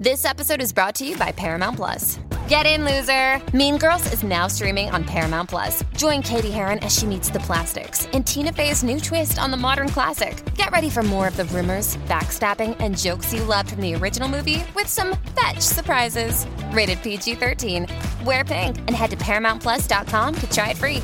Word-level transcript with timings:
This 0.00 0.24
episode 0.24 0.62
is 0.62 0.72
brought 0.72 0.94
to 0.94 1.06
you 1.06 1.14
by 1.18 1.30
Paramount 1.30 1.76
Plus. 1.76 2.18
Get 2.48 2.64
in, 2.64 2.86
loser! 2.86 3.38
Mean 3.54 3.76
Girls 3.76 4.10
is 4.14 4.22
now 4.22 4.46
streaming 4.46 4.88
on 4.88 5.04
Paramount 5.04 5.50
Plus. 5.50 5.84
Join 5.94 6.22
Cady 6.22 6.50
Heron 6.50 6.78
as 6.78 6.96
she 6.96 7.04
meets 7.04 7.28
the 7.28 7.40
plastics 7.40 8.06
in 8.14 8.24
Tina 8.24 8.50
Fey's 8.50 8.82
new 8.82 8.98
twist 8.98 9.38
on 9.38 9.50
the 9.50 9.58
modern 9.58 9.90
classic. 9.90 10.42
Get 10.54 10.70
ready 10.70 10.88
for 10.88 11.02
more 11.02 11.28
of 11.28 11.36
the 11.36 11.44
rumors, 11.44 11.98
backstabbing, 12.08 12.78
and 12.80 12.96
jokes 12.96 13.34
you 13.34 13.44
loved 13.44 13.72
from 13.72 13.82
the 13.82 13.94
original 13.94 14.26
movie 14.26 14.64
with 14.74 14.86
some 14.86 15.18
fetch 15.38 15.60
surprises. 15.60 16.46
Rated 16.72 17.02
PG 17.02 17.34
13. 17.34 17.86
Wear 18.24 18.42
pink 18.42 18.78
and 18.78 18.92
head 18.92 19.10
to 19.10 19.18
ParamountPlus.com 19.18 20.34
to 20.34 20.50
try 20.50 20.70
it 20.70 20.78
free. 20.78 21.02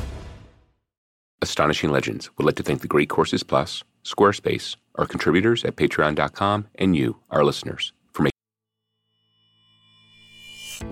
Astonishing 1.43 1.91
Legends 1.91 2.31
would 2.35 2.45
like 2.45 2.55
to 2.55 2.63
thank 2.63 2.81
the 2.81 2.87
Great 2.87 3.09
Courses 3.09 3.43
Plus, 3.43 3.83
Squarespace, 4.03 4.75
our 4.95 5.05
contributors 5.05 5.63
at 5.65 5.75
Patreon.com, 5.75 6.65
and 6.73 6.95
you, 6.95 7.17
our 7.29 7.45
listeners. 7.45 7.93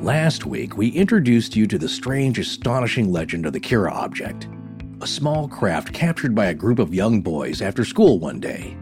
Last 0.02 0.46
week, 0.46 0.78
we 0.78 0.90
introduced 0.90 1.56
you 1.56 1.66
to 1.68 1.78
the 1.78 1.88
strange, 1.88 2.38
astonishing 2.38 3.12
legend 3.12 3.46
of 3.46 3.54
the 3.54 3.60
Kera 3.60 3.92
object, 3.92 4.48
a 5.02 5.08
small 5.08 5.48
craft 5.48 5.94
captured 5.94 6.36
by 6.36 6.48
a 6.48 6.54
group 6.54 6.80
of 6.80 6.94
young 6.94 7.22
boys 7.22 7.62
after 7.62 7.86
school 7.86 8.20
one 8.20 8.40
day. 8.40 8.78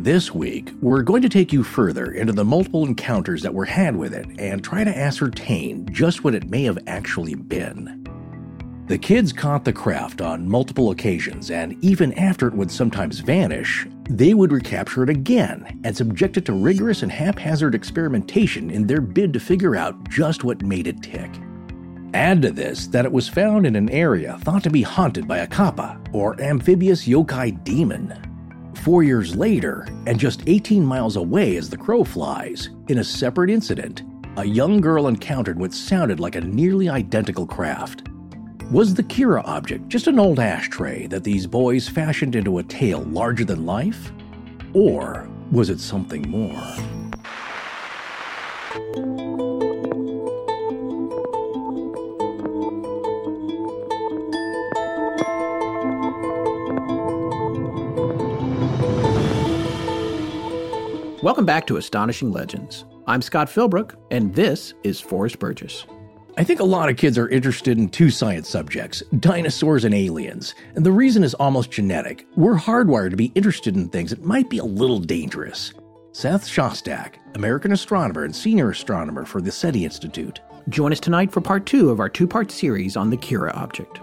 This 0.00 0.34
week, 0.34 0.72
we're 0.82 1.02
going 1.02 1.22
to 1.22 1.28
take 1.28 1.52
you 1.52 1.62
further 1.62 2.10
into 2.12 2.32
the 2.32 2.44
multiple 2.44 2.84
encounters 2.84 3.42
that 3.42 3.54
were 3.54 3.64
had 3.64 3.96
with 3.96 4.12
it 4.12 4.26
and 4.38 4.62
try 4.62 4.84
to 4.84 4.96
ascertain 4.96 5.86
just 5.92 6.24
what 6.24 6.34
it 6.34 6.50
may 6.50 6.64
have 6.64 6.78
actually 6.86 7.36
been. 7.36 8.05
The 8.86 8.98
kids 8.98 9.32
caught 9.32 9.64
the 9.64 9.72
craft 9.72 10.20
on 10.20 10.48
multiple 10.48 10.92
occasions, 10.92 11.50
and 11.50 11.76
even 11.84 12.12
after 12.12 12.46
it 12.46 12.54
would 12.54 12.70
sometimes 12.70 13.18
vanish, 13.18 13.84
they 14.08 14.32
would 14.32 14.52
recapture 14.52 15.02
it 15.02 15.10
again 15.10 15.80
and 15.82 15.96
subject 15.96 16.36
it 16.36 16.44
to 16.44 16.52
rigorous 16.52 17.02
and 17.02 17.10
haphazard 17.10 17.74
experimentation 17.74 18.70
in 18.70 18.86
their 18.86 19.00
bid 19.00 19.32
to 19.32 19.40
figure 19.40 19.74
out 19.74 20.08
just 20.08 20.44
what 20.44 20.62
made 20.62 20.86
it 20.86 21.02
tick. 21.02 21.32
Add 22.14 22.42
to 22.42 22.52
this 22.52 22.86
that 22.86 23.04
it 23.04 23.10
was 23.10 23.28
found 23.28 23.66
in 23.66 23.74
an 23.74 23.90
area 23.90 24.38
thought 24.42 24.62
to 24.62 24.70
be 24.70 24.82
haunted 24.82 25.26
by 25.26 25.38
a 25.38 25.48
kappa, 25.48 26.00
or 26.12 26.40
amphibious 26.40 27.08
yokai 27.08 27.64
demon. 27.64 28.14
Four 28.84 29.02
years 29.02 29.34
later, 29.34 29.88
and 30.06 30.16
just 30.16 30.44
18 30.46 30.84
miles 30.84 31.16
away 31.16 31.56
as 31.56 31.68
the 31.68 31.76
crow 31.76 32.04
flies, 32.04 32.70
in 32.86 32.98
a 32.98 33.04
separate 33.04 33.50
incident, 33.50 34.04
a 34.36 34.44
young 34.44 34.80
girl 34.80 35.08
encountered 35.08 35.58
what 35.58 35.74
sounded 35.74 36.20
like 36.20 36.36
a 36.36 36.40
nearly 36.40 36.88
identical 36.88 37.48
craft. 37.48 38.06
Was 38.72 38.94
the 38.94 39.02
Kera 39.04 39.42
object 39.44 39.86
just 39.86 40.08
an 40.08 40.18
old 40.18 40.40
ashtray 40.40 41.06
that 41.06 41.22
these 41.22 41.46
boys 41.46 41.88
fashioned 41.88 42.34
into 42.34 42.58
a 42.58 42.64
tale 42.64 43.02
larger 43.02 43.44
than 43.44 43.64
life? 43.64 44.10
Or 44.74 45.28
was 45.52 45.70
it 45.70 45.78
something 45.78 46.28
more? 46.28 46.50
Welcome 61.22 61.46
back 61.46 61.68
to 61.68 61.76
Astonishing 61.76 62.32
Legends. 62.32 62.84
I'm 63.06 63.22
Scott 63.22 63.46
Philbrook, 63.46 63.94
and 64.10 64.34
this 64.34 64.74
is 64.82 65.00
Forrest 65.00 65.38
Burgess. 65.38 65.86
I 66.38 66.44
think 66.44 66.60
a 66.60 66.64
lot 66.64 66.90
of 66.90 66.98
kids 66.98 67.16
are 67.16 67.30
interested 67.30 67.78
in 67.78 67.88
two 67.88 68.10
science 68.10 68.46
subjects 68.46 69.02
dinosaurs 69.20 69.84
and 69.84 69.94
aliens. 69.94 70.54
And 70.74 70.84
the 70.84 70.92
reason 70.92 71.24
is 71.24 71.32
almost 71.32 71.70
genetic. 71.70 72.26
We're 72.36 72.58
hardwired 72.58 73.10
to 73.10 73.16
be 73.16 73.32
interested 73.34 73.74
in 73.74 73.88
things 73.88 74.10
that 74.10 74.22
might 74.22 74.50
be 74.50 74.58
a 74.58 74.64
little 74.64 74.98
dangerous. 74.98 75.72
Seth 76.12 76.46
Shostak, 76.46 77.14
American 77.34 77.72
astronomer 77.72 78.24
and 78.24 78.36
senior 78.36 78.68
astronomer 78.68 79.24
for 79.24 79.40
the 79.40 79.50
SETI 79.50 79.86
Institute. 79.86 80.40
Join 80.68 80.92
us 80.92 81.00
tonight 81.00 81.32
for 81.32 81.40
part 81.40 81.64
two 81.64 81.88
of 81.88 82.00
our 82.00 82.10
two 82.10 82.26
part 82.26 82.50
series 82.50 82.98
on 82.98 83.08
the 83.08 83.16
Kera 83.16 83.56
object. 83.56 83.98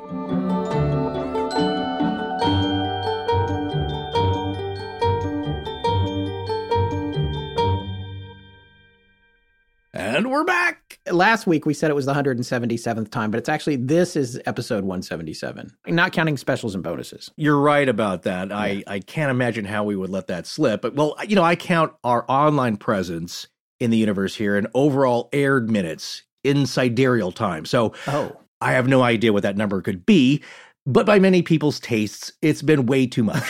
And 9.94 10.32
we're 10.32 10.44
back. 10.44 10.83
Last 11.12 11.48
week 11.48 11.66
we 11.66 11.74
said 11.74 11.92
it 11.92 11.96
was 11.96 12.06
the 12.06 12.14
177th 12.14 13.12
time, 13.12 13.30
but 13.30 13.38
it's 13.38 13.50
actually 13.50 13.76
this 13.76 14.16
is 14.16 14.40
episode 14.46 14.84
177, 14.84 15.76
not 15.88 16.14
counting 16.14 16.38
specials 16.38 16.76
and 16.76 16.84
bonuses. 16.84 17.30
You're 17.36 17.60
right 17.60 17.90
about 17.90 18.24
that. 18.24 18.50
Yeah. 18.50 18.58
I, 18.58 18.84
I 18.88 19.00
can't 19.00 19.30
imagine 19.30 19.66
how 19.66 19.84
we 19.84 19.96
would 19.96 20.10
let 20.10 20.28
that 20.28 20.48
slip. 20.48 20.82
But 20.82 20.96
well, 20.96 21.16
you 21.28 21.36
know, 21.36 21.44
I 21.44 21.56
count 21.56 21.94
our 22.04 22.24
online 22.30 22.78
presence 22.78 23.48
in 23.80 23.92
the 23.92 23.98
universe 23.98 24.36
here 24.36 24.56
and 24.56 24.68
overall 24.74 25.30
aired 25.34 25.70
minutes 25.70 26.24
in 26.44 26.66
sidereal 26.66 27.32
time. 27.32 27.66
So 27.66 27.94
oh. 28.08 28.38
I 28.62 28.72
have 28.72 28.88
no 28.88 29.04
idea 29.04 29.34
what 29.34 29.44
that 29.44 29.58
number 29.58 29.82
could 29.82 30.06
be. 30.06 30.42
But 30.86 31.06
by 31.06 31.18
many 31.18 31.42
people's 31.42 31.80
tastes, 31.80 32.34
it's 32.42 32.62
been 32.62 32.88
way 32.88 33.08
too 33.08 33.24
much. 33.24 33.44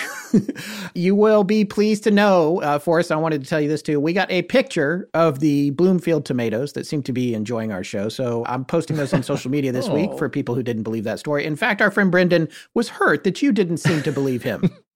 you 0.93 1.15
will 1.15 1.43
be 1.43 1.65
pleased 1.65 2.03
to 2.03 2.11
know, 2.11 2.61
uh, 2.61 2.77
Forrest, 2.77 3.11
I 3.11 3.15
wanted 3.15 3.41
to 3.41 3.49
tell 3.49 3.59
you 3.59 3.67
this 3.67 3.81
too. 3.81 3.99
We 3.99 4.13
got 4.13 4.29
a 4.31 4.43
picture 4.43 5.09
of 5.15 5.39
the 5.39 5.71
Bloomfield 5.71 6.25
tomatoes 6.25 6.73
that 6.73 6.85
seem 6.85 7.01
to 7.03 7.11
be 7.11 7.33
enjoying 7.33 7.71
our 7.71 7.83
show. 7.83 8.07
So 8.07 8.45
I'm 8.45 8.63
posting 8.63 8.97
those 8.97 9.15
on 9.15 9.23
social 9.23 9.49
media 9.49 9.71
this 9.71 9.87
oh. 9.87 9.95
week 9.95 10.15
for 10.15 10.29
people 10.29 10.53
who 10.53 10.61
didn't 10.61 10.83
believe 10.83 11.05
that 11.05 11.17
story. 11.17 11.43
In 11.43 11.55
fact, 11.55 11.81
our 11.81 11.89
friend 11.89 12.11
Brendan 12.11 12.49
was 12.75 12.89
hurt 12.89 13.23
that 13.23 13.41
you 13.41 13.51
didn't 13.51 13.77
seem 13.77 14.03
to 14.03 14.11
believe 14.11 14.43
him. 14.43 14.69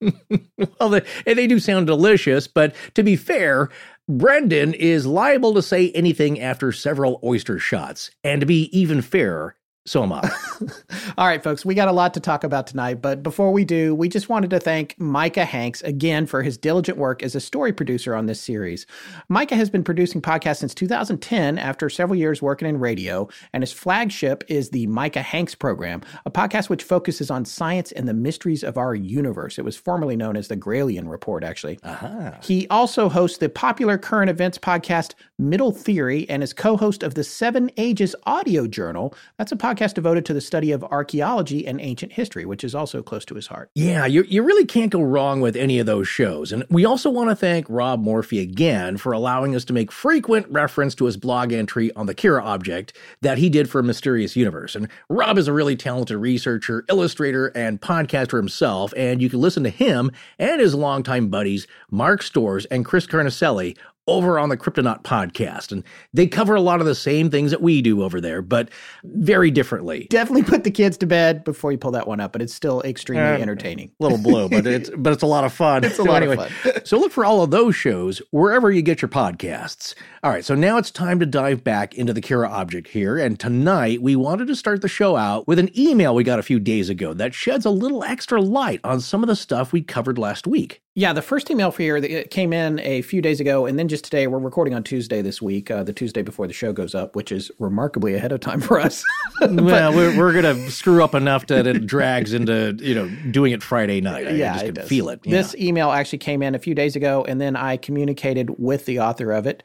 well, 0.78 0.90
they, 0.90 1.02
they 1.26 1.48
do 1.48 1.58
sound 1.58 1.88
delicious, 1.88 2.46
but 2.46 2.72
to 2.94 3.02
be 3.02 3.16
fair, 3.16 3.68
Brendan 4.08 4.74
is 4.74 5.06
liable 5.06 5.54
to 5.54 5.60
say 5.60 5.90
anything 5.90 6.40
after 6.40 6.70
several 6.70 7.18
oyster 7.24 7.58
shots. 7.58 8.12
And 8.22 8.40
to 8.40 8.46
be 8.46 8.70
even 8.78 9.02
fairer, 9.02 9.56
so 9.88 10.02
am 10.02 10.12
I. 10.12 10.20
All 11.18 11.26
right, 11.26 11.42
folks, 11.42 11.64
we 11.64 11.74
got 11.74 11.88
a 11.88 11.92
lot 11.92 12.14
to 12.14 12.20
talk 12.20 12.44
about 12.44 12.66
tonight, 12.66 13.00
but 13.00 13.22
before 13.22 13.52
we 13.52 13.64
do, 13.64 13.94
we 13.94 14.08
just 14.08 14.28
wanted 14.28 14.50
to 14.50 14.60
thank 14.60 14.98
Micah 14.98 15.46
Hanks 15.46 15.80
again 15.82 16.26
for 16.26 16.42
his 16.42 16.58
diligent 16.58 16.98
work 16.98 17.22
as 17.22 17.34
a 17.34 17.40
story 17.40 17.72
producer 17.72 18.14
on 18.14 18.26
this 18.26 18.40
series. 18.40 18.86
Micah 19.28 19.56
has 19.56 19.70
been 19.70 19.82
producing 19.82 20.20
podcasts 20.20 20.58
since 20.58 20.74
2010 20.74 21.58
after 21.58 21.88
several 21.88 22.18
years 22.18 22.42
working 22.42 22.68
in 22.68 22.78
radio, 22.78 23.28
and 23.52 23.62
his 23.62 23.72
flagship 23.72 24.44
is 24.48 24.70
the 24.70 24.86
Micah 24.88 25.22
Hanks 25.22 25.54
program, 25.54 26.02
a 26.26 26.30
podcast 26.30 26.68
which 26.68 26.84
focuses 26.84 27.30
on 27.30 27.46
science 27.46 27.90
and 27.92 28.06
the 28.06 28.14
mysteries 28.14 28.62
of 28.62 28.76
our 28.76 28.94
universe. 28.94 29.58
It 29.58 29.64
was 29.64 29.76
formerly 29.76 30.16
known 30.16 30.36
as 30.36 30.48
the 30.48 30.56
Gralien 30.56 31.08
Report, 31.08 31.42
actually. 31.42 31.78
Uh-huh. 31.82 32.32
He 32.42 32.68
also 32.68 33.08
hosts 33.08 33.38
the 33.38 33.48
popular 33.48 33.96
current 33.96 34.28
events 34.28 34.58
podcast 34.58 35.14
Middle 35.38 35.72
Theory 35.72 36.28
and 36.28 36.42
is 36.42 36.52
co 36.52 36.76
host 36.76 37.02
of 37.02 37.14
the 37.14 37.24
Seven 37.24 37.70
Ages 37.76 38.14
Audio 38.26 38.66
Journal. 38.66 39.14
That's 39.38 39.52
a 39.52 39.56
podcast 39.56 39.77
podcast 39.78 39.94
devoted 39.94 40.26
to 40.26 40.34
the 40.34 40.40
study 40.40 40.72
of 40.72 40.84
archaeology 40.84 41.66
and 41.66 41.80
ancient 41.80 42.12
history, 42.12 42.44
which 42.44 42.64
is 42.64 42.74
also 42.74 43.02
close 43.02 43.24
to 43.24 43.34
his 43.34 43.46
heart. 43.46 43.70
Yeah, 43.74 44.06
you, 44.06 44.24
you 44.24 44.42
really 44.42 44.64
can't 44.64 44.90
go 44.90 45.02
wrong 45.02 45.40
with 45.40 45.56
any 45.56 45.78
of 45.78 45.86
those 45.86 46.08
shows. 46.08 46.52
And 46.52 46.64
we 46.68 46.84
also 46.84 47.10
want 47.10 47.30
to 47.30 47.36
thank 47.36 47.66
Rob 47.68 48.00
Morphy 48.00 48.40
again 48.40 48.96
for 48.96 49.12
allowing 49.12 49.54
us 49.54 49.64
to 49.66 49.72
make 49.72 49.92
frequent 49.92 50.46
reference 50.50 50.94
to 50.96 51.04
his 51.04 51.16
blog 51.16 51.52
entry 51.52 51.92
on 51.94 52.06
the 52.06 52.14
Kera 52.14 52.42
object 52.42 52.96
that 53.20 53.38
he 53.38 53.48
did 53.48 53.70
for 53.70 53.82
Mysterious 53.82 54.36
Universe. 54.36 54.74
And 54.74 54.88
Rob 55.08 55.38
is 55.38 55.48
a 55.48 55.52
really 55.52 55.76
talented 55.76 56.16
researcher, 56.16 56.84
illustrator, 56.88 57.48
and 57.48 57.80
podcaster 57.80 58.36
himself, 58.36 58.92
and 58.96 59.22
you 59.22 59.30
can 59.30 59.40
listen 59.40 59.64
to 59.64 59.70
him 59.70 60.10
and 60.38 60.60
his 60.60 60.74
longtime 60.74 61.28
buddies, 61.28 61.66
Mark 61.90 62.22
Storrs 62.22 62.64
and 62.66 62.84
Chris 62.84 63.06
Carnicelli, 63.06 63.76
over 64.08 64.38
on 64.38 64.48
the 64.48 64.56
Cryptonaut 64.56 65.02
podcast. 65.02 65.72
And 65.72 65.84
they 66.12 66.26
cover 66.26 66.54
a 66.54 66.60
lot 66.60 66.80
of 66.80 66.86
the 66.86 66.94
same 66.94 67.30
things 67.30 67.50
that 67.50 67.62
we 67.62 67.82
do 67.82 68.02
over 68.02 68.20
there, 68.20 68.42
but 68.42 68.70
very 69.04 69.50
differently. 69.50 70.06
Definitely 70.10 70.44
put 70.44 70.64
the 70.64 70.70
kids 70.70 70.96
to 70.98 71.06
bed 71.06 71.44
before 71.44 71.72
you 71.72 71.78
pull 71.78 71.92
that 71.92 72.08
one 72.08 72.20
up, 72.20 72.32
but 72.32 72.42
it's 72.42 72.54
still 72.54 72.82
extremely 72.82 73.22
uh, 73.24 73.38
entertaining. 73.38 73.92
Little 74.00 74.18
blow, 74.18 74.48
but 74.48 74.66
it's 74.66 74.90
but 74.96 75.12
it's 75.12 75.22
a 75.22 75.26
lot 75.26 75.44
of 75.44 75.52
fun. 75.52 75.84
It's 75.88 75.98
a 75.98 76.02
lot 76.02 76.22
anyway, 76.22 76.36
of 76.44 76.52
fun. 76.52 76.72
so 76.84 76.98
look 76.98 77.12
for 77.12 77.24
all 77.24 77.42
of 77.42 77.50
those 77.50 77.74
shows 77.74 78.20
wherever 78.30 78.70
you 78.70 78.82
get 78.82 79.00
your 79.00 79.08
podcasts. 79.08 79.94
All 80.22 80.30
right, 80.30 80.44
so 80.44 80.54
now 80.54 80.76
it's 80.76 80.90
time 80.90 81.18
to 81.20 81.26
dive 81.26 81.64
back 81.64 81.94
into 81.94 82.12
the 82.12 82.20
Kera 82.20 82.48
object 82.48 82.88
here. 82.88 83.16
And 83.16 83.38
tonight 83.38 84.02
we 84.02 84.16
wanted 84.16 84.48
to 84.48 84.56
start 84.56 84.82
the 84.82 84.88
show 84.88 85.16
out 85.16 85.46
with 85.46 85.58
an 85.58 85.70
email 85.78 86.14
we 86.14 86.24
got 86.24 86.38
a 86.38 86.42
few 86.42 86.58
days 86.58 86.88
ago 86.88 87.14
that 87.14 87.34
sheds 87.34 87.64
a 87.64 87.70
little 87.70 88.04
extra 88.04 88.40
light 88.40 88.80
on 88.84 89.00
some 89.00 89.22
of 89.22 89.28
the 89.28 89.36
stuff 89.36 89.72
we 89.72 89.82
covered 89.82 90.18
last 90.18 90.46
week. 90.46 90.82
Yeah, 90.98 91.12
the 91.12 91.22
first 91.22 91.48
email 91.48 91.70
for 91.70 91.80
here 91.80 92.00
that 92.00 92.32
came 92.32 92.52
in 92.52 92.80
a 92.80 93.02
few 93.02 93.22
days 93.22 93.38
ago, 93.38 93.66
and 93.66 93.78
then 93.78 93.86
just 93.86 94.02
today. 94.02 94.26
We're 94.26 94.40
recording 94.40 94.74
on 94.74 94.82
Tuesday 94.82 95.22
this 95.22 95.40
week, 95.40 95.70
uh, 95.70 95.84
the 95.84 95.92
Tuesday 95.92 96.22
before 96.22 96.48
the 96.48 96.52
show 96.52 96.72
goes 96.72 96.92
up, 96.92 97.14
which 97.14 97.30
is 97.30 97.52
remarkably 97.60 98.16
ahead 98.16 98.32
of 98.32 98.40
time 98.40 98.60
for 98.68 98.80
us. 98.80 99.04
but, 99.38 99.60
well, 99.60 99.94
we're, 99.94 100.18
we're 100.18 100.32
gonna 100.32 100.68
screw 100.72 101.04
up 101.04 101.14
enough 101.14 101.46
that 101.46 101.68
it 101.68 101.86
drags 101.86 102.32
into 102.32 102.76
you 102.80 102.96
know 102.96 103.08
doing 103.30 103.52
it 103.52 103.62
Friday 103.62 104.00
night. 104.00 104.26
I 104.26 104.30
yeah, 104.30 104.54
just 104.54 104.74
can 104.74 104.86
feel 104.86 105.08
it. 105.08 105.22
This 105.22 105.54
email 105.54 105.92
actually 105.92 106.18
came 106.18 106.42
in 106.42 106.56
a 106.56 106.58
few 106.58 106.74
days 106.74 106.96
ago, 106.96 107.24
and 107.28 107.40
then 107.40 107.54
I 107.54 107.76
communicated 107.76 108.58
with 108.58 108.84
the 108.86 108.98
author 108.98 109.30
of 109.30 109.46
it. 109.46 109.62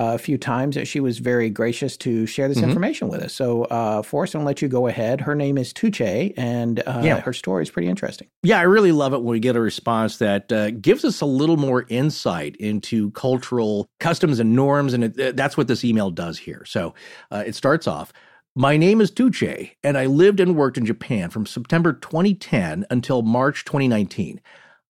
A 0.00 0.18
few 0.18 0.38
times. 0.38 0.74
That 0.76 0.86
she 0.86 1.00
was 1.00 1.18
very 1.18 1.50
gracious 1.50 1.96
to 1.98 2.26
share 2.26 2.48
this 2.48 2.58
mm-hmm. 2.58 2.68
information 2.68 3.08
with 3.08 3.22
us. 3.22 3.34
So, 3.34 3.64
uh, 3.64 4.02
Forrest, 4.02 4.34
I'm 4.34 4.40
going 4.40 4.46
to 4.46 4.48
let 4.48 4.62
you 4.62 4.68
go 4.68 4.86
ahead. 4.86 5.20
Her 5.20 5.34
name 5.34 5.58
is 5.58 5.72
Tuche, 5.72 6.32
and 6.36 6.82
uh, 6.86 7.02
yeah. 7.04 7.20
her 7.20 7.32
story 7.32 7.62
is 7.62 7.70
pretty 7.70 7.88
interesting. 7.88 8.28
Yeah, 8.42 8.58
I 8.58 8.62
really 8.62 8.92
love 8.92 9.12
it 9.12 9.18
when 9.18 9.32
we 9.32 9.40
get 9.40 9.56
a 9.56 9.60
response 9.60 10.16
that 10.18 10.50
uh, 10.50 10.70
gives 10.70 11.04
us 11.04 11.20
a 11.20 11.26
little 11.26 11.56
more 11.56 11.84
insight 11.88 12.56
into 12.56 13.10
cultural 13.12 13.88
customs 14.00 14.40
and 14.40 14.56
norms. 14.56 14.94
And 14.94 15.04
it, 15.04 15.36
that's 15.36 15.56
what 15.56 15.68
this 15.68 15.84
email 15.84 16.10
does 16.10 16.38
here. 16.38 16.64
So, 16.64 16.94
uh, 17.30 17.44
it 17.46 17.54
starts 17.54 17.86
off. 17.86 18.12
My 18.56 18.76
name 18.76 19.00
is 19.00 19.12
Tuche, 19.12 19.70
and 19.84 19.96
I 19.96 20.06
lived 20.06 20.40
and 20.40 20.56
worked 20.56 20.76
in 20.76 20.84
Japan 20.84 21.30
from 21.30 21.46
September 21.46 21.92
2010 21.92 22.84
until 22.90 23.22
March 23.22 23.64
2019. 23.64 24.40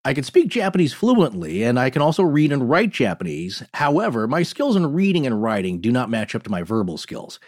I 0.03 0.15
can 0.15 0.25
speak 0.25 0.49
Japanese 0.49 0.95
fluently, 0.95 1.63
and 1.63 1.79
I 1.79 1.91
can 1.91 2.01
also 2.01 2.23
read 2.23 2.53
and 2.53 2.71
write 2.71 2.89
Japanese. 2.89 3.63
However, 3.75 4.27
my 4.27 4.43
skills 4.43 4.75
in 4.75 4.95
reading 4.95 5.27
and 5.27 5.43
writing 5.43 5.79
do 5.79 5.93
not 5.93 6.09
match 6.09 6.35
up 6.35 6.43
to 6.45 6.51
my 6.51 6.63
verbal 6.63 6.97
skills. 6.97 7.39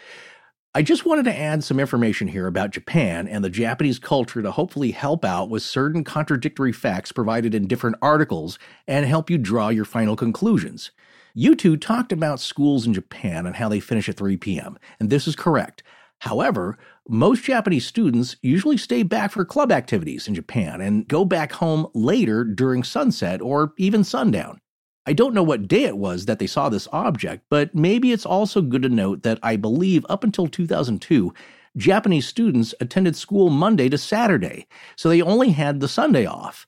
I 0.75 0.83
just 0.83 1.03
wanted 1.03 1.25
to 1.25 1.35
add 1.35 1.63
some 1.63 1.79
information 1.79 2.27
here 2.27 2.45
about 2.45 2.69
Japan 2.69 3.27
and 3.27 3.43
the 3.43 3.49
Japanese 3.49 3.97
culture 3.97 4.43
to 4.43 4.51
hopefully 4.51 4.91
help 4.91 5.25
out 5.25 5.49
with 5.49 5.63
certain 5.63 6.03
contradictory 6.03 6.71
facts 6.71 7.11
provided 7.11 7.55
in 7.55 7.67
different 7.67 7.95
articles 8.03 8.59
and 8.87 9.07
help 9.07 9.31
you 9.31 9.39
draw 9.39 9.69
your 9.69 9.85
final 9.85 10.15
conclusions. 10.15 10.91
You 11.33 11.55
two 11.55 11.75
talked 11.75 12.11
about 12.11 12.39
schools 12.39 12.85
in 12.85 12.93
Japan 12.93 13.47
and 13.47 13.55
how 13.55 13.67
they 13.67 13.79
finish 13.79 14.07
at 14.09 14.17
3 14.17 14.37
p.m., 14.37 14.77
and 14.99 15.09
this 15.09 15.27
is 15.27 15.35
correct. 15.35 15.81
However, 16.23 16.77
most 17.09 17.43
Japanese 17.43 17.85
students 17.85 18.37
usually 18.41 18.77
stay 18.77 19.03
back 19.03 19.33
for 19.33 19.43
club 19.43 19.73
activities 19.73 20.25
in 20.25 20.33
Japan 20.33 20.79
and 20.79 21.05
go 21.05 21.25
back 21.25 21.51
home 21.51 21.85
later 21.93 22.45
during 22.45 22.81
sunset 22.81 23.41
or 23.41 23.73
even 23.77 24.05
sundown. 24.05 24.61
I 25.05 25.11
don't 25.11 25.33
know 25.33 25.43
what 25.43 25.67
day 25.67 25.83
it 25.83 25.97
was 25.97 26.25
that 26.25 26.39
they 26.39 26.47
saw 26.47 26.69
this 26.69 26.87
object, 26.93 27.43
but 27.49 27.75
maybe 27.75 28.13
it's 28.13 28.25
also 28.25 28.61
good 28.61 28.83
to 28.83 28.89
note 28.89 29.23
that 29.23 29.37
I 29.43 29.57
believe 29.57 30.05
up 30.07 30.23
until 30.23 30.47
2002, 30.47 31.33
Japanese 31.75 32.25
students 32.25 32.73
attended 32.79 33.17
school 33.17 33.49
Monday 33.49 33.89
to 33.89 33.97
Saturday, 33.97 34.65
so 34.95 35.09
they 35.09 35.21
only 35.21 35.49
had 35.49 35.81
the 35.81 35.89
Sunday 35.89 36.25
off. 36.25 36.65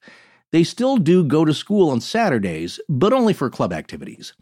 They 0.52 0.66
still 0.66 0.98
do 0.98 1.24
go 1.24 1.46
to 1.46 1.54
school 1.54 1.92
on 1.92 2.02
Saturdays, 2.02 2.82
but 2.90 3.14
only 3.14 3.32
for 3.32 3.50
club 3.50 3.72
activities. 3.72 4.34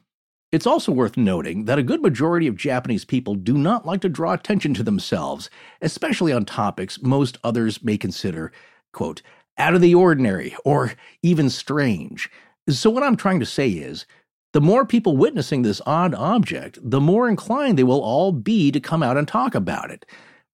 It's 0.53 0.67
also 0.67 0.91
worth 0.91 1.17
noting 1.17 1.65
that 1.65 1.79
a 1.79 1.83
good 1.83 2.03
majority 2.03 2.45
of 2.45 2.55
Japanese 2.55 3.05
people 3.05 3.33
do 3.33 3.57
not 3.57 3.87
like 3.87 4.01
to 4.01 4.07
draw 4.07 4.33
attention 4.33 4.75
to 4.75 4.83
themselves, 4.83 5.49
especially 5.81 6.31
on 6.31 6.45
topics 6.45 7.01
most 7.01 7.39
others 7.43 7.83
may 7.83 7.97
consider, 7.97 8.51
quote, 8.91 9.23
out 9.57 9.73
of 9.73 9.81
the 9.81 9.95
ordinary 9.95 10.55
or 10.63 10.93
even 11.23 11.49
strange. 11.49 12.29
So, 12.69 12.91
what 12.91 13.01
I'm 13.01 13.15
trying 13.17 13.39
to 13.39 13.47
say 13.47 13.67
is, 13.67 14.05
the 14.51 14.61
more 14.61 14.85
people 14.85 15.17
witnessing 15.17 15.63
this 15.63 15.81
odd 15.87 16.13
object, 16.13 16.77
the 16.83 17.01
more 17.01 17.27
inclined 17.27 17.79
they 17.79 17.83
will 17.83 18.03
all 18.03 18.31
be 18.31 18.69
to 18.73 18.79
come 18.79 19.01
out 19.01 19.17
and 19.17 19.27
talk 19.27 19.55
about 19.55 19.89
it. 19.89 20.05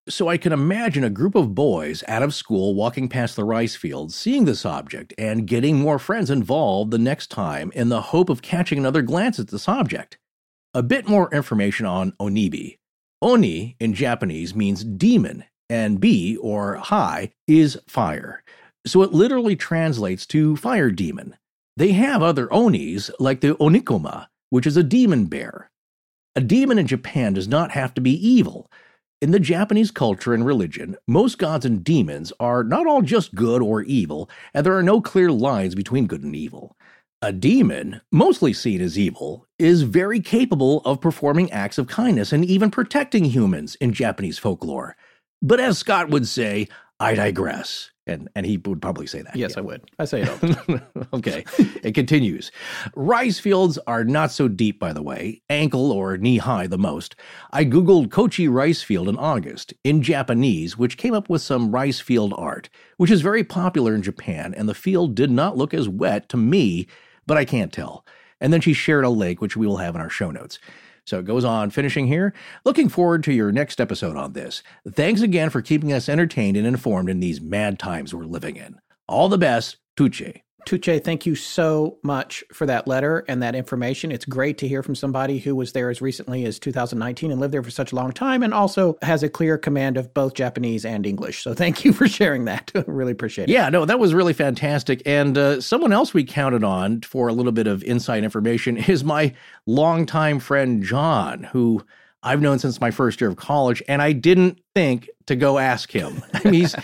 So 0.10 0.28
I 0.28 0.38
can 0.38 0.52
imagine 0.52 1.04
a 1.04 1.10
group 1.12 1.36
of 1.36 1.54
boys 1.54 2.04
out 2.08 2.24
of 2.24 2.34
school 2.34 2.74
walking 2.74 3.10
past 3.10 3.36
the 3.36 3.44
rice 3.44 3.76
fields, 3.76 4.16
seeing 4.16 4.46
this 4.46 4.66
object, 4.66 5.14
and 5.20 5.46
getting 5.46 5.80
more 5.80 6.00
friends 6.00 6.32
involved 6.32 6.90
the 6.90 6.98
next 6.98 7.28
time 7.28 7.72
in 7.76 7.90
the 7.90 8.02
hope 8.02 8.30
of 8.30 8.42
catching 8.42 8.80
another 8.80 9.04
glance 9.04 9.38
at 9.38 9.50
this 9.50 9.70
object. 9.70 10.18
A 10.74 10.82
bit 10.82 11.08
more 11.08 11.32
information 11.32 11.86
on 11.86 12.14
Onibi. 12.14 12.78
Oni 13.22 13.76
in 13.80 13.94
Japanese 13.94 14.56
means 14.56 14.84
demon, 14.84 15.44
and 15.70 16.02
bi, 16.02 16.36
or 16.42 16.78
high, 16.78 17.32
is 17.48 17.78
fire. 17.88 18.44
So 18.88 19.04
it 19.04 19.14
literally 19.14 19.56
translates 19.56 20.26
to 20.28 20.56
fire 20.56 20.90
demon. 20.90 21.36
They 21.78 21.92
have 21.92 22.24
other 22.24 22.52
onis, 22.52 23.12
like 23.20 23.42
the 23.42 23.54
Onikuma, 23.56 24.28
which 24.50 24.66
is 24.66 24.76
a 24.76 24.84
demon 24.84 25.26
bear. 25.26 25.70
A 26.36 26.42
demon 26.42 26.80
in 26.80 26.88
Japan 26.88 27.34
does 27.34 27.48
not 27.48 27.72
have 27.72 27.94
to 27.94 28.02
be 28.02 28.14
evil. 28.28 28.72
In 29.22 29.32
the 29.32 29.40
Japanese 29.40 29.92
culture 29.92 30.34
and 30.34 30.46
religion, 30.46 30.96
most 31.06 31.38
gods 31.40 31.66
and 31.66 31.84
demons 31.84 32.32
are 32.40 32.64
not 32.64 32.88
all 32.88 33.02
just 33.02 33.36
good 33.36 33.62
or 33.62 33.82
evil, 33.82 34.30
and 34.54 34.66
there 34.66 34.78
are 34.78 34.84
no 34.84 35.02
clear 35.02 35.30
lines 35.30 35.76
between 35.76 36.08
good 36.08 36.24
and 36.24 36.34
evil. 36.34 36.78
A 37.22 37.34
demon, 37.34 38.00
mostly 38.14 38.54
seen 38.54 38.80
as 38.80 38.98
evil, 38.98 39.46
is 39.58 39.82
very 39.82 40.22
capable 40.22 40.80
of 40.86 41.02
performing 41.02 41.52
acts 41.52 41.78
of 41.78 41.88
kindness 41.88 42.32
and 42.32 42.46
even 42.46 42.72
protecting 42.72 43.26
humans 43.26 43.76
in 43.82 43.92
Japanese 43.92 44.38
folklore. 44.38 44.96
But 45.42 45.60
as 45.60 45.78
Scott 45.78 46.10
would 46.10 46.26
say, 46.26 46.70
I 46.98 47.14
digress. 47.16 47.92
And, 48.10 48.28
and 48.36 48.46
he 48.46 48.58
would 48.58 48.82
probably 48.82 49.08
say 49.08 49.22
that. 49.22 49.36
Yes, 49.36 49.52
yeah. 49.52 49.60
I 49.60 49.62
would. 49.62 49.92
I 50.00 50.06
say 50.06 50.22
it 50.24 50.82
okay. 51.14 51.46
it 51.84 51.94
continues. 51.94 52.52
Rice 52.96 53.40
fields 53.40 53.78
are 53.86 54.04
not 54.04 54.32
so 54.32 54.48
deep, 54.48 54.80
by 54.80 54.94
the 54.94 55.04
way, 55.04 55.42
ankle 55.50 55.92
or 55.92 56.18
knee 56.18 56.38
high 56.38 56.68
the 56.68 56.78
most. 56.78 57.16
I 57.52 57.66
Googled 57.66 58.12
Kochi 58.12 58.48
rice 58.48 58.82
field 58.82 59.08
in 59.08 59.18
August 59.18 59.74
in 59.84 60.02
Japanese, 60.02 60.78
which 60.78 60.98
came 60.98 61.14
up 61.14 61.30
with 61.30 61.42
some 61.42 61.72
rice 61.72 62.00
field 62.00 62.34
art, 62.38 62.70
which 62.98 63.12
is 63.12 63.22
very 63.22 63.44
popular 63.44 63.94
in 63.94 64.02
Japan, 64.02 64.54
and 64.56 64.68
the 64.68 64.74
field 64.74 65.16
did 65.16 65.30
not 65.30 65.58
look 65.58 65.74
as 65.74 65.88
wet 65.88 66.30
to 66.30 66.38
me, 66.38 66.88
but 67.28 67.38
I 67.38 67.46
can't 67.46 67.72
tell. 67.72 68.06
And 68.42 68.52
then 68.52 68.62
she 68.62 68.74
shared 68.74 69.06
a 69.06 69.10
lake, 69.10 69.42
which 69.42 69.58
we 69.58 69.68
will 69.68 69.78
have 69.78 69.96
in 69.96 70.02
our 70.02 70.10
show 70.10 70.32
notes. 70.32 70.60
So 71.10 71.20
it 71.20 71.26
goes 71.26 71.44
on 71.44 71.72
finishing 71.72 72.06
here. 72.06 72.34
Looking 72.66 72.88
forward 72.88 73.24
to 73.24 73.34
your 73.34 73.52
next 73.52 73.82
episode 73.82 74.16
on 74.16 74.34
this. 74.34 74.62
Thanks 74.88 75.22
again 75.22 75.50
for 75.50 75.62
keeping 75.62 75.92
us 75.92 76.08
entertained 76.08 76.56
and 76.56 76.68
informed 76.68 77.10
in 77.10 77.20
these 77.20 77.42
mad 77.42 77.80
times 77.80 78.14
we're 78.14 78.26
living 78.26 78.58
in. 78.58 78.80
All 79.08 79.28
the 79.28 79.40
best, 79.40 79.78
Tuche. 79.98 80.42
Tuche, 80.70 81.04
thank 81.04 81.26
you 81.26 81.34
so 81.34 81.98
much 82.04 82.44
for 82.54 82.68
that 82.68 82.88
letter 82.88 83.26
and 83.28 83.42
that 83.42 83.56
information. 83.56 84.12
It's 84.12 84.24
great 84.24 84.60
to 84.60 84.68
hear 84.68 84.84
from 84.84 84.94
somebody 84.94 85.40
who 85.40 85.56
was 85.56 85.72
there 85.72 85.90
as 85.90 86.00
recently 86.00 86.46
as 86.46 86.60
2019 86.60 87.32
and 87.32 87.42
lived 87.42 87.56
there 87.56 87.64
for 87.64 87.72
such 87.72 87.92
a 87.92 87.96
long 87.96 88.12
time 88.12 88.44
and 88.44 88.54
also 88.54 88.96
has 89.02 89.24
a 89.24 89.30
clear 89.30 89.58
command 89.58 89.98
of 89.98 90.14
both 90.14 90.36
Japanese 90.36 90.86
and 90.86 91.08
English. 91.08 91.42
So 91.42 91.56
thank 91.56 91.84
you 91.84 91.92
for 91.92 92.08
sharing 92.08 92.46
that. 92.46 92.72
really 92.86 93.14
appreciate 93.14 93.50
it. 93.50 93.54
Yeah, 93.54 93.70
no, 93.70 93.84
that 93.86 93.98
was 93.98 94.14
really 94.14 94.34
fantastic. 94.34 95.02
And 95.08 95.40
uh, 95.40 95.60
someone 95.60 95.92
else 95.92 96.14
we 96.14 96.24
counted 96.24 96.64
on 96.64 97.02
for 97.02 97.30
a 97.30 97.34
little 97.34 97.52
bit 97.52 97.66
of 97.66 97.84
inside 97.84 98.24
information 98.24 98.78
is 98.88 99.04
my 99.04 99.34
longtime 99.66 100.38
friend, 100.38 100.84
John, 100.84 101.46
who 101.46 101.84
I've 102.22 102.42
known 102.42 102.60
since 102.60 102.80
my 102.80 102.92
first 102.92 103.22
year 103.22 103.32
of 103.32 103.38
college, 103.38 103.82
and 103.88 104.04
I 104.04 104.12
didn't 104.12 104.60
think 104.76 105.10
to 105.26 105.36
go 105.36 105.58
ask 105.58 105.90
him. 105.90 106.22
I 106.34 106.44
mean, 106.44 106.54
he's 106.54 106.76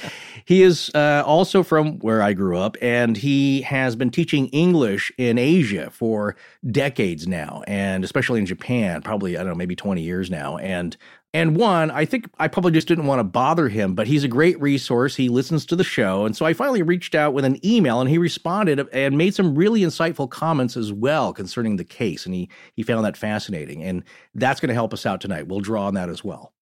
he 0.46 0.62
is 0.62 0.92
uh, 0.94 1.24
also 1.26 1.64
from 1.64 2.00
where 2.00 2.22
I 2.22 2.34
grew 2.34 2.58
up, 2.58 2.78
and 2.82 3.18
he 3.18 3.62
has 3.64 3.96
been 3.96 4.12
teaching 4.12 4.48
English 4.50 5.12
in 5.18 5.38
Asia 5.40 5.90
for 5.92 6.36
decades 6.72 7.28
now, 7.28 7.64
and 7.68 8.04
especially 8.04 8.40
in 8.40 8.46
Japan, 8.46 9.02
probably 9.02 9.38
I 9.38 9.40
don't 9.40 9.50
know, 9.50 9.56
maybe 9.56 9.76
twenty 9.76 10.04
years 10.04 10.30
now. 10.30 10.58
And 10.58 10.96
and 11.34 11.58
one, 11.58 11.92
I 11.92 12.06
think 12.06 12.30
I 12.38 12.48
probably 12.48 12.72
just 12.72 12.88
didn't 12.88 13.08
want 13.08 13.20
to 13.20 13.24
bother 13.24 13.68
him, 13.68 13.96
but 13.96 14.08
he's 14.08 14.24
a 14.24 14.30
great 14.30 14.62
resource. 14.62 15.16
He 15.16 15.30
listens 15.30 15.66
to 15.66 15.76
the 15.76 15.84
show, 15.84 16.26
and 16.26 16.38
so 16.38 16.46
I 16.46 16.54
finally 16.54 16.84
reached 16.84 17.16
out 17.16 17.34
with 17.34 17.44
an 17.44 17.60
email, 17.66 18.00
and 18.00 18.10
he 18.10 18.20
responded 18.20 18.88
and 18.94 19.18
made 19.18 19.34
some 19.34 19.56
really 19.56 19.82
insightful 19.82 20.30
comments 20.30 20.78
as 20.78 20.94
well 20.94 21.34
concerning 21.34 21.78
the 21.78 21.84
case, 21.84 22.26
and 22.26 22.36
he 22.36 22.50
he 22.74 22.84
found 22.84 23.04
that 23.04 23.18
fascinating, 23.18 23.84
and 23.84 24.04
that's 24.36 24.60
going 24.60 24.70
to 24.70 24.76
help 24.76 24.94
us 24.94 25.08
out 25.08 25.22
tonight. 25.22 25.48
We'll 25.48 25.60
draw 25.60 25.88
on 25.88 25.96
that 25.96 26.10
as 26.10 26.24
well. 26.24 26.54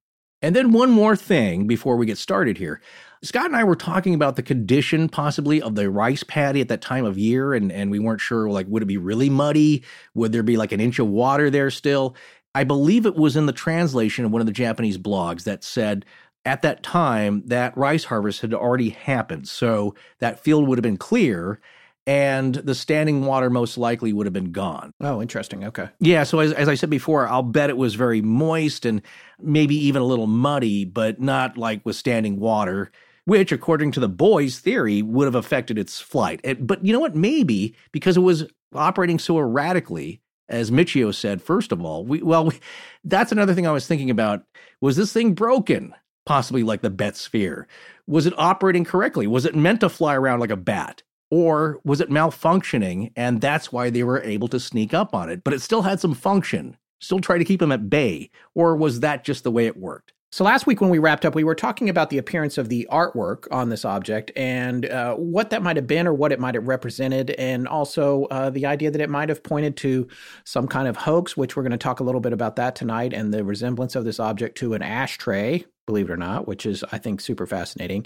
And 0.44 0.54
then 0.54 0.74
one 0.74 0.92
more 0.92 1.16
thing 1.16 1.68
before 1.68 1.96
we 1.96 2.06
get 2.06 2.18
started 2.18 2.58
here. 2.58 2.82
Scott 3.24 3.46
and 3.46 3.56
I 3.56 3.64
were 3.64 3.78
talking 3.78 4.14
about 4.14 4.36
the 4.36 4.44
condition 4.44 5.08
possibly 5.08 5.62
of 5.62 5.76
the 5.76 5.90
rice 5.90 6.24
paddy 6.24 6.60
at 6.60 6.68
that 6.68 6.82
time 6.82 7.06
of 7.06 7.18
year, 7.18 7.54
and, 7.54 7.72
and 7.72 7.90
we 7.90 7.98
weren't 7.98 8.20
sure 8.20 8.50
like 8.50 8.68
would 8.68 8.84
it 8.84 8.88
be 8.88 8.98
really 8.98 9.30
muddy? 9.30 9.86
Would 10.16 10.34
there 10.34 10.44
be 10.44 10.58
like 10.58 10.74
an 10.74 10.82
inch 10.82 11.00
of 11.00 11.08
water 11.08 11.50
there 11.50 11.72
still? 11.72 12.18
I 12.54 12.66
believe 12.66 13.06
it 13.06 13.16
was 13.16 13.38
in 13.38 13.46
the 13.46 13.54
translation 13.54 14.26
of 14.26 14.32
one 14.32 14.42
of 14.42 14.46
the 14.46 14.52
Japanese 14.52 14.98
blogs 14.98 15.46
that 15.46 15.64
said 15.64 16.04
at 16.44 16.62
that 16.64 16.84
time 16.84 17.44
that 17.46 17.78
rice 17.78 18.04
harvest 18.04 18.42
had 18.42 18.54
already 18.54 18.90
happened. 18.90 19.48
So 19.48 19.96
that 20.20 20.42
field 20.42 20.68
would 20.68 20.78
have 20.78 20.84
been 20.84 20.98
clear 20.98 21.62
and 22.06 22.56
the 22.56 22.76
standing 22.76 23.26
water 23.26 23.50
most 23.50 23.78
likely 23.78 24.14
would 24.14 24.26
have 24.26 24.34
been 24.34 24.52
gone. 24.52 24.94
Oh, 25.00 25.22
interesting. 25.22 25.64
Okay. 25.66 25.90
Yeah. 26.00 26.24
So, 26.24 26.40
as, 26.40 26.52
as 26.54 26.68
I 26.68 26.76
said 26.76 26.90
before, 26.90 27.28
I'll 27.28 27.44
bet 27.44 27.70
it 27.70 27.78
was 27.78 27.96
very 27.96 28.22
moist 28.22 28.86
and 28.86 29.02
maybe 29.40 29.76
even 29.76 30.02
a 30.02 30.06
little 30.06 30.28
muddy, 30.28 30.86
but 30.86 31.22
not 31.22 31.58
like 31.58 31.86
with 31.86 31.96
standing 31.96 32.40
water 32.40 32.92
which, 33.26 33.52
according 33.52 33.92
to 33.92 34.00
the 34.00 34.10
boys' 34.10 34.60
theory, 34.60 35.02
would 35.02 35.26
have 35.26 35.36
affected 35.36 35.78
its 35.78 36.00
flight. 36.00 36.42
It, 36.44 36.66
but 36.66 36.86
you 36.86 36.92
know 36.92 37.00
what? 37.00 37.16
Maybe 37.16 37.76
because 37.92 38.18
it 38.18 38.22
was 38.22 38.46
operating 38.76 39.20
so 39.20 39.38
erratically, 39.38 40.22
as 40.50 40.72
Michio 40.72 41.14
said, 41.14 41.42
first 41.42 41.72
of 41.72 41.84
all, 41.84 42.06
we, 42.06 42.22
well, 42.22 42.46
we, 42.46 42.60
that's 43.04 43.32
another 43.32 43.54
thing 43.54 43.68
I 43.68 43.72
was 43.72 43.88
thinking 43.88 44.10
about. 44.10 44.44
Was 44.82 44.96
this 44.96 45.14
thing 45.14 45.34
broken? 45.34 45.94
Possibly 46.26 46.64
like 46.64 46.82
the 46.82 46.90
Betz 46.90 47.20
sphere. 47.20 47.68
Was 48.08 48.26
it 48.26 48.34
operating 48.38 48.84
correctly? 48.84 49.28
Was 49.28 49.46
it 49.46 49.56
meant 49.56 49.82
to 49.82 49.90
fly 49.90 50.16
around 50.16 50.40
like 50.40 50.52
a 50.52 50.58
bat? 50.58 51.04
Or 51.30 51.80
was 51.84 52.02
it 52.02 52.10
malfunctioning 52.10 53.12
and 53.16 53.42
that's 53.42 53.72
why 53.72 53.90
they 53.90 54.04
were 54.04 54.22
able 54.22 54.48
to 54.50 54.60
sneak 54.60 54.94
up 54.94 55.16
on 55.16 55.30
it? 55.30 55.44
But 55.44 55.54
it 55.54 55.62
still 55.62 55.82
had 55.82 56.00
some 56.00 56.14
function, 56.14 56.78
still 57.02 57.20
try 57.20 57.38
to 57.38 57.46
keep 57.46 57.60
them 57.60 57.72
at 57.72 57.90
bay. 57.90 58.30
Or 58.56 58.76
was 58.76 59.00
that 59.00 59.24
just 59.24 59.44
the 59.44 59.52
way 59.52 59.66
it 59.66 59.78
worked? 59.78 60.14
So, 60.34 60.44
last 60.44 60.66
week 60.66 60.82
when 60.82 60.90
we 60.90 60.98
wrapped 60.98 61.26
up, 61.26 61.36
we 61.36 61.44
were 61.44 61.54
talking 61.54 61.90
about 61.90 62.10
the 62.10 62.18
appearance 62.18 62.58
of 62.58 62.68
the 62.68 62.88
artwork 62.92 63.46
on 63.52 63.70
this 63.70 63.86
object 63.86 64.32
and 64.36 64.88
uh, 64.88 65.14
what 65.14 65.52
that 65.52 65.62
might 65.62 65.76
have 65.76 65.86
been 65.86 66.08
or 66.08 66.14
what 66.16 66.32
it 66.32 66.40
might 66.40 66.56
have 66.56 66.68
represented, 66.68 67.30
and 67.38 67.68
also 67.68 68.24
uh, 68.32 68.50
the 68.50 68.66
idea 68.66 68.90
that 68.90 69.00
it 69.00 69.12
might 69.12 69.30
have 69.30 69.44
pointed 69.44 69.78
to 69.78 70.08
some 70.44 70.68
kind 70.68 70.88
of 70.88 70.98
hoax, 70.98 71.38
which 71.38 71.56
we're 71.56 71.62
going 71.62 71.70
to 71.70 71.78
talk 71.78 72.00
a 72.00 72.04
little 72.04 72.20
bit 72.20 72.34
about 72.34 72.56
that 72.56 72.76
tonight, 72.76 73.14
and 73.14 73.32
the 73.32 73.44
resemblance 73.44 73.96
of 73.96 74.06
this 74.06 74.20
object 74.20 74.58
to 74.58 74.74
an 74.74 74.82
ashtray, 74.82 75.64
believe 75.86 76.10
it 76.10 76.12
or 76.12 76.18
not, 76.18 76.48
which 76.48 76.66
is, 76.66 76.84
I 76.92 76.98
think, 76.98 77.22
super 77.22 77.46
fascinating. 77.46 78.04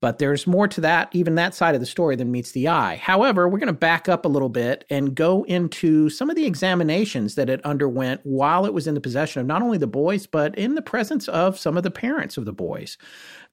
But 0.00 0.18
there's 0.18 0.46
more 0.46 0.66
to 0.68 0.80
that, 0.80 1.10
even 1.12 1.34
that 1.34 1.54
side 1.54 1.74
of 1.74 1.80
the 1.80 1.86
story, 1.86 2.16
than 2.16 2.32
meets 2.32 2.52
the 2.52 2.68
eye. 2.68 2.96
However, 2.96 3.46
we're 3.46 3.58
going 3.58 3.66
to 3.66 3.72
back 3.74 4.08
up 4.08 4.24
a 4.24 4.28
little 4.28 4.48
bit 4.48 4.84
and 4.88 5.14
go 5.14 5.44
into 5.44 6.08
some 6.08 6.30
of 6.30 6.36
the 6.36 6.46
examinations 6.46 7.34
that 7.34 7.50
it 7.50 7.64
underwent 7.66 8.22
while 8.24 8.64
it 8.64 8.72
was 8.72 8.86
in 8.86 8.94
the 8.94 9.00
possession 9.00 9.40
of 9.40 9.46
not 9.46 9.60
only 9.60 9.76
the 9.76 9.86
boys, 9.86 10.26
but 10.26 10.56
in 10.56 10.74
the 10.74 10.82
presence 10.82 11.28
of 11.28 11.58
some 11.58 11.76
of 11.76 11.82
the 11.82 11.90
parents 11.90 12.38
of 12.38 12.46
the 12.46 12.52
boys. 12.52 12.96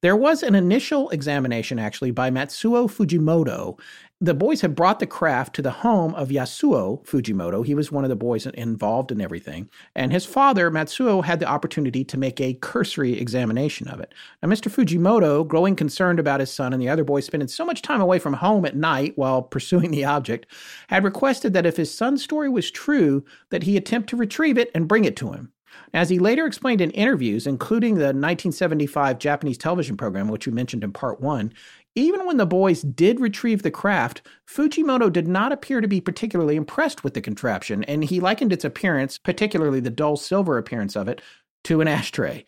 There 0.02 0.16
was 0.16 0.42
an 0.42 0.56
initial 0.56 1.10
examination, 1.10 1.80
actually, 1.80 2.12
by 2.12 2.30
Matsuo 2.30 2.88
Fujimoto, 2.88 3.78
the 4.20 4.34
boys 4.34 4.62
had 4.62 4.76
brought 4.76 5.00
the 5.00 5.06
craft 5.06 5.54
to 5.56 5.62
the 5.62 5.70
home 5.70 6.16
of 6.16 6.30
Yasuo 6.30 7.06
Fujimoto. 7.06 7.64
He 7.64 7.76
was 7.76 7.92
one 7.92 8.04
of 8.04 8.10
the 8.10 8.16
boys 8.16 8.48
involved 8.48 9.12
in 9.12 9.22
everything. 9.22 9.70
And 9.96 10.12
his 10.12 10.26
father, 10.26 10.72
Matsuo, 10.72 11.24
had 11.24 11.40
the 11.40 11.46
opportunity 11.46 12.04
to 12.06 12.18
make 12.18 12.42
a 12.42 12.56
cursory 12.56 13.20
examination 13.20 13.88
of 13.88 14.00
it. 14.00 14.16
Now, 14.42 14.50
Mr. 14.50 14.72
Fujimoto, 14.72 15.48
growing 15.48 15.76
concerned 15.76 16.20
about 16.20 16.40
his 16.40 16.52
son 16.52 16.74
and 16.74 16.82
the 16.82 16.90
other 16.90 17.04
boys 17.04 17.26
spending 17.26 17.48
so 17.48 17.64
much 17.64 17.84
time 17.84 18.02
away 18.02 18.18
from 18.18 18.34
home 18.34 18.66
at 18.66 18.76
night 18.76 19.14
while 19.18 19.42
pursuing 19.58 19.92
the 19.92 20.06
object, 20.06 20.48
had 20.88 21.04
requested 21.04 21.54
that 21.54 21.68
if 21.68 21.78
his 21.78 21.94
son's 21.94 22.24
story 22.24 22.50
was 22.50 22.72
true, 22.72 23.24
that 23.52 23.64
he 23.64 23.78
attempt 23.78 24.10
to 24.10 24.18
retrieve 24.18 24.58
it 24.58 24.72
and 24.74 24.88
bring 24.88 25.06
it 25.06 25.16
to 25.18 25.32
him. 25.32 25.52
As 25.94 26.10
he 26.10 26.20
later 26.20 26.46
explained 26.46 26.82
in 26.82 26.92
interviews, 26.92 27.48
including 27.48 27.96
the 27.96 28.06
1975 28.06 29.20
Japanese 29.20 29.58
television 29.58 29.96
program, 29.96 30.28
which 30.28 30.46
we 30.46 30.54
mentioned 30.54 30.84
in 30.84 30.92
part 30.92 31.22
one, 31.22 31.54
even 31.98 32.28
when 32.28 32.38
the 32.38 32.46
boys 32.46 32.84
did 32.84 33.20
retrieve 33.20 33.64
the 33.64 33.72
craft, 33.72 34.22
Fujimoto 34.46 35.12
did 35.12 35.28
not 35.28 35.52
appear 35.52 35.82
to 35.82 35.88
be 35.88 36.00
particularly 36.00 36.56
impressed 36.56 37.04
with 37.04 37.16
the 37.16 37.22
contraption, 37.22 37.84
and 37.86 38.04
he 38.04 38.20
likened 38.20 38.54
its 38.54 38.64
appearance, 38.64 39.18
particularly 39.18 39.80
the 39.80 39.90
dull 39.90 40.16
silver 40.16 40.60
appearance 40.60 40.96
of 40.96 41.08
it, 41.08 41.24
to 41.64 41.82
an 41.82 41.88
ashtray. 41.88 42.46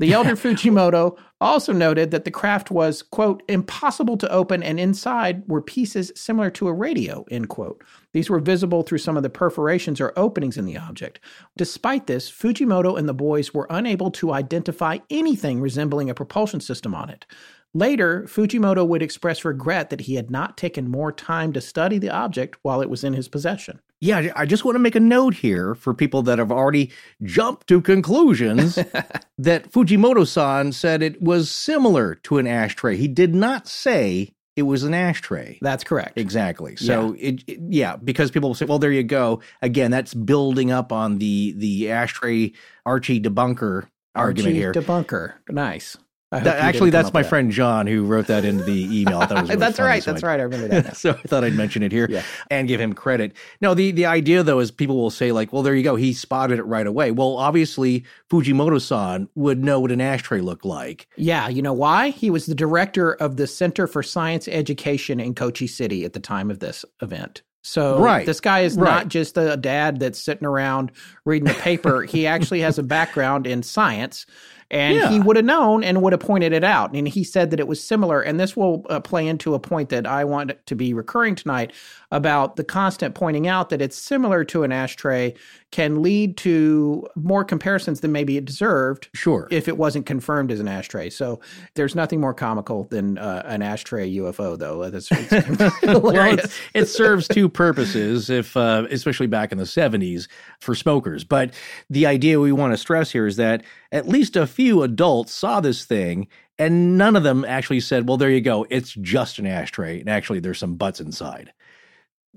The 0.00 0.12
elder 0.12 0.36
Fujimoto 0.36 1.16
also 1.40 1.72
noted 1.72 2.10
that 2.10 2.26
the 2.26 2.30
craft 2.30 2.70
was, 2.70 3.00
quote, 3.00 3.42
impossible 3.48 4.18
to 4.18 4.30
open, 4.30 4.62
and 4.62 4.78
inside 4.78 5.48
were 5.48 5.62
pieces 5.62 6.12
similar 6.14 6.50
to 6.50 6.68
a 6.68 6.72
radio, 6.74 7.24
end 7.30 7.48
quote. 7.48 7.82
These 8.12 8.28
were 8.28 8.38
visible 8.38 8.82
through 8.82 8.98
some 8.98 9.16
of 9.16 9.22
the 9.22 9.30
perforations 9.30 9.98
or 9.98 10.12
openings 10.14 10.58
in 10.58 10.66
the 10.66 10.76
object. 10.76 11.20
Despite 11.56 12.06
this, 12.06 12.30
Fujimoto 12.30 12.98
and 12.98 13.08
the 13.08 13.14
boys 13.14 13.54
were 13.54 13.66
unable 13.70 14.10
to 14.12 14.32
identify 14.32 14.98
anything 15.08 15.58
resembling 15.58 16.10
a 16.10 16.14
propulsion 16.14 16.60
system 16.60 16.94
on 16.94 17.08
it. 17.08 17.24
Later, 17.72 18.24
Fujimoto 18.26 18.86
would 18.86 19.02
express 19.02 19.44
regret 19.44 19.90
that 19.90 20.02
he 20.02 20.14
had 20.16 20.30
not 20.30 20.56
taken 20.56 20.90
more 20.90 21.12
time 21.12 21.52
to 21.52 21.60
study 21.60 21.98
the 21.98 22.10
object 22.10 22.58
while 22.62 22.80
it 22.80 22.90
was 22.90 23.04
in 23.04 23.12
his 23.12 23.28
possession. 23.28 23.80
Yeah, 24.00 24.32
I 24.34 24.46
just 24.46 24.64
want 24.64 24.76
to 24.76 24.80
make 24.80 24.94
a 24.94 25.00
note 25.00 25.34
here 25.34 25.74
for 25.74 25.92
people 25.92 26.22
that 26.22 26.38
have 26.38 26.50
already 26.50 26.90
jumped 27.22 27.66
to 27.68 27.80
conclusions 27.80 28.74
that 29.38 29.70
Fujimoto 29.70 30.26
san 30.26 30.72
said 30.72 31.02
it 31.02 31.20
was 31.22 31.50
similar 31.50 32.14
to 32.16 32.38
an 32.38 32.46
ashtray. 32.46 32.96
He 32.96 33.08
did 33.08 33.34
not 33.34 33.68
say 33.68 34.32
it 34.56 34.62
was 34.62 34.84
an 34.84 34.94
ashtray. 34.94 35.58
That's 35.60 35.84
correct. 35.84 36.18
Exactly. 36.18 36.76
So 36.76 37.14
yeah. 37.14 37.28
It, 37.28 37.44
it, 37.46 37.58
yeah, 37.68 37.96
because 37.96 38.30
people 38.30 38.48
will 38.48 38.54
say, 38.54 38.64
well, 38.64 38.78
there 38.78 38.90
you 38.90 39.04
go. 39.04 39.42
Again, 39.62 39.90
that's 39.90 40.14
building 40.14 40.72
up 40.72 40.92
on 40.92 41.18
the 41.18 41.54
the 41.56 41.90
ashtray 41.90 42.52
Archie 42.84 43.20
debunker 43.20 43.82
Archie 43.82 43.88
argument 44.14 44.56
here. 44.56 44.72
Debunker. 44.72 45.34
Nice. 45.48 45.96
That, 46.30 46.46
actually, 46.46 46.90
that's 46.90 47.12
my 47.12 47.24
friend 47.24 47.50
John 47.50 47.88
who 47.88 48.04
wrote 48.04 48.28
that 48.28 48.44
into 48.44 48.62
the 48.62 49.00
email. 49.00 49.18
I 49.18 49.26
thought 49.26 49.38
it 49.38 49.40
was 49.40 49.50
really 49.50 49.60
that's 49.60 49.80
right. 49.80 50.02
So 50.02 50.12
that's 50.12 50.22
I, 50.22 50.26
right. 50.28 50.40
I 50.40 50.44
remember 50.44 50.68
that. 50.68 50.96
so 50.96 51.10
I 51.10 51.26
thought 51.26 51.42
I'd 51.42 51.54
mention 51.54 51.82
it 51.82 51.90
here 51.90 52.06
yeah. 52.08 52.22
and 52.50 52.68
give 52.68 52.80
him 52.80 52.92
credit. 52.92 53.32
No, 53.60 53.74
the 53.74 53.90
the 53.90 54.06
idea 54.06 54.44
though 54.44 54.60
is 54.60 54.70
people 54.70 54.96
will 54.96 55.10
say 55.10 55.32
like, 55.32 55.52
well, 55.52 55.62
there 55.64 55.74
you 55.74 55.82
go. 55.82 55.96
He 55.96 56.12
spotted 56.12 56.60
it 56.60 56.64
right 56.64 56.86
away. 56.86 57.10
Well, 57.10 57.36
obviously 57.36 58.04
Fujimoto-san 58.30 59.28
would 59.34 59.64
know 59.64 59.80
what 59.80 59.90
an 59.90 60.00
ashtray 60.00 60.40
looked 60.40 60.64
like. 60.64 61.08
Yeah, 61.16 61.48
you 61.48 61.62
know 61.62 61.72
why? 61.72 62.10
He 62.10 62.30
was 62.30 62.46
the 62.46 62.54
director 62.54 63.14
of 63.14 63.36
the 63.36 63.48
Center 63.48 63.88
for 63.88 64.02
Science 64.02 64.46
Education 64.46 65.18
in 65.18 65.34
Kochi 65.34 65.66
City 65.66 66.04
at 66.04 66.12
the 66.12 66.20
time 66.20 66.48
of 66.48 66.60
this 66.60 66.84
event. 67.02 67.42
So 67.62 67.98
right. 67.98 68.24
this 68.24 68.40
guy 68.40 68.60
is 68.60 68.76
right. 68.76 68.84
not 68.84 69.08
just 69.08 69.36
a 69.36 69.56
dad 69.56 69.98
that's 69.98 70.18
sitting 70.18 70.46
around 70.46 70.92
reading 71.24 71.48
the 71.48 71.54
paper. 71.54 72.02
he 72.02 72.26
actually 72.26 72.60
has 72.60 72.78
a 72.78 72.82
background 72.82 73.46
in 73.46 73.62
science 73.62 74.24
and 74.70 74.96
yeah. 74.96 75.10
he 75.10 75.20
would 75.20 75.36
have 75.36 75.44
known 75.44 75.82
and 75.82 76.00
would 76.02 76.12
have 76.12 76.20
pointed 76.20 76.52
it 76.52 76.62
out. 76.62 76.94
And 76.94 77.08
he 77.08 77.24
said 77.24 77.50
that 77.50 77.60
it 77.60 77.66
was 77.66 77.82
similar. 77.82 78.20
And 78.20 78.38
this 78.38 78.56
will 78.56 78.86
uh, 78.88 79.00
play 79.00 79.26
into 79.26 79.54
a 79.54 79.58
point 79.58 79.88
that 79.88 80.06
I 80.06 80.24
want 80.24 80.52
to 80.66 80.74
be 80.76 80.94
recurring 80.94 81.34
tonight 81.34 81.72
about 82.10 82.56
the 82.56 82.64
constant 82.64 83.14
pointing 83.14 83.46
out 83.46 83.70
that 83.70 83.80
it's 83.80 83.96
similar 83.96 84.44
to 84.44 84.64
an 84.64 84.72
ashtray 84.72 85.34
can 85.70 86.02
lead 86.02 86.36
to 86.36 87.06
more 87.14 87.44
comparisons 87.44 88.00
than 88.00 88.10
maybe 88.10 88.36
it 88.36 88.44
deserved. 88.44 89.08
Sure. 89.14 89.46
If 89.50 89.68
it 89.68 89.76
wasn't 89.76 90.06
confirmed 90.06 90.50
as 90.50 90.58
an 90.58 90.66
ashtray. 90.66 91.10
So 91.10 91.40
there's 91.74 91.94
nothing 91.94 92.20
more 92.20 92.34
comical 92.34 92.84
than 92.84 93.18
uh, 93.18 93.42
an 93.46 93.62
ashtray 93.62 94.12
UFO, 94.16 94.58
though. 94.58 94.90
That's, 94.90 95.10
well, 95.82 96.38
it 96.74 96.86
serves 96.86 97.28
two 97.28 97.48
purposes, 97.48 98.28
if 98.28 98.56
uh, 98.56 98.86
especially 98.90 99.28
back 99.28 99.52
in 99.52 99.58
the 99.58 99.64
70s 99.64 100.26
for 100.58 100.74
smokers. 100.74 101.22
But 101.22 101.54
the 101.88 102.06
idea 102.06 102.40
we 102.40 102.52
want 102.52 102.72
to 102.72 102.76
stress 102.76 103.12
here 103.12 103.26
is 103.26 103.36
that 103.36 103.62
at 103.92 104.08
least 104.08 104.34
a 104.34 104.46
few 104.46 104.82
adults 104.82 105.32
saw 105.32 105.60
this 105.60 105.84
thing 105.84 106.26
and 106.58 106.98
none 106.98 107.16
of 107.16 107.22
them 107.22 107.44
actually 107.46 107.80
said, 107.80 108.06
well, 108.06 108.18
there 108.18 108.30
you 108.30 108.42
go, 108.42 108.66
it's 108.68 108.92
just 108.92 109.38
an 109.38 109.46
ashtray. 109.46 110.00
And 110.00 110.10
actually, 110.10 110.40
there's 110.40 110.58
some 110.58 110.74
butts 110.74 111.00
inside 111.00 111.52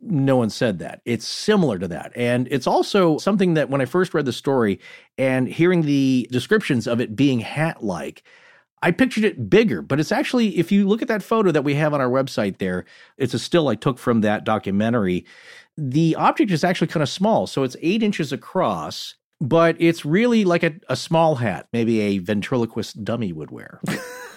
no 0.05 0.36
one 0.36 0.50
said 0.50 0.79
that. 0.79 1.01
It's 1.05 1.27
similar 1.27 1.79
to 1.79 1.88
that. 1.89 2.12
And 2.15 2.48
it's 2.51 2.67
also 2.67 3.17
something 3.17 3.53
that 3.55 3.69
when 3.69 3.81
I 3.81 3.86
first 3.86 4.13
read 4.13 4.25
the 4.25 4.33
story 4.33 4.79
and 5.17 5.48
hearing 5.48 5.83
the 5.83 6.27
descriptions 6.31 6.88
of 6.88 7.00
it 7.00 7.15
being 7.15 7.39
hat 7.39 7.83
like, 7.83 8.24
I 8.81 8.91
pictured 8.91 9.24
it 9.24 9.50
bigger, 9.50 9.81
but 9.81 10.00
it's 10.00 10.12
actually, 10.12 10.57
if 10.57 10.72
you 10.72 10.88
look 10.88 11.01
at 11.01 11.07
that 11.07 11.24
photo 11.24 11.51
that 11.51 11.63
we 11.63 11.75
have 11.75 11.93
on 11.93 12.01
our 12.01 12.10
website 12.10 12.57
there, 12.57 12.83
it's 13.17 13.33
a 13.33 13.39
still 13.39 13.69
I 13.69 13.75
took 13.75 13.98
from 13.98 14.22
that 14.22 14.43
documentary. 14.43 15.25
The 15.77 16.15
object 16.15 16.51
is 16.51 16.65
actually 16.65 16.88
kind 16.88 17.01
of 17.01 17.07
small. 17.07 17.48
So 17.48 17.63
it's 17.63 17.77
eight 17.81 18.03
inches 18.03 18.33
across, 18.33 19.15
but 19.39 19.77
it's 19.79 20.03
really 20.03 20.43
like 20.43 20.63
a, 20.63 20.74
a 20.89 20.98
small 20.98 21.36
hat, 21.36 21.67
maybe 21.72 22.01
a 22.01 22.17
ventriloquist 22.17 23.05
dummy 23.05 23.31
would 23.31 23.51
wear. 23.51 23.79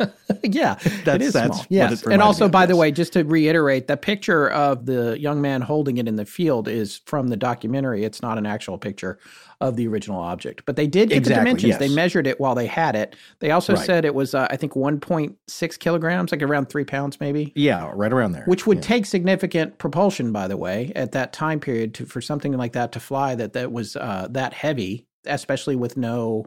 yeah, 0.42 0.74
that's, 1.04 1.08
it 1.08 1.22
is 1.22 1.32
that's 1.32 1.56
small. 1.56 1.66
Yes, 1.68 2.02
and 2.06 2.22
also, 2.22 2.48
by 2.48 2.66
the 2.66 2.76
way, 2.76 2.90
just 2.90 3.12
to 3.14 3.22
reiterate, 3.24 3.86
the 3.86 3.96
picture 3.96 4.48
of 4.50 4.86
the 4.86 5.18
young 5.18 5.40
man 5.40 5.60
holding 5.60 5.98
it 5.98 6.08
in 6.08 6.16
the 6.16 6.24
field 6.24 6.68
is 6.68 7.00
from 7.06 7.28
the 7.28 7.36
documentary. 7.36 8.04
It's 8.04 8.22
not 8.22 8.38
an 8.38 8.46
actual 8.46 8.78
picture 8.78 9.18
of 9.60 9.76
the 9.76 9.86
original 9.86 10.20
object, 10.20 10.62
but 10.64 10.76
they 10.76 10.86
did 10.86 11.10
get 11.10 11.18
exactly, 11.18 11.34
the 11.34 11.40
dimensions. 11.40 11.70
Yes. 11.70 11.78
They 11.78 11.94
measured 11.94 12.26
it 12.26 12.40
while 12.40 12.54
they 12.54 12.66
had 12.66 12.96
it. 12.96 13.14
They 13.40 13.50
also 13.50 13.74
right. 13.74 13.84
said 13.84 14.04
it 14.04 14.14
was, 14.14 14.34
uh, 14.34 14.46
I 14.50 14.56
think, 14.56 14.72
1.6 14.72 15.78
kilograms, 15.78 16.32
like 16.32 16.42
around 16.42 16.70
three 16.70 16.84
pounds, 16.84 17.20
maybe. 17.20 17.52
Yeah, 17.54 17.90
right 17.94 18.12
around 18.12 18.32
there. 18.32 18.44
Which 18.44 18.66
would 18.66 18.78
yeah. 18.78 18.82
take 18.82 19.06
significant 19.06 19.78
propulsion, 19.78 20.32
by 20.32 20.48
the 20.48 20.56
way, 20.56 20.92
at 20.96 21.12
that 21.12 21.32
time 21.32 21.60
period 21.60 21.94
to, 21.94 22.06
for 22.06 22.22
something 22.22 22.56
like 22.56 22.72
that 22.72 22.92
to 22.92 23.00
fly 23.00 23.34
that 23.34 23.52
that 23.52 23.70
was 23.70 23.96
uh, 23.96 24.28
that 24.30 24.54
heavy, 24.54 25.06
especially 25.26 25.76
with 25.76 25.96
no 25.96 26.46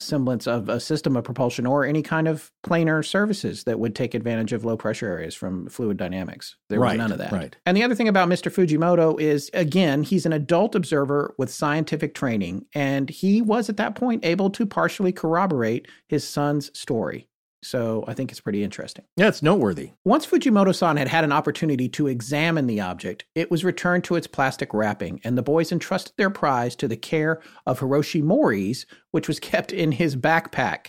semblance 0.00 0.46
of 0.46 0.68
a 0.68 0.80
system 0.80 1.16
of 1.16 1.24
propulsion 1.24 1.66
or 1.66 1.84
any 1.84 2.02
kind 2.02 2.28
of 2.28 2.50
planar 2.64 3.04
services 3.04 3.64
that 3.64 3.78
would 3.78 3.94
take 3.94 4.14
advantage 4.14 4.52
of 4.52 4.64
low 4.64 4.76
pressure 4.76 5.06
areas 5.06 5.34
from 5.34 5.68
fluid 5.68 5.96
dynamics. 5.96 6.56
There 6.68 6.80
was 6.80 6.96
none 6.96 7.12
of 7.12 7.18
that. 7.18 7.32
Right. 7.32 7.56
And 7.66 7.76
the 7.76 7.82
other 7.82 7.94
thing 7.94 8.08
about 8.08 8.28
Mr. 8.28 8.52
Fujimoto 8.52 9.20
is, 9.20 9.50
again, 9.54 10.02
he's 10.02 10.26
an 10.26 10.32
adult 10.32 10.74
observer 10.74 11.34
with 11.38 11.50
scientific 11.50 12.14
training, 12.14 12.66
and 12.74 13.10
he 13.10 13.42
was 13.42 13.68
at 13.68 13.76
that 13.78 13.94
point 13.94 14.24
able 14.24 14.50
to 14.50 14.66
partially 14.66 15.12
corroborate 15.12 15.88
his 16.06 16.26
son's 16.26 16.76
story. 16.78 17.27
So 17.62 18.04
I 18.06 18.14
think 18.14 18.30
it's 18.30 18.40
pretty 18.40 18.62
interesting. 18.62 19.04
Yeah, 19.16 19.28
it's 19.28 19.42
noteworthy. 19.42 19.92
Once 20.04 20.26
Fujimoto 20.26 20.74
san 20.74 20.96
had 20.96 21.08
had 21.08 21.24
an 21.24 21.32
opportunity 21.32 21.88
to 21.90 22.06
examine 22.06 22.66
the 22.66 22.80
object, 22.80 23.24
it 23.34 23.50
was 23.50 23.64
returned 23.64 24.04
to 24.04 24.14
its 24.14 24.26
plastic 24.26 24.72
wrapping, 24.72 25.20
and 25.24 25.36
the 25.36 25.42
boys 25.42 25.72
entrusted 25.72 26.14
their 26.16 26.30
prize 26.30 26.76
to 26.76 26.88
the 26.88 26.96
care 26.96 27.40
of 27.66 27.80
Hiroshi 27.80 28.22
Mori's, 28.22 28.86
which 29.10 29.28
was 29.28 29.40
kept 29.40 29.72
in 29.72 29.92
his 29.92 30.16
backpack. 30.16 30.88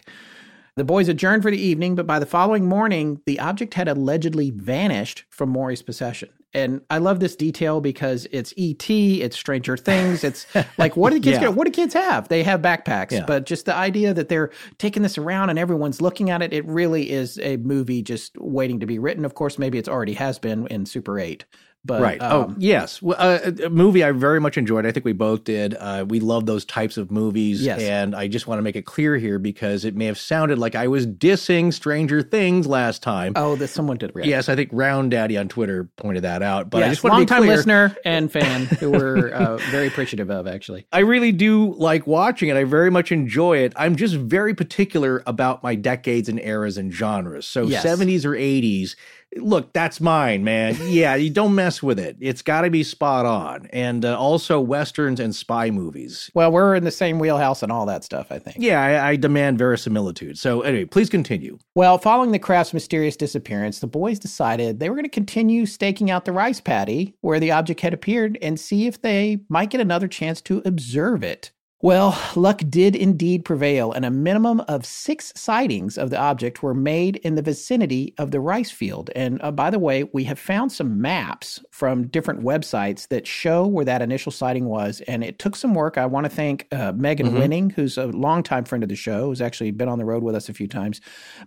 The 0.76 0.86
boys 0.86 1.10
adjourned 1.10 1.44
for 1.44 1.52
the 1.52 1.62
evening, 1.62 1.96
but 1.96 2.08
by 2.08 2.20
the 2.20 2.26
following 2.26 2.66
morning, 2.66 3.22
the 3.26 3.40
object 3.40 3.74
had 3.74 3.90
allegedly 3.90 4.52
vanished 4.52 5.26
from 5.30 5.50
Mori's 5.50 5.82
possession. 5.82 6.30
And 6.54 6.82
I 6.90 6.98
love 6.98 7.20
this 7.20 7.36
detail 7.36 7.80
because 7.80 8.28
it's 8.32 8.54
ET, 8.58 8.90
it's 8.90 9.38
Stranger 9.38 9.78
Things, 9.78 10.24
it's 10.24 10.48
like 10.78 10.98
what 10.98 11.12
do 11.12 11.20
kids 11.20 11.36
yeah. 11.36 11.42
get, 11.42 11.54
what 11.54 11.66
do 11.66 11.72
kids 11.72 11.94
have? 11.94 12.28
They 12.28 12.44
have 12.44 12.62
backpacks, 12.62 13.12
yeah. 13.12 13.26
but 13.26 13.46
just 13.46 13.66
the 13.66 13.76
idea 13.76 14.14
that 14.14 14.30
they're 14.30 14.52
taking 14.80 15.04
this 15.04 15.18
around 15.18 15.52
and 15.52 15.60
everyone's 15.60 16.02
looking 16.02 16.30
at 16.32 16.42
it, 16.42 16.52
it 16.52 16.66
really 16.66 17.12
is 17.12 17.38
a 17.40 17.58
movie 17.58 18.02
just 18.02 18.36
waiting 18.38 18.80
to 18.80 18.88
be 18.88 18.98
written. 18.98 19.26
Of 19.26 19.36
course, 19.36 19.60
maybe 19.60 19.78
it's 19.78 19.90
already 19.90 20.14
has 20.14 20.40
been 20.40 20.66
in 20.68 20.86
Super 20.86 21.20
8 21.20 21.46
But, 21.86 22.02
right. 22.02 22.22
Um, 22.22 22.52
oh, 22.52 22.56
yes. 22.60 23.02
Uh, 23.02 23.52
a 23.64 23.70
movie 23.70 24.04
I 24.04 24.12
very 24.12 24.42
much 24.42 24.58
enjoyed. 24.58 24.86
I 24.86 24.92
think 24.92 25.06
we 25.06 25.14
both 25.14 25.46
did. 25.46 25.76
Uh, 25.76 26.06
we 26.08 26.20
love 26.20 26.46
those 26.46 26.66
types 26.66 26.98
of 26.98 27.10
movies. 27.10 27.62
Yes. 27.66 27.80
And 27.82 28.14
I 28.14 28.28
just 28.28 28.48
want 28.48 28.60
to 28.60 28.64
make 28.64 28.76
it 28.76 28.86
clear 28.86 29.16
here 29.16 29.40
because 29.40 29.86
it 29.86 29.96
may 29.96 30.06
have 30.06 30.18
sounded 30.20 30.60
like 30.60 30.76
I 30.76 30.88
was 30.88 31.08
dissing 31.08 31.74
Stranger 31.74 32.22
Things 32.22 32.68
last 32.68 33.02
time. 33.02 33.32
Oh, 33.38 33.56
that 33.56 33.70
someone 33.70 33.98
did. 33.98 34.12
Yes, 34.24 34.50
I 34.50 34.56
think 34.58 34.70
Round 34.74 35.10
Daddy 35.10 35.38
on 35.38 35.48
Twitter 35.48 35.90
pointed 35.96 36.24
that 36.24 36.42
out. 36.44 36.70
But 36.70 36.80
yes, 36.80 36.86
I 36.86 36.90
just 36.90 37.04
want 37.04 37.14
to 37.14 37.16
be 37.16 37.20
long-time 37.20 37.42
clear. 37.44 37.56
listener 37.56 37.98
and 38.04 38.30
fan 38.32 38.66
who 38.66 38.92
we're 38.92 39.30
uh, 39.30 39.58
very 39.72 39.88
appreciative 39.88 40.30
of, 40.30 40.48
actually. 40.48 40.86
I 40.92 41.00
really 41.00 41.32
do 41.32 41.74
like 41.76 42.06
watching 42.06 42.50
it. 42.50 42.58
I 42.58 42.66
very 42.66 42.90
much 42.92 43.12
enjoy 43.14 43.60
it. 43.60 43.72
I'm 43.78 43.96
just 43.96 44.16
very 44.16 44.54
particular 44.54 45.24
about 45.26 45.64
my 45.64 45.76
decades 45.76 46.28
and 46.28 46.40
eras 46.42 46.78
and 46.78 46.92
genres. 46.92 47.48
So 47.48 47.68
Yes. 47.68 47.86
70s 47.86 48.26
or 48.26 48.32
80s, 48.32 48.96
look, 49.38 49.74
that's 49.74 50.02
mine, 50.02 50.44
man. 50.44 50.78
Yeah, 50.82 51.16
you 51.16 51.30
don't 51.30 51.56
mess 51.56 51.84
with 51.84 52.00
it. 52.00 52.18
It's 52.20 52.42
got 52.42 52.62
to 52.62 52.70
be 52.70 52.84
spot 52.84 53.26
on. 53.26 53.68
And 53.72 54.06
uh, 54.06 54.18
also 54.18 54.60
westerns 54.60 55.20
and 55.20 55.36
spy 55.36 55.70
movies. 55.70 56.30
Well, 56.34 56.52
we're 56.52 56.76
in 56.76 56.84
the 56.84 56.92
same 56.92 57.20
wheelhouse 57.20 57.62
and 57.64 57.72
all 57.72 57.86
that 57.86 58.04
stuff, 58.04 58.32
I 58.32 58.40
think. 58.40 58.58
Yeah, 58.60 58.82
I, 58.82 59.10
I 59.10 59.16
demand 59.16 59.58
verisimilitude. 59.58 60.38
So 60.38 60.62
anyway, 60.62 60.86
please 60.86 61.10
continue. 61.10 61.60
Well, 61.76 61.98
following 61.98 62.32
the 62.32 62.40
craft's 62.40 62.74
mysterious 62.74 63.16
disappearance, 63.16 63.80
the 63.80 63.88
boys 63.88 64.20
decided 64.20 64.80
they 64.80 64.90
were 64.90 64.96
going 64.96 65.04
to 65.04 65.10
continue 65.10 65.66
staking 65.66 66.10
out 66.10 66.26
the 66.26 66.32
rice 66.32 66.62
paddy 66.62 67.16
where 67.22 67.40
the 67.40 67.52
object 67.52 67.82
had 67.82 67.94
appeared 67.94 68.38
and 68.42 68.60
see 68.60 68.88
if 68.88 69.02
they 69.02 69.40
might 69.50 69.70
get 69.70 69.82
another 69.82 70.08
chance 70.08 70.42
to 70.42 70.62
observe 70.66 71.24
it. 71.24 71.52
Well, 71.82 72.20
luck 72.36 72.62
did 72.68 72.94
indeed 72.94 73.46
prevail, 73.46 73.94
and 73.94 74.04
a 74.04 74.12
minimum 74.12 74.60
of 74.68 74.86
six 74.86 75.32
sightings 75.38 75.98
of 75.98 76.10
the 76.10 76.18
object 76.18 76.62
were 76.62 76.74
made 76.74 77.16
in 77.18 77.36
the 77.36 77.42
vicinity 77.42 78.14
of 78.18 78.32
the 78.32 78.42
rice 78.42 78.70
field. 78.70 79.10
And 79.16 79.42
uh, 79.42 79.52
by 79.52 79.70
the 79.70 79.80
way, 79.80 80.04
we 80.04 80.26
have 80.26 80.38
found 80.38 80.74
some 80.74 81.00
maps 81.00 81.64
from 81.72 82.08
different 82.08 82.42
websites 82.42 83.08
that 83.08 83.26
show 83.26 83.66
where 83.66 83.86
that 83.86 84.02
initial 84.02 84.30
sighting 84.30 84.66
was, 84.66 85.00
and 85.08 85.24
it 85.24 85.40
took 85.40 85.56
some 85.56 85.74
work. 85.74 85.98
I 85.98 86.06
want 86.06 86.26
to 86.26 86.30
thank 86.30 86.68
uh, 86.74 86.92
Megan 86.94 87.34
Winning, 87.34 87.70
who's 87.70 87.98
a 87.98 88.08
longtime 88.08 88.66
friend 88.66 88.84
of 88.84 88.90
the 88.90 88.98
show, 88.98 89.28
who's 89.28 89.40
actually 89.40 89.72
been 89.72 89.88
on 89.88 90.00
the 90.00 90.06
road 90.06 90.22
with 90.22 90.36
us 90.36 90.50
a 90.50 90.54
few 90.54 90.68
times. 90.68 91.00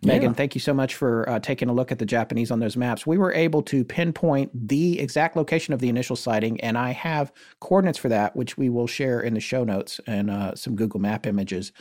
Megan, 0.02 0.32
thank 0.32 0.54
you 0.54 0.62
so 0.62 0.72
much 0.72 0.94
for 0.94 1.28
uh, 1.28 1.40
taking 1.40 1.68
a 1.68 1.74
look 1.74 1.92
at 1.92 1.98
the 1.98 2.06
Japanese 2.06 2.50
on 2.50 2.58
those 2.58 2.74
maps. 2.74 3.06
We 3.06 3.18
were 3.18 3.34
able 3.34 3.60
to 3.64 3.84
pinpoint 3.84 4.50
the 4.68 4.98
exact 4.98 5.36
location 5.36 5.74
of 5.74 5.80
the 5.80 5.90
initial 5.90 6.16
sighting, 6.16 6.58
and 6.62 6.78
I 6.78 6.92
have 6.92 7.30
coordinates 7.60 7.98
for 7.98 8.08
that, 8.08 8.34
which 8.34 8.56
we 8.56 8.70
will 8.70 8.86
share 8.86 9.20
in 9.20 9.34
the 9.34 9.40
show 9.40 9.62
notes 9.62 10.00
and 10.06 10.21
uh, 10.30 10.54
some 10.54 10.76
Google 10.76 11.00
Map 11.00 11.26
images. 11.26 11.72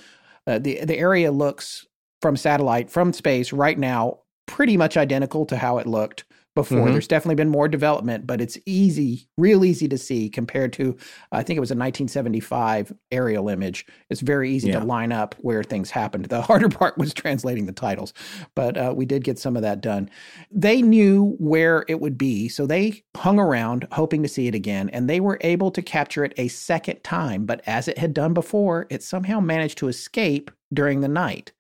Uh, 0.48 0.60
the 0.60 0.83
the 0.86 0.98
area 0.98 1.31
looks 1.31 1.86
from 2.21 2.36
satellite 2.36 2.89
from 2.89 3.13
space 3.13 3.51
right 3.53 3.77
now 3.77 4.19
pretty 4.45 4.77
much 4.77 4.98
identical 4.98 5.45
to 5.45 5.57
how 5.57 5.77
it 5.77 5.88
looked 5.88 6.25
before. 6.53 6.88
Mhm. 6.88 6.91
There's 6.91 7.08
definitely 7.08 7.36
been 7.36 7.50
more 7.50 7.67
development, 7.67 8.27
but 8.27 8.41
it's 8.41 8.58
easy, 8.65 9.27
real 9.38 9.63
easy 9.63 9.88
to 9.88 9.98
see 9.98 10.29
compared 10.29 10.74
to 10.74 10.98
I 11.31 11.43
think 11.43 11.58
it 11.58 11.62
was 11.62 11.72
a 11.72 11.75
1975 11.75 12.93
aerial 13.12 13.48
image. 13.50 13.86
It's 14.10 14.22
very 14.22 14.51
easy 14.51 14.70
Yeah. 14.70 14.79
to 14.79 14.86
line 14.86 15.12
up 15.12 15.36
where 15.39 15.63
things 15.63 15.89
happened. 15.91 16.25
The 16.25 16.41
harder 16.50 16.70
part 16.70 16.98
was 16.98 17.13
translating 17.13 17.65
the 17.65 17.72
titles, 17.72 18.13
but 18.55 18.77
uh, 18.77 18.93
we 18.96 19.05
did 19.05 19.24
get 19.24 19.39
some 19.39 19.55
of 19.55 19.62
that 19.62 19.81
done. 19.81 20.10
They 20.51 20.81
knew 20.81 21.36
where 21.39 21.86
it 21.88 22.01
would 22.01 22.17
be, 22.17 22.50
so 22.50 22.65
they 22.65 23.03
hung 23.15 23.39
around 23.39 23.88
hoping 23.91 24.22
to 24.24 24.29
see 24.29 24.48
it 24.48 24.55
again, 24.55 24.89
and 24.89 25.10
they 25.10 25.20
were 25.20 25.38
able 25.41 25.72
to 25.72 25.81
capture 25.81 26.24
it 26.25 26.34
a 26.38 26.48
second 26.50 27.03
time. 27.03 27.46
But 27.46 27.62
as 27.65 27.88
it 27.88 27.98
had 27.98 28.13
done 28.13 28.34
before, 28.34 28.88
it 28.89 29.03
somehow 29.03 29.39
managed 29.39 29.77
to 29.79 29.88
escape 29.88 30.51
during 30.74 31.01
the 31.01 31.08
night. 31.08 31.51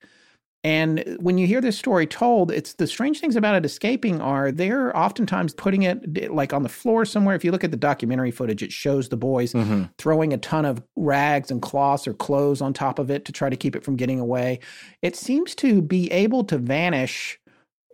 And 0.63 1.17
when 1.19 1.39
you 1.39 1.47
hear 1.47 1.59
this 1.59 1.77
story 1.77 2.05
told, 2.05 2.51
it's 2.51 2.73
the 2.73 2.85
strange 2.85 3.19
things 3.19 3.35
about 3.35 3.55
it 3.55 3.65
escaping 3.65 4.21
are 4.21 4.51
they're 4.51 4.95
oftentimes 4.95 5.55
putting 5.55 5.81
it 5.83 6.31
like 6.31 6.53
on 6.53 6.61
the 6.61 6.69
floor 6.69 7.03
somewhere. 7.03 7.35
If 7.35 7.43
you 7.43 7.51
look 7.51 7.63
at 7.63 7.71
the 7.71 7.77
documentary 7.77 8.29
footage, 8.29 8.61
it 8.61 8.71
shows 8.71 9.09
the 9.09 9.17
boys 9.17 9.53
mm-hmm. 9.53 9.85
throwing 9.97 10.33
a 10.33 10.37
ton 10.37 10.65
of 10.65 10.83
rags 10.95 11.49
and 11.49 11.63
cloths 11.63 12.07
or 12.07 12.13
clothes 12.13 12.61
on 12.61 12.73
top 12.73 12.99
of 12.99 13.09
it 13.09 13.25
to 13.25 13.31
try 13.31 13.49
to 13.49 13.55
keep 13.55 13.75
it 13.75 13.83
from 13.83 13.95
getting 13.95 14.19
away. 14.19 14.59
It 15.01 15.15
seems 15.15 15.55
to 15.55 15.81
be 15.81 16.11
able 16.11 16.43
to 16.45 16.59
vanish 16.59 17.39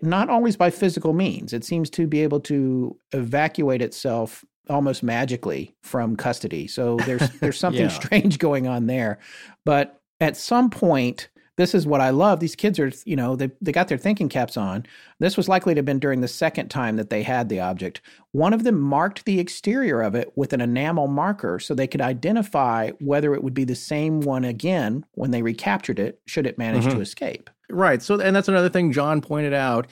not 0.01 0.29
always 0.29 0.57
by 0.57 0.69
physical 0.69 1.13
means. 1.13 1.53
It 1.53 1.63
seems 1.63 1.89
to 1.91 2.05
be 2.05 2.21
able 2.21 2.41
to 2.41 2.97
evacuate 3.13 3.81
itself 3.81 4.43
almost 4.69 5.03
magically 5.03 5.74
from 5.83 6.17
custody. 6.17 6.67
So 6.67 6.97
there's 7.05 7.29
there's 7.39 7.57
something 7.59 7.83
Yeah. 7.83 7.88
strange 7.88 8.39
going 8.39 8.67
on 8.67 8.88
there. 8.88 9.19
But 9.65 10.01
at 10.19 10.36
some 10.36 10.69
point, 10.69 11.29
this 11.57 11.75
is 11.75 11.85
what 11.85 12.01
I 12.01 12.11
love. 12.11 12.39
These 12.39 12.55
kids 12.55 12.79
are, 12.79 12.91
you 13.03 13.15
know, 13.15 13.35
they, 13.35 13.49
they 13.59 13.71
got 13.71 13.87
their 13.87 13.97
thinking 13.97 14.29
caps 14.29 14.55
on. 14.55 14.85
This 15.19 15.35
was 15.35 15.49
likely 15.49 15.73
to 15.73 15.79
have 15.79 15.85
been 15.85 15.99
during 15.99 16.21
the 16.21 16.27
second 16.27 16.69
time 16.69 16.95
that 16.95 17.09
they 17.09 17.23
had 17.23 17.49
the 17.49 17.59
object. 17.59 17.99
One 18.31 18.53
of 18.53 18.63
them 18.63 18.79
marked 18.79 19.25
the 19.25 19.39
exterior 19.39 20.01
of 20.01 20.15
it 20.15 20.31
with 20.35 20.53
an 20.53 20.61
enamel 20.61 21.07
marker 21.07 21.59
so 21.59 21.73
they 21.73 21.87
could 21.87 22.01
identify 22.01 22.91
whether 22.99 23.33
it 23.33 23.43
would 23.43 23.55
be 23.55 23.63
the 23.63 23.75
same 23.75 24.21
one 24.21 24.45
again 24.45 25.03
when 25.13 25.31
they 25.31 25.41
recaptured 25.41 25.99
it, 25.99 26.21
should 26.27 26.45
it 26.45 26.59
manage 26.59 26.85
to 26.85 26.91
mm-hmm. 26.91 27.01
escape. 27.01 27.49
Right. 27.69 28.01
So, 28.01 28.19
and 28.19 28.35
that's 28.35 28.48
another 28.48 28.70
thing 28.70 28.91
John 28.91 29.20
pointed 29.20 29.53
out, 29.53 29.87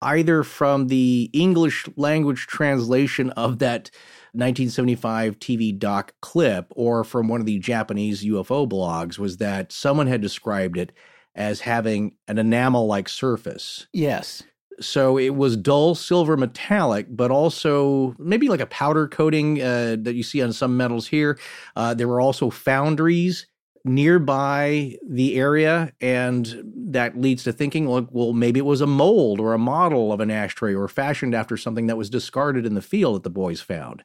either 0.00 0.44
from 0.44 0.86
the 0.86 1.28
English 1.32 1.88
language 1.96 2.46
translation 2.46 3.30
of 3.30 3.58
that 3.58 3.90
1975 4.32 5.38
TV 5.38 5.76
doc 5.76 6.14
clip 6.20 6.66
or 6.70 7.04
from 7.04 7.28
one 7.28 7.40
of 7.40 7.46
the 7.46 7.58
Japanese 7.58 8.24
UFO 8.24 8.68
blogs, 8.68 9.18
was 9.18 9.38
that 9.38 9.72
someone 9.72 10.06
had 10.06 10.20
described 10.20 10.76
it 10.76 10.92
as 11.34 11.60
having 11.60 12.14
an 12.28 12.38
enamel 12.38 12.86
like 12.86 13.08
surface. 13.08 13.86
Yes. 13.92 14.42
So 14.80 15.18
it 15.18 15.34
was 15.34 15.56
dull 15.56 15.94
silver 15.94 16.36
metallic, 16.36 17.06
but 17.10 17.30
also 17.30 18.14
maybe 18.18 18.48
like 18.48 18.60
a 18.60 18.66
powder 18.66 19.06
coating 19.06 19.60
uh, 19.60 19.96
that 20.00 20.14
you 20.14 20.22
see 20.22 20.42
on 20.42 20.52
some 20.52 20.76
metals 20.76 21.06
here. 21.06 21.38
Uh, 21.76 21.92
there 21.94 22.08
were 22.08 22.20
also 22.20 22.50
foundries 22.50 23.46
nearby 23.84 24.96
the 25.08 25.36
area, 25.36 25.92
and 26.00 26.62
that 26.92 27.18
leads 27.18 27.44
to 27.44 27.52
thinking, 27.52 27.86
like, 27.86 28.06
well, 28.10 28.32
maybe 28.32 28.58
it 28.58 28.66
was 28.66 28.80
a 28.80 28.86
mold 28.86 29.40
or 29.40 29.54
a 29.54 29.58
model 29.58 30.12
of 30.12 30.20
an 30.20 30.30
ashtray 30.30 30.74
or 30.74 30.86
fashioned 30.88 31.34
after 31.34 31.56
something 31.56 31.86
that 31.86 31.96
was 31.96 32.10
discarded 32.10 32.66
in 32.66 32.74
the 32.74 32.82
field 32.82 33.16
that 33.16 33.22
the 33.22 33.30
boys 33.30 33.60
found. 33.60 34.04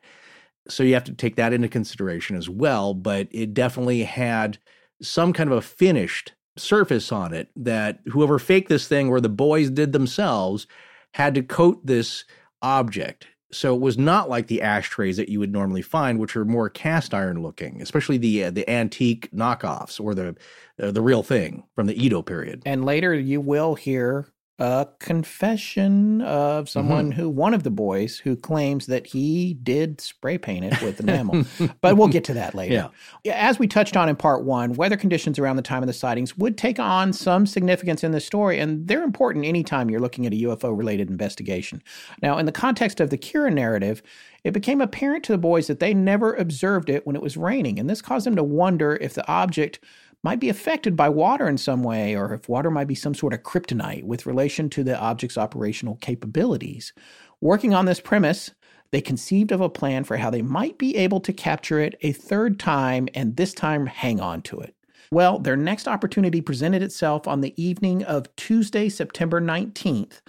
So 0.67 0.83
you 0.83 0.93
have 0.93 1.03
to 1.05 1.13
take 1.13 1.35
that 1.35 1.53
into 1.53 1.67
consideration 1.67 2.35
as 2.35 2.49
well. 2.49 2.93
But 2.93 3.27
it 3.31 3.53
definitely 3.53 4.03
had 4.03 4.57
some 5.01 5.33
kind 5.33 5.51
of 5.51 5.57
a 5.57 5.61
finished 5.61 6.33
surface 6.57 7.11
on 7.11 7.33
it 7.33 7.49
that 7.55 7.99
whoever 8.07 8.39
faked 8.39 8.69
this 8.69 8.87
thing 8.87 9.09
or 9.09 9.19
the 9.19 9.29
boys 9.29 9.69
did 9.69 9.91
themselves 9.91 10.67
had 11.13 11.35
to 11.35 11.43
coat 11.43 11.85
this 11.85 12.23
object. 12.61 13.27
So 13.55 13.73
it 13.73 13.81
was 13.81 13.97
not 13.97 14.29
like 14.29 14.47
the 14.47 14.61
ashtrays 14.61 15.17
that 15.17 15.29
you 15.29 15.39
would 15.39 15.51
normally 15.51 15.81
find, 15.81 16.19
which 16.19 16.35
are 16.35 16.45
more 16.45 16.69
cast 16.69 17.13
iron 17.13 17.41
looking, 17.41 17.81
especially 17.81 18.17
the 18.17 18.45
uh, 18.45 18.51
the 18.51 18.69
antique 18.69 19.29
knockoffs 19.31 19.99
or 19.99 20.13
the 20.13 20.35
uh, 20.81 20.91
the 20.91 21.01
real 21.01 21.23
thing 21.23 21.63
from 21.73 21.87
the 21.87 22.03
Edo 22.03 22.21
period. 22.21 22.61
And 22.65 22.85
later 22.85 23.13
you 23.13 23.41
will 23.41 23.75
hear 23.75 24.27
a 24.57 24.87
confession 24.99 26.21
of 26.21 26.65
mm-hmm. 26.65 26.69
someone 26.69 27.11
who, 27.11 27.29
one 27.29 27.53
of 27.53 27.63
the 27.63 27.69
boys, 27.69 28.17
who 28.19 28.37
claims 28.37 28.85
that 28.85 29.07
he 29.07 29.53
did 29.55 29.99
spray 29.99 30.37
paint 30.37 30.63
it 30.63 30.81
with 30.81 30.99
enamel. 30.99 31.43
but 31.81 31.97
we'll 31.97 32.07
get 32.07 32.23
to 32.25 32.33
that 32.33 32.55
later. 32.55 32.89
Yeah. 33.23 33.33
As 33.33 33.59
we 33.59 33.67
touched 33.67 33.97
on 33.97 34.07
in 34.07 34.15
part 34.15 34.45
one, 34.45 34.73
weather 34.73 34.95
conditions 34.95 35.37
around 35.37 35.57
the 35.57 35.61
time 35.61 35.83
of 35.83 35.87
the 35.87 35.93
sightings 35.93 36.37
would 36.37 36.57
take 36.57 36.79
on 36.79 37.11
some 37.11 37.45
significance 37.45 38.03
in 38.03 38.11
the 38.11 38.21
story, 38.21 38.59
and 38.59 38.87
they're 38.87 39.03
important 39.03 39.45
anytime 39.45 39.89
you're 39.89 39.99
looking 39.99 40.25
at 40.25 40.33
a 40.33 40.37
UFO 40.37 40.77
related 40.77 41.09
investigation. 41.09 41.83
Now, 42.21 42.37
in 42.37 42.45
the 42.45 42.51
context 42.53 43.01
of 43.01 43.09
the 43.09 43.17
Kera 43.17 43.51
narrative, 43.51 44.01
it 44.45 44.53
became 44.53 44.79
apparent 44.79 45.23
to 45.25 45.31
the 45.31 45.37
boys 45.37 45.67
that 45.67 45.79
they 45.79 45.93
never 45.93 46.33
observed 46.35 46.89
it 46.89 47.05
when 47.05 47.15
it 47.15 47.21
was 47.21 47.35
raining, 47.35 47.79
and 47.79 47.89
this 47.89 48.01
caused 48.01 48.25
them 48.25 48.35
to 48.35 48.43
wonder 48.43 48.95
if 49.01 49.15
the 49.15 49.27
object 49.27 49.79
might 50.25 50.39
be 50.39 50.49
affected 50.49 50.95
by 50.95 51.07
water 51.07 51.47
in 51.47 51.55
some 51.55 51.83
way, 51.83 52.15
or 52.15 52.33
if 52.33 52.49
water 52.49 52.71
might 52.71 52.87
be 52.87 52.95
some 52.95 53.13
sort 53.13 53.31
of 53.31 53.43
kryptonite 53.43 54.03
with 54.03 54.25
relation 54.25 54.71
to 54.71 54.83
the 54.83 54.99
object's 54.99 55.37
operational 55.37 55.97
capabilities. 55.97 56.93
Working 57.41 57.75
on 57.75 57.85
this 57.85 57.99
premise, 57.99 58.49
they 58.89 59.01
conceived 59.01 59.51
of 59.51 59.61
a 59.61 59.69
plan 59.69 60.03
for 60.03 60.17
how 60.17 60.31
they 60.31 60.41
might 60.41 60.79
be 60.79 60.97
able 60.97 61.19
to 61.19 61.31
capture 61.31 61.79
it 61.79 61.95
a 62.01 62.11
third 62.11 62.59
time 62.59 63.07
and 63.13 63.37
this 63.37 63.53
time 63.53 63.85
hang 63.85 64.19
on 64.19 64.41
to 64.41 64.59
it. 64.59 64.75
Well, 65.11 65.37
their 65.37 65.55
next 65.55 65.87
opportunity 65.87 66.41
presented 66.41 66.81
itself 66.81 67.27
on 67.27 67.41
the 67.41 67.53
evening 67.63 68.03
of 68.03 68.35
Tuesday, 68.35 68.89
September 68.89 69.39
19th, 69.39 70.21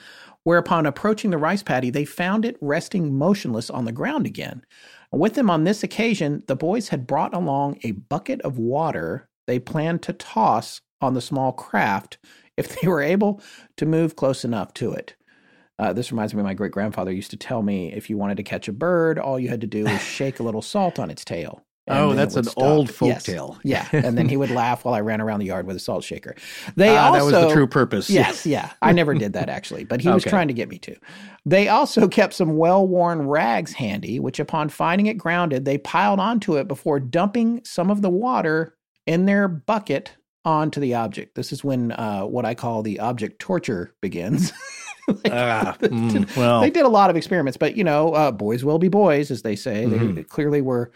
where 0.42 0.58
upon 0.58 0.84
approaching 0.84 1.30
the 1.30 1.38
rice 1.38 1.62
paddy, 1.62 1.88
they 1.88 2.04
found 2.04 2.44
it 2.44 2.58
resting 2.60 3.14
motionless 3.14 3.70
on 3.70 3.86
the 3.86 3.92
ground 3.92 4.26
again. 4.26 4.62
With 5.10 5.36
them 5.36 5.48
on 5.48 5.64
this 5.64 5.82
occasion, 5.82 6.42
the 6.48 6.54
boys 6.54 6.88
had 6.88 7.06
brought 7.06 7.32
along 7.32 7.78
a 7.82 7.92
bucket 7.92 8.42
of 8.42 8.58
water 8.58 9.30
they 9.46 9.58
planned 9.58 10.02
to 10.02 10.12
toss 10.12 10.80
on 11.00 11.14
the 11.14 11.20
small 11.20 11.52
craft 11.52 12.18
if 12.56 12.80
they 12.80 12.88
were 12.88 13.02
able 13.02 13.40
to 13.76 13.86
move 13.86 14.16
close 14.16 14.44
enough 14.44 14.72
to 14.74 14.92
it. 14.92 15.14
Uh, 15.78 15.92
this 15.92 16.10
reminds 16.10 16.32
me, 16.34 16.42
my 16.42 16.54
great 16.54 16.72
grandfather 16.72 17.12
used 17.12 17.30
to 17.30 17.36
tell 17.36 17.62
me 17.62 17.92
if 17.92 18.08
you 18.08 18.16
wanted 18.16 18.38
to 18.38 18.42
catch 18.42 18.66
a 18.66 18.72
bird, 18.72 19.18
all 19.18 19.38
you 19.38 19.48
had 19.50 19.60
to 19.60 19.66
do 19.66 19.84
was 19.84 20.00
shake 20.16 20.40
a 20.40 20.42
little 20.42 20.62
salt 20.62 20.98
on 20.98 21.10
its 21.10 21.22
tail. 21.24 21.62
Oh, 21.88 22.14
that's 22.14 22.34
an 22.34 22.42
stop. 22.44 22.56
old 22.64 22.90
folk 22.90 23.08
Yes. 23.10 23.24
tale. 23.24 23.58
Yeah, 23.62 23.86
and 23.92 24.18
then 24.18 24.28
he 24.28 24.36
would 24.36 24.50
laugh 24.62 24.84
while 24.84 24.94
I 24.94 25.00
ran 25.02 25.20
around 25.20 25.38
the 25.38 25.46
yard 25.46 25.66
with 25.68 25.76
a 25.76 25.80
salt 25.80 26.02
shaker. 26.02 26.34
They 26.74 26.88
Ah, 26.88 27.10
also 27.10 27.18
that 27.30 27.38
was 27.40 27.48
the 27.48 27.54
true 27.54 27.66
purpose. 27.68 28.10
Yes, 28.10 28.44
yeah. 28.44 28.72
I 28.82 28.92
never 28.92 29.14
did 29.14 29.34
that 29.34 29.48
actually, 29.48 29.84
but 29.84 30.00
he 30.00 30.08
was 30.08 30.22
Okay. 30.24 30.30
trying 30.30 30.48
to 30.48 30.54
get 30.54 30.68
me 30.68 30.78
to. 30.78 30.96
They 31.44 31.68
also 31.68 32.08
kept 32.08 32.32
some 32.34 32.56
well-worn 32.56 33.28
rags 33.28 33.72
handy, 33.74 34.18
which 34.18 34.40
upon 34.40 34.68
finding 34.70 35.06
it 35.06 35.18
grounded, 35.18 35.64
they 35.64 35.78
piled 35.78 36.18
onto 36.18 36.56
it 36.56 36.66
before 36.66 36.98
dumping 36.98 37.60
some 37.64 37.88
of 37.90 38.02
the 38.02 38.10
water 38.10 38.74
in 39.06 39.24
their 39.26 39.48
bucket 39.48 40.12
onto 40.44 40.80
the 40.80 40.94
object. 40.94 41.34
This 41.34 41.52
is 41.52 41.64
when 41.64 41.92
uh, 41.92 42.22
what 42.22 42.44
I 42.44 42.54
call 42.54 42.82
the 42.82 43.00
object 43.00 43.38
torture 43.40 43.94
begins. 44.00 44.52
Like, 45.08 45.26
they 45.78 45.88
mm, 45.88 46.10
did- 46.10 46.36
well. 46.36 46.60
they 46.60 46.68
did 46.70 46.84
a 46.84 46.88
lot 46.88 47.10
of 47.10 47.16
experiments, 47.16 47.56
but 47.56 47.76
you 47.76 47.84
know, 47.84 48.12
uh, 48.12 48.32
boys 48.32 48.64
will 48.64 48.80
be 48.80 48.88
boys, 48.88 49.30
as 49.30 49.42
they 49.42 49.54
say. 49.54 49.86
They 49.86 49.98
Mhm. 49.98 50.28
clearly 50.28 50.60
were 50.60 50.90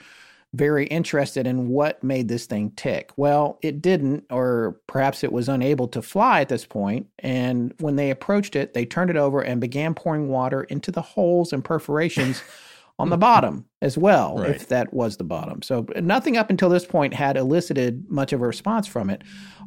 very 0.53 0.87
interested 0.87 1.47
in 1.47 1.69
what 1.69 2.03
made 2.03 2.27
this 2.27 2.47
thing 2.47 2.73
tick. 2.75 3.13
Well, 3.17 3.61
it 3.63 3.81
didn't, 3.81 4.25
or 4.29 4.81
perhaps 4.89 5.23
it 5.23 5.31
was 5.31 5.49
unable 5.49 5.87
to 5.87 6.03
fly 6.03 6.41
at 6.41 6.49
this 6.49 6.67
point. 6.67 7.07
And 7.21 7.73
when 7.79 7.95
they 7.95 8.11
approached 8.11 8.57
it, 8.57 8.75
they 8.75 8.85
turned 8.85 9.11
it 9.11 9.17
over 9.17 9.43
and 9.43 9.61
began 9.61 9.95
pouring 9.95 10.27
water 10.29 10.65
into 10.65 10.91
the 10.91 11.03
holes 11.03 11.53
and 11.53 11.65
perforations 11.65 12.43
on 13.01 13.11
the 13.11 13.17
bottom 13.17 13.65
as 13.83 13.97
well, 13.99 14.37
Right. 14.37 14.51
if 14.51 14.69
that 14.69 14.93
was 14.93 15.17
the 15.17 15.25
bottom. 15.25 15.63
So 15.63 15.87
nothing 16.01 16.37
up 16.37 16.51
until 16.51 16.69
this 16.69 16.85
point 16.85 17.15
had 17.15 17.37
elicited 17.37 18.05
much 18.11 18.33
of 18.33 18.43
a 18.43 18.47
response 18.47 18.87
from 18.87 19.11
it. 19.11 19.23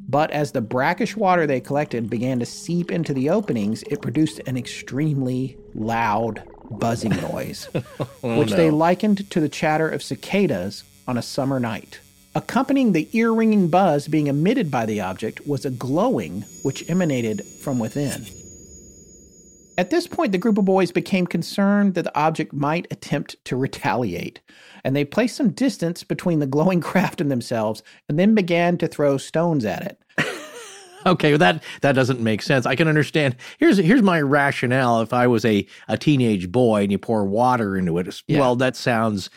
But 0.08 0.32
as 0.32 0.52
the 0.52 0.62
brackish 0.62 1.16
water 1.18 1.48
they 1.48 1.60
collected 1.60 2.10
began 2.10 2.40
to 2.40 2.46
seep 2.46 2.92
into 2.92 3.14
the 3.14 3.30
openings, 3.30 3.84
it 3.90 4.02
produced 4.02 4.40
an 4.46 4.56
extremely 4.58 5.58
loud 5.74 6.44
buzzing 6.72 7.16
noise, 7.32 7.68
oh, 8.24 8.38
which 8.40 8.52
they 8.52 8.70
likened 8.70 9.30
to 9.32 9.40
the 9.40 9.50
chatter 9.50 9.90
of 9.90 10.04
cicadas 10.04 10.84
on 11.08 11.18
a 11.18 11.22
summer 11.22 11.60
night. 11.60 12.00
Accompanying 12.36 12.94
the 12.94 13.08
ear 13.14 13.32
ringing 13.32 13.68
buzz 13.68 14.08
being 14.08 14.28
emitted 14.28 14.72
by 14.72 14.86
the 14.86 15.00
object 15.02 15.46
was 15.48 15.66
a 15.66 15.70
glowing 15.70 16.46
which 16.64 16.90
emanated 16.90 17.46
from 17.46 17.78
within. 17.80 18.26
At 19.78 19.90
this 19.90 20.06
point, 20.08 20.32
the 20.32 20.38
group 20.38 20.58
of 20.58 20.66
boys 20.66 20.92
became 20.92 21.26
concerned 21.26 21.96
that 21.96 22.04
the 22.04 22.18
object 22.18 22.54
might 22.54 22.86
attempt 22.92 23.36
to 23.46 23.56
retaliate, 23.56 24.40
and 24.84 24.96
they 24.96 25.04
placed 25.04 25.36
some 25.36 25.50
distance 25.50 26.04
between 26.04 26.40
the 26.40 26.46
glowing 26.46 26.80
craft 26.90 27.20
and 27.22 27.32
themselves 27.32 27.82
and 28.08 28.20
then 28.20 28.36
began 28.36 28.78
to 28.78 28.88
throw 28.88 29.18
stones 29.18 29.66
at 29.66 29.82
it. 29.84 30.00
Okay, 31.06 31.32
well 31.32 31.40
that 31.40 31.62
that 31.82 31.96
doesn't 31.96 32.22
make 32.22 32.42
sense. 32.42 32.66
I 32.66 32.78
can 32.78 32.88
understand. 32.88 33.36
Here's 33.58 33.76
here's 33.78 34.02
my 34.02 34.22
rationale. 34.22 35.02
If 35.02 35.12
I 35.12 35.28
was 35.28 35.44
a 35.44 35.68
a 35.90 35.98
teenage 35.98 36.50
boy 36.50 36.84
and 36.84 36.94
you 36.94 36.98
pour 36.98 37.26
water 37.26 37.76
into 37.76 37.98
it, 37.98 38.22
Yeah. 38.26 38.40
well, 38.40 38.56
that 38.56 38.78
sounds 38.78 39.30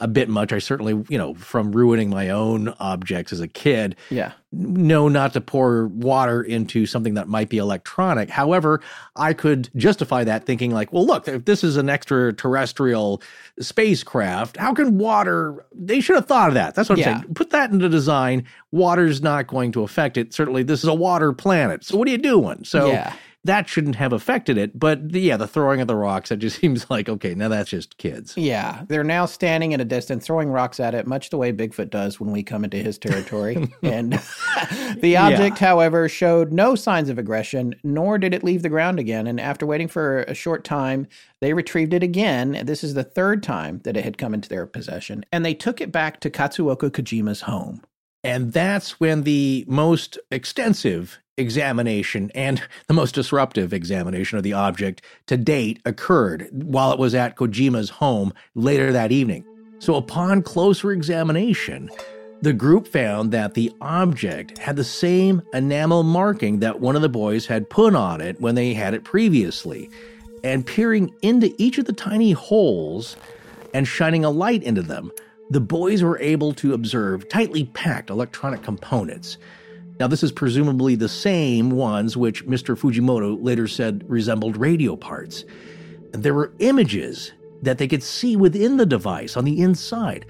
a 0.00 0.06
bit 0.06 0.28
much. 0.28 0.52
I 0.52 0.58
certainly, 0.60 1.04
you 1.08 1.18
know, 1.18 1.34
from 1.34 1.72
ruining 1.72 2.08
my 2.08 2.28
own 2.30 2.68
objects 2.78 3.32
as 3.32 3.40
a 3.40 3.48
kid, 3.48 3.96
Yeah. 4.10 4.30
know 4.52 5.08
not 5.08 5.32
to 5.32 5.40
pour 5.40 5.88
water 5.88 6.40
into 6.40 6.86
something 6.86 7.14
that 7.14 7.26
might 7.28 7.48
be 7.48 7.58
electronic. 7.58 8.30
However, 8.30 8.80
I 9.16 9.32
could 9.32 9.70
justify 9.74 10.22
that 10.24 10.44
thinking 10.46 10.70
like, 10.70 10.92
well, 10.92 11.04
look, 11.04 11.26
if 11.26 11.44
this 11.46 11.64
is 11.64 11.76
an 11.76 11.88
extraterrestrial 11.90 13.20
spacecraft, 13.60 14.56
how 14.56 14.72
can 14.72 14.98
water? 14.98 15.64
They 15.74 16.00
should 16.00 16.16
have 16.16 16.26
thought 16.26 16.48
of 16.48 16.54
that. 16.54 16.74
That's 16.74 16.88
what 16.88 16.98
I'm 16.98 17.00
Yeah. 17.00 17.20
saying. 17.20 17.34
Put 17.34 17.50
that 17.50 17.70
into 17.70 17.88
design. 17.88 18.44
Water's 18.70 19.20
not 19.22 19.46
going 19.46 19.72
to 19.72 19.82
affect 19.82 20.16
it. 20.16 20.32
Certainly, 20.32 20.62
this 20.64 20.80
is 20.82 20.88
a 20.88 20.94
water 20.94 21.32
planet. 21.32 21.84
So 21.84 21.96
what 21.98 22.08
are 22.08 22.10
you 22.12 22.18
doing? 22.18 22.60
So. 22.64 22.86
Yeah. 22.88 23.12
That 23.48 23.66
shouldn't 23.66 23.96
have 23.96 24.12
affected 24.12 24.58
it, 24.58 24.78
but 24.78 25.10
the, 25.10 25.20
yeah, 25.20 25.38
the 25.38 25.48
throwing 25.48 25.80
of 25.80 25.88
the 25.88 25.96
rocks, 25.96 26.30
it 26.30 26.36
just 26.36 26.58
seems 26.60 26.90
like 26.90 27.08
okay. 27.08 27.34
Now 27.34 27.48
that's 27.48 27.70
just 27.70 27.96
kids. 27.96 28.36
Yeah, 28.36 28.84
they're 28.88 29.02
now 29.02 29.24
standing 29.24 29.72
at 29.72 29.80
a 29.80 29.86
distance, 29.86 30.26
throwing 30.26 30.50
rocks 30.50 30.78
at 30.78 30.94
it, 30.94 31.06
much 31.06 31.30
the 31.30 31.38
way 31.38 31.50
Bigfoot 31.50 31.88
does 31.88 32.20
when 32.20 32.30
we 32.30 32.42
come 32.42 32.62
into 32.62 32.76
his 32.76 32.98
territory. 32.98 33.72
and 33.82 34.12
the 34.98 35.16
object, 35.16 35.58
however, 35.58 36.10
showed 36.10 36.52
no 36.52 36.74
signs 36.74 37.08
of 37.08 37.18
aggression, 37.18 37.74
nor 37.82 38.18
did 38.18 38.34
it 38.34 38.44
leave 38.44 38.62
the 38.62 38.68
ground 38.68 38.98
again. 38.98 39.26
And 39.26 39.40
after 39.40 39.64
waiting 39.64 39.88
for 39.88 40.24
a 40.24 40.34
short 40.34 40.62
time, 40.62 41.06
they 41.40 41.54
retrieved 41.54 41.94
it 41.94 42.02
again. 42.02 42.60
This 42.66 42.84
is 42.84 42.92
the 42.92 43.02
third 43.02 43.42
time 43.42 43.80
that 43.84 43.96
it 43.96 44.04
had 44.04 44.18
come 44.18 44.34
into 44.34 44.50
their 44.50 44.66
possession, 44.66 45.24
and 45.32 45.42
they 45.42 45.54
took 45.54 45.80
it 45.80 45.90
back 45.90 46.20
to 46.20 46.28
Katsuoka 46.28 46.90
Kojima's 46.90 47.40
home. 47.40 47.82
And 48.22 48.52
that's 48.52 49.00
when 49.00 49.22
the 49.22 49.64
most 49.66 50.18
extensive 50.30 51.18
examination 51.38 52.30
and 52.34 52.62
the 52.86 52.94
most 52.94 53.14
disruptive 53.14 53.72
examination 53.72 54.36
of 54.36 54.44
the 54.44 54.52
object 54.52 55.02
to 55.26 55.36
date 55.36 55.80
occurred 55.84 56.48
while 56.52 56.92
it 56.92 56.98
was 56.98 57.14
at 57.14 57.36
Kojima's 57.36 57.90
home 57.90 58.32
later 58.54 58.92
that 58.92 59.12
evening. 59.12 59.44
So, 59.78 59.94
upon 59.94 60.42
closer 60.42 60.92
examination, 60.92 61.88
the 62.40 62.52
group 62.52 62.86
found 62.86 63.32
that 63.32 63.54
the 63.54 63.72
object 63.80 64.58
had 64.58 64.76
the 64.76 64.84
same 64.84 65.42
enamel 65.52 66.02
marking 66.02 66.60
that 66.60 66.80
one 66.80 66.94
of 66.94 67.02
the 67.02 67.08
boys 67.08 67.46
had 67.46 67.70
put 67.70 67.94
on 67.94 68.20
it 68.20 68.40
when 68.40 68.54
they 68.54 68.74
had 68.74 68.94
it 68.94 69.04
previously. 69.04 69.90
And 70.44 70.64
peering 70.64 71.12
into 71.22 71.52
each 71.58 71.78
of 71.78 71.86
the 71.86 71.92
tiny 71.92 72.32
holes 72.32 73.16
and 73.74 73.88
shining 73.88 74.24
a 74.24 74.30
light 74.30 74.62
into 74.62 74.82
them, 74.82 75.10
the 75.50 75.60
boys 75.60 76.02
were 76.02 76.18
able 76.20 76.52
to 76.54 76.74
observe 76.74 77.28
tightly 77.28 77.64
packed 77.66 78.10
electronic 78.10 78.62
components. 78.62 79.38
Now, 79.98 80.06
this 80.06 80.22
is 80.22 80.30
presumably 80.30 80.94
the 80.94 81.08
same 81.08 81.70
ones 81.70 82.16
which 82.16 82.46
Mr. 82.46 82.78
Fujimoto 82.78 83.36
later 83.42 83.66
said 83.66 84.04
resembled 84.08 84.56
radio 84.56 84.94
parts. 84.94 85.44
There 86.12 86.34
were 86.34 86.52
images 86.60 87.32
that 87.62 87.78
they 87.78 87.88
could 87.88 88.02
see 88.02 88.36
within 88.36 88.76
the 88.76 88.86
device 88.86 89.36
on 89.36 89.44
the 89.44 89.60
inside, 89.60 90.24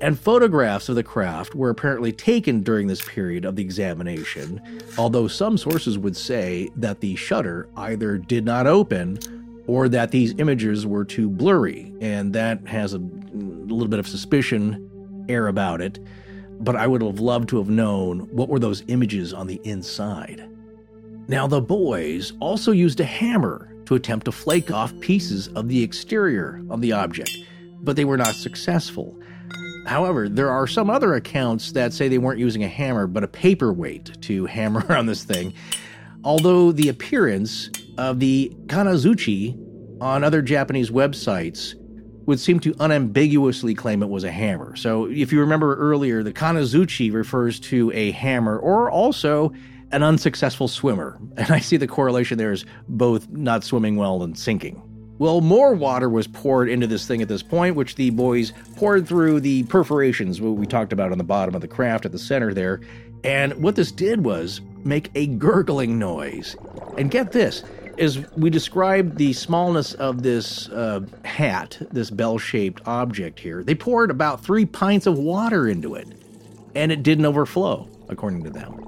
and 0.00 0.18
photographs 0.18 0.88
of 0.88 0.96
the 0.96 1.02
craft 1.04 1.54
were 1.54 1.70
apparently 1.70 2.12
taken 2.12 2.62
during 2.62 2.88
this 2.88 3.02
period 3.02 3.44
of 3.44 3.56
the 3.56 3.62
examination, 3.62 4.60
although 4.98 5.28
some 5.28 5.56
sources 5.56 5.96
would 5.96 6.16
say 6.16 6.68
that 6.76 7.00
the 7.00 7.14
shutter 7.14 7.68
either 7.76 8.18
did 8.18 8.44
not 8.44 8.66
open 8.66 9.18
or 9.66 9.88
that 9.88 10.10
these 10.10 10.34
images 10.38 10.86
were 10.86 11.04
too 11.04 11.30
blurry, 11.30 11.94
and 12.00 12.34
that 12.34 12.66
has 12.66 12.92
a, 12.92 12.98
a 12.98 13.00
little 13.00 13.88
bit 13.88 14.00
of 14.00 14.08
suspicion 14.08 14.90
air 15.28 15.46
about 15.46 15.80
it. 15.80 15.98
But 16.64 16.76
I 16.76 16.86
would 16.86 17.02
have 17.02 17.20
loved 17.20 17.50
to 17.50 17.58
have 17.58 17.68
known 17.68 18.20
what 18.34 18.48
were 18.48 18.58
those 18.58 18.82
images 18.88 19.32
on 19.34 19.46
the 19.46 19.60
inside. 19.64 20.48
Now, 21.28 21.46
the 21.46 21.60
boys 21.60 22.32
also 22.40 22.72
used 22.72 23.00
a 23.00 23.04
hammer 23.04 23.70
to 23.86 23.94
attempt 23.94 24.24
to 24.24 24.32
flake 24.32 24.70
off 24.70 24.98
pieces 25.00 25.48
of 25.48 25.68
the 25.68 25.82
exterior 25.82 26.62
of 26.70 26.80
the 26.80 26.92
object, 26.92 27.30
but 27.80 27.96
they 27.96 28.04
were 28.04 28.16
not 28.16 28.34
successful. 28.34 29.14
However, 29.86 30.28
there 30.28 30.50
are 30.50 30.66
some 30.66 30.88
other 30.88 31.14
accounts 31.14 31.72
that 31.72 31.92
say 31.92 32.08
they 32.08 32.18
weren't 32.18 32.40
using 32.40 32.64
a 32.64 32.68
hammer, 32.68 33.06
but 33.06 33.24
a 33.24 33.28
paperweight 33.28 34.22
to 34.22 34.46
hammer 34.46 34.90
on 34.92 35.06
this 35.06 35.24
thing. 35.24 35.52
Although 36.24 36.72
the 36.72 36.88
appearance 36.88 37.68
of 37.98 38.20
the 38.20 38.50
Kanazuchi 38.66 39.60
on 40.00 40.24
other 40.24 40.40
Japanese 40.40 40.90
websites 40.90 41.74
would 42.26 42.40
seem 42.40 42.60
to 42.60 42.74
unambiguously 42.80 43.74
claim 43.74 44.02
it 44.02 44.08
was 44.08 44.24
a 44.24 44.30
hammer. 44.30 44.76
So, 44.76 45.06
if 45.06 45.32
you 45.32 45.40
remember 45.40 45.76
earlier, 45.76 46.22
the 46.22 46.32
Kanazuchi 46.32 47.12
refers 47.12 47.60
to 47.60 47.90
a 47.92 48.10
hammer 48.12 48.58
or 48.58 48.90
also 48.90 49.52
an 49.92 50.02
unsuccessful 50.02 50.68
swimmer. 50.68 51.18
And 51.36 51.50
I 51.50 51.58
see 51.58 51.76
the 51.76 51.86
correlation 51.86 52.38
there 52.38 52.52
is 52.52 52.64
both 52.88 53.28
not 53.28 53.64
swimming 53.64 53.96
well 53.96 54.22
and 54.22 54.38
sinking. 54.38 54.82
Well, 55.18 55.40
more 55.40 55.74
water 55.74 56.08
was 56.08 56.26
poured 56.26 56.68
into 56.68 56.88
this 56.88 57.06
thing 57.06 57.22
at 57.22 57.28
this 57.28 57.42
point, 57.42 57.76
which 57.76 57.94
the 57.94 58.10
boys 58.10 58.52
poured 58.76 59.06
through 59.06 59.40
the 59.40 59.62
perforations, 59.64 60.40
we 60.40 60.66
talked 60.66 60.92
about 60.92 61.12
on 61.12 61.18
the 61.18 61.24
bottom 61.24 61.54
of 61.54 61.60
the 61.60 61.68
craft 61.68 62.04
at 62.04 62.12
the 62.12 62.18
center 62.18 62.52
there. 62.52 62.80
And 63.22 63.54
what 63.62 63.76
this 63.76 63.92
did 63.92 64.24
was 64.24 64.60
make 64.84 65.10
a 65.14 65.28
gurgling 65.28 65.98
noise. 65.98 66.56
And 66.98 67.10
get 67.10 67.32
this, 67.32 67.62
as 67.98 68.18
we 68.36 68.50
described 68.50 69.16
the 69.18 69.32
smallness 69.32 69.94
of 69.94 70.22
this 70.22 70.68
uh, 70.70 71.00
hat, 71.24 71.78
this 71.90 72.10
bell 72.10 72.38
shaped 72.38 72.82
object 72.86 73.38
here, 73.40 73.62
they 73.62 73.74
poured 73.74 74.10
about 74.10 74.44
three 74.44 74.66
pints 74.66 75.06
of 75.06 75.18
water 75.18 75.68
into 75.68 75.94
it, 75.94 76.08
and 76.74 76.90
it 76.92 77.02
didn't 77.02 77.24
overflow, 77.26 77.88
according 78.08 78.44
to 78.44 78.50
them. 78.50 78.80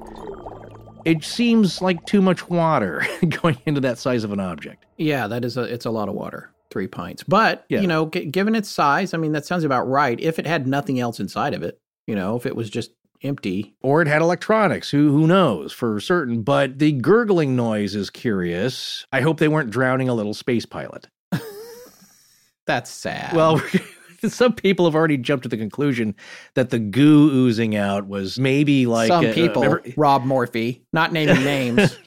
It 1.04 1.22
seems 1.24 1.80
like 1.80 2.04
too 2.06 2.20
much 2.20 2.48
water 2.48 3.06
going 3.42 3.58
into 3.66 3.80
that 3.82 3.98
size 3.98 4.24
of 4.24 4.32
an 4.32 4.40
object. 4.40 4.84
Yeah, 4.96 5.28
that 5.28 5.44
is 5.44 5.56
a 5.56 5.62
it's 5.62 5.84
a 5.86 5.90
lot 5.90 6.08
of 6.08 6.14
water, 6.14 6.50
three 6.70 6.88
pints. 6.88 7.22
But 7.22 7.64
Yeah. 7.68 7.80
you 7.80 7.86
know, 7.86 8.06
g- 8.10 8.24
given 8.24 8.54
its 8.56 8.68
size, 8.68 9.14
I 9.14 9.18
mean, 9.18 9.32
that 9.32 9.46
sounds 9.46 9.62
about 9.62 9.88
right. 9.88 10.18
If 10.18 10.38
it 10.40 10.46
had 10.46 10.66
nothing 10.66 10.98
else 10.98 11.20
inside 11.20 11.54
of 11.54 11.62
it, 11.62 11.78
you 12.08 12.16
know, 12.16 12.34
if 12.36 12.44
it 12.44 12.56
was 12.56 12.68
just 12.68 12.90
empty, 13.22 13.74
Or 13.82 14.02
it 14.02 14.08
had 14.08 14.22
electronics, 14.22 14.90
who, 14.90 15.10
who 15.10 15.26
knows 15.26 15.72
for 15.72 16.00
certain. 16.00 16.42
But 16.42 16.78
the 16.78 16.92
gurgling 16.92 17.56
noise 17.56 17.94
is 17.94 18.10
curious. 18.10 19.06
I 19.12 19.20
hope 19.20 19.38
they 19.38 19.48
weren't 19.48 19.70
drowning 19.70 20.08
a 20.08 20.14
little 20.14 20.34
space 20.34 20.66
pilot. 20.66 21.08
that's 22.66 22.90
sad. 22.90 23.34
Well, 23.34 23.62
some 24.28 24.52
people 24.54 24.84
have 24.86 24.94
already 24.94 25.16
jumped 25.16 25.42
to 25.44 25.48
the 25.48 25.56
conclusion 25.56 26.14
that 26.54 26.70
the 26.70 26.78
goo 26.78 27.30
oozing 27.30 27.76
out 27.76 28.06
was 28.06 28.38
maybe 28.38 28.86
like 28.86 29.08
Some 29.08 29.26
uh, 29.26 29.32
people, 29.32 29.62
remember- 29.62 29.84
Rob 29.96 30.24
Morphy, 30.24 30.82
not 30.92 31.12
naming 31.12 31.42
names. 31.44 31.96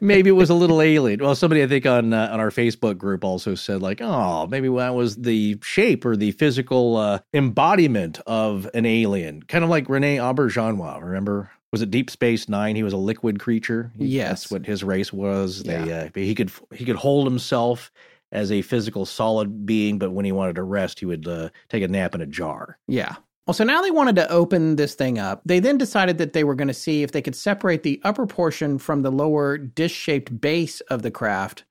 maybe 0.00 0.30
it 0.30 0.36
was 0.36 0.50
a 0.50 0.54
little 0.54 0.80
alien. 0.82 1.20
Well, 1.20 1.34
somebody 1.34 1.62
I 1.62 1.66
think 1.66 1.86
on 1.86 2.12
uh, 2.12 2.28
on 2.32 2.40
our 2.40 2.50
Facebook 2.50 2.98
group 2.98 3.24
also 3.24 3.54
said 3.54 3.82
like, 3.82 4.00
oh, 4.00 4.46
maybe 4.46 4.68
that 4.68 4.94
was 4.94 5.16
the 5.16 5.58
shape 5.62 6.04
or 6.04 6.16
the 6.16 6.32
physical 6.32 6.96
uh, 6.96 7.18
embodiment 7.34 8.20
of 8.26 8.68
an 8.74 8.86
alien, 8.86 9.42
kind 9.44 9.64
of 9.64 9.70
like 9.70 9.88
Rene 9.88 10.16
Auberjonois. 10.18 11.02
Remember? 11.02 11.50
Was 11.72 11.80
it 11.80 11.90
Deep 11.90 12.10
Space 12.10 12.50
Nine? 12.50 12.76
He 12.76 12.82
was 12.82 12.92
a 12.92 12.98
liquid 12.98 13.40
creature. 13.40 13.90
He- 13.96 14.06
Yes. 14.08 14.42
that's 14.42 14.50
what 14.50 14.66
his 14.66 14.84
race 14.84 15.10
was. 15.12 15.62
They 15.62 15.86
Yeah. 15.86 16.04
uh, 16.04 16.08
he 16.14 16.34
could 16.34 16.50
he 16.74 16.84
could 16.84 16.96
hold 16.96 17.26
himself 17.26 17.90
as 18.32 18.50
a 18.50 18.62
physical 18.62 19.06
solid 19.06 19.66
being, 19.66 19.98
but 19.98 20.12
when 20.12 20.24
he 20.24 20.32
wanted 20.32 20.56
to 20.56 20.62
rest, 20.62 20.98
he 20.98 21.06
would 21.06 21.28
uh, 21.28 21.50
take 21.68 21.82
a 21.82 21.88
nap 21.88 22.14
in 22.14 22.20
a 22.20 22.26
jar. 22.26 22.78
Yeah. 22.88 23.16
Well, 23.46 23.54
so 23.54 23.64
now 23.64 23.82
they 23.82 23.90
wanted 23.90 24.16
to 24.16 24.30
open 24.30 24.76
this 24.76 24.94
thing 24.94 25.18
up. 25.18 25.42
They 25.44 25.58
then 25.58 25.76
decided 25.76 26.18
that 26.18 26.32
they 26.32 26.44
were 26.44 26.54
going 26.54 26.68
to 26.68 26.74
see 26.74 27.02
if 27.02 27.12
they 27.12 27.22
could 27.22 27.34
separate 27.34 27.82
the 27.82 28.00
upper 28.04 28.26
portion 28.26 28.78
from 28.78 29.02
the 29.02 29.10
lower 29.10 29.58
disc 29.58 29.94
shaped 29.94 30.40
base 30.40 30.80
of 30.82 31.02
the 31.02 31.10
craft 31.10 31.64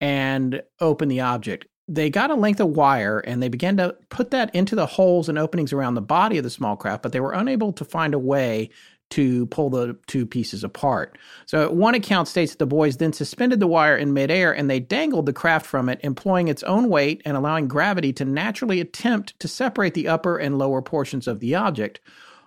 and 0.00 0.62
open 0.80 1.08
the 1.08 1.20
object. 1.20 1.66
They 1.88 2.08
got 2.08 2.30
a 2.30 2.34
length 2.34 2.60
of 2.60 2.68
wire 2.68 3.18
and 3.18 3.42
they 3.42 3.48
began 3.48 3.76
to 3.76 3.96
put 4.08 4.30
that 4.30 4.54
into 4.54 4.74
the 4.74 4.86
holes 4.86 5.28
and 5.28 5.38
openings 5.38 5.72
around 5.72 5.94
the 5.94 6.00
body 6.00 6.38
of 6.38 6.44
the 6.44 6.50
small 6.50 6.76
craft, 6.76 7.02
but 7.02 7.12
they 7.12 7.20
were 7.20 7.32
unable 7.32 7.72
to 7.74 7.84
find 7.84 8.14
a 8.14 8.18
way 8.18 8.70
to 9.10 9.46
pull 9.46 9.70
the 9.70 9.96
two 10.06 10.24
pieces 10.24 10.64
apart. 10.64 11.18
So 11.46 11.70
one 11.70 11.94
account 11.94 12.28
states 12.28 12.52
that 12.52 12.58
the 12.58 12.66
boys 12.66 12.96
then 12.96 13.12
suspended 13.12 13.60
the 13.60 13.66
wire 13.66 13.96
in 13.96 14.12
midair 14.12 14.52
and 14.54 14.70
they 14.70 14.80
dangled 14.80 15.26
the 15.26 15.32
craft 15.32 15.66
from 15.66 15.88
it, 15.88 16.00
employing 16.02 16.48
its 16.48 16.62
own 16.62 16.88
weight 16.88 17.22
and 17.24 17.36
allowing 17.36 17.68
gravity 17.68 18.12
to 18.14 18.24
naturally 18.24 18.80
attempt 18.80 19.38
to 19.40 19.48
separate 19.48 19.94
the 19.94 20.08
upper 20.08 20.38
and 20.38 20.58
lower 20.58 20.80
portions 20.80 21.26
of 21.26 21.40
the 21.40 21.54
object. 21.54 22.00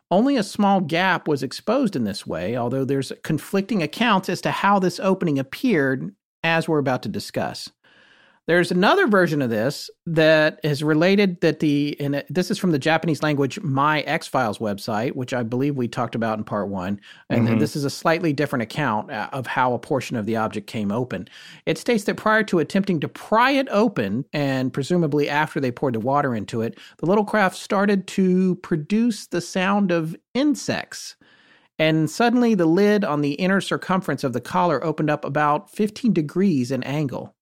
Only 0.09 0.37
a 0.37 0.43
small 0.43 0.79
gap 0.79 1.27
was 1.27 1.43
exposed 1.43 1.95
in 1.95 2.03
this 2.03 2.25
way, 2.27 2.55
although 2.55 2.85
there's 2.85 3.11
conflicting 3.23 3.81
accounts 3.81 4.29
as 4.29 4.41
to 4.41 4.51
how 4.51 4.79
this 4.79 4.99
opening 4.99 5.39
appeared, 5.39 6.13
as 6.43 6.67
we're 6.67 6.79
about 6.79 7.03
to 7.03 7.09
discuss. 7.09 7.69
There's 8.45 8.71
another 8.71 9.07
version 9.07 9.41
of 9.41 9.49
this 9.49 9.89
that 10.05 10.59
is 10.65 10.83
related 10.83 11.39
that 11.39 11.59
the 11.59 11.95
and 11.97 12.25
this 12.29 12.51
is 12.51 12.57
from 12.59 12.71
the 12.71 12.79
Japanese 12.79 13.23
language 13.23 13.57
My 13.61 14.01
X 14.01 14.27
Files 14.27 14.57
website, 14.57 15.15
which 15.15 15.33
I 15.33 15.43
believe 15.43 15.77
we 15.77 15.87
talked 15.87 16.13
about 16.13 16.37
in 16.39 16.43
part 16.43 16.67
one, 16.67 16.99
and 17.29 17.47
Mhm. 17.47 17.59
this 17.59 17.77
is 17.77 17.85
a 17.85 17.89
slightly 17.89 18.33
different 18.33 18.63
account 18.63 19.11
uh, 19.11 19.29
of 19.31 19.47
how 19.47 19.73
a 19.73 19.79
portion 19.79 20.17
of 20.17 20.25
the 20.25 20.35
object 20.35 20.67
came 20.67 20.91
open. 20.91 21.29
It 21.65 21.77
states 21.77 22.03
that 22.03 22.17
prior 22.17 22.43
to 22.43 22.59
attempting 22.59 22.99
to 22.99 23.07
pry 23.07 23.51
it 23.51 23.69
open, 23.71 24.25
and 24.33 24.73
presumably 24.73 25.29
after 25.29 25.61
they 25.61 25.71
poured 25.71 25.95
the 25.95 26.01
water 26.01 26.35
into 26.35 26.61
it, 26.61 26.77
the 26.97 27.05
little 27.05 27.23
craft 27.23 27.55
started 27.55 28.07
to 28.07 28.55
produce 28.55 29.25
the 29.25 29.39
sound 29.39 29.89
of 29.89 30.17
insects. 30.33 31.15
And 31.79 32.09
suddenly, 32.09 32.55
the 32.55 32.65
lid 32.65 33.05
on 33.05 33.21
the 33.21 33.33
inner 33.35 33.61
circumference 33.61 34.25
of 34.25 34.33
the 34.33 34.41
collar 34.41 34.83
opened 34.83 35.09
up 35.09 35.23
about 35.23 35.71
15 35.71 36.11
degrees 36.11 36.71
in 36.71 36.83
angle. 36.83 37.33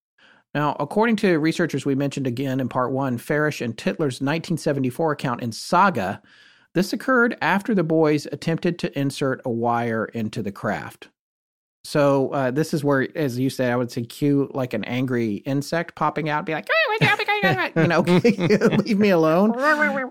Now, 0.53 0.75
according 0.79 1.15
to 1.17 1.39
researchers 1.39 1.85
we 1.85 1.95
mentioned 1.95 2.27
again 2.27 2.59
in 2.59 2.67
part 2.67 2.91
one, 2.91 3.17
Farish 3.17 3.61
and 3.61 3.75
Titler's 3.75 4.19
1974 4.19 5.13
account 5.13 5.41
in 5.41 5.51
Saga, 5.51 6.21
this 6.73 6.93
occurred 6.93 7.37
after 7.41 7.73
the 7.73 7.83
boys 7.83 8.27
attempted 8.31 8.79
to 8.79 8.99
insert 8.99 9.41
a 9.45 9.49
wire 9.49 10.05
into 10.05 10.41
the 10.41 10.51
craft. 10.51 11.09
So 11.83 12.29
uh, 12.29 12.51
this 12.51 12.73
is 12.73 12.83
where, 12.83 13.07
as 13.15 13.39
you 13.39 13.49
said, 13.49 13.71
I 13.71 13.75
would 13.75 13.91
say 13.91 14.03
cue 14.03 14.49
like 14.53 14.73
an 14.73 14.83
angry 14.83 15.35
insect 15.37 15.95
popping 15.95 16.29
out, 16.29 16.45
be 16.45 16.53
like, 16.53 16.67
you 17.75 17.87
know, 17.87 18.01
leave 18.77 18.99
me 18.99 19.09
alone. 19.09 19.53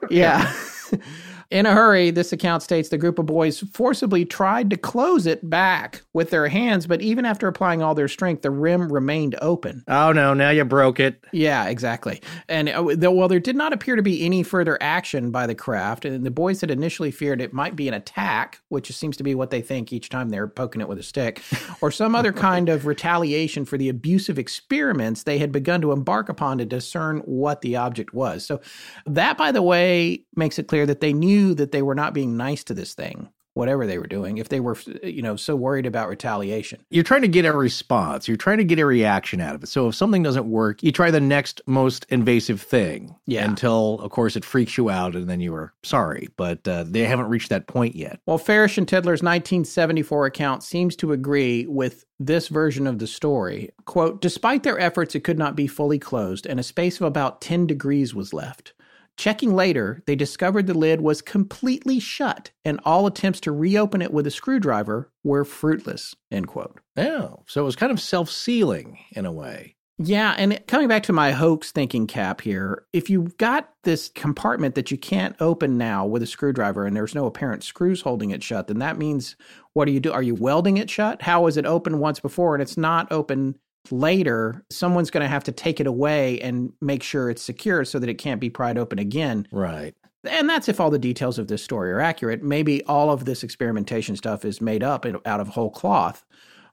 Yeah. 0.10 0.52
In 1.50 1.66
a 1.66 1.72
hurry, 1.74 2.12
this 2.12 2.32
account 2.32 2.62
states 2.62 2.90
the 2.90 2.98
group 2.98 3.18
of 3.18 3.26
boys 3.26 3.58
forcibly 3.72 4.24
tried 4.24 4.70
to 4.70 4.76
close 4.76 5.26
it 5.26 5.50
back 5.50 6.02
with 6.12 6.30
their 6.30 6.46
hands, 6.46 6.86
but 6.86 7.02
even 7.02 7.24
after 7.24 7.48
applying 7.48 7.82
all 7.82 7.92
their 7.92 8.06
strength, 8.06 8.42
the 8.42 8.52
rim 8.52 8.92
remained 8.92 9.34
open. 9.42 9.82
Oh 9.88 10.12
no! 10.12 10.32
Now 10.32 10.50
you 10.50 10.64
broke 10.64 11.00
it. 11.00 11.24
Yeah, 11.32 11.66
exactly. 11.66 12.22
And 12.48 12.68
uh, 12.68 12.94
though, 12.94 13.10
well, 13.10 13.26
there 13.26 13.40
did 13.40 13.56
not 13.56 13.72
appear 13.72 13.96
to 13.96 14.02
be 14.02 14.24
any 14.24 14.44
further 14.44 14.78
action 14.80 15.32
by 15.32 15.48
the 15.48 15.56
craft, 15.56 16.04
and 16.04 16.24
the 16.24 16.30
boys 16.30 16.60
had 16.60 16.70
initially 16.70 17.10
feared 17.10 17.40
it 17.40 17.52
might 17.52 17.74
be 17.74 17.88
an 17.88 17.94
attack, 17.94 18.60
which 18.68 18.94
seems 18.94 19.16
to 19.16 19.24
be 19.24 19.34
what 19.34 19.50
they 19.50 19.60
think 19.60 19.92
each 19.92 20.08
time 20.08 20.28
they're 20.28 20.46
poking 20.46 20.80
it 20.80 20.86
with 20.86 21.00
a 21.00 21.02
stick, 21.02 21.42
or 21.80 21.90
some 21.90 22.14
other 22.14 22.32
kind 22.32 22.68
of 22.68 22.86
retaliation 22.86 23.64
for 23.64 23.76
the 23.76 23.88
abusive 23.88 24.38
experiments 24.38 25.24
they 25.24 25.38
had 25.38 25.50
begun 25.50 25.80
to 25.80 25.90
embark 25.90 26.28
upon 26.28 26.58
to 26.58 26.64
discern 26.64 27.18
what 27.24 27.60
the 27.60 27.74
object 27.74 28.14
was. 28.14 28.46
So, 28.46 28.60
that, 29.04 29.36
by 29.36 29.50
the 29.50 29.62
way, 29.62 30.22
makes 30.36 30.56
it 30.56 30.68
clear 30.68 30.86
that 30.86 31.00
they 31.00 31.12
knew 31.12 31.39
that 31.54 31.72
they 31.72 31.82
were 31.82 31.94
not 31.94 32.14
being 32.14 32.36
nice 32.36 32.64
to 32.64 32.74
this 32.74 32.94
thing. 32.94 33.30
Whatever 33.54 33.84
they 33.84 33.98
were 33.98 34.06
doing, 34.06 34.38
if 34.38 34.48
they 34.48 34.60
were, 34.60 34.76
you 35.02 35.22
know, 35.22 35.34
so 35.34 35.56
worried 35.56 35.84
about 35.84 36.08
retaliation. 36.08 36.80
You're 36.88 37.02
trying 37.02 37.22
to 37.22 37.28
get 37.28 37.44
a 37.44 37.52
response. 37.52 38.28
You're 38.28 38.36
trying 38.36 38.58
to 38.58 38.64
get 38.64 38.78
a 38.78 38.86
reaction 38.86 39.40
out 39.40 39.56
of 39.56 39.64
it. 39.64 39.66
So 39.66 39.88
if 39.88 39.96
something 39.96 40.22
doesn't 40.22 40.48
work, 40.48 40.84
you 40.84 40.92
try 40.92 41.10
the 41.10 41.20
next 41.20 41.60
most 41.66 42.06
invasive 42.10 42.62
thing. 42.62 43.16
Yeah. 43.26 43.44
Until, 43.44 43.98
of 44.00 44.12
course, 44.12 44.36
it 44.36 44.44
freaks 44.44 44.78
you 44.78 44.88
out, 44.88 45.16
and 45.16 45.28
then 45.28 45.40
you 45.40 45.52
are 45.52 45.74
sorry. 45.82 46.28
But 46.36 46.66
uh, 46.68 46.84
they 46.86 47.00
haven't 47.00 47.28
reached 47.28 47.48
that 47.48 47.66
point 47.66 47.96
yet. 47.96 48.20
Well, 48.24 48.38
Farish 48.38 48.78
and 48.78 48.86
Titler's 48.86 49.20
1974 49.20 50.26
account 50.26 50.62
seems 50.62 50.94
to 50.96 51.12
agree 51.12 51.66
with 51.66 52.04
this 52.20 52.46
version 52.48 52.86
of 52.86 53.00
the 53.00 53.08
story. 53.08 53.70
Quote, 53.84 54.20
despite 54.20 54.62
their 54.62 54.78
efforts, 54.78 55.16
it 55.16 55.24
could 55.24 55.38
not 55.38 55.56
be 55.56 55.66
fully 55.66 55.98
closed, 55.98 56.46
and 56.46 56.60
a 56.60 56.62
space 56.62 57.00
of 57.00 57.06
about 57.06 57.40
10 57.40 57.66
degrees 57.66 58.14
was 58.14 58.32
left. 58.32 58.74
Checking 59.20 59.54
later, 59.54 60.02
they 60.06 60.16
discovered 60.16 60.66
the 60.66 60.72
lid 60.72 61.02
was 61.02 61.20
completely 61.20 62.00
shut, 62.00 62.52
and 62.64 62.80
all 62.86 63.06
attempts 63.06 63.38
to 63.40 63.52
reopen 63.52 64.00
it 64.00 64.14
with 64.14 64.26
a 64.26 64.30
screwdriver 64.30 65.12
were 65.22 65.44
fruitless. 65.44 66.16
End 66.30 66.48
quote. 66.48 66.80
Oh, 66.96 67.42
so 67.46 67.60
it 67.60 67.64
was 67.66 67.76
kind 67.76 67.92
of 67.92 68.00
self 68.00 68.30
sealing 68.30 68.98
in 69.10 69.26
a 69.26 69.30
way. 69.32 69.76
Yeah, 69.98 70.34
and 70.38 70.58
coming 70.66 70.88
back 70.88 71.02
to 71.02 71.12
my 71.12 71.32
hoax 71.32 71.70
thinking 71.70 72.06
cap 72.06 72.40
here, 72.40 72.86
if 72.94 73.10
you've 73.10 73.36
got 73.36 73.68
this 73.84 74.08
compartment 74.08 74.74
that 74.74 74.90
you 74.90 74.96
can't 74.96 75.36
open 75.38 75.76
now 75.76 76.06
with 76.06 76.22
a 76.22 76.26
screwdriver 76.26 76.86
and 76.86 76.96
there's 76.96 77.14
no 77.14 77.26
apparent 77.26 77.62
screws 77.62 78.00
holding 78.00 78.30
it 78.30 78.42
shut, 78.42 78.68
then 78.68 78.78
that 78.78 78.96
means 78.96 79.36
what 79.74 79.84
do 79.84 79.92
you 79.92 80.00
do? 80.00 80.12
Are 80.12 80.22
you 80.22 80.34
welding 80.34 80.78
it 80.78 80.88
shut? 80.88 81.20
How 81.20 81.42
was 81.42 81.58
it 81.58 81.66
open 81.66 81.98
once 81.98 82.20
before 82.20 82.54
and 82.54 82.62
it's 82.62 82.78
not 82.78 83.12
open 83.12 83.58
later? 83.90 84.64
Someone's 84.70 85.10
going 85.10 85.22
to 85.22 85.28
have 85.28 85.44
to 85.44 85.52
take 85.52 85.80
it 85.80 85.86
away 85.86 86.40
and 86.40 86.72
make 86.80 87.02
sure 87.02 87.30
it's 87.30 87.42
secure 87.42 87.84
so 87.84 87.98
that 87.98 88.08
it 88.08 88.14
can't 88.18 88.40
be 88.40 88.50
pried 88.50 88.78
open 88.78 88.98
again. 88.98 89.46
Right. 89.50 89.94
And 90.24 90.48
that's 90.48 90.68
if 90.68 90.80
all 90.80 90.90
the 90.90 90.98
details 90.98 91.38
of 91.38 91.48
this 91.48 91.64
story 91.64 91.90
are 91.92 92.00
accurate. 92.00 92.42
Maybe 92.42 92.84
all 92.84 93.10
of 93.10 93.24
this 93.24 93.42
experimentation 93.42 94.16
stuff 94.16 94.44
is 94.44 94.60
made 94.60 94.82
up 94.82 95.06
out 95.24 95.40
of 95.40 95.48
whole 95.48 95.70
cloth. 95.70 96.24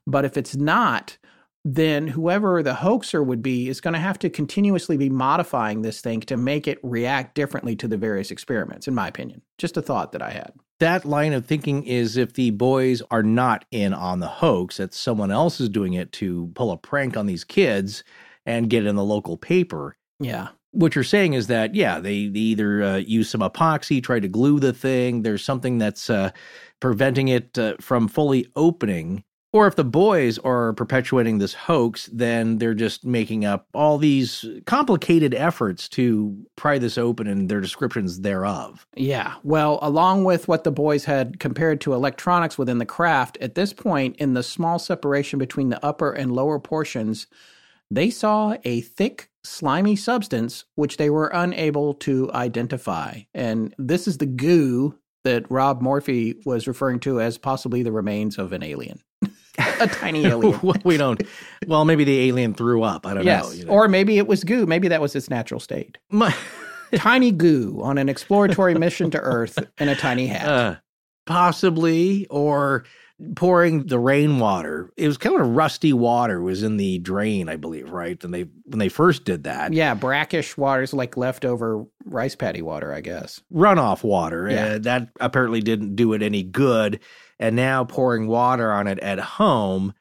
But 0.06 0.24
if 0.24 0.36
it's 0.36 0.56
not, 0.56 1.16
then 1.64 2.06
whoever 2.08 2.62
the 2.62 2.74
hoaxer 2.74 3.22
would 3.22 3.42
be 3.42 3.68
is 3.68 3.80
going 3.80 3.94
to 3.94 4.00
have 4.00 4.18
to 4.20 4.30
continuously 4.30 4.96
be 4.96 5.10
modifying 5.10 5.82
this 5.82 6.00
thing 6.00 6.20
to 6.20 6.36
make 6.36 6.68
it 6.68 6.78
react 6.82 7.34
differently 7.34 7.76
to 7.76 7.88
the 7.88 7.96
various 7.96 8.30
experiments, 8.30 8.88
in 8.88 8.94
my 8.94 9.08
opinion. 9.08 9.42
Just 9.58 9.76
a 9.76 9.82
thought 9.82 10.12
that 10.12 10.22
I 10.22 10.30
had. 10.30 10.52
That 10.80 11.04
line 11.04 11.32
of 11.32 11.44
thinking 11.44 11.82
is 11.84 12.16
if 12.16 12.34
the 12.34 12.50
boys 12.50 13.02
are 13.10 13.24
not 13.24 13.64
in 13.72 13.92
on 13.92 14.20
the 14.20 14.28
hoax, 14.28 14.76
that 14.76 14.94
someone 14.94 15.32
else 15.32 15.60
is 15.60 15.68
doing 15.68 15.94
it 15.94 16.12
to 16.12 16.50
pull 16.54 16.70
a 16.70 16.76
prank 16.78 17.16
on 17.16 17.26
these 17.26 17.44
kids 17.44 18.04
and 18.46 18.70
get 18.70 18.86
in 18.86 18.94
the 18.94 19.04
local 19.04 19.36
paper. 19.36 19.96
Yeah. 20.20 20.48
What 20.70 20.94
you're 20.94 21.02
saying 21.02 21.32
is 21.32 21.48
that, 21.48 21.74
yeah, 21.74 21.98
they, 21.98 22.28
they 22.28 22.38
either 22.38 22.82
uh, 22.82 22.96
use 22.98 23.28
some 23.28 23.40
epoxy, 23.40 24.02
try 24.02 24.20
to 24.20 24.28
glue 24.28 24.60
the 24.60 24.72
thing, 24.72 25.22
there's 25.22 25.44
something 25.44 25.78
that's 25.78 26.08
uh, 26.08 26.30
preventing 26.78 27.28
it 27.28 27.58
uh, 27.58 27.74
from 27.80 28.06
fully 28.06 28.46
opening. 28.54 29.24
Or 29.52 29.66
if 29.66 29.76
the 29.76 29.84
boys 29.84 30.36
are 30.38 30.74
perpetuating 30.74 31.38
this 31.38 31.54
hoax, 31.54 32.10
then 32.12 32.58
they're 32.58 32.74
just 32.74 33.06
making 33.06 33.46
up 33.46 33.66
all 33.72 33.96
these 33.96 34.44
complicated 34.66 35.32
efforts 35.34 35.88
to 35.90 36.36
pry 36.56 36.78
this 36.78 36.98
open 36.98 37.26
and 37.26 37.48
their 37.48 37.60
descriptions 37.60 38.20
thereof. 38.20 38.86
Yeah. 38.94 39.36
Well, 39.42 39.78
along 39.80 40.24
with 40.24 40.48
what 40.48 40.64
the 40.64 40.70
boys 40.70 41.06
had 41.06 41.40
compared 41.40 41.80
to 41.82 41.94
electronics 41.94 42.58
within 42.58 42.76
the 42.76 42.84
craft, 42.84 43.38
at 43.40 43.54
this 43.54 43.72
point 43.72 44.16
in 44.16 44.34
the 44.34 44.42
small 44.42 44.78
separation 44.78 45.38
between 45.38 45.70
the 45.70 45.84
upper 45.84 46.12
and 46.12 46.32
lower 46.32 46.58
portions, 46.58 47.26
they 47.90 48.10
saw 48.10 48.54
a 48.64 48.82
thick, 48.82 49.30
slimy 49.44 49.96
substance 49.96 50.66
which 50.74 50.98
they 50.98 51.08
were 51.08 51.28
unable 51.28 51.94
to 51.94 52.30
identify. 52.34 53.20
And 53.32 53.74
this 53.78 54.06
is 54.06 54.18
the 54.18 54.26
goo 54.26 54.98
that 55.24 55.50
Rob 55.50 55.80
Morphy 55.80 56.34
was 56.44 56.68
referring 56.68 57.00
to 57.00 57.20
as 57.20 57.38
possibly 57.38 57.82
the 57.82 57.92
remains 57.92 58.36
of 58.36 58.52
an 58.52 58.62
alien. 58.62 59.00
A 59.58 59.86
tiny 59.86 60.24
alien. 60.26 60.60
We 60.84 60.96
don't. 60.96 61.20
Well, 61.66 61.84
maybe 61.84 62.04
the 62.04 62.28
alien 62.28 62.54
threw 62.54 62.82
up. 62.82 63.06
I 63.06 63.14
don't 63.14 63.24
yes. 63.24 63.44
know. 63.44 63.52
you 63.52 63.64
know. 63.64 63.72
Or 63.72 63.88
maybe 63.88 64.18
it 64.18 64.26
was 64.26 64.44
goo. 64.44 64.66
Maybe 64.66 64.88
that 64.88 65.00
was 65.00 65.14
its 65.16 65.28
natural 65.28 65.60
state. 65.60 65.98
My- 66.10 66.34
tiny 66.94 67.32
goo 67.32 67.80
on 67.82 67.98
an 67.98 68.08
exploratory 68.08 68.74
mission 68.74 69.10
to 69.10 69.18
Earth 69.18 69.58
in 69.78 69.88
a 69.88 69.94
tiny 69.96 70.26
hat. 70.26 70.48
uh, 70.48 70.76
possibly, 71.26 72.26
or 72.30 72.84
pouring 73.34 73.84
the 73.86 73.98
rainwater. 73.98 74.90
It 74.96 75.06
was 75.06 75.18
kind 75.18 75.40
of 75.40 75.48
rusty 75.48 75.92
water 75.92 76.40
was 76.40 76.62
in 76.62 76.76
the 76.76 76.98
drain, 77.00 77.48
I 77.48 77.56
believe, 77.56 77.90
right? 77.90 78.22
And 78.22 78.32
they 78.32 78.46
when 78.64 78.78
they 78.78 78.88
first 78.88 79.24
did 79.24 79.44
that. 79.44 79.72
Yeah, 79.72 79.94
brackish 79.94 80.56
water's 80.56 80.94
like 80.94 81.16
leftover 81.16 81.84
rice 82.04 82.34
paddy 82.36 82.62
water, 82.62 82.92
I 82.92 83.00
guess. 83.00 83.40
Runoff 83.52 84.02
water. 84.04 84.48
Yeah. 84.50 84.66
Uh, 84.66 84.78
that 84.78 85.08
apparently 85.20 85.60
didn't 85.60 85.96
do 85.96 86.12
it 86.12 86.22
any 86.22 86.42
good. 86.42 87.00
And 87.40 87.56
now 87.56 87.84
pouring 87.84 88.26
water 88.26 88.72
on 88.72 88.86
it 88.86 88.98
at 89.00 89.18
home 89.18 89.94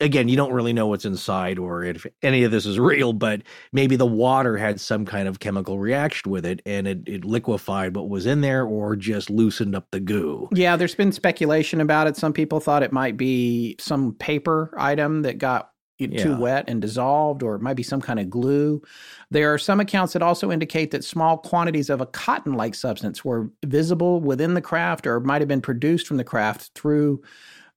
again, 0.00 0.28
you 0.28 0.36
don't 0.36 0.52
really 0.52 0.72
know 0.72 0.86
what's 0.86 1.04
inside 1.04 1.58
or 1.58 1.84
if 1.84 2.06
any 2.22 2.42
of 2.44 2.50
this 2.50 2.66
is 2.66 2.78
real, 2.78 3.12
but 3.12 3.42
maybe 3.72 3.96
the 3.96 4.06
water 4.06 4.56
had 4.56 4.80
some 4.80 5.04
kind 5.04 5.28
of 5.28 5.40
chemical 5.40 5.78
reaction 5.78 6.30
with 6.30 6.46
it 6.46 6.62
and 6.64 6.88
it, 6.88 7.02
it 7.06 7.24
liquefied 7.24 7.94
what 7.94 8.08
was 8.08 8.26
in 8.26 8.40
there 8.40 8.64
or 8.64 8.96
just 8.96 9.30
loosened 9.30 9.74
up 9.74 9.86
the 9.90 10.00
goo. 10.00 10.48
Yeah, 10.52 10.76
there's 10.76 10.94
been 10.94 11.12
speculation 11.12 11.80
about 11.80 12.06
it. 12.06 12.16
Some 12.16 12.32
people 12.32 12.60
thought 12.60 12.82
it 12.82 12.92
might 12.92 13.16
be 13.16 13.76
some 13.78 14.14
paper 14.14 14.74
item 14.76 15.22
that 15.22 15.38
got 15.38 15.69
too 16.08 16.36
wet 16.36 16.64
and 16.68 16.80
dissolved, 16.80 17.42
or 17.42 17.54
it 17.54 17.62
might 17.62 17.74
be 17.74 17.82
some 17.82 18.00
kind 18.00 18.18
of 18.18 18.30
glue. 18.30 18.82
There 19.30 19.52
are 19.52 19.58
some 19.58 19.80
accounts 19.80 20.12
that 20.12 20.22
also 20.22 20.50
indicate 20.50 20.90
that 20.90 21.04
small 21.04 21.38
quantities 21.38 21.90
of 21.90 22.00
a 22.00 22.06
cotton 22.06 22.54
like 22.54 22.74
substance 22.74 23.24
were 23.24 23.50
visible 23.64 24.20
within 24.20 24.54
the 24.54 24.60
craft 24.60 25.06
or 25.06 25.20
might 25.20 25.40
have 25.40 25.48
been 25.48 25.60
produced 25.60 26.06
from 26.06 26.16
the 26.16 26.24
craft 26.24 26.70
through 26.74 27.22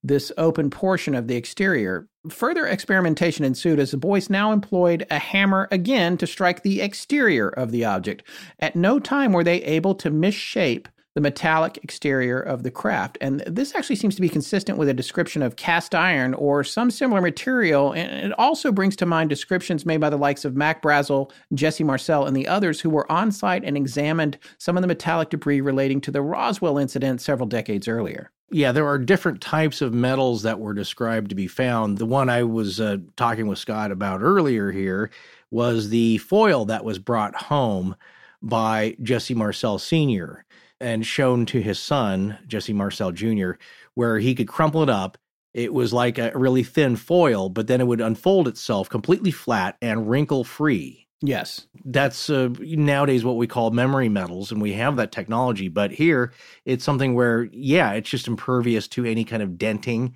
this 0.04 0.32
open 0.38 0.70
portion 0.70 1.16
of 1.16 1.28
the 1.28 1.36
exterior. 1.36 2.08
Further 2.30 2.68
experimentation 2.68 3.46
ensued 3.46 3.80
as 3.80 3.92
the 3.92 3.98
boys 3.98 4.30
now 4.30 4.52
employed 4.52 5.06
a 5.10 5.20
hammer 5.20 5.68
again 5.72 6.18
to 6.18 6.28
strike 6.28 6.64
the 6.64 6.82
exterior 6.82 7.50
of 7.50 7.72
the 7.72 7.86
object. 7.86 8.24
At 8.60 8.76
no 8.76 9.00
time 9.00 9.32
were 9.32 9.44
they 9.44 9.64
able 9.64 9.96
to 9.96 10.12
misshape 10.12 10.88
the 11.16 11.22
metallic 11.22 11.80
exterior 11.84 12.40
of 12.40 12.64
the 12.64 12.72
craft. 12.72 13.18
And 13.22 13.42
this 13.42 13.76
actually 13.76 13.98
seems 13.98 14.16
to 14.16 14.22
be 14.22 14.30
consistent 14.30 14.78
with 14.78 14.90
a 14.90 14.94
description 14.94 15.44
of 15.44 15.56
cast 15.56 15.94
iron 15.94 16.34
or 16.34 16.64
some 16.64 16.90
similar 16.90 17.22
material. 17.22 17.92
And 17.92 18.32
it 18.32 18.40
also 18.40 18.72
brings 18.72 18.96
to 18.98 19.06
mind 19.06 19.30
descriptions 19.30 19.86
made 19.86 20.02
by 20.02 20.10
the 20.10 20.18
likes 20.18 20.44
of 20.44 20.56
Mac 20.56 20.82
Brazel, 20.82 21.32
Jesse 21.54 21.84
Marcel, 21.84 22.26
and 22.26 22.36
the 22.36 22.48
others 22.48 22.82
who 22.82 22.90
were 22.90 23.10
on 23.12 23.32
site 23.32 23.64
and 23.64 23.78
examined 23.78 24.40
some 24.58 24.76
of 24.76 24.82
the 24.82 24.88
metallic 24.88 25.30
debris 25.30 25.62
relating 25.62 26.02
to 26.02 26.12
the 26.12 26.22
Roswell 26.22 26.80
incident 26.80 27.22
several 27.22 27.48
decades 27.48 27.88
earlier. 27.88 28.32
Yeah, 28.50 28.72
there 28.72 28.88
are 28.88 29.00
different 29.00 29.42
types 29.42 29.82
of 29.82 29.94
metals 29.94 30.44
that 30.44 30.60
were 30.60 30.76
described 30.76 31.30
to 31.30 31.36
be 31.36 31.48
found. 31.48 31.98
The 31.98 32.06
one 32.06 32.30
I 32.30 32.44
was 32.44 32.80
uh, 32.80 32.98
talking 33.16 33.48
with 33.48 33.58
Scott 33.58 33.92
about 33.92 34.22
earlier 34.22 34.72
here 34.72 35.10
was 35.50 35.90
the 35.90 36.18
foil 36.20 36.66
that 36.66 36.86
was 36.86 37.00
brought 37.00 37.36
home 37.36 37.96
by 38.44 38.96
Jesse 39.02 39.34
Marcel 39.34 39.80
Sr. 39.80 40.46
and 40.80 41.06
shown 41.06 41.46
to 41.48 41.62
his 41.62 41.80
son, 41.80 42.38
Jesse 42.48 42.74
Marcel 42.74 43.12
Jr., 43.12 43.52
where 43.96 44.20
he 44.20 44.36
could 44.36 44.48
crumple 44.48 44.84
it 44.84 44.90
up. 44.90 45.18
It 45.54 45.74
was 45.74 45.94
like 45.94 46.18
a 46.18 46.32
really 46.36 46.64
thin 46.64 46.96
foil, 46.96 47.50
but 47.50 47.68
then 47.68 47.80
it 47.80 47.88
would 47.88 48.02
unfold 48.02 48.48
itself 48.48 48.90
completely 48.90 49.32
flat 49.32 49.78
and 49.82 50.10
wrinkle 50.10 50.44
free 50.44 51.08
Yes. 51.22 51.68
that's 51.86 52.30
uh, 52.30 52.50
nowadays 52.60 53.24
what 53.24 53.38
we 53.38 53.48
call 53.48 53.72
memory 53.72 54.10
metals 54.10 54.52
and 54.52 54.62
we 54.62 54.74
have 54.74 54.98
that 54.98 55.14
technology 55.14 55.70
but 55.70 55.92
here 55.92 56.34
it's 56.66 56.84
something 56.84 57.14
where 57.14 57.46
yeah 57.54 57.94
it's 57.94 58.10
just 58.10 58.28
impervious 58.28 58.90
to 58.90 59.06
any 59.06 59.24
kind 59.24 59.42
of 59.42 59.58
denting 59.58 60.14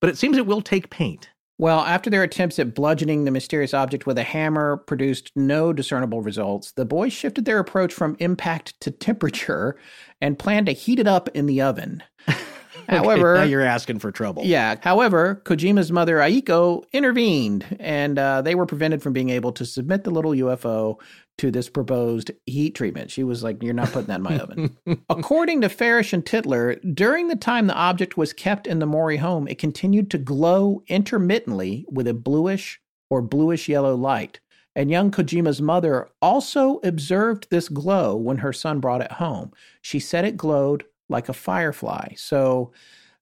but 0.00 0.08
it 0.08 0.16
seems 0.16 0.38
it 0.38 0.46
will 0.46 0.62
take 0.62 0.88
paint 0.88 1.28
Well, 1.58 1.80
after 1.80 2.10
their 2.10 2.22
attempts 2.22 2.58
at 2.58 2.74
bludgeoning 2.74 3.24
the 3.24 3.30
mysterious 3.30 3.72
object 3.72 4.06
with 4.06 4.18
a 4.18 4.22
hammer 4.22 4.76
produced 4.76 5.32
no 5.34 5.72
discernible 5.72 6.20
results, 6.20 6.72
the 6.72 6.84
boys 6.84 7.14
shifted 7.14 7.46
their 7.46 7.58
approach 7.58 7.94
from 7.94 8.16
impact 8.18 8.78
to 8.82 8.90
temperature 8.90 9.78
and 10.20 10.38
planned 10.38 10.66
to 10.66 10.72
heat 10.72 10.98
it 10.98 11.06
up 11.06 11.28
in 11.30 11.46
the 11.46 11.62
oven. 11.62 12.02
However, 12.88 13.36
now 13.36 13.42
you're 13.42 13.62
asking 13.62 13.98
for 13.98 14.12
trouble 14.12 14.44
yeah. 14.44 14.76
However, 14.80 15.42
Kojima's 15.44 15.90
mother 15.90 16.18
Aiko 16.18 16.84
intervened, 16.92 17.64
and 17.80 18.18
uh, 18.18 18.42
they 18.42 18.54
were 18.54 18.66
prevented 18.66 19.02
from 19.02 19.12
being 19.12 19.30
able 19.30 19.50
to 19.52 19.64
submit 19.64 20.04
the 20.04 20.10
little 20.10 20.32
UFO 20.32 21.00
to 21.38 21.50
this 21.50 21.68
proposed 21.68 22.30
heat 22.46 22.74
treatment. 22.74 23.10
She 23.10 23.24
was 23.24 23.42
like, 23.42 23.62
"You're 23.62 23.74
not 23.74 23.92
putting 23.92 24.08
that 24.08 24.16
in 24.16 24.22
my 24.22 24.38
oven." 24.40 24.76
According 25.08 25.60
to 25.60 25.68
Farish 25.68 26.12
and 26.12 26.24
Titler, 26.24 26.78
during 26.94 27.28
the 27.28 27.36
time 27.36 27.66
the 27.66 27.74
object 27.74 28.16
was 28.16 28.32
kept 28.32 28.66
in 28.66 28.78
the 28.78 28.86
Mori 28.86 29.18
home, 29.18 29.46
it 29.48 29.58
continued 29.58 30.10
to 30.10 30.18
glow 30.18 30.82
intermittently 30.88 31.84
with 31.90 32.08
a 32.08 32.14
bluish 32.14 32.80
or 33.10 33.22
bluish 33.22 33.68
yellow 33.68 33.94
light. 33.94 34.40
And 34.74 34.90
young 34.90 35.10
Kojima's 35.10 35.62
mother 35.62 36.08
also 36.20 36.80
observed 36.84 37.48
this 37.48 37.70
glow 37.70 38.14
when 38.14 38.38
her 38.38 38.52
son 38.52 38.78
brought 38.78 39.00
it 39.00 39.12
home. 39.12 39.52
She 39.80 39.98
said 39.98 40.26
it 40.26 40.36
glowed 40.36 40.84
like 41.08 41.28
a 41.30 41.32
firefly. 41.32 42.08
So 42.16 42.72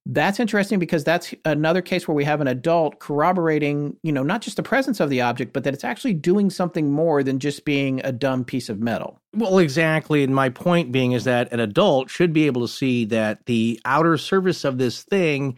that's 0.07 0.39
interesting 0.39 0.79
because 0.79 1.03
that's 1.03 1.35
another 1.47 1.81
case 1.81 2.07
where 2.07 2.15
we 2.15 2.25
have 2.25 2.43
an 2.43 2.47
adult 2.47 2.99
corroborating, 2.99 3.97
you 4.03 4.13
know, 4.13 4.23
not 4.23 4.43
just 4.43 4.59
the 4.59 4.63
presence 4.63 5.01
of 5.01 5.09
the 5.09 5.23
object, 5.23 5.55
but 5.55 5.65
that 5.65 5.73
it's 5.73 5.85
actually 5.85 6.13
doing 6.13 6.51
something 6.51 6.93
more 6.93 7.23
than 7.23 7.39
just 7.39 7.65
being 7.65 8.01
a 8.05 8.13
dumb 8.13 8.45
piece 8.45 8.69
of 8.69 8.81
metal. 8.81 9.19
well 9.33 9.59
exactly. 9.59 10.23
And 10.23 10.35
my 10.35 10.51
point 10.51 10.93
being 10.93 11.13
is 11.13 11.25
that 11.25 11.51
an 11.53 11.61
adult 11.61 12.11
should 12.11 12.35
be 12.35 12.47
able 12.47 12.61
to 12.63 12.69
see 12.69 13.07
that 13.07 13.47
the 13.47 13.81
outer 13.87 14.19
surface 14.19 14.65
of 14.65 14.77
this 14.77 15.03
thing 15.03 15.57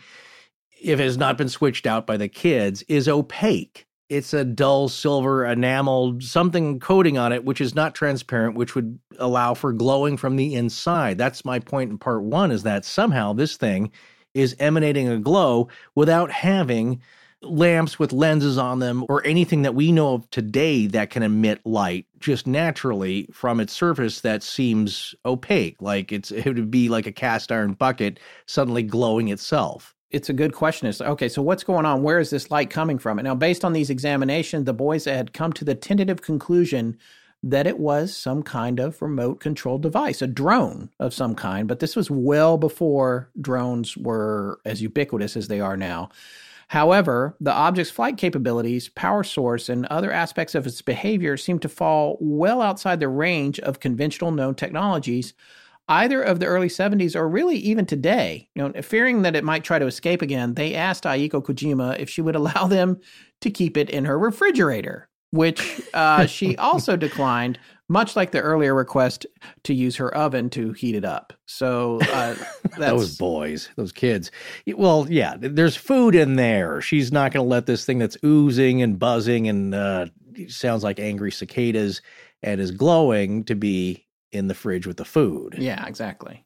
if 0.81 1.01
it 1.01 1.05
has 1.05 1.17
not 1.17 1.39
been 1.39 1.49
switched 1.49 1.87
out 1.87 2.07
by 2.07 2.17
the 2.17 2.29
kids 2.29 2.83
is 2.83 3.09
opaque. 3.09 3.87
It's 4.09 4.33
a 4.33 4.45
dull 4.45 4.89
silver 4.89 5.45
enamel 5.45 6.21
something 6.21 6.79
coating 6.79 7.19
on 7.19 7.33
it 7.33 7.45
which 7.45 7.61
is 7.61 7.75
not 7.75 7.97
transparent 7.97 8.55
which 8.55 8.77
would 8.77 9.01
allow 9.19 9.55
for 9.55 9.73
glowing 9.73 10.17
from 10.17 10.37
the 10.37 10.55
inside. 10.55 11.19
That's 11.19 11.45
my 11.45 11.59
point 11.59 11.91
in 11.91 11.99
part 11.99 12.23
1 12.23 12.53
is 12.53 12.63
that 12.63 12.85
somehow 12.85 13.33
this 13.33 13.57
thing 13.57 13.91
is 14.37 14.55
emanating 14.59 15.09
a 15.09 15.19
glow 15.19 15.69
without 15.95 16.31
having 16.31 17.01
lamps 17.43 17.99
with 17.99 18.13
lenses 18.13 18.59
on 18.59 18.79
them 18.81 19.05
or 19.09 19.25
anything 19.27 19.63
that 19.63 19.75
we 19.75 19.93
know 19.93 20.15
of 20.15 20.31
today 20.31 20.87
that 20.87 21.11
can 21.11 21.23
emit 21.23 21.61
light 21.65 22.07
just 22.19 22.47
naturally 22.47 23.29
from 23.33 23.61
its 23.61 23.73
surface 23.73 24.21
that 24.21 24.43
seems 24.43 25.15
opaque 25.25 25.81
like 25.81 26.13
it's 26.13 26.31
it 26.33 26.47
would 26.47 26.71
be 26.71 26.89
like 26.89 27.07
a 27.07 27.13
cast 27.13 27.53
iron 27.53 27.73
bucket 27.73 28.19
suddenly 28.47 28.83
glowing 28.83 29.29
itself 29.29 29.95
It's 30.11 30.29
a 30.29 30.33
good 30.33 30.53
question. 30.55 30.89
It's 30.89 31.01
okay, 31.01 31.29
so 31.29 31.43
what's 31.43 31.65
going 31.65 31.85
on? 31.85 32.03
Where 32.03 32.21
is 32.21 32.31
this 32.31 32.51
light 32.51 32.71
coming 32.71 32.99
from? 32.99 33.19
And 33.19 33.27
now, 33.27 33.35
based 33.35 33.65
on 33.65 33.73
these 33.73 33.91
examinations, 33.91 34.65
the 34.65 34.73
boys 34.73 35.05
had 35.05 35.33
come 35.33 35.53
to 35.55 35.65
the 35.65 35.75
tentative 35.75 36.23
conclusion 36.23 36.97
that 37.43 37.67
it 37.67 37.79
was 37.79 38.17
some 38.17 38.43
kind 38.43 38.81
of 38.81 39.01
remote 39.01 39.41
controlled 39.41 39.83
device, 39.83 40.21
a 40.23 40.27
drone 40.27 40.91
of 40.99 41.15
some 41.15 41.35
kind. 41.35 41.69
But 41.69 41.81
this 41.81 41.95
was 41.95 42.11
well 42.11 42.59
before 42.59 43.31
drones 43.41 43.97
were 43.97 44.61
as 44.65 44.83
ubiquitous 44.83 45.37
as 45.37 45.49
they 45.49 45.61
are 45.61 45.77
now. 45.77 46.11
However, 46.69 47.37
the 47.41 47.53
object's 47.53 47.93
flight 47.93 48.17
capabilities, 48.17 48.89
power 48.89 49.23
source, 49.23 49.69
and 49.69 49.87
other 49.87 50.11
aspects 50.11 50.55
of 50.55 50.67
its 50.67 50.83
behavior 50.83 51.37
seem 51.37 51.61
to 51.61 51.69
fall 51.69 52.19
well 52.21 52.61
outside 52.61 52.99
the 52.99 53.09
range 53.09 53.61
of 53.61 53.79
conventional 53.79 54.33
known 54.33 54.57
technologies, 54.57 55.33
either 55.89 56.21
of 56.21 56.41
the 56.41 56.47
early 56.47 56.69
70s 56.69 57.15
or 57.15 57.29
really 57.29 57.57
even 57.57 57.87
today. 57.87 58.49
You 58.57 58.69
know, 58.69 58.83
fearing 58.83 59.23
that 59.23 59.37
it 59.37 59.45
might 59.45 59.63
try 59.63 59.79
to 59.79 59.87
escape 59.87 60.23
again, 60.23 60.55
they 60.55 60.75
asked 60.75 61.05
Aiko 61.05 61.41
Kojima 61.41 62.01
if 62.01 62.11
she 62.11 62.23
would 62.23 62.37
allow 62.37 62.67
them 62.67 63.01
to 63.43 63.51
keep 63.51 63.77
it 63.77 63.91
in 63.91 64.05
her 64.05 64.19
refrigerator, 64.19 65.06
which 65.31 65.81
uh, 65.95 66.27
she 66.27 66.57
also 66.57 66.97
declined, 66.97 67.59
much 67.89 68.17
like 68.17 68.33
the 68.33 68.41
earlier 68.41 68.75
request 68.75 69.27
to 69.65 69.75
use 69.75 69.97
her 69.97 70.15
oven 70.15 70.51
to 70.51 70.73
heat 70.73 70.95
it 70.95 71.05
up. 71.05 71.33
So 71.47 72.01
uh, 72.13 72.35
that's 72.77 72.93
those 72.93 73.17
boys 73.17 73.71
those 73.77 73.93
kids 73.93 74.31
well 74.75 75.07
yeah 75.09 75.35
there's 75.39 75.77
food 75.77 76.15
in 76.15 76.37
there 76.37 76.81
she's 76.81 77.11
not 77.11 77.33
going 77.33 77.45
to 77.45 77.49
let 77.49 77.67
this 77.67 77.85
thing 77.85 77.99
that's 77.99 78.17
oozing 78.25 78.83
and 78.83 78.99
buzzing 78.99 79.49
and 79.49 79.75
uh, 79.75 80.07
sounds 80.49 80.85
like 80.85 81.01
angry 81.01 81.33
cicadas 81.33 82.03
and 82.43 82.61
is 82.61 82.71
glowing 82.71 83.45
to 83.45 83.55
be 83.55 84.07
in 84.33 84.49
the 84.49 84.55
fridge 84.55 84.87
with 84.87 84.99
the 84.99 85.05
food 85.05 85.55
yeah, 85.59 85.87
exactly. 85.87 86.46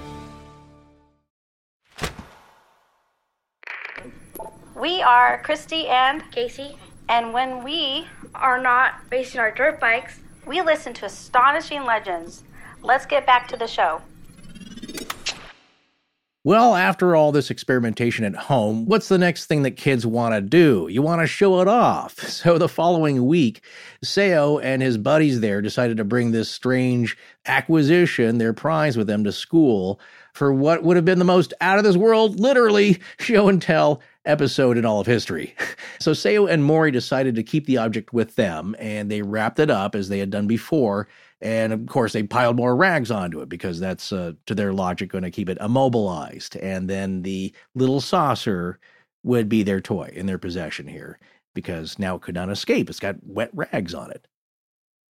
We 4.81 4.99
are 5.03 5.39
Christy 5.43 5.87
and 5.87 6.23
Casey, 6.31 6.75
and 7.07 7.33
when 7.33 7.63
we 7.63 8.07
are 8.33 8.59
not 8.59 8.95
racing 9.11 9.39
our 9.39 9.51
dirt 9.51 9.79
bikes, 9.79 10.19
we 10.47 10.63
listen 10.63 10.91
to 10.95 11.05
astonishing 11.05 11.83
legends. 11.85 12.41
Let's 12.81 13.05
get 13.05 13.27
back 13.27 13.47
to 13.49 13.57
the 13.57 13.67
show. 13.67 14.01
Well, 16.43 16.75
after 16.75 17.15
all 17.15 17.31
this 17.31 17.51
experimentation 17.51 18.25
at 18.25 18.33
home, 18.33 18.87
what's 18.87 19.07
the 19.07 19.19
next 19.19 19.45
thing 19.45 19.61
that 19.61 19.77
kids 19.77 20.07
want 20.07 20.33
to 20.33 20.41
do? 20.41 20.87
You 20.89 21.03
want 21.03 21.21
to 21.21 21.27
show 21.27 21.61
it 21.61 21.67
off. 21.67 22.17
So 22.41 22.57
the 22.57 22.67
following 22.67 23.27
week, 23.27 23.61
Seo 24.03 24.59
and 24.63 24.81
his 24.81 24.97
buddies 24.97 25.41
there 25.41 25.61
decided 25.61 25.97
to 25.97 26.03
bring 26.03 26.31
this 26.31 26.49
strange 26.49 27.15
acquisition, 27.45 28.39
their 28.39 28.53
prize 28.53 28.97
with 28.97 29.05
them 29.05 29.25
to 29.25 29.31
school 29.31 29.99
for 30.33 30.51
what 30.51 30.81
would 30.81 30.95
have 30.95 31.05
been 31.05 31.19
the 31.19 31.25
most 31.25 31.53
out 31.61 31.77
of 31.77 31.83
this 31.83 31.97
world, 31.97 32.39
literally, 32.39 32.99
show 33.19 33.47
and 33.47 33.61
tell 33.61 34.01
episode 34.25 34.77
in 34.77 34.85
all 34.85 34.99
of 34.99 35.07
history. 35.07 35.55
So 35.99 36.13
Seo 36.13 36.49
and 36.49 36.63
Mori 36.63 36.89
decided 36.89 37.35
to 37.35 37.43
keep 37.43 37.67
the 37.67 37.77
object 37.77 38.11
with 38.11 38.35
them, 38.35 38.75
and 38.79 39.11
they 39.11 39.21
wrapped 39.21 39.59
it 39.59 39.69
up 39.69 39.93
as 39.93 40.09
they 40.09 40.17
had 40.17 40.31
done 40.31 40.47
before. 40.47 41.07
And 41.41 41.71
of 41.71 41.85
course, 41.85 42.13
they 42.13 42.23
piled 42.23 42.55
more 42.55 42.75
rags 42.75 43.11
onto 43.11 43.39
it 43.41 43.49
because 43.49 43.79
that's, 43.79 44.11
uh, 44.11 44.31
to 44.47 44.55
their 44.55 44.73
logic, 44.73 45.11
going 45.11 45.25
to 45.25 45.29
keep 45.29 45.47
it 45.47 45.59
immobilized. 45.61 46.55
And 46.55 46.89
then 46.89 47.21
the 47.21 47.53
little 47.75 48.01
saucer 48.01 48.79
would 49.21 49.47
be 49.47 49.61
their 49.61 49.79
toy 49.79 50.11
in 50.15 50.25
their 50.25 50.39
possession 50.39 50.87
here 50.87 51.19
because 51.53 51.99
now 51.99 52.15
it 52.15 52.23
could 52.23 52.33
not 52.33 52.49
escape. 52.49 52.89
It's 52.89 52.99
got 52.99 53.17
wet 53.23 53.51
rags 53.53 53.93
on 53.93 54.09
it. 54.09 54.27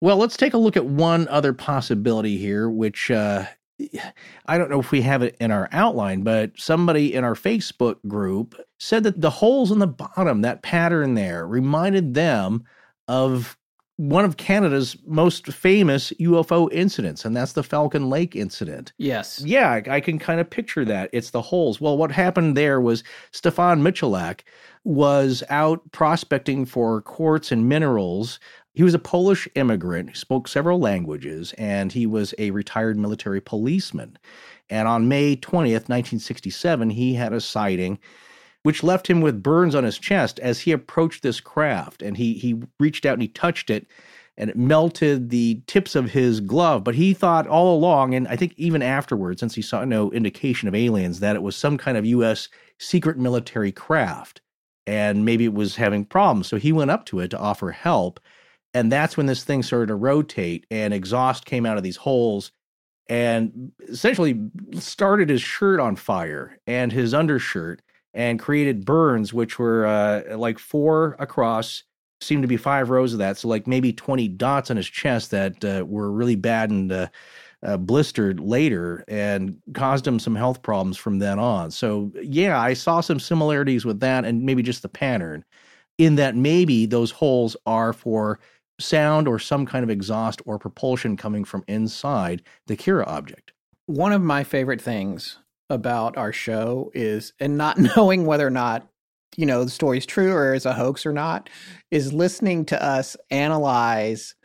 Well, 0.01 0.17
let's 0.17 0.35
take 0.35 0.53
a 0.53 0.57
look 0.57 0.75
at 0.75 0.85
one 0.85 1.27
other 1.27 1.53
possibility 1.53 2.37
here, 2.37 2.69
which 2.69 3.11
uh, 3.11 3.45
I 4.45 4.57
don't 4.57 4.69
know 4.69 4.79
if 4.79 4.91
we 4.91 5.01
have 5.01 5.21
it 5.21 5.35
in 5.39 5.51
our 5.51 5.69
outline, 5.71 6.23
but 6.23 6.51
somebody 6.57 7.13
in 7.13 7.23
our 7.23 7.35
Facebook 7.35 7.97
group 8.07 8.55
said 8.79 9.03
that 9.03 9.21
the 9.21 9.29
holes 9.29 9.71
in 9.71 9.79
the 9.79 9.87
bottom, 9.87 10.41
that 10.41 10.61
pattern 10.61 11.13
there, 11.13 11.47
reminded 11.47 12.13
them 12.13 12.63
of 13.07 13.57
one 13.97 14.25
of 14.25 14.37
Canada's 14.37 14.97
most 15.05 15.45
famous 15.47 16.11
UFO 16.19 16.71
incidents, 16.71 17.23
and 17.23 17.37
that's 17.37 17.53
the 17.53 17.61
Falcon 17.61 18.09
Lake 18.09 18.35
incident. 18.35 18.93
Yes. 18.97 19.43
Yeah, 19.45 19.69
I, 19.69 19.83
I 19.87 19.99
can 19.99 20.17
kind 20.17 20.39
of 20.39 20.49
picture 20.49 20.83
that. 20.85 21.11
It's 21.13 21.29
the 21.29 21.41
holes. 21.41 21.79
Well, 21.79 21.97
what 21.97 22.11
happened 22.11 22.57
there 22.57 22.81
was 22.81 23.03
Stefan 23.31 23.83
Michalak 23.83 24.41
was 24.83 25.43
out 25.49 25.91
prospecting 25.91 26.65
for 26.65 27.03
quartz 27.03 27.51
and 27.51 27.69
minerals 27.69 28.39
he 28.73 28.83
was 28.83 28.93
a 28.93 28.99
Polish 28.99 29.47
immigrant 29.55 30.09
who 30.09 30.15
spoke 30.15 30.47
several 30.47 30.79
languages, 30.79 31.53
and 31.57 31.91
he 31.91 32.05
was 32.05 32.33
a 32.37 32.51
retired 32.51 32.97
military 32.97 33.41
policeman. 33.41 34.17
And 34.69 34.87
on 34.87 35.09
May 35.09 35.35
20th, 35.35 35.89
1967, 35.89 36.91
he 36.91 37.15
had 37.15 37.33
a 37.33 37.41
sighting 37.41 37.99
which 38.63 38.83
left 38.83 39.07
him 39.07 39.21
with 39.21 39.43
burns 39.43 39.75
on 39.75 39.83
his 39.83 39.97
chest 39.97 40.39
as 40.39 40.61
he 40.61 40.71
approached 40.71 41.23
this 41.23 41.41
craft. 41.41 42.01
And 42.01 42.15
he, 42.15 42.35
he 42.35 42.61
reached 42.79 43.05
out 43.05 43.13
and 43.13 43.21
he 43.21 43.27
touched 43.27 43.69
it, 43.69 43.87
and 44.37 44.49
it 44.49 44.55
melted 44.55 45.29
the 45.29 45.61
tips 45.67 45.95
of 45.95 46.11
his 46.11 46.39
glove. 46.39 46.83
But 46.83 46.95
he 46.95 47.13
thought 47.13 47.47
all 47.47 47.75
along, 47.75 48.13
and 48.13 48.27
I 48.27 48.35
think 48.35 48.53
even 48.55 48.81
afterwards, 48.81 49.39
since 49.39 49.55
he 49.55 49.61
saw 49.61 49.83
no 49.83 50.11
indication 50.11 50.67
of 50.67 50.75
aliens, 50.75 51.19
that 51.19 51.35
it 51.35 51.41
was 51.41 51.55
some 51.55 51.77
kind 51.77 51.97
of 51.97 52.05
U.S. 52.05 52.47
secret 52.77 53.17
military 53.17 53.71
craft. 53.71 54.41
And 54.87 55.25
maybe 55.25 55.45
it 55.45 55.53
was 55.53 55.75
having 55.75 56.05
problems. 56.05 56.47
So 56.47 56.57
he 56.57 56.71
went 56.71 56.91
up 56.91 57.05
to 57.07 57.19
it 57.19 57.29
to 57.29 57.39
offer 57.39 57.71
help 57.71 58.19
and 58.73 58.91
that's 58.91 59.17
when 59.17 59.25
this 59.25 59.43
thing 59.43 59.63
started 59.63 59.87
to 59.87 59.95
rotate 59.95 60.65
and 60.71 60.93
exhaust 60.93 61.45
came 61.45 61.65
out 61.65 61.77
of 61.77 61.83
these 61.83 61.97
holes 61.97 62.51
and 63.09 63.71
essentially 63.89 64.39
started 64.73 65.29
his 65.29 65.41
shirt 65.41 65.79
on 65.79 65.95
fire 65.95 66.57
and 66.67 66.91
his 66.91 67.13
undershirt 67.13 67.81
and 68.13 68.39
created 68.39 68.85
burns, 68.85 69.33
which 69.33 69.59
were 69.59 69.85
uh, 69.85 70.37
like 70.37 70.59
four 70.59 71.15
across, 71.19 71.83
seemed 72.21 72.43
to 72.43 72.47
be 72.47 72.57
five 72.57 72.89
rows 72.89 73.13
of 73.13 73.19
that. 73.19 73.37
So, 73.37 73.47
like 73.47 73.67
maybe 73.67 73.91
20 73.91 74.27
dots 74.29 74.71
on 74.71 74.77
his 74.77 74.87
chest 74.87 75.31
that 75.31 75.63
uh, 75.65 75.85
were 75.85 76.11
really 76.11 76.35
bad 76.35 76.69
and 76.69 76.91
uh, 76.91 77.07
uh, 77.63 77.77
blistered 77.77 78.39
later 78.39 79.03
and 79.07 79.61
caused 79.73 80.07
him 80.07 80.19
some 80.19 80.35
health 80.35 80.61
problems 80.61 80.97
from 80.97 81.19
then 81.19 81.39
on. 81.39 81.71
So, 81.71 82.11
yeah, 82.21 82.59
I 82.59 82.73
saw 82.73 83.01
some 83.01 83.19
similarities 83.19 83.85
with 83.85 83.99
that 84.01 84.23
and 84.23 84.43
maybe 84.43 84.63
just 84.63 84.83
the 84.83 84.89
pattern 84.89 85.43
in 85.97 86.15
that 86.15 86.35
maybe 86.35 86.85
those 86.85 87.11
holes 87.11 87.55
are 87.65 87.93
for 87.93 88.39
sound 88.81 89.27
or 89.27 89.39
some 89.39 89.65
kind 89.65 89.83
of 89.83 89.89
exhaust 89.89 90.41
or 90.45 90.59
propulsion 90.59 91.15
coming 91.15 91.43
from 91.43 91.63
inside 91.67 92.41
the 92.67 92.75
Kera 92.75 93.07
object. 93.07 93.53
One 93.85 94.13
of 94.13 94.21
my 94.21 94.43
favorite 94.43 94.81
things 94.81 95.37
about 95.69 96.17
our 96.17 96.33
show 96.33 96.91
is, 96.93 97.33
and 97.39 97.57
not 97.57 97.77
knowing 97.95 98.25
whether 98.25 98.45
or 98.45 98.51
not 98.51 98.87
you 99.37 99.45
know 99.45 99.63
the 99.63 99.71
story's 99.71 100.05
true 100.05 100.33
or 100.33 100.53
is 100.53 100.65
a 100.65 100.73
hoax 100.73 101.05
or 101.05 101.13
not, 101.13 101.49
is 101.89 102.11
listening 102.13 102.65
to 102.65 102.83
us 102.83 103.15
analyze 103.29 104.35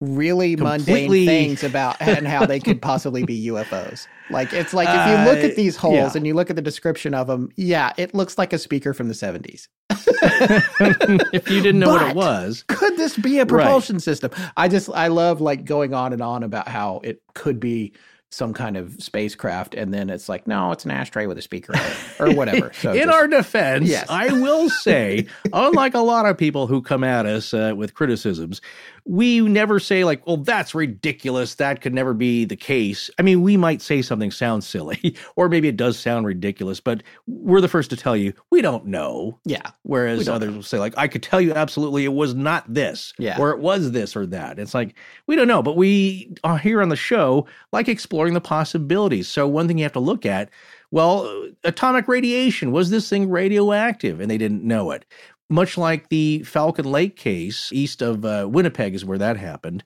really 0.00 0.56
Completely. 0.56 1.20
mundane 1.20 1.26
things 1.26 1.64
about 1.64 1.96
and 2.00 2.26
how 2.26 2.46
they 2.46 2.60
could 2.60 2.82
possibly 2.82 3.24
be 3.24 3.46
UFOs. 3.46 4.06
Like 4.30 4.52
it's 4.52 4.74
like 4.74 4.88
if 4.88 4.94
you 4.94 5.24
look 5.24 5.44
at 5.44 5.52
uh, 5.52 5.56
these 5.56 5.76
holes 5.76 5.94
yeah. 5.94 6.12
and 6.16 6.26
you 6.26 6.34
look 6.34 6.50
at 6.50 6.56
the 6.56 6.62
description 6.62 7.14
of 7.14 7.26
them, 7.28 7.50
yeah, 7.56 7.92
it 7.96 8.14
looks 8.14 8.38
like 8.38 8.52
a 8.52 8.58
speaker 8.58 8.92
from 8.92 9.08
the 9.08 9.14
70s. 9.14 9.68
if 11.32 11.48
you 11.50 11.62
didn't 11.62 11.80
know 11.80 11.86
but 11.86 12.02
what 12.02 12.10
it 12.10 12.16
was, 12.16 12.64
could 12.68 12.96
this 12.96 13.16
be 13.16 13.38
a 13.38 13.46
propulsion 13.46 13.96
right. 13.96 14.02
system? 14.02 14.30
I 14.56 14.68
just 14.68 14.90
I 14.90 15.08
love 15.08 15.40
like 15.40 15.64
going 15.64 15.94
on 15.94 16.12
and 16.12 16.22
on 16.22 16.42
about 16.42 16.68
how 16.68 17.00
it 17.04 17.22
could 17.34 17.60
be 17.60 17.92
some 18.30 18.52
kind 18.52 18.76
of 18.76 19.00
spacecraft, 19.02 19.74
and 19.74 19.94
then 19.94 20.10
it's 20.10 20.28
like, 20.28 20.46
no, 20.46 20.72
it's 20.72 20.84
an 20.84 20.90
ashtray 20.90 21.26
with 21.26 21.38
a 21.38 21.42
speaker 21.42 21.72
or 22.18 22.32
whatever. 22.34 22.72
So 22.74 22.92
in 22.92 23.04
just, 23.04 23.14
our 23.14 23.28
defense, 23.28 23.88
yes. 23.88 24.06
I 24.08 24.32
will 24.32 24.68
say, 24.68 25.26
unlike 25.52 25.94
a 25.94 26.00
lot 26.00 26.26
of 26.26 26.36
people 26.36 26.66
who 26.66 26.82
come 26.82 27.04
at 27.04 27.24
us 27.24 27.54
uh, 27.54 27.72
with 27.76 27.94
criticisms, 27.94 28.60
we 29.06 29.40
never 29.40 29.78
say 29.78 30.04
like, 30.04 30.26
well, 30.26 30.36
that's 30.36 30.74
ridiculous. 30.74 31.54
That 31.54 31.80
could 31.80 31.94
never 31.94 32.12
be 32.12 32.44
the 32.44 32.56
case. 32.56 33.08
I 33.18 33.22
mean, 33.22 33.42
we 33.42 33.56
might 33.56 33.80
say 33.80 34.02
something 34.02 34.32
sounds 34.32 34.66
silly, 34.66 35.16
or 35.36 35.48
maybe 35.48 35.68
it 35.68 35.76
does 35.76 35.96
sound 35.98 36.26
ridiculous, 36.26 36.80
but 36.80 37.04
we're 37.28 37.60
the 37.60 37.68
first 37.68 37.88
to 37.90 37.96
tell 37.96 38.16
you 38.16 38.32
we 38.50 38.62
don't 38.62 38.86
know. 38.86 39.38
Yeah. 39.44 39.70
Whereas 39.82 40.28
others 40.28 40.50
know. 40.50 40.56
will 40.56 40.62
say 40.64 40.80
like, 40.80 40.94
I 40.96 41.06
could 41.06 41.22
tell 41.22 41.40
you 41.40 41.54
absolutely 41.54 42.04
it 42.04 42.12
was 42.12 42.34
not 42.34 42.64
this, 42.72 43.14
yeah. 43.18 43.38
or 43.38 43.50
it 43.52 43.60
was 43.60 43.92
this 43.92 44.16
or 44.16 44.26
that. 44.26 44.58
It's 44.58 44.74
like 44.74 44.96
we 45.28 45.36
don't 45.36 45.48
know, 45.48 45.62
but 45.62 45.76
we 45.76 46.32
are 46.42 46.58
here 46.58 46.82
on 46.82 46.88
the 46.88 46.96
show 46.96 47.46
like 47.72 47.88
exploring 47.88 48.34
the 48.34 48.40
possibilities. 48.40 49.28
So 49.28 49.46
one 49.46 49.68
thing 49.68 49.78
you 49.78 49.84
have 49.84 49.92
to 49.92 50.00
look 50.00 50.26
at 50.26 50.50
well, 50.92 51.48
atomic 51.64 52.06
radiation, 52.06 52.70
was 52.70 52.90
this 52.90 53.10
thing 53.10 53.28
radioactive? 53.28 54.20
And 54.20 54.30
they 54.30 54.38
didn't 54.38 54.62
know 54.62 54.92
it 54.92 55.04
much 55.48 55.78
like 55.78 56.08
the 56.08 56.42
Falcon 56.42 56.84
Lake 56.84 57.16
case 57.16 57.72
east 57.72 58.02
of 58.02 58.24
uh, 58.24 58.46
Winnipeg 58.50 58.94
is 58.94 59.04
where 59.04 59.18
that 59.18 59.36
happened. 59.36 59.84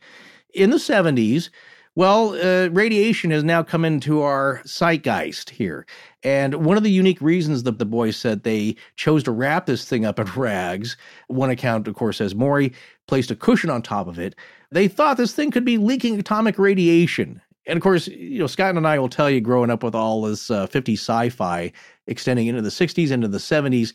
In 0.55 0.71
the 0.71 0.77
70s, 0.77 1.51
well, 1.97 2.35
uh, 2.35 2.69
radiation 2.71 3.31
has 3.33 3.43
now 3.43 3.63
come 3.63 3.85
into 3.85 4.23
our 4.23 4.63
zeitgeist 4.65 5.51
here. 5.51 5.87
And 6.23 6.65
one 6.65 6.77
of 6.77 6.83
the 6.83 6.91
unique 6.91 7.21
reasons 7.21 7.65
that 7.65 7.79
the 7.79 7.85
boys 7.85 8.17
said 8.17 8.43
they 8.43 8.77
chose 8.97 9.25
to 9.25 9.33
wrap 9.33 9.67
this 9.67 9.85
thing 9.85 10.05
up 10.05 10.19
in 10.19 10.27
rags, 10.37 10.97
one 11.27 11.51
account, 11.51 11.89
of 11.89 11.95
course, 11.95 12.19
says 12.19 12.35
Mori 12.35 12.73
placed 13.09 13.31
a 13.31 13.37
cushion 13.37 13.71
on 13.71 13.83
top 13.83 14.07
of 14.07 14.19
it. 14.19 14.37
They 14.71 14.87
thought 14.87 15.17
this 15.17 15.35
thing 15.35 15.51
could 15.51 15.65
be 15.65 15.79
leaking 15.79 16.19
atomic 16.19 16.59
radiation. 16.59 17.43
And 17.67 17.77
of 17.77 17.83
course, 17.83 18.07
you 18.07 18.39
know, 18.39 18.47
Scott 18.47 18.77
and 18.77 18.87
I 18.87 18.99
will 18.99 19.09
tell 19.09 19.29
you, 19.29 19.41
growing 19.41 19.71
up 19.71 19.83
with 19.83 19.95
all 19.95 20.23
this 20.23 20.51
uh, 20.51 20.67
50 20.69 20.95
sci 20.95 21.29
fi 21.29 21.73
extending 22.07 22.47
into 22.47 22.63
the 22.63 22.71
60s, 22.71 23.11
into 23.11 23.29
the 23.29 23.39
70s, 23.39 23.93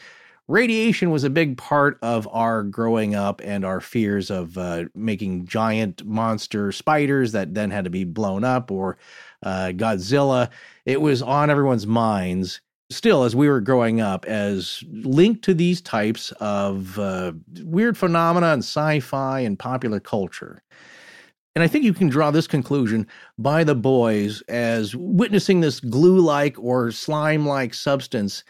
radiation 0.48 1.12
was 1.12 1.24
a 1.24 1.30
big 1.30 1.58
part 1.58 1.98
of 2.02 2.28
our 2.32 2.64
growing 2.64 3.16
up 3.16 3.42
and 3.44 3.66
our 3.66 3.82
fears 3.82 4.30
of 4.30 4.58
uh, 4.58 4.86
making 4.94 5.46
giant 5.46 6.06
monster 6.06 6.72
spiders 6.72 7.32
that 7.32 7.54
then 7.54 7.72
had 7.72 7.84
to 7.86 7.90
be 7.90 8.04
blown 8.04 8.44
up 8.44 8.72
or 8.72 8.98
uh, 9.44 9.72
Godzilla. 9.76 10.50
It 10.86 11.02
was 11.02 11.22
on 11.22 11.50
everyone's 11.50 11.88
minds 11.88 12.62
still 12.92 13.24
as 13.24 13.36
we 13.36 13.50
were 13.50 13.62
growing 13.62 14.00
up 14.00 14.26
as 14.26 14.84
linked 14.92 15.44
to 15.44 15.54
these 15.54 15.82
types 15.82 16.32
of 16.34 17.00
uh, 17.00 17.34
weird 17.64 17.98
phenomena 17.98 18.54
and 18.54 18.64
sci-fi 18.64 19.40
and 19.40 19.58
popular 19.58 20.00
culture. 20.00 20.62
And 21.56 21.64
I 21.64 21.68
think 21.68 21.86
you 21.86 21.94
can 21.94 22.10
draw 22.10 22.32
this 22.32 22.48
conclusion 22.48 23.08
by 23.38 23.64
the 23.64 23.76
boys 23.76 24.42
as 24.50 24.96
witnessing 24.96 25.62
this 25.62 25.80
glue 25.80 26.20
like 26.20 26.60
or 26.60 26.92
slime 26.92 27.48
like 27.48 27.74
substance 27.74 28.44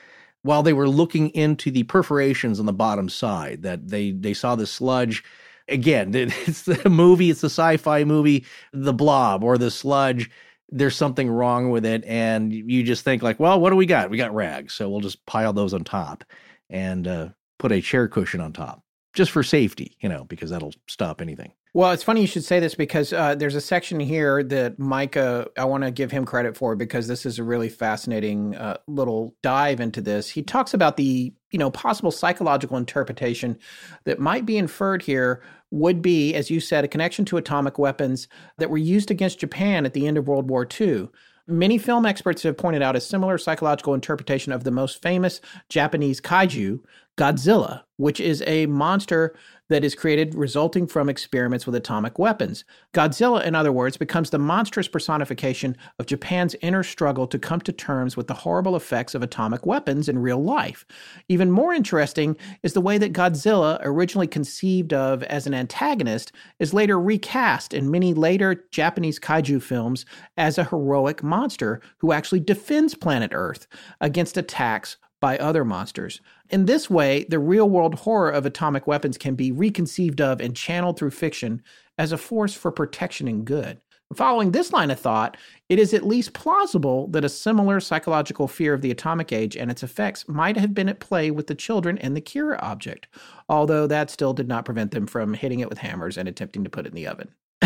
while 0.46 0.62
they 0.62 0.74
were 0.74 0.88
looking 0.88 1.30
into 1.30 1.72
the 1.72 1.82
perforations 1.84 2.60
on 2.60 2.68
the 2.68 2.74
bottom 2.74 3.10
side 3.10 3.64
that 3.64 3.88
they 3.88 4.12
they 4.12 4.34
saw 4.34 4.56
the 4.56 4.68
sludge 4.68 5.24
again, 5.68 6.14
it's 6.16 6.62
the 6.62 6.88
movie, 6.88 7.32
it's 7.32 7.42
the 7.42 7.50
sci-fi 7.50 8.04
movie, 8.04 8.46
The 8.72 8.94
Blob 8.94 9.44
or 9.44 9.58
The 9.58 9.72
Sludge. 9.72 10.30
There's 10.70 10.96
something 10.96 11.30
wrong 11.30 11.72
with 11.72 11.84
it, 11.84 12.04
and 12.06 12.54
you 12.54 12.84
just 12.84 13.04
think 13.04 13.24
like, 13.24 13.40
well, 13.40 13.60
what 13.60 13.72
do 13.72 13.76
we 13.76 13.88
got? 13.88 14.12
We 14.12 14.18
got 14.18 14.36
rags, 14.36 14.74
so 14.76 14.88
we'll 14.88 15.00
just 15.00 15.26
pile 15.26 15.52
those 15.52 15.74
on 15.74 15.84
top 15.84 16.24
and 16.70 17.08
uh, 17.08 17.30
put 17.58 17.72
a 17.72 17.82
chair 17.82 18.08
cushion 18.08 18.40
on 18.40 18.54
top, 18.54 18.84
just 19.16 19.32
for 19.32 19.42
safety, 19.42 19.98
you 20.02 20.10
know, 20.10 20.26
because 20.26 20.52
that'll 20.52 20.74
stop 20.88 21.22
anything. 21.22 21.54
Well, 21.74 21.92
it's 21.92 22.04
funny 22.04 22.22
you 22.22 22.28
should 22.28 22.46
say 22.46 22.62
this 22.62 22.76
because 22.76 23.12
uh, 23.12 23.36
there's 23.36 23.56
a 23.56 23.62
section 23.62 24.00
here 24.00 24.44
that 24.44 24.80
Micah, 24.80 25.48
I 25.58 25.66
want 25.66 25.84
to 25.84 25.92
give 25.92 26.12
him 26.12 26.24
credit 26.24 26.56
for 26.56 26.76
because 26.76 27.08
this 27.08 27.26
is 27.26 27.38
a 27.38 27.44
really 27.44 27.68
fascinating 27.68 28.56
uh, 28.56 28.78
little 28.88 29.36
dive 29.42 29.82
into 29.82 30.00
this. 30.00 30.30
He 30.30 30.42
talks 30.42 30.74
about 30.74 30.96
the 30.96 31.34
you 31.52 31.60
know 31.60 31.72
possible 31.72 32.12
psychological 32.12 32.78
interpretation 32.78 33.58
that 34.06 34.20
might 34.20 34.46
be 34.46 34.58
inferred 34.58 35.02
here 35.02 35.42
would 35.72 36.02
be, 36.02 36.34
as 36.34 36.50
you 36.50 36.62
said, 36.62 36.86
a 36.86 36.88
connection 36.88 37.26
to 37.26 37.38
atomic 37.38 37.78
weapons 37.78 38.28
that 38.58 38.70
were 38.70 38.78
used 38.78 39.12
against 39.12 39.40
Japan 39.40 39.86
at 39.86 39.94
the 39.94 40.08
end 40.08 40.18
of 40.18 40.28
World 40.28 40.50
War 40.50 40.66
II. 40.80 41.10
Many 41.48 41.78
film 41.78 42.08
experts 42.08 42.42
have 42.42 42.58
pointed 42.58 42.82
out 42.82 42.96
a 42.96 43.02
similar 43.02 43.38
psychological 43.38 43.94
interpretation 43.94 44.52
of 44.52 44.64
the 44.64 44.72
most 44.72 45.02
famous 45.02 45.42
Japanese 45.70 46.20
kaiju, 46.20 46.80
Godzilla, 47.18 47.84
which 47.98 48.20
is 48.20 48.44
a 48.46 48.66
monster 48.66 49.36
that 49.70 49.84
is 49.84 49.96
created 49.96 50.36
resulting 50.36 50.86
from 50.86 51.10
experiments 51.10 51.66
with 51.66 51.76
atomic 51.76 52.20
weapons. 52.20 52.66
Godzilla, 52.94 53.44
in 53.44 53.56
other 53.56 53.72
words, 53.72 53.98
becomes 53.98 54.30
the 54.30 54.38
monstrous 54.38 54.88
personification 54.88 55.76
of 55.98 56.06
Japan's 56.06 56.56
inner 56.62 56.84
struggle 56.84 57.26
to 57.28 57.40
come 57.40 57.62
to 57.62 57.72
terms 57.72 58.16
with 58.16 58.28
the 58.28 58.34
horrible 58.34 58.76
effects 58.76 59.16
of 59.16 59.24
atomic 59.24 59.66
weapons 59.66 60.08
in 60.08 60.20
real 60.20 60.44
life. 60.44 60.86
Even 61.30 61.50
more 61.50 61.74
interesting 61.74 62.38
is 62.64 62.74
the 62.74 62.82
way 62.82 62.98
that 62.98 63.14
Godzilla, 63.14 63.80
originally 63.82 64.28
conceived 64.28 64.94
of 64.94 65.24
as 65.24 65.48
an 65.48 65.54
antagonist, 65.54 66.32
is 66.60 66.74
later 66.74 67.00
recast 67.00 67.74
in 67.74 67.90
many 67.90 68.14
later 68.14 68.66
Japanese 68.72 69.20
kaiju 69.20 69.62
films 69.64 70.06
as 70.38 70.58
a 70.58 70.66
heroic 70.66 71.24
monster 71.24 71.82
who 71.98 72.12
actually 72.12 72.42
defends 72.42 72.94
planet 72.94 73.32
Earth 73.34 73.68
against 74.00 74.38
attacks 74.38 74.98
by 75.26 75.40
other 75.40 75.66
monsters. 75.66 76.22
In 76.52 76.66
this 76.66 76.88
way, 76.88 77.26
the 77.30 77.40
real 77.40 77.68
world 77.68 77.96
horror 77.96 78.30
of 78.30 78.46
atomic 78.46 78.86
weapons 78.86 79.18
can 79.18 79.34
be 79.34 79.52
reconceived 79.52 80.22
of 80.22 80.40
and 80.40 80.56
channeled 80.56 81.00
through 81.00 81.10
fiction 81.10 81.64
as 81.98 82.12
a 82.12 82.18
force 82.20 82.54
for 82.54 82.72
protection 82.72 83.28
and 83.28 83.44
good. 83.44 83.82
Following 84.14 84.52
this 84.52 84.72
line 84.72 84.92
of 84.92 85.00
thought, 85.00 85.36
it 85.68 85.80
is 85.80 85.96
at 85.96 86.06
least 86.06 86.34
plausible 86.34 87.08
that 87.08 87.26
a 87.26 87.30
similar 87.30 87.80
psychological 87.80 88.48
fear 88.48 88.76
of 88.76 88.84
the 88.84 88.92
atomic 88.92 89.34
age 89.34 89.58
and 89.58 89.72
its 89.72 89.82
effects 89.82 90.28
might 90.28 90.58
have 90.58 90.76
been 90.76 90.90
at 90.90 91.00
play 91.00 91.32
with 91.32 91.48
the 91.48 91.56
children 91.56 91.98
and 91.98 92.16
the 92.16 92.22
Kera 92.22 92.62
object, 92.62 93.08
although 93.50 93.88
that 93.88 94.12
still 94.12 94.36
did 94.36 94.48
not 94.48 94.64
prevent 94.64 94.92
them 94.92 95.08
from 95.08 95.34
hitting 95.34 95.60
it 95.60 95.70
with 95.70 95.80
hammers 95.80 96.20
and 96.20 96.30
attempting 96.30 96.64
to 96.64 96.70
put 96.70 96.86
it 96.86 96.90
in 96.90 96.96
the 96.96 97.08
oven. 97.08 97.30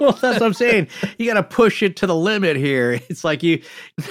well, 0.00 0.12
that's 0.12 0.22
what 0.22 0.42
I'm 0.42 0.52
saying. 0.52 0.88
You 1.16 1.24
got 1.24 1.40
to 1.40 1.42
push 1.42 1.82
it 1.82 1.96
to 1.96 2.06
the 2.06 2.14
limit 2.14 2.56
here. 2.56 3.00
It's 3.08 3.24
like 3.24 3.42
you, 3.42 3.62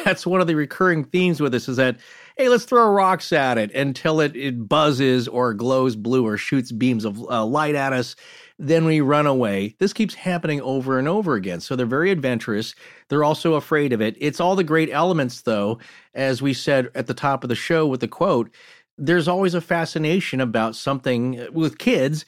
that's 0.03 0.25
one 0.25 0.41
of 0.41 0.47
the 0.47 0.55
recurring 0.55 1.03
themes 1.03 1.39
with 1.39 1.51
this 1.51 1.69
is 1.69 1.77
that 1.77 1.97
hey, 2.37 2.49
let's 2.49 2.65
throw 2.65 2.89
rocks 2.89 3.31
at 3.31 3.57
it 3.57 3.71
until 3.73 4.19
it, 4.19 4.35
it 4.35 4.67
buzzes 4.67 5.27
or 5.27 5.53
glows 5.53 5.95
blue 5.95 6.25
or 6.25 6.37
shoots 6.37 6.71
beams 6.71 7.05
of 7.05 7.19
uh, 7.29 7.45
light 7.45 7.75
at 7.75 7.93
us. 7.93 8.15
Then 8.59 8.85
we 8.85 9.01
run 9.01 9.25
away. 9.25 9.75
This 9.79 9.93
keeps 9.93 10.13
happening 10.13 10.61
over 10.61 10.99
and 10.99 11.07
over 11.07 11.35
again. 11.35 11.59
So 11.59 11.75
they're 11.75 11.85
very 11.85 12.11
adventurous. 12.11 12.75
They're 13.09 13.23
also 13.23 13.55
afraid 13.55 13.93
of 13.93 14.01
it. 14.01 14.15
It's 14.19 14.39
all 14.39 14.55
the 14.55 14.63
great 14.63 14.89
elements, 14.91 15.41
though, 15.41 15.79
as 16.13 16.41
we 16.41 16.53
said 16.53 16.89
at 16.95 17.07
the 17.07 17.13
top 17.13 17.43
of 17.43 17.49
the 17.49 17.55
show 17.55 17.87
with 17.87 17.99
the 17.99 18.07
quote. 18.07 18.53
There's 18.97 19.27
always 19.27 19.55
a 19.55 19.61
fascination 19.61 20.39
about 20.39 20.75
something 20.75 21.47
with 21.51 21.79
kids 21.79 22.25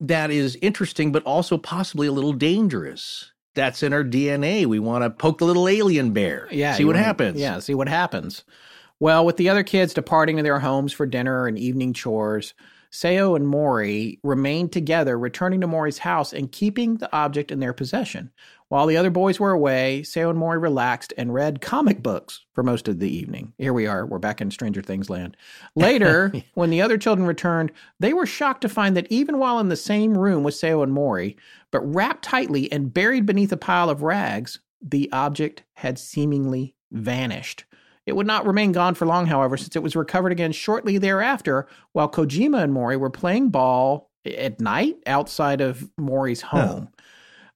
that 0.00 0.30
is 0.30 0.58
interesting, 0.60 1.12
but 1.12 1.22
also 1.22 1.56
possibly 1.56 2.06
a 2.06 2.12
little 2.12 2.34
dangerous 2.34 3.32
that's 3.54 3.82
in 3.82 3.92
our 3.92 4.04
DNA. 4.04 4.66
We 4.66 4.78
want 4.78 5.02
to 5.04 5.10
poke 5.10 5.38
the 5.38 5.44
little 5.46 5.68
alien 5.68 6.12
bear. 6.12 6.48
Yeah. 6.50 6.74
See 6.74 6.84
what 6.84 6.96
happens. 6.96 7.40
Yeah. 7.40 7.58
See 7.60 7.74
what 7.74 7.88
happens. 7.88 8.44
Well, 9.04 9.26
with 9.26 9.36
the 9.36 9.50
other 9.50 9.62
kids 9.62 9.92
departing 9.92 10.38
to 10.38 10.42
their 10.42 10.60
homes 10.60 10.90
for 10.90 11.04
dinner 11.04 11.46
and 11.46 11.58
evening 11.58 11.92
chores, 11.92 12.54
Seo 12.90 13.36
and 13.36 13.46
Mori 13.46 14.18
remained 14.22 14.72
together, 14.72 15.18
returning 15.18 15.60
to 15.60 15.66
Mori's 15.66 15.98
house 15.98 16.32
and 16.32 16.50
keeping 16.50 16.96
the 16.96 17.14
object 17.14 17.52
in 17.52 17.60
their 17.60 17.74
possession. 17.74 18.32
While 18.68 18.86
the 18.86 18.96
other 18.96 19.10
boys 19.10 19.38
were 19.38 19.50
away, 19.50 20.00
Seo 20.06 20.30
and 20.30 20.38
Mori 20.38 20.56
relaxed 20.56 21.12
and 21.18 21.34
read 21.34 21.60
comic 21.60 22.02
books 22.02 22.46
for 22.54 22.62
most 22.62 22.88
of 22.88 22.98
the 22.98 23.14
evening. 23.14 23.52
Here 23.58 23.74
we 23.74 23.86
are, 23.86 24.06
we're 24.06 24.18
back 24.18 24.40
in 24.40 24.50
Stranger 24.50 24.80
Things 24.80 25.10
land. 25.10 25.36
Later, 25.76 26.32
when 26.54 26.70
the 26.70 26.80
other 26.80 26.96
children 26.96 27.28
returned, 27.28 27.72
they 28.00 28.14
were 28.14 28.24
shocked 28.24 28.62
to 28.62 28.70
find 28.70 28.96
that 28.96 29.12
even 29.12 29.36
while 29.36 29.58
in 29.58 29.68
the 29.68 29.76
same 29.76 30.16
room 30.16 30.44
with 30.44 30.54
Seo 30.54 30.82
and 30.82 30.94
Mori, 30.94 31.36
but 31.70 31.82
wrapped 31.82 32.24
tightly 32.24 32.72
and 32.72 32.94
buried 32.94 33.26
beneath 33.26 33.52
a 33.52 33.58
pile 33.58 33.90
of 33.90 34.02
rags, 34.02 34.60
the 34.80 35.12
object 35.12 35.62
had 35.74 35.98
seemingly 35.98 36.74
vanished. 36.90 37.66
It 38.06 38.16
would 38.16 38.26
not 38.26 38.46
remain 38.46 38.72
gone 38.72 38.94
for 38.94 39.06
long, 39.06 39.26
however, 39.26 39.56
since 39.56 39.76
it 39.76 39.82
was 39.82 39.96
recovered 39.96 40.32
again 40.32 40.52
shortly 40.52 40.98
thereafter 40.98 41.66
while 41.92 42.10
Kojima 42.10 42.62
and 42.62 42.72
Mori 42.72 42.96
were 42.96 43.10
playing 43.10 43.48
ball 43.48 44.10
at 44.26 44.60
night 44.60 44.96
outside 45.06 45.60
of 45.60 45.90
Mori's 45.96 46.42
home. 46.42 46.88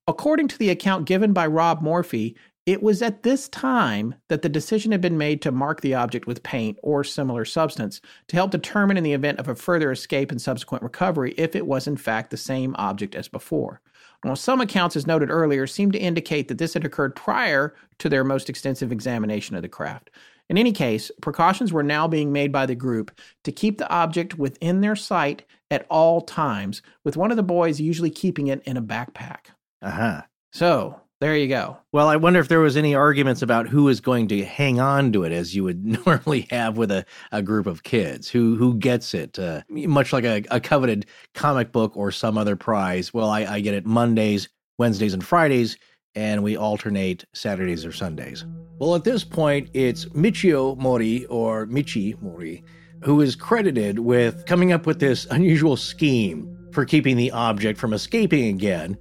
According 0.07 0.49
to 0.49 0.59
the 0.59 0.71
account 0.71 1.07
given 1.07 1.33
by 1.33 1.47
Rob 1.47 1.83
Morphy, 1.83 2.35
it 2.65 2.83
was 2.83 3.01
at 3.01 3.23
this 3.23 3.49
time 3.49 4.15
that 4.29 4.43
the 4.43 4.49
decision 4.49 4.93
had 4.93 5.01
been 5.01 5.17
made 5.17 5.41
to 5.41 5.53
mark 5.53 5.81
the 5.81 5.95
object 5.95 6.27
with 6.27 6.43
paint 6.43 6.79
or 6.83 7.03
similar 7.03 7.47
substance 7.47 8.01
to 8.27 8.37
help 8.37 8.51
determine 8.51 8.99
in 8.99 9.05
the 9.05 9.15
event 9.15 9.39
of 9.39 9.49
a 9.49 9.55
further 9.55 9.91
escape 9.91 10.31
and 10.31 10.41
subsequent 10.41 10.83
recovery 10.83 11.35
if 11.39 11.57
it 11.57 11.67
was 11.67 11.87
in 11.87 11.97
fact 11.97 12.31
the 12.31 12.37
same 12.37 12.75
object 12.79 13.15
as 13.15 13.27
before. 13.27 13.81
While 14.23 14.37
some 14.37 14.61
accounts, 14.61 14.97
as 14.97 15.07
noted 15.07 15.31
earlier, 15.31 15.67
seem 15.67 15.93
to 15.93 15.99
indicate 15.99 16.49
that 16.49 16.59
this 16.59 16.75
had 16.75 16.85
occurred 16.85 17.17
prior 17.17 17.75
to 17.99 18.09
their 18.09 18.25
most 18.25 18.51
extensive 18.51 18.93
examination 18.93 19.57
of 19.57 19.63
the 19.63 19.69
craft. 19.69 20.11
In 20.49 20.57
any 20.57 20.73
case, 20.73 21.11
precautions 21.21 21.73
were 21.73 21.83
now 21.83 22.09
being 22.09 22.33
made 22.33 22.53
by 22.53 22.67
the 22.67 22.75
group 22.75 23.19
to 23.45 23.53
keep 23.53 23.79
the 23.79 23.91
object 23.91 24.39
within 24.39 24.81
their 24.81 24.97
sight 24.97 25.45
at 25.71 25.87
all 25.91 26.23
times, 26.23 26.81
with 27.05 27.17
one 27.17 27.31
of 27.31 27.37
the 27.37 27.43
boys 27.43 27.81
usually 27.81 28.11
keeping 28.11 28.47
it 28.47 28.63
in 28.65 28.77
a 28.77 28.83
backpack. 28.83 29.49
Uh 29.83 29.91
huh. 29.91 30.23
So, 30.53 31.01
there 31.21 31.37
you 31.37 31.49
go. 31.49 31.77
Well, 31.93 32.09
I 32.09 32.17
wonder 32.17 32.39
if 32.39 32.49
there 32.49 32.61
was 32.61 32.77
any 32.77 32.95
arguments 32.95 33.43
about 33.43 33.69
who 33.69 33.89
is 33.89 34.01
going 34.01 34.29
to 34.29 34.45
hang 34.45 34.79
on 34.79 35.13
to 35.13 35.25
it 35.25 35.33
as 35.33 35.55
you 35.55 35.65
would 35.65 35.85
normally 36.07 36.47
have 36.51 36.79
with 36.79 36.91
a, 36.91 37.05
a 37.33 37.43
group 37.43 37.67
of 37.67 37.83
kids. 37.83 38.29
Who 38.29 38.57
who 38.57 38.77
gets 38.77 39.15
it? 39.15 39.39
Uh, 39.39 39.63
much 39.69 40.13
like 40.13 40.25
a, 40.25 40.45
a 40.51 40.61
coveted 40.61 41.07
comic 41.35 41.73
book 41.73 41.97
or 41.97 42.11
some 42.11 42.39
other 42.39 42.57
prize. 42.57 43.13
Well, 43.13 43.29
I, 43.29 43.41
I 43.45 43.61
get 43.61 43.75
it 43.75 43.85
Mondays, 43.85 44.49
Wednesdays, 44.79 45.13
and 45.13 45.25
Fridays 45.25 45.77
and 46.19 46.43
we 46.43 46.57
alternate 46.57 47.25
Saturdays 47.33 47.87
or 47.87 47.93
Sundays. 47.93 48.45
Well, 48.79 48.97
at 48.97 49.05
this 49.05 49.23
point, 49.23 49.71
it's 49.73 50.05
Michio 50.07 50.77
Mori 50.77 51.25
or 51.27 51.67
Michi 51.67 52.21
Mori 52.21 52.65
who 53.03 53.21
is 53.21 53.37
credited 53.37 54.01
with 54.01 54.45
coming 54.47 54.73
up 54.73 54.87
with 54.87 54.99
this 54.99 55.27
unusual 55.31 55.77
scheme 55.77 56.69
for 56.73 56.85
keeping 56.85 57.17
the 57.17 57.31
object 57.31 57.79
from 57.79 57.93
escaping 57.93 58.47
again, 58.55 58.97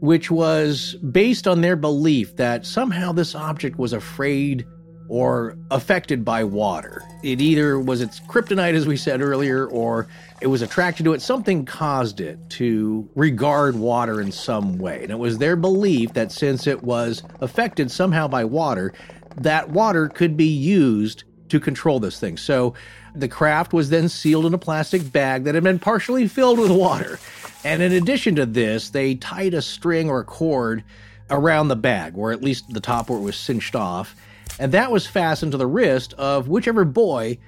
which 0.00 0.30
was 0.30 0.94
based 1.10 1.46
on 1.46 1.60
their 1.60 1.76
belief 1.76 2.36
that 2.36 2.64
somehow 2.64 3.12
this 3.12 3.34
object 3.34 3.78
was 3.78 3.92
afraid 3.92 4.64
or 5.08 5.56
affected 5.70 6.24
by 6.24 6.44
water. 6.44 7.02
It 7.22 7.40
either 7.40 7.78
was 7.78 8.00
its 8.00 8.20
kryptonite, 8.20 8.74
as 8.74 8.86
we 8.86 8.96
said 8.96 9.20
earlier, 9.20 9.66
or 9.66 10.08
it 10.40 10.48
was 10.48 10.62
attracted 10.62 11.04
to 11.04 11.12
it. 11.12 11.22
Something 11.22 11.64
caused 11.64 12.20
it 12.20 12.38
to 12.50 13.08
regard 13.14 13.76
water 13.76 14.20
in 14.20 14.32
some 14.32 14.78
way. 14.78 15.02
And 15.02 15.10
it 15.10 15.18
was 15.18 15.38
their 15.38 15.56
belief 15.56 16.12
that 16.14 16.32
since 16.32 16.66
it 16.66 16.82
was 16.82 17.22
affected 17.40 17.90
somehow 17.90 18.28
by 18.28 18.44
water, 18.44 18.92
that 19.36 19.70
water 19.70 20.08
could 20.08 20.36
be 20.36 20.48
used 20.48 21.24
to 21.48 21.60
control 21.60 22.00
this 22.00 22.18
thing. 22.18 22.36
So 22.36 22.74
the 23.14 23.28
craft 23.28 23.72
was 23.72 23.90
then 23.90 24.08
sealed 24.08 24.46
in 24.46 24.54
a 24.54 24.58
plastic 24.58 25.12
bag 25.12 25.44
that 25.44 25.54
had 25.54 25.64
been 25.64 25.78
partially 25.78 26.28
filled 26.28 26.58
with 26.58 26.70
water. 26.70 27.18
And 27.64 27.82
in 27.82 27.92
addition 27.92 28.36
to 28.36 28.46
this, 28.46 28.90
they 28.90 29.14
tied 29.14 29.54
a 29.54 29.62
string 29.62 30.10
or 30.10 30.20
a 30.20 30.24
cord 30.24 30.84
around 31.30 31.68
the 31.68 31.76
bag, 31.76 32.16
or 32.16 32.32
at 32.32 32.42
least 32.42 32.68
the 32.68 32.80
top 32.80 33.08
where 33.08 33.18
it 33.18 33.22
was 33.22 33.36
cinched 33.36 33.74
off 33.74 34.14
and 34.58 34.72
that 34.72 34.90
was 34.90 35.06
fastened 35.06 35.52
to 35.52 35.58
the 35.58 35.66
wrist 35.66 36.14
of 36.14 36.48
whichever 36.48 36.84
boy 36.84 37.38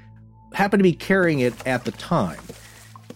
happened 0.52 0.80
to 0.80 0.84
be 0.84 0.92
carrying 0.92 1.40
it 1.40 1.54
at 1.66 1.84
the 1.84 1.92
time. 1.92 2.40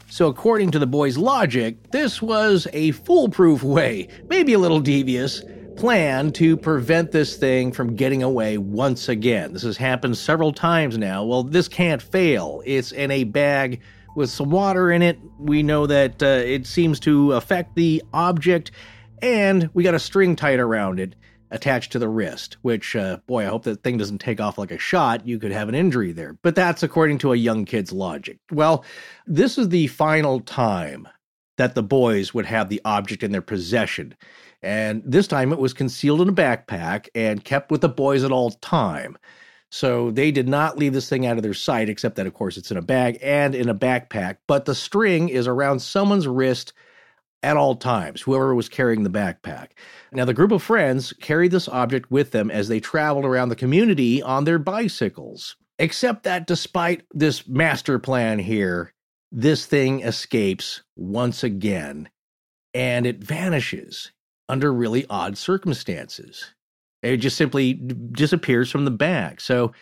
So, 0.08 0.26
according 0.26 0.72
to 0.72 0.78
the 0.78 0.86
boy's 0.86 1.16
logic, 1.16 1.90
this 1.90 2.20
was 2.20 2.66
a 2.72 2.90
foolproof 2.92 3.62
way, 3.62 4.08
maybe 4.28 4.52
a 4.52 4.58
little 4.58 4.80
devious, 4.80 5.42
plan 5.76 6.32
to 6.32 6.56
prevent 6.56 7.12
this 7.12 7.36
thing 7.36 7.72
from 7.72 7.96
getting 7.96 8.22
away 8.22 8.58
once 8.58 9.08
again. 9.08 9.54
This 9.54 9.62
has 9.62 9.78
happened 9.78 10.18
several 10.18 10.52
times 10.52 10.98
now. 10.98 11.24
Well, 11.24 11.42
this 11.42 11.66
can't 11.66 12.02
fail. 12.02 12.62
It's 12.66 12.92
in 12.92 13.10
a 13.10 13.24
bag 13.24 13.80
with 14.14 14.28
some 14.28 14.50
water 14.50 14.90
in 14.90 15.00
it. 15.00 15.18
We 15.38 15.62
know 15.62 15.86
that 15.86 16.22
uh, 16.22 16.26
it 16.26 16.66
seems 16.66 17.00
to 17.00 17.32
affect 17.32 17.74
the 17.74 18.02
object, 18.12 18.70
and 19.22 19.70
we 19.72 19.82
got 19.82 19.94
a 19.94 19.98
string 19.98 20.36
tied 20.36 20.60
around 20.60 21.00
it 21.00 21.14
attached 21.52 21.92
to 21.92 21.98
the 21.98 22.08
wrist, 22.08 22.56
which, 22.62 22.96
uh, 22.96 23.18
boy, 23.26 23.42
I 23.42 23.48
hope 23.48 23.64
that 23.64 23.82
thing 23.82 23.98
doesn't 23.98 24.18
take 24.18 24.40
off 24.40 24.58
like 24.58 24.70
a 24.70 24.78
shot. 24.78 25.26
You 25.26 25.38
could 25.38 25.52
have 25.52 25.68
an 25.68 25.74
injury 25.74 26.12
there. 26.12 26.36
But 26.42 26.54
that's 26.54 26.82
according 26.82 27.18
to 27.18 27.32
a 27.32 27.36
young 27.36 27.64
kid's 27.64 27.92
logic. 27.92 28.38
Well, 28.50 28.84
this 29.26 29.58
is 29.58 29.68
the 29.68 29.86
final 29.86 30.40
time 30.40 31.06
that 31.58 31.74
the 31.74 31.82
boys 31.82 32.32
would 32.32 32.46
have 32.46 32.68
the 32.68 32.80
object 32.84 33.22
in 33.22 33.30
their 33.30 33.42
possession. 33.42 34.14
And 34.62 35.02
this 35.04 35.26
time 35.26 35.52
it 35.52 35.58
was 35.58 35.74
concealed 35.74 36.22
in 36.22 36.28
a 36.28 36.32
backpack 36.32 37.08
and 37.14 37.44
kept 37.44 37.70
with 37.70 37.82
the 37.82 37.88
boys 37.88 38.24
at 38.24 38.32
all 38.32 38.50
time. 38.50 39.18
So 39.70 40.10
they 40.10 40.30
did 40.30 40.48
not 40.48 40.78
leave 40.78 40.92
this 40.92 41.08
thing 41.08 41.26
out 41.26 41.36
of 41.36 41.42
their 41.42 41.54
sight, 41.54 41.88
except 41.88 42.16
that, 42.16 42.26
of 42.26 42.34
course, 42.34 42.56
it's 42.56 42.70
in 42.70 42.76
a 42.76 42.82
bag 42.82 43.18
and 43.22 43.54
in 43.54 43.68
a 43.68 43.74
backpack. 43.74 44.36
But 44.46 44.64
the 44.64 44.74
string 44.74 45.28
is 45.28 45.46
around 45.46 45.80
someone's 45.80 46.28
wrist 46.28 46.72
at 47.42 47.56
all 47.56 47.76
times, 47.76 48.22
whoever 48.22 48.54
was 48.54 48.68
carrying 48.68 49.02
the 49.02 49.10
backpack. 49.10 49.70
Now, 50.12 50.24
the 50.24 50.34
group 50.34 50.52
of 50.52 50.62
friends 50.62 51.12
carried 51.20 51.50
this 51.50 51.68
object 51.68 52.10
with 52.10 52.30
them 52.30 52.50
as 52.50 52.68
they 52.68 52.80
traveled 52.80 53.24
around 53.24 53.48
the 53.48 53.56
community 53.56 54.22
on 54.22 54.44
their 54.44 54.58
bicycles. 54.58 55.56
Except 55.78 56.22
that 56.24 56.46
despite 56.46 57.02
this 57.12 57.48
master 57.48 57.98
plan 57.98 58.38
here, 58.38 58.92
this 59.32 59.66
thing 59.66 60.02
escapes 60.02 60.82
once 60.94 61.42
again 61.42 62.08
and 62.74 63.06
it 63.06 63.22
vanishes 63.22 64.12
under 64.48 64.72
really 64.72 65.06
odd 65.08 65.36
circumstances. 65.36 66.54
It 67.02 67.16
just 67.16 67.36
simply 67.36 67.74
disappears 67.74 68.70
from 68.70 68.84
the 68.84 68.90
bag. 68.90 69.40
So, 69.40 69.72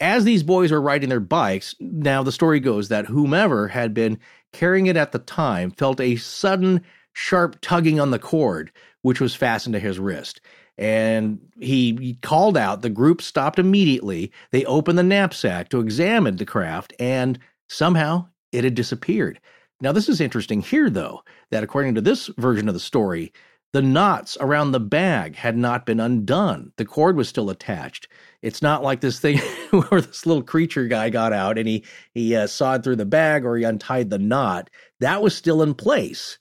as 0.00 0.24
these 0.24 0.42
boys 0.42 0.72
were 0.72 0.80
riding 0.80 1.08
their 1.08 1.20
bikes, 1.20 1.76
now 1.78 2.24
the 2.24 2.32
story 2.32 2.58
goes 2.58 2.88
that 2.88 3.06
whomever 3.06 3.68
had 3.68 3.94
been 3.94 4.18
carrying 4.52 4.86
it 4.86 4.96
at 4.96 5.12
the 5.12 5.20
time 5.20 5.70
felt 5.70 6.00
a 6.00 6.16
sudden 6.16 6.82
sharp 7.14 7.56
tugging 7.62 7.98
on 7.98 8.10
the 8.10 8.18
cord, 8.18 8.70
which 9.02 9.20
was 9.20 9.34
fastened 9.34 9.72
to 9.72 9.80
his 9.80 9.98
wrist. 9.98 10.40
And 10.76 11.38
he, 11.58 12.18
called 12.20 12.56
out. 12.56 12.82
The 12.82 12.90
group 12.90 13.22
stopped 13.22 13.58
immediately. 13.58 14.32
They 14.50 14.64
opened 14.64 14.98
the 14.98 15.04
knapsack 15.04 15.68
to 15.70 15.80
examine 15.80 16.36
the 16.36 16.44
craft, 16.44 16.92
and 16.98 17.38
somehow 17.68 18.26
it 18.52 18.64
had 18.64 18.74
disappeared. 18.74 19.40
Now, 19.80 19.92
this 19.92 20.08
is 20.08 20.20
interesting 20.20 20.62
here, 20.62 20.90
though, 20.90 21.22
that 21.50 21.62
according 21.62 21.94
to 21.94 22.00
this 22.00 22.28
version 22.38 22.68
of 22.68 22.74
the 22.74 22.80
story, 22.80 23.32
the 23.74 23.82
knots 23.82 24.36
around 24.40 24.70
the 24.70 24.80
bag 24.80 25.34
had 25.34 25.56
not 25.56 25.84
been 25.84 25.98
undone. 25.98 26.72
The 26.76 26.84
cord 26.84 27.16
was 27.16 27.28
still 27.28 27.50
attached. 27.50 28.06
It's 28.40 28.62
not 28.62 28.84
like 28.84 29.00
this 29.00 29.18
thing 29.18 29.38
where 29.70 30.00
this 30.00 30.26
little 30.26 30.44
creature 30.44 30.86
guy 30.86 31.10
got 31.10 31.32
out 31.32 31.58
and 31.58 31.66
he 31.66 31.84
he 32.12 32.36
uh, 32.36 32.46
sawed 32.46 32.84
through 32.84 32.96
the 32.96 33.04
bag 33.04 33.44
or 33.44 33.56
he 33.56 33.64
untied 33.64 34.10
the 34.10 34.18
knot. 34.18 34.70
That 35.00 35.22
was 35.22 35.34
still 35.34 35.60
in 35.60 35.74
place, 35.74 36.38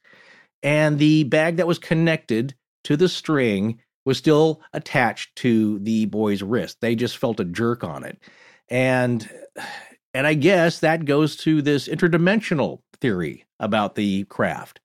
and 0.63 0.97
the 0.97 1.25
bag 1.25 1.57
that 1.57 1.67
was 1.67 1.77
connected 1.77 2.55
to 2.85 2.97
the 2.97 3.09
string 3.09 3.79
was 4.05 4.17
still 4.17 4.61
attached 4.73 5.35
to 5.37 5.79
the 5.79 6.05
boy's 6.05 6.41
wrist. 6.41 6.77
They 6.81 6.95
just 6.95 7.17
felt 7.17 7.39
a 7.39 7.45
jerk 7.45 7.83
on 7.83 8.03
it, 8.03 8.17
and 8.69 9.29
and 10.13 10.25
I 10.27 10.33
guess 10.33 10.79
that 10.79 11.05
goes 11.05 11.35
to 11.37 11.61
this 11.61 11.87
interdimensional 11.87 12.79
theory 13.01 13.45
about 13.59 13.95
the 13.95 14.23
craft 14.25 14.79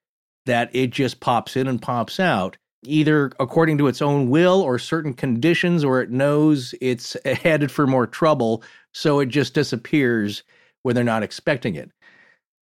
that 0.47 0.70
it 0.72 0.91
just 0.91 1.20
pops 1.20 1.57
in 1.57 1.68
and 1.68 1.81
pops 1.81 2.18
out, 2.18 2.57
either 2.83 3.31
according 3.39 3.76
to 3.79 3.87
its 3.87 4.01
own 4.01 4.31
will 4.31 4.62
or 4.62 4.79
certain 4.79 5.12
conditions, 5.12 5.85
or 5.85 6.01
it 6.01 6.11
knows 6.11 6.74
it's 6.81 7.16
headed 7.24 7.70
for 7.70 7.87
more 7.87 8.07
trouble, 8.07 8.62
so 8.95 9.20
it 9.20 9.26
just 9.26 9.53
disappears 9.55 10.43
when 10.83 10.95
they're 10.95 11.05
not 11.05 11.22
expecting 11.22 11.74
it. 11.74 11.91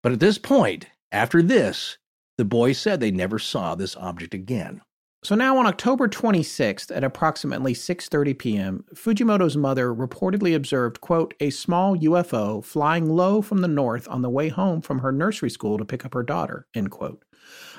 But 0.03 0.13
at 0.13 0.21
this 0.21 0.37
point, 0.37 0.87
after 1.13 1.43
this, 1.43 1.97
the 2.39 2.45
boys 2.45 2.79
said 2.79 3.01
they 3.01 3.11
never 3.11 3.39
saw 3.39 3.75
this 3.75 3.97
object 3.97 4.35
again. 4.35 4.81
So 5.25 5.35
now 5.35 5.59
on 5.59 5.67
October 5.67 6.07
26th 6.07 6.95
at 6.95 7.03
approximately 7.03 7.75
6:30 7.75 8.39
p.m., 8.39 8.85
Fujimoto's 8.95 9.57
mother 9.57 9.93
reportedly 9.93 10.55
observed, 10.55 11.01
quote, 11.01 11.35
a 11.41 11.51
small 11.51 11.97
UFO 11.97 12.65
flying 12.65 13.09
low 13.11 13.43
from 13.43 13.59
the 13.59 13.67
north 13.67 14.07
on 14.09 14.23
the 14.23 14.31
way 14.31 14.49
home 14.49 14.81
from 14.81 15.01
her 15.01 15.11
nursery 15.11 15.51
school 15.51 15.79
to 15.79 15.85
pick 15.85 16.05
up 16.05 16.15
her 16.15 16.23
daughter, 16.23 16.67
end 16.75 16.93
quote. 16.93 17.25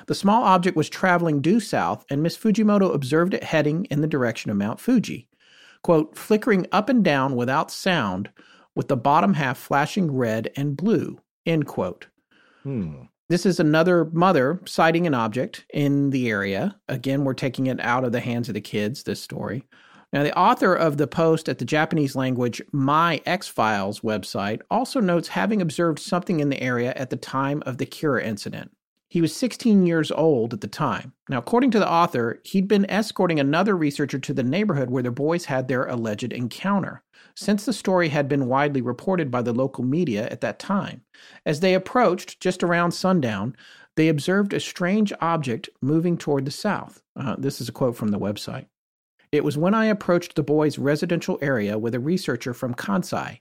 The 0.08 0.14
small 0.14 0.44
object 0.44 0.76
was 0.76 0.90
traveling 0.90 1.40
due 1.40 1.60
south, 1.60 2.04
and 2.10 2.22
Miss 2.22 2.36
Fujimoto 2.36 2.94
observed 2.94 3.34
it 3.34 3.44
heading 3.44 3.86
in 3.86 4.00
the 4.00 4.06
direction 4.06 4.50
of 4.50 4.56
Mount 4.56 4.80
Fuji. 4.80 5.28
Quote, 5.82 6.18
flickering 6.18 6.66
up 6.72 6.88
and 6.88 7.04
down 7.04 7.36
without 7.36 7.70
sound, 7.70 8.30
with 8.74 8.88
the 8.88 8.96
bottom 8.96 9.34
half 9.34 9.56
flashing 9.56 10.10
red 10.10 10.50
and 10.56 10.76
blue, 10.76 11.18
end 11.46 11.66
quote. 11.66 12.08
Hmm. 12.62 13.04
This 13.28 13.44
is 13.44 13.60
another 13.60 14.06
mother 14.06 14.58
sighting 14.64 15.06
an 15.06 15.12
object 15.12 15.66
in 15.74 16.08
the 16.10 16.30
area. 16.30 16.76
Again, 16.88 17.24
we're 17.24 17.34
taking 17.34 17.66
it 17.66 17.78
out 17.80 18.04
of 18.04 18.12
the 18.12 18.20
hands 18.20 18.48
of 18.48 18.54
the 18.54 18.62
kids, 18.62 19.02
this 19.02 19.20
story. 19.20 19.64
Now, 20.14 20.22
the 20.22 20.36
author 20.36 20.74
of 20.74 20.96
the 20.96 21.06
post 21.06 21.46
at 21.46 21.58
the 21.58 21.66
Japanese 21.66 22.16
language 22.16 22.62
My 22.72 23.20
X 23.26 23.46
Files 23.46 24.00
website 24.00 24.62
also 24.70 25.00
notes 25.00 25.28
having 25.28 25.60
observed 25.60 25.98
something 25.98 26.40
in 26.40 26.48
the 26.48 26.62
area 26.62 26.94
at 26.96 27.10
the 27.10 27.16
time 27.16 27.62
of 27.66 27.76
the 27.76 27.84
Kera 27.84 28.24
incident. 28.24 28.70
He 29.10 29.22
was 29.22 29.34
16 29.34 29.86
years 29.86 30.10
old 30.10 30.52
at 30.52 30.60
the 30.60 30.68
time. 30.68 31.14
Now, 31.30 31.38
according 31.38 31.70
to 31.70 31.78
the 31.78 31.90
author, 31.90 32.40
he'd 32.44 32.68
been 32.68 32.88
escorting 32.90 33.40
another 33.40 33.74
researcher 33.74 34.18
to 34.18 34.34
the 34.34 34.42
neighborhood 34.42 34.90
where 34.90 35.02
the 35.02 35.10
boys 35.10 35.46
had 35.46 35.66
their 35.66 35.86
alleged 35.86 36.30
encounter, 36.30 37.02
since 37.34 37.64
the 37.64 37.72
story 37.72 38.10
had 38.10 38.28
been 38.28 38.46
widely 38.46 38.82
reported 38.82 39.30
by 39.30 39.40
the 39.40 39.54
local 39.54 39.82
media 39.82 40.28
at 40.28 40.42
that 40.42 40.58
time. 40.58 41.02
As 41.46 41.60
they 41.60 41.72
approached, 41.72 42.40
just 42.40 42.62
around 42.62 42.92
sundown, 42.92 43.56
they 43.96 44.08
observed 44.08 44.52
a 44.52 44.60
strange 44.60 45.12
object 45.22 45.70
moving 45.80 46.18
toward 46.18 46.44
the 46.44 46.50
south. 46.50 47.02
Uh, 47.16 47.34
this 47.38 47.62
is 47.62 47.68
a 47.68 47.72
quote 47.72 47.96
from 47.96 48.08
the 48.08 48.18
website. 48.18 48.66
It 49.32 49.42
was 49.42 49.56
when 49.56 49.74
I 49.74 49.86
approached 49.86 50.34
the 50.34 50.42
boys' 50.42 50.78
residential 50.78 51.38
area 51.40 51.78
with 51.78 51.94
a 51.94 52.00
researcher 52.00 52.52
from 52.52 52.74
Kansai. 52.74 53.40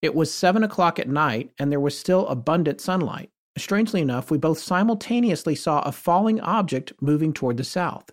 It 0.00 0.14
was 0.14 0.32
seven 0.32 0.64
o'clock 0.64 0.98
at 0.98 1.08
night, 1.08 1.52
and 1.58 1.70
there 1.70 1.80
was 1.80 1.98
still 1.98 2.26
abundant 2.28 2.80
sunlight. 2.80 3.30
Strangely 3.56 4.00
enough, 4.00 4.30
we 4.30 4.38
both 4.38 4.58
simultaneously 4.58 5.54
saw 5.54 5.80
a 5.82 5.92
falling 5.92 6.40
object 6.40 6.92
moving 7.00 7.32
toward 7.32 7.56
the 7.56 7.64
south. 7.64 8.10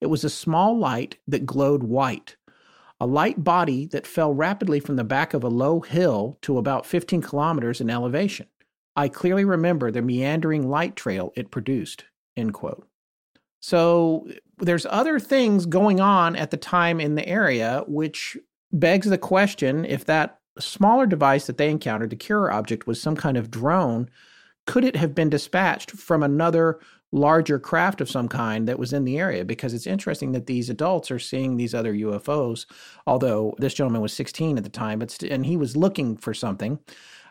It 0.00 0.06
was 0.06 0.24
a 0.24 0.30
small 0.30 0.76
light 0.76 1.16
that 1.28 1.46
glowed 1.46 1.82
white, 1.82 2.36
a 3.00 3.06
light 3.06 3.44
body 3.44 3.86
that 3.86 4.06
fell 4.06 4.34
rapidly 4.34 4.80
from 4.80 4.96
the 4.96 5.04
back 5.04 5.32
of 5.32 5.44
a 5.44 5.48
low 5.48 5.80
hill 5.80 6.38
to 6.42 6.58
about 6.58 6.86
15 6.86 7.22
kilometers 7.22 7.80
in 7.80 7.88
elevation. 7.88 8.46
I 8.96 9.08
clearly 9.08 9.44
remember 9.44 9.90
the 9.90 10.02
meandering 10.02 10.68
light 10.68 10.96
trail 10.96 11.32
it 11.36 11.50
produced. 11.50 12.04
End 12.36 12.52
quote. 12.52 12.86
So 13.60 14.26
there's 14.58 14.86
other 14.86 15.18
things 15.20 15.66
going 15.66 16.00
on 16.00 16.34
at 16.34 16.50
the 16.50 16.56
time 16.56 17.00
in 17.00 17.14
the 17.14 17.28
area, 17.28 17.84
which 17.86 18.36
begs 18.72 19.08
the 19.08 19.18
question 19.18 19.84
if 19.84 20.04
that 20.06 20.40
smaller 20.58 21.06
device 21.06 21.46
that 21.46 21.58
they 21.58 21.70
encountered, 21.70 22.10
the 22.10 22.16
Kera 22.16 22.52
object, 22.52 22.86
was 22.86 23.00
some 23.00 23.16
kind 23.16 23.36
of 23.36 23.50
drone 23.50 24.10
could 24.70 24.84
it 24.84 24.94
have 24.94 25.16
been 25.16 25.28
dispatched 25.28 25.90
from 25.90 26.22
another 26.22 26.78
larger 27.10 27.58
craft 27.58 28.00
of 28.00 28.08
some 28.08 28.28
kind 28.28 28.68
that 28.68 28.78
was 28.78 28.92
in 28.92 29.04
the 29.04 29.18
area? 29.18 29.44
Because 29.44 29.74
it's 29.74 29.86
interesting 29.86 30.30
that 30.30 30.46
these 30.46 30.70
adults 30.70 31.10
are 31.10 31.18
seeing 31.18 31.56
these 31.56 31.74
other 31.74 31.92
UFOs, 31.92 32.66
although 33.04 33.52
this 33.58 33.74
gentleman 33.74 34.00
was 34.00 34.12
16 34.12 34.58
at 34.58 34.62
the 34.62 34.70
time, 34.70 35.00
but 35.00 35.10
st- 35.10 35.32
and 35.32 35.44
he 35.44 35.56
was 35.56 35.76
looking 35.76 36.16
for 36.16 36.32
something, 36.32 36.78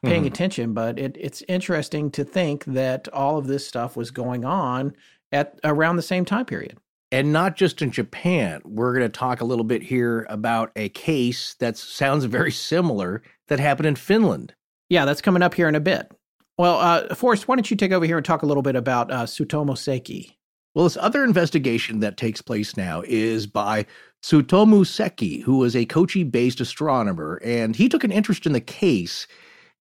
paying 0.04 0.24
mm-hmm. 0.24 0.28
attention. 0.28 0.74
But 0.74 1.00
it, 1.00 1.16
it's 1.18 1.42
interesting 1.48 2.12
to 2.12 2.26
think 2.26 2.66
that 2.66 3.08
all 3.14 3.38
of 3.38 3.48
this 3.48 3.66
stuff 3.66 3.96
was 3.96 4.12
going 4.12 4.44
on 4.44 4.92
at 5.32 5.58
around 5.64 5.96
the 5.96 6.02
same 6.02 6.26
time 6.26 6.44
period. 6.44 6.78
And 7.10 7.32
not 7.32 7.56
just 7.56 7.82
in 7.82 7.90
Japan. 7.90 8.62
We're 8.66 8.94
going 8.94 9.10
to 9.10 9.18
talk 9.18 9.40
a 9.40 9.46
little 9.46 9.64
bit 9.64 9.82
here 9.82 10.28
about 10.30 10.74
a 10.76 10.90
case 10.90 11.54
that 11.62 11.78
sounds 11.78 12.26
very 12.26 12.52
similar 12.52 13.24
that 13.48 13.62
happened 13.62 13.88
in 13.88 13.96
Finland. 13.96 14.54
Yeah, 14.90 15.06
that's 15.06 15.22
coming 15.22 15.42
up 15.42 15.54
here 15.54 15.70
in 15.70 15.76
a 15.76 15.80
bit. 15.80 16.12
Well, 16.60 16.78
uh, 16.78 17.16
Forrest, 17.16 17.48
why 17.48 17.56
don't 17.56 17.72
you 17.72 17.78
take 17.78 17.94
over 17.94 18.06
here 18.06 18.18
and 18.18 18.26
talk 18.26 18.44
a 18.44 18.46
little 18.46 18.62
bit 18.62 18.76
about 18.76 19.10
uh, 19.10 19.24
Tsutomu 19.24 19.78
Seki? 19.78 20.38
Well, 20.76 20.84
this 20.84 20.98
other 20.98 21.24
investigation 21.24 22.02
that 22.02 22.18
takes 22.18 22.42
place 22.42 22.76
now 22.76 23.02
is 23.06 23.48
by 23.48 23.86
Tsutomu 24.22 24.86
Seki, 24.86 25.40
who 25.40 25.64
is 25.64 25.74
a 25.74 25.86
Kochi 25.86 26.26
based 26.26 26.60
astronomer, 26.60 27.40
and 27.46 27.78
he 27.78 27.88
took 27.88 28.04
an 28.04 28.12
interest 28.12 28.46
in 28.46 28.52
the 28.52 28.60
case, 28.60 29.26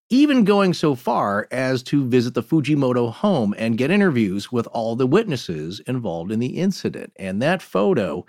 even 0.08 0.44
going 0.44 0.72
so 0.72 0.94
far 0.94 1.48
as 1.50 1.82
to 1.82 2.06
visit 2.06 2.34
the 2.34 2.44
Fujimoto 2.44 3.12
home 3.12 3.56
and 3.58 3.76
get 3.76 3.90
interviews 3.90 4.52
with 4.52 4.68
all 4.68 4.94
the 4.94 5.04
witnesses 5.04 5.80
involved 5.88 6.30
in 6.30 6.38
the 6.38 6.58
incident. 6.60 7.12
And 7.16 7.42
that 7.42 7.60
photo 7.60 8.24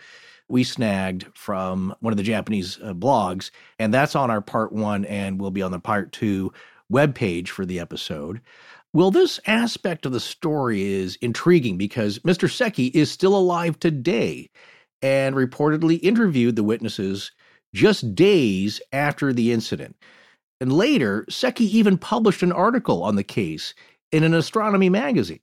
we 0.47 0.63
snagged 0.63 1.27
from 1.35 1.93
one 1.99 2.11
of 2.13 2.17
the 2.17 2.23
Japanese 2.23 2.79
uh, 2.81 2.95
blogs, 2.95 3.51
and 3.77 3.93
that's 3.93 4.15
on 4.15 4.31
our 4.31 4.41
part 4.41 4.71
one 4.71 5.05
and 5.05 5.39
will 5.39 5.51
be 5.51 5.61
on 5.61 5.69
the 5.69 5.79
part 5.79 6.11
two 6.11 6.51
webpage 6.91 7.49
for 7.49 7.65
the 7.65 7.79
episode. 7.79 8.41
Well, 8.93 9.11
this 9.11 9.39
aspect 9.45 10.05
of 10.05 10.11
the 10.11 10.19
story 10.19 10.81
is 10.81 11.17
intriguing 11.21 11.77
because 11.77 12.19
Mr. 12.19 12.51
Seki 12.51 12.87
is 12.87 13.11
still 13.11 13.35
alive 13.35 13.79
today 13.79 14.49
and 15.01 15.35
reportedly 15.35 15.99
interviewed 16.01 16.55
the 16.55 16.63
witnesses 16.63 17.31
just 17.73 18.15
days 18.15 18.81
after 18.91 19.31
the 19.31 19.51
incident. 19.51 19.95
And 20.59 20.73
later, 20.73 21.25
Seki 21.29 21.65
even 21.77 21.97
published 21.97 22.43
an 22.43 22.51
article 22.51 23.03
on 23.03 23.15
the 23.15 23.23
case 23.23 23.73
in 24.11 24.23
an 24.23 24.33
astronomy 24.33 24.89
magazine. 24.89 25.39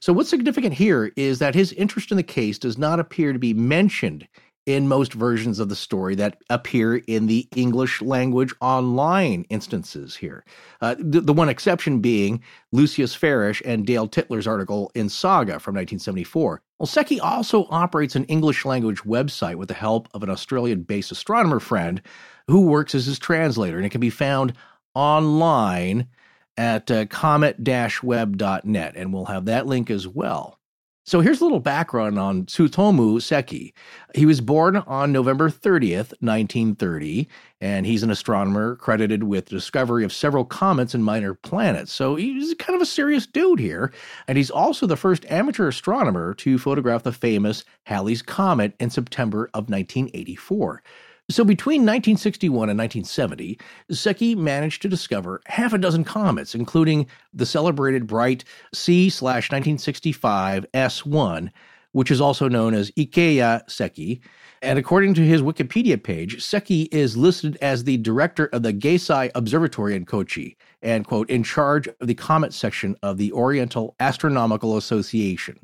So, 0.00 0.12
what's 0.12 0.30
significant 0.30 0.74
here 0.74 1.12
is 1.16 1.40
that 1.40 1.54
his 1.54 1.72
interest 1.72 2.10
in 2.10 2.16
the 2.16 2.22
case 2.22 2.58
does 2.58 2.78
not 2.78 3.00
appear 3.00 3.32
to 3.32 3.38
be 3.38 3.52
mentioned 3.52 4.28
in 4.66 4.88
most 4.88 5.14
versions 5.14 5.58
of 5.58 5.68
the 5.68 5.76
story 5.76 6.14
that 6.14 6.36
appear 6.50 6.96
in 6.96 7.26
the 7.26 7.48
English 7.56 8.02
language 8.02 8.54
online 8.60 9.44
instances 9.48 10.16
here. 10.16 10.44
Uh, 10.80 10.94
the, 10.98 11.20
the, 11.20 11.32
one 11.32 11.48
exception 11.48 12.00
being 12.00 12.42
Lucius 12.70 13.14
Farish 13.14 13.62
and 13.64 13.86
Dale 13.86 14.08
Titler's 14.08 14.46
article 14.46 14.92
in 14.94 15.08
Saga 15.08 15.58
from 15.58 15.74
1974. 15.74 16.62
Well, 16.78 16.86
also 17.22 17.66
operates 17.70 18.16
an 18.16 18.24
English 18.24 18.64
language 18.64 19.02
website 19.02 19.56
with 19.56 19.68
the 19.68 19.74
help 19.74 20.08
of 20.14 20.22
an 20.22 20.30
Australian 20.30 20.82
based 20.82 21.10
astronomer 21.10 21.60
friend 21.60 22.00
who 22.46 22.66
works 22.66 22.94
as 22.94 23.06
his 23.06 23.18
translator, 23.18 23.76
and 23.76 23.86
it 23.86 23.90
can 23.90 24.00
be 24.00 24.10
found 24.10 24.54
online 24.94 26.08
at 26.56 26.90
uh, 26.90 27.06
comet-web.net, 27.06 28.92
and 28.96 29.12
we'll 29.12 29.24
have 29.24 29.46
that 29.46 29.66
link 29.66 29.90
as 29.90 30.06
well. 30.06 30.59
So 31.04 31.20
here's 31.20 31.40
a 31.40 31.44
little 31.44 31.60
background 31.60 32.18
on 32.18 32.44
Tsutomu 32.44 33.22
Seki. 33.22 33.72
He 34.14 34.26
was 34.26 34.42
born 34.42 34.76
on 34.76 35.12
November 35.12 35.48
30th, 35.48 36.12
1930, 36.20 37.26
and 37.62 37.86
he's 37.86 38.02
an 38.02 38.10
astronomer 38.10 38.76
credited 38.76 39.24
with 39.24 39.46
the 39.46 39.56
discovery 39.56 40.04
of 40.04 40.12
several 40.12 40.44
comets 40.44 40.94
and 40.94 41.02
minor 41.02 41.32
planets. 41.34 41.90
So 41.92 42.16
he's 42.16 42.54
kind 42.54 42.76
of 42.76 42.82
a 42.82 42.86
serious 42.86 43.26
dude 43.26 43.58
here. 43.58 43.92
And 44.28 44.36
he's 44.36 44.50
also 44.50 44.86
the 44.86 44.96
first 44.96 45.24
amateur 45.30 45.68
astronomer 45.68 46.34
to 46.34 46.58
photograph 46.58 47.02
the 47.02 47.12
famous 47.12 47.64
Halley's 47.84 48.22
Comet 48.22 48.74
in 48.78 48.90
September 48.90 49.46
of 49.54 49.70
1984. 49.70 50.82
So 51.30 51.44
between 51.44 51.82
1961 51.82 52.70
and 52.70 52.78
1970, 52.78 53.56
Seki 53.92 54.34
managed 54.34 54.82
to 54.82 54.88
discover 54.88 55.40
half 55.46 55.72
a 55.72 55.78
dozen 55.78 56.02
comets, 56.02 56.56
including 56.56 57.06
the 57.32 57.46
celebrated 57.46 58.08
bright 58.08 58.42
C 58.74 59.04
1965 59.04 60.66
S1, 60.74 61.50
which 61.92 62.10
is 62.10 62.20
also 62.20 62.48
known 62.48 62.74
as 62.74 62.90
Ikeya 62.92 63.70
Seki. 63.70 64.20
And 64.60 64.76
according 64.76 65.14
to 65.14 65.20
his 65.24 65.40
Wikipedia 65.40 66.02
page, 66.02 66.42
Seki 66.42 66.88
is 66.90 67.16
listed 67.16 67.56
as 67.62 67.84
the 67.84 67.98
director 67.98 68.46
of 68.46 68.64
the 68.64 68.72
Geisei 68.72 69.30
Observatory 69.36 69.94
in 69.94 70.06
Kochi 70.06 70.56
and, 70.82 71.06
quote, 71.06 71.30
in 71.30 71.44
charge 71.44 71.86
of 71.86 72.08
the 72.08 72.14
comet 72.14 72.52
section 72.52 72.96
of 73.04 73.18
the 73.18 73.32
Oriental 73.32 73.94
Astronomical 74.00 74.76
Association, 74.76 75.60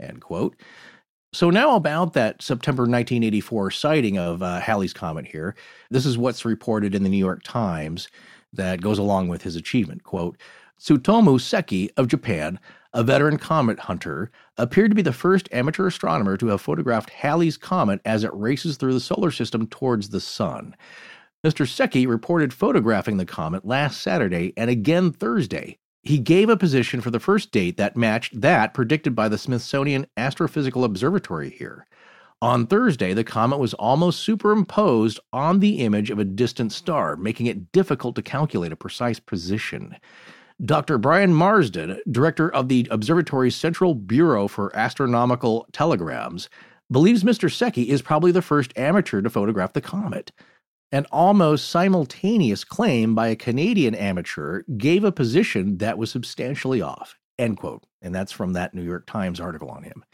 end 0.00 0.22
quote. 0.22 0.56
So, 1.34 1.48
now 1.48 1.76
about 1.76 2.12
that 2.12 2.42
September 2.42 2.82
1984 2.82 3.70
sighting 3.70 4.18
of 4.18 4.42
uh, 4.42 4.60
Halley's 4.60 4.92
Comet 4.92 5.26
here. 5.26 5.54
This 5.90 6.04
is 6.04 6.18
what's 6.18 6.44
reported 6.44 6.94
in 6.94 7.04
the 7.04 7.08
New 7.08 7.16
York 7.16 7.42
Times 7.42 8.08
that 8.52 8.82
goes 8.82 8.98
along 8.98 9.28
with 9.28 9.42
his 9.42 9.56
achievement. 9.56 10.04
Quote 10.04 10.36
Tsutomu 10.78 11.40
Seki 11.40 11.90
of 11.96 12.08
Japan, 12.08 12.60
a 12.92 13.02
veteran 13.02 13.38
comet 13.38 13.78
hunter, 13.78 14.30
appeared 14.58 14.90
to 14.90 14.94
be 14.94 15.00
the 15.00 15.10
first 15.10 15.48
amateur 15.52 15.86
astronomer 15.86 16.36
to 16.36 16.48
have 16.48 16.60
photographed 16.60 17.08
Halley's 17.08 17.56
Comet 17.56 18.02
as 18.04 18.24
it 18.24 18.34
races 18.34 18.76
through 18.76 18.92
the 18.92 19.00
solar 19.00 19.30
system 19.30 19.66
towards 19.68 20.10
the 20.10 20.20
sun. 20.20 20.76
Mr. 21.42 21.66
Seki 21.66 22.06
reported 22.06 22.52
photographing 22.52 23.16
the 23.16 23.24
comet 23.24 23.64
last 23.64 24.02
Saturday 24.02 24.52
and 24.58 24.68
again 24.68 25.10
Thursday. 25.10 25.78
He 26.02 26.18
gave 26.18 26.48
a 26.48 26.56
position 26.56 27.00
for 27.00 27.10
the 27.10 27.20
first 27.20 27.52
date 27.52 27.76
that 27.76 27.96
matched 27.96 28.40
that 28.40 28.74
predicted 28.74 29.14
by 29.14 29.28
the 29.28 29.38
Smithsonian 29.38 30.06
Astrophysical 30.16 30.84
Observatory 30.84 31.50
here. 31.50 31.86
On 32.40 32.66
Thursday, 32.66 33.14
the 33.14 33.22
comet 33.22 33.58
was 33.58 33.72
almost 33.74 34.18
superimposed 34.18 35.20
on 35.32 35.60
the 35.60 35.78
image 35.78 36.10
of 36.10 36.18
a 36.18 36.24
distant 36.24 36.72
star, 36.72 37.14
making 37.14 37.46
it 37.46 37.70
difficult 37.70 38.16
to 38.16 38.22
calculate 38.22 38.72
a 38.72 38.76
precise 38.76 39.20
position. 39.20 39.96
Dr. 40.64 40.98
Brian 40.98 41.34
Marsden, 41.34 42.00
director 42.10 42.52
of 42.52 42.68
the 42.68 42.88
observatory's 42.90 43.54
Central 43.54 43.94
Bureau 43.94 44.48
for 44.48 44.74
Astronomical 44.76 45.68
Telegrams, 45.72 46.48
believes 46.90 47.22
Mr. 47.22 47.50
Seki 47.50 47.90
is 47.90 48.02
probably 48.02 48.32
the 48.32 48.42
first 48.42 48.76
amateur 48.76 49.22
to 49.22 49.30
photograph 49.30 49.72
the 49.72 49.80
comet. 49.80 50.32
An 50.92 51.06
almost 51.10 51.70
simultaneous 51.70 52.64
claim 52.64 53.14
by 53.14 53.28
a 53.28 53.36
Canadian 53.36 53.94
amateur 53.94 54.62
gave 54.76 55.04
a 55.04 55.12
position 55.12 55.78
that 55.78 55.96
was 55.96 56.10
substantially 56.10 56.82
off. 56.82 57.18
End 57.38 57.56
quote. 57.56 57.84
And 58.02 58.14
that's 58.14 58.30
from 58.30 58.52
that 58.52 58.74
New 58.74 58.82
York 58.82 59.06
Times 59.06 59.40
article 59.40 59.70
on 59.70 59.84
him. 59.84 60.04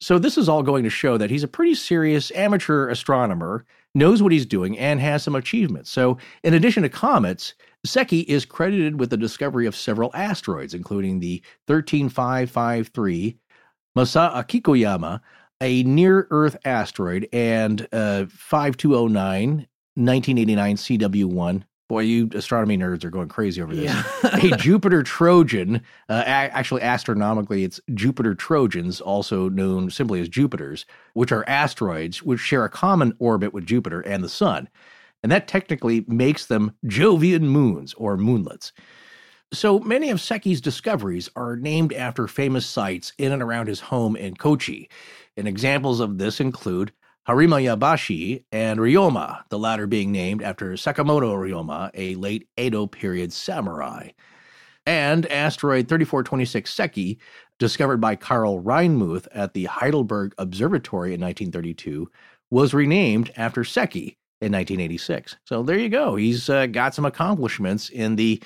So 0.00 0.18
this 0.18 0.36
is 0.36 0.48
all 0.48 0.62
going 0.62 0.84
to 0.84 0.90
show 0.90 1.18
that 1.18 1.30
he's 1.30 1.44
a 1.44 1.48
pretty 1.48 1.74
serious 1.74 2.32
amateur 2.32 2.88
astronomer, 2.88 3.64
knows 3.94 4.22
what 4.22 4.32
he's 4.32 4.46
doing, 4.46 4.78
and 4.78 5.00
has 5.00 5.22
some 5.22 5.34
achievements. 5.34 5.90
So, 5.90 6.18
in 6.44 6.54
addition 6.54 6.84
to 6.84 6.88
comets, 6.88 7.54
Seki 7.84 8.20
is 8.20 8.44
credited 8.44 9.00
with 9.00 9.10
the 9.10 9.16
discovery 9.16 9.66
of 9.66 9.74
several 9.74 10.10
asteroids, 10.14 10.74
including 10.74 11.18
the 11.18 11.42
13553 11.66 13.38
Masaakikoyama, 13.96 15.20
a 15.60 15.82
near 15.82 16.28
Earth 16.30 16.56
asteroid, 16.64 17.28
and 17.32 17.88
uh, 17.92 18.26
5209 18.28 19.66
1989 19.98 20.76
CW1. 20.76 21.64
Boy, 21.88 22.00
you 22.00 22.28
astronomy 22.34 22.76
nerds 22.76 23.02
are 23.02 23.10
going 23.10 23.28
crazy 23.28 23.62
over 23.62 23.74
this. 23.74 23.86
Yeah. 23.86 24.52
a 24.52 24.56
Jupiter 24.58 25.02
Trojan, 25.02 25.80
uh, 26.10 26.22
actually 26.26 26.82
astronomically, 26.82 27.64
it's 27.64 27.80
Jupiter 27.94 28.34
Trojans, 28.34 29.00
also 29.00 29.48
known 29.48 29.90
simply 29.90 30.20
as 30.20 30.28
Jupiters, 30.28 30.84
which 31.14 31.32
are 31.32 31.48
asteroids 31.48 32.22
which 32.22 32.40
share 32.40 32.64
a 32.64 32.68
common 32.68 33.14
orbit 33.18 33.54
with 33.54 33.64
Jupiter 33.64 34.00
and 34.00 34.22
the 34.22 34.28
Sun. 34.28 34.68
And 35.22 35.32
that 35.32 35.48
technically 35.48 36.04
makes 36.06 36.46
them 36.46 36.76
Jovian 36.84 37.42
moons 37.42 37.94
or 37.94 38.18
moonlets. 38.18 38.72
So 39.52 39.78
many 39.78 40.10
of 40.10 40.20
Seki's 40.20 40.60
discoveries 40.60 41.30
are 41.34 41.56
named 41.56 41.94
after 41.94 42.28
famous 42.28 42.66
sites 42.66 43.14
in 43.16 43.32
and 43.32 43.42
around 43.42 43.66
his 43.68 43.80
home 43.80 44.14
in 44.14 44.36
Kochi. 44.36 44.90
And 45.38 45.48
examples 45.48 46.00
of 46.00 46.18
this 46.18 46.38
include 46.38 46.92
Harimayabashi 47.28 48.44
and 48.52 48.80
Ryoma, 48.80 49.42
the 49.50 49.58
latter 49.58 49.86
being 49.86 50.10
named 50.10 50.42
after 50.42 50.72
Sakamoto 50.72 51.34
Ryoma, 51.36 51.90
a 51.92 52.14
late 52.14 52.48
Edo 52.56 52.86
period 52.86 53.34
samurai. 53.34 54.10
And 54.86 55.30
asteroid 55.30 55.88
3426 55.88 56.72
Seki, 56.72 57.18
discovered 57.58 57.98
by 57.98 58.16
Karl 58.16 58.62
Reinmuth 58.62 59.28
at 59.32 59.52
the 59.52 59.66
Heidelberg 59.66 60.34
Observatory 60.38 61.12
in 61.12 61.20
1932, 61.20 62.10
was 62.50 62.72
renamed 62.72 63.30
after 63.36 63.62
Seki 63.62 64.16
in 64.40 64.52
1986. 64.52 65.36
So 65.44 65.62
there 65.62 65.78
you 65.78 65.90
go. 65.90 66.16
He's 66.16 66.48
uh, 66.48 66.64
got 66.64 66.94
some 66.94 67.04
accomplishments 67.04 67.90
in 67.90 68.16
the 68.16 68.42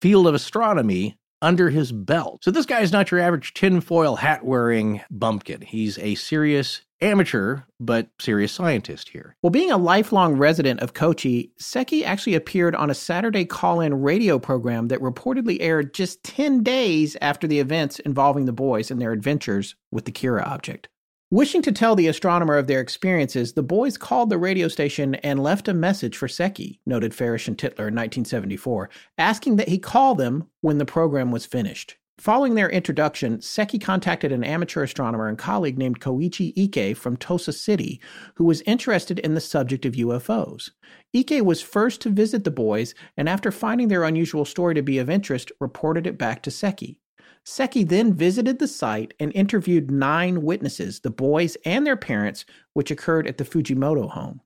field 0.00 0.26
of 0.26 0.34
astronomy 0.34 1.18
under 1.42 1.68
his 1.68 1.92
belt. 1.92 2.42
So 2.44 2.50
this 2.50 2.64
guy 2.64 2.80
is 2.80 2.92
not 2.92 3.10
your 3.10 3.20
average 3.20 3.52
tinfoil 3.52 4.16
hat 4.16 4.42
wearing 4.42 5.02
bumpkin. 5.10 5.60
He's 5.60 5.98
a 5.98 6.14
serious 6.14 6.80
amateur 7.02 7.60
but 7.80 8.08
serious 8.20 8.52
scientist 8.52 9.08
here. 9.08 9.36
Well, 9.42 9.50
being 9.50 9.70
a 9.70 9.76
lifelong 9.76 10.36
resident 10.36 10.80
of 10.80 10.94
Kochi, 10.94 11.52
Seki 11.58 12.04
actually 12.04 12.34
appeared 12.34 12.74
on 12.74 12.90
a 12.90 12.94
Saturday 12.94 13.44
call 13.44 13.80
in 13.80 14.02
radio 14.02 14.38
program 14.38 14.88
that 14.88 15.00
reportedly 15.00 15.58
aired 15.60 15.92
just 15.92 16.22
10 16.22 16.62
days 16.62 17.16
after 17.20 17.46
the 17.46 17.58
events 17.58 17.98
involving 17.98 18.46
the 18.46 18.52
boys 18.52 18.90
and 18.90 19.00
their 19.00 19.12
adventures 19.12 19.74
with 19.90 20.04
the 20.04 20.12
Kera 20.12 20.46
object. 20.46 20.88
Wishing 21.32 21.62
to 21.62 21.72
tell 21.72 21.96
the 21.96 22.08
astronomer 22.08 22.58
of 22.58 22.66
their 22.66 22.80
experiences, 22.80 23.54
the 23.54 23.62
boys 23.62 23.96
called 23.96 24.28
the 24.28 24.36
radio 24.36 24.68
station 24.68 25.14
and 25.16 25.42
left 25.42 25.66
a 25.66 25.72
message 25.72 26.14
for 26.14 26.28
Seki, 26.28 26.78
noted 26.84 27.14
Farish 27.14 27.48
and 27.48 27.56
Titler 27.56 27.88
in 27.88 27.96
1974, 27.96 28.90
asking 29.16 29.56
that 29.56 29.70
he 29.70 29.78
call 29.78 30.14
them 30.14 30.46
when 30.60 30.76
the 30.76 30.84
program 30.84 31.30
was 31.32 31.46
finished. 31.46 31.96
Following 32.22 32.54
their 32.54 32.70
introduction, 32.70 33.40
Seki 33.40 33.80
contacted 33.80 34.30
an 34.30 34.44
amateur 34.44 34.84
astronomer 34.84 35.26
and 35.26 35.36
colleague 35.36 35.76
named 35.76 35.98
Koichi 35.98 36.52
Ike 36.56 36.96
from 36.96 37.16
Tosa 37.16 37.52
City, 37.52 38.00
who 38.36 38.44
was 38.44 38.60
interested 38.60 39.18
in 39.18 39.34
the 39.34 39.40
subject 39.40 39.84
of 39.84 39.94
UFOs. 39.94 40.70
Ike 41.12 41.42
was 41.42 41.62
first 41.62 42.00
to 42.02 42.10
visit 42.10 42.44
the 42.44 42.52
boys, 42.52 42.94
and 43.16 43.28
after 43.28 43.50
finding 43.50 43.88
their 43.88 44.04
unusual 44.04 44.44
story 44.44 44.72
to 44.76 44.82
be 44.82 44.98
of 44.98 45.10
interest, 45.10 45.50
reported 45.58 46.06
it 46.06 46.16
back 46.16 46.44
to 46.44 46.52
Seki. 46.52 47.00
Seki 47.44 47.82
then 47.82 48.14
visited 48.14 48.60
the 48.60 48.68
site 48.68 49.14
and 49.18 49.34
interviewed 49.34 49.90
nine 49.90 50.42
witnesses, 50.42 51.00
the 51.00 51.10
boys 51.10 51.56
and 51.64 51.84
their 51.84 51.96
parents, 51.96 52.44
which 52.72 52.92
occurred 52.92 53.26
at 53.26 53.38
the 53.38 53.44
Fujimoto 53.44 54.08
home. 54.08 54.40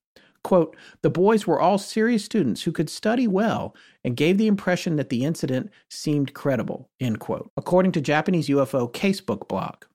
Quote, 0.46 0.76
the 1.02 1.10
boys 1.10 1.44
were 1.44 1.58
all 1.58 1.76
serious 1.76 2.24
students 2.24 2.62
who 2.62 2.70
could 2.70 2.88
study 2.88 3.26
well 3.26 3.74
and 4.04 4.16
gave 4.16 4.38
the 4.38 4.46
impression 4.46 4.94
that 4.94 5.08
the 5.08 5.24
incident 5.24 5.72
seemed 5.90 6.34
credible, 6.34 6.88
end 7.00 7.18
quote, 7.18 7.50
according 7.56 7.90
to 7.90 8.00
Japanese 8.00 8.46
UFO 8.46 8.88
Casebook 8.92 9.48
blog. 9.48 9.86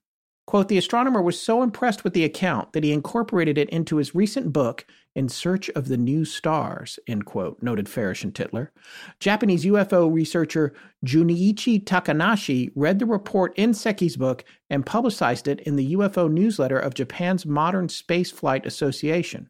Quote, 0.46 0.68
the 0.68 0.76
astronomer 0.76 1.22
was 1.22 1.40
so 1.40 1.62
impressed 1.62 2.04
with 2.04 2.12
the 2.12 2.24
account 2.24 2.74
that 2.74 2.84
he 2.84 2.92
incorporated 2.92 3.56
it 3.56 3.70
into 3.70 3.96
his 3.96 4.14
recent 4.14 4.52
book, 4.52 4.84
In 5.14 5.30
Search 5.30 5.70
of 5.70 5.88
the 5.88 5.96
New 5.96 6.26
Stars, 6.26 6.98
end 7.06 7.24
quote, 7.24 7.62
noted 7.62 7.88
Farish 7.88 8.22
and 8.22 8.34
Titler. 8.34 8.68
Japanese 9.20 9.64
UFO 9.64 10.12
researcher 10.12 10.74
Junichi 11.06 11.82
Takanashi 11.82 12.70
read 12.76 12.98
the 12.98 13.06
report 13.06 13.54
in 13.56 13.70
Seki's 13.70 14.18
book 14.18 14.44
and 14.68 14.84
publicized 14.84 15.48
it 15.48 15.60
in 15.60 15.76
the 15.76 15.94
UFO 15.94 16.30
newsletter 16.30 16.78
of 16.78 16.92
Japan's 16.92 17.46
Modern 17.46 17.88
Spaceflight 17.88 18.66
Association. 18.66 19.48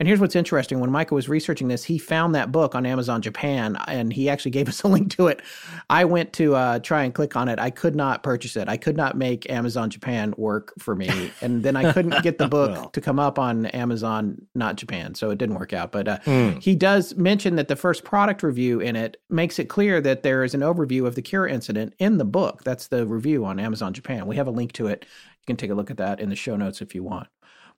And 0.00 0.06
here's 0.06 0.20
what's 0.20 0.36
interesting. 0.36 0.78
When 0.78 0.92
Micah 0.92 1.14
was 1.14 1.28
researching 1.28 1.66
this, 1.66 1.82
he 1.82 1.98
found 1.98 2.32
that 2.36 2.52
book 2.52 2.76
on 2.76 2.86
Amazon 2.86 3.20
Japan 3.20 3.76
and 3.88 4.12
he 4.12 4.28
actually 4.28 4.50
gave 4.58 4.68
us 4.68 4.82
a 4.82 4.88
link 4.88 5.10
to 5.16 5.26
it. 5.26 5.42
I 5.90 6.04
went 6.04 6.32
to 6.34 6.54
uh, 6.54 6.78
try 6.78 7.02
and 7.02 7.12
click 7.12 7.34
on 7.34 7.48
it. 7.48 7.58
I 7.58 7.70
could 7.70 7.96
not 7.96 8.22
purchase 8.22 8.56
it. 8.56 8.68
I 8.68 8.76
could 8.76 8.96
not 8.96 9.16
make 9.16 9.50
Amazon 9.50 9.90
Japan 9.90 10.34
work 10.36 10.72
for 10.78 10.94
me. 10.94 11.32
And 11.40 11.64
then 11.64 11.74
I 11.74 11.92
couldn't 11.92 12.22
get 12.22 12.38
the 12.38 12.46
book 12.48 12.70
well. 12.70 12.90
to 12.90 13.00
come 13.00 13.18
up 13.18 13.40
on 13.40 13.66
Amazon, 13.66 14.40
not 14.54 14.76
Japan. 14.76 15.16
So 15.16 15.30
it 15.30 15.38
didn't 15.38 15.56
work 15.56 15.72
out. 15.72 15.90
But 15.90 16.06
uh, 16.06 16.18
mm. 16.20 16.62
he 16.62 16.76
does 16.76 17.16
mention 17.16 17.56
that 17.56 17.66
the 17.66 17.76
first 17.76 18.04
product 18.04 18.44
review 18.44 18.78
in 18.78 18.94
it 18.94 19.20
makes 19.28 19.58
it 19.58 19.64
clear 19.64 20.00
that 20.00 20.22
there 20.22 20.44
is 20.44 20.54
an 20.54 20.60
overview 20.60 21.06
of 21.06 21.16
the 21.16 21.22
Kera 21.22 21.50
incident 21.50 21.94
in 21.98 22.18
the 22.18 22.24
book. 22.24 22.62
That's 22.62 22.86
the 22.86 23.04
review 23.04 23.44
on 23.44 23.58
Amazon 23.58 23.92
Japan. 23.92 24.28
We 24.28 24.36
have 24.36 24.46
a 24.46 24.52
link 24.52 24.72
to 24.74 24.86
it. 24.86 25.04
You 25.40 25.44
can 25.46 25.56
take 25.56 25.70
a 25.70 25.74
look 25.74 25.90
at 25.90 25.96
that 25.96 26.20
in 26.20 26.28
the 26.28 26.36
show 26.36 26.54
notes 26.54 26.80
if 26.80 26.94
you 26.94 27.02
want. 27.02 27.26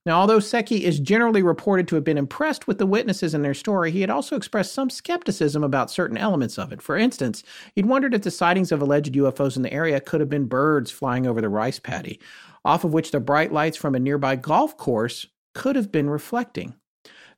Now, 0.07 0.21
although 0.21 0.41
Seki 0.41 0.85
is 0.87 0.99
generally 0.99 1.43
reported 1.43 1.87
to 1.89 1.95
have 1.95 2.05
been 2.05 2.17
impressed 2.17 2.67
with 2.67 2.79
the 2.79 2.87
witnesses 2.87 3.35
and 3.35 3.45
their 3.45 3.53
story, 3.53 3.91
he 3.91 4.01
had 4.01 4.09
also 4.09 4.35
expressed 4.35 4.73
some 4.73 4.89
skepticism 4.89 5.63
about 5.63 5.91
certain 5.91 6.17
elements 6.17 6.59
of 6.59 6.73
it. 6.73 6.81
For 6.81 6.97
instance, 6.97 7.43
he'd 7.75 7.85
wondered 7.85 8.15
if 8.15 8.23
the 8.23 8.31
sightings 8.31 8.73
of 8.73 8.81
alleged 8.81 9.15
UFOs 9.15 9.57
in 9.57 9.63
the 9.63 9.73
area 9.73 10.01
could 10.01 10.21
have 10.21 10.31
been 10.31 10.47
birds 10.47 10.91
flying 10.91 11.27
over 11.27 11.43
the 11.43 11.51
rice 11.51 11.79
paddy, 11.79 12.19
off 12.65 12.83
of 12.83 12.95
which 12.95 13.11
the 13.11 13.21
bright 13.21 13.53
lights 13.53 13.77
from 13.77 13.95
a 13.95 14.01
nearby 14.01 14.37
golf 14.37 14.75
course 14.79 15.27
could 15.55 15.77
have 15.77 15.93
been 15.93 16.09
reflecting. 16.09 16.75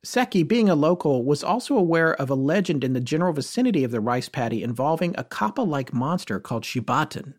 Seki, 0.05 0.43
being 0.43 0.69
a 0.69 0.75
local, 0.75 1.23
was 1.23 1.43
also 1.43 1.77
aware 1.77 2.13
of 2.15 2.29
a 2.29 2.35
legend 2.35 2.83
in 2.83 2.91
the 2.93 2.99
general 2.99 3.31
vicinity 3.31 3.85
of 3.85 3.91
the 3.91 4.01
rice 4.01 4.27
paddy 4.27 4.61
involving 4.61 5.15
a 5.17 5.23
kappa 5.23 5.61
like 5.61 5.93
monster 5.93 6.39
called 6.39 6.63
Shibaten, 6.63 7.33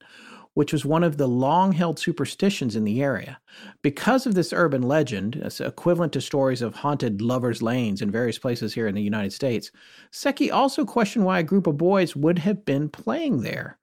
which 0.55 0.73
was 0.73 0.85
one 0.85 1.05
of 1.05 1.17
the 1.17 1.29
long 1.29 1.73
held 1.73 1.99
superstitions 1.99 2.75
in 2.77 2.85
the 2.85 3.03
area. 3.03 3.39
Because 3.83 4.27
of 4.27 4.35
this 4.35 4.53
urban 4.53 4.83
legend, 4.83 5.37
equivalent 5.61 6.13
to 6.15 6.21
stories 6.21 6.63
of 6.63 6.75
haunted 6.75 7.21
lovers' 7.21 7.63
lanes 7.63 8.01
in 8.01 8.11
various 8.11 8.39
places 8.39 8.73
here 8.73 8.87
in 8.87 8.95
the 8.95 9.03
United 9.03 9.33
States, 9.33 9.71
Seki 10.11 10.51
also 10.51 10.85
questioned 10.85 11.25
why 11.25 11.41
a 11.41 11.45
group 11.45 11.67
of 11.67 11.77
boys 11.77 12.17
would 12.17 12.39
have 12.39 12.65
been 12.65 12.89
playing 12.89 13.43
there. 13.43 13.79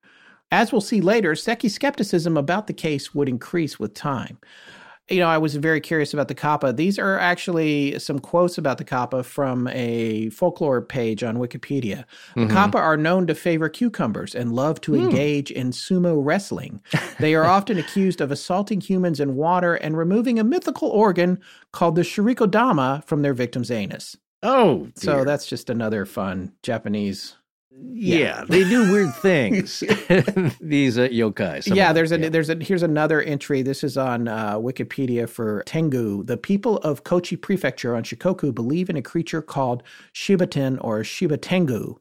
As 0.52 0.72
we'll 0.72 0.82
see 0.82 1.00
later, 1.00 1.36
Seki's 1.36 1.76
skepticism 1.76 2.36
about 2.36 2.68
the 2.68 2.74
case 2.74 3.14
would 3.14 3.30
increase 3.30 3.80
with 3.80 3.94
time 3.94 4.38
you 5.12 5.20
know, 5.20 5.28
I 5.28 5.38
was 5.38 5.56
very 5.56 5.82
curious 5.82 6.14
about 6.14 6.28
the 6.28 6.36
Kappa. 6.36 6.74
These 6.74 6.98
are 6.98 7.20
actually 7.20 8.00
some 8.00 8.20
quotes 8.20 8.58
about 8.58 8.78
the 8.78 8.84
Kappa 8.84 9.24
from 9.24 9.68
a 9.68 10.30
folklore 10.30 10.82
page 10.82 11.24
on 11.24 11.38
Wikipedia. 11.38 12.06
The 12.36 12.42
mm-hmm. 12.42 12.52
Kappa 12.52 12.78
are 12.78 12.98
known 12.98 13.28
to 13.28 13.36
favor 13.36 13.70
cucumbers 13.70 14.34
and 14.34 14.54
love 14.54 14.82
to 14.82 14.94
mm. 14.94 15.04
engage 15.04 15.52
in 15.52 15.72
sumo 15.72 16.20
wrestling. 16.24 16.82
They 17.20 17.36
are 17.36 17.46
often 17.46 17.78
accused 17.78 18.22
of 18.22 18.32
assaulting 18.32 18.82
humans 18.82 19.20
in 19.20 19.36
water 19.36 19.76
and 19.76 19.98
removing 19.98 20.40
a 20.40 20.44
mythical 20.44 20.90
organ 20.90 21.40
called 21.72 21.96
the 21.96 22.02
shirikodama 22.02 23.04
from 23.06 23.22
their 23.22 23.34
victim's 23.34 23.70
anus. 23.70 24.18
Oh, 24.44 24.86
dear. 24.86 24.92
so 24.96 25.24
that's 25.24 25.46
just 25.46 25.70
another 25.70 26.06
fun 26.06 26.54
Japanese 26.64 27.36
yeah. 27.74 28.18
yeah, 28.18 28.46
they 28.48 28.64
do 28.64 28.92
weird 28.92 29.16
things. 29.16 29.80
These 30.62 30.98
uh, 30.98 31.08
yokai. 31.08 31.74
Yeah, 31.74 31.94
there's 31.94 32.12
a 32.12 32.20
yeah. 32.20 32.30
there's 32.30 32.50
a 32.50 32.56
here's 32.56 32.84
another 32.84 33.22
entry. 33.22 33.62
This 33.62 33.84
is 33.84 33.98
on 33.98 34.28
uh, 34.28 34.58
Wikipedia 34.58 35.30
for 35.30 35.64
Tengu. 35.66 36.24
The 36.24 36.38
people 36.38 36.78
of 36.78 37.04
Kochi 37.04 37.36
Prefecture 37.36 37.96
on 37.96 38.04
Shikoku 38.04 38.54
believe 38.54 38.90
in 38.90 38.98
a 38.98 39.02
creature 39.02 39.42
called 39.42 39.84
Shibaten 40.14 40.78
or 40.82 41.04
Shiba 41.04 41.38
Tengu, 41.38 42.00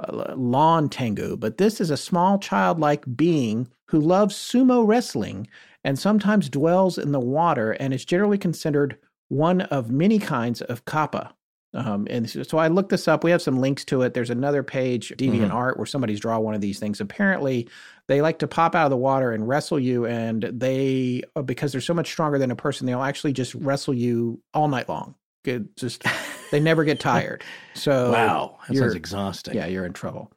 uh, 0.00 0.34
lawn 0.34 0.88
Tengu. 0.88 1.36
But 1.36 1.58
this 1.58 1.80
is 1.80 1.90
a 1.90 1.96
small 1.96 2.38
childlike 2.38 3.04
being 3.14 3.68
who 3.86 4.00
loves 4.00 4.34
sumo 4.34 4.86
wrestling 4.86 5.46
and 5.84 5.98
sometimes 5.98 6.48
dwells 6.48 6.96
in 6.96 7.12
the 7.12 7.20
water 7.20 7.72
and 7.72 7.92
is 7.92 8.04
generally 8.04 8.38
considered 8.38 8.96
one 9.28 9.62
of 9.62 9.90
many 9.90 10.18
kinds 10.18 10.62
of 10.62 10.84
kappa. 10.84 11.34
Um, 11.74 12.06
and 12.10 12.28
so 12.28 12.58
I 12.58 12.68
looked 12.68 12.90
this 12.90 13.08
up. 13.08 13.24
We 13.24 13.30
have 13.30 13.40
some 13.40 13.58
links 13.58 13.84
to 13.86 14.02
it. 14.02 14.12
There's 14.12 14.30
another 14.30 14.62
page, 14.62 15.12
Deviant 15.16 15.46
mm-hmm. 15.46 15.52
Art, 15.52 15.78
where 15.78 15.86
somebody's 15.86 16.20
draw 16.20 16.38
one 16.38 16.54
of 16.54 16.60
these 16.60 16.78
things. 16.78 17.00
Apparently, 17.00 17.68
they 18.08 18.20
like 18.20 18.38
to 18.40 18.46
pop 18.46 18.74
out 18.74 18.84
of 18.84 18.90
the 18.90 18.96
water 18.96 19.32
and 19.32 19.48
wrestle 19.48 19.80
you, 19.80 20.04
and 20.04 20.42
they 20.42 21.22
uh, 21.34 21.42
because 21.42 21.72
they're 21.72 21.80
so 21.80 21.94
much 21.94 22.08
stronger 22.08 22.38
than 22.38 22.50
a 22.50 22.56
person, 22.56 22.86
they'll 22.86 23.02
actually 23.02 23.32
just 23.32 23.54
wrestle 23.54 23.94
you 23.94 24.40
all 24.52 24.68
night 24.68 24.88
long. 24.88 25.14
It 25.44 25.76
just 25.76 26.04
they 26.50 26.60
never 26.60 26.84
get 26.84 27.00
tired. 27.00 27.42
So 27.74 28.12
wow, 28.12 28.58
that 28.68 28.76
sounds 28.76 28.94
exhausting. 28.94 29.54
Yeah, 29.54 29.66
you're 29.66 29.86
in 29.86 29.94
trouble 29.94 30.30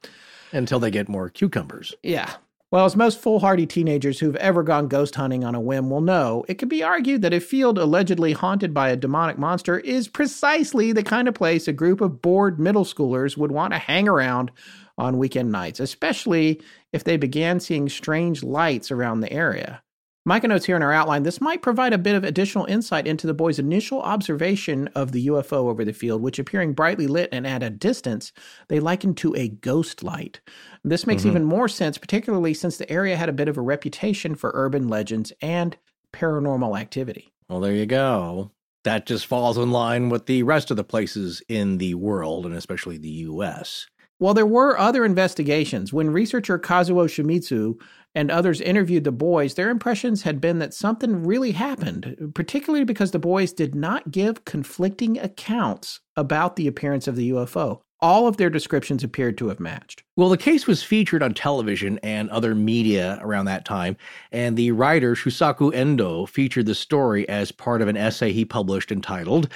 until 0.52 0.80
they 0.80 0.90
get 0.90 1.10
more 1.10 1.30
cucumbers. 1.30 1.94
Yeah, 2.02 2.32
well, 2.76 2.84
as 2.84 2.98
most 2.98 3.22
foolhardy 3.22 3.66
teenagers 3.66 4.20
who've 4.20 4.36
ever 4.36 4.62
gone 4.62 4.90
ghost 4.90 5.16
hunting 5.16 5.46
on 5.46 5.56
a 5.56 5.62
whim 5.62 5.90
will 5.90 6.02
know, 6.02 6.44
it 6.50 6.56
can 6.56 6.68
be 6.68 6.84
argued 6.84 7.22
that 7.22 7.34
a 7.34 7.40
field 7.40 7.78
allegedly 7.78 8.34
haunted 8.34 8.74
by 8.74 8.90
a 8.90 8.98
demonic 8.98 9.38
monster 9.38 9.80
is 9.80 10.10
precisely 10.10 10.92
the 10.92 11.02
kind 11.02 11.30
of 11.30 11.34
place 11.34 11.70
a 11.70 11.72
group 11.72 12.02
of 12.02 12.22
bored 12.22 12.60
middle 12.60 12.84
schoolers 12.84 13.38
would 13.38 13.54
want 13.54 13.72
to 13.72 13.80
hang 13.80 14.10
around 14.10 14.52
on 14.98 15.18
weekend 15.18 15.54
nights, 15.54 15.80
especially 15.80 16.62
if 16.92 17.06
they 17.06 17.16
began 17.16 17.62
seeing 17.62 17.88
strange 17.88 18.44
lights 18.44 18.92
around 18.92 19.22
the 19.22 19.32
area. 19.32 19.82
Micah 20.28 20.48
notes 20.48 20.66
here 20.66 20.76
in 20.76 20.82
our 20.82 20.92
outline 20.92 21.22
this 21.22 21.40
might 21.40 21.62
provide 21.62 21.94
a 21.94 22.00
bit 22.00 22.16
of 22.16 22.24
additional 22.24 22.66
insight 22.66 23.06
into 23.06 23.28
the 23.28 23.34
boys' 23.34 23.60
initial 23.60 24.02
observation 24.02 24.88
of 24.96 25.12
the 25.12 25.28
UFO 25.28 25.70
over 25.70 25.86
the 25.86 25.94
field, 25.94 26.24
which 26.24 26.40
appearing 26.40 26.74
brightly 26.74 27.06
lit 27.06 27.30
and 27.32 27.46
at 27.46 27.62
a 27.62 27.70
distance, 27.70 28.34
they 28.68 28.80
likened 28.80 29.18
to 29.18 29.36
a 29.36 29.50
ghost 29.50 30.02
light. 30.02 30.42
This 30.84 31.06
makes 31.06 31.22
mm-hmm. 31.22 31.30
even 31.30 31.44
more 31.44 31.68
sense, 31.68 32.00
particularly 32.00 32.56
since 32.56 32.78
the 32.78 32.90
area 32.90 33.16
had 33.16 33.30
a 33.30 33.34
bit 33.34 33.48
of 33.48 33.56
a 33.56 33.62
reputation 33.62 34.34
for 34.34 34.50
urban 34.56 34.88
legends 34.88 35.32
and 35.42 35.78
paranormal 36.12 36.80
activity. 36.80 37.32
Well, 37.48 37.60
there 37.60 37.76
you 37.76 37.86
go. 37.86 38.50
That 38.84 39.06
just 39.06 39.28
falls 39.28 39.60
in 39.60 39.70
line 39.70 40.10
with 40.10 40.26
the 40.26 40.42
rest 40.42 40.72
of 40.72 40.78
the 40.78 40.84
places 40.84 41.44
in 41.48 41.78
the 41.78 41.94
world, 41.94 42.48
and 42.48 42.56
especially 42.56 42.98
the 42.98 43.10
US. 43.10 43.86
Well, 44.20 44.34
there 44.34 44.46
were 44.46 44.80
other 44.80 45.04
investigations. 45.04 45.92
When 45.92 46.10
researcher 46.10 46.58
Kazuo 46.58 47.06
Shimizu 47.06 47.76
and 48.14 48.32
others 48.32 48.62
interviewed 48.62 49.04
the 49.04 49.12
boys, 49.12 49.56
their 49.56 49.70
impressions 49.70 50.24
had 50.24 50.40
been 50.40 50.60
that 50.60 50.74
something 50.74 51.26
really 51.26 51.52
happened, 51.52 52.32
particularly 52.34 52.86
because 52.86 53.12
the 53.12 53.20
boys 53.20 53.52
did 53.52 53.76
not 53.76 54.12
give 54.12 54.46
conflicting 54.46 55.20
accounts 55.20 56.00
about 56.16 56.56
the 56.56 56.68
appearance 56.68 57.08
of 57.08 57.18
the 57.18 57.32
UFO. 57.32 57.82
All 58.00 58.28
of 58.28 58.38
their 58.38 58.50
descriptions 58.50 59.04
appeared 59.04 59.38
to 59.40 59.48
have 59.50 59.60
matched. 59.60 60.04
Well, 60.16 60.30
the 60.30 60.38
case 60.38 60.68
was 60.68 60.84
featured 60.84 61.24
on 61.24 61.34
television 61.34 61.98
and 62.04 62.30
other 62.30 62.56
media 62.56 63.20
around 63.22 63.46
that 63.46 63.66
time, 63.66 63.98
and 64.32 64.56
the 64.56 64.72
writer 64.72 65.16
Shusaku 65.16 65.74
Endo 65.74 66.26
featured 66.26 66.68
the 66.68 66.76
story 66.76 67.28
as 67.28 67.52
part 67.52 67.82
of 67.82 67.88
an 67.88 67.98
essay 67.98 68.32
he 68.32 68.46
published 68.46 68.92
entitled, 68.92 69.50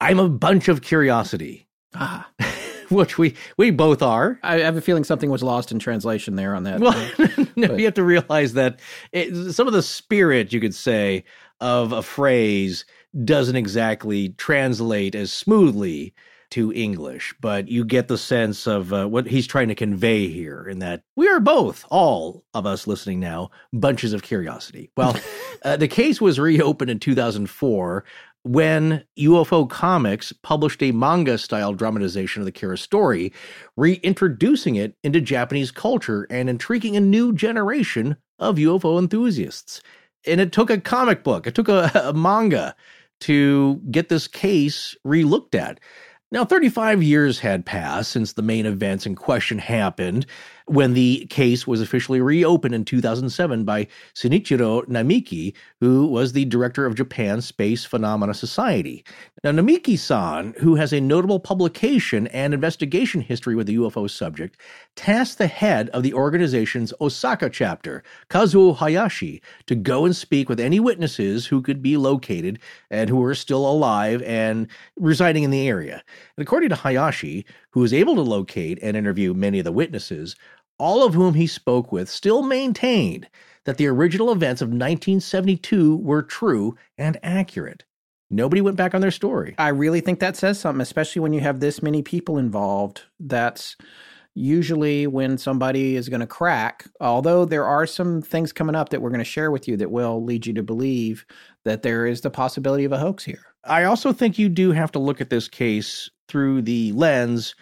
I'm 0.00 0.20
a 0.20 0.28
Bunch 0.28 0.68
of 0.68 0.82
Curiosity. 0.82 1.66
Ah. 1.94 2.28
which 2.90 3.18
we 3.18 3.34
we 3.56 3.70
both 3.70 4.02
are. 4.02 4.38
I 4.42 4.58
have 4.58 4.76
a 4.76 4.80
feeling 4.80 5.04
something 5.04 5.30
was 5.30 5.42
lost 5.42 5.72
in 5.72 5.78
translation 5.78 6.36
there 6.36 6.54
on 6.54 6.64
that. 6.64 6.80
Well, 6.80 7.48
no, 7.56 7.76
you 7.76 7.84
have 7.84 7.94
to 7.94 8.04
realize 8.04 8.54
that 8.54 8.80
it, 9.12 9.52
some 9.52 9.66
of 9.66 9.72
the 9.72 9.82
spirit, 9.82 10.52
you 10.52 10.60
could 10.60 10.74
say, 10.74 11.24
of 11.60 11.92
a 11.92 12.02
phrase 12.02 12.84
doesn't 13.24 13.56
exactly 13.56 14.30
translate 14.30 15.14
as 15.14 15.32
smoothly 15.32 16.14
to 16.50 16.72
English, 16.72 17.34
but 17.40 17.68
you 17.68 17.84
get 17.84 18.08
the 18.08 18.18
sense 18.18 18.66
of 18.66 18.92
uh, 18.92 19.06
what 19.06 19.26
he's 19.26 19.46
trying 19.46 19.68
to 19.68 19.74
convey 19.74 20.28
here 20.28 20.66
in 20.68 20.78
that 20.78 21.02
we 21.16 21.28
are 21.28 21.40
both, 21.40 21.84
all 21.90 22.44
of 22.54 22.66
us 22.66 22.86
listening 22.86 23.20
now, 23.20 23.50
bunches 23.72 24.12
of 24.12 24.22
curiosity. 24.22 24.90
Well, 24.96 25.16
uh, 25.64 25.76
the 25.76 25.88
case 25.88 26.20
was 26.20 26.38
reopened 26.38 26.90
in 26.90 27.00
2004 27.00 28.04
when 28.44 29.04
UFO 29.18 29.68
Comics 29.68 30.32
published 30.42 30.82
a 30.82 30.92
manga 30.92 31.36
style 31.36 31.74
dramatization 31.74 32.40
of 32.40 32.46
the 32.46 32.52
Kera 32.52 32.78
story, 32.78 33.32
reintroducing 33.76 34.76
it 34.76 34.96
into 35.04 35.20
Japanese 35.20 35.70
culture 35.70 36.26
and 36.30 36.48
intriguing 36.48 36.96
a 36.96 37.00
new 37.00 37.34
generation 37.34 38.16
of 38.38 38.56
UFO 38.56 38.98
enthusiasts. 38.98 39.82
And 40.26 40.40
it 40.40 40.52
took 40.52 40.70
a 40.70 40.80
comic 40.80 41.24
book, 41.24 41.46
it 41.46 41.54
took 41.54 41.68
a, 41.68 41.90
a 42.04 42.12
manga 42.12 42.74
to 43.20 43.80
get 43.90 44.08
this 44.08 44.28
case 44.28 44.96
relooked 45.06 45.54
at. 45.54 45.80
Now, 46.30 46.44
35 46.44 47.02
years 47.02 47.38
had 47.38 47.64
passed 47.64 48.10
since 48.10 48.34
the 48.34 48.42
main 48.42 48.66
events 48.66 49.06
in 49.06 49.14
question 49.14 49.58
happened, 49.58 50.26
when 50.68 50.94
the 50.94 51.26
case 51.30 51.66
was 51.66 51.80
officially 51.80 52.20
reopened 52.20 52.74
in 52.74 52.84
2007 52.84 53.64
by 53.64 53.86
Shinichiro 54.14 54.86
Namiki, 54.86 55.54
who 55.80 56.06
was 56.06 56.32
the 56.32 56.44
director 56.44 56.86
of 56.86 56.94
Japan's 56.94 57.46
Space 57.46 57.84
Phenomena 57.84 58.34
Society. 58.34 59.04
Now, 59.44 59.52
Namiki 59.52 59.98
san, 59.98 60.54
who 60.58 60.74
has 60.74 60.92
a 60.92 61.00
notable 61.00 61.40
publication 61.40 62.26
and 62.28 62.52
investigation 62.52 63.20
history 63.20 63.54
with 63.54 63.66
the 63.66 63.76
UFO 63.76 64.10
subject, 64.10 64.60
tasked 64.96 65.38
the 65.38 65.46
head 65.46 65.88
of 65.90 66.02
the 66.02 66.12
organization's 66.12 66.92
Osaka 67.00 67.48
chapter, 67.48 68.02
Kazuo 68.30 68.76
Hayashi, 68.76 69.40
to 69.66 69.74
go 69.74 70.04
and 70.04 70.14
speak 70.14 70.48
with 70.48 70.60
any 70.60 70.80
witnesses 70.80 71.46
who 71.46 71.62
could 71.62 71.82
be 71.82 71.96
located 71.96 72.58
and 72.90 73.08
who 73.08 73.16
were 73.16 73.34
still 73.34 73.68
alive 73.68 74.22
and 74.22 74.66
residing 74.96 75.44
in 75.44 75.50
the 75.50 75.68
area. 75.68 76.02
And 76.36 76.42
according 76.42 76.70
to 76.70 76.76
Hayashi, 76.76 77.46
who 77.70 77.80
was 77.80 77.92
able 77.92 78.16
to 78.16 78.22
locate 78.22 78.78
and 78.82 78.96
interview 78.96 79.34
many 79.34 79.58
of 79.60 79.64
the 79.64 79.72
witnesses, 79.72 80.34
all 80.78 81.04
of 81.04 81.14
whom 81.14 81.34
he 81.34 81.46
spoke 81.46 81.92
with 81.92 82.08
still 82.08 82.42
maintained 82.42 83.28
that 83.64 83.76
the 83.76 83.86
original 83.86 84.32
events 84.32 84.62
of 84.62 84.68
1972 84.68 85.96
were 85.98 86.22
true 86.22 86.76
and 86.96 87.18
accurate. 87.22 87.84
nobody 88.30 88.60
went 88.60 88.76
back 88.76 88.94
on 88.94 89.00
their 89.00 89.10
story. 89.10 89.54
I 89.58 89.68
really 89.68 90.00
think 90.00 90.20
that 90.20 90.36
says 90.36 90.60
something, 90.60 90.80
especially 90.80 91.20
when 91.20 91.32
you 91.32 91.40
have 91.40 91.60
this 91.60 91.82
many 91.82 92.02
people 92.02 92.38
involved. 92.38 93.02
That's 93.18 93.76
usually 94.34 95.06
when 95.06 95.36
somebody 95.36 95.96
is 95.96 96.08
going 96.08 96.20
to 96.20 96.26
crack. 96.26 96.86
Although 97.00 97.44
there 97.44 97.64
are 97.64 97.86
some 97.86 98.22
things 98.22 98.52
coming 98.52 98.74
up 98.74 98.90
that 98.90 99.02
we're 99.02 99.10
going 99.10 99.18
to 99.18 99.24
share 99.24 99.50
with 99.50 99.66
you 99.66 99.76
that 99.78 99.90
will 99.90 100.22
lead 100.22 100.46
you 100.46 100.54
to 100.54 100.62
believe 100.62 101.26
that 101.64 101.82
there 101.82 102.06
is 102.06 102.20
the 102.20 102.30
possibility 102.30 102.84
of 102.84 102.92
a 102.92 102.98
hoax 102.98 103.24
here. 103.24 103.44
I 103.64 103.84
also 103.84 104.12
think 104.12 104.38
you 104.38 104.48
do 104.48 104.72
have 104.72 104.92
to 104.92 104.98
look 104.98 105.20
at 105.20 105.30
this 105.30 105.48
case 105.48 106.10
through 106.28 106.62
the 106.62 106.92
lens 106.92 107.54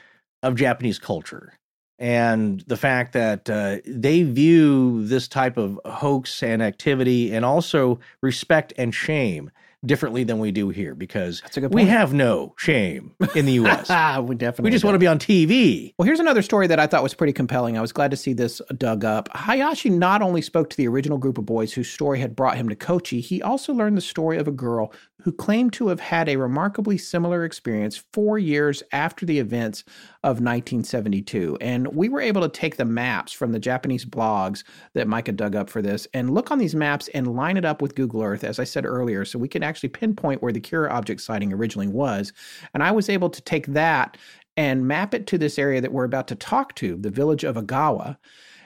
of 0.43 0.55
Japanese 0.55 0.99
culture 0.99 1.55
and 1.99 2.61
the 2.67 2.77
fact 2.77 3.13
that 3.15 3.49
uh, 3.49 3.79
they 3.87 4.23
view 4.23 5.07
this 5.07 5.29
type 5.29 5.57
of 5.57 5.81
hoax 5.85 6.43
and 6.43 6.63
activity 6.63 7.35
and 7.35 7.45
also 7.45 7.99
respect 8.21 8.73
and 8.77 8.95
shame 8.95 9.51
differently 9.85 10.25
than 10.25 10.39
we 10.39 10.51
do 10.51 10.69
here 10.69 10.95
because 10.95 11.41
That's 11.43 11.57
a 11.57 11.61
good 11.61 11.75
we 11.75 11.85
have 11.85 12.13
no 12.13 12.55
shame 12.59 13.15
in 13.35 13.47
the 13.47 13.53
U.S. 13.53 13.89
we 14.23 14.35
definitely 14.35 14.65
we 14.65 14.71
just 14.71 14.83
do. 14.83 14.89
want 14.89 14.95
to 14.95 14.99
be 14.99 15.07
on 15.07 15.19
TV. 15.19 15.95
Well, 15.99 16.07
here's 16.07 16.21
another 16.21 16.43
story 16.43 16.67
that 16.67 16.81
I 16.81 16.87
thought 16.87 17.03
was 17.03 17.15
pretty 17.15 17.33
compelling. 17.33 17.79
I 17.79 17.81
was 17.81 17.93
glad 17.93 18.11
to 18.11 18.17
see 18.17 18.33
this 18.33 18.61
dug 18.77 19.05
up. 19.05 19.29
Hayashi 19.35 19.91
not 19.91 20.23
only 20.23 20.43
spoke 20.43 20.71
to 20.71 20.77
the 20.77 20.89
original 20.89 21.19
group 21.19 21.39
of 21.39 21.47
boys 21.47 21.73
whose 21.73 21.89
story 21.89 22.21
had 22.21 22.35
brought 22.35 22.57
him 22.57 22.69
to 22.69 22.77
Kochi, 22.77 23.21
he 23.21 23.43
also 23.43 23.73
learned 23.73 23.97
the 23.97 24.03
story 24.03 24.39
of 24.39 24.49
a 24.49 24.53
girl 24.53 24.93
who 25.23 25.33
claimed 25.33 25.73
to 25.75 25.89
have 25.89 26.01
had 26.01 26.29
a 26.29 26.37
remarkably 26.37 26.97
similar 26.99 27.45
experience 27.45 28.03
four 28.13 28.39
years 28.39 28.83
after 28.93 29.27
the 29.27 29.39
events 29.39 29.85
of 30.27 30.41
1972. 30.41 31.57
And 31.61 31.87
we 31.95 32.09
were 32.09 32.21
able 32.21 32.43
to 32.43 32.49
take 32.49 32.79
the 32.79 32.85
maps 32.85 33.33
from 33.33 33.53
the 33.53 33.61
Japanese 33.61 34.05
blogs 34.05 34.65
that 34.93 35.07
Micah 35.07 35.31
dug 35.31 35.55
up 35.55 35.71
for 35.71 35.81
this 35.81 36.09
and 36.15 36.35
look 36.35 36.51
on 36.51 36.59
these 36.59 36.75
maps 36.75 37.07
and 37.15 37.37
line 37.37 37.57
it 37.57 37.65
up 37.65 37.81
with 37.81 37.95
Google 37.95 38.25
Earth, 38.25 38.43
as 38.43 38.59
I 38.59 38.65
said 38.65 38.85
earlier, 38.85 39.25
so 39.25 39.39
we 39.39 39.47
could 39.47 39.63
actually 39.63 39.91
pinpoint 39.91 40.43
where 40.43 40.51
the 40.51 40.61
Kera 40.61 40.91
object 40.91 41.21
sighting 41.21 41.53
originally 41.53 41.87
was. 41.87 42.33
And 42.75 42.83
I 42.83 42.91
was 42.91 43.09
able 43.09 43.31
to 43.31 43.41
take 43.41 43.69
that 43.69 44.17
and 44.57 44.89
map 44.89 45.15
it 45.15 45.29
to 45.29 45.39
this 45.39 45.61
area 45.61 45.81
that 45.81 45.93
we're 45.93 46.03
about 46.03 46.27
to 46.27 46.35
talk 46.35 46.75
to, 46.75 46.97
the 46.97 47.09
village 47.09 47.45
of 47.45 47.55
Agawa. 47.55 48.17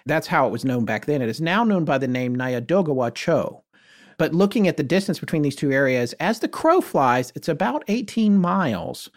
That's 0.07 0.29
how 0.29 0.47
it 0.47 0.53
was 0.53 0.65
known 0.65 0.87
back 0.87 1.05
then. 1.05 1.21
It 1.21 1.29
is 1.29 1.43
now 1.43 1.63
known 1.63 1.85
by 1.85 1.99
the 1.99 2.09
name 2.09 2.37
Niyodogawa 2.37 3.15
Cho. 3.15 3.65
But 4.17 4.35
looking 4.35 4.69
at 4.69 4.77
the 4.77 4.83
distance 4.83 5.19
between 5.19 5.41
these 5.41 5.57
two 5.57 5.73
areas, 5.73 6.13
as 6.21 6.41
the 6.41 6.49
crow 6.49 6.83
flies, 6.83 7.33
it's 7.35 7.49
about 7.49 7.85
18 7.89 8.39
miles. 8.39 9.09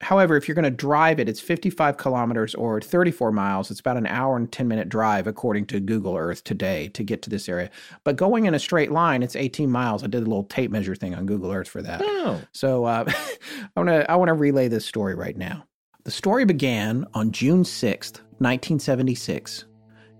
However, 0.00 0.36
if 0.36 0.46
you're 0.46 0.54
going 0.54 0.64
to 0.64 0.70
drive 0.70 1.18
it, 1.18 1.28
it's 1.28 1.40
55 1.40 1.96
kilometers 1.96 2.54
or 2.54 2.80
34 2.80 3.32
miles. 3.32 3.70
It's 3.70 3.80
about 3.80 3.96
an 3.96 4.06
hour 4.06 4.36
and 4.36 4.50
10 4.50 4.68
minute 4.68 4.88
drive, 4.88 5.26
according 5.26 5.66
to 5.66 5.80
Google 5.80 6.16
Earth 6.16 6.44
today, 6.44 6.88
to 6.88 7.02
get 7.02 7.22
to 7.22 7.30
this 7.30 7.48
area. 7.48 7.68
But 8.04 8.16
going 8.16 8.46
in 8.46 8.54
a 8.54 8.60
straight 8.60 8.92
line, 8.92 9.24
it's 9.24 9.34
18 9.34 9.70
miles. 9.70 10.04
I 10.04 10.06
did 10.06 10.22
a 10.22 10.26
little 10.26 10.44
tape 10.44 10.70
measure 10.70 10.94
thing 10.94 11.14
on 11.14 11.26
Google 11.26 11.52
Earth 11.52 11.68
for 11.68 11.82
that. 11.82 12.00
Oh. 12.04 12.40
So 12.52 12.84
uh, 12.84 13.04
I 13.76 13.80
want 13.80 13.88
to 13.88 14.10
I 14.10 14.14
want 14.14 14.28
to 14.28 14.34
relay 14.34 14.68
this 14.68 14.86
story 14.86 15.16
right 15.16 15.36
now. 15.36 15.64
The 16.04 16.12
story 16.12 16.44
began 16.44 17.04
on 17.14 17.32
June 17.32 17.64
6th, 17.64 18.20
1976, 18.38 19.64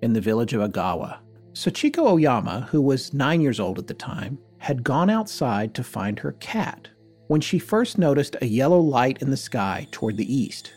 in 0.02 0.12
the 0.12 0.20
village 0.20 0.54
of 0.54 0.60
Agawa. 0.60 1.18
Sachiko 1.52 2.12
Oyama, 2.12 2.68
who 2.70 2.82
was 2.82 3.14
nine 3.14 3.40
years 3.40 3.58
old 3.58 3.78
at 3.78 3.86
the 3.86 3.94
time, 3.94 4.38
had 4.58 4.82
gone 4.82 5.08
outside 5.08 5.72
to 5.74 5.84
find 5.84 6.18
her 6.18 6.32
cat 6.32 6.88
when 7.28 7.40
she 7.40 7.58
first 7.58 7.98
noticed 7.98 8.36
a 8.40 8.46
yellow 8.46 8.80
light 8.80 9.22
in 9.22 9.30
the 9.30 9.36
sky 9.36 9.86
toward 9.92 10.16
the 10.16 10.34
east. 10.34 10.72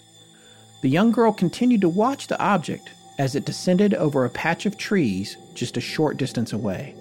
The 0.81 0.89
young 0.89 1.11
girl 1.11 1.33
continued 1.33 1.81
to 1.81 1.89
watch 1.89 2.27
the 2.27 2.39
object 2.39 2.91
as 3.17 3.35
it 3.35 3.45
descended 3.45 3.93
over 3.93 4.25
a 4.25 4.29
patch 4.29 4.65
of 4.65 4.77
trees 4.77 5.37
just 5.53 5.77
a 5.77 5.81
short 5.81 6.17
distance 6.17 6.53
away. 6.53 6.95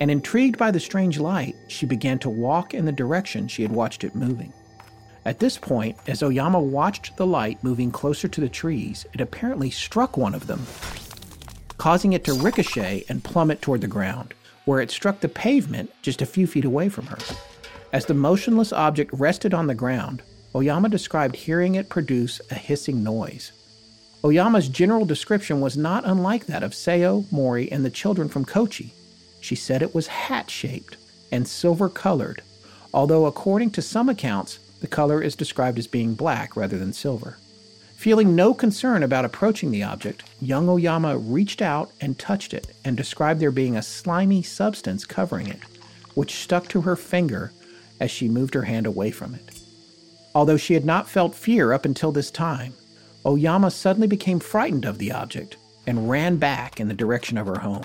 And 0.00 0.10
intrigued 0.10 0.58
by 0.58 0.70
the 0.70 0.80
strange 0.80 1.18
light, 1.18 1.54
she 1.68 1.86
began 1.86 2.18
to 2.20 2.30
walk 2.30 2.74
in 2.74 2.84
the 2.84 2.92
direction 2.92 3.48
she 3.48 3.62
had 3.62 3.72
watched 3.72 4.04
it 4.04 4.14
moving. 4.14 4.52
At 5.24 5.38
this 5.38 5.58
point, 5.58 5.98
as 6.06 6.22
Oyama 6.22 6.60
watched 6.60 7.16
the 7.16 7.26
light 7.26 7.62
moving 7.62 7.90
closer 7.90 8.26
to 8.26 8.40
the 8.40 8.48
trees, 8.48 9.06
it 9.12 9.20
apparently 9.20 9.70
struck 9.70 10.16
one 10.16 10.34
of 10.34 10.46
them, 10.46 10.66
causing 11.76 12.14
it 12.14 12.24
to 12.24 12.32
ricochet 12.32 13.04
and 13.08 13.22
plummet 13.22 13.60
toward 13.60 13.82
the 13.82 13.86
ground, 13.86 14.32
where 14.64 14.80
it 14.80 14.90
struck 14.90 15.20
the 15.20 15.28
pavement 15.28 15.90
just 16.00 16.22
a 16.22 16.26
few 16.26 16.46
feet 16.46 16.64
away 16.64 16.88
from 16.88 17.06
her. 17.06 17.18
As 17.92 18.06
the 18.06 18.14
motionless 18.14 18.72
object 18.72 19.10
rested 19.12 19.52
on 19.52 19.66
the 19.66 19.74
ground, 19.74 20.22
Oyama 20.54 20.88
described 20.88 21.34
hearing 21.34 21.74
it 21.74 21.88
produce 21.88 22.40
a 22.48 22.54
hissing 22.54 23.02
noise. 23.02 23.50
Oyama's 24.24 24.68
general 24.68 25.04
description 25.04 25.60
was 25.60 25.76
not 25.76 26.04
unlike 26.04 26.46
that 26.46 26.62
of 26.62 26.72
Seo, 26.72 27.30
Mori, 27.32 27.70
and 27.72 27.84
the 27.84 27.90
children 27.90 28.28
from 28.28 28.44
Kochi. 28.44 28.94
She 29.40 29.56
said 29.56 29.82
it 29.82 29.94
was 29.94 30.06
hat 30.06 30.50
shaped 30.50 30.98
and 31.32 31.48
silver 31.48 31.88
colored, 31.88 32.42
although, 32.94 33.26
according 33.26 33.70
to 33.72 33.82
some 33.82 34.08
accounts, 34.08 34.60
the 34.80 34.86
color 34.86 35.20
is 35.20 35.34
described 35.34 35.78
as 35.78 35.86
being 35.88 36.14
black 36.14 36.56
rather 36.56 36.78
than 36.78 36.92
silver. 36.92 37.38
Feeling 37.96 38.36
no 38.36 38.54
concern 38.54 39.02
about 39.02 39.24
approaching 39.24 39.72
the 39.72 39.82
object, 39.82 40.22
young 40.40 40.68
Oyama 40.68 41.18
reached 41.18 41.60
out 41.60 41.90
and 42.00 42.18
touched 42.18 42.54
it 42.54 42.68
and 42.84 42.96
described 42.96 43.40
there 43.40 43.50
being 43.50 43.76
a 43.76 43.82
slimy 43.82 44.42
substance 44.42 45.04
covering 45.04 45.48
it, 45.48 45.60
which 46.14 46.36
stuck 46.36 46.68
to 46.68 46.82
her 46.82 46.96
finger 46.96 47.52
as 48.00 48.10
she 48.10 48.28
moved 48.28 48.54
her 48.54 48.62
hand 48.62 48.86
away 48.86 49.10
from 49.10 49.34
it. 49.34 49.60
Although 50.34 50.56
she 50.56 50.74
had 50.74 50.84
not 50.84 51.08
felt 51.08 51.34
fear 51.34 51.72
up 51.72 51.84
until 51.84 52.12
this 52.12 52.30
time, 52.30 52.72
Oyama 53.26 53.70
suddenly 53.70 54.08
became 54.08 54.40
frightened 54.40 54.84
of 54.84 54.98
the 54.98 55.12
object 55.12 55.56
and 55.86 56.08
ran 56.08 56.36
back 56.36 56.80
in 56.80 56.88
the 56.88 56.94
direction 56.94 57.36
of 57.36 57.46
her 57.46 57.58
home. 57.58 57.84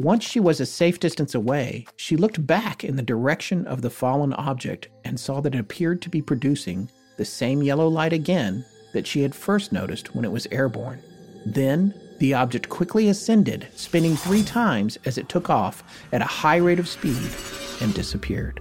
Once 0.00 0.24
she 0.24 0.40
was 0.40 0.60
a 0.60 0.66
safe 0.66 0.98
distance 0.98 1.34
away, 1.34 1.86
she 1.96 2.16
looked 2.16 2.46
back 2.46 2.82
in 2.82 2.96
the 2.96 3.02
direction 3.02 3.66
of 3.66 3.82
the 3.82 3.90
fallen 3.90 4.32
object 4.34 4.88
and 5.04 5.18
saw 5.18 5.40
that 5.40 5.54
it 5.54 5.58
appeared 5.60 6.02
to 6.02 6.08
be 6.08 6.22
producing 6.22 6.90
the 7.16 7.24
same 7.24 7.62
yellow 7.62 7.88
light 7.88 8.12
again 8.12 8.64
that 8.92 9.06
she 9.06 9.22
had 9.22 9.34
first 9.34 9.70
noticed 9.70 10.14
when 10.14 10.24
it 10.24 10.32
was 10.32 10.46
airborne. 10.50 11.02
Then, 11.46 11.94
the 12.18 12.34
object 12.34 12.68
quickly 12.68 13.08
ascended, 13.08 13.68
spinning 13.74 14.16
three 14.16 14.42
times 14.42 14.98
as 15.04 15.18
it 15.18 15.28
took 15.28 15.50
off 15.50 15.82
at 16.12 16.22
a 16.22 16.26
high 16.26 16.56
rate 16.56 16.78
of 16.78 16.88
speed 16.88 17.30
and 17.80 17.92
disappeared. 17.94 18.60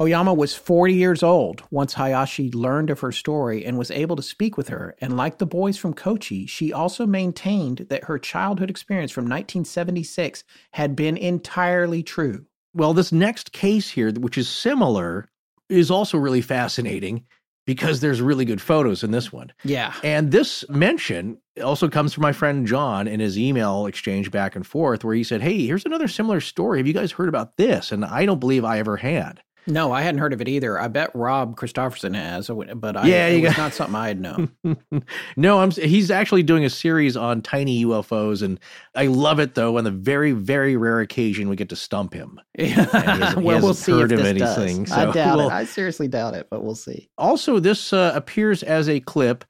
Oyama 0.00 0.32
was 0.32 0.54
40 0.54 0.94
years 0.94 1.24
old 1.24 1.64
once 1.72 1.94
Hayashi 1.94 2.52
learned 2.52 2.88
of 2.90 3.00
her 3.00 3.10
story 3.10 3.64
and 3.64 3.76
was 3.76 3.90
able 3.90 4.14
to 4.14 4.22
speak 4.22 4.56
with 4.56 4.68
her. 4.68 4.94
And 5.00 5.16
like 5.16 5.38
the 5.38 5.46
boys 5.46 5.76
from 5.76 5.92
Kochi, 5.92 6.46
she 6.46 6.72
also 6.72 7.04
maintained 7.04 7.86
that 7.90 8.04
her 8.04 8.16
childhood 8.16 8.70
experience 8.70 9.10
from 9.10 9.24
1976 9.24 10.44
had 10.72 10.94
been 10.94 11.16
entirely 11.16 12.04
true. 12.04 12.46
Well, 12.74 12.94
this 12.94 13.10
next 13.10 13.50
case 13.50 13.90
here, 13.90 14.12
which 14.12 14.38
is 14.38 14.48
similar, 14.48 15.28
is 15.68 15.90
also 15.90 16.16
really 16.16 16.42
fascinating 16.42 17.24
because 17.66 17.98
there's 18.00 18.22
really 18.22 18.44
good 18.44 18.62
photos 18.62 19.02
in 19.02 19.10
this 19.10 19.32
one. 19.32 19.52
Yeah. 19.64 19.92
And 20.04 20.30
this 20.30 20.64
mention 20.68 21.38
also 21.62 21.88
comes 21.88 22.14
from 22.14 22.22
my 22.22 22.32
friend 22.32 22.68
John 22.68 23.08
in 23.08 23.18
his 23.18 23.36
email 23.36 23.86
exchange 23.86 24.30
back 24.30 24.54
and 24.54 24.64
forth, 24.64 25.02
where 25.02 25.16
he 25.16 25.24
said, 25.24 25.42
Hey, 25.42 25.66
here's 25.66 25.84
another 25.84 26.08
similar 26.08 26.40
story. 26.40 26.78
Have 26.78 26.86
you 26.86 26.94
guys 26.94 27.10
heard 27.10 27.28
about 27.28 27.56
this? 27.56 27.90
And 27.90 28.04
I 28.04 28.26
don't 28.26 28.38
believe 28.38 28.64
I 28.64 28.78
ever 28.78 28.96
had. 28.96 29.42
No, 29.66 29.92
I 29.92 30.00
hadn't 30.00 30.20
heard 30.20 30.32
of 30.32 30.40
it 30.40 30.48
either. 30.48 30.78
I 30.80 30.88
bet 30.88 31.10
Rob 31.14 31.56
Christopherson 31.56 32.14
has, 32.14 32.48
but 32.76 32.96
I, 32.96 33.06
Yeah, 33.06 33.26
it 33.26 33.42
was 33.42 33.50
got- 33.54 33.58
not 33.62 33.74
something 33.74 33.94
I 33.96 34.08
had 34.08 34.18
known. 34.20 34.50
no, 35.36 35.60
I'm 35.60 35.70
he's 35.72 36.10
actually 36.10 36.42
doing 36.42 36.64
a 36.64 36.70
series 36.70 37.18
on 37.18 37.42
tiny 37.42 37.84
UFOs, 37.84 38.40
and 38.42 38.58
I 38.94 39.08
love 39.08 39.40
it 39.40 39.54
though. 39.54 39.76
On 39.76 39.84
the 39.84 39.90
very, 39.90 40.32
very 40.32 40.76
rare 40.78 41.00
occasion 41.00 41.50
we 41.50 41.56
get 41.56 41.68
to 41.68 41.76
stump 41.76 42.14
him. 42.14 42.40
hasn't- 42.58 43.42
well, 43.42 43.60
we'll 43.60 43.74
see 43.74 43.92
heard 43.92 44.10
if 44.12 44.20
this 44.20 44.26
anything, 44.26 44.84
does. 44.84 44.92
I 44.92 45.10
doubt 45.12 45.36
we'll- 45.36 45.48
it. 45.50 45.52
I 45.52 45.64
seriously 45.64 46.08
doubt 46.08 46.34
it, 46.34 46.46
but 46.50 46.64
we'll 46.64 46.74
see. 46.74 47.10
Also, 47.18 47.58
this 47.58 47.92
uh, 47.92 48.12
appears 48.14 48.62
as 48.62 48.88
a 48.88 49.00
clip 49.00 49.44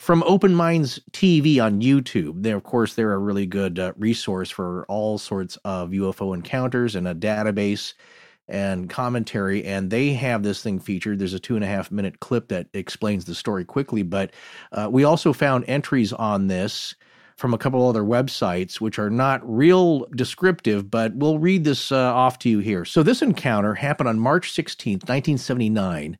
from 0.00 0.24
Open 0.24 0.52
Minds 0.52 0.98
TV 1.12 1.62
on 1.62 1.80
YouTube. 1.80 2.42
They, 2.42 2.50
of 2.50 2.64
course, 2.64 2.94
they're 2.94 3.12
a 3.12 3.18
really 3.18 3.46
good 3.46 3.78
uh, 3.78 3.92
resource 3.96 4.50
for 4.50 4.84
all 4.88 5.18
sorts 5.18 5.56
of 5.64 5.90
UFO 5.90 6.34
encounters 6.34 6.96
and 6.96 7.06
a 7.06 7.14
database 7.14 7.94
and 8.48 8.90
commentary. 8.90 9.64
And 9.64 9.90
they 9.90 10.12
have 10.14 10.42
this 10.42 10.62
thing 10.62 10.78
featured. 10.78 11.18
There's 11.18 11.34
a 11.34 11.40
two 11.40 11.54
and 11.54 11.64
a 11.64 11.68
half 11.68 11.90
minute 11.90 12.20
clip 12.20 12.48
that 12.48 12.68
explains 12.74 13.24
the 13.24 13.34
story 13.34 13.64
quickly. 13.64 14.02
But 14.02 14.32
uh, 14.72 14.88
we 14.90 15.04
also 15.04 15.32
found 15.32 15.64
entries 15.68 16.12
on 16.12 16.48
this 16.48 16.94
from 17.36 17.54
a 17.54 17.58
couple 17.58 17.88
other 17.88 18.02
websites, 18.02 18.80
which 18.80 18.98
are 18.98 19.10
not 19.10 19.40
real 19.44 20.06
descriptive, 20.14 20.90
but 20.90 21.14
we'll 21.14 21.38
read 21.38 21.64
this 21.64 21.90
uh, 21.90 22.14
off 22.14 22.38
to 22.40 22.48
you 22.48 22.58
here. 22.60 22.84
So, 22.84 23.02
this 23.02 23.22
encounter 23.22 23.74
happened 23.74 24.08
on 24.08 24.18
March 24.18 24.52
16th, 24.52 25.08
1979 25.08 26.18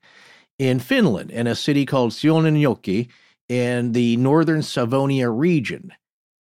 in 0.59 0.79
Finland, 0.81 1.31
in 1.31 1.47
a 1.47 1.55
city 1.55 1.87
called 1.87 2.11
Suonenjoki 2.11 3.09
in 3.49 3.93
the 3.93 4.16
northern 4.16 4.62
Savonia 4.62 5.31
region. 5.31 5.93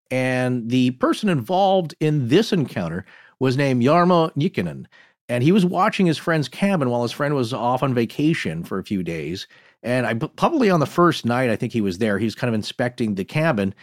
And 0.09 0.69
the 0.69 0.91
person 0.91 1.29
involved 1.29 1.95
in 1.99 2.27
this 2.27 2.51
encounter 2.51 3.05
was 3.39 3.57
named 3.57 3.81
Jarmo 3.81 4.31
Nikinen. 4.35 4.85
And 5.29 5.43
he 5.43 5.51
was 5.51 5.65
watching 5.65 6.05
his 6.05 6.17
friend's 6.17 6.49
cabin 6.49 6.89
while 6.89 7.03
his 7.03 7.11
friend 7.13 7.35
was 7.35 7.53
off 7.53 7.83
on 7.83 7.93
vacation 7.93 8.63
for 8.63 8.79
a 8.79 8.83
few 8.83 9.03
days. 9.03 9.47
And 9.83 10.05
I 10.05 10.13
probably 10.15 10.69
on 10.69 10.79
the 10.79 10.85
first 10.85 11.25
night, 11.25 11.49
I 11.49 11.55
think 11.55 11.73
he 11.73 11.81
was 11.81 11.97
there, 11.99 12.19
he 12.19 12.25
was 12.25 12.35
kind 12.35 12.49
of 12.49 12.55
inspecting 12.55 13.15
the 13.15 13.25
cabin. 13.25 13.73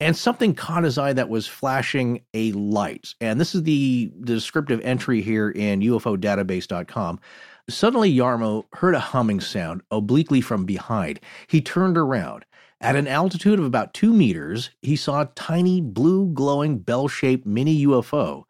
and 0.00 0.16
something 0.16 0.54
caught 0.54 0.84
his 0.84 0.98
eye 0.98 1.12
that 1.12 1.28
was 1.28 1.46
flashing 1.46 2.22
a 2.34 2.52
light. 2.52 3.14
And 3.20 3.40
this 3.40 3.54
is 3.54 3.64
the, 3.64 4.12
the 4.20 4.34
descriptive 4.34 4.80
entry 4.82 5.22
here 5.22 5.50
in 5.50 5.80
UFOdatabase.com. 5.80 7.18
Suddenly, 7.68 8.14
Jarmo 8.16 8.64
heard 8.74 8.94
a 8.94 9.00
humming 9.00 9.40
sound 9.40 9.82
obliquely 9.90 10.40
from 10.40 10.64
behind. 10.64 11.20
He 11.48 11.60
turned 11.60 11.98
around. 11.98 12.44
At 12.80 12.96
an 12.96 13.08
altitude 13.08 13.58
of 13.58 13.64
about 13.64 13.92
two 13.92 14.12
meters, 14.12 14.70
he 14.82 14.94
saw 14.96 15.22
a 15.22 15.30
tiny 15.34 15.80
blue 15.80 16.32
glowing 16.32 16.78
bell 16.78 17.08
shaped 17.08 17.44
mini 17.46 17.84
UFO. 17.86 18.44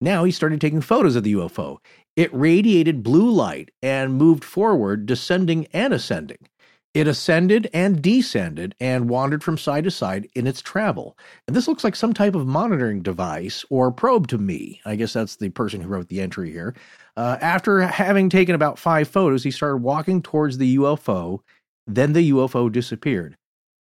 Now 0.00 0.24
he 0.24 0.30
started 0.30 0.60
taking 0.60 0.80
photos 0.80 1.16
of 1.16 1.24
the 1.24 1.34
UFO. 1.34 1.78
It 2.16 2.32
radiated 2.32 3.02
blue 3.02 3.30
light 3.30 3.70
and 3.82 4.14
moved 4.14 4.44
forward, 4.44 5.06
descending 5.06 5.66
and 5.72 5.92
ascending. 5.92 6.48
It 6.94 7.06
ascended 7.06 7.68
and 7.74 8.02
descended 8.02 8.74
and 8.80 9.08
wandered 9.08 9.44
from 9.44 9.58
side 9.58 9.84
to 9.84 9.90
side 9.90 10.28
in 10.34 10.46
its 10.46 10.60
travel. 10.60 11.16
And 11.46 11.54
this 11.54 11.68
looks 11.68 11.84
like 11.84 11.94
some 11.94 12.14
type 12.14 12.34
of 12.34 12.46
monitoring 12.46 13.02
device 13.02 13.64
or 13.70 13.92
probe 13.92 14.26
to 14.28 14.38
me. 14.38 14.80
I 14.84 14.96
guess 14.96 15.12
that's 15.12 15.36
the 15.36 15.50
person 15.50 15.80
who 15.80 15.88
wrote 15.88 16.08
the 16.08 16.20
entry 16.20 16.50
here. 16.50 16.74
Uh, 17.16 17.36
after 17.40 17.82
having 17.82 18.30
taken 18.30 18.54
about 18.54 18.78
five 18.78 19.06
photos, 19.06 19.44
he 19.44 19.50
started 19.50 19.78
walking 19.78 20.22
towards 20.22 20.58
the 20.58 20.76
UFO. 20.76 21.40
Then 21.86 22.14
the 22.14 22.30
UFO 22.30 22.72
disappeared. 22.72 23.36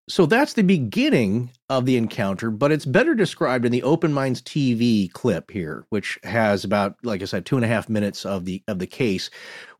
So 0.09 0.25
that's 0.25 0.53
the 0.53 0.63
beginning 0.63 1.51
of 1.69 1.85
the 1.85 1.97
encounter, 1.97 2.49
but 2.49 2.71
it's 2.71 2.85
better 2.85 3.13
described 3.13 3.65
in 3.65 3.73
the 3.73 3.83
Open 3.83 4.13
Minds 4.13 4.41
TV 4.41 5.11
clip 5.11 5.51
here, 5.51 5.85
which 5.89 6.17
has 6.23 6.63
about, 6.63 6.95
like 7.03 7.21
I 7.21 7.25
said, 7.25 7.45
two 7.45 7.57
and 7.57 7.65
a 7.65 7.67
half 7.67 7.89
minutes 7.89 8.25
of 8.25 8.45
the 8.45 8.63
of 8.69 8.79
the 8.79 8.87
case. 8.87 9.29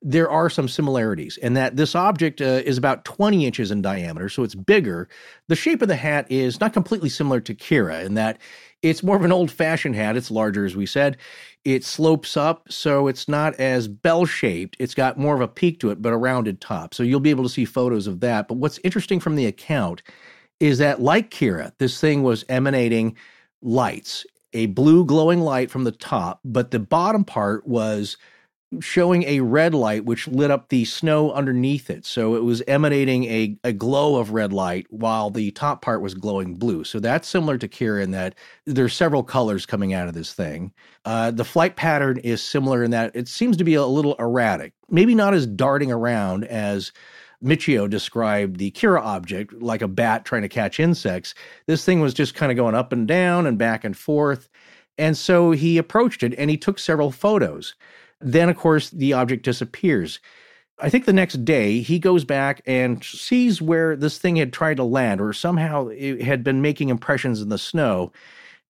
There 0.02 0.30
are 0.30 0.50
some 0.50 0.68
similarities 0.68 1.38
in 1.38 1.54
that 1.54 1.78
this 1.78 1.96
object 1.96 2.42
uh, 2.42 2.62
is 2.66 2.78
about 2.78 3.06
20 3.06 3.46
inches 3.46 3.72
in 3.72 3.82
diameter, 3.82 4.28
so 4.28 4.44
it's 4.44 4.54
bigger. 4.54 5.08
The 5.48 5.56
shape 5.56 5.82
of 5.82 5.88
the 5.88 5.96
hat 5.96 6.30
is 6.30 6.60
not 6.60 6.74
completely 6.74 7.10
similar 7.10 7.40
to 7.40 7.56
Kera 7.56 8.04
in 8.04 8.16
that 8.16 8.38
it's 8.84 9.04
more 9.04 9.16
of 9.16 9.24
an 9.24 9.32
old 9.32 9.50
fashioned 9.50 9.96
hat. 9.96 10.18
It's 10.18 10.30
larger, 10.30 10.66
as 10.66 10.76
we 10.76 10.86
said. 10.86 11.18
It 11.68 11.84
slopes 11.84 12.38
up, 12.38 12.72
so 12.72 13.10
it's 13.10 13.28
not 13.28 13.54
as 13.56 13.90
bell 13.90 14.26
shaped. 14.26 14.78
It's 14.80 14.96
got 14.96 15.18
more 15.18 15.36
of 15.36 15.42
a 15.42 15.50
peak 15.50 15.82
to 15.82 15.90
it, 15.90 16.02
but 16.02 16.14
a 16.14 16.18
rounded 16.18 16.62
top. 16.62 16.94
So 16.94 17.04
you'll 17.04 17.20
be 17.20 17.30
able 17.30 17.44
to 17.44 17.50
see 17.50 17.66
photos 17.66 18.08
of 18.08 18.22
that. 18.22 18.48
But 18.48 18.54
what's 18.54 18.80
interesting 18.86 19.20
from 19.20 19.36
the 19.36 19.48
account 19.48 20.02
is 20.62 20.78
that, 20.78 21.02
like 21.02 21.30
Kera, 21.30 21.74
this 21.78 22.00
thing 22.00 22.24
was 22.24 22.46
emanating 22.48 23.18
lights, 23.62 24.26
a 24.54 24.68
blue 24.68 25.04
glowing 25.04 25.42
light 25.42 25.70
from 25.70 25.84
the 25.84 25.92
top, 25.92 26.40
but 26.46 26.72
the 26.72 26.80
bottom 26.80 27.26
part 27.26 27.68
was 27.68 28.16
showing 28.82 29.24
a 29.24 29.40
red 29.40 29.74
light 29.74 30.04
which 30.04 30.28
lit 30.28 30.52
up 30.52 30.70
the 30.70 30.84
snow 30.84 31.32
underneath 31.32 31.90
it. 31.90 32.06
So 32.06 32.36
it 32.36 32.44
was 32.44 32.62
emanating 32.68 33.24
a, 33.26 33.58
a 33.64 33.72
glow 33.72 34.18
of 34.18 34.32
red 34.32 34.52
light 34.52 34.88
while 34.90 35.30
the 35.30 35.52
top 35.52 35.82
part 35.82 36.02
was 36.02 36.14
glowing 36.14 36.56
blue. 36.56 36.84
So 36.84 37.00
that's 37.00 37.28
similar 37.28 37.58
to 37.60 37.68
Kera 37.68 38.04
in 38.04 38.12
that 38.12 38.36
there's 38.66 38.94
several 38.94 39.24
colors 39.24 39.66
coming 39.66 39.94
out 39.94 40.10
of 40.10 40.14
this 40.14 40.34
thing. 40.34 40.74
Uh, 41.06 41.32
the 41.32 41.46
flight 41.46 41.78
pattern 41.78 42.18
is 42.18 42.44
similar 42.44 42.84
in 42.84 42.92
that 42.92 43.16
it 43.16 43.30
seems 43.30 43.56
to 43.58 43.64
be 43.64 43.76
a 43.76 43.86
little 43.86 44.16
erratic, 44.16 44.74
maybe 44.90 45.16
not 45.16 45.34
as 45.34 45.48
darting 45.48 45.92
around 45.92 46.44
as 46.46 46.92
Michio 47.42 47.90
described 47.90 48.58
the 48.58 48.72
Kera 48.72 49.02
object 49.02 49.54
like 49.62 49.82
a 49.82 49.88
bat 49.88 50.26
trying 50.26 50.42
to 50.42 50.50
catch 50.50 50.80
insects. 50.80 51.34
This 51.68 51.86
thing 51.86 52.02
was 52.02 52.14
just 52.14 52.36
kind 52.36 52.52
of 52.52 52.56
going 52.56 52.76
up 52.76 52.92
and 52.92 53.08
down 53.08 53.46
and 53.46 53.58
back 53.58 53.84
and 53.86 53.96
forth. 53.96 54.50
And 54.98 55.16
so 55.16 55.52
he 55.52 55.78
approached 55.78 56.24
it 56.24 56.34
and 56.38 56.50
he 56.50 56.58
took 56.58 56.80
several 56.80 57.12
photos. 57.12 57.76
Then, 58.20 58.50
of 58.50 58.58
course, 58.58 58.90
the 58.90 59.14
object 59.14 59.44
disappears. 59.44 60.20
I 60.80 60.90
think 60.90 61.06
the 61.06 61.14
next 61.14 61.44
day 61.44 61.82
he 61.82 61.98
goes 61.98 62.24
back 62.24 62.62
and 62.66 63.04
sees 63.04 63.62
where 63.62 63.96
this 63.96 64.20
thing 64.20 64.36
had 64.36 64.54
tried 64.54 64.78
to 64.78 64.84
land, 64.84 65.22
or 65.22 65.34
somehow 65.34 65.88
it 65.88 66.22
had 66.22 66.44
been 66.44 66.62
making 66.62 66.90
impressions 66.90 67.42
in 67.42 67.50
the 67.50 67.58
snow. 67.58 68.12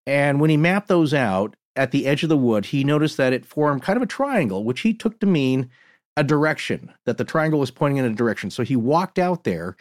And 0.06 0.39
when 0.39 0.50
he 0.50 0.58
mapped 0.58 0.88
those 0.88 1.14
out 1.14 1.56
at 1.76 1.91
the 1.91 2.08
edge 2.08 2.24
of 2.24 2.30
the 2.30 2.38
wood, 2.38 2.66
he 2.66 2.84
noticed 2.84 3.18
that 3.18 3.34
it 3.34 3.45
formed 3.45 3.82
kind 3.82 3.98
of 3.98 4.04
a 4.04 4.08
triangle, 4.08 4.64
which 4.64 4.82
he 4.82 4.93
took 4.93 5.20
to 5.20 5.26
mean 5.26 5.70
a 6.16 6.24
direction, 6.24 6.91
that 7.06 7.18
the 7.18 7.26
triangle 7.26 7.60
was 7.60 7.72
pointing 7.72 7.98
in 7.98 8.06
a 8.06 8.16
direction. 8.16 8.50
So 8.50 8.64
he 8.64 8.76
walked 8.76 9.20
out 9.20 9.43
there, 9.43 9.76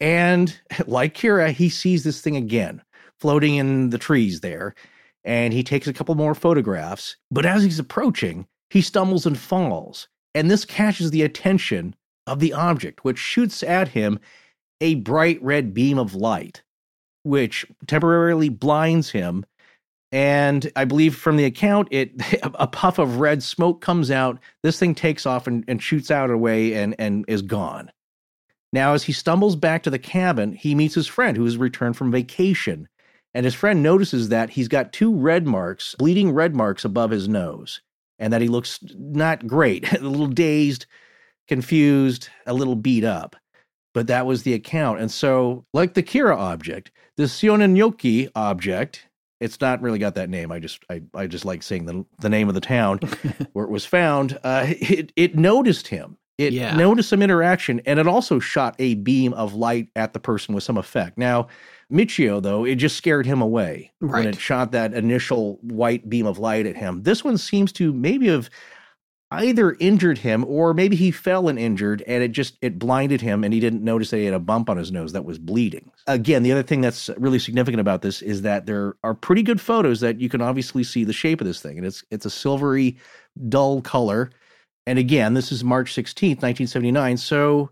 and 0.00 0.58
like 0.86 1.14
Kera, 1.14 1.50
he 1.50 1.68
sees 1.68 2.04
this 2.04 2.20
thing 2.20 2.36
again 2.36 2.82
floating 3.20 3.56
in 3.56 3.90
the 3.90 3.98
trees 3.98 4.40
there. 4.40 4.74
And 5.24 5.52
he 5.52 5.62
takes 5.62 5.86
a 5.86 5.92
couple 5.92 6.14
more 6.14 6.34
photographs. 6.34 7.16
But 7.30 7.44
as 7.44 7.64
he's 7.64 7.80
approaching, 7.80 8.46
he 8.70 8.80
stumbles 8.82 9.26
and 9.26 9.38
falls, 9.38 10.08
and 10.34 10.50
this 10.50 10.64
catches 10.64 11.10
the 11.10 11.22
attention 11.22 11.94
of 12.26 12.38
the 12.38 12.52
object, 12.52 13.04
which 13.04 13.18
shoots 13.18 13.62
at 13.62 13.88
him 13.88 14.20
a 14.80 14.96
bright 14.96 15.42
red 15.42 15.74
beam 15.74 15.98
of 15.98 16.14
light, 16.14 16.62
which 17.22 17.66
temporarily 17.86 18.48
blinds 18.48 19.10
him. 19.10 19.44
And 20.12 20.70
I 20.76 20.84
believe 20.84 21.16
from 21.16 21.36
the 21.36 21.44
account, 21.44 21.88
it 21.90 22.12
a 22.42 22.66
puff 22.66 22.98
of 22.98 23.20
red 23.20 23.42
smoke 23.42 23.80
comes 23.80 24.10
out. 24.10 24.38
This 24.62 24.78
thing 24.78 24.94
takes 24.94 25.26
off 25.26 25.46
and, 25.46 25.64
and 25.66 25.82
shoots 25.82 26.10
out 26.10 26.30
away 26.30 26.74
and, 26.74 26.94
and 26.98 27.24
is 27.28 27.42
gone. 27.42 27.90
Now, 28.72 28.92
as 28.92 29.04
he 29.04 29.12
stumbles 29.12 29.56
back 29.56 29.82
to 29.84 29.90
the 29.90 29.98
cabin, 29.98 30.52
he 30.52 30.74
meets 30.74 30.94
his 30.94 31.06
friend 31.06 31.36
who 31.36 31.44
has 31.44 31.56
returned 31.56 31.96
from 31.96 32.12
vacation. 32.12 32.86
And 33.34 33.44
his 33.44 33.54
friend 33.54 33.82
notices 33.82 34.28
that 34.28 34.50
he's 34.50 34.68
got 34.68 34.92
two 34.92 35.14
red 35.14 35.46
marks, 35.46 35.94
bleeding 35.98 36.32
red 36.32 36.54
marks 36.54 36.84
above 36.84 37.10
his 37.10 37.28
nose 37.28 37.80
and 38.18 38.32
that 38.32 38.42
he 38.42 38.48
looks 38.48 38.80
not 38.96 39.46
great, 39.46 39.92
a 40.00 40.00
little 40.00 40.26
dazed, 40.26 40.86
confused, 41.46 42.28
a 42.46 42.54
little 42.54 42.76
beat 42.76 43.04
up. 43.04 43.36
But 43.94 44.06
that 44.08 44.26
was 44.26 44.42
the 44.42 44.54
account. 44.54 45.00
And 45.00 45.10
so, 45.10 45.64
like 45.72 45.94
the 45.94 46.02
Kera 46.02 46.36
object, 46.36 46.92
the 47.16 47.24
Suonenjoki 47.24 48.30
object, 48.34 49.08
it's 49.40 49.60
not 49.60 49.80
really 49.80 49.98
got 49.98 50.14
that 50.16 50.30
name. 50.30 50.52
I 50.52 50.58
just 50.58 50.80
I, 50.90 51.02
I 51.14 51.26
just 51.26 51.44
like 51.44 51.62
saying 51.62 51.86
the 51.86 52.04
the 52.20 52.28
name 52.28 52.48
of 52.48 52.54
the 52.54 52.60
town 52.60 52.98
where 53.52 53.64
it 53.64 53.70
was 53.70 53.86
found. 53.86 54.38
Uh, 54.44 54.66
it 54.66 55.12
it 55.16 55.36
noticed 55.36 55.88
him. 55.88 56.16
It 56.38 56.52
yeah. 56.52 56.76
noticed 56.76 57.08
some 57.08 57.22
interaction, 57.22 57.80
and 57.84 57.98
it 57.98 58.06
also 58.06 58.38
shot 58.38 58.76
a 58.78 58.94
beam 58.94 59.32
of 59.34 59.54
light 59.54 59.88
at 59.96 60.12
the 60.12 60.20
person 60.20 60.54
with 60.54 60.62
some 60.62 60.76
effect. 60.76 61.18
Now, 61.18 61.48
Michio, 61.92 62.42
though, 62.42 62.64
it 62.64 62.76
just 62.76 62.96
scared 62.96 63.26
him 63.26 63.40
away 63.40 63.92
right. 64.00 64.24
when 64.24 64.28
it 64.28 64.38
shot 64.38 64.72
that 64.72 64.92
initial 64.92 65.58
white 65.62 66.08
beam 66.08 66.26
of 66.26 66.38
light 66.38 66.66
at 66.66 66.76
him. 66.76 67.02
This 67.02 67.24
one 67.24 67.38
seems 67.38 67.72
to 67.72 67.92
maybe 67.92 68.28
have 68.28 68.50
either 69.30 69.76
injured 69.78 70.18
him 70.18 70.44
or 70.46 70.72
maybe 70.72 70.96
he 70.96 71.10
fell 71.10 71.48
and 71.48 71.58
injured 71.58 72.02
and 72.06 72.22
it 72.22 72.32
just 72.32 72.56
it 72.62 72.78
blinded 72.78 73.20
him 73.20 73.44
and 73.44 73.52
he 73.52 73.60
didn't 73.60 73.84
notice 73.84 74.10
that 74.10 74.16
he 74.16 74.24
had 74.24 74.32
a 74.32 74.38
bump 74.38 74.70
on 74.70 74.78
his 74.78 74.90
nose 74.90 75.12
that 75.12 75.24
was 75.24 75.38
bleeding 75.38 75.90
again 76.06 76.42
the 76.42 76.50
other 76.50 76.62
thing 76.62 76.80
that's 76.80 77.10
really 77.18 77.38
significant 77.38 77.78
about 77.78 78.00
this 78.00 78.22
is 78.22 78.40
that 78.40 78.64
there 78.64 78.96
are 79.04 79.12
pretty 79.12 79.42
good 79.42 79.60
photos 79.60 80.00
that 80.00 80.18
you 80.18 80.30
can 80.30 80.40
obviously 80.40 80.82
see 80.82 81.04
the 81.04 81.12
shape 81.12 81.42
of 81.42 81.46
this 81.46 81.60
thing 81.60 81.76
and 81.76 81.86
it's 81.86 82.02
it's 82.10 82.24
a 82.24 82.30
silvery 82.30 82.96
dull 83.50 83.82
color 83.82 84.30
and 84.86 84.98
again 84.98 85.34
this 85.34 85.52
is 85.52 85.62
march 85.62 85.94
16th 85.94 86.40
1979 86.40 87.18
so 87.18 87.70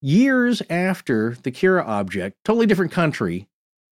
years 0.00 0.62
after 0.70 1.36
the 1.42 1.52
kera 1.52 1.86
object 1.86 2.34
totally 2.46 2.64
different 2.64 2.92
country 2.92 3.46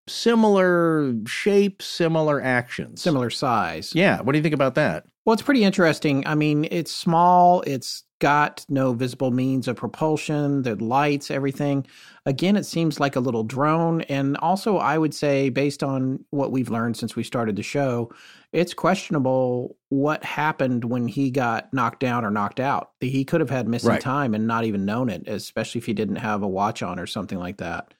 similar 0.08 1.14
shape, 1.26 1.82
similar 1.82 2.40
actions, 2.40 3.02
similar 3.02 3.30
size. 3.30 3.94
Yeah. 3.94 4.20
What 4.20 4.32
do 4.32 4.38
you 4.38 4.42
think 4.42 4.54
about 4.54 4.74
that? 4.74 5.04
Well, 5.24 5.34
it's 5.34 5.42
pretty 5.42 5.62
interesting. 5.62 6.26
I 6.26 6.34
mean, 6.34 6.66
it's 6.70 6.90
small, 6.90 7.62
it's 7.62 8.02
got 8.18 8.64
no 8.68 8.92
visible 8.92 9.30
means 9.32 9.66
of 9.66 9.76
propulsion, 9.76 10.62
the 10.62 10.76
lights, 10.76 11.30
everything. 11.30 11.86
Again, 12.24 12.56
it 12.56 12.64
seems 12.64 13.00
like 13.00 13.16
a 13.16 13.20
little 13.20 13.42
drone. 13.42 14.02
And 14.02 14.36
also, 14.36 14.78
I 14.78 14.96
would 14.96 15.12
say, 15.12 15.48
based 15.48 15.82
on 15.82 16.24
what 16.30 16.52
we've 16.52 16.70
learned 16.70 16.96
since 16.96 17.16
we 17.16 17.24
started 17.24 17.56
the 17.56 17.64
show, 17.64 18.12
it's 18.52 18.74
questionable 18.74 19.76
what 19.88 20.22
happened 20.24 20.84
when 20.84 21.08
he 21.08 21.30
got 21.30 21.72
knocked 21.72 22.00
down 22.00 22.24
or 22.24 22.30
knocked 22.30 22.60
out. 22.60 22.90
He 23.00 23.24
could 23.24 23.40
have 23.40 23.50
had 23.50 23.66
missing 23.66 23.90
right. 23.90 24.00
time 24.00 24.34
and 24.34 24.46
not 24.46 24.64
even 24.64 24.84
known 24.84 25.08
it, 25.08 25.26
especially 25.26 25.80
if 25.80 25.86
he 25.86 25.94
didn't 25.94 26.16
have 26.16 26.42
a 26.42 26.48
watch 26.48 26.82
on 26.82 27.00
or 27.00 27.06
something 27.06 27.38
like 27.38 27.56
that. 27.56 27.94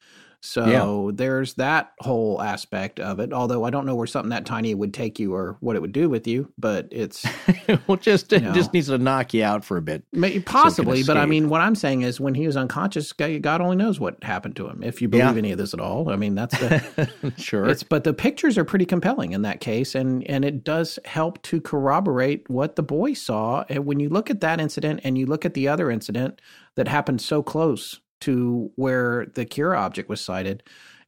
So 0.45 0.66
yeah. 1.07 1.14
there's 1.14 1.55
that 1.55 1.93
whole 2.01 2.43
aspect 2.43 2.99
of 2.99 3.20
it. 3.20 3.32
Although 3.32 3.62
I 3.62 3.70
don't 3.70 3.86
know 3.86 3.95
where 3.95 4.09
something 4.09 4.30
that 4.30 4.45
tiny 4.45 4.74
would 4.74 4.93
take 4.93 5.20
you 5.20 5.32
or 5.34 5.57
what 5.61 5.76
it 5.76 5.82
would 5.82 5.93
do 5.93 6.09
with 6.09 6.26
you, 6.26 6.53
but 6.59 6.88
it's 6.90 7.24
well, 7.86 7.97
just 7.97 8.32
it 8.32 8.43
know, 8.43 8.53
just 8.53 8.72
needs 8.72 8.88
to 8.88 8.99
knock 8.99 9.32
you 9.32 9.45
out 9.45 9.64
for 9.64 9.76
a 9.76 9.82
bit, 9.82 10.05
possibly. 10.45 11.05
So 11.05 11.14
but 11.14 11.20
I 11.20 11.26
mean, 11.26 11.49
what 11.49 11.61
I'm 11.61 11.76
saying 11.76 12.03
is, 12.03 12.18
when 12.18 12.34
he 12.34 12.45
was 12.45 12.57
unconscious, 12.57 13.12
God 13.12 13.61
only 13.61 13.76
knows 13.76 14.01
what 14.01 14.22
happened 14.24 14.57
to 14.57 14.66
him. 14.66 14.82
If 14.82 15.01
you 15.01 15.09
believe 15.09 15.24
yeah. 15.24 15.38
any 15.38 15.53
of 15.53 15.59
this 15.59 15.74
at 15.74 15.80
all, 15.80 16.11
I 16.11 16.16
mean, 16.16 16.34
that's 16.34 16.59
the 16.59 17.32
sure. 17.36 17.68
It's 17.68 17.84
but 17.84 18.03
the 18.03 18.12
pictures 18.12 18.59
are 18.59 18.64
pretty 18.64 18.84
compelling 18.84 19.32
in 19.32 19.43
that 19.43 19.61
case, 19.61 19.95
and 19.95 20.28
and 20.28 20.45
it 20.45 20.64
does 20.64 20.99
help 21.05 21.40
to 21.43 21.61
corroborate 21.61 22.51
what 22.51 22.74
the 22.74 22.82
boy 22.82 23.12
saw. 23.12 23.64
And 23.68 23.86
when 23.86 24.01
you 24.01 24.09
look 24.09 24.28
at 24.28 24.40
that 24.40 24.61
incident 24.61 25.03
and 25.05 25.16
you 25.16 25.26
look 25.26 25.45
at 25.45 25.55
the 25.55 25.68
other 25.68 25.88
incident 25.88 26.40
that 26.74 26.88
happened 26.88 27.20
so 27.20 27.45
close 27.45 28.01
to 28.22 28.70
where 28.76 29.26
the 29.34 29.46
Kera 29.46 29.78
object 29.78 30.08
was 30.08 30.20
sighted, 30.20 30.62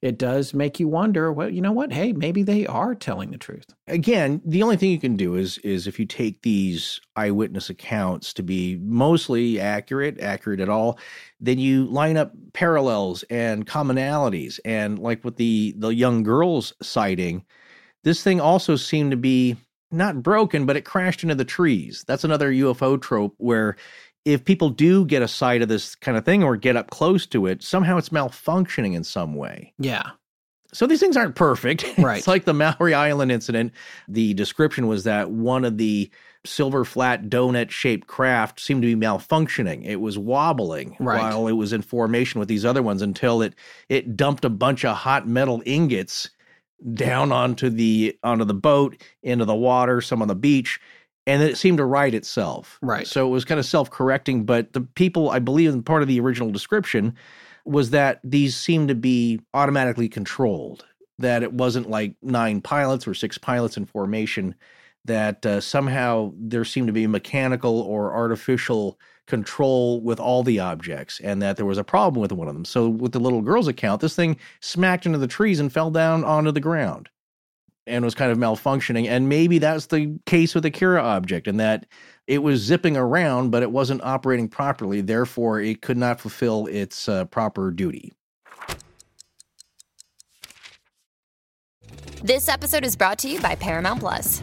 it 0.05 0.19
does 0.19 0.53
make 0.53 0.79
you 0.79 0.87
wonder, 0.87 1.33
well, 1.33 1.49
you 1.49 1.63
know 1.63 1.73
what? 1.73 1.91
Hey, 1.91 2.13
maybe 2.13 2.43
they 2.43 2.67
are 2.67 2.95
telling 2.95 3.31
the 3.31 3.39
truth. 3.39 3.65
Again, 3.87 4.43
the 4.45 4.63
only 4.63 4.77
thing 4.77 4.91
you 4.91 5.01
can 5.01 5.17
do 5.17 5.35
is 5.35 5.57
is 5.59 5.87
if 5.87 5.99
you 5.99 6.05
take 6.05 6.43
these 6.43 7.01
eyewitness 7.17 7.71
accounts 7.71 8.35
to 8.35 8.43
be 8.43 8.77
mostly 8.83 9.59
accurate, 9.59 10.21
accurate 10.21 10.61
at 10.61 10.69
all, 10.69 10.99
then 11.41 11.59
you 11.59 11.87
line 11.87 12.19
up 12.19 12.33
parallels 12.53 13.23
and 13.31 13.67
commonalities. 13.67 14.61
And 14.67 14.99
like 14.99 15.25
with 15.25 15.37
the 15.37 15.75
the 15.79 15.89
young 15.89 16.23
girls 16.23 16.75
sighting, 16.83 17.43
this 18.03 18.23
thing 18.23 18.43
also 18.43 18.77
seemed 18.77 19.13
to 19.13 19.17
be 19.17 19.57
not 19.91 20.23
broken, 20.23 20.67
but 20.67 20.77
it 20.77 20.85
crashed 20.85 21.23
into 21.23 21.35
the 21.35 21.47
trees. 21.47 22.05
That's 22.07 22.25
another 22.25 22.53
UFO 22.53 23.01
trope 23.01 23.35
where 23.39 23.77
if 24.25 24.45
people 24.45 24.71
do 24.71 25.05
get 25.05 25.23
a 25.23 25.29
sight 25.29 25.63
of 25.63 25.69
this 25.69 25.95
kind 25.95 26.17
of 26.17 26.25
thing 26.25 26.43
or 26.43 26.57
get 26.57 26.77
up 26.77 26.91
close 26.91 27.27
to 27.27 27.47
it, 27.47 27.63
somehow 27.63 27.97
it's 27.99 28.09
malfunctioning 28.09 28.95
in 28.95 29.05
some 29.05 29.35
way. 29.35 29.73
Yeah. 29.79 30.11
So 30.73 30.87
these 30.87 30.99
things 31.01 31.17
aren't 31.17 31.37
perfect. 31.37 31.85
Right. 31.99 32.19
it's 32.19 32.27
like 32.27 32.45
the 32.45 32.55
Maury 32.55 32.95
Island 32.95 33.31
incident. 33.31 33.73
The 34.09 34.35
description 34.35 34.87
was 34.89 35.05
that 35.05 35.31
one 35.31 35.65
of 35.65 35.79
the 35.79 36.11
silver 36.47 36.85
flat 36.85 37.25
donut 37.31 37.71
shaped 37.71 38.07
craft 38.07 38.61
seemed 38.61 38.83
to 38.83 38.95
be 38.97 39.01
malfunctioning. 39.07 39.85
It 39.85 39.97
was 39.97 40.19
wobbling 40.19 40.97
Right. 40.99 41.21
while 41.21 41.47
it 41.47 41.53
was 41.53 41.73
in 41.73 41.81
formation 41.83 42.39
with 42.41 42.49
these 42.49 42.65
other 42.65 42.83
ones 42.83 43.03
until 43.03 43.41
it 43.41 43.55
it 43.89 44.17
dumped 44.17 44.45
a 44.45 44.51
bunch 44.51 44.85
of 44.85 44.97
hot 44.97 45.27
metal 45.29 45.63
ingots 45.65 46.29
down 46.93 47.31
onto 47.33 47.71
the 47.71 48.19
onto 48.23 48.45
the 48.45 48.53
boat, 48.55 49.01
into 49.23 49.45
the 49.45 49.55
water, 49.55 50.01
some 50.01 50.21
on 50.23 50.29
the 50.29 50.35
beach, 50.35 50.81
and 51.27 51.41
then 51.41 51.49
it 51.49 51.57
seemed 51.57 51.79
to 51.79 51.85
right 51.85 52.15
itself. 52.15 52.79
Right. 52.83 53.07
So 53.07 53.27
it 53.27 53.31
was 53.31 53.45
kind 53.45 53.59
of 53.59 53.67
self-correcting, 53.67 54.45
but 54.45 54.73
the 54.73 54.83
people, 54.83 55.31
I 55.31 55.39
believe 55.39 55.73
in 55.73 55.83
part 55.83 56.03
of 56.03 56.09
the 56.09 56.21
original 56.21 56.51
description 56.51 57.15
was 57.65 57.91
that 57.91 58.21
these 58.23 58.57
seemed 58.57 58.89
to 58.89 58.95
be 58.95 59.41
automatically 59.55 60.09
controlled, 60.09 60.85
that 61.19 61.43
it 61.43 61.53
wasn't 61.53 61.89
like 61.89 62.15
nine 62.23 62.61
pilots 62.61 63.07
or 63.07 63.15
six 63.15 63.39
pilots 63.39 63.77
in 63.77 63.87
formation, 63.87 64.55
that 65.07 65.45
uh, 65.47 65.61
somehow 65.61 66.33
there 66.37 66.65
seemed 66.65 66.89
to 66.89 66.93
be 66.93 67.07
mechanical 67.07 67.81
or 67.81 68.15
artificial 68.15 68.99
control 69.27 70.03
with 70.03 70.21
all 70.21 70.43
the 70.43 70.61
objects, 70.61 71.21
and 71.21 71.41
that 71.41 71.57
there 71.57 71.65
was 71.65 71.79
a 71.79 71.85
problem 71.85 72.21
with 72.21 72.33
one 72.33 72.49
of 72.49 72.55
them. 72.55 72.67
So, 72.67 72.89
with 72.89 73.13
the 73.13 73.21
little 73.21 73.41
girl's 73.41 73.69
account, 73.69 74.03
this 74.03 74.15
thing 74.15 74.37
smacked 74.61 75.07
into 75.07 75.19
the 75.19 75.27
trees 75.27 75.61
and 75.61 75.73
fell 75.73 75.91
down 75.91 76.25
onto 76.25 76.53
the 76.53 76.61
ground 76.61 77.09
and 77.87 78.05
was 78.05 78.15
kind 78.15 78.33
of 78.33 78.39
malfunctioning. 78.39 79.07
And 79.09 79.29
maybe 79.29 79.59
that's 79.59 79.87
the 79.87 80.19
case 80.27 80.55
with 80.55 80.63
the 80.63 80.71
Kera 80.71 81.03
object, 81.03 81.47
and 81.47 81.61
that 81.61 81.87
it 82.27 82.43
was 82.43 82.61
zipping 82.61 82.97
around, 82.97 83.51
but 83.51 83.63
it 83.63 83.71
wasn't 83.71 84.03
operating 84.03 84.49
properly. 84.49 85.01
Therefore, 85.01 85.61
it 85.61 85.83
could 85.83 85.99
not 85.99 86.21
fulfill 86.21 86.67
its 86.67 87.09
uh, 87.09 87.27
proper 87.27 87.71
duty. 87.71 88.13
This 92.23 92.49
episode 92.49 92.85
is 92.85 92.97
brought 92.97 93.19
to 93.19 93.29
you 93.29 93.39
by 93.41 93.55
Paramount 93.55 94.01
Plus. 94.01 94.43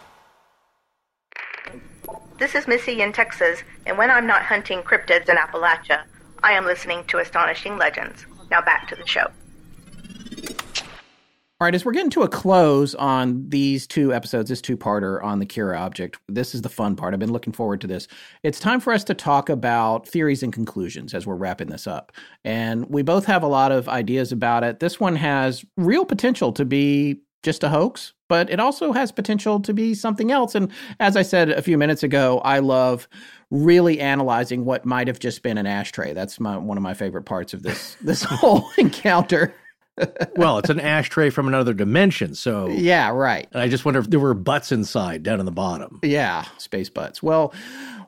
This 2.41 2.55
is 2.55 2.67
Missy 2.67 3.03
in 3.03 3.13
Texas, 3.13 3.61
and 3.85 3.99
when 3.99 4.09
I'm 4.09 4.25
not 4.25 4.41
hunting 4.41 4.81
cryptids 4.81 5.29
in 5.29 5.37
Appalachia, 5.37 6.01
I 6.41 6.53
am 6.53 6.65
listening 6.65 7.05
to 7.05 7.19
Astonishing 7.19 7.77
Legends. 7.77 8.25
Now 8.49 8.61
back 8.61 8.87
to 8.87 8.95
the 8.95 9.05
show. 9.05 9.27
All 11.59 11.67
right, 11.67 11.75
as 11.75 11.85
we're 11.85 11.91
getting 11.91 12.09
to 12.09 12.23
a 12.23 12.27
close 12.27 12.95
on 12.95 13.47
these 13.47 13.85
two 13.85 14.11
episodes, 14.11 14.49
this 14.49 14.59
two 14.59 14.75
parter 14.75 15.23
on 15.23 15.37
the 15.37 15.45
Kera 15.45 15.79
object, 15.79 16.17
this 16.27 16.55
is 16.55 16.63
the 16.63 16.69
fun 16.69 16.95
part. 16.95 17.13
I've 17.13 17.19
been 17.19 17.31
looking 17.31 17.53
forward 17.53 17.79
to 17.81 17.87
this. 17.87 18.07
It's 18.41 18.59
time 18.59 18.79
for 18.79 18.91
us 18.91 19.03
to 19.03 19.13
talk 19.13 19.47
about 19.47 20.07
theories 20.07 20.41
and 20.41 20.51
conclusions 20.51 21.13
as 21.13 21.27
we're 21.27 21.35
wrapping 21.35 21.67
this 21.67 21.85
up. 21.85 22.11
And 22.43 22.89
we 22.89 23.03
both 23.03 23.25
have 23.25 23.43
a 23.43 23.47
lot 23.47 23.71
of 23.71 23.87
ideas 23.87 24.31
about 24.31 24.63
it. 24.63 24.79
This 24.79 24.99
one 24.99 25.15
has 25.15 25.63
real 25.77 26.05
potential 26.05 26.51
to 26.53 26.65
be 26.65 27.21
just 27.43 27.63
a 27.63 27.69
hoax, 27.69 28.13
but 28.29 28.49
it 28.49 28.59
also 28.59 28.91
has 28.91 29.11
potential 29.11 29.59
to 29.59 29.73
be 29.73 29.93
something 29.93 30.31
else. 30.31 30.55
And 30.55 30.71
as 30.99 31.15
I 31.15 31.21
said 31.21 31.49
a 31.49 31.61
few 31.61 31.77
minutes 31.77 32.03
ago, 32.03 32.39
I 32.43 32.59
love 32.59 33.07
really 33.49 33.99
analyzing 33.99 34.63
what 34.65 34.85
might 34.85 35.07
have 35.07 35.19
just 35.19 35.43
been 35.43 35.57
an 35.57 35.65
ashtray. 35.65 36.13
That's 36.13 36.39
my 36.39 36.57
one 36.57 36.77
of 36.77 36.83
my 36.83 36.93
favorite 36.93 37.23
parts 37.23 37.53
of 37.53 37.63
this 37.63 37.97
this 38.01 38.23
whole 38.23 38.69
encounter. 38.77 39.53
well, 40.35 40.57
it's 40.57 40.69
an 40.69 40.79
ashtray 40.79 41.29
from 41.29 41.47
another 41.47 41.73
dimension. 41.73 42.33
So, 42.33 42.69
Yeah, 42.69 43.09
right. 43.09 43.47
I 43.53 43.67
just 43.67 43.83
wonder 43.83 43.99
if 43.99 44.09
there 44.09 44.21
were 44.21 44.33
butts 44.33 44.71
inside 44.71 45.21
down 45.21 45.39
in 45.39 45.45
the 45.45 45.51
bottom. 45.51 45.99
Yeah, 46.01 46.45
space 46.57 46.89
butts. 46.89 47.21
Well, 47.21 47.53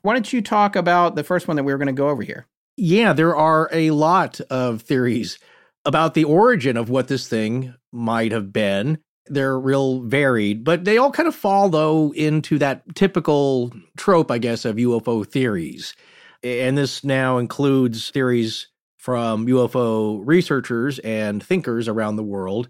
why 0.01 0.13
don't 0.13 0.31
you 0.31 0.41
talk 0.41 0.75
about 0.75 1.15
the 1.15 1.23
first 1.23 1.47
one 1.47 1.57
that 1.57 1.63
we 1.63 1.73
were 1.73 1.77
going 1.77 1.87
to 1.87 1.93
go 1.93 2.09
over 2.09 2.23
here? 2.23 2.47
Yeah, 2.77 3.13
there 3.13 3.35
are 3.35 3.69
a 3.71 3.91
lot 3.91 4.39
of 4.49 4.81
theories 4.81 5.37
about 5.85 6.13
the 6.13 6.23
origin 6.23 6.77
of 6.77 6.89
what 6.89 7.09
this 7.09 7.27
thing 7.27 7.75
might 7.91 8.31
have 8.31 8.53
been. 8.53 8.99
They're 9.27 9.59
real 9.59 10.01
varied, 10.01 10.63
but 10.63 10.83
they 10.83 10.97
all 10.97 11.11
kind 11.11 11.27
of 11.27 11.35
fall, 11.35 11.69
though, 11.69 12.13
into 12.13 12.57
that 12.59 12.95
typical 12.95 13.71
trope, 13.95 14.29
I 14.29 14.37
guess, 14.37 14.65
of 14.65 14.75
UFO 14.75 15.25
theories. 15.25 15.95
And 16.43 16.77
this 16.77 17.03
now 17.03 17.37
includes 17.37 18.09
theories 18.09 18.67
from 18.97 19.47
UFO 19.47 20.21
researchers 20.23 20.99
and 20.99 21.43
thinkers 21.43 21.87
around 21.87 22.17
the 22.17 22.23
world. 22.23 22.67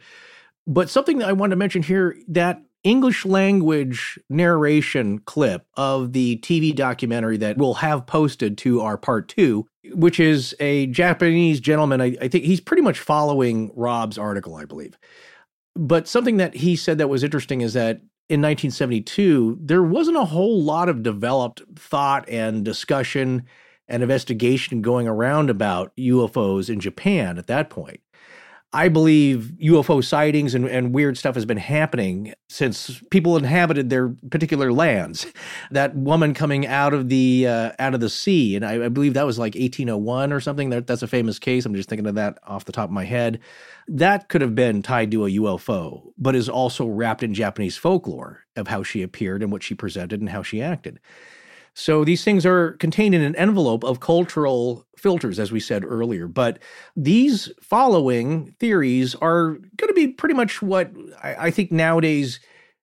But 0.66 0.90
something 0.90 1.20
that 1.20 1.30
I 1.30 1.34
wanted 1.34 1.52
to 1.52 1.58
mention 1.58 1.84
here 1.84 2.18
that 2.28 2.62
English 2.84 3.26
language 3.26 4.20
narration 4.30 5.20
clip 5.20 5.66
of 5.76 6.14
the 6.14 6.38
TV 6.38 6.76
documentary 6.76 7.38
that 7.38 7.58
we'll 7.58 7.76
have 7.76 8.06
posted 8.06 8.58
to 8.60 8.82
our 8.82 8.98
part 8.98 9.30
two, 9.30 9.66
which 9.94 10.20
is 10.20 10.56
a 10.60 10.88
Japanese 10.88 11.60
gentleman. 11.60 12.02
I, 12.02 12.18
I 12.22 12.28
think 12.28 12.44
he's 12.44 12.60
pretty 12.60 12.84
much 12.84 13.00
following 13.00 13.72
Rob's 13.76 14.18
article, 14.18 14.56
I 14.56 14.66
believe. 14.66 14.98
But 15.76 16.08
something 16.08 16.38
that 16.38 16.56
he 16.56 16.76
said 16.76 16.98
that 17.00 17.10
was 17.10 17.24
interesting 17.24 17.62
is 17.62 17.74
that 17.74 17.98
in 18.30 18.42
1972, 18.42 19.58
there 19.62 19.84
wasn't 19.84 20.18
a 20.18 20.26
whole 20.26 20.62
lot 20.62 20.90
of 20.90 21.04
developed 21.04 21.62
thought 21.76 22.28
and 22.30 22.64
discussion 22.64 23.44
and 23.88 24.02
investigation 24.02 24.82
going 24.82 25.08
around 25.08 25.50
about 25.50 25.96
UFOs 25.98 26.70
in 26.70 26.80
Japan 26.80 27.38
at 27.38 27.48
that 27.48 27.70
point. 27.70 28.00
I 28.76 28.90
believe 28.90 29.52
UFO 29.62 30.04
sightings 30.04 30.56
and, 30.56 30.66
and 30.66 30.94
weird 30.94 31.16
stuff 31.16 31.36
has 31.36 31.46
been 31.46 31.58
happening 31.58 32.34
since 32.50 33.00
people 33.12 33.38
inhabited 33.38 33.92
their 33.92 34.10
particular 34.32 34.74
lands. 34.74 35.28
That 35.70 35.96
woman 35.96 36.34
coming 36.34 36.66
out 36.66 36.94
of 36.94 37.08
the 37.08 37.48
uh, 37.48 37.72
out 37.78 37.94
of 37.94 38.00
the 38.00 38.10
sea, 38.10 38.56
and 38.56 38.66
I, 38.66 38.86
I 38.86 38.90
believe 38.90 39.14
that 39.14 39.28
was 39.28 39.38
like 39.38 39.54
1801 39.54 40.34
or 40.34 40.40
something. 40.40 40.72
That, 40.72 40.88
that's 40.88 41.04
a 41.04 41.08
famous 41.08 41.38
case. 41.38 41.66
I'm 41.66 41.76
just 41.76 41.88
thinking 41.88 42.08
of 42.08 42.16
that 42.16 42.40
off 42.48 42.66
the 42.66 42.72
top 42.72 42.86
of 42.90 42.94
my 42.94 43.06
head. 43.06 43.40
That 43.88 44.28
could 44.30 44.42
have 44.42 44.56
been 44.56 44.82
tied 44.82 45.12
to 45.12 45.26
a 45.26 45.30
UFO, 45.30 46.12
but 46.18 46.36
is 46.36 46.50
also 46.50 46.88
wrapped 46.88 47.22
in 47.22 47.36
Japanese 47.36 47.78
folklore 47.78 48.46
of 48.56 48.68
how 48.68 48.82
she 48.82 49.04
appeared 49.04 49.44
and 49.44 49.52
what 49.52 49.62
she 49.62 49.76
presented 49.76 50.20
and 50.20 50.30
how 50.30 50.42
she 50.42 50.62
acted. 50.62 51.00
So 51.76 52.04
these 52.04 52.24
things 52.24 52.46
are 52.46 52.74
contained 52.74 53.16
in 53.16 53.22
an 53.22 53.36
envelope 53.36 53.84
of 53.84 54.00
cultural 54.00 54.86
filters, 54.98 55.40
as 55.40 55.52
we 55.52 55.60
said 55.60 55.84
earlier. 55.84 56.28
But 56.28 56.60
these 56.96 57.52
following 57.62 58.56
theories 58.60 59.16
are 59.16 59.54
going 59.78 59.88
to 59.88 59.94
be 59.94 60.08
pretty 60.08 60.36
much 60.36 60.62
what 60.62 60.92
I, 61.22 61.48
I 61.48 61.52
think 61.52 61.72
nowadays 61.72 62.40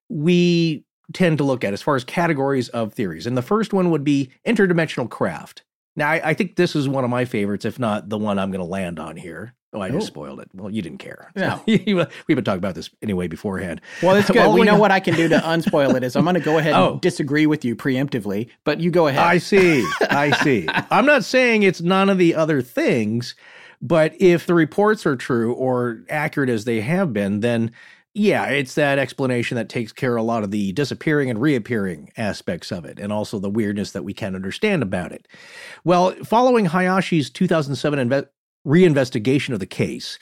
we 0.09 0.85
tend 1.13 1.37
to 1.37 1.43
look 1.43 1.63
at 1.63 1.73
as 1.73 1.81
far 1.81 1.95
as 1.95 2.03
categories 2.03 2.69
of 2.69 2.93
theories. 2.93 3.25
And 3.27 3.37
the 3.37 3.41
first 3.41 3.73
one 3.73 3.91
would 3.91 4.03
be 4.03 4.29
interdimensional 4.45 5.09
craft. 5.09 5.63
Now, 5.95 6.09
I, 6.09 6.29
I 6.29 6.33
think 6.33 6.55
this 6.55 6.75
is 6.75 6.87
one 6.87 7.03
of 7.03 7.09
my 7.09 7.25
favorites, 7.25 7.65
if 7.65 7.79
not 7.79 8.09
the 8.09 8.17
one 8.17 8.39
I'm 8.39 8.51
going 8.51 8.63
to 8.63 8.65
land 8.65 8.99
on 8.99 9.17
here. 9.17 9.55
Oh, 9.73 9.79
I 9.79 9.89
just 9.89 10.07
spoiled 10.07 10.41
it. 10.41 10.49
Well, 10.53 10.69
you 10.69 10.81
didn't 10.81 10.97
care. 10.97 11.31
No. 11.35 11.61
We've 11.67 11.85
been 11.85 12.43
talking 12.43 12.57
about 12.57 12.75
this 12.75 12.89
anyway 13.01 13.27
beforehand. 13.27 13.79
Well, 14.03 14.15
it's 14.17 14.29
good. 14.31 14.53
we 14.53 14.63
know 14.63 14.77
what 14.77 14.91
I 14.91 14.99
can 14.99 15.15
do 15.15 15.29
to 15.29 15.37
unspoil 15.39 15.95
it 15.95 16.03
is 16.03 16.15
I'm 16.17 16.23
going 16.23 16.33
to 16.35 16.41
go 16.41 16.57
ahead 16.57 16.73
and 16.73 16.83
Oh. 16.83 16.99
disagree 17.01 17.45
with 17.45 17.63
you 17.63 17.75
preemptively, 17.75 18.49
but 18.65 18.81
you 18.81 18.91
go 18.91 19.07
ahead. 19.07 19.21
I 19.23 19.37
see. 19.37 19.87
I 20.09 20.31
see. 20.43 20.67
I'm 20.91 21.05
not 21.05 21.23
saying 21.23 21.63
it's 21.63 21.79
none 21.81 22.09
of 22.09 22.17
the 22.17 22.35
other 22.35 22.61
things, 22.61 23.33
but 23.81 24.13
if 24.19 24.45
the 24.45 24.53
reports 24.53 25.05
are 25.05 25.15
true 25.15 25.53
or 25.53 26.01
accurate 26.09 26.49
as 26.49 26.65
they 26.65 26.81
have 26.81 27.13
been, 27.13 27.39
then 27.39 27.71
yeah, 28.13 28.47
it's 28.47 28.75
that 28.75 28.99
explanation 28.99 29.55
that 29.55 29.69
takes 29.69 29.93
care 29.93 30.17
of 30.17 30.21
a 30.21 30.25
lot 30.25 30.43
of 30.43 30.51
the 30.51 30.73
disappearing 30.73 31.29
and 31.29 31.39
reappearing 31.41 32.11
aspects 32.17 32.69
of 32.69 32.83
it, 32.83 32.99
and 32.99 33.13
also 33.13 33.39
the 33.39 33.49
weirdness 33.49 33.93
that 33.93 34.03
we 34.03 34.13
can't 34.13 34.35
understand 34.35 34.83
about 34.83 35.13
it. 35.13 35.29
Well, 35.85 36.11
following 36.25 36.65
Hayashi's 36.65 37.29
2007 37.29 38.09
inve- 38.09 38.27
reinvestigation 38.65 39.53
of 39.53 39.59
the 39.59 39.65
case, 39.65 40.19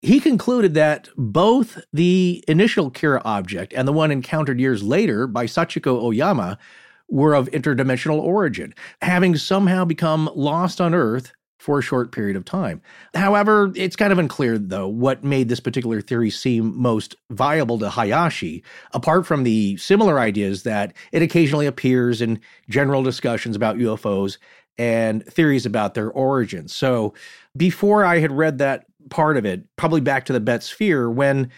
he 0.00 0.18
concluded 0.18 0.74
that 0.74 1.08
both 1.16 1.78
the 1.92 2.44
initial 2.48 2.90
Kera 2.90 3.22
object 3.24 3.72
and 3.72 3.86
the 3.86 3.92
one 3.92 4.10
encountered 4.10 4.58
years 4.58 4.82
later 4.82 5.26
by 5.26 5.46
Sachiko 5.46 6.02
Oyama 6.02 6.58
were 7.08 7.34
of 7.34 7.50
interdimensional 7.50 8.18
origin, 8.18 8.74
having 9.00 9.36
somehow 9.36 9.84
become 9.84 10.30
lost 10.34 10.80
on 10.80 10.94
Earth 10.94 11.32
for 11.62 11.78
a 11.78 11.82
short 11.82 12.10
period 12.10 12.36
of 12.36 12.44
time. 12.44 12.82
However, 13.14 13.70
it's 13.76 13.94
kind 13.94 14.12
of 14.12 14.18
unclear, 14.18 14.58
though, 14.58 14.88
what 14.88 15.22
made 15.22 15.48
this 15.48 15.60
particular 15.60 16.00
theory 16.00 16.28
seem 16.28 16.76
most 16.76 17.14
viable 17.30 17.78
to 17.78 17.88
Hayashi, 17.88 18.64
apart 18.92 19.24
from 19.24 19.44
the 19.44 19.76
similar 19.76 20.18
ideas 20.18 20.64
that 20.64 20.92
it 21.12 21.22
occasionally 21.22 21.66
appears 21.66 22.20
in 22.20 22.40
general 22.68 23.04
discussions 23.04 23.54
about 23.54 23.76
UFOs 23.76 24.38
and 24.82 25.24
theories 25.26 25.64
about 25.64 25.94
their 25.94 26.10
origins. 26.10 26.74
So, 26.74 27.14
before 27.56 28.04
I 28.04 28.18
had 28.18 28.32
read 28.32 28.58
that 28.58 28.86
part 29.10 29.36
of 29.36 29.46
it, 29.46 29.64
probably 29.76 30.00
back 30.00 30.24
to 30.26 30.32
the 30.32 30.40
Betz 30.40 30.66
Sphere, 30.66 31.08
when 31.08 31.50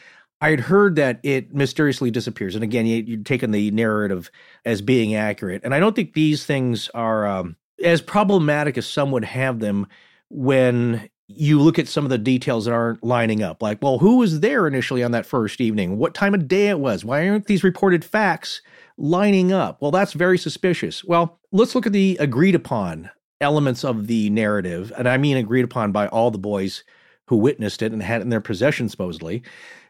I 0.42 0.50
had 0.50 0.60
heard 0.60 0.96
that 0.96 1.20
it 1.22 1.54
mysteriously 1.54 2.10
disappears. 2.10 2.54
And 2.54 2.62
again, 2.62 2.84
you, 2.84 3.02
you'd 3.02 3.24
taken 3.24 3.50
the 3.50 3.70
narrative 3.70 4.30
as 4.66 4.82
being 4.82 5.14
accurate. 5.14 5.62
And 5.64 5.74
I 5.74 5.80
don't 5.80 5.96
think 5.96 6.12
these 6.12 6.44
things 6.44 6.90
are 6.90 7.26
um, 7.26 7.56
as 7.82 8.02
problematic 8.02 8.76
as 8.76 8.86
some 8.86 9.10
would 9.12 9.24
have 9.24 9.60
them 9.60 9.86
when 10.28 11.08
you 11.28 11.60
look 11.60 11.78
at 11.78 11.88
some 11.88 12.04
of 12.04 12.10
the 12.10 12.18
details 12.18 12.66
that 12.66 12.74
aren't 12.74 13.02
lining 13.02 13.42
up. 13.42 13.62
Like, 13.62 13.82
well, 13.82 13.98
who 13.98 14.18
was 14.18 14.40
there 14.40 14.66
initially 14.66 15.02
on 15.02 15.12
that 15.12 15.24
first 15.24 15.62
evening? 15.62 15.96
What 15.96 16.12
time 16.12 16.34
of 16.34 16.46
day 16.46 16.68
it 16.68 16.78
was? 16.78 17.06
Why 17.06 17.26
aren't 17.26 17.46
these 17.46 17.64
reported 17.64 18.04
facts 18.04 18.60
lining 18.96 19.52
up? 19.52 19.80
Well, 19.80 19.90
that's 19.90 20.12
very 20.12 20.38
suspicious. 20.38 21.04
Well, 21.04 21.38
let's 21.52 21.74
look 21.74 21.86
at 21.86 21.92
the 21.92 22.16
agreed 22.20 22.54
upon 22.54 23.10
elements 23.40 23.84
of 23.84 24.06
the 24.06 24.30
narrative. 24.30 24.92
And 24.96 25.08
I 25.08 25.16
mean 25.16 25.36
agreed 25.36 25.64
upon 25.64 25.92
by 25.92 26.08
all 26.08 26.30
the 26.30 26.38
boys 26.38 26.84
who 27.28 27.36
witnessed 27.36 27.82
it 27.82 27.92
and 27.92 28.02
had 28.02 28.20
it 28.20 28.24
in 28.24 28.30
their 28.30 28.40
possession, 28.40 28.88
supposedly, 28.88 29.42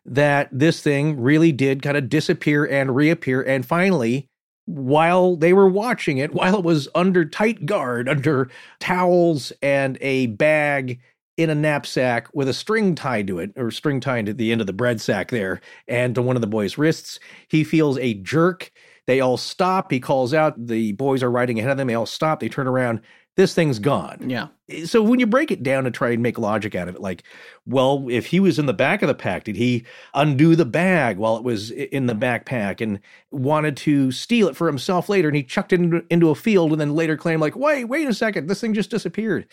that 0.04 0.48
this 0.52 0.80
thing 0.80 1.20
really 1.20 1.52
did 1.52 1.82
kind 1.82 1.96
of 1.96 2.08
disappear 2.08 2.64
and 2.64 2.94
reappear. 2.94 3.42
And 3.42 3.66
finally, 3.66 4.28
while 4.66 5.36
they 5.36 5.52
were 5.52 5.68
watching 5.68 6.18
it, 6.18 6.32
while 6.34 6.56
it 6.56 6.64
was 6.64 6.88
under 6.94 7.24
tight 7.24 7.66
guard, 7.66 8.08
under 8.08 8.50
towels 8.80 9.52
and 9.62 9.98
a 10.00 10.26
bag 10.26 11.00
in 11.36 11.50
a 11.50 11.54
knapsack 11.54 12.28
with 12.32 12.48
a 12.48 12.54
string 12.54 12.94
tied 12.94 13.26
to 13.26 13.40
it, 13.40 13.52
or 13.56 13.70
string 13.70 13.98
tied 13.98 14.26
to 14.26 14.32
the 14.32 14.52
end 14.52 14.60
of 14.60 14.68
the 14.68 14.72
bread 14.72 15.00
sack 15.00 15.30
there, 15.30 15.60
and 15.88 16.14
to 16.14 16.22
one 16.22 16.36
of 16.36 16.42
the 16.42 16.46
boys' 16.46 16.78
wrists, 16.78 17.18
he 17.48 17.64
feels 17.64 17.98
a 17.98 18.14
jerk. 18.14 18.70
They 19.06 19.20
all 19.20 19.36
stop. 19.36 19.90
He 19.90 20.00
calls 20.00 20.32
out. 20.32 20.66
The 20.66 20.92
boys 20.92 21.22
are 21.22 21.30
riding 21.30 21.58
ahead 21.58 21.70
of 21.70 21.76
them. 21.76 21.88
They 21.88 21.94
all 21.94 22.06
stop. 22.06 22.40
They 22.40 22.48
turn 22.48 22.66
around. 22.66 23.00
This 23.36 23.52
thing's 23.52 23.80
gone. 23.80 24.30
yeah. 24.30 24.48
Eh, 24.68 24.86
so 24.86 25.02
when 25.02 25.18
you 25.18 25.26
break 25.26 25.50
it 25.50 25.62
down 25.62 25.84
to 25.84 25.90
try 25.90 26.10
and 26.10 26.22
make 26.22 26.38
logic 26.38 26.76
out 26.76 26.88
of 26.88 26.94
it, 26.94 27.00
like, 27.00 27.24
well, 27.66 28.06
if 28.08 28.26
he 28.26 28.38
was 28.38 28.60
in 28.60 28.66
the 28.66 28.72
back 28.72 29.02
of 29.02 29.08
the 29.08 29.14
pack, 29.14 29.44
did 29.44 29.56
he 29.56 29.84
undo 30.14 30.54
the 30.54 30.64
bag 30.64 31.18
while 31.18 31.36
it 31.36 31.42
was 31.42 31.72
in 31.72 32.06
the 32.06 32.14
backpack 32.14 32.80
and 32.80 33.00
wanted 33.32 33.76
to 33.78 34.12
steal 34.12 34.46
it 34.46 34.56
for 34.56 34.68
himself 34.68 35.08
later? 35.08 35.28
And 35.28 35.36
he 35.36 35.42
chucked 35.42 35.72
it 35.72 35.80
into, 35.80 36.04
into 36.10 36.30
a 36.30 36.34
field 36.36 36.70
and 36.70 36.80
then 36.80 36.94
later 36.94 37.16
claimed, 37.16 37.40
like, 37.40 37.56
wait, 37.56 37.86
wait 37.86 38.06
a 38.06 38.14
second, 38.14 38.46
this 38.46 38.60
thing 38.60 38.72
just 38.72 38.90
disappeared. 38.90 39.46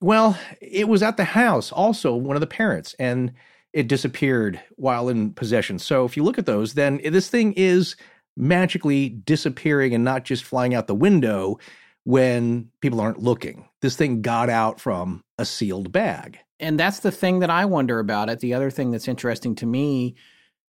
Well, 0.00 0.38
it 0.60 0.88
was 0.88 1.02
at 1.02 1.16
the 1.16 1.24
house, 1.24 1.72
also 1.72 2.14
one 2.14 2.36
of 2.36 2.40
the 2.40 2.46
parents, 2.46 2.94
and 2.98 3.32
it 3.72 3.88
disappeared 3.88 4.60
while 4.76 5.08
in 5.08 5.32
possession. 5.32 5.78
So 5.78 6.04
if 6.04 6.18
you 6.18 6.22
look 6.22 6.38
at 6.38 6.44
those, 6.44 6.74
then 6.74 7.00
this 7.02 7.30
thing 7.30 7.54
is 7.54 7.96
magically 8.36 9.08
disappearing 9.08 9.94
and 9.94 10.04
not 10.04 10.24
just 10.24 10.44
flying 10.44 10.74
out 10.74 10.86
the 10.86 10.94
window 10.94 11.58
when 12.04 12.68
people 12.80 13.00
aren't 13.00 13.22
looking. 13.22 13.68
This 13.80 13.96
thing 13.96 14.22
got 14.22 14.50
out 14.50 14.80
from 14.80 15.22
a 15.38 15.44
sealed 15.44 15.92
bag. 15.92 16.38
And 16.58 16.78
that's 16.78 17.00
the 17.00 17.10
thing 17.10 17.40
that 17.40 17.50
I 17.50 17.64
wonder 17.64 17.98
about 17.98 18.30
it. 18.30 18.40
The 18.40 18.54
other 18.54 18.70
thing 18.70 18.90
that's 18.90 19.08
interesting 19.08 19.54
to 19.56 19.66
me 19.66 20.14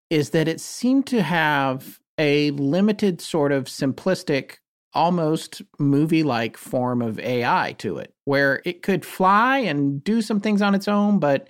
is 0.09 0.31
that 0.31 0.49
it 0.49 0.61
seemed 0.61 1.07
to 1.09 1.23
have 1.23 2.01
a 2.19 2.51
limited 2.53 3.21
sort 3.21 3.53
of 3.53 3.65
simplistic, 3.65 4.57
almost 4.93 5.63
movie 5.79 6.23
like 6.23 6.57
form 6.57 7.01
of 7.01 7.19
AI 7.21 7.75
to 7.79 7.99
it, 7.99 8.15
where 8.25 8.61
it 8.65 8.83
could 8.83 9.05
fly 9.05 9.59
and 9.59 10.03
do 10.03 10.21
some 10.21 10.41
things 10.41 10.63
on 10.63 10.75
its 10.75 10.89
own, 10.89 11.19
but 11.19 11.49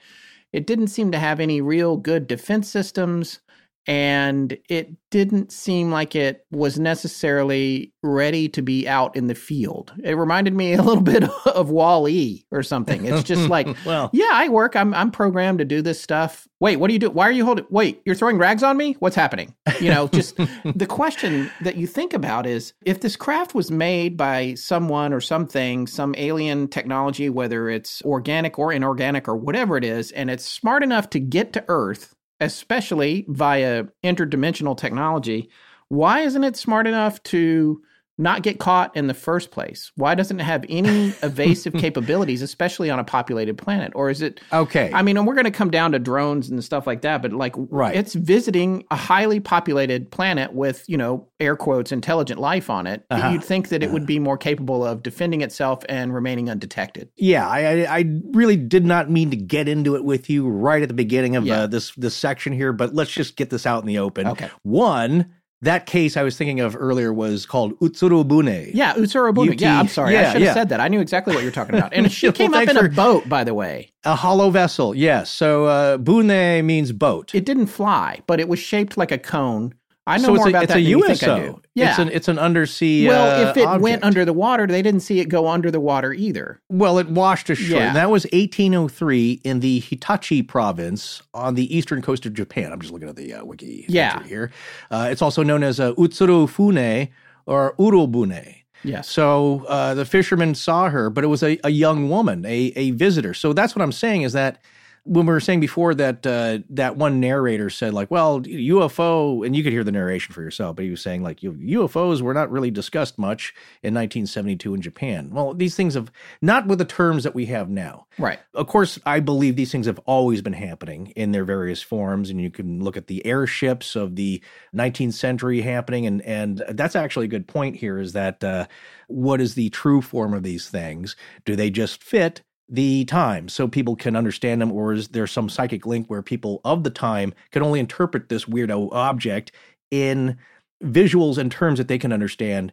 it 0.52 0.66
didn't 0.66 0.88
seem 0.88 1.10
to 1.12 1.18
have 1.18 1.40
any 1.40 1.60
real 1.60 1.96
good 1.96 2.26
defense 2.26 2.68
systems. 2.68 3.40
And 3.90 4.56
it 4.68 4.92
didn't 5.10 5.50
seem 5.50 5.90
like 5.90 6.14
it 6.14 6.46
was 6.52 6.78
necessarily 6.78 7.92
ready 8.04 8.48
to 8.50 8.62
be 8.62 8.86
out 8.86 9.16
in 9.16 9.26
the 9.26 9.34
field. 9.34 9.92
It 10.04 10.12
reminded 10.12 10.54
me 10.54 10.72
a 10.74 10.82
little 10.82 11.02
bit 11.02 11.24
of 11.24 11.70
Wall 11.70 12.08
E 12.08 12.46
or 12.52 12.62
something. 12.62 13.04
It's 13.04 13.24
just 13.24 13.48
like, 13.48 13.66
Well, 13.84 14.08
yeah, 14.12 14.30
I 14.30 14.48
work. 14.48 14.76
I'm 14.76 14.94
I'm 14.94 15.10
programmed 15.10 15.58
to 15.58 15.64
do 15.64 15.82
this 15.82 16.00
stuff. 16.00 16.46
Wait, 16.60 16.76
what 16.76 16.86
do 16.86 16.92
you 16.92 17.00
do? 17.00 17.10
Why 17.10 17.26
are 17.26 17.32
you 17.32 17.44
holding? 17.44 17.66
Wait, 17.68 18.00
you're 18.04 18.14
throwing 18.14 18.38
rags 18.38 18.62
on 18.62 18.76
me? 18.76 18.92
What's 19.00 19.16
happening? 19.16 19.56
You 19.80 19.90
know, 19.90 20.06
just 20.06 20.36
the 20.76 20.86
question 20.86 21.50
that 21.62 21.74
you 21.74 21.88
think 21.88 22.14
about 22.14 22.46
is 22.46 22.72
if 22.86 23.00
this 23.00 23.16
craft 23.16 23.56
was 23.56 23.72
made 23.72 24.16
by 24.16 24.54
someone 24.54 25.12
or 25.12 25.20
something, 25.20 25.88
some 25.88 26.14
alien 26.16 26.68
technology, 26.68 27.28
whether 27.28 27.68
it's 27.68 28.02
organic 28.02 28.56
or 28.56 28.72
inorganic 28.72 29.26
or 29.26 29.34
whatever 29.34 29.76
it 29.76 29.84
is, 29.84 30.12
and 30.12 30.30
it's 30.30 30.44
smart 30.44 30.84
enough 30.84 31.10
to 31.10 31.18
get 31.18 31.52
to 31.54 31.64
Earth, 31.66 32.14
especially 32.40 33.24
via 33.28 33.84
interdimensional 34.02 34.76
technology, 34.76 35.50
why 35.88 36.20
isn't 36.20 36.44
it 36.44 36.56
smart 36.56 36.86
enough 36.86 37.22
to 37.24 37.82
not 38.20 38.42
get 38.42 38.58
caught 38.58 38.94
in 38.96 39.06
the 39.06 39.14
first 39.14 39.50
place? 39.50 39.90
Why 39.96 40.14
doesn't 40.14 40.38
it 40.38 40.44
have 40.44 40.64
any 40.68 41.08
evasive 41.22 41.72
capabilities, 41.74 42.42
especially 42.42 42.90
on 42.90 42.98
a 42.98 43.04
populated 43.04 43.56
planet? 43.58 43.92
Or 43.94 44.10
is 44.10 44.22
it 44.22 44.40
okay. 44.52 44.90
I 44.94 45.02
mean, 45.02 45.16
and 45.16 45.26
we're 45.26 45.34
going 45.34 45.44
to 45.44 45.50
come 45.50 45.70
down 45.70 45.92
to 45.92 45.98
drones 45.98 46.50
and 46.50 46.62
stuff 46.62 46.86
like 46.86 47.02
that, 47.02 47.22
but 47.22 47.32
like, 47.32 47.54
Right. 47.56 47.96
it's 47.96 48.14
visiting 48.14 48.84
a 48.90 48.96
highly 48.96 49.40
populated 49.40 50.10
planet 50.10 50.52
with, 50.52 50.84
you 50.88 50.96
know, 50.96 51.28
air 51.40 51.56
quotes, 51.56 51.90
intelligent 51.92 52.38
life 52.40 52.68
on 52.70 52.86
it. 52.86 53.04
Uh-huh. 53.10 53.30
You'd 53.30 53.44
think 53.44 53.68
that 53.70 53.82
it 53.82 53.90
would 53.90 54.06
be 54.06 54.18
more 54.18 54.36
capable 54.36 54.84
of 54.84 55.02
defending 55.02 55.40
itself 55.40 55.82
and 55.88 56.14
remaining 56.14 56.50
undetected. 56.50 57.08
yeah, 57.16 57.48
I, 57.48 57.60
I 57.84 57.98
I 58.00 58.04
really 58.32 58.56
did 58.56 58.84
not 58.84 59.10
mean 59.10 59.30
to 59.30 59.36
get 59.36 59.68
into 59.68 59.94
it 59.96 60.04
with 60.04 60.28
you 60.30 60.48
right 60.48 60.82
at 60.82 60.88
the 60.88 60.94
beginning 60.94 61.36
of 61.36 61.46
Yeah. 61.46 61.62
uh, 61.62 61.66
this 61.66 61.92
this 61.96 62.14
section 62.14 62.52
here, 62.52 62.72
but 62.72 62.94
let's 62.94 63.10
just 63.10 63.36
get 63.36 63.50
this 63.50 63.66
out 63.66 63.82
in 63.82 63.86
the 63.86 63.98
open. 63.98 64.26
Okay. 64.26 64.48
One, 64.62 65.32
that 65.62 65.86
case 65.86 66.16
I 66.16 66.22
was 66.22 66.36
thinking 66.36 66.60
of 66.60 66.74
earlier 66.78 67.12
was 67.12 67.44
called 67.44 67.78
Utsurubune. 67.80 68.70
Yeah, 68.72 68.94
Utsurobune. 68.94 69.52
UT. 69.52 69.60
Yeah, 69.60 69.78
I'm 69.78 69.88
sorry. 69.88 70.16
I 70.16 70.24
should 70.24 70.32
have 70.32 70.42
yeah. 70.42 70.54
said 70.54 70.70
that. 70.70 70.80
I 70.80 70.88
knew 70.88 71.00
exactly 71.00 71.34
what 71.34 71.42
you're 71.42 71.52
talking 71.52 71.74
about. 71.74 71.92
And 71.92 72.10
she 72.12 72.26
Well, 72.26 72.32
came 72.32 72.54
up 72.54 72.68
in 72.68 72.76
a 72.76 72.88
boat, 72.88 73.28
by 73.28 73.44
the 73.44 73.52
way. 73.52 73.92
A 74.04 74.14
hollow 74.14 74.50
vessel, 74.50 74.94
yes. 74.94 75.30
So 75.30 75.66
uh, 75.66 75.98
bune 75.98 76.64
means 76.66 76.92
boat. 76.92 77.34
It 77.34 77.44
didn't 77.44 77.66
fly, 77.66 78.20
but 78.26 78.40
it 78.40 78.48
was 78.48 78.58
shaped 78.58 78.96
like 78.96 79.12
a 79.12 79.18
cone. 79.18 79.74
I 80.06 80.16
know 80.16 80.24
so 80.24 80.34
more 80.34 80.36
it's 80.36 80.46
a, 80.46 80.48
about 80.48 80.62
it's 80.64 80.72
that 80.72 80.78
than 80.80 80.84
you 80.88 81.02
think 81.06 81.22
I 81.22 81.40
do. 81.40 81.62
Yeah. 81.74 81.90
It's 81.90 81.98
an 81.98 82.08
it's 82.08 82.28
an 82.28 82.38
undersea. 82.38 83.06
well, 83.06 83.46
uh, 83.46 83.50
if 83.50 83.56
it 83.56 83.80
went 83.80 84.02
under 84.02 84.24
the 84.24 84.32
water, 84.32 84.66
they 84.66 84.82
didn't 84.82 85.00
see 85.00 85.20
it 85.20 85.26
go 85.28 85.46
under 85.46 85.70
the 85.70 85.78
water 85.78 86.12
either. 86.12 86.60
Well, 86.68 86.98
it 86.98 87.08
washed 87.08 87.48
ashore. 87.50 87.78
Yeah. 87.78 87.92
That 87.92 88.10
was 88.10 88.24
1803 88.32 89.40
in 89.44 89.60
the 89.60 89.80
Hitachi 89.80 90.42
province 90.42 91.22
on 91.34 91.54
the 91.54 91.74
eastern 91.76 92.02
coast 92.02 92.26
of 92.26 92.34
Japan. 92.34 92.72
I'm 92.72 92.80
just 92.80 92.92
looking 92.92 93.08
at 93.08 93.16
the 93.16 93.34
uh, 93.34 93.44
wiki 93.44 93.84
Yeah. 93.88 94.22
here. 94.24 94.50
Uh, 94.90 95.08
it's 95.10 95.22
also 95.22 95.42
known 95.42 95.62
as 95.62 95.78
uh, 95.78 95.92
Utsurufune 95.94 97.10
or 97.46 97.74
Urobune. 97.78 98.56
Yes. 98.82 99.08
So 99.10 99.64
uh, 99.68 99.92
the 99.94 100.06
fishermen 100.06 100.54
saw 100.54 100.88
her, 100.88 101.10
but 101.10 101.22
it 101.22 101.26
was 101.26 101.42
a, 101.42 101.58
a 101.64 101.70
young 101.70 102.08
woman, 102.08 102.46
a, 102.46 102.72
a 102.76 102.92
visitor. 102.92 103.34
So 103.34 103.52
that's 103.52 103.76
what 103.76 103.82
I'm 103.82 103.92
saying 103.92 104.22
is 104.22 104.32
that 104.32 104.62
when 105.04 105.26
we 105.26 105.32
were 105.32 105.40
saying 105.40 105.60
before 105.60 105.94
that 105.94 106.26
uh, 106.26 106.58
that 106.70 106.96
one 106.96 107.20
narrator 107.20 107.70
said 107.70 107.94
like, 107.94 108.10
well, 108.10 108.40
UFO, 108.40 109.44
and 109.44 109.56
you 109.56 109.62
could 109.62 109.72
hear 109.72 109.84
the 109.84 109.92
narration 109.92 110.34
for 110.34 110.42
yourself, 110.42 110.76
but 110.76 110.84
he 110.84 110.90
was 110.90 111.00
saying 111.00 111.22
like 111.22 111.40
UFOs 111.40 112.20
were 112.20 112.34
not 112.34 112.50
really 112.50 112.70
discussed 112.70 113.18
much 113.18 113.54
in 113.82 113.94
1972 113.94 114.74
in 114.74 114.82
Japan. 114.82 115.30
Well, 115.30 115.54
these 115.54 115.74
things 115.74 115.94
have 115.94 116.12
not 116.42 116.66
with 116.66 116.78
the 116.78 116.84
terms 116.84 117.24
that 117.24 117.34
we 117.34 117.46
have 117.46 117.70
now. 117.70 118.06
Right. 118.18 118.38
Of 118.54 118.66
course, 118.66 118.98
I 119.06 119.20
believe 119.20 119.56
these 119.56 119.72
things 119.72 119.86
have 119.86 120.00
always 120.00 120.42
been 120.42 120.52
happening 120.52 121.08
in 121.16 121.32
their 121.32 121.44
various 121.44 121.82
forms, 121.82 122.28
and 122.30 122.40
you 122.40 122.50
can 122.50 122.82
look 122.84 122.96
at 122.96 123.06
the 123.06 123.24
airships 123.24 123.96
of 123.96 124.16
the 124.16 124.42
19th 124.74 125.14
century 125.14 125.62
happening, 125.62 126.06
and 126.06 126.20
and 126.22 126.62
that's 126.70 126.96
actually 126.96 127.26
a 127.26 127.30
good 127.30 127.48
point 127.48 127.76
here. 127.76 127.98
Is 127.98 128.12
that 128.12 128.44
uh, 128.44 128.66
what 129.08 129.40
is 129.40 129.54
the 129.54 129.70
true 129.70 130.02
form 130.02 130.34
of 130.34 130.42
these 130.42 130.68
things? 130.68 131.16
Do 131.44 131.56
they 131.56 131.70
just 131.70 132.02
fit? 132.02 132.42
The 132.70 133.04
time 133.06 133.48
so 133.48 133.66
people 133.66 133.96
can 133.96 134.14
understand 134.14 134.62
them, 134.62 134.72
or 134.72 134.92
is 134.92 135.08
there 135.08 135.26
some 135.26 135.48
psychic 135.48 135.86
link 135.86 136.06
where 136.06 136.22
people 136.22 136.60
of 136.64 136.84
the 136.84 136.90
time 136.90 137.34
can 137.50 137.62
only 137.62 137.80
interpret 137.80 138.28
this 138.28 138.44
weirdo 138.44 138.88
object 138.92 139.50
in 139.90 140.38
visuals 140.82 141.36
and 141.36 141.50
terms 141.50 141.78
that 141.78 141.88
they 141.88 141.98
can 141.98 142.12
understand 142.12 142.72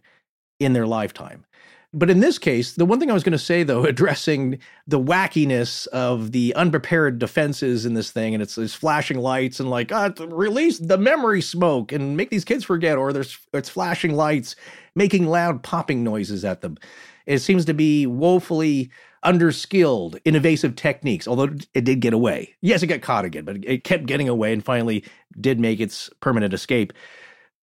in 0.60 0.74
their 0.74 0.86
lifetime? 0.86 1.46
But 1.94 2.12
in 2.12 2.20
this 2.20 2.38
case, 2.38 2.74
the 2.74 2.86
one 2.86 3.00
thing 3.00 3.10
I 3.10 3.14
was 3.14 3.24
going 3.24 3.32
to 3.32 3.40
say, 3.40 3.64
though, 3.64 3.84
addressing 3.86 4.60
the 4.86 5.00
wackiness 5.00 5.88
of 5.88 6.32
the 6.32 6.54
unprepared 6.54 7.18
defenses 7.18 7.86
in 7.86 7.96
this 7.96 8.12
thing, 8.12 8.36
and 8.36 8.44
it's 8.44 8.56
these 8.56 8.76
flashing 8.76 9.18
lights 9.18 9.60
and 9.60 9.70
like, 9.70 9.92
ah, 9.92 10.12
release 10.28 10.78
the 10.78 10.98
memory 11.00 11.42
smoke 11.42 11.92
and 11.92 12.16
make 12.16 12.30
these 12.30 12.46
kids 12.46 12.64
forget, 12.64 13.00
or 13.00 13.12
there's 13.12 13.40
it's 13.52 13.70
flashing 13.70 14.16
lights 14.16 14.56
making 14.96 15.26
loud 15.26 15.64
popping 15.64 16.04
noises 16.04 16.46
at 16.46 16.62
them. 16.62 16.78
It 17.26 17.40
seems 17.40 17.66
to 17.66 17.74
be 17.74 18.06
woefully 18.06 18.90
underskilled 19.28 20.20
in 20.24 20.36
evasive 20.36 20.76
techniques, 20.76 21.28
although 21.28 21.50
it 21.74 21.84
did 21.84 22.00
get 22.00 22.14
away. 22.14 22.56
Yes, 22.62 22.82
it 22.82 22.88
got 22.88 23.02
caught 23.02 23.26
again, 23.26 23.44
but 23.44 23.58
it 23.64 23.84
kept 23.84 24.06
getting 24.06 24.30
away 24.30 24.54
and 24.54 24.64
finally 24.64 25.04
did 25.40 25.60
make 25.60 25.82
its 25.82 26.10
permanent 26.22 26.54
escape. 26.54 26.94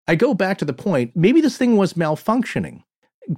I 0.07 0.15
go 0.15 0.35
back 0.35 0.59
to 0.59 0.67
the 0.67 0.75
point 0.75 1.13
maybe 1.17 1.41
this 1.41 1.57
thing 1.57 1.79
was 1.79 1.95
malfunctioning, 1.95 2.83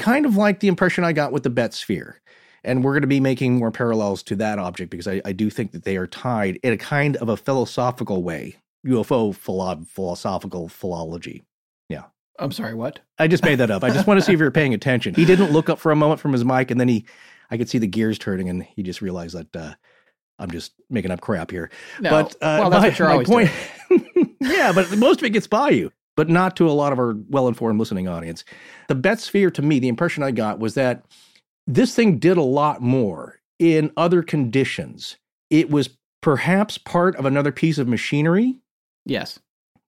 kind 0.01 0.27
of 0.27 0.37
like 0.37 0.59
the 0.59 0.67
impression 0.67 1.05
I 1.05 1.13
got 1.13 1.31
with 1.31 1.45
the 1.45 1.51
Betz 1.51 1.79
Sphere. 1.79 2.21
And 2.65 2.83
we're 2.83 2.95
going 2.95 3.03
to 3.03 3.07
be 3.07 3.21
making 3.21 3.59
more 3.59 3.71
parallels 3.71 4.25
to 4.25 4.37
that 4.37 4.59
object 4.59 4.91
because 4.91 5.07
I, 5.07 5.23
I 5.25 5.31
do 5.31 5.49
think 5.49 5.71
that 5.71 5.85
they 5.85 5.97
are 5.97 6.09
tied 6.09 6.59
in 6.65 6.73
a 6.73 6.77
kind 6.77 7.15
of 7.19 7.29
a 7.29 7.37
philosophical 7.37 8.25
way, 8.25 8.57
UFO 8.85 9.33
philo- 9.33 9.85
philosophical 9.87 10.69
philology. 10.69 11.45
Yeah. 11.89 12.05
I'm 12.41 12.51
sorry, 12.51 12.75
what? 12.75 12.99
I 13.21 13.29
just 13.29 13.45
made 13.45 13.57
that 13.57 13.71
up. 13.71 13.85
I 13.85 13.91
just 13.91 14.09
want 14.09 14.19
to 14.19 14.27
see 14.27 14.33
if 14.33 14.41
you're 14.41 14.51
paying 14.51 14.75
attention. 14.75 15.15
He 15.15 15.25
didn't 15.25 15.53
look 15.53 15.71
up 15.71 15.79
for 15.79 15.93
a 15.93 15.97
moment 15.97 16.19
from 16.19 16.33
his 16.33 16.45
mic 16.45 16.73
and 16.73 16.81
then 16.81 16.89
he 16.89 17.07
I 17.51 17.57
could 17.57 17.69
see 17.69 17.79
the 17.79 17.87
gears 17.87 18.19
turning, 18.19 18.49
and 18.49 18.63
he 18.63 18.83
just 18.83 19.03
realized 19.03 19.37
that 19.37 19.57
uh, 19.57 19.75
I'm 20.39 20.51
just 20.51 20.73
making 20.91 21.11
up 21.11 21.21
crap 21.21 21.51
here. 21.51 21.71
No, 22.01 22.11
but 22.11 22.35
uh, 22.37 22.59
well, 22.61 22.71
that's 22.71 22.83
my, 22.83 22.89
what 22.89 22.99
you're 22.99 23.11
always 23.11 23.29
point, 23.29 23.51
yeah, 24.41 24.73
but 24.73 24.97
most 24.97 25.21
of 25.21 25.25
it 25.27 25.31
gets 25.31 25.47
by 25.47 25.71
you, 25.71 25.93
but 26.17 26.29
not 26.29 26.57
to 26.57 26.69
a 26.69 26.73
lot 26.73 26.93
of 26.93 26.99
our 26.99 27.15
well-informed 27.29 27.79
listening 27.79 28.09
audience. 28.09 28.45
The 28.89 28.95
Betz 28.95 29.25
Sphere, 29.25 29.51
to 29.53 29.63
me, 29.63 29.79
the 29.79 29.89
impression 29.89 30.23
I 30.23 30.31
got 30.31 30.59
was 30.59 30.75
that 30.75 31.05
this 31.67 31.95
thing 31.95 32.19
did 32.19 32.37
a 32.37 32.43
lot 32.43 32.83
more 32.83 33.41
in 33.59 33.91
other 33.97 34.23
conditions. 34.23 35.17
It 35.51 35.71
was 35.71 35.91
perhaps 36.21 36.79
part 36.79 37.17
of 37.17 37.25
another 37.25 37.53
piece 37.53 37.79
of 37.79 37.89
machinery. 37.89 38.59
Yes 39.05 39.39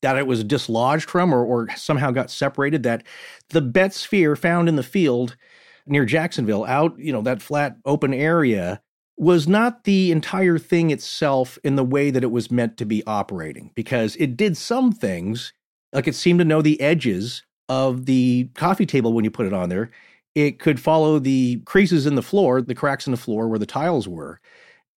that 0.03 0.17
it 0.17 0.27
was 0.27 0.45
dislodged 0.45 1.09
from 1.09 1.33
or, 1.33 1.45
or 1.45 1.69
somehow 1.77 2.11
got 2.11 2.31
separated, 2.31 2.83
that 2.85 3.05
the 3.51 3.61
Betz 3.61 3.99
Sphere 3.99 4.37
found 4.37 4.69
in 4.69 4.77
the 4.77 4.83
field 4.83 5.37
near 5.89 6.05
Jacksonville, 6.05 6.65
out, 6.65 6.99
you 6.99 7.13
know, 7.13 7.23
that 7.23 7.43
flat 7.43 7.77
open 7.85 8.15
area 8.15 8.81
was 9.17 9.49
not 9.49 9.85
the 9.85 10.13
entire 10.13 10.59
thing 10.59 10.91
itself 10.91 11.59
in 11.65 11.77
the 11.77 11.85
way 11.85 12.11
that 12.11 12.23
it 12.23 12.31
was 12.31 12.51
meant 12.51 12.77
to 12.77 12.85
be 12.85 13.05
operating 13.05 13.73
because 13.75 14.15
it 14.17 14.37
did 14.37 14.57
some 14.57 14.93
things 14.93 15.53
like 15.93 16.07
it 16.07 16.15
seemed 16.15 16.39
to 16.39 16.45
know 16.45 16.63
the 16.63 16.81
edges 16.81 17.43
of 17.69 18.07
the 18.07 18.49
coffee 18.55 18.87
table 18.87 19.13
when 19.13 19.25
you 19.25 19.31
put 19.31 19.47
it 19.47 19.53
on 19.53 19.69
there. 19.69 19.91
It 20.35 20.61
could 20.61 20.79
follow 20.79 21.19
the 21.19 21.61
creases 21.67 22.07
in 22.07 22.15
the 22.15 22.23
floor, 22.23 22.63
the 22.63 22.75
cracks 22.75 23.07
in 23.07 23.11
the 23.11 23.17
floor 23.17 23.49
where 23.49 23.59
the 23.59 23.67
tiles 23.67 24.07
were. 24.07 24.41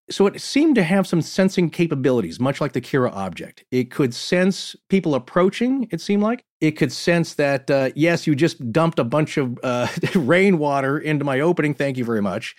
So 0.10 0.28
it 0.28 0.40
seemed 0.40 0.76
to 0.76 0.84
have 0.84 1.08
some 1.08 1.22
sensing 1.22 1.70
capabilities, 1.70 2.40
much 2.40 2.62
like 2.62 2.74
the 2.74 2.82
Kera 2.82 3.12
object. 3.14 3.64
It 3.72 3.90
could 3.92 4.14
sense 4.14 4.76
people 4.90 5.16
approaching, 5.16 5.88
it 5.90 6.02
seemed 6.02 6.22
like. 6.22 6.44
It 6.62 6.72
could 6.72 6.92
sense 6.92 7.34
that, 7.36 7.70
uh, 7.70 7.90
yes, 7.96 8.28
you 8.28 8.36
just 8.36 8.72
dumped 8.72 9.00
a 9.00 9.04
bunch 9.04 9.38
of 9.38 9.58
uh, 9.64 9.88
rainwater 10.16 10.98
into 10.98 11.26
my 11.26 11.40
opening. 11.40 11.74
Thank 11.74 11.98
you 11.98 12.06
very 12.06 12.22
much. 12.22 12.56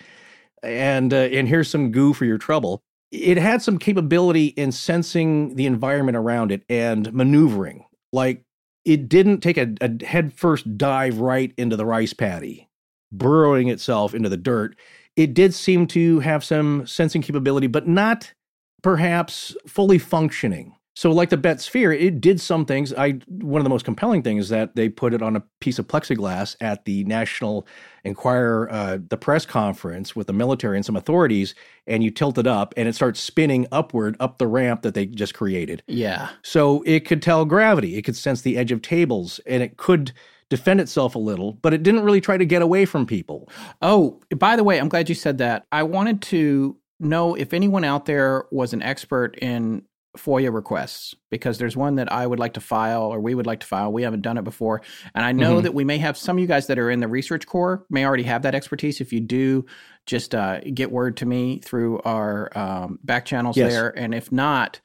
And, 0.61 1.13
uh, 1.13 1.17
and 1.17 1.47
here's 1.47 1.69
some 1.69 1.91
goo 1.91 2.13
for 2.13 2.25
your 2.25 2.37
trouble. 2.37 2.81
It 3.11 3.37
had 3.37 3.61
some 3.61 3.77
capability 3.77 4.47
in 4.47 4.71
sensing 4.71 5.55
the 5.55 5.65
environment 5.65 6.17
around 6.17 6.51
it 6.51 6.63
and 6.67 7.13
maneuvering. 7.13 7.85
Like 8.11 8.43
it 8.85 9.07
didn't 9.07 9.39
take 9.39 9.57
a, 9.57 9.73
a 9.81 10.05
headfirst 10.05 10.77
dive 10.77 11.19
right 11.19 11.53
into 11.57 11.75
the 11.75 11.85
rice 11.85 12.13
paddy, 12.13 12.67
burrowing 13.11 13.69
itself 13.69 14.13
into 14.13 14.29
the 14.29 14.37
dirt 14.37 14.75
it 15.15 15.33
did 15.33 15.53
seem 15.53 15.87
to 15.87 16.19
have 16.19 16.43
some 16.43 16.87
sensing 16.87 17.21
capability, 17.21 17.67
but 17.67 17.87
not 17.87 18.33
perhaps 18.81 19.55
fully 19.67 19.99
functioning. 19.99 20.75
So, 20.95 21.11
like 21.11 21.29
the 21.29 21.37
Betz 21.37 21.65
Sphere, 21.65 21.91
it 21.91 22.21
did 22.21 22.39
some 22.39 22.65
things. 22.65 22.93
I 22.93 23.13
one 23.27 23.59
of 23.59 23.63
the 23.63 23.69
most 23.69 23.85
compelling 23.85 24.21
things 24.21 24.45
is 24.45 24.49
that 24.49 24.75
they 24.75 24.89
put 24.89 25.13
it 25.13 25.21
on 25.21 25.35
a 25.35 25.43
piece 25.59 25.79
of 25.79 25.87
plexiglass 25.87 26.55
at 26.61 26.85
the 26.85 27.03
National 27.05 27.67
Enquirer, 28.03 28.71
uh, 28.71 28.97
the 29.09 29.17
press 29.17 29.45
conference 29.45 30.15
with 30.15 30.27
the 30.27 30.33
military 30.33 30.77
and 30.77 30.85
some 30.85 30.95
authorities, 30.95 31.55
and 31.87 32.03
you 32.03 32.11
tilt 32.11 32.37
it 32.37 32.45
up, 32.45 32.73
and 32.77 32.87
it 32.87 32.93
starts 32.93 33.19
spinning 33.19 33.65
upward 33.71 34.15
up 34.19 34.37
the 34.37 34.47
ramp 34.47 34.83
that 34.83 34.93
they 34.93 35.07
just 35.07 35.33
created. 35.33 35.81
Yeah. 35.87 36.29
So 36.43 36.83
it 36.85 37.01
could 37.01 37.21
tell 37.21 37.45
gravity, 37.45 37.95
it 37.97 38.03
could 38.03 38.15
sense 38.15 38.41
the 38.41 38.57
edge 38.57 38.71
of 38.71 38.81
tables, 38.81 39.39
and 39.47 39.63
it 39.63 39.77
could 39.77 40.11
defend 40.49 40.79
itself 40.79 41.15
a 41.15 41.19
little, 41.19 41.53
but 41.53 41.73
it 41.73 41.81
didn't 41.81 42.03
really 42.03 42.21
try 42.21 42.37
to 42.37 42.45
get 42.45 42.61
away 42.61 42.85
from 42.85 43.07
people. 43.07 43.49
Oh, 43.81 44.21
by 44.37 44.55
the 44.55 44.63
way, 44.63 44.79
I'm 44.79 44.89
glad 44.89 45.09
you 45.09 45.15
said 45.15 45.39
that. 45.39 45.65
I 45.71 45.81
wanted 45.81 46.21
to 46.23 46.77
know 46.99 47.33
if 47.33 47.53
anyone 47.53 47.83
out 47.83 48.05
there 48.05 48.45
was 48.51 48.73
an 48.73 48.83
expert 48.83 49.35
in 49.39 49.83
FOIA 50.17 50.53
requests 50.53 51.15
because 51.29 51.57
there's 51.57 51.75
one 51.75 51.95
that 51.95 52.11
I 52.11 52.25
would 52.25 52.39
like 52.39 52.53
to 52.53 52.61
file 52.61 53.03
or 53.03 53.19
we 53.19 53.33
would 53.33 53.47
like 53.47 53.61
to 53.61 53.67
file. 53.67 53.91
We 53.91 54.03
haven't 54.03 54.21
done 54.21 54.37
it 54.37 54.43
before. 54.43 54.81
And 55.15 55.25
I 55.25 55.31
know 55.31 55.55
mm-hmm. 55.55 55.63
that 55.63 55.73
we 55.73 55.83
may 55.83 55.97
have 55.97 56.17
some 56.17 56.37
of 56.37 56.41
you 56.41 56.47
guys 56.47 56.67
that 56.67 56.77
are 56.77 56.91
in 56.91 56.99
the 56.99 57.07
research 57.07 57.47
core 57.47 57.85
may 57.89 58.05
already 58.05 58.23
have 58.23 58.43
that 58.43 58.53
expertise. 58.53 59.01
If 59.01 59.11
you 59.11 59.19
do, 59.19 59.65
just 60.05 60.35
uh, 60.35 60.59
get 60.61 60.91
word 60.91 61.17
to 61.17 61.25
me 61.25 61.59
through 61.59 61.99
our 62.01 62.55
um, 62.55 62.99
back 63.03 63.25
channels 63.25 63.57
yes. 63.57 63.71
there. 63.71 63.97
And 63.97 64.13
if 64.13 64.31
not, 64.31 64.79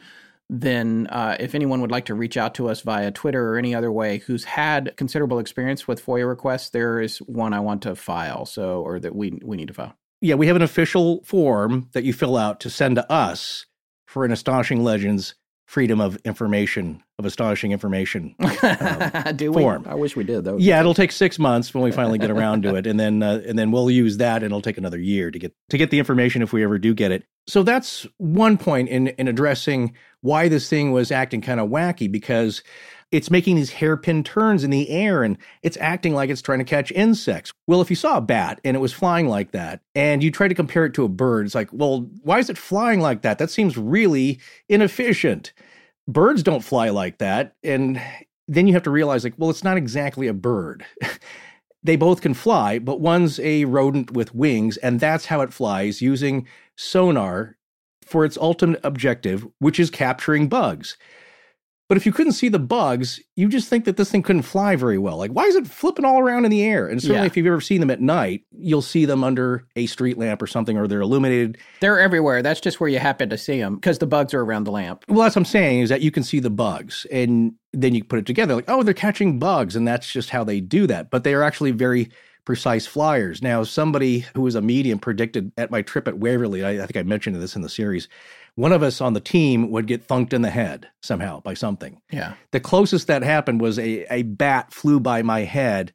then 0.50 1.06
uh, 1.08 1.36
if 1.38 1.54
anyone 1.54 1.82
would 1.82 1.90
like 1.90 2.06
to 2.06 2.14
reach 2.14 2.36
out 2.36 2.54
to 2.54 2.68
us 2.68 2.80
via 2.80 3.10
Twitter 3.10 3.52
or 3.52 3.58
any 3.58 3.74
other 3.74 3.92
way 3.92 4.18
who's 4.18 4.44
had 4.44 4.96
considerable 4.96 5.38
experience 5.38 5.86
with 5.86 6.04
FOIA 6.04 6.26
requests, 6.26 6.70
there 6.70 7.00
is 7.00 7.18
one 7.18 7.52
I 7.52 7.60
want 7.60 7.82
to 7.82 7.94
file. 7.94 8.46
So, 8.46 8.80
or 8.80 8.98
that 9.00 9.14
we 9.14 9.38
we 9.44 9.58
need 9.58 9.68
to 9.68 9.74
file. 9.74 9.94
Yeah, 10.20 10.34
we 10.34 10.46
have 10.48 10.56
an 10.56 10.62
official 10.62 11.22
form 11.24 11.90
that 11.92 12.04
you 12.04 12.12
fill 12.12 12.36
out 12.36 12.60
to 12.60 12.70
send 12.70 12.96
to 12.96 13.12
us 13.12 13.66
for 14.08 14.24
an 14.24 14.32
Astonishing 14.32 14.82
Legends 14.82 15.34
Freedom 15.66 16.00
of 16.00 16.16
Information 16.24 17.02
of 17.18 17.26
Astonishing 17.26 17.72
Information 17.72 18.34
uh, 18.40 19.32
Do 19.32 19.52
form. 19.52 19.84
I 19.86 19.96
wish 19.96 20.16
we 20.16 20.24
did 20.24 20.44
though. 20.44 20.56
Yeah, 20.56 20.80
it'll 20.80 20.94
take 20.94 21.12
six 21.12 21.38
months 21.38 21.74
when 21.74 21.84
we 21.84 21.92
finally 21.92 22.18
get 22.18 22.30
around 22.30 22.62
to 22.62 22.74
it, 22.74 22.86
and 22.86 22.98
then 22.98 23.22
uh, 23.22 23.42
and 23.46 23.58
then 23.58 23.70
we'll 23.70 23.90
use 23.90 24.16
that, 24.16 24.36
and 24.36 24.46
it'll 24.46 24.62
take 24.62 24.78
another 24.78 24.98
year 24.98 25.30
to 25.30 25.38
get 25.38 25.54
to 25.68 25.76
get 25.76 25.90
the 25.90 25.98
information 25.98 26.40
if 26.40 26.54
we 26.54 26.64
ever 26.64 26.78
do 26.78 26.94
get 26.94 27.12
it. 27.12 27.24
So 27.46 27.62
that's 27.62 28.06
one 28.16 28.56
point 28.56 28.88
in 28.88 29.08
in 29.08 29.28
addressing 29.28 29.94
why 30.22 30.48
this 30.48 30.70
thing 30.70 30.90
was 30.92 31.12
acting 31.12 31.42
kind 31.42 31.60
of 31.60 31.68
wacky 31.68 32.10
because 32.10 32.62
it's 33.10 33.30
making 33.30 33.56
these 33.56 33.70
hairpin 33.70 34.22
turns 34.22 34.64
in 34.64 34.70
the 34.70 34.90
air 34.90 35.22
and 35.22 35.38
it's 35.62 35.78
acting 35.80 36.14
like 36.14 36.28
it's 36.28 36.42
trying 36.42 36.58
to 36.58 36.64
catch 36.64 36.92
insects. 36.92 37.52
Well, 37.66 37.80
if 37.80 37.90
you 37.90 37.96
saw 37.96 38.18
a 38.18 38.22
bat 38.22 38.60
and 38.64 38.76
it 38.76 38.80
was 38.80 38.92
flying 38.92 39.28
like 39.28 39.52
that 39.52 39.80
and 39.94 40.22
you 40.22 40.30
try 40.30 40.48
to 40.48 40.54
compare 40.54 40.84
it 40.84 40.94
to 40.94 41.04
a 41.04 41.08
bird, 41.08 41.46
it's 41.46 41.54
like, 41.54 41.70
well, 41.72 42.08
why 42.22 42.38
is 42.38 42.50
it 42.50 42.58
flying 42.58 43.00
like 43.00 43.22
that? 43.22 43.38
That 43.38 43.50
seems 43.50 43.78
really 43.78 44.40
inefficient. 44.68 45.52
Birds 46.06 46.42
don't 46.42 46.64
fly 46.64 46.90
like 46.90 47.18
that. 47.18 47.54
And 47.62 48.00
then 48.48 48.66
you 48.66 48.72
have 48.72 48.82
to 48.84 48.90
realize, 48.90 49.24
like, 49.24 49.34
well, 49.36 49.50
it's 49.50 49.64
not 49.64 49.76
exactly 49.76 50.26
a 50.26 50.32
bird. 50.32 50.84
they 51.82 51.96
both 51.96 52.22
can 52.22 52.34
fly, 52.34 52.78
but 52.78 53.00
one's 53.00 53.38
a 53.40 53.66
rodent 53.66 54.10
with 54.12 54.34
wings, 54.34 54.78
and 54.78 54.98
that's 54.98 55.26
how 55.26 55.42
it 55.42 55.52
flies 55.52 56.02
using 56.02 56.46
sonar 56.74 57.56
for 58.04 58.24
its 58.24 58.38
ultimate 58.38 58.80
objective, 58.82 59.46
which 59.58 59.78
is 59.78 59.90
capturing 59.90 60.48
bugs. 60.48 60.96
But 61.88 61.96
if 61.96 62.04
you 62.04 62.12
couldn't 62.12 62.32
see 62.32 62.50
the 62.50 62.58
bugs, 62.58 63.18
you 63.34 63.48
just 63.48 63.68
think 63.68 63.86
that 63.86 63.96
this 63.96 64.10
thing 64.10 64.22
couldn't 64.22 64.42
fly 64.42 64.76
very 64.76 64.98
well. 64.98 65.16
Like, 65.16 65.30
why 65.30 65.44
is 65.44 65.56
it 65.56 65.66
flipping 65.66 66.04
all 66.04 66.18
around 66.18 66.44
in 66.44 66.50
the 66.50 66.62
air? 66.62 66.86
And 66.86 67.00
certainly, 67.00 67.22
yeah. 67.22 67.26
if 67.26 67.36
you've 67.36 67.46
ever 67.46 67.62
seen 67.62 67.80
them 67.80 67.90
at 67.90 68.02
night, 68.02 68.42
you'll 68.52 68.82
see 68.82 69.06
them 69.06 69.24
under 69.24 69.66
a 69.74 69.86
street 69.86 70.18
lamp 70.18 70.42
or 70.42 70.46
something, 70.46 70.76
or 70.76 70.86
they're 70.86 71.00
illuminated. 71.00 71.56
They're 71.80 71.98
everywhere. 71.98 72.42
That's 72.42 72.60
just 72.60 72.78
where 72.78 72.90
you 72.90 72.98
happen 72.98 73.30
to 73.30 73.38
see 73.38 73.58
them 73.58 73.76
because 73.76 73.98
the 73.98 74.06
bugs 74.06 74.34
are 74.34 74.42
around 74.42 74.64
the 74.64 74.70
lamp. 74.70 75.04
Well, 75.08 75.20
that's 75.20 75.34
what 75.34 75.40
I'm 75.40 75.44
saying 75.46 75.80
is 75.80 75.88
that 75.88 76.02
you 76.02 76.10
can 76.10 76.24
see 76.24 76.40
the 76.40 76.50
bugs, 76.50 77.06
and 77.10 77.54
then 77.72 77.94
you 77.94 78.04
put 78.04 78.18
it 78.18 78.26
together 78.26 78.54
like, 78.54 78.68
oh, 78.68 78.82
they're 78.82 78.92
catching 78.92 79.38
bugs, 79.38 79.74
and 79.74 79.88
that's 79.88 80.12
just 80.12 80.28
how 80.28 80.44
they 80.44 80.60
do 80.60 80.86
that. 80.88 81.10
But 81.10 81.24
they 81.24 81.32
are 81.32 81.42
actually 81.42 81.70
very 81.70 82.10
precise 82.44 82.86
flyers. 82.86 83.42
Now, 83.42 83.62
somebody 83.62 84.26
who 84.34 84.40
was 84.40 84.54
a 84.54 84.62
medium 84.62 84.98
predicted 84.98 85.52
at 85.58 85.70
my 85.70 85.82
trip 85.82 86.08
at 86.08 86.18
Waverly, 86.18 86.64
I, 86.64 86.82
I 86.82 86.86
think 86.86 86.96
I 86.96 87.02
mentioned 87.02 87.36
this 87.36 87.54
in 87.54 87.60
the 87.60 87.68
series, 87.68 88.08
one 88.58 88.72
of 88.72 88.82
us 88.82 89.00
on 89.00 89.12
the 89.12 89.20
team 89.20 89.70
would 89.70 89.86
get 89.86 90.08
thunked 90.08 90.32
in 90.32 90.42
the 90.42 90.50
head 90.50 90.88
somehow 91.00 91.40
by 91.42 91.54
something. 91.54 92.00
Yeah. 92.10 92.34
The 92.50 92.58
closest 92.58 93.06
that 93.06 93.22
happened 93.22 93.60
was 93.60 93.78
a, 93.78 94.04
a 94.12 94.22
bat 94.22 94.72
flew 94.72 94.98
by 94.98 95.22
my 95.22 95.42
head 95.42 95.92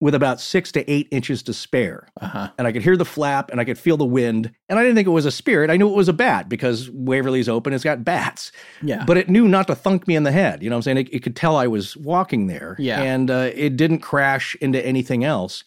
with 0.00 0.14
about 0.14 0.40
six 0.40 0.70
to 0.70 0.88
eight 0.88 1.08
inches 1.10 1.42
to 1.42 1.52
spare. 1.52 2.08
Uh-huh. 2.20 2.50
And 2.56 2.68
I 2.68 2.72
could 2.72 2.82
hear 2.82 2.96
the 2.96 3.04
flap 3.04 3.50
and 3.50 3.60
I 3.60 3.64
could 3.64 3.80
feel 3.80 3.96
the 3.96 4.04
wind. 4.04 4.52
And 4.68 4.78
I 4.78 4.82
didn't 4.82 4.94
think 4.94 5.08
it 5.08 5.10
was 5.10 5.26
a 5.26 5.32
spirit. 5.32 5.70
I 5.70 5.76
knew 5.76 5.88
it 5.88 5.96
was 5.96 6.08
a 6.08 6.12
bat 6.12 6.48
because 6.48 6.88
Waverly's 6.92 7.48
open, 7.48 7.72
it's 7.72 7.82
got 7.82 8.04
bats. 8.04 8.52
Yeah. 8.80 9.04
But 9.04 9.16
it 9.16 9.28
knew 9.28 9.48
not 9.48 9.66
to 9.66 9.74
thunk 9.74 10.06
me 10.06 10.14
in 10.14 10.22
the 10.22 10.30
head. 10.30 10.62
You 10.62 10.70
know 10.70 10.76
what 10.76 10.86
I'm 10.86 10.94
saying? 10.94 10.98
It, 10.98 11.14
it 11.14 11.22
could 11.24 11.34
tell 11.34 11.56
I 11.56 11.66
was 11.66 11.96
walking 11.96 12.46
there. 12.46 12.76
Yeah. 12.78 13.02
And 13.02 13.28
uh, 13.28 13.50
it 13.52 13.76
didn't 13.76 14.00
crash 14.00 14.54
into 14.60 14.80
anything 14.86 15.24
else. 15.24 15.64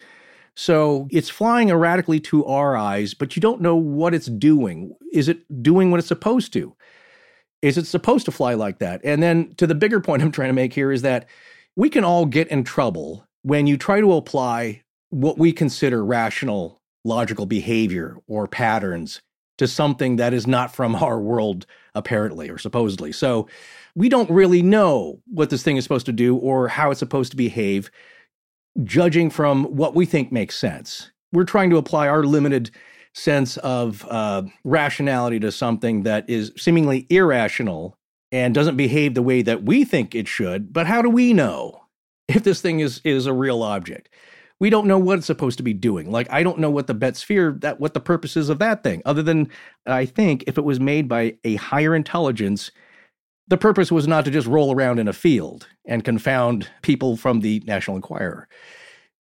So 0.56 1.08
it's 1.12 1.30
flying 1.30 1.70
erratically 1.70 2.20
to 2.22 2.46
our 2.46 2.76
eyes, 2.76 3.14
but 3.14 3.36
you 3.36 3.42
don't 3.42 3.62
know 3.62 3.76
what 3.76 4.14
it's 4.14 4.28
doing. 4.28 4.96
Is 5.14 5.30
it 5.30 5.64
doing 5.64 5.92
what 5.92 6.00
it's 6.00 6.08
supposed 6.08 6.54
to? 6.54 6.76
Is 7.62 7.78
it 7.78 7.88
supposed 7.88 8.26
to 8.26 8.32
fly 8.32 8.54
like 8.56 8.80
that? 8.80 9.02
And 9.04 9.22
then 9.22 9.54
to 9.56 9.68
the 9.68 9.76
bigger 9.76 10.00
point 10.02 10.22
I'm 10.22 10.32
trying 10.32 10.50
to 10.50 10.54
make 10.54 10.74
here 10.74 10.92
is 10.92 11.04
that 11.04 11.28
we 11.76 11.90
can 11.90 12.04
all 12.04 12.26
get 12.26 12.50
in 12.50 12.64
trouble 12.64 13.26
when 13.44 13.66
you 13.68 13.78
try 13.78 14.02
to 14.02 14.14
apply 14.14 14.84
what 15.10 15.38
we 15.38 15.52
consider 15.52 16.04
rational, 16.04 16.82
logical 17.04 17.46
behavior 17.46 18.18
or 18.28 18.48
patterns 18.48 19.22
to 19.58 19.68
something 19.68 20.16
that 20.16 20.34
is 20.34 20.48
not 20.48 20.74
from 20.74 20.96
our 20.96 21.20
world, 21.20 21.66
apparently 21.94 22.50
or 22.50 22.58
supposedly. 22.58 23.12
So 23.12 23.48
we 23.96 24.10
don't 24.10 24.30
really 24.30 24.62
know 24.62 25.22
what 25.28 25.50
this 25.50 25.64
thing 25.64 25.78
is 25.78 25.84
supposed 25.84 26.06
to 26.08 26.12
do 26.12 26.36
or 26.36 26.68
how 26.68 26.92
it's 26.92 27.00
supposed 27.00 27.32
to 27.32 27.38
behave 27.38 27.92
judging 28.84 29.30
from 29.30 29.66
what 29.66 29.96
we 29.96 30.06
think 30.06 30.32
makes 30.32 30.58
sense. 30.58 31.12
We're 31.32 31.44
trying 31.44 31.70
to 31.72 31.78
apply 31.78 32.08
our 32.08 32.24
limited 32.24 32.72
sense 33.14 33.58
of 33.58 34.06
uh, 34.10 34.44
rationality 34.64 35.40
to 35.40 35.52
something 35.52 36.04
that 36.04 36.30
is 36.30 36.52
seemingly 36.58 37.06
irrational 37.10 37.98
and 38.32 38.54
doesn't 38.54 38.78
behave 38.78 39.14
the 39.14 39.22
way 39.22 39.42
that 39.42 39.64
we 39.64 39.84
think 39.84 40.16
it 40.16 40.28
should. 40.28 40.72
But 40.72 40.88
how 40.88 41.02
do 41.02 41.10
we 41.10 41.34
know 41.34 41.82
if 42.28 42.44
this 42.44 42.62
thing 42.62 42.80
is 42.80 43.02
is 43.04 43.26
a 43.26 43.34
real 43.34 43.64
object? 43.64 44.10
We 44.60 44.70
don't 44.70 44.88
know 44.88 45.00
what 45.00 45.18
it's 45.18 45.28
supposed 45.28 45.58
to 45.58 45.64
be 45.64 45.74
doing. 45.74 46.12
Like 46.12 46.32
I 46.32 46.44
don't 46.44 46.60
know 46.60 46.70
what 46.70 46.88
the 46.88 46.94
Betz 46.94 47.20
Sphere 47.20 47.58
that 47.62 47.80
what 47.80 47.94
the 47.94 48.00
purpose 48.00 48.38
is 48.38 48.50
of 48.50 48.60
that 48.60 48.84
thing, 48.84 49.02
other 49.06 49.24
than 49.24 49.50
I 49.86 50.06
think 50.06 50.44
if 50.48 50.58
it 50.58 50.64
was 50.64 50.80
made 50.80 51.10
by 51.10 51.38
a 51.44 51.56
higher 51.56 51.96
intelligence, 51.96 52.72
the 53.52 53.58
purpose 53.58 53.92
was 53.92 54.08
not 54.08 54.24
to 54.24 54.32
just 54.32 54.48
roll 54.48 54.74
around 54.74 54.98
in 54.98 55.10
a 55.10 55.14
field 55.14 55.68
and 55.86 56.06
confound 56.06 56.70
people 56.84 57.18
from 57.18 57.42
the 57.42 57.62
National 57.66 57.98
Enquirer. 57.98 58.48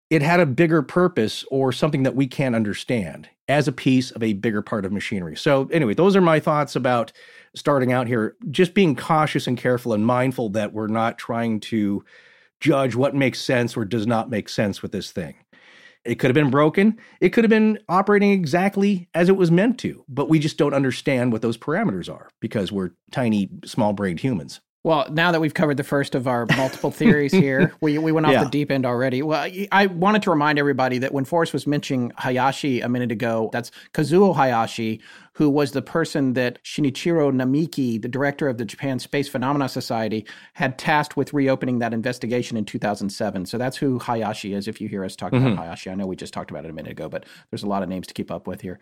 It 0.08 0.22
had 0.22 0.38
a 0.38 0.46
bigger 0.46 0.82
purpose 0.82 1.44
or 1.50 1.72
something 1.72 2.04
that 2.04 2.14
we 2.14 2.28
can't 2.28 2.54
understand 2.54 3.28
as 3.48 3.66
a 3.66 3.72
piece 3.72 4.12
of 4.12 4.22
a 4.22 4.34
bigger 4.34 4.62
part 4.62 4.84
of 4.84 4.92
machinery. 4.92 5.36
So, 5.36 5.68
anyway, 5.72 5.94
those 5.94 6.14
are 6.14 6.20
my 6.20 6.38
thoughts 6.38 6.76
about 6.76 7.10
starting 7.56 7.90
out 7.90 8.06
here. 8.06 8.36
Just 8.52 8.72
being 8.72 8.94
cautious 8.94 9.48
and 9.48 9.58
careful 9.58 9.92
and 9.92 10.06
mindful 10.06 10.50
that 10.50 10.72
we're 10.72 10.86
not 10.86 11.18
trying 11.18 11.58
to 11.62 12.04
judge 12.60 12.94
what 12.94 13.16
makes 13.16 13.40
sense 13.40 13.76
or 13.76 13.84
does 13.84 14.06
not 14.06 14.30
make 14.30 14.48
sense 14.48 14.80
with 14.80 14.92
this 14.92 15.10
thing. 15.10 15.34
It 16.04 16.14
could 16.18 16.28
have 16.30 16.34
been 16.34 16.50
broken. 16.50 16.98
It 17.20 17.30
could 17.30 17.44
have 17.44 17.50
been 17.50 17.78
operating 17.88 18.30
exactly 18.32 19.08
as 19.14 19.28
it 19.28 19.36
was 19.36 19.50
meant 19.50 19.78
to, 19.80 20.04
but 20.08 20.28
we 20.30 20.38
just 20.38 20.56
don't 20.56 20.72
understand 20.74 21.32
what 21.32 21.42
those 21.42 21.58
parameters 21.58 22.12
are 22.12 22.28
because 22.40 22.72
we're 22.72 22.90
tiny, 23.10 23.50
small 23.64 23.92
brained 23.92 24.20
humans. 24.20 24.60
Well, 24.82 25.06
now 25.10 25.30
that 25.30 25.42
we've 25.42 25.52
covered 25.52 25.76
the 25.76 25.84
first 25.84 26.14
of 26.14 26.26
our 26.26 26.46
multiple 26.56 26.90
theories 26.90 27.32
here, 27.46 27.74
we, 27.82 27.98
we 27.98 28.12
went 28.12 28.24
off 28.24 28.32
Yeah. 28.32 28.44
the 28.44 28.48
deep 28.50 28.70
end 28.70 28.86
already. 28.86 29.20
Well, 29.20 29.42
I- 29.42 29.68
I 29.70 29.86
wanted 29.86 30.22
to 30.22 30.30
remind 30.30 30.58
everybody 30.58 30.96
that 30.98 31.12
when 31.12 31.26
Forrest 31.26 31.52
was 31.52 31.66
mentioning 31.66 32.12
Hayashi 32.16 32.80
a 32.80 32.88
minute 32.88 33.12
ago, 33.12 33.50
that's 33.52 33.70
Kazuo 33.92 34.34
Hayashi, 34.34 35.02
who 35.40 35.48
was 35.48 35.72
the 35.72 35.80
person 35.80 36.34
that 36.34 36.62
Shinichiro 36.64 37.32
Namiki, 37.32 38.02
the 38.02 38.08
director 38.08 38.46
of 38.46 38.58
the 38.58 38.64
Japan 38.66 38.98
Space 38.98 39.26
Phenomena 39.26 39.70
Society, 39.70 40.26
had 40.52 40.76
tasked 40.76 41.16
with 41.16 41.32
reopening 41.32 41.78
that 41.78 41.94
investigation 41.94 42.58
in 42.58 42.66
2007. 42.66 43.46
So 43.46 43.56
that's 43.56 43.78
who 43.78 43.98
Hayashi 43.98 44.52
is, 44.52 44.68
if 44.68 44.82
you 44.82 44.88
hear 44.88 45.02
us 45.02 45.16
talking 45.16 45.38
about 45.38 45.52
mm-hmm. 45.52 45.62
Hayashi. 45.62 45.88
I 45.88 45.94
know 45.94 46.06
we 46.06 46.14
just 46.14 46.34
talked 46.34 46.50
about 46.50 46.66
it 46.66 46.70
a 46.70 46.74
minute 46.74 46.92
ago, 46.92 47.08
but 47.08 47.24
there's 47.48 47.62
a 47.62 47.66
lot 47.66 47.82
of 47.82 47.88
names 47.88 48.06
to 48.08 48.12
keep 48.12 48.30
up 48.30 48.46
with 48.46 48.60
here. 48.60 48.80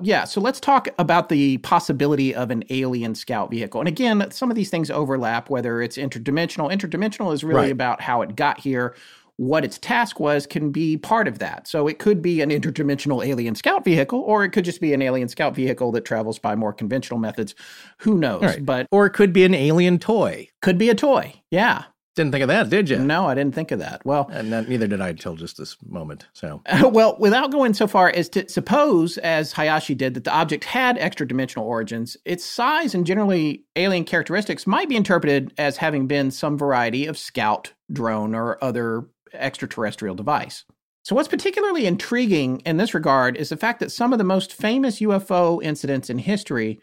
Yeah, 0.00 0.24
so 0.24 0.40
let's 0.40 0.58
talk 0.58 0.88
about 0.98 1.28
the 1.28 1.58
possibility 1.58 2.34
of 2.34 2.50
an 2.50 2.64
alien 2.70 3.14
scout 3.14 3.48
vehicle. 3.48 3.80
And 3.80 3.86
again, 3.86 4.32
some 4.32 4.50
of 4.50 4.56
these 4.56 4.68
things 4.68 4.90
overlap, 4.90 5.48
whether 5.48 5.80
it's 5.80 5.96
interdimensional. 5.96 6.72
Interdimensional 6.72 7.32
is 7.32 7.44
really 7.44 7.60
Right. 7.60 7.70
about 7.70 8.00
how 8.00 8.22
it 8.22 8.34
got 8.34 8.58
here. 8.58 8.96
What 9.40 9.64
its 9.64 9.78
task 9.78 10.20
was 10.20 10.46
can 10.46 10.70
be 10.70 10.98
part 10.98 11.26
of 11.26 11.38
that. 11.38 11.66
So 11.66 11.88
it 11.88 11.98
could 11.98 12.20
be 12.20 12.42
an 12.42 12.50
interdimensional 12.50 13.26
alien 13.26 13.54
scout 13.54 13.86
vehicle, 13.86 14.20
or 14.20 14.44
it 14.44 14.50
could 14.50 14.66
just 14.66 14.82
be 14.82 14.92
an 14.92 15.00
alien 15.00 15.30
scout 15.30 15.54
vehicle 15.54 15.92
that 15.92 16.04
travels 16.04 16.38
by 16.38 16.54
more 16.54 16.74
conventional 16.74 17.18
methods. 17.18 17.54
Who 18.00 18.18
knows? 18.18 18.42
Right. 18.42 18.66
But 18.66 18.86
Or 18.90 19.06
it 19.06 19.14
could 19.14 19.32
be 19.32 19.46
an 19.46 19.54
alien 19.54 19.98
toy. 19.98 20.48
could 20.60 20.76
be 20.76 20.90
a 20.90 20.94
toy. 20.94 21.40
Yeah. 21.50 21.84
Didn't 22.16 22.32
think 22.32 22.42
of 22.42 22.48
that, 22.48 22.68
did 22.68 22.90
you? 22.90 22.98
No, 22.98 23.28
I 23.28 23.34
didn't 23.34 23.54
think 23.54 23.70
of 23.70 23.78
that. 23.78 24.02
Well, 24.04 24.28
And 24.30 24.52
that, 24.52 24.68
neither 24.68 24.86
did 24.86 25.00
I 25.00 25.08
until 25.08 25.36
just 25.36 25.56
this 25.56 25.78
moment. 25.88 26.26
So, 26.34 26.60
well, 26.90 27.16
without 27.18 27.50
going 27.50 27.72
so 27.72 27.86
far 27.86 28.10
as 28.10 28.28
to 28.30 28.46
suppose, 28.46 29.16
as 29.16 29.52
Hayashi 29.52 29.94
did, 29.94 30.12
that 30.12 30.24
the 30.24 30.32
object 30.34 30.64
had 30.64 30.98
extra 30.98 31.26
dimensional 31.26 31.66
origins, 31.66 32.18
its 32.26 32.44
size 32.44 32.94
and 32.94 33.06
generally 33.06 33.64
alien 33.74 34.04
characteristics 34.04 34.66
might 34.66 34.90
be 34.90 34.96
interpreted 34.96 35.54
as 35.56 35.78
having 35.78 36.06
been 36.08 36.30
some 36.30 36.58
variety 36.58 37.06
of 37.06 37.16
scout, 37.16 37.72
drone, 37.90 38.34
or 38.34 38.62
other 38.62 39.06
extraterrestrial 39.32 40.14
device. 40.14 40.64
So, 41.02 41.14
what's 41.14 41.28
particularly 41.28 41.86
intriguing 41.86 42.60
in 42.60 42.76
this 42.76 42.92
regard 42.94 43.36
is 43.36 43.48
the 43.48 43.56
fact 43.56 43.80
that 43.80 43.90
some 43.90 44.12
of 44.12 44.18
the 44.18 44.24
most 44.24 44.52
famous 44.52 45.00
UFO 45.00 45.62
incidents 45.62 46.10
in 46.10 46.18
history 46.18 46.78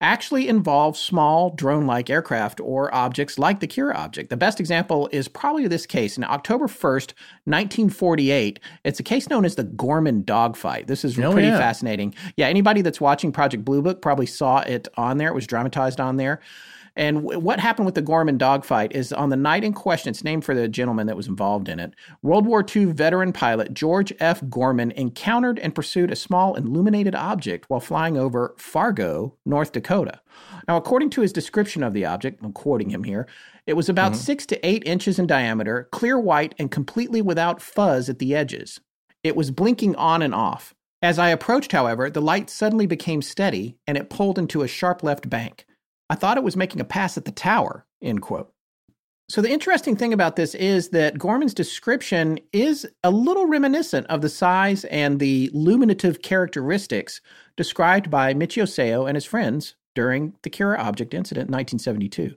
actually 0.00 0.46
involve 0.46 0.94
small 0.96 1.50
drone 1.50 1.86
like 1.86 2.10
aircraft 2.10 2.60
or 2.60 2.94
objects 2.94 3.38
like 3.38 3.60
the 3.60 3.66
Kera 3.66 3.94
object. 3.94 4.28
The 4.28 4.36
best 4.36 4.60
example 4.60 5.08
is 5.10 5.26
probably 5.26 5.66
this 5.68 5.86
case. 5.86 6.18
In 6.18 6.24
October 6.24 6.66
1st, 6.66 7.14
1948, 7.44 8.60
it's 8.84 9.00
a 9.00 9.02
case 9.02 9.28
known 9.30 9.44
as 9.44 9.54
the 9.54 9.64
Gorman 9.64 10.22
dogfight. 10.22 10.86
This 10.86 11.04
is 11.04 11.18
Oh, 11.18 11.32
pretty 11.32 11.48
yeah. 11.48 11.58
fascinating. 11.58 12.14
Yeah, 12.36 12.46
anybody 12.48 12.82
that's 12.82 13.00
watching 13.00 13.32
Project 13.32 13.64
Blue 13.64 13.80
Book 13.82 14.02
probably 14.02 14.26
saw 14.26 14.58
it 14.60 14.86
on 14.96 15.16
there. 15.16 15.28
It 15.28 15.34
was 15.34 15.46
dramatized 15.46 15.98
on 15.98 16.16
there. 16.16 16.40
And 16.96 17.18
w- 17.18 17.38
what 17.38 17.60
happened 17.60 17.86
with 17.86 17.94
the 17.94 18.02
Gorman 18.02 18.38
dogfight 18.38 18.92
is 18.94 19.12
on 19.12 19.28
the 19.28 19.36
night 19.36 19.64
in 19.64 19.72
question, 19.72 20.10
it's 20.10 20.24
named 20.24 20.44
for 20.44 20.54
the 20.54 20.66
gentleman 20.66 21.06
that 21.06 21.16
was 21.16 21.28
involved 21.28 21.68
in 21.68 21.78
it. 21.78 21.94
World 22.22 22.46
War 22.46 22.64
II 22.74 22.86
veteran 22.86 23.32
pilot 23.32 23.74
George 23.74 24.12
F. 24.18 24.42
Gorman 24.48 24.92
encountered 24.92 25.58
and 25.58 25.74
pursued 25.74 26.10
a 26.10 26.16
small 26.16 26.54
illuminated 26.54 27.14
object 27.14 27.68
while 27.68 27.80
flying 27.80 28.16
over 28.16 28.54
Fargo, 28.56 29.36
North 29.44 29.72
Dakota. 29.72 30.20
Now, 30.66 30.76
according 30.76 31.10
to 31.10 31.20
his 31.20 31.32
description 31.32 31.82
of 31.82 31.92
the 31.92 32.06
object, 32.06 32.40
I'm 32.42 32.52
quoting 32.52 32.90
him 32.90 33.04
here, 33.04 33.28
it 33.66 33.74
was 33.74 33.88
about 33.88 34.12
mm-hmm. 34.12 34.20
six 34.20 34.46
to 34.46 34.66
eight 34.66 34.82
inches 34.86 35.18
in 35.18 35.26
diameter, 35.26 35.88
clear 35.92 36.18
white, 36.18 36.54
and 36.58 36.70
completely 36.70 37.20
without 37.20 37.60
fuzz 37.60 38.08
at 38.08 38.18
the 38.18 38.34
edges. 38.34 38.80
It 39.22 39.36
was 39.36 39.50
blinking 39.50 39.96
on 39.96 40.22
and 40.22 40.34
off. 40.34 40.74
As 41.02 41.18
I 41.18 41.28
approached, 41.28 41.72
however, 41.72 42.08
the 42.08 42.22
light 42.22 42.48
suddenly 42.48 42.86
became 42.86 43.22
steady 43.22 43.76
and 43.86 43.98
it 43.98 44.08
pulled 44.08 44.38
into 44.38 44.62
a 44.62 44.68
sharp 44.68 45.02
left 45.02 45.28
bank. 45.28 45.66
I 46.08 46.14
thought 46.14 46.36
it 46.36 46.44
was 46.44 46.56
making 46.56 46.80
a 46.80 46.84
pass 46.84 47.16
at 47.16 47.24
the 47.24 47.32
tower, 47.32 47.86
end 48.00 48.22
quote. 48.22 48.52
So 49.28 49.42
the 49.42 49.50
interesting 49.50 49.96
thing 49.96 50.12
about 50.12 50.36
this 50.36 50.54
is 50.54 50.90
that 50.90 51.18
Gorman's 51.18 51.54
description 51.54 52.38
is 52.52 52.86
a 53.02 53.10
little 53.10 53.46
reminiscent 53.46 54.06
of 54.06 54.20
the 54.20 54.28
size 54.28 54.84
and 54.84 55.18
the 55.18 55.50
luminative 55.52 56.22
characteristics 56.22 57.20
described 57.56 58.08
by 58.08 58.34
Michio 58.34 58.64
Seo 58.64 59.08
and 59.08 59.16
his 59.16 59.24
friends 59.24 59.74
during 59.96 60.34
the 60.42 60.50
Kera 60.50 60.78
object 60.78 61.12
incident 61.12 61.48
in 61.48 61.54
1972. 61.54 62.36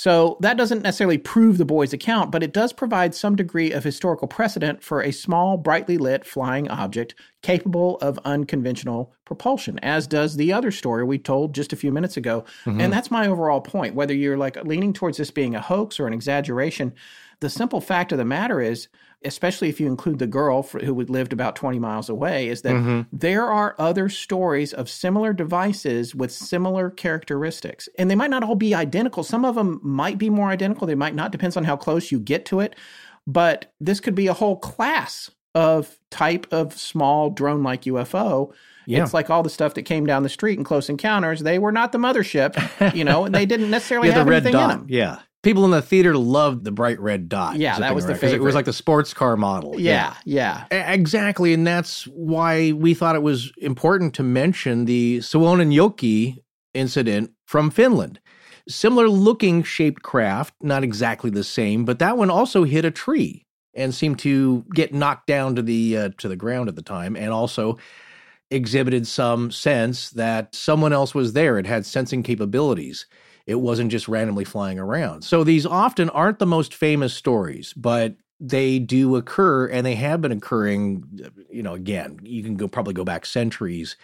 So 0.00 0.38
that 0.40 0.56
doesn't 0.56 0.80
necessarily 0.80 1.18
prove 1.18 1.58
the 1.58 1.66
boy's 1.66 1.92
account, 1.92 2.30
but 2.30 2.42
it 2.42 2.54
does 2.54 2.72
provide 2.72 3.14
some 3.14 3.36
degree 3.36 3.70
of 3.70 3.84
historical 3.84 4.26
precedent 4.26 4.82
for 4.82 5.02
a 5.02 5.12
small, 5.12 5.58
brightly 5.58 5.98
lit 5.98 6.24
flying 6.24 6.70
object 6.70 7.14
capable 7.42 7.98
of 7.98 8.18
unconventional 8.24 9.12
propulsion, 9.26 9.78
as 9.80 10.06
does 10.06 10.36
the 10.36 10.54
other 10.54 10.70
story 10.70 11.04
we 11.04 11.18
told 11.18 11.54
just 11.54 11.74
a 11.74 11.76
few 11.76 11.92
minutes 11.92 12.16
ago. 12.16 12.46
Mm-hmm. 12.64 12.80
And 12.80 12.90
that's 12.90 13.10
my 13.10 13.26
overall 13.26 13.60
point. 13.60 13.94
Whether 13.94 14.14
you're 14.14 14.38
like 14.38 14.56
leaning 14.64 14.94
towards 14.94 15.18
this 15.18 15.30
being 15.30 15.54
a 15.54 15.60
hoax 15.60 16.00
or 16.00 16.06
an 16.06 16.14
exaggeration, 16.14 16.94
the 17.40 17.50
simple 17.50 17.82
fact 17.82 18.10
of 18.10 18.16
the 18.16 18.24
matter 18.24 18.62
is, 18.62 18.88
especially 19.24 19.68
if 19.68 19.80
you 19.80 19.86
include 19.86 20.18
the 20.18 20.26
girl 20.26 20.62
for, 20.62 20.78
who 20.80 20.94
lived 20.94 21.32
about 21.32 21.56
20 21.56 21.78
miles 21.78 22.08
away, 22.08 22.48
is 22.48 22.62
that 22.62 22.74
mm-hmm. 22.74 23.02
there 23.12 23.46
are 23.46 23.74
other 23.78 24.08
stories 24.08 24.72
of 24.72 24.88
similar 24.88 25.32
devices 25.32 26.14
with 26.14 26.32
similar 26.32 26.90
characteristics. 26.90 27.88
And 27.98 28.10
they 28.10 28.14
might 28.14 28.30
not 28.30 28.42
all 28.42 28.54
be 28.54 28.74
identical. 28.74 29.22
Some 29.22 29.44
of 29.44 29.54
them 29.56 29.80
might 29.82 30.18
be 30.18 30.30
more 30.30 30.48
identical, 30.48 30.86
they 30.86 30.94
might 30.94 31.14
not, 31.14 31.32
depends 31.32 31.56
on 31.56 31.64
how 31.64 31.76
close 31.76 32.10
you 32.10 32.18
get 32.18 32.46
to 32.46 32.60
it. 32.60 32.76
But 33.26 33.72
this 33.80 34.00
could 34.00 34.14
be 34.14 34.26
a 34.26 34.32
whole 34.32 34.56
class 34.56 35.30
of 35.54 35.98
type 36.10 36.46
of 36.50 36.78
small 36.78 37.30
drone 37.30 37.62
like 37.62 37.82
UFO. 37.82 38.52
Yeah. 38.86 39.02
It's 39.02 39.14
like 39.14 39.30
all 39.30 39.42
the 39.42 39.50
stuff 39.50 39.74
that 39.74 39.82
came 39.82 40.06
down 40.06 40.22
the 40.22 40.28
street 40.28 40.58
in 40.58 40.64
Close 40.64 40.88
Encounters. 40.88 41.40
They 41.40 41.58
were 41.58 41.72
not 41.72 41.92
the 41.92 41.98
mothership, 41.98 42.94
you 42.94 43.04
know, 43.04 43.24
and 43.24 43.34
they 43.34 43.46
didn't 43.46 43.70
necessarily 43.70 44.08
yeah, 44.08 44.14
have 44.14 44.26
the 44.26 44.30
red 44.30 44.46
anything 44.46 44.60
in 44.60 44.68
them. 44.68 44.86
Yeah. 44.88 45.18
People 45.42 45.64
in 45.64 45.70
the 45.70 45.80
theater 45.80 46.16
loved 46.18 46.64
the 46.64 46.70
bright 46.70 47.00
red 47.00 47.28
dot. 47.28 47.56
Yeah, 47.56 47.78
that 47.78 47.94
was 47.94 48.04
the 48.04 48.12
around, 48.12 48.20
'cause 48.20 48.32
It 48.34 48.42
was 48.42 48.54
like 48.54 48.66
the 48.66 48.74
sports 48.74 49.14
car 49.14 49.36
model. 49.38 49.80
Yeah, 49.80 50.14
yeah. 50.26 50.64
E- 50.70 50.76
Exactly. 50.94 51.54
And 51.54 51.66
that's 51.66 52.04
why 52.08 52.72
we 52.72 52.92
thought 52.92 53.14
it 53.16 53.22
was 53.22 53.50
important 53.56 54.12
to 54.14 54.22
mention 54.22 54.84
the 54.84 55.18
Suonenjoki 55.20 56.38
incident 56.74 57.30
from 57.46 57.70
Finland. 57.70 58.20
Similar 58.68 59.08
looking 59.08 59.62
shaped 59.62 60.02
craft, 60.02 60.54
not 60.60 60.84
exactly 60.84 61.30
the 61.30 61.42
same, 61.42 61.84
but 61.86 61.98
that 62.00 62.18
one 62.18 62.28
also 62.30 62.64
hit 62.64 62.84
a 62.84 62.90
tree 62.90 63.46
and 63.74 63.94
seemed 63.94 64.18
to 64.20 64.64
get 64.74 64.92
knocked 64.92 65.26
down 65.26 65.56
to 65.56 65.62
the 65.62 65.96
uh, 65.96 66.08
to 66.18 66.28
the 66.28 66.36
ground 66.36 66.68
at 66.68 66.76
the 66.76 66.82
time 66.82 67.16
and 67.16 67.30
also 67.30 67.78
exhibited 68.50 69.06
some 69.06 69.50
sense 69.50 70.10
that 70.10 70.54
someone 70.54 70.92
else 70.92 71.14
was 71.14 71.32
there. 71.32 71.58
It 71.58 71.66
had 71.66 71.86
sensing 71.86 72.22
capabilities. 72.22 73.06
It 73.50 73.60
wasn't 73.60 73.90
just 73.90 74.06
randomly 74.06 74.44
flying 74.44 74.78
around. 74.78 75.24
So 75.24 75.42
these 75.42 75.66
often 75.66 76.08
aren't 76.10 76.38
the 76.38 76.46
most 76.46 76.72
famous 76.72 77.12
stories, 77.12 77.72
but 77.74 78.14
they 78.38 78.78
do 78.78 79.16
occur 79.16 79.66
and 79.66 79.84
they 79.84 79.96
have 79.96 80.22
been 80.22 80.32
occurring, 80.32 81.04
you 81.50 81.62
know, 81.62 81.74
again, 81.74 82.20
you 82.22 82.42
can 82.44 82.54
go 82.54 82.68
probably 82.68 82.94
go 82.94 83.04
back 83.04 83.26
centuries 83.26 83.96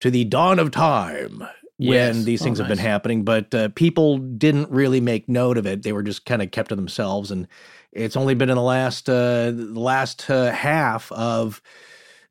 to 0.00 0.10
the 0.10 0.24
dawn 0.24 0.58
of 0.58 0.70
time 0.70 1.42
Yes. 1.78 2.14
when 2.14 2.24
these 2.24 2.40
Oh, 2.40 2.44
things 2.44 2.58
have 2.58 2.68
been 2.68 2.78
happening, 2.78 3.24
but 3.24 3.54
uh, 3.54 3.68
people 3.74 4.18
didn't 4.18 4.70
really 4.70 5.00
make 5.00 5.28
note 5.28 5.58
of 5.58 5.66
it. 5.66 5.82
They 5.82 5.92
were 5.92 6.02
just 6.04 6.24
kind 6.24 6.40
of 6.40 6.50
kept 6.52 6.68
to 6.70 6.76
themselves 6.76 7.30
and 7.30 7.48
it's 7.92 8.16
only 8.16 8.34
been 8.34 8.50
in 8.50 8.56
the 8.56 8.62
last 8.62 9.08
uh, 9.08 9.50
the 9.50 9.80
last 9.80 10.30
uh, 10.30 10.52
half 10.52 11.10
of 11.12 11.60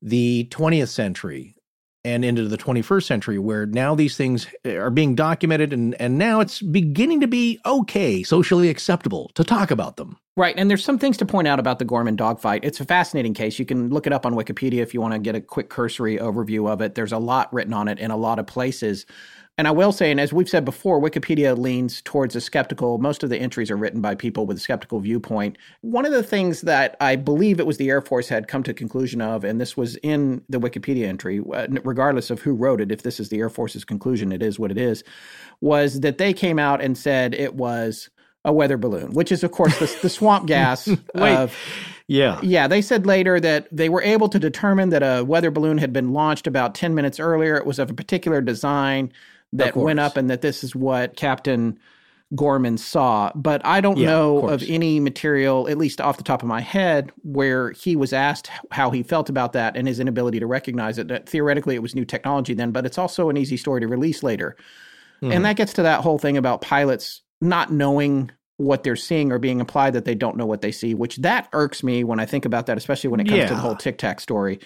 the 0.01 0.47
20th 0.51 0.89
century 0.89 1.54
and 2.05 2.23
into 2.23 2.47
the 2.47 2.57
21st 2.57 3.03
century 3.03 3.39
where 3.39 3.65
now 3.65 3.95
these 3.95 4.15
things 4.15 4.47
eh, 4.63 4.75
are 4.75 4.91
being 4.91 5.15
documented 5.15 5.73
and 5.73 5.99
and 5.99 6.17
now 6.17 6.39
it's 6.39 6.61
beginning 6.61 7.19
to 7.19 7.27
be 7.27 7.59
okay 7.65 8.23
socially 8.23 8.69
acceptable 8.69 9.31
to 9.33 9.43
talk 9.43 9.71
about 9.71 9.97
them 9.97 10.17
Right. 10.37 10.55
And 10.57 10.69
there's 10.69 10.83
some 10.83 10.99
things 10.99 11.15
to 11.17 11.25
point 11.25 11.47
out 11.47 11.59
about 11.59 11.79
the 11.79 11.85
Gorman 11.85 12.17
dogfight. 12.17 12.65
It's 12.65 12.81
a 12.81 12.85
fascinating 12.85 13.33
case. 13.33 13.57
You 13.57 13.65
can 13.65 13.89
look 13.89 14.05
it 14.05 14.11
up 14.11 14.25
on 14.25 14.33
Wikipedia 14.33 14.79
if 14.79 14.93
you 14.93 14.99
want 14.99 15.13
to 15.13 15.19
get 15.19 15.33
a 15.33 15.39
quick 15.39 15.69
cursory 15.69 16.17
overview 16.17 16.69
of 16.69 16.81
it. 16.81 16.93
There's 16.93 17.13
a 17.13 17.17
lot 17.17 17.53
written 17.53 17.73
on 17.73 17.87
it 17.87 17.99
in 17.99 18.11
a 18.11 18.17
lot 18.17 18.37
of 18.37 18.45
places. 18.45 19.05
And 19.57 19.69
I 19.69 19.71
will 19.71 19.93
say, 19.93 20.11
and 20.11 20.19
as 20.19 20.33
we've 20.33 20.49
said 20.49 20.65
before, 20.65 21.01
Wikipedia 21.01 21.57
leans 21.57 22.01
towards 22.01 22.35
a 22.35 22.41
skeptical. 22.41 22.97
Most 22.97 23.23
of 23.23 23.29
the 23.29 23.37
entries 23.37 23.71
are 23.71 23.77
written 23.77 24.01
by 24.01 24.13
people 24.13 24.45
with 24.45 24.57
a 24.57 24.59
skeptical 24.59 24.99
viewpoint. 24.99 25.57
One 25.79 26.05
of 26.05 26.11
the 26.11 26.23
things 26.23 26.61
that 26.61 26.97
I 26.99 27.15
believe 27.15 27.59
it 27.59 27.65
was 27.65 27.77
the 27.77 27.89
Air 27.89 28.01
Force 28.01 28.27
had 28.27 28.49
come 28.49 28.63
to 28.63 28.73
conclusion 28.73 29.21
of, 29.21 29.45
and 29.45 29.61
this 29.61 29.77
was 29.77 29.95
in 29.97 30.43
the 30.49 30.59
Wikipedia 30.59 31.05
entry, 31.07 31.41
uh, 31.53 31.67
regardless 31.85 32.29
of 32.29 32.41
who 32.41 32.53
wrote 32.53 32.81
it, 32.81 32.91
if 32.91 33.03
this 33.03 33.17
is 33.17 33.29
the 33.29 33.39
Air 33.39 33.49
Force's 33.49 33.85
conclusion, 33.85 34.33
it 34.33 34.43
is 34.43 34.59
what 34.59 34.71
it 34.71 34.77
is, 34.77 35.05
was 35.61 36.01
that 36.01 36.17
they 36.17 36.33
came 36.33 36.59
out 36.59 36.81
and 36.81 36.97
said 36.97 37.33
it 37.33 37.55
was 37.55 38.09
a 38.43 38.51
weather 38.51 38.77
balloon, 38.77 39.13
which 39.13 39.31
is, 39.31 39.41
of 39.41 39.51
course, 39.51 39.79
the, 39.79 39.99
the 40.01 40.09
swamp 40.09 40.47
gas 40.47 40.87
Wait. 41.15 41.35
of 41.35 41.55
yeah 42.07 42.39
yeah, 42.43 42.67
they 42.67 42.83
said 42.83 43.07
later 43.07 43.39
that 43.39 43.67
they 43.71 43.89
were 43.89 44.03
able 44.03 44.29
to 44.29 44.37
determine 44.37 44.89
that 44.89 45.01
a 45.01 45.23
weather 45.23 45.49
balloon 45.49 45.79
had 45.79 45.91
been 45.91 46.13
launched 46.13 46.45
about 46.45 46.75
10 46.75 46.93
minutes 46.93 47.19
earlier. 47.19 47.55
It 47.55 47.65
was 47.65 47.79
of 47.79 47.89
a 47.89 47.95
particular 47.95 48.41
design 48.41 49.11
that 49.53 49.75
went 49.75 49.99
up 49.99 50.17
and 50.17 50.29
that 50.29 50.41
this 50.41 50.63
is 50.63 50.75
what 50.75 51.15
Captain 51.15 51.79
Gorman 52.35 52.77
saw. 52.77 53.31
But 53.35 53.65
I 53.65 53.81
don't 53.81 53.97
Yeah, 53.97 54.07
know 54.07 54.39
of 54.39 54.63
of, 54.63 54.69
any 54.69 54.99
material, 54.99 55.67
at 55.67 55.77
least 55.77 56.01
off 56.01 56.17
the 56.17 56.23
top 56.23 56.41
of 56.41 56.47
my 56.47 56.61
head, 56.61 57.11
where 57.23 57.71
he 57.71 57.95
was 57.95 58.13
asked 58.13 58.49
how 58.71 58.89
he 58.89 59.03
felt 59.03 59.29
about 59.29 59.53
that 59.53 59.77
and 59.77 59.87
his 59.87 59.99
inability 59.99 60.39
to 60.39 60.47
recognize 60.47 60.97
it. 60.97 61.07
That 61.07 61.29
theoretically 61.29 61.75
it 61.75 61.81
was 61.81 61.95
new 61.95 62.05
technology 62.05 62.53
then, 62.53 62.71
but 62.71 62.85
it's 62.85 62.97
also 62.97 63.29
an 63.29 63.37
easy 63.37 63.57
story 63.57 63.81
to 63.81 63.87
release 63.87 64.23
later. 64.23 64.57
Hmm. 65.21 65.31
And 65.31 65.45
that 65.45 65.55
gets 65.55 65.73
to 65.73 65.83
that 65.83 66.01
whole 66.01 66.17
thing 66.17 66.35
about 66.35 66.61
pilots 66.61 67.21
not 67.41 67.71
knowing 67.71 68.31
what 68.57 68.83
they're 68.83 68.95
seeing 68.95 69.31
or 69.31 69.39
being 69.39 69.59
implied 69.59 69.93
that 69.93 70.05
they 70.05 70.15
don't 70.15 70.37
know 70.37 70.45
what 70.45 70.61
they 70.61 70.71
see, 70.71 70.93
which 70.93 71.17
that 71.17 71.47
irks 71.53 71.83
me 71.83 72.03
when 72.03 72.19
I 72.19 72.25
think 72.25 72.45
about 72.45 72.65
that, 72.67 72.77
especially 72.77 73.09
when 73.09 73.19
it 73.19 73.27
comes 73.27 73.43
to 73.43 73.49
the 73.49 73.61
whole 73.61 73.75
Tic 73.75 73.97
Tac 73.97 74.19
story. 74.21 74.59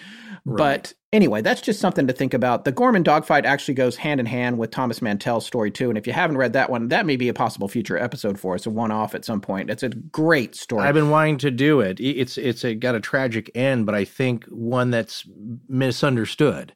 But 0.46 0.94
anyway, 1.12 1.42
that's 1.42 1.60
just 1.60 1.80
something 1.80 2.06
to 2.06 2.12
think 2.12 2.34
about. 2.34 2.64
The 2.64 2.72
Gorman 2.72 3.02
dogfight 3.02 3.44
actually 3.46 3.74
goes 3.74 3.96
hand 3.96 4.20
in 4.20 4.26
hand 4.26 4.58
with 4.58 4.70
Thomas 4.70 5.00
Mantell's 5.00 5.46
story 5.46 5.70
too. 5.70 5.88
And 5.88 5.98
if 5.98 6.06
you 6.06 6.12
haven't 6.12 6.36
read 6.36 6.52
that 6.54 6.70
one, 6.70 6.88
that 6.88 7.06
may 7.06 7.16
be 7.16 7.28
a 7.28 7.34
possible 7.34 7.68
future 7.68 7.98
episode 7.98 8.38
for 8.38 8.54
us, 8.54 8.66
a 8.66 8.70
one 8.70 8.90
off 8.90 9.14
at 9.14 9.24
some 9.24 9.40
point. 9.40 9.70
It's 9.70 9.82
a 9.82 9.88
great 9.88 10.54
story. 10.54 10.82
I've 10.86 10.94
been 10.94 11.10
wanting 11.10 11.38
to 11.38 11.50
do 11.50 11.80
it. 11.80 11.98
It's 12.00 12.38
it's 12.38 12.64
a, 12.64 12.74
got 12.74 12.94
a 12.94 13.00
tragic 13.00 13.50
end, 13.54 13.86
but 13.86 13.94
I 13.94 14.04
think 14.04 14.44
one 14.46 14.90
that's 14.90 15.24
misunderstood. 15.68 16.74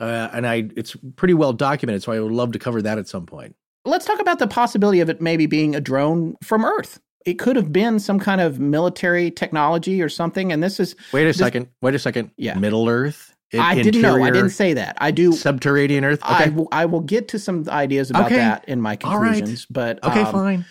Uh, 0.00 0.28
and 0.32 0.46
I 0.46 0.68
it's 0.76 0.96
pretty 1.16 1.34
well 1.34 1.52
documented, 1.52 2.02
so 2.02 2.12
I 2.12 2.20
would 2.20 2.32
love 2.32 2.52
to 2.52 2.58
cover 2.58 2.82
that 2.82 2.98
at 2.98 3.08
some 3.08 3.26
point. 3.26 3.54
Let's 3.84 4.04
talk 4.06 4.18
about 4.20 4.38
the 4.38 4.46
possibility 4.48 5.00
of 5.00 5.08
it 5.10 5.20
maybe 5.20 5.46
being 5.46 5.74
a 5.74 5.80
drone 5.80 6.36
from 6.42 6.64
Earth. 6.64 7.00
It 7.26 7.34
could 7.38 7.56
have 7.56 7.72
been 7.72 7.98
some 8.00 8.18
kind 8.18 8.40
of 8.40 8.58
military 8.58 9.30
technology 9.30 10.02
or 10.02 10.08
something. 10.08 10.52
And 10.52 10.62
this 10.62 10.78
is 10.80 10.94
Wait 11.12 11.22
a 11.22 11.26
this- 11.26 11.38
second. 11.38 11.68
Wait 11.80 11.94
a 11.94 11.98
second. 11.98 12.30
Yeah. 12.36 12.54
Middle 12.58 12.88
Earth. 12.88 13.33
I- 13.52 13.58
I 13.72 13.82
didn't 13.82 14.02
know. 14.02 14.22
I 14.22 14.30
didn't 14.30 14.50
say 14.50 14.72
that. 14.74 14.96
I 15.00 15.10
do. 15.10 15.32
Subterranean 15.32 16.04
Earth. 16.04 16.20
I 16.22 16.42
Okay. 16.42 16.50
will, 16.50 16.68
I 16.72 16.86
will 16.86 17.00
get 17.00 17.28
to 17.28 17.38
some 17.38 17.64
ideas 17.68 18.10
about 18.10 18.26
Okay. 18.26 18.36
that 18.36 18.64
in 18.66 18.80
my 18.80 18.98
All 19.04 19.18
right. 19.18 19.32
conclusions. 19.34 19.66
But 19.70 20.02
okay. 20.04 20.22
um, 20.22 20.32
fine. 20.32 20.64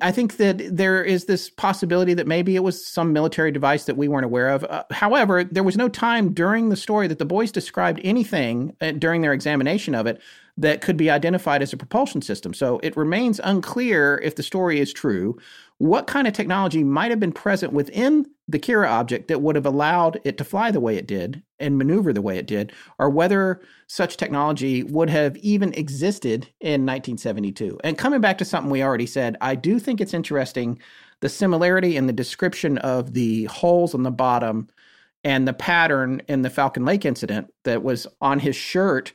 I 0.00 0.12
think 0.12 0.36
that 0.36 0.62
there 0.76 1.02
is 1.02 1.24
this 1.24 1.50
possibility 1.50 2.14
that 2.14 2.28
maybe 2.28 2.54
it 2.54 2.62
was 2.62 2.86
some 2.86 3.12
military 3.12 3.50
device 3.50 3.86
that 3.86 3.96
we 3.96 4.06
weren't 4.06 4.24
aware 4.24 4.48
of. 4.50 4.62
Uh, 4.62 4.84
however, 4.92 5.42
there 5.42 5.64
was 5.64 5.76
no 5.76 5.88
time 5.88 6.32
during 6.32 6.68
the 6.68 6.76
story 6.76 7.08
that 7.08 7.18
the 7.18 7.24
boys 7.24 7.50
described 7.50 8.00
anything 8.04 8.76
uh, 8.80 8.92
during 8.92 9.22
their 9.22 9.32
examination 9.32 9.96
of 9.96 10.06
it 10.06 10.20
that 10.56 10.82
could 10.82 10.96
be 10.96 11.10
identified 11.10 11.62
as 11.62 11.72
a 11.72 11.76
propulsion 11.76 12.22
system. 12.22 12.54
So 12.54 12.78
it 12.84 12.96
remains 12.96 13.40
unclear 13.42 14.20
if 14.22 14.36
the 14.36 14.42
story 14.44 14.78
is 14.78 14.92
true 14.92 15.36
what 15.78 16.08
kind 16.08 16.26
of 16.26 16.32
technology 16.32 16.82
might 16.82 17.10
have 17.10 17.20
been 17.20 17.32
present 17.32 17.72
within 17.72 18.26
the 18.48 18.58
Kera 18.58 18.88
object 18.88 19.28
that 19.28 19.42
would 19.42 19.54
have 19.54 19.66
allowed 19.66 20.20
it 20.24 20.36
to 20.38 20.44
fly 20.44 20.70
the 20.70 20.80
way 20.80 20.96
it 20.96 21.06
did 21.06 21.42
and 21.60 21.78
maneuver 21.78 22.12
the 22.12 22.22
way 22.22 22.36
it 22.36 22.46
did, 22.46 22.72
or 22.98 23.08
whether 23.08 23.60
such 23.86 24.16
technology 24.16 24.82
would 24.82 25.08
have 25.08 25.36
even 25.36 25.72
existed 25.74 26.48
in 26.60 26.84
1972. 26.84 27.78
And 27.84 27.96
coming 27.96 28.20
back 28.20 28.38
to 28.38 28.44
something 28.44 28.70
we 28.70 28.82
already 28.82 29.06
said, 29.06 29.36
I 29.40 29.54
do 29.54 29.78
think 29.78 30.00
it's 30.00 30.14
interesting 30.14 30.80
the 31.20 31.28
similarity 31.28 31.96
in 31.96 32.06
the 32.06 32.12
description 32.12 32.78
of 32.78 33.12
the 33.12 33.44
holes 33.44 33.94
on 33.94 34.02
the 34.02 34.10
bottom 34.10 34.68
and 35.24 35.46
the 35.46 35.52
pattern 35.52 36.22
in 36.28 36.42
the 36.42 36.50
Falcon 36.50 36.84
Lake 36.84 37.04
incident 37.04 37.52
that 37.64 37.82
was 37.82 38.06
on 38.20 38.38
his 38.40 38.56
shirt 38.56 39.12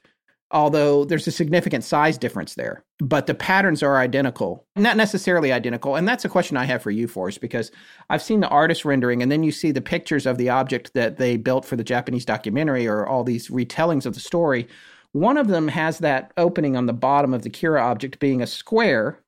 although 0.53 1.03
there's 1.03 1.27
a 1.27 1.31
significant 1.31 1.83
size 1.83 2.17
difference 2.17 2.53
there. 2.53 2.85
But 2.99 3.27
the 3.27 3.33
patterns 3.33 3.83
are 3.83 3.97
identical, 3.97 4.65
not 4.75 4.95
necessarily 4.95 5.51
identical. 5.51 5.95
And 5.95 6.07
that's 6.07 6.23
a 6.23 6.29
question 6.29 6.55
I 6.55 6.65
have 6.65 6.81
for 6.81 6.91
you, 6.91 7.07
Forrest, 7.07 7.41
because 7.41 7.71
I've 8.09 8.21
seen 8.21 8.39
the 8.39 8.47
artist 8.47 8.85
rendering 8.85 9.21
and 9.21 9.31
then 9.31 9.43
you 9.43 9.51
see 9.51 9.71
the 9.71 9.81
pictures 9.81 10.25
of 10.25 10.37
the 10.37 10.49
object 10.49 10.93
that 10.93 11.17
they 11.17 11.35
built 11.35 11.65
for 11.65 11.75
the 11.75 11.83
Japanese 11.83 12.23
documentary 12.23 12.87
or 12.87 13.05
all 13.05 13.23
these 13.23 13.49
retellings 13.49 14.05
of 14.05 14.13
the 14.13 14.19
story. 14.19 14.67
One 15.11 15.37
of 15.37 15.47
them 15.47 15.67
has 15.67 15.99
that 15.99 16.31
opening 16.37 16.77
on 16.77 16.85
the 16.85 16.93
bottom 16.93 17.33
of 17.33 17.41
the 17.41 17.49
Kera 17.49 17.81
object 17.81 18.19
being 18.19 18.41
a 18.41 18.47
square. 18.47 19.19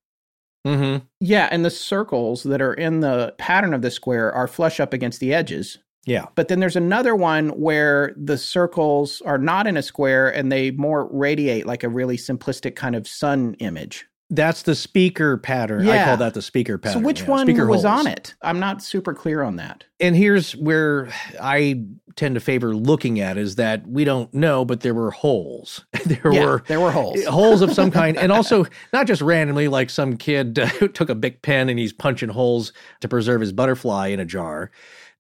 Mm-hmm. 0.65 1.05
Yeah, 1.19 1.49
and 1.51 1.65
the 1.65 1.69
circles 1.69 2.43
that 2.43 2.61
are 2.61 2.73
in 2.73 3.01
the 3.01 3.35
pattern 3.37 3.73
of 3.73 3.81
the 3.81 3.91
square 3.91 4.31
are 4.31 4.47
flush 4.47 4.79
up 4.79 4.93
against 4.93 5.19
the 5.19 5.33
edges. 5.33 5.79
Yeah. 6.05 6.27
But 6.35 6.47
then 6.47 6.59
there's 6.59 6.75
another 6.75 7.15
one 7.15 7.49
where 7.49 8.13
the 8.15 8.37
circles 8.37 9.21
are 9.25 9.37
not 9.37 9.67
in 9.67 9.75
a 9.75 9.83
square 9.83 10.29
and 10.29 10.51
they 10.51 10.71
more 10.71 11.09
radiate 11.11 11.65
like 11.65 11.83
a 11.83 11.89
really 11.89 12.17
simplistic 12.17 12.75
kind 12.75 12.95
of 12.95 13.07
sun 13.07 13.55
image. 13.59 14.05
That's 14.31 14.63
the 14.63 14.73
speaker 14.73 15.37
pattern. 15.37 15.87
I 15.87 16.03
call 16.03 16.17
that 16.17 16.33
the 16.33 16.41
speaker 16.41 16.79
pattern. 16.79 17.01
so 17.01 17.05
which 17.05 17.21
yeah, 17.21 17.29
one 17.29 17.45
speaker 17.45 17.67
was 17.67 17.83
holes. 17.83 18.05
on 18.05 18.07
it? 18.07 18.33
I'm 18.41 18.59
not 18.59 18.81
super 18.81 19.13
clear 19.13 19.43
on 19.43 19.57
that. 19.57 19.83
And 19.99 20.15
here's 20.15 20.53
where 20.55 21.09
I 21.39 21.83
tend 22.15 22.33
to 22.33 22.41
favor 22.41 22.75
looking 22.75 23.19
at 23.19 23.37
is 23.37 23.55
that 23.57 23.85
we 23.87 24.03
don't 24.03 24.33
know, 24.33 24.65
but 24.65 24.81
there 24.81 24.95
were 24.95 25.11
holes. 25.11 25.85
there 26.05 26.33
yeah, 26.33 26.45
were 26.45 26.63
there 26.67 26.79
were 26.79 26.91
holes. 26.91 27.23
holes 27.27 27.61
of 27.61 27.71
some 27.71 27.91
kind, 27.91 28.17
and 28.17 28.31
also 28.31 28.65
not 28.93 29.05
just 29.05 29.21
randomly, 29.21 29.67
like 29.67 29.91
some 29.91 30.17
kid 30.17 30.57
uh, 30.57 30.65
who 30.67 30.87
took 30.87 31.09
a 31.09 31.15
big 31.15 31.43
pen 31.43 31.69
and 31.69 31.77
he's 31.77 31.93
punching 31.93 32.29
holes 32.29 32.73
to 33.01 33.07
preserve 33.07 33.41
his 33.41 33.51
butterfly 33.51 34.07
in 34.07 34.19
a 34.19 34.25
jar. 34.25 34.71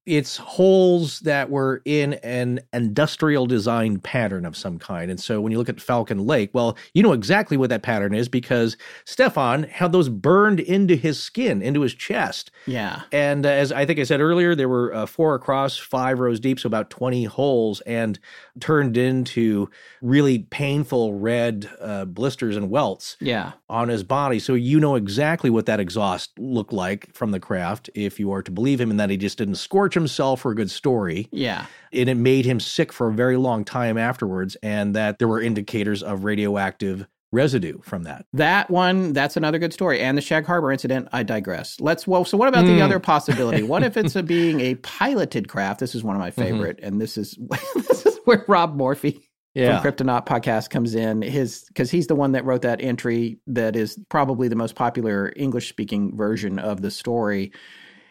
It's 0.05 0.37
holes 0.37 1.19
that 1.21 1.49
were 1.49 1.81
in 1.85 2.13
an 2.15 2.59
industrial 2.73 3.45
design 3.47 3.97
pattern 3.99 4.45
of 4.45 4.55
some 4.55 4.77
kind. 4.77 5.09
And 5.09 5.19
so 5.19 5.41
when 5.41 5.51
you 5.51 5.57
look 5.57 5.69
at 5.69 5.81
Falcon 5.81 6.25
Lake, 6.25 6.51
well, 6.53 6.77
you 6.93 7.01
know 7.01 7.13
exactly 7.13 7.57
what 7.57 7.69
that 7.69 7.81
pattern 7.81 8.13
is 8.13 8.29
because 8.29 8.77
Stefan 9.05 9.63
had 9.63 9.91
those 9.91 10.09
burned 10.09 10.59
into 10.59 10.95
his 10.95 11.19
skin, 11.21 11.61
into 11.61 11.81
his 11.81 11.93
chest. 11.95 12.51
Yeah. 12.67 13.01
And 13.11 13.45
uh, 13.45 13.49
as 13.49 13.71
I 13.71 13.85
think 13.85 13.99
I 13.99 14.03
said 14.03 14.21
earlier, 14.21 14.53
there 14.55 14.69
were 14.69 14.93
uh, 14.93 15.05
four 15.07 15.33
across, 15.35 15.77
five 15.77 16.19
rows 16.19 16.39
deep, 16.39 16.59
so 16.59 16.67
about 16.67 16.89
20 16.89 17.23
holes, 17.25 17.81
and 17.81 18.19
turned 18.59 18.97
into 18.97 19.69
really 20.01 20.39
painful 20.39 21.13
red 21.15 21.69
uh, 21.81 22.05
blisters 22.05 22.55
and 22.55 22.69
welts 22.69 23.17
Yeah. 23.19 23.53
on 23.69 23.89
his 23.89 24.03
body. 24.03 24.39
So 24.39 24.53
you 24.53 24.79
know 24.79 24.95
exactly 24.95 25.49
what 25.49 25.65
that 25.65 25.79
exhaust 25.79 26.37
looked 26.37 26.73
like 26.73 27.11
from 27.13 27.31
the 27.31 27.39
craft, 27.39 27.89
if 27.95 28.19
you 28.19 28.31
are 28.31 28.43
to 28.43 28.51
believe 28.51 28.79
him, 28.79 28.91
and 28.91 28.99
that 28.99 29.09
he 29.09 29.17
just 29.17 29.37
didn't 29.37 29.55
scorch 29.55 29.94
himself 29.95 30.41
for 30.41 30.51
a 30.51 30.55
good 30.55 30.69
story. 30.71 31.27
Yeah. 31.31 31.65
And 31.91 32.07
it 32.09 32.15
made 32.15 32.45
him 32.45 32.59
sick 32.59 32.93
for 32.93 33.07
a 33.09 33.13
very 33.13 33.37
long 33.37 33.65
time 33.65 33.97
afterwards, 33.97 34.55
and 34.61 34.95
that 34.95 35.17
there 35.19 35.27
were 35.27 35.41
indicators 35.41 36.03
of 36.03 36.23
radioactive 36.23 37.07
residue 37.31 37.79
from 37.81 38.03
that. 38.03 38.25
That 38.33 38.69
one, 38.69 39.11
that's 39.11 39.35
another 39.35 39.59
good 39.59 39.73
story. 39.73 39.99
And 39.99 40.17
the 40.17 40.21
Shag 40.21 40.45
Harbor 40.45 40.71
incident, 40.71 41.09
I 41.11 41.23
digress. 41.23 41.79
Let's, 41.81 42.07
well, 42.07 42.23
so 42.23 42.37
what 42.37 42.47
about 42.47 42.65
the 42.65 42.77
Mm. 42.77 42.81
other 42.81 42.99
possibility? 42.99 43.61
What 43.63 43.83
if 43.83 43.97
it's 43.97 44.15
a 44.15 44.23
being 44.35 44.61
a 44.61 44.75
piloted 44.75 45.49
craft? 45.49 45.79
This 45.81 45.95
is 45.95 46.03
one 46.03 46.15
of 46.15 46.19
my 46.21 46.31
favorite. 46.31 46.79
And 46.81 47.01
this 47.01 47.17
is, 47.17 47.37
this 47.75 48.05
is 48.05 48.19
where 48.23 48.45
Rob 48.47 48.75
Morphy 48.75 49.29
Yeah. 49.53 49.81
from 49.81 49.91
Kryptonaut 49.91 50.25
podcast 50.25 50.69
comes 50.69 50.95
in. 50.95 51.21
His, 51.23 51.65
because 51.67 51.91
he's 51.91 52.07
the 52.07 52.15
one 52.15 52.31
that 52.33 52.45
wrote 52.45 52.61
that 52.61 52.79
entry 52.81 53.37
that 53.47 53.75
is 53.75 53.99
probably 54.07 54.47
the 54.47 54.55
most 54.55 54.75
popular 54.75 55.33
English 55.35 55.67
speaking 55.67 56.15
version 56.15 56.57
of 56.57 56.81
the 56.81 56.91
story. 56.91 57.51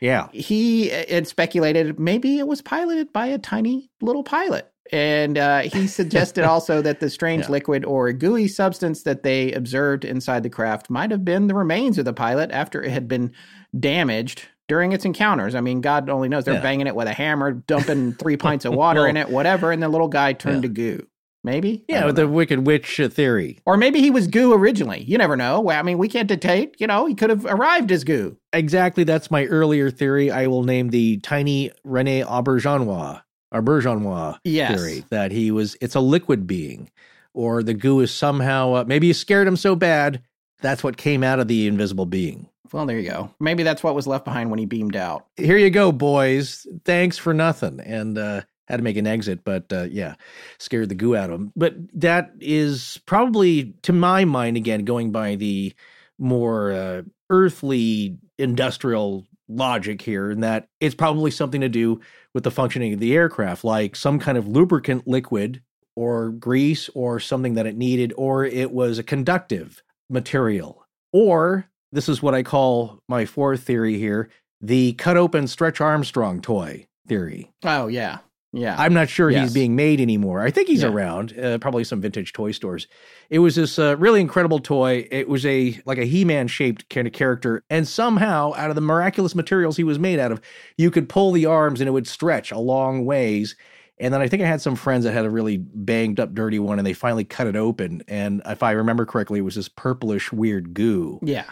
Yeah. 0.04 0.28
He 0.32 0.88
had 0.88 1.26
speculated 1.26 1.98
maybe 1.98 2.38
it 2.38 2.46
was 2.46 2.60
piloted 2.60 3.10
by 3.10 3.26
a 3.28 3.38
tiny 3.38 3.90
little 4.02 4.22
pilot. 4.22 4.70
And 4.92 5.38
uh, 5.38 5.60
he 5.60 5.86
suggested 5.86 6.44
also 6.52 6.82
that 6.82 7.00
the 7.00 7.08
strange 7.08 7.44
Yeah. 7.44 7.52
liquid 7.52 7.86
or 7.86 8.12
gooey 8.12 8.46
substance 8.48 9.04
that 9.04 9.22
they 9.22 9.50
observed 9.52 10.04
inside 10.04 10.42
the 10.42 10.50
craft 10.50 10.90
might 10.90 11.10
have 11.10 11.24
been 11.24 11.46
the 11.46 11.54
remains 11.54 11.96
of 11.96 12.04
the 12.04 12.12
pilot 12.12 12.50
after 12.50 12.82
it 12.82 12.90
had 12.90 13.08
been 13.08 13.32
damaged 13.80 14.42
during 14.68 14.92
its 14.92 15.06
encounters. 15.06 15.54
I 15.54 15.62
mean, 15.62 15.80
God 15.80 16.10
only 16.10 16.28
knows. 16.28 16.44
They're 16.44 16.54
Yeah. 16.54 16.60
banging 16.60 16.86
it 16.86 16.94
with 16.94 17.08
a 17.08 17.12
hammer, 17.14 17.52
dumping 17.52 18.12
three 18.12 18.36
pints 18.44 18.66
of 18.66 18.74
water 18.74 19.06
in 19.06 19.16
it, 19.16 19.30
whatever. 19.30 19.72
And 19.72 19.82
the 19.82 19.88
little 19.88 20.08
guy 20.08 20.34
turned 20.34 20.56
Yeah. 20.56 20.60
to 20.62 20.68
goo. 20.68 21.06
Maybe? 21.44 21.84
Yeah, 21.88 22.06
with 22.06 22.16
the 22.16 22.26
Wicked 22.26 22.66
Witch 22.66 22.98
uh, 22.98 23.08
theory. 23.10 23.58
Or 23.66 23.76
maybe 23.76 24.00
he 24.00 24.10
was 24.10 24.26
goo 24.26 24.54
originally. 24.54 25.02
You 25.04 25.18
never 25.18 25.36
know. 25.36 25.70
I 25.70 25.82
mean, 25.82 25.98
we 25.98 26.08
can't 26.08 26.26
dictate. 26.26 26.74
You 26.80 26.86
know, 26.86 27.04
he 27.04 27.14
could 27.14 27.28
have 27.28 27.44
arrived 27.44 27.92
as 27.92 28.02
goo. 28.02 28.38
Exactly. 28.54 29.04
That's 29.04 29.30
my 29.30 29.44
earlier 29.44 29.90
theory. 29.90 30.30
I 30.30 30.46
will 30.46 30.64
name 30.64 30.88
the 30.88 31.18
tiny 31.18 31.70
Rene 31.84 32.22
Auberjonois, 32.22 33.20
Auberjonois 33.52 34.38
Yes. 34.44 34.74
theory 34.74 35.04
that 35.10 35.32
he 35.32 35.50
was, 35.50 35.76
it's 35.82 35.94
a 35.94 36.00
liquid 36.00 36.46
being, 36.46 36.90
or 37.34 37.62
the 37.62 37.74
goo 37.74 38.00
is 38.00 38.10
somehow, 38.10 38.72
uh, 38.76 38.84
maybe 38.86 39.08
you 39.08 39.14
scared 39.14 39.46
him 39.46 39.56
so 39.56 39.76
bad, 39.76 40.22
that's 40.60 40.82
what 40.82 40.96
came 40.96 41.22
out 41.22 41.40
of 41.40 41.48
the 41.48 41.66
invisible 41.66 42.06
being. 42.06 42.48
Well, 42.72 42.86
there 42.86 42.98
you 42.98 43.10
go. 43.10 43.30
Maybe 43.38 43.62
that's 43.62 43.82
what 43.82 43.94
was 43.94 44.06
left 44.06 44.24
behind 44.24 44.50
when 44.50 44.58
he 44.58 44.64
beamed 44.66 44.96
out. 44.96 45.26
Here 45.36 45.58
you 45.58 45.70
go, 45.70 45.92
boys. 45.92 46.66
Thanks 46.84 47.18
for 47.18 47.34
nothing. 47.34 47.80
And, 47.80 48.16
uh, 48.18 48.42
had 48.68 48.78
to 48.78 48.82
make 48.82 48.96
an 48.96 49.06
exit, 49.06 49.44
but 49.44 49.72
uh, 49.72 49.86
yeah, 49.90 50.14
scared 50.58 50.88
the 50.88 50.94
goo 50.94 51.16
out 51.16 51.30
of 51.30 51.40
him. 51.40 51.52
But 51.54 51.74
that 52.00 52.32
is 52.40 53.00
probably, 53.06 53.74
to 53.82 53.92
my 53.92 54.24
mind, 54.24 54.56
again, 54.56 54.84
going 54.84 55.12
by 55.12 55.36
the 55.36 55.74
more 56.18 56.72
uh, 56.72 57.02
earthly 57.30 58.18
industrial 58.38 59.26
logic 59.48 60.00
here, 60.00 60.30
in 60.30 60.40
that 60.40 60.68
it's 60.80 60.94
probably 60.94 61.30
something 61.30 61.60
to 61.60 61.68
do 61.68 62.00
with 62.32 62.44
the 62.44 62.50
functioning 62.50 62.94
of 62.94 63.00
the 63.00 63.14
aircraft, 63.14 63.64
like 63.64 63.96
some 63.96 64.18
kind 64.18 64.38
of 64.38 64.48
lubricant 64.48 65.06
liquid 65.06 65.62
or 65.96 66.30
grease 66.30 66.88
or 66.94 67.20
something 67.20 67.54
that 67.54 67.66
it 67.66 67.76
needed, 67.76 68.12
or 68.16 68.44
it 68.44 68.72
was 68.72 68.98
a 68.98 69.04
conductive 69.04 69.82
material. 70.08 70.86
Or 71.12 71.68
this 71.92 72.08
is 72.08 72.22
what 72.22 72.34
I 72.34 72.42
call 72.42 72.98
my 73.08 73.24
fourth 73.24 73.62
theory 73.62 73.98
here 73.98 74.30
the 74.60 74.94
cut 74.94 75.16
open 75.18 75.46
Stretch 75.46 75.80
Armstrong 75.80 76.40
toy 76.40 76.86
theory. 77.06 77.50
Oh, 77.64 77.86
yeah. 77.86 78.18
Yeah. 78.56 78.76
I'm 78.78 78.94
not 78.94 79.08
sure 79.08 79.30
Yes. 79.30 79.42
he's 79.42 79.52
being 79.54 79.74
made 79.74 80.00
anymore. 80.00 80.40
I 80.40 80.50
think 80.50 80.68
he's 80.68 80.82
Yeah. 80.82 80.88
around, 80.90 81.38
uh, 81.38 81.58
probably 81.58 81.82
some 81.84 82.00
vintage 82.00 82.32
toy 82.32 82.52
stores. 82.52 82.86
It 83.30 83.40
was 83.40 83.56
this 83.56 83.78
uh, 83.78 83.96
really 83.98 84.20
incredible 84.20 84.60
toy. 84.60 85.08
It 85.10 85.28
was 85.28 85.44
a 85.44 85.80
like 85.86 85.98
a 85.98 86.04
He-Man 86.04 86.46
shaped 86.46 86.88
kind 86.88 87.06
of 87.06 87.12
character, 87.12 87.64
and 87.68 87.86
somehow 87.88 88.52
out 88.56 88.70
of 88.70 88.76
the 88.76 88.80
miraculous 88.82 89.34
materials 89.34 89.76
he 89.76 89.84
was 89.84 89.98
made 89.98 90.18
out 90.18 90.30
of, 90.32 90.40
you 90.78 90.90
could 90.90 91.08
pull 91.08 91.32
the 91.32 91.46
arms 91.46 91.80
and 91.80 91.88
it 91.88 91.92
would 91.92 92.06
stretch 92.06 92.52
a 92.52 92.58
long 92.58 93.04
ways. 93.04 93.56
And 94.00 94.12
then 94.12 94.20
I 94.20 94.26
think 94.28 94.42
I 94.42 94.46
had 94.46 94.60
some 94.60 94.74
friends 94.74 95.04
that 95.04 95.12
had 95.12 95.24
a 95.24 95.30
really 95.30 95.56
banged 95.58 96.18
up, 96.18 96.34
dirty 96.34 96.58
one, 96.58 96.78
and 96.78 96.86
they 96.86 96.92
finally 96.94 97.24
cut 97.24 97.46
it 97.46 97.54
open. 97.56 98.02
And 98.08 98.42
if 98.44 98.62
I 98.62 98.72
remember 98.72 99.06
correctly, 99.06 99.38
it 99.38 99.42
was 99.42 99.54
this 99.54 99.68
purplish, 99.68 100.32
weird 100.32 100.74
goo 100.74 101.20
yeah. 101.22 101.44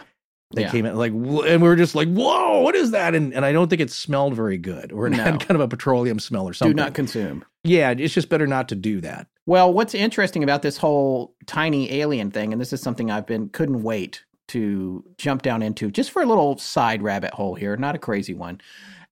That 0.53 0.61
Yeah. 0.61 0.71
came 0.71 0.85
in 0.85 0.95
like, 0.95 1.11
and 1.11 1.61
we 1.61 1.67
were 1.67 1.75
just 1.75 1.95
like, 1.95 2.07
"Whoa, 2.09 2.61
what 2.61 2.75
is 2.75 2.91
that?" 2.91 3.15
And 3.15 3.33
and 3.33 3.43
I 3.45 3.51
don't 3.51 3.69
think 3.69 3.81
it 3.81 3.91
smelled 3.91 4.35
very 4.35 4.57
good, 4.57 4.91
or 4.91 5.07
it 5.07 5.11
No. 5.11 5.23
had 5.23 5.39
kind 5.39 5.55
of 5.55 5.61
a 5.61 5.67
petroleum 5.67 6.19
smell 6.19 6.47
or 6.47 6.53
something. 6.53 6.75
Do 6.75 6.81
not 6.83 6.93
consume. 6.93 7.43
Yeah, 7.63 7.91
it's 7.91 8.13
just 8.13 8.29
better 8.29 8.47
not 8.47 8.69
to 8.69 8.75
do 8.75 9.01
that. 9.01 9.27
Well, 9.45 9.73
what's 9.73 9.93
interesting 9.95 10.43
about 10.43 10.61
this 10.61 10.77
whole 10.77 11.35
tiny 11.45 11.91
alien 11.93 12.31
thing, 12.31 12.51
and 12.53 12.61
this 12.61 12.73
is 12.73 12.81
something 12.81 13.11
I've 13.11 13.25
been 13.27 13.49
couldn't 13.49 13.83
wait 13.83 14.23
to 14.49 15.03
jump 15.17 15.41
down 15.41 15.61
into 15.61 15.89
just 15.89 16.11
for 16.11 16.21
a 16.21 16.25
little 16.25 16.57
side 16.57 17.01
rabbit 17.01 17.33
hole 17.33 17.55
here, 17.55 17.75
not 17.77 17.95
a 17.95 17.99
crazy 17.99 18.33
one. 18.33 18.59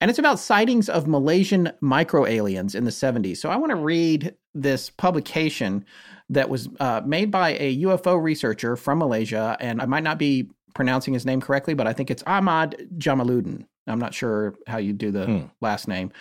And 0.02 0.10
it's 0.10 0.20
about 0.20 0.40
sightings 0.40 0.90
of 0.90 1.08
Malaysian 1.08 1.72
micro 1.80 2.26
aliens 2.26 2.76
in 2.76 2.86
the 2.86 2.92
70s. 2.92 3.38
So 3.38 3.50
I 3.50 3.56
want 3.56 3.70
to 3.70 3.76
read 3.76 4.34
this 4.56 4.90
publication 4.90 5.86
that 6.30 6.50
was 6.50 6.68
uh, 6.80 7.02
made 7.06 7.30
by 7.30 7.52
a 7.60 7.78
UFO 7.84 8.22
researcher 8.22 8.76
from 8.76 8.98
Malaysia. 9.00 9.56
And 9.60 9.82
I 9.82 9.86
might 9.86 10.04
not 10.04 10.18
be 10.18 10.50
pronouncing 10.74 11.14
his 11.14 11.26
name 11.26 11.42
correctly, 11.42 11.74
but 11.74 11.88
I 11.88 11.94
think 11.94 12.12
it's 12.12 12.24
Ahmad 12.28 12.76
Jamaluddin. 12.98 13.66
I'm 13.88 14.00
not 14.00 14.14
sure 14.14 14.56
how 14.68 14.78
you 14.78 14.94
do 14.94 15.12
the 15.12 15.26
Hmm. 15.26 15.40
last 15.62 15.88
name. 15.88 16.12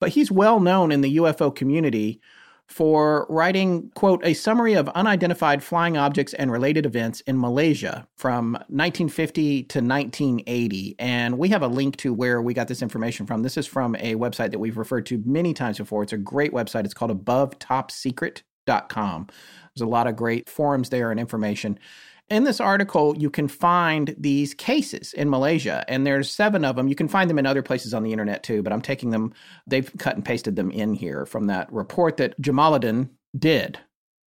But 0.00 0.10
he's 0.10 0.30
well 0.30 0.60
known 0.60 0.92
in 0.92 1.00
the 1.00 1.16
UFO 1.16 1.54
community 1.54 2.20
for 2.68 3.26
writing, 3.30 3.90
quote, 3.94 4.20
a 4.24 4.34
summary 4.34 4.74
of 4.74 4.88
unidentified 4.88 5.62
flying 5.62 5.96
objects 5.96 6.34
and 6.34 6.50
related 6.50 6.84
events 6.84 7.20
in 7.20 7.40
Malaysia 7.40 8.08
from 8.16 8.58
1950 8.68 9.62
to 9.64 9.80
1980. 9.80 10.96
And 10.98 11.38
we 11.38 11.48
have 11.50 11.62
a 11.62 11.68
link 11.68 11.96
to 11.98 12.12
where 12.12 12.42
we 12.42 12.54
got 12.54 12.66
this 12.66 12.82
information 12.82 13.24
from. 13.24 13.42
This 13.42 13.56
is 13.56 13.68
from 13.68 13.94
a 13.96 14.16
website 14.16 14.50
that 14.50 14.58
we've 14.58 14.76
referred 14.76 15.06
to 15.06 15.22
many 15.24 15.54
times 15.54 15.78
before. 15.78 16.02
It's 16.02 16.12
a 16.12 16.18
great 16.18 16.52
website. 16.52 16.84
It's 16.84 16.92
called 16.94 17.12
abovetopsecret.com. 17.24 19.26
There's 19.74 19.86
a 19.86 19.88
lot 19.90 20.06
of 20.06 20.16
great 20.16 20.48
forums 20.48 20.88
there 20.90 21.10
and 21.10 21.20
information. 21.20 21.78
In 22.28 22.42
this 22.42 22.60
article, 22.60 23.16
you 23.16 23.30
can 23.30 23.46
find 23.46 24.14
these 24.18 24.52
cases 24.52 25.12
in 25.12 25.30
Malaysia, 25.30 25.84
and 25.86 26.04
there's 26.04 26.28
seven 26.28 26.64
of 26.64 26.74
them. 26.74 26.88
You 26.88 26.96
can 26.96 27.06
find 27.06 27.30
them 27.30 27.38
in 27.38 27.46
other 27.46 27.62
places 27.62 27.94
on 27.94 28.02
the 28.02 28.10
internet 28.10 28.42
too, 28.42 28.64
but 28.64 28.72
I'm 28.72 28.82
taking 28.82 29.10
them, 29.10 29.32
they've 29.66 29.90
cut 29.98 30.16
and 30.16 30.24
pasted 30.24 30.56
them 30.56 30.72
in 30.72 30.94
here 30.94 31.24
from 31.24 31.46
that 31.46 31.72
report 31.72 32.16
that 32.16 32.40
Jamaluddin 32.42 33.10
did. 33.38 33.78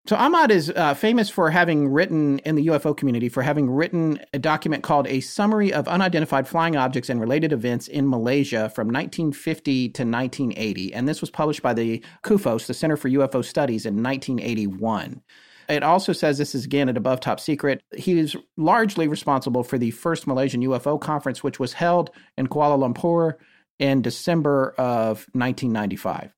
So 0.07 0.15
Ahmad 0.15 0.53
is 0.53 0.71
uh, 0.71 0.95
famous 0.95 1.31
for 1.31 1.51
having 1.51 1.89
written 1.89 2.39
in 2.41 2.55
the 2.55 2.67
UFO 2.69 2.97
community 2.97 3.29
for 3.29 3.43
having 3.43 3.69
written 3.69 4.21
a 4.33 4.39
document 4.39 4.85
called 4.85 5.09
A 5.09 5.19
Summary 5.21 5.73
of 5.73 5.89
Unidentified 5.89 6.47
Flying 6.47 6.77
Objects 6.77 7.09
and 7.09 7.21
Related 7.21 7.53
Events 7.53 7.89
in 7.89 8.09
Malaysia 8.09 8.69
from 8.69 8.87
1950 8.87 9.89
to 9.89 10.03
1980. 10.03 10.95
And 10.95 11.09
this 11.09 11.21
was 11.21 11.31
published 11.31 11.63
by 11.63 11.75
the 11.75 12.05
CUFOS, 12.23 12.67
the 12.67 12.75
Center 12.75 12.97
for 12.97 13.09
UFO 13.09 13.45
Studies, 13.45 13.85
in 13.85 14.01
1981. 14.01 15.23
It 15.69 15.83
also 15.83 16.13
says 16.13 16.39
this 16.39 16.55
is 16.55 16.65
again 16.65 16.89
at 16.89 16.97
above 16.97 17.21
top 17.21 17.41
secret. 17.41 17.83
He 17.97 18.19
is 18.19 18.37
largely 18.57 19.09
responsible 19.09 19.63
for 19.63 19.79
the 19.79 19.91
first 19.91 20.27
Malaysian 20.27 20.63
UFO 20.63 21.01
conference, 21.01 21.43
which 21.43 21.59
was 21.59 21.73
held 21.73 22.11
in 22.37 22.47
Kuala 22.47 22.79
Lumpur 22.79 23.35
in 23.79 24.03
December 24.03 24.75
of 24.79 25.27
1995. 25.33 26.33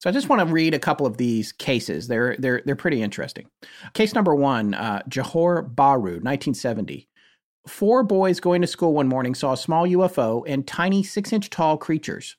So 0.00 0.10
I 0.10 0.12
just 0.12 0.28
want 0.28 0.46
to 0.46 0.52
read 0.52 0.74
a 0.74 0.78
couple 0.78 1.06
of 1.06 1.16
these 1.16 1.52
cases. 1.52 2.08
They're 2.08 2.36
they're 2.38 2.62
they're 2.66 2.76
pretty 2.76 3.00
interesting. 3.00 3.46
Case 3.94 4.14
number 4.14 4.34
one, 4.34 4.74
uh, 4.74 5.02
Johor 5.08 5.74
Bahru, 5.74 6.20
1970. 6.20 7.08
Four 7.66 8.02
boys 8.02 8.40
going 8.40 8.60
to 8.60 8.66
school 8.66 8.92
one 8.92 9.08
morning 9.08 9.34
saw 9.34 9.54
a 9.54 9.56
small 9.56 9.86
UFO 9.88 10.44
and 10.46 10.66
tiny 10.66 11.02
six-inch 11.02 11.48
tall 11.48 11.78
creatures. 11.78 12.36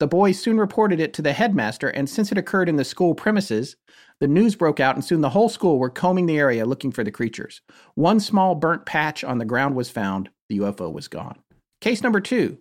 The 0.00 0.06
boys 0.06 0.40
soon 0.40 0.58
reported 0.58 0.98
it 0.98 1.12
to 1.14 1.22
the 1.22 1.34
headmaster, 1.34 1.88
and 1.88 2.08
since 2.08 2.32
it 2.32 2.38
occurred 2.38 2.70
in 2.70 2.76
the 2.76 2.84
school 2.84 3.14
premises, 3.14 3.76
the 4.20 4.28
news 4.28 4.54
broke 4.54 4.80
out, 4.80 4.94
and 4.94 5.04
soon 5.04 5.20
the 5.20 5.30
whole 5.30 5.48
school 5.48 5.78
were 5.78 5.90
combing 5.90 6.26
the 6.26 6.38
area 6.38 6.64
looking 6.64 6.92
for 6.92 7.04
the 7.04 7.10
creatures. 7.10 7.60
One 7.94 8.20
small 8.20 8.54
burnt 8.54 8.86
patch 8.86 9.24
on 9.24 9.38
the 9.38 9.44
ground 9.44 9.74
was 9.74 9.90
found. 9.90 10.30
The 10.48 10.58
UFO 10.58 10.92
was 10.92 11.08
gone. 11.08 11.38
Case 11.80 12.02
number 12.02 12.20
two, 12.20 12.58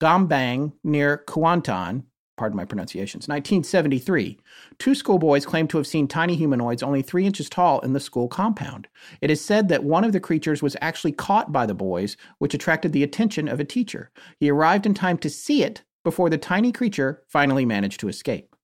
Gombang 0.00 0.72
near 0.82 1.22
Kuantan, 1.28 2.04
pardon 2.36 2.56
my 2.56 2.64
pronunciations, 2.64 3.28
1973. 3.28 4.40
Two 4.78 4.94
schoolboys 4.96 5.46
claimed 5.46 5.70
to 5.70 5.76
have 5.76 5.86
seen 5.86 6.08
tiny 6.08 6.34
humanoids 6.34 6.82
only 6.82 7.02
three 7.02 7.26
inches 7.26 7.48
tall 7.48 7.78
in 7.80 7.92
the 7.92 8.00
school 8.00 8.26
compound. 8.26 8.88
It 9.20 9.30
is 9.30 9.40
said 9.40 9.68
that 9.68 9.84
one 9.84 10.02
of 10.02 10.12
the 10.12 10.18
creatures 10.18 10.62
was 10.62 10.76
actually 10.80 11.12
caught 11.12 11.52
by 11.52 11.66
the 11.66 11.74
boys, 11.74 12.16
which 12.38 12.54
attracted 12.54 12.92
the 12.92 13.04
attention 13.04 13.46
of 13.46 13.60
a 13.60 13.64
teacher. 13.64 14.10
He 14.40 14.50
arrived 14.50 14.86
in 14.86 14.94
time 14.94 15.18
to 15.18 15.30
see 15.30 15.62
it 15.62 15.84
before 16.02 16.30
the 16.30 16.38
tiny 16.38 16.72
creature 16.72 17.22
finally 17.28 17.64
managed 17.64 18.00
to 18.00 18.08
escape. 18.08 18.56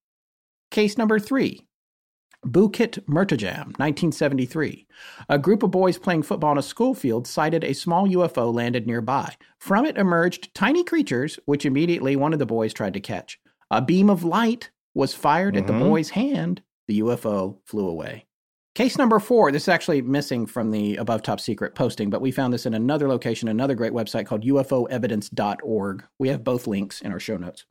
Case 0.73 0.99
number 0.99 1.21
three. 1.21 1.68
Bukit 2.49 3.05
Mertajam, 3.07 3.77
1973. 3.79 4.87
A 5.29 5.39
group 5.39 5.63
of 5.63 5.71
boys 5.71 5.99
playing 5.99 6.23
football 6.23 6.51
on 6.51 6.59
a 6.59 6.63
school 6.63 6.95
field 6.95 7.27
sighted 7.27 7.63
a 7.65 7.75
small 7.75 8.09
UFO 8.09 8.53
landed 8.53 8.87
nearby. 8.87 9.35
From 9.59 9.85
it 9.85 9.99
emerged 9.99 10.55
tiny 10.55 10.83
creatures, 10.83 11.39
which 11.45 11.67
immediately 11.67 12.17
one 12.17 12.33
of 12.33 12.39
the 12.39 12.47
boys 12.47 12.73
tried 12.73 12.95
to 12.95 13.01
catch. 13.01 13.39
A 13.71 13.83
beam 13.83 14.09
of 14.09 14.25
light 14.25 14.71
was 14.95 15.15
fired 15.15 15.57
at 15.57 15.67
the 15.67 15.73
Mhm. 15.73 15.81
boy's 15.81 16.11
hand. 16.11 16.63
The 16.87 16.95
UFO 17.03 17.59
flew 17.65 17.87
away. 17.87 18.25
Case 18.75 18.97
number 18.97 19.19
four, 19.19 19.53
this 19.53 19.65
is 19.65 19.69
actually 19.69 20.03
missing 20.03 20.47
from 20.47 20.71
the 20.71 20.97
above 20.97 21.23
top 21.23 21.41
secret 21.41 21.75
posting, 21.75 22.11
but 22.11 22.21
we 22.21 22.31
found 22.31 22.55
this 22.55 22.65
in 22.65 22.75
another 22.75 23.09
location, 23.09 23.49
another 23.49 23.75
great 23.75 23.93
website 23.93 24.25
called 24.25 24.45
ufoevidence.org. 24.45 26.05
We 26.19 26.29
have 26.29 26.45
both 26.45 26.67
links 26.67 27.03
in 27.03 27.13
our 27.13 27.21
show 27.21 27.37
notes. 27.37 27.67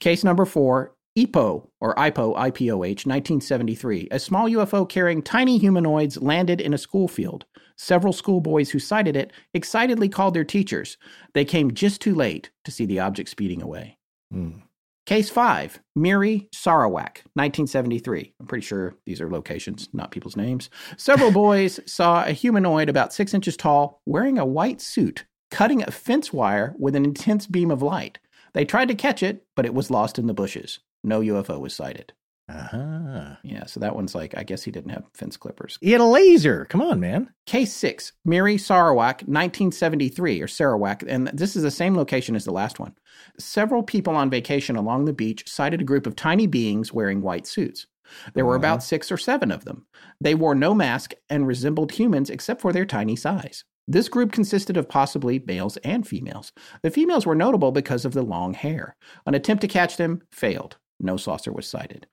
Case 0.00 0.24
number 0.24 0.44
four, 0.44 0.95
EPO, 1.16 1.68
or 1.80 1.94
IPO, 1.94 2.36
IPOH, 2.36 3.06
1973. 3.06 4.08
A 4.10 4.18
small 4.18 4.48
UFO 4.50 4.88
carrying 4.88 5.22
tiny 5.22 5.58
humanoids 5.58 6.20
landed 6.20 6.60
in 6.60 6.74
a 6.74 6.78
school 6.78 7.08
field. 7.08 7.46
Several 7.76 8.12
schoolboys 8.12 8.70
who 8.70 8.78
sighted 8.78 9.16
it 9.16 9.32
excitedly 9.54 10.08
called 10.08 10.34
their 10.34 10.44
teachers. 10.44 10.98
They 11.34 11.44
came 11.44 11.74
just 11.74 12.00
too 12.00 12.14
late 12.14 12.50
to 12.64 12.70
see 12.70 12.86
the 12.86 13.00
object 13.00 13.28
speeding 13.28 13.62
away. 13.62 13.96
Hmm. 14.30 14.58
Case 15.06 15.30
5, 15.30 15.78
Miri 15.94 16.48
Sarawak, 16.52 17.22
1973. 17.34 18.34
I'm 18.40 18.46
pretty 18.46 18.66
sure 18.66 18.96
these 19.06 19.20
are 19.20 19.30
locations, 19.30 19.88
not 19.92 20.10
people's 20.10 20.36
names. 20.36 20.68
Several 20.96 21.30
boys 21.44 21.78
saw 21.86 22.24
a 22.24 22.32
humanoid 22.32 22.88
about 22.88 23.12
six 23.12 23.32
inches 23.32 23.56
tall 23.56 24.02
wearing 24.04 24.36
a 24.36 24.44
white 24.44 24.80
suit 24.80 25.24
cutting 25.50 25.82
a 25.82 25.90
fence 25.90 26.32
wire 26.32 26.74
with 26.78 26.96
an 26.96 27.04
intense 27.04 27.46
beam 27.46 27.70
of 27.70 27.82
light. 27.82 28.18
They 28.52 28.64
tried 28.64 28.88
to 28.88 28.94
catch 28.94 29.22
it, 29.22 29.44
but 29.54 29.66
it 29.66 29.74
was 29.74 29.90
lost 29.90 30.18
in 30.18 30.26
the 30.26 30.34
bushes. 30.34 30.80
No 31.06 31.20
UFO 31.20 31.60
was 31.60 31.72
sighted. 31.72 32.12
Uh-huh. 32.48 33.36
Yeah, 33.42 33.66
so 33.66 33.80
that 33.80 33.96
one's 33.96 34.14
like, 34.14 34.36
I 34.36 34.44
guess 34.44 34.62
he 34.62 34.70
didn't 34.70 34.90
have 34.90 35.04
fence 35.14 35.36
clippers. 35.36 35.78
He 35.80 35.92
had 35.92 36.00
a 36.00 36.04
laser. 36.04 36.64
Come 36.66 36.80
on, 36.82 37.00
man. 37.00 37.32
Case 37.46 37.72
6, 37.72 38.12
Miri 38.24 38.58
Sarawak, 38.58 39.22
1973, 39.22 40.40
or 40.40 40.48
Sarawak, 40.48 41.02
and 41.06 41.28
this 41.28 41.56
is 41.56 41.62
the 41.62 41.70
same 41.70 41.96
location 41.96 42.36
as 42.36 42.44
the 42.44 42.52
last 42.52 42.78
one. 42.78 42.94
Several 43.38 43.82
people 43.82 44.14
on 44.14 44.30
vacation 44.30 44.76
along 44.76 45.04
the 45.04 45.12
beach 45.12 45.48
sighted 45.48 45.80
a 45.80 45.84
group 45.84 46.06
of 46.06 46.14
tiny 46.14 46.46
beings 46.46 46.92
wearing 46.92 47.20
white 47.22 47.46
suits. 47.46 47.86
There 48.34 48.46
were 48.46 48.54
about 48.54 48.84
six 48.84 49.10
or 49.10 49.16
seven 49.16 49.50
of 49.50 49.64
them. 49.64 49.86
They 50.20 50.36
wore 50.36 50.54
no 50.54 50.74
mask 50.74 51.14
and 51.28 51.46
resembled 51.46 51.92
humans 51.92 52.30
except 52.30 52.60
for 52.60 52.72
their 52.72 52.86
tiny 52.86 53.16
size. 53.16 53.64
This 53.88 54.08
group 54.08 54.30
consisted 54.30 54.76
of 54.76 54.88
possibly 54.88 55.40
males 55.44 55.76
and 55.78 56.06
females. 56.06 56.52
The 56.82 56.90
females 56.90 57.26
were 57.26 57.34
notable 57.34 57.72
because 57.72 58.04
of 58.04 58.12
the 58.12 58.22
long 58.22 58.54
hair. 58.54 58.96
An 59.26 59.34
attempt 59.34 59.60
to 59.62 59.68
catch 59.68 59.96
them 59.96 60.22
failed. 60.30 60.76
No 61.00 61.16
saucer 61.16 61.52
was 61.52 61.66
sighted. 61.66 62.06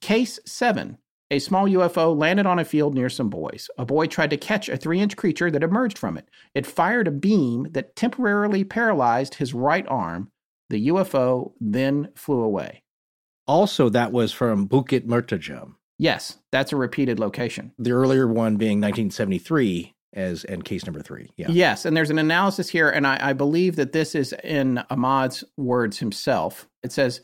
Case 0.00 0.38
7. 0.44 0.98
A 1.30 1.40
small 1.40 1.66
UFO 1.66 2.16
landed 2.16 2.46
on 2.46 2.60
a 2.60 2.64
field 2.64 2.94
near 2.94 3.08
some 3.08 3.28
boys. 3.28 3.68
A 3.78 3.84
boy 3.84 4.06
tried 4.06 4.30
to 4.30 4.36
catch 4.36 4.68
a 4.68 4.76
three 4.76 5.00
inch 5.00 5.16
creature 5.16 5.50
that 5.50 5.64
emerged 5.64 5.98
from 5.98 6.16
it. 6.16 6.28
It 6.54 6.66
fired 6.66 7.08
a 7.08 7.12
beam 7.12 7.68
that 7.72 7.96
temporarily 7.96 8.62
paralyzed 8.62 9.34
his 9.34 9.52
right 9.52 9.86
arm. 9.88 10.30
The 10.70 10.88
UFO 10.88 11.52
then 11.60 12.10
flew 12.14 12.42
away. 12.42 12.82
Also, 13.48 13.88
that 13.88 14.12
was 14.12 14.32
from 14.32 14.68
Bukit 14.68 15.06
Mertajam. 15.06 15.74
Yes, 15.98 16.38
that's 16.52 16.72
a 16.72 16.76
repeated 16.76 17.18
location. 17.18 17.72
The 17.78 17.92
earlier 17.92 18.28
one 18.28 18.56
being 18.56 18.80
1973 18.80 19.94
as 20.12 20.44
and 20.44 20.64
case 20.64 20.86
number 20.86 21.02
three. 21.02 21.30
Yeah. 21.36 21.48
Yes, 21.50 21.84
and 21.84 21.96
there's 21.96 22.10
an 22.10 22.18
analysis 22.18 22.68
here, 22.68 22.88
and 22.88 23.06
I, 23.06 23.18
I 23.20 23.32
believe 23.32 23.76
that 23.76 23.92
this 23.92 24.14
is 24.14 24.34
in 24.44 24.78
Ahmad's 24.90 25.44
words 25.56 25.98
himself. 25.98 26.68
It 26.82 26.92
says 26.92 27.20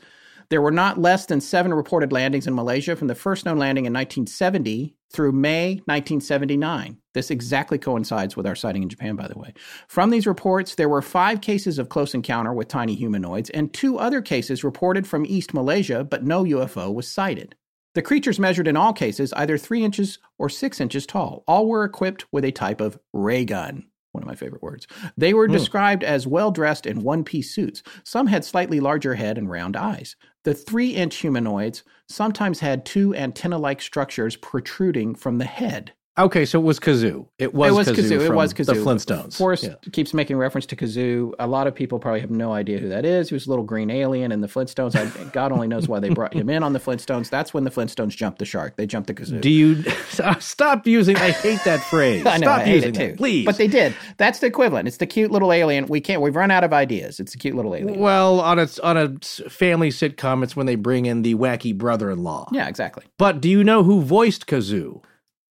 there 0.49 0.61
were 0.61 0.71
not 0.71 0.99
less 0.99 1.25
than 1.25 1.41
seven 1.41 1.73
reported 1.73 2.11
landings 2.11 2.47
in 2.47 2.55
Malaysia 2.55 2.95
from 2.95 3.07
the 3.07 3.15
first 3.15 3.45
known 3.45 3.57
landing 3.57 3.85
in 3.85 3.93
1970 3.93 4.95
through 5.11 5.31
May 5.31 5.75
1979. 5.85 6.97
This 7.13 7.29
exactly 7.29 7.77
coincides 7.77 8.35
with 8.35 8.47
our 8.47 8.55
sighting 8.55 8.83
in 8.83 8.89
Japan, 8.89 9.15
by 9.15 9.27
the 9.27 9.37
way. 9.37 9.53
From 9.87 10.09
these 10.09 10.27
reports, 10.27 10.75
there 10.75 10.89
were 10.89 11.01
five 11.01 11.41
cases 11.41 11.77
of 11.77 11.89
close 11.89 12.13
encounter 12.13 12.53
with 12.53 12.67
tiny 12.67 12.95
humanoids 12.95 13.49
and 13.51 13.71
two 13.73 13.99
other 13.99 14.21
cases 14.21 14.63
reported 14.63 15.05
from 15.05 15.25
East 15.25 15.53
Malaysia, 15.53 16.03
but 16.03 16.23
no 16.23 16.43
UFO 16.43 16.93
was 16.93 17.07
sighted. 17.07 17.55
The 17.93 18.01
creatures 18.01 18.39
measured 18.39 18.67
in 18.67 18.75
all 18.75 18.91
cases 18.91 19.33
either 19.33 19.57
three 19.57 19.83
inches 19.83 20.17
or 20.39 20.49
six 20.49 20.81
inches 20.81 21.05
tall. 21.05 21.43
All 21.47 21.67
were 21.67 21.83
equipped 21.83 22.25
with 22.31 22.43
a 22.43 22.51
type 22.51 22.81
of 22.81 22.97
ray 23.13 23.45
gun. 23.45 23.85
One 24.13 24.23
of 24.23 24.27
my 24.27 24.35
favorite 24.35 24.61
words. 24.63 24.87
They 25.17 25.33
were 25.33 25.47
Hmm. 25.47 25.53
described 25.53 26.03
as 26.03 26.25
well 26.25 26.51
dressed 26.51 26.85
in 26.85 27.03
one 27.03 27.23
piece 27.23 27.53
suits. 27.53 27.83
Some 28.05 28.27
had 28.27 28.45
slightly 28.45 28.79
larger 28.79 29.15
head 29.15 29.37
and 29.37 29.49
round 29.49 29.75
eyes. 29.75 30.15
The 30.43 30.53
three 30.53 30.91
inch 30.91 31.15
humanoids 31.17 31.83
sometimes 32.07 32.59
had 32.59 32.85
two 32.85 33.15
antenna 33.15 33.57
like 33.57 33.81
structures 33.81 34.35
protruding 34.35 35.15
from 35.15 35.37
the 35.39 35.45
head. 35.45 35.93
Okay, 36.15 36.45
so 36.45 36.59
it 36.59 36.63
was 36.63 36.79
kazoo. 36.79 37.25
It 37.39 37.55
was, 37.55 37.71
it 37.71 37.75
was 37.75 37.87
kazoo. 37.87 38.17
kazoo. 38.19 38.25
It 38.25 38.33
was 38.35 38.53
kazoo. 38.53 38.65
The 38.67 38.73
Flintstones. 38.73 39.35
Forrest 39.35 39.63
Yeah. 39.63 39.73
keeps 39.91 40.13
making 40.13 40.37
reference 40.37 40.67
to 40.67 40.75
kazoo. 40.75 41.33
A 41.39 41.47
lot 41.47 41.65
of 41.65 41.73
people 41.73 41.97
probably 41.97 42.19
have 42.21 42.29
no 42.29 42.53
idea 42.53 42.77
who 42.77 42.87
that 42.89 43.03
is. 43.03 43.29
He 43.29 43.33
was 43.33 43.47
a 43.47 43.49
little 43.49 43.65
green 43.65 43.89
alien 43.89 44.31
in 44.31 44.41
the 44.41 44.47
Flintstones. 44.47 44.95
I, 44.95 45.23
God 45.31 45.51
only 45.51 45.67
knows 45.67 45.87
why 45.87 45.99
they 45.99 46.09
brought 46.09 46.35
him 46.35 46.49
in 46.51 46.61
on 46.61 46.73
the 46.73 46.79
Flintstones. 46.79 47.31
That's 47.31 47.51
when 47.51 47.63
the 47.63 47.71
Flintstones 47.71 48.15
jumped 48.15 48.37
the 48.37 48.45
shark. 48.45 48.75
They 48.75 48.85
jumped 48.85 49.07
the 49.07 49.15
kazoo. 49.15 49.41
Do 49.41 49.49
you 49.49 49.83
stop 50.39 50.85
using? 50.85 51.17
I 51.17 51.31
hate 51.31 51.61
that 51.65 51.79
phrase. 51.79 52.23
I 52.27 52.37
know, 52.37 52.45
stop 52.45 52.59
I 52.61 52.65
using 52.65 52.89
it 52.93 52.97
that, 52.97 53.17
please. 53.17 53.45
But 53.45 53.57
they 53.57 53.67
did. 53.67 53.95
That's 54.17 54.37
the 54.37 54.45
equivalent. 54.45 54.87
It's 54.87 54.97
the 54.97 55.07
cute 55.07 55.31
little 55.31 55.51
alien. 55.51 55.87
We 55.87 55.99
can't. 55.99 56.21
We've 56.21 56.35
run 56.35 56.51
out 56.51 56.63
of 56.63 56.73
ideas. 56.73 57.19
It's 57.19 57.33
a 57.33 57.39
cute 57.39 57.55
little 57.55 57.73
alien. 57.73 57.99
Well, 57.99 58.39
on 58.39 58.59
a 58.59 58.67
on 58.83 58.97
a 58.97 59.17
family 59.49 59.89
sitcom, 59.89 60.43
it's 60.43 60.55
when 60.55 60.67
they 60.67 60.75
bring 60.75 61.07
in 61.07 61.23
the 61.23 61.33
wacky 61.33 61.75
brother-in-law. 61.75 62.49
Yeah, 62.51 62.67
exactly. 62.67 63.03
But 63.17 63.41
do 63.41 63.49
you 63.49 63.63
know 63.63 63.81
who 63.81 64.01
voiced 64.03 64.45
Kazoo? 64.45 65.01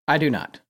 I 0.09 0.19
do 0.19 0.31
not. 0.31 0.61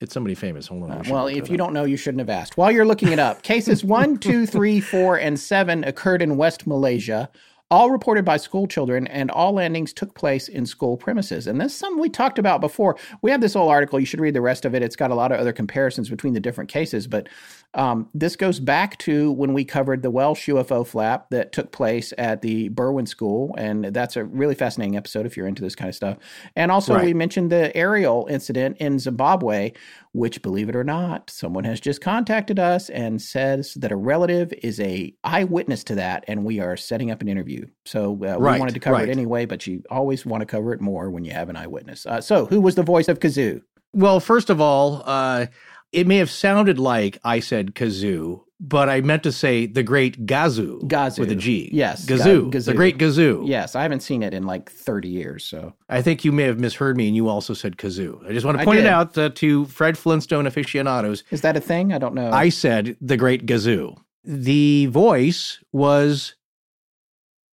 It's 0.00 0.12
somebody 0.12 0.34
famous. 0.34 0.66
Hold 0.66 0.84
on. 0.84 0.90
Uh, 0.90 1.02
should 1.02 1.12
Well, 1.12 1.26
if 1.28 1.48
you 1.48 1.54
up. 1.54 1.58
don't 1.58 1.72
know, 1.72 1.84
you 1.84 1.96
shouldn't 1.96 2.18
have 2.20 2.28
asked. 2.28 2.56
While 2.56 2.72
you're 2.72 2.84
looking 2.84 3.12
it 3.12 3.18
up, 3.20 3.42
cases 3.44 3.84
one, 3.84 4.18
two, 4.18 4.46
three, 4.46 4.80
four, 4.80 5.16
and 5.16 5.38
7 5.38 5.84
occurred 5.84 6.22
in 6.22 6.36
West 6.36 6.66
Malaysia, 6.66 7.30
all 7.70 7.90
reported 7.90 8.24
by 8.24 8.36
school 8.36 8.66
children, 8.66 9.06
and 9.06 9.30
all 9.30 9.52
landings 9.52 9.92
took 9.92 10.14
place 10.14 10.48
in 10.48 10.66
school 10.66 10.96
premises. 10.96 11.46
And 11.46 11.60
this 11.60 11.72
is 11.72 11.78
something 11.78 12.00
we 12.00 12.10
talked 12.10 12.38
about 12.38 12.60
before. 12.60 12.98
We 13.22 13.30
have 13.30 13.40
this 13.40 13.54
whole 13.54 13.68
article. 13.68 13.98
You 13.98 14.04
should 14.04 14.20
read 14.20 14.34
the 14.34 14.42
rest 14.42 14.64
of 14.64 14.74
it. 14.74 14.82
It's 14.82 14.96
got 14.96 15.10
a 15.10 15.14
lot 15.14 15.32
of 15.32 15.40
other 15.40 15.52
comparisons 15.52 16.10
between 16.10 16.34
the 16.34 16.40
different 16.40 16.68
cases. 16.68 17.06
But 17.06 17.28
um, 17.74 18.08
this 18.12 18.36
goes 18.36 18.60
back 18.60 18.98
to 18.98 19.32
when 19.32 19.54
we 19.54 19.64
covered 19.64 20.02
the 20.02 20.10
Welsh 20.10 20.48
UFO 20.48 20.86
flap 20.86 21.30
that 21.30 21.52
took 21.52 21.72
place 21.72 22.12
at 22.18 22.42
the 22.42 22.68
Berwyn 22.70 23.08
School. 23.08 23.54
And 23.56 23.86
that's 23.86 24.16
a 24.16 24.24
really 24.24 24.54
fascinating 24.54 24.96
episode 24.96 25.24
if 25.24 25.36
you're 25.36 25.46
into 25.46 25.62
this 25.62 25.74
kind 25.74 25.88
of 25.88 25.94
stuff. 25.94 26.18
And 26.54 26.70
also, 26.70 26.94
Right. 26.94 27.06
we 27.06 27.14
mentioned 27.14 27.50
the 27.50 27.74
Ariel 27.76 28.26
incident 28.30 28.76
in 28.78 28.98
Zimbabwe, 28.98 29.72
which, 30.12 30.42
believe 30.42 30.68
it 30.68 30.76
or 30.76 30.84
not, 30.84 31.30
someone 31.30 31.64
has 31.64 31.80
just 31.80 32.02
contacted 32.02 32.58
us 32.58 32.90
and 32.90 33.22
says 33.22 33.74
that 33.74 33.90
a 33.90 33.96
relative 33.96 34.52
is 34.62 34.78
a 34.78 35.14
eyewitness 35.24 35.82
to 35.84 35.94
that, 35.94 36.24
and 36.28 36.44
we 36.44 36.60
are 36.60 36.76
setting 36.76 37.10
up 37.10 37.22
an 37.22 37.28
interview. 37.28 37.64
So 37.86 38.12
uh, 38.12 38.36
we 38.38 38.58
wanted 38.58 38.74
to 38.74 38.80
cover 38.80 38.96
right. 38.96 39.08
it 39.08 39.12
anyway, 39.12 39.46
but 39.46 39.66
you 39.66 39.82
always 39.90 40.26
want 40.26 40.42
to 40.42 40.46
cover 40.46 40.74
it 40.74 40.80
more 40.82 41.10
when 41.10 41.24
you 41.24 41.32
have 41.32 41.48
an 41.48 41.56
eyewitness. 41.56 42.04
Uh, 42.04 42.20
so, 42.20 42.44
who 42.46 42.60
was 42.60 42.74
the 42.74 42.82
voice 42.82 43.08
of 43.08 43.20
Kazoo? 43.20 43.62
Well, 43.94 44.20
first 44.20 44.48
of 44.48 44.60
all, 44.60 45.02
uh, 45.04 45.46
it 45.92 46.06
may 46.06 46.16
have 46.16 46.30
sounded 46.30 46.78
like 46.78 47.18
I 47.24 47.40
said 47.40 47.74
kazoo, 47.74 48.42
but 48.58 48.88
I 48.88 49.00
meant 49.00 49.24
to 49.24 49.32
say 49.32 49.66
the 49.66 49.82
great 49.82 50.24
Gazoo, 50.24 50.82
Gazoo. 50.84 51.18
with 51.18 51.30
a 51.32 51.34
G. 51.34 51.68
Yes, 51.72 52.06
Gazoo, 52.06 52.50
Ga- 52.50 52.60
the 52.60 52.74
great 52.74 52.96
Gazoo. 52.96 53.46
Yes, 53.46 53.74
I 53.74 53.82
haven't 53.82 54.00
seen 54.00 54.22
it 54.22 54.32
in 54.32 54.44
like 54.46 54.70
30 54.70 55.08
years. 55.08 55.44
So, 55.44 55.74
I 55.88 56.00
think 56.00 56.24
you 56.24 56.30
may 56.32 56.44
have 56.44 56.58
misheard 56.60 56.96
me, 56.96 57.08
and 57.08 57.16
you 57.16 57.28
also 57.28 57.54
said 57.54 57.76
kazoo. 57.76 58.24
I 58.26 58.32
just 58.32 58.46
want 58.46 58.58
to 58.58 58.64
point 58.64 58.78
it 58.80 58.86
out 58.86 59.18
uh, 59.18 59.30
to 59.30 59.64
Fred 59.66 59.98
Flintstone 59.98 60.46
aficionados. 60.46 61.24
is 61.30 61.40
that 61.40 61.56
a 61.56 61.60
thing? 61.60 61.92
I 61.92 61.98
don't 61.98 62.14
know. 62.14 62.30
I 62.30 62.48
said 62.50 62.96
the 63.00 63.16
great 63.16 63.46
Gazoo. 63.46 63.96
The 64.24 64.86
voice 64.86 65.58
was, 65.72 66.36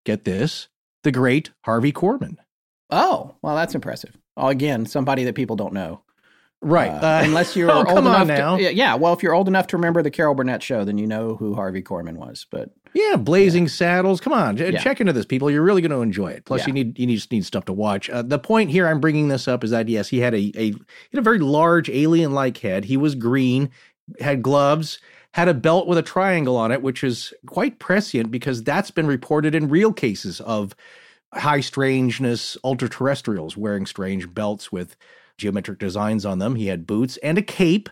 get 0.05 0.23
this, 0.25 0.67
the 1.03 1.11
great 1.11 1.49
Harvey 1.65 1.91
Korman. 1.91 2.37
oh, 2.91 3.35
well, 3.41 3.55
that's 3.55 3.73
impressive. 3.75 4.15
Again, 4.37 4.85
somebody 4.85 5.23
that 5.25 5.33
people 5.35 5.55
don't 5.55 5.73
know. 5.73 6.03
Right. 6.61 6.89
Uh, 6.91 6.95
Uh, 7.07 7.21
unless 7.23 7.55
you're 7.55 7.71
oh, 7.71 7.85
old 7.85 7.99
enough 7.99 8.27
now. 8.27 8.57
To, 8.57 8.63
yeah, 8.63 8.69
yeah, 8.69 8.95
well, 8.95 9.13
if 9.13 9.23
you're 9.23 9.33
old 9.33 9.47
enough 9.47 9.67
to 9.67 9.77
remember 9.77 10.01
the 10.01 10.11
Carol 10.11 10.35
Burnett 10.35 10.61
show, 10.61 10.83
then 10.83 10.97
you 10.97 11.07
know 11.07 11.35
who 11.35 11.55
Harvey 11.55 11.81
Korman 11.81 12.17
was. 12.17 12.45
But 12.51 12.71
Yeah, 12.93 13.15
Blazing 13.15 13.67
Saddles. 13.67 14.19
Come 14.19 14.33
on, 14.33 14.57
Yeah. 14.57 14.71
check 14.71 14.99
into 14.99 15.13
this, 15.13 15.25
people. 15.25 15.49
You're 15.49 15.61
really 15.63 15.81
going 15.81 15.91
to 15.91 16.01
enjoy 16.01 16.31
it. 16.31 16.45
Plus, 16.45 16.61
Yeah. 16.61 16.67
you 16.67 16.73
need 16.73 16.99
you 16.99 17.07
just 17.07 17.31
need 17.31 17.45
stuff 17.45 17.65
to 17.65 17.73
watch. 17.73 18.09
Uh, 18.09 18.21
the 18.23 18.39
point 18.39 18.71
here, 18.71 18.87
I'm 18.87 18.99
bringing 18.99 19.29
this 19.29 19.47
up, 19.47 19.63
is 19.63 19.71
that 19.71 19.87
yes, 19.87 20.09
he 20.09 20.19
had 20.19 20.33
a 20.33 20.51
a 20.55 20.71
he 20.71 20.75
had 21.13 21.19
a 21.19 21.21
very 21.21 21.39
large 21.39 21.89
alien-like 21.89 22.57
head. 22.57 22.85
He 22.85 22.97
was 22.97 23.15
green, 23.15 23.69
had 24.19 24.41
gloves, 24.41 24.99
had 25.33 25.47
a 25.47 25.53
belt 25.53 25.87
with 25.87 25.97
a 25.97 26.01
triangle 26.03 26.57
on 26.57 26.71
it, 26.71 26.81
which 26.81 27.03
is 27.03 27.33
quite 27.45 27.79
prescient 27.79 28.31
because 28.31 28.63
that's 28.63 28.91
been 28.91 29.07
reported 29.07 29.53
in 29.55 29.69
real 29.69 29.93
cases 29.93 30.41
of 30.41 30.75
high 31.33 31.59
strangeness 31.61 32.57
ultra 32.63 32.89
terrestrials 32.89 33.55
wearing 33.55 33.85
strange 33.85 34.33
belts 34.33 34.71
with 34.71 34.95
geometric 35.39 35.79
designs 35.79 36.25
on 36.25 36.39
them. 36.39 36.55
He 36.55 36.67
had 36.67 36.85
boots 36.85 37.17
and 37.17 37.37
a 37.37 37.41
cape. 37.41 37.89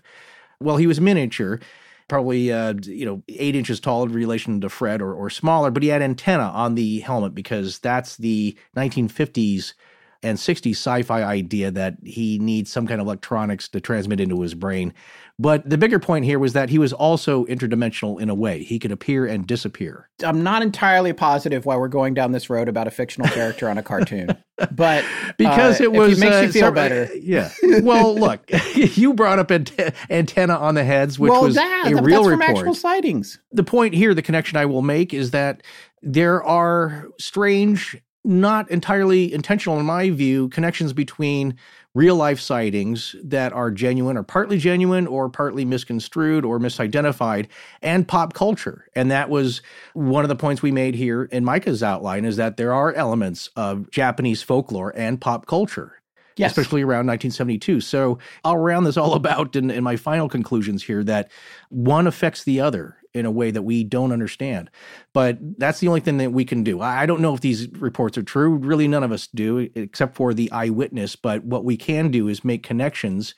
Well, 0.60 0.78
he 0.78 0.88
was 0.88 1.02
miniature, 1.02 1.60
probably 2.08 2.52
uh, 2.52 2.76
you 2.84 3.06
know 3.06 3.24
eight 3.30 3.56
inches 3.56 3.80
tall 3.80 4.04
in 4.04 4.12
relation 4.12 4.62
to 4.62 4.70
Fred 4.70 5.02
or, 5.02 5.14
or 5.14 5.30
smaller, 5.30 5.72
but 5.72 5.84
he 5.84 5.90
had 5.90 6.02
antenna 6.02 6.44
on 6.44 6.76
the 6.76 7.00
helmet 7.00 7.34
because 7.34 7.80
that's 7.80 8.18
the 8.18 8.58
1950s 8.76 9.74
and 10.24 10.38
60s 10.38 10.72
sci-fi 10.72 11.24
idea 11.24 11.72
that 11.72 11.98
he 12.04 12.40
needs 12.40 12.72
some 12.72 12.88
kind 12.88 13.00
of 13.00 13.08
electronics 13.08 13.68
to 13.70 13.82
transmit 13.82 14.20
into 14.20 14.42
his 14.42 14.54
brain. 14.54 14.94
But 15.40 15.70
the 15.70 15.78
bigger 15.78 16.00
point 16.00 16.26
here 16.26 16.40
was 16.40 16.54
that 16.54 16.70
he 16.70 16.80
was 16.80 16.94
also 16.94 17.46
interdimensional 17.46 18.20
in 18.20 18.28
a 18.28 18.34
way. 18.34 18.64
He 18.64 18.80
could 18.80 18.92
appear 18.92 19.28
and 19.28 19.46
disappear. 19.46 20.10
I'm 20.24 20.42
not 20.42 20.64
entirely 20.64 21.14
positive 21.14 21.66
why 21.66 21.78
we're 21.78 21.90
going 21.90 22.16
down 22.16 22.32
this 22.32 22.50
road 22.50 22.68
about 22.68 22.88
a 22.88 22.92
fictional 22.92 23.30
character 23.30 23.70
on 23.70 23.78
a 23.78 23.84
cartoon. 23.84 24.36
But 24.72 25.06
because 25.38 25.80
uh, 25.80 25.84
it 25.84 25.92
was 25.92 26.14
if 26.14 26.18
it 26.18 26.22
makes 26.22 26.36
uh, 26.36 26.40
you 26.40 26.52
feel 26.52 26.62
some- 26.68 26.74
better. 26.74 27.10
Yeah. 27.16 27.52
Well, 27.84 28.16
look, 28.16 28.50
you 28.76 29.14
brought 29.14 29.38
up 29.38 29.52
ante- 29.52 29.92
antenna 30.10 30.56
on 30.56 30.74
the 30.74 30.84
heads, 30.84 31.20
which 31.20 31.30
well, 31.30 31.44
was 31.44 31.54
that, 31.54 31.84
a 31.86 31.94
that's 31.94 32.06
real 32.06 32.24
from 32.24 32.40
report. 32.40 32.58
actual 32.58 32.74
sightings. 32.74 33.40
the 33.52 33.64
point 33.64 33.94
here, 33.94 34.16
the 34.16 34.24
connection 34.24 34.58
I 34.58 34.66
will 34.66 34.82
make 34.82 35.14
is 35.14 35.32
that 35.32 35.62
there 36.02 36.44
are 36.44 37.08
strange 37.20 37.96
not 38.28 38.70
entirely 38.70 39.34
intentional 39.34 39.80
in 39.80 39.86
my 39.86 40.10
view, 40.10 40.50
connections 40.50 40.92
between 40.94 41.58
real 41.96 42.16
life 42.16 42.40
sightings 42.40 43.16
that 43.24 43.54
are 43.54 43.72
genuine 43.72 44.18
or 44.18 44.24
partly 44.24 44.60
genuine 44.60 45.08
or 45.08 45.30
partly 45.30 45.66
misconstrued 45.66 46.46
or 46.46 46.60
misidentified 46.60 47.48
and 47.82 48.08
pop 48.08 48.34
culture. 48.34 48.88
And 48.96 49.10
that 49.10 49.30
was 49.30 49.62
one 49.94 50.24
of 50.24 50.30
the 50.30 50.36
points 50.36 50.62
we 50.62 50.72
made 50.72 50.94
here 50.94 51.24
in 51.24 51.44
Micah's 51.44 51.82
outline 51.82 52.26
is 52.26 52.36
that 52.36 52.58
there 52.58 52.74
are 52.74 52.94
elements 52.94 53.50
of 53.56 53.90
Japanese 53.90 54.44
folklore 54.44 54.94
and 54.96 55.20
pop 55.20 55.48
culture. 55.48 55.94
Yes. 56.36 56.52
Especially 56.52 56.84
around 56.84 57.08
1972. 57.08 57.82
So 57.82 58.20
I'll 58.44 58.58
round 58.58 58.86
this 58.86 58.96
all 58.96 59.14
about 59.16 59.56
in, 59.56 59.72
in 59.72 59.84
my 59.84 59.96
final 59.96 60.30
conclusions 60.30 60.84
here 60.84 61.04
that 61.06 61.32
one 61.70 62.06
affects 62.06 62.44
the 62.44 62.60
other 62.60 62.98
in 63.18 63.26
a 63.26 63.32
way 63.32 63.52
that 63.52 63.64
we 63.64 63.84
don't 63.84 64.12
understand. 64.12 64.70
But 65.14 65.38
that's 65.58 65.80
the 65.80 65.88
only 65.88 66.00
thing 66.00 66.18
that 66.18 66.32
we 66.32 66.46
can 66.46 66.64
do. 66.64 66.82
I 66.82 67.06
don't 67.06 67.22
know 67.22 67.34
if 67.34 67.42
these 67.42 67.68
reports 67.70 68.18
are 68.18 68.24
true. 68.24 68.56
Really, 68.56 68.88
none 68.88 69.04
of 69.04 69.12
us 69.12 69.28
do, 69.28 69.70
except 69.76 70.16
for 70.16 70.34
the 70.34 70.52
eyewitness. 70.52 71.16
But 71.16 71.44
what 71.44 71.66
we 71.66 71.78
can 71.78 72.10
do 72.10 72.28
is 72.28 72.46
make 72.46 72.64
connections 72.64 73.36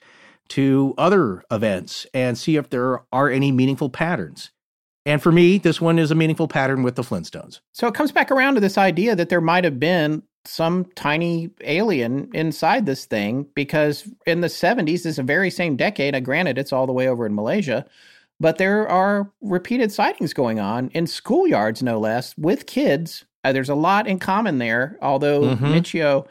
to 0.50 0.94
other 0.98 1.44
events 1.52 2.06
and 2.14 2.38
see 2.38 2.56
if 2.56 2.70
there 2.70 3.04
are 3.12 3.30
any 3.30 3.52
meaningful 3.52 3.90
patterns. 3.90 4.52
And 5.06 5.22
for 5.22 5.32
me, 5.32 5.58
this 5.58 5.80
one 5.80 5.98
is 5.98 6.12
a 6.12 6.16
meaningful 6.16 6.48
pattern 6.48 6.84
with 6.84 6.96
the 6.96 7.02
Flintstones. 7.02 7.62
So 7.72 7.88
it 7.88 7.94
comes 7.94 8.12
back 8.12 8.32
around 8.32 8.56
to 8.56 8.62
this 8.62 8.78
idea 8.78 9.16
that 9.16 9.30
there 9.30 9.42
might 9.42 9.64
have 9.64 9.80
been 9.80 10.24
some 10.46 10.86
tiny 10.96 11.50
alien 11.62 12.30
inside 12.34 12.86
this 12.86 13.06
thing 13.06 13.48
because 13.56 14.10
in 14.26 14.42
the 14.42 14.48
70s, 14.48 15.04
this 15.04 15.18
very 15.18 15.50
same 15.50 15.76
decade, 15.76 16.22
granted, 16.24 16.58
it's 16.58 16.74
all 16.74 16.88
the 16.88 16.94
way 16.94 17.08
over 17.08 17.26
in 17.26 17.36
Malaysia, 17.36 17.86
but 18.40 18.58
there 18.58 18.88
are 18.88 19.32
repeated 19.42 19.92
sightings 19.92 20.34
going 20.34 20.60
on 20.60 20.90
in 20.90 21.06
schoolyards, 21.06 21.84
no 21.84 22.00
less, 22.00 22.38
with 22.38 22.66
kids. 22.66 23.26
Uh, 23.44 23.52
there's 23.52 23.70
a 23.70 23.76
lot 23.76 24.08
in 24.08 24.20
common 24.20 24.58
there, 24.58 24.98
although 25.02 25.42
mm-hmm. 25.42 25.66
Michio 25.66 26.28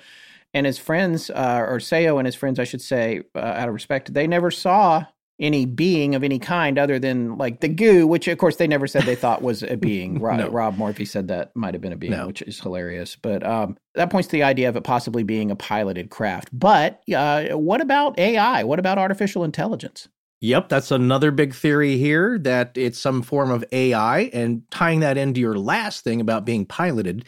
and 0.55 0.67
his 0.67 0.79
friends, 0.79 1.31
uh, 1.31 1.65
or 1.67 1.79
Seo 1.79 2.19
and 2.19 2.27
his 2.27 2.35
friends, 2.35 2.59
I 2.59 2.65
should 2.65 2.83
say, 2.83 3.23
uh, 3.35 3.39
out 3.39 3.69
of 3.69 3.75
respect, 3.75 4.15
they 4.15 4.27
never 4.27 4.51
saw 4.51 5.05
any 5.41 5.67
being 5.67 6.15
of 6.15 6.25
any 6.25 6.39
kind 6.39 6.79
other 6.79 6.99
than 6.99 7.39
like 7.39 7.61
the 7.61 7.69
goo, 7.69 8.07
which 8.07 8.27
of 8.27 8.37
course 8.39 8.57
they 8.57 8.67
never 8.67 8.87
said 8.87 9.05
they 9.05 9.15
thought 9.15 9.41
was 9.41 9.63
a 9.63 9.77
being. 9.77 10.19
Rob, 10.21 10.39
no. 10.39 10.49
Rob 10.49 10.77
Morphy 10.77 11.05
said 11.05 11.29
that 11.29 11.55
might 11.55 11.75
have 11.75 11.81
been 11.81 11.93
a 11.93 11.97
being, 11.97 12.13
no. 12.13 12.27
which 12.27 12.43
is 12.43 12.59
hilarious. 12.59 13.17
But 13.17 13.47
um, 13.47 13.77
that 13.95 14.11
points 14.11 14.29
to 14.29 14.33
the 14.33 14.43
idea 14.43 14.69
of 14.69 14.77
it 14.77 14.83
possibly 14.83 15.23
being 15.23 15.51
a 15.51 15.57
piloted 15.57 16.11
craft. 16.11 16.49
But 16.53 17.03
uh, 17.15 17.51
what 17.51 17.81
about 17.81 18.19
AI? 18.19 18.65
What 18.65 18.81
about 18.81 18.99
artificial 18.99 19.45
intelligence? 19.45 20.09
Yep, 20.41 20.69
that's 20.69 20.93
another 20.93 21.33
big 21.33 21.53
theory 21.53 21.97
here 21.99 22.39
that 22.39 22.71
it's 22.77 22.99
some 22.99 23.23
form 23.23 23.51
of 23.51 23.65
AI. 23.73 24.31
And 24.33 24.63
tying 24.71 25.01
that 25.01 25.17
into 25.17 25.41
your 25.41 25.59
last 25.59 26.05
thing 26.05 26.21
about 26.21 26.45
being 26.45 26.65
piloted, 26.65 27.25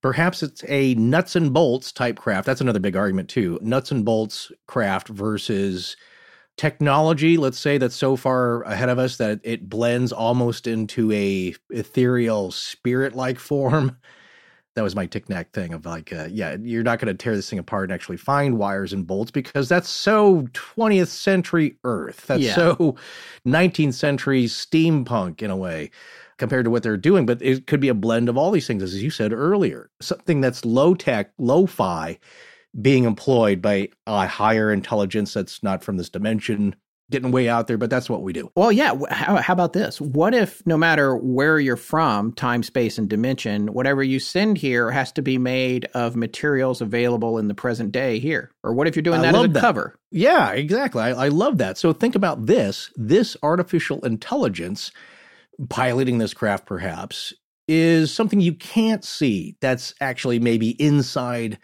perhaps 0.00 0.44
it's 0.44 0.62
a 0.68 0.94
nuts 0.94 1.34
and 1.34 1.52
bolts 1.52 1.90
type 1.90 2.16
craft. 2.18 2.46
That's 2.46 2.60
another 2.60 2.78
big 2.78 2.94
argument, 2.96 3.28
too. 3.28 3.58
Nuts 3.62 3.90
and 3.90 4.04
bolts 4.04 4.52
craft 4.68 5.08
versus 5.08 5.96
technology, 6.56 7.36
let's 7.36 7.58
say, 7.58 7.78
that's 7.78 7.96
so 7.96 8.16
far 8.16 8.62
ahead 8.62 8.88
of 8.90 8.98
us 8.98 9.16
that 9.18 9.40
it 9.44 9.68
blends 9.68 10.12
almost 10.12 10.66
into 10.66 11.12
a 11.12 11.54
ethereal 11.70 12.52
spirit 12.52 13.14
like 13.16 13.38
form 13.38 13.96
that 14.74 14.82
was 14.82 14.96
my 14.96 15.06
tic 15.06 15.26
tac 15.26 15.52
thing 15.52 15.74
of 15.74 15.84
like, 15.84 16.12
uh, 16.12 16.28
yeah, 16.30 16.56
you're 16.60 16.82
not 16.82 16.98
going 16.98 17.14
to 17.14 17.22
tear 17.22 17.36
this 17.36 17.50
thing 17.50 17.58
apart 17.58 17.84
and 17.84 17.92
actually 17.92 18.16
find 18.16 18.58
wires 18.58 18.92
and 18.92 19.06
bolts 19.06 19.30
because 19.30 19.68
that's 19.68 19.88
so 19.88 20.42
20th 20.52 21.08
century 21.08 21.76
Earth. 21.84 22.26
That's 22.26 22.42
yeah. 22.42 22.54
so 22.54 22.96
19th 23.46 23.94
century 23.94 24.44
steampunk 24.44 25.42
in 25.42 25.50
a 25.50 25.56
way 25.56 25.90
compared 26.38 26.64
to 26.64 26.70
what 26.70 26.82
they're 26.82 26.96
doing. 26.96 27.26
But 27.26 27.42
it 27.42 27.66
could 27.66 27.80
be 27.80 27.88
a 27.88 27.94
blend 27.94 28.28
of 28.28 28.38
all 28.38 28.50
these 28.50 28.66
things, 28.66 28.82
as 28.82 29.02
you 29.02 29.10
said 29.10 29.32
earlier. 29.32 29.90
Something 30.00 30.40
that's 30.40 30.64
low 30.64 30.94
tech, 30.94 31.32
lo 31.38 31.66
fi 31.66 32.18
being 32.80 33.04
employed 33.04 33.60
by 33.60 33.90
a 34.06 34.26
higher 34.26 34.72
intelligence 34.72 35.34
that's 35.34 35.62
not 35.62 35.84
from 35.84 35.98
this 35.98 36.08
dimension 36.08 36.74
getting 37.12 37.30
way 37.30 37.48
out 37.48 37.66
there, 37.66 37.78
but 37.78 37.90
that's 37.90 38.10
what 38.10 38.22
we 38.22 38.32
do. 38.32 38.50
Well, 38.56 38.72
yeah. 38.72 38.94
How, 39.10 39.36
how, 39.36 39.52
about 39.52 39.72
this? 39.72 40.00
What 40.00 40.34
if 40.34 40.66
no 40.66 40.76
matter 40.76 41.16
where 41.16 41.60
you're 41.60 41.76
from, 41.76 42.32
time, 42.32 42.62
space, 42.62 42.98
and 42.98 43.08
dimension, 43.08 43.68
whatever 43.68 44.02
you 44.02 44.18
send 44.18 44.58
here 44.58 44.90
has 44.90 45.12
to 45.12 45.22
be 45.22 45.38
made 45.38 45.84
of 45.94 46.16
materials 46.16 46.80
available 46.80 47.38
in 47.38 47.48
the 47.48 47.54
present 47.54 47.92
day 47.92 48.18
here? 48.18 48.50
Or 48.64 48.74
what 48.74 48.88
if 48.88 48.96
you're 48.96 49.02
doing 49.02 49.22
that 49.22 49.34
as 49.34 49.44
a 49.44 49.48
that. 49.48 49.60
cover? 49.60 49.98
Yeah, 50.10 50.50
exactly. 50.50 51.02
I, 51.02 51.10
I 51.10 51.28
love 51.28 51.58
that. 51.58 51.78
So 51.78 51.92
think 51.92 52.14
about 52.14 52.46
this 52.46 52.90
this 52.96 53.36
artificial 53.42 54.04
intelligence 54.04 54.90
piloting 55.68 56.18
this 56.18 56.34
craft, 56.34 56.66
perhaps, 56.66 57.32
is 57.68 58.12
something 58.12 58.40
you 58.40 58.54
can't 58.54 59.04
see 59.04 59.56
that's 59.60 59.94
actually 60.00 60.38
maybe 60.38 60.70
inside 60.82 61.58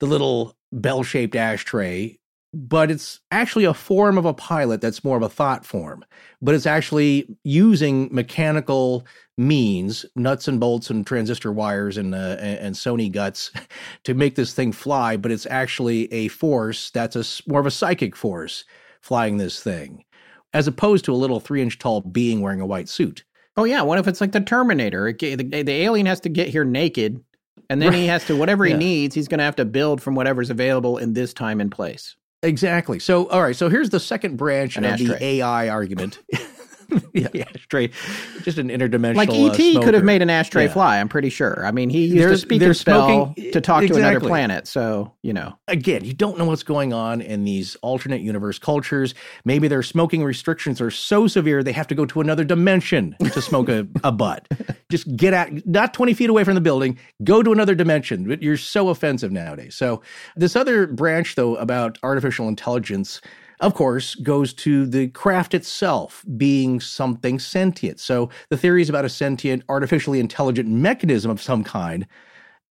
the 0.00 0.06
little 0.06 0.56
bell 0.72 1.02
shaped 1.02 1.36
ashtray 1.36 2.18
but 2.54 2.90
it's 2.90 3.20
actually 3.30 3.64
a 3.64 3.74
form 3.74 4.16
of 4.16 4.24
a 4.24 4.32
pilot 4.32 4.80
that's 4.80 5.04
more 5.04 5.16
of 5.16 5.22
a 5.22 5.28
thought 5.28 5.66
form. 5.66 6.04
But 6.40 6.54
it's 6.54 6.66
actually 6.66 7.36
using 7.42 8.08
mechanical 8.12 9.06
means, 9.36 10.06
nuts 10.14 10.46
and 10.46 10.60
bolts 10.60 10.90
and 10.90 11.06
transistor 11.06 11.52
wires 11.52 11.96
and 11.96 12.14
uh, 12.14 12.36
and 12.38 12.74
Sony 12.74 13.10
guts, 13.10 13.50
to 14.04 14.14
make 14.14 14.36
this 14.36 14.54
thing 14.54 14.72
fly. 14.72 15.16
But 15.16 15.32
it's 15.32 15.46
actually 15.46 16.12
a 16.12 16.28
force 16.28 16.90
that's 16.90 17.16
a 17.16 17.24
more 17.50 17.60
of 17.60 17.66
a 17.66 17.70
psychic 17.70 18.14
force 18.14 18.64
flying 19.00 19.36
this 19.36 19.62
thing, 19.62 20.04
as 20.52 20.66
opposed 20.66 21.04
to 21.06 21.12
a 21.12 21.16
little 21.16 21.40
three 21.40 21.62
inch 21.62 21.78
tall 21.78 22.00
being 22.00 22.40
wearing 22.40 22.60
a 22.60 22.66
white 22.66 22.88
suit. 22.88 23.24
Oh 23.56 23.64
yeah, 23.64 23.82
what 23.82 23.98
if 23.98 24.08
it's 24.08 24.20
like 24.20 24.32
the 24.32 24.40
Terminator? 24.40 25.12
the, 25.12 25.36
the 25.36 25.72
alien 25.72 26.06
has 26.06 26.20
to 26.20 26.28
get 26.28 26.48
here 26.48 26.64
naked, 26.64 27.22
and 27.70 27.80
then 27.80 27.90
right. 27.90 27.98
he 27.98 28.06
has 28.06 28.24
to 28.26 28.36
whatever 28.36 28.64
he 28.64 28.72
yeah. 28.72 28.78
needs. 28.78 29.14
He's 29.14 29.28
going 29.28 29.38
to 29.38 29.44
have 29.44 29.56
to 29.56 29.64
build 29.64 30.02
from 30.02 30.14
whatever's 30.14 30.50
available 30.50 30.98
in 30.98 31.12
this 31.12 31.32
time 31.32 31.60
and 31.60 31.70
place. 31.70 32.16
Exactly. 32.44 32.98
So, 32.98 33.26
all 33.28 33.42
right. 33.42 33.56
So 33.56 33.68
here's 33.68 33.90
the 33.90 34.00
second 34.00 34.36
branch 34.36 34.76
an 34.76 34.84
of 34.84 34.92
ashtray. 34.92 35.06
the 35.18 35.24
AI 35.24 35.68
argument. 35.68 36.20
yeah, 37.14 37.28
ashtray, 37.54 37.90
just 38.42 38.58
an 38.58 38.68
interdimensional. 38.68 39.16
Like 39.16 39.30
ET 39.30 39.76
uh, 39.76 39.82
could 39.82 39.94
have 39.94 40.04
made 40.04 40.22
an 40.22 40.30
ashtray 40.30 40.64
yeah. 40.66 40.72
fly. 40.72 41.00
I'm 41.00 41.08
pretty 41.08 41.30
sure. 41.30 41.64
I 41.66 41.70
mean, 41.70 41.90
he 41.90 42.06
used 42.06 42.28
a 42.28 42.38
Speak 42.38 42.62
& 42.62 42.74
Spell 42.74 43.34
to 43.36 43.60
talk 43.60 43.82
exactly. 43.82 44.02
to 44.02 44.08
another 44.08 44.20
planet. 44.20 44.66
So 44.66 45.12
you 45.22 45.32
know, 45.32 45.58
again, 45.68 46.04
you 46.04 46.12
don't 46.12 46.38
know 46.38 46.44
what's 46.44 46.62
going 46.62 46.92
on 46.92 47.20
in 47.20 47.44
these 47.44 47.76
alternate 47.76 48.20
universe 48.20 48.58
cultures. 48.58 49.14
Maybe 49.44 49.68
their 49.68 49.82
smoking 49.82 50.24
restrictions 50.24 50.80
are 50.80 50.90
so 50.90 51.26
severe 51.26 51.62
they 51.62 51.72
have 51.72 51.86
to 51.88 51.94
go 51.94 52.04
to 52.06 52.20
another 52.20 52.44
dimension 52.44 53.16
to 53.20 53.42
smoke 53.42 53.68
a, 53.68 53.86
a 54.02 54.12
butt. 54.12 54.46
Just 54.90 55.16
get 55.16 55.34
out, 55.34 55.50
not 55.66 55.94
20 55.94 56.14
feet 56.14 56.30
away 56.30 56.44
from 56.44 56.54
the 56.54 56.60
building. 56.60 56.98
Go 57.24 57.42
to 57.42 57.52
another 57.52 57.74
dimension. 57.74 58.38
You're 58.40 58.56
so 58.56 58.88
offensive 58.88 59.32
nowadays. 59.32 59.74
So 59.74 60.02
this 60.36 60.56
other 60.56 60.86
branch, 60.86 61.34
though, 61.34 61.56
about 61.56 61.98
artificial 62.02 62.48
intelligence 62.48 63.20
of 63.64 63.72
course, 63.72 64.14
goes 64.16 64.52
to 64.52 64.84
the 64.84 65.08
craft 65.08 65.54
itself 65.54 66.22
being 66.36 66.80
something 66.80 67.38
sentient. 67.38 67.98
So 67.98 68.28
the 68.50 68.58
theories 68.58 68.90
about 68.90 69.06
a 69.06 69.08
sentient, 69.08 69.62
artificially 69.70 70.20
intelligent 70.20 70.68
mechanism 70.68 71.30
of 71.30 71.40
some 71.40 71.64
kind 71.64 72.06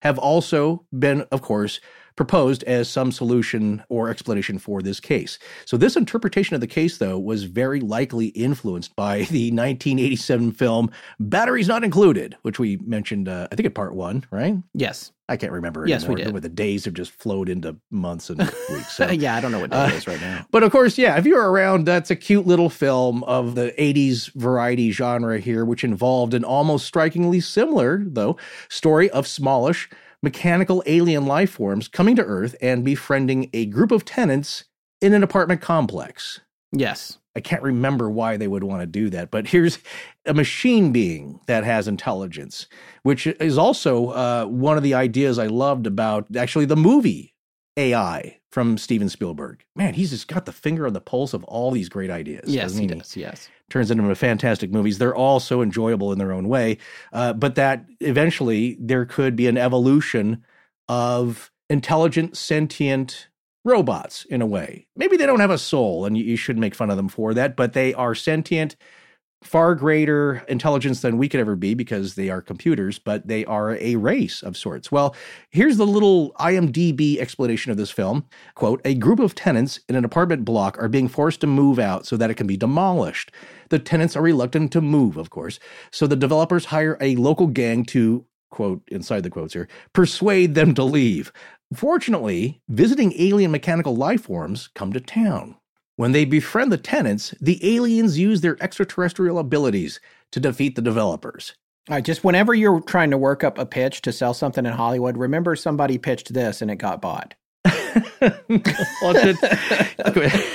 have 0.04 0.20
also 0.20 0.86
been, 0.98 1.22
of 1.32 1.42
course, 1.42 1.80
proposed 2.16 2.64
as 2.64 2.90
some 2.90 3.12
solution 3.12 3.84
or 3.90 4.10
explanation 4.10 4.58
for 4.58 4.82
this 4.82 5.00
case. 5.00 5.40
So, 5.66 5.78
this 5.78 5.96
interpretation 5.96 6.56
of 6.56 6.62
the 6.62 6.68
case, 6.68 6.98
though, 6.98 7.20
was 7.20 7.44
very 7.44 7.80
likely 7.80 8.28
influenced 8.28 8.96
by 8.96 9.18
the 9.30 9.52
1987 9.52 10.52
film 10.52 10.92
Batteries 11.20 11.68
Not 11.68 11.84
Included, 11.84 12.36
which 12.42 12.60
we 12.60 12.78
mentioned, 12.78 13.28
uh, 13.28 13.48
I 13.52 13.56
think, 13.56 13.66
in 13.66 13.74
part 13.74 13.96
one, 13.96 14.26
right? 14.32 14.56
Yes. 14.74 15.12
I 15.30 15.38
can't 15.38 15.54
remember. 15.54 15.88
Yes, 15.88 16.04
anymore. 16.04 16.16
we 16.16 16.24
did. 16.24 16.34
Where 16.34 16.42
the 16.42 16.50
days 16.50 16.84
have 16.84 16.94
just 16.94 17.12
flowed 17.12 17.48
into 17.48 17.78
months 17.90 18.30
and 18.30 18.40
weeks. 18.40 18.98
So. 18.98 19.10
yeah, 19.12 19.36
I 19.36 19.42
don't 19.42 19.54
know 19.54 19.60
what 19.60 19.72
day 19.72 19.78
uh, 19.78 19.88
it 19.88 19.94
is 19.94 20.08
right 20.08 20.20
now. 20.20 20.46
But 20.52 20.64
of 20.64 20.72
course, 20.72 20.98
yeah, 20.98 21.18
if 21.18 21.26
you're 21.26 21.50
around, 21.50 21.86
that's 21.86 22.12
a 22.12 22.16
cute 22.16 22.46
little 22.46 22.70
film 22.70 23.24
of 23.24 23.56
the 23.56 23.74
80s 23.80 24.34
variety 24.34 24.92
genre 24.92 25.40
here, 25.40 25.64
which 25.64 25.86
involved 25.86 26.34
an 26.34 26.44
almost 26.44 26.86
strikingly 26.86 27.40
similar, 27.40 28.04
though, 28.06 28.38
story 28.68 29.10
of 29.12 29.26
smallish 29.26 29.90
mechanical 30.24 30.82
alien 30.88 31.28
life 31.28 31.52
forms 31.52 31.88
coming 31.88 32.16
to 32.16 32.24
Earth 32.24 32.56
and 32.62 32.84
befriending 32.84 33.50
a 33.54 33.68
group 33.68 33.92
of 33.92 34.06
tenants 34.06 34.64
in 35.02 35.14
an 35.14 35.22
apartment 35.22 35.62
complex. 35.62 36.40
Yes. 36.72 37.20
I 37.36 37.42
can't 37.42 37.62
remember 37.62 38.10
why 38.10 38.38
they 38.38 38.48
would 38.48 38.64
want 38.64 38.82
to 38.82 38.88
do 38.88 39.10
that, 39.10 39.32
but 39.32 39.48
here's 39.48 39.80
a 40.26 40.34
machine 40.34 40.92
being 40.92 41.40
that 41.48 41.64
has 41.64 41.88
intelligence, 41.88 42.68
which 43.02 43.28
is 43.28 43.58
also 43.58 44.10
uh, 44.10 44.46
one 44.46 44.78
of 44.78 44.84
the 44.84 44.94
ideas 44.94 45.38
I 45.38 45.48
loved 45.48 45.86
about 45.86 46.36
actually 46.36 46.66
the 46.66 46.76
movie 46.76 47.34
AI 47.76 48.40
from 48.54 48.78
Steven 48.78 49.10
Spielberg. 49.10 49.66
Man, 49.76 49.96
he's 49.96 50.12
just 50.12 50.28
got 50.28 50.46
the 50.46 50.52
finger 50.52 50.86
on 50.86 50.94
the 50.94 51.02
pulse 51.02 51.34
of 51.34 51.44
all 51.46 51.72
these 51.72 51.90
great 51.90 52.12
ideas. 52.12 52.54
Yes, 52.54 52.76
he, 52.76 52.82
he 52.82 52.88
does. 52.88 53.18
Yes 53.18 53.50
turns 53.74 53.90
into 53.90 54.14
fantastic 54.14 54.72
movies. 54.72 55.00
They're 55.00 55.16
all 55.16 55.40
so 55.40 55.64
enjoyable 55.64 56.12
in 56.12 56.20
their 56.20 56.32
own 56.32 56.48
way, 56.48 56.78
uh, 57.12 57.34
but 57.34 57.56
that 57.56 57.86
eventually 58.02 58.78
there 58.80 59.04
could 59.04 59.36
be 59.36 59.48
an 59.48 59.58
evolution 59.58 60.44
of 60.88 61.52
intelligent, 61.72 62.38
sentient 62.38 63.30
robots 63.66 64.26
in 64.26 64.44
a 64.44 64.46
way. 64.46 64.86
Maybe 64.96 65.18
they 65.18 65.26
don't 65.26 65.40
have 65.40 65.50
a 65.50 65.58
soul, 65.58 66.06
and 66.06 66.16
you, 66.16 66.24
you 66.24 66.36
should 66.36 66.60
make 66.60 66.76
fun 66.76 66.92
of 66.92 66.98
them 66.98 67.10
for 67.10 67.34
that, 67.34 67.56
but 67.56 67.74
they 67.74 67.96
are 67.96 68.14
sentient 68.14 68.76
far 69.44 69.76
greater 69.76 70.44
intelligence 70.48 71.02
than 71.02 71.18
we 71.18 71.30
could 71.30 71.40
ever 71.40 71.56
be 71.56 71.74
because 71.74 72.16
they 72.16 72.30
are 72.30 72.42
computers, 72.42 73.00
but 73.00 73.28
they 73.28 73.46
are 73.46 73.76
a 73.76 73.96
race 73.96 74.42
of 74.42 74.58
sorts. 74.58 74.92
Well, 74.92 75.16
here's 75.50 75.78
the 75.78 75.86
little 75.86 76.32
IMDb 76.40 77.18
explanation 77.18 77.72
of 77.72 77.78
this 77.78 77.92
film. 77.92 78.26
Quote, 78.56 78.82
a 78.86 78.96
group 78.96 79.20
of 79.20 79.36
tenants 79.36 79.80
in 79.88 79.96
an 79.96 80.06
apartment 80.06 80.46
block 80.46 80.82
are 80.82 80.88
being 80.88 81.08
forced 81.08 81.42
to 81.42 81.48
move 81.48 81.80
out 81.80 82.06
so 82.06 82.18
that 82.18 82.32
it 82.32 82.36
can 82.36 82.48
be 82.48 82.58
demolished. 82.58 83.32
The 83.70 83.80
tenants 83.80 84.16
are 84.16 84.22
reluctant 84.22 84.72
to 84.74 84.82
move, 84.82 85.18
of 85.18 85.30
course. 85.30 85.60
So 85.92 86.08
the 86.08 86.16
developers 86.16 86.66
hire 86.66 86.98
a 87.02 87.16
local 87.16 87.48
gang 87.48 87.86
to, 87.86 88.26
quote, 88.52 88.82
inside 88.90 89.24
the 89.24 89.30
quotes 89.30 89.54
here, 89.54 89.68
persuade 89.94 90.56
them 90.56 90.74
to 90.76 90.84
leave. 90.84 91.32
Fortunately, 91.74 92.62
visiting 92.70 93.14
alien 93.18 93.52
mechanical 93.52 93.96
life 93.96 94.24
forms 94.24 94.70
come 94.76 94.94
to 94.94 95.00
town. 95.00 95.56
When 95.96 96.12
they 96.12 96.26
befriend 96.26 96.72
the 96.72 96.78
tenants, 96.78 97.36
the 97.40 97.76
aliens 97.76 98.18
use 98.18 98.42
their 98.42 98.58
extraterrestrial 98.62 99.38
abilities 99.38 100.00
to 100.32 100.40
defeat 100.40 100.76
the 100.76 100.82
developers. 100.82 101.54
All 101.90 101.96
right, 101.96 102.04
just 102.04 102.24
whenever 102.24 102.54
you're 102.54 102.82
trying 102.82 103.12
to 103.12 103.18
work 103.18 103.44
up 103.44 103.58
a 103.58 103.66
pitch 103.66 104.02
to 104.04 104.12
sell 104.12 104.34
something 104.34 104.66
in 104.66 104.72
Hollywood, 104.74 105.18
remember 105.18 105.56
somebody 105.56 105.98
pitched 105.98 106.34
this 106.34 106.62
and 106.62 106.72
it 106.72 106.78
got 106.78 107.02
bought. 107.02 107.36
okay, 107.68 108.84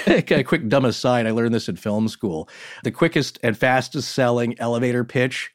a 0.41 0.43
quick 0.45 0.69
dumb 0.69 0.85
aside 0.85 1.27
I 1.27 1.31
learned 1.31 1.55
this 1.55 1.69
in 1.69 1.77
film 1.77 2.09
school. 2.09 2.49
The 2.83 2.91
quickest 2.91 3.39
and 3.43 3.57
fastest 3.57 4.13
selling 4.13 4.59
elevator 4.59 5.05
pitch 5.05 5.51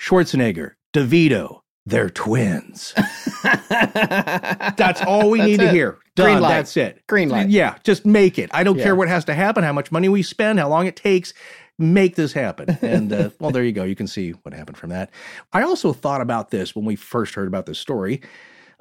Schwarzenegger, 0.00 0.72
DeVito, 0.94 1.60
they're 1.88 2.10
twins. 2.10 2.92
That's 3.42 5.00
all 5.02 5.30
we 5.30 5.38
That's 5.38 5.48
need 5.48 5.60
it. 5.60 5.64
to 5.66 5.70
hear. 5.70 5.92
Green 6.16 6.34
Done. 6.34 6.42
light. 6.42 6.48
That's 6.48 6.76
it. 6.76 7.06
Green 7.06 7.28
light. 7.28 7.48
Yeah, 7.48 7.76
just 7.84 8.04
make 8.04 8.38
it. 8.38 8.50
I 8.52 8.64
don't 8.64 8.76
Yeah. 8.78 8.84
care 8.84 8.96
what 8.96 9.08
has 9.08 9.24
to 9.26 9.34
happen, 9.34 9.64
how 9.64 9.72
much 9.72 9.90
money 9.92 10.08
we 10.08 10.22
spend, 10.22 10.58
how 10.58 10.68
long 10.68 10.86
it 10.86 10.96
takes. 10.96 11.32
Make 11.78 12.16
this 12.16 12.32
happen. 12.32 12.76
And 12.82 13.12
uh, 13.12 13.30
well, 13.40 13.50
there 13.52 13.62
you 13.64 13.72
go. 13.72 13.84
You 13.84 13.94
can 13.94 14.06
see 14.08 14.32
what 14.42 14.52
happened 14.52 14.76
from 14.76 14.90
that. 14.90 15.10
I 15.52 15.62
also 15.62 15.92
thought 15.92 16.20
about 16.20 16.50
this 16.50 16.74
when 16.74 16.84
we 16.84 16.96
first 16.96 17.34
heard 17.34 17.46
about 17.48 17.66
this 17.66 17.78
story 17.78 18.20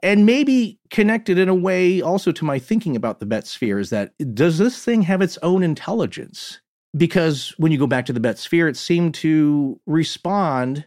and 0.03 0.25
maybe 0.25 0.79
connected 0.89 1.37
in 1.37 1.47
a 1.47 1.55
way 1.55 2.01
also 2.01 2.31
to 2.31 2.43
my 2.45 2.59
thinking 2.59 2.95
about 2.95 3.19
the 3.19 3.25
Betz 3.25 3.51
sphere 3.51 3.79
is 3.79 3.89
that 3.91 4.13
does 4.33 4.57
this 4.57 4.83
thing 4.83 5.03
have 5.03 5.21
its 5.21 5.37
own 5.43 5.63
intelligence? 5.63 6.59
Because 6.95 7.53
when 7.57 7.71
you 7.71 7.77
go 7.77 7.85
back 7.87 8.07
to 8.07 8.13
the 8.13 8.19
Betz 8.19 8.41
sphere, 8.41 8.67
it 8.67 8.77
seemed 8.77 9.13
to 9.15 9.79
respond 9.85 10.85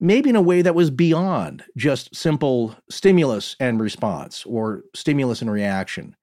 maybe 0.00 0.30
in 0.30 0.36
a 0.36 0.42
way 0.42 0.62
that 0.62 0.74
was 0.74 0.90
beyond 0.90 1.64
just 1.76 2.14
simple 2.14 2.76
stimulus 2.90 3.56
and 3.60 3.80
response 3.80 4.44
or 4.46 4.82
stimulus 4.94 5.40
and 5.42 5.50
reaction. 5.50 6.14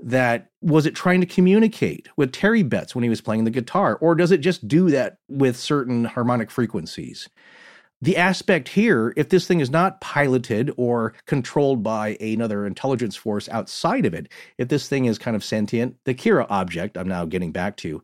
That 0.00 0.50
was 0.60 0.86
it 0.86 0.94
trying 0.94 1.20
to 1.20 1.26
communicate 1.26 2.08
with 2.16 2.32
Terry 2.32 2.62
Betz 2.62 2.94
when 2.94 3.04
he 3.04 3.08
was 3.10 3.20
playing 3.20 3.44
the 3.44 3.50
guitar, 3.50 3.96
or 4.00 4.14
does 4.14 4.32
it 4.32 4.38
just 4.38 4.66
do 4.66 4.90
that 4.90 5.18
with 5.28 5.56
certain 5.56 6.04
harmonic 6.04 6.50
frequencies? 6.50 7.28
the 8.04 8.16
aspect 8.18 8.68
here, 8.68 9.14
if 9.16 9.30
this 9.30 9.46
thing 9.46 9.60
is 9.60 9.70
not 9.70 10.00
piloted 10.02 10.70
or 10.76 11.14
controlled 11.26 11.82
by 11.82 12.18
another 12.20 12.66
intelligence 12.66 13.16
force 13.16 13.48
outside 13.48 14.04
of 14.04 14.12
it, 14.12 14.28
if 14.58 14.68
this 14.68 14.88
thing 14.88 15.06
is 15.06 15.18
kind 15.18 15.34
of 15.34 15.42
sentient, 15.42 15.96
the 16.04 16.14
Kera 16.14 16.46
object 16.50 16.98
I'm 16.98 17.08
now 17.08 17.24
getting 17.24 17.50
back 17.50 17.78
to, 17.78 18.02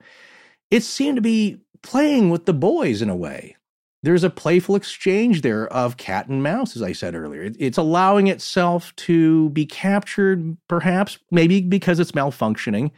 it 0.71 0.83
seemed 0.85 1.17
to 1.17 1.23
be 1.23 1.61
playing 1.83 2.31
with 2.31 2.47
the 2.47 2.55
boys 2.55 3.03
in 3.03 3.11
a 3.11 3.17
way. 3.17 3.57
There's 4.03 4.25
a 4.25 4.31
playful 4.31 4.77
exchange 4.77 5.43
there 5.43 5.69
of 5.69 5.99
cat 5.99 6.29
and 6.29 6.43
mouse, 6.43 6.75
as 6.75 6.83
I 6.83 6.93
said 6.93 7.15
earlier. 7.15 7.51
It's 7.59 7.77
allowing 7.77 8.29
itself 8.29 8.97
to 8.97 9.51
be 9.51 9.67
captured, 9.67 10.57
perhaps, 10.69 11.19
maybe 11.31 11.61
because 11.61 12.01
it's 12.01 12.13
malfunctioning. 12.13 12.93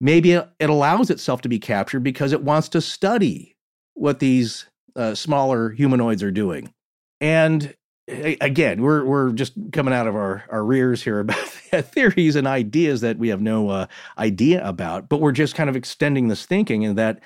Maybe 0.00 0.32
it 0.32 0.50
allows 0.60 1.10
itself 1.10 1.42
to 1.42 1.48
be 1.48 1.60
captured 1.60 2.00
because 2.00 2.32
it 2.32 2.42
wants 2.42 2.68
to 2.70 2.80
study 2.80 3.56
what 3.94 4.18
these 4.18 4.66
uh, 4.96 5.14
smaller 5.14 5.70
humanoids 5.70 6.24
are 6.24 6.32
doing. 6.32 6.74
And 7.20 7.74
again, 8.08 8.82
we're 8.82 9.04
we're 9.04 9.32
just 9.32 9.52
coming 9.72 9.94
out 9.94 10.06
of 10.06 10.16
our, 10.16 10.44
our 10.50 10.64
rears 10.64 11.02
here 11.02 11.20
about 11.20 11.38
theories 11.84 12.36
and 12.36 12.46
ideas 12.46 13.00
that 13.02 13.18
we 13.18 13.28
have 13.28 13.40
no 13.40 13.70
uh, 13.70 13.86
idea 14.18 14.66
about, 14.66 15.08
but 15.08 15.20
we're 15.20 15.32
just 15.32 15.54
kind 15.54 15.70
of 15.70 15.76
extending 15.76 16.28
this 16.28 16.44
thinking 16.46 16.84
and 16.84 16.98
that 16.98 17.20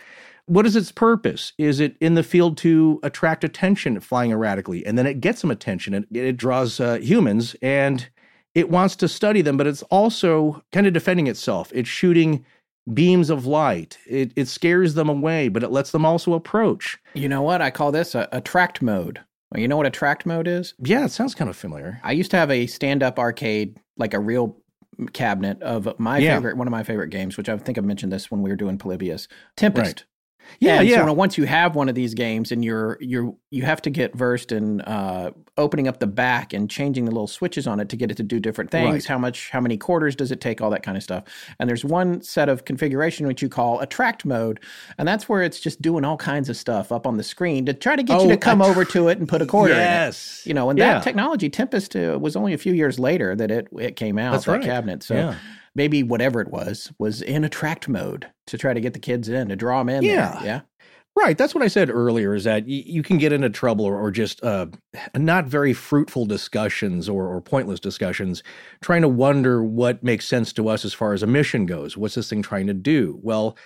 what 0.47 0.66
is 0.66 0.77
its 0.77 0.93
purpose? 0.93 1.52
Is 1.59 1.81
it 1.81 1.97
in 2.01 2.14
the 2.14 2.23
field 2.23 2.56
to 2.59 3.01
attract 3.02 3.44
attention, 3.44 3.98
flying 4.01 4.31
erratically, 4.32 4.85
and 4.86 4.97
then 4.97 5.06
it 5.06 5.20
gets 5.20 5.40
some 5.40 5.51
attention 5.51 5.94
and 5.94 6.06
it 6.12 6.36
draws 6.36 6.81
uh, 6.81 6.98
humans 6.98 7.55
and 7.62 8.09
it 8.55 8.70
wants 8.70 8.97
to 8.97 9.09
study 9.09 9.43
them, 9.43 9.56
but 9.56 9.66
it's 9.66 9.82
also 9.85 10.62
kind 10.73 10.86
of 10.86 10.93
defending 10.93 11.27
itself. 11.27 11.70
It's 11.74 11.89
shooting 11.89 12.44
beams 12.94 13.28
of 13.28 13.44
light. 13.44 13.98
It, 14.06 14.32
it 14.36 14.48
scares 14.48 14.94
them 14.94 15.09
away, 15.09 15.48
but 15.48 15.62
it 15.62 15.70
lets 15.70 15.90
them 15.90 16.06
also 16.06 16.32
approach. 16.32 16.97
You 17.14 17.28
know 17.28 17.43
what? 17.43 17.60
I 17.60 17.70
call 17.70 17.93
this 17.93 18.14
a, 18.14 18.28
attract 18.32 18.81
mode. 18.81 19.20
Well, 19.52 19.60
you 19.60 19.68
know 19.68 19.77
what 19.77 19.86
attract 19.86 20.24
mode 20.27 20.48
is? 20.48 20.74
Yeah, 20.78 21.05
it 21.05 21.10
sounds 21.10 21.35
kind 21.35 21.51
of 21.51 21.56
familiar. 21.56 22.01
I 22.02 22.12
used 22.12 22.31
to 22.31 22.36
have 22.36 22.51
a 22.51 22.66
stand 22.66 23.02
up 23.02 23.18
arcade, 23.18 23.78
like 23.97 24.14
a 24.14 24.20
real 24.20 24.56
cabinet 25.12 25.60
of 25.62 25.98
my 25.98 26.18
Yeah. 26.18 26.36
favorite, 26.36 26.56
one 26.56 26.66
of 26.66 26.70
my 26.73 26.82
favorite 26.82 27.09
games, 27.10 27.36
which 27.36 27.48
I 27.48 27.59
think 27.59 27.77
I 27.77 27.81
mentioned 27.82 28.12
this 28.12 28.31
when 28.31 28.40
we 28.43 28.48
were 28.51 28.56
doing 28.56 28.78
Polybius 28.78 29.28
Tempest. 29.56 29.86
Right. 30.01 30.05
Yeah, 30.60 30.81
And 30.81 30.89
yeah. 30.89 31.05
So 31.05 31.12
once 31.12 31.36
you 31.36 31.44
have 31.44 31.74
one 31.74 31.89
of 31.89 31.94
these 31.94 32.14
games, 32.14 32.52
and 32.52 32.64
you're 32.64 32.97
you're 33.01 33.35
you 33.51 33.62
have 33.64 33.82
to 33.82 33.90
get 33.90 34.14
versed 34.14 34.52
in 34.52 34.81
uh, 34.82 35.31
opening 35.59 35.89
up 35.89 35.98
the 36.01 36.06
back 36.06 36.52
and 36.52 36.68
changing 36.70 37.05
the 37.05 37.10
little 37.10 37.27
switches 37.27 37.66
on 37.66 37.81
it 37.81 37.89
to 37.89 37.97
get 37.97 38.10
it 38.10 38.16
to 38.18 38.23
do 38.23 38.39
different 38.40 38.70
things. 38.70 38.90
Right. 38.93 39.05
How 39.06 39.18
much, 39.18 39.51
how 39.51 39.60
many 39.60 39.77
quarters 39.78 40.14
does 40.14 40.31
it 40.31 40.40
take? 40.40 40.60
All 40.60 40.70
that 40.70 40.82
kind 40.82 40.97
of 40.97 41.02
stuff. 41.02 41.24
And 41.59 41.68
there's 41.68 41.85
one 41.85 42.20
set 42.23 42.48
of 42.48 42.64
configuration 42.64 43.27
which 43.27 43.40
you 43.43 43.48
call 43.48 43.81
attract 43.81 44.24
mode, 44.24 44.60
and 44.98 45.06
that's 45.09 45.28
where 45.28 45.43
it's 45.43 45.59
just 45.60 45.81
doing 45.82 46.05
all 46.05 46.16
kinds 46.16 46.48
of 46.48 46.56
stuff 46.56 46.93
up 46.93 47.06
on 47.06 47.16
the 47.16 47.23
screen 47.23 47.64
to 47.66 47.74
try 47.74 47.97
to 47.97 48.02
get 48.02 48.20
you 48.20 48.27
Oh, 48.27 48.28
to 48.28 48.36
come 48.36 48.60
attr- 48.60 48.68
over 48.70 48.85
to 48.85 49.09
it 49.09 49.18
and 49.18 49.28
put 49.28 49.40
a 49.43 49.47
quarter 49.47 49.73
in 49.74 49.78
it. 49.81 49.82
Yes. 49.82 50.43
You 50.47 50.55
know, 50.55 50.68
and 50.70 50.78
Yeah. 50.78 50.94
that 50.94 51.02
technology, 51.05 51.48
Tempest, 51.48 51.97
uh, 51.97 52.18
was 52.20 52.36
only 52.36 52.52
a 52.52 52.59
few 52.59 52.73
years 52.73 52.98
later 52.98 53.35
that 53.36 53.51
it 53.51 53.68
it 53.78 53.97
came 53.97 54.18
out. 54.18 54.32
That's 54.32 54.44
that 54.44 54.52
right. 54.52 54.62
cabinet. 54.62 55.02
So 55.02 55.14
Yeah. 55.14 55.35
Maybe 55.77 56.03
whatever 56.03 56.40
it 56.40 56.51
was 56.51 56.93
was 56.98 57.23
in 57.23 57.44
attract 57.44 57.89
mode 57.89 58.27
to 58.48 58.59
try 58.59 58.74
to 58.74 58.81
get 58.81 58.94
the 58.94 58.98
kids 58.98 59.28
in 59.28 59.48
to 59.51 59.57
draw 59.57 59.78
them 59.81 59.90
in. 59.90 60.05
there. 60.05 60.15
Yeah. 60.15 60.43
yeah. 60.43 60.61
Right. 61.15 61.39
That's 61.39 61.55
what 61.55 61.65
I 61.65 61.69
said 61.69 61.89
earlier 61.89 62.35
is 62.35 62.44
that 62.44 62.65
y- 62.65 62.82
you 62.85 63.03
can 63.03 63.16
get 63.16 63.32
into 63.32 63.48
trouble 63.48 63.86
or, 63.86 63.98
or 63.98 64.11
just 64.11 64.43
uh, 64.44 64.66
not 65.15 65.47
very 65.47 65.73
fruitful 65.73 66.27
discussions 66.27 67.09
or, 67.09 67.27
or 67.27 67.40
pointless 67.40 67.81
discussions 67.81 68.43
trying 68.82 69.01
to 69.03 69.09
wonder 69.09 69.65
what 69.65 70.03
makes 70.03 70.27
sense 70.27 70.53
to 70.55 70.69
us 70.69 70.85
as 70.85 70.93
far 70.93 71.15
as 71.15 71.23
a 71.23 71.27
mission 71.27 71.65
goes. 71.65 71.97
What's 71.97 72.16
this 72.16 72.28
thing 72.28 72.43
trying 72.43 72.66
to 72.66 72.74
do? 72.74 73.19
Well, 73.23 73.57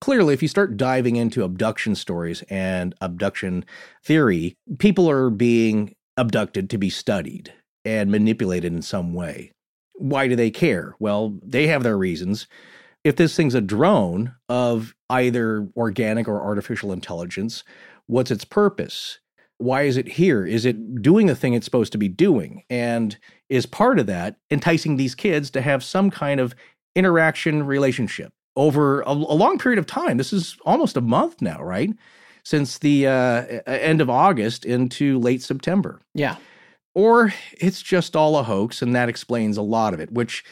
clearly, 0.00 0.34
if 0.34 0.42
you 0.42 0.46
start 0.46 0.76
diving 0.76 1.16
into 1.16 1.42
abduction 1.42 1.96
stories 1.96 2.42
and 2.48 2.94
abduction 3.00 3.64
theory, 4.04 4.56
people 4.78 5.10
are 5.10 5.30
being 5.30 5.96
abducted 6.16 6.70
to 6.70 6.78
be 6.78 6.90
studied 6.90 7.52
and 7.84 8.10
manipulated 8.10 8.72
in 8.72 8.82
some 8.82 9.14
way. 9.14 9.50
Why 10.00 10.28
do 10.28 10.36
they 10.36 10.50
care? 10.50 10.94
Well, 10.98 11.38
they 11.42 11.68
have 11.68 11.82
their 11.82 11.96
reasons 11.96 12.46
if 13.04 13.16
this 13.16 13.34
thing's 13.34 13.54
a 13.54 13.60
drone 13.60 14.34
of 14.48 14.94
either 15.08 15.68
organic 15.76 16.28
or 16.28 16.42
artificial 16.42 16.92
intelligence, 16.92 17.64
what's 18.06 18.30
its 18.30 18.44
purpose? 18.44 19.18
Why 19.58 19.82
is 19.82 19.96
it 19.96 20.08
here? 20.08 20.46
Is 20.46 20.64
it 20.64 21.02
doing 21.02 21.26
the 21.26 21.34
thing 21.34 21.54
it's 21.54 21.64
supposed 21.64 21.92
to 21.92 21.98
be 21.98 22.08
doing? 22.08 22.62
And 22.70 23.16
is 23.48 23.66
part 23.66 23.98
of 23.98 24.06
that 24.06 24.36
enticing 24.50 24.96
these 24.96 25.14
kids 25.14 25.50
to 25.50 25.60
have 25.60 25.84
some 25.84 26.10
kind 26.10 26.40
of 26.40 26.54
interaction 26.94 27.64
relationship 27.64 28.32
over 28.56 29.02
a, 29.02 29.10
a 29.10 29.12
long 29.12 29.58
period 29.58 29.78
of 29.78 29.86
time? 29.86 30.16
This 30.16 30.32
is 30.32 30.56
almost 30.64 30.96
a 30.96 31.02
month 31.02 31.40
now, 31.40 31.62
right? 31.62 31.90
Since 32.42 32.78
the 32.78 33.06
uh, 33.06 33.60
end 33.66 34.00
of 34.00 34.08
August 34.08 34.64
into 34.64 35.18
late 35.18 35.42
September. 35.42 36.00
Yeah. 36.14 36.36
Or 36.94 37.32
it's 37.52 37.82
just 37.82 38.16
all 38.16 38.36
a 38.36 38.42
hoax, 38.42 38.82
and 38.82 38.94
that 38.94 39.08
explains 39.08 39.56
a 39.56 39.62
lot 39.62 39.94
of 39.94 40.00
it, 40.00 40.12
which 40.12 40.44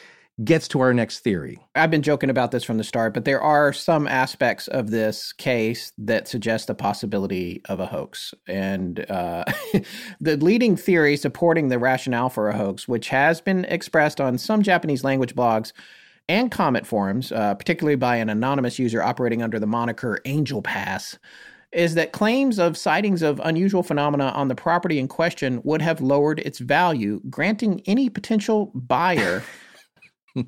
gets 0.44 0.68
to 0.68 0.80
our 0.80 0.94
next 0.94 1.20
theory. 1.20 1.58
I've 1.74 1.90
been 1.90 2.02
joking 2.02 2.30
about 2.30 2.52
this 2.52 2.62
from 2.62 2.78
the 2.78 2.84
start, 2.84 3.12
but 3.12 3.24
there 3.24 3.40
are 3.40 3.72
some 3.72 4.06
aspects 4.06 4.68
of 4.68 4.90
this 4.90 5.32
case 5.32 5.92
that 5.98 6.28
suggest 6.28 6.68
the 6.68 6.76
possibility 6.76 7.60
of 7.68 7.80
a 7.80 7.86
hoax. 7.86 8.34
And 8.46 9.04
uh, 9.10 9.44
the 10.20 10.36
leading 10.36 10.76
theory 10.76 11.16
supporting 11.16 11.68
the 11.68 11.78
rationale 11.80 12.28
for 12.28 12.48
a 12.48 12.56
hoax, 12.56 12.86
which 12.86 13.08
has 13.08 13.40
been 13.40 13.64
expressed 13.64 14.20
on 14.20 14.38
some 14.38 14.62
Japanese 14.62 15.02
language 15.02 15.34
blogs 15.34 15.72
and 16.28 16.50
comment 16.52 16.86
forums, 16.86 17.32
uh, 17.32 17.54
particularly 17.54 17.96
by 17.96 18.16
an 18.16 18.28
anonymous 18.28 18.78
user 18.78 19.02
operating 19.02 19.42
under 19.42 19.58
the 19.58 19.66
moniker 19.66 20.20
Angel 20.24 20.62
Pass, 20.62 21.18
is 21.72 21.94
that 21.94 22.12
claims 22.12 22.58
of 22.58 22.76
sightings 22.76 23.22
of 23.22 23.40
unusual 23.44 23.82
phenomena 23.82 24.28
on 24.34 24.48
the 24.48 24.54
property 24.54 24.98
in 24.98 25.06
question 25.06 25.60
would 25.64 25.82
have 25.82 26.00
lowered 26.00 26.40
its 26.40 26.58
value, 26.58 27.20
granting 27.28 27.82
any 27.86 28.08
potential 28.08 28.72
buyer 28.74 29.42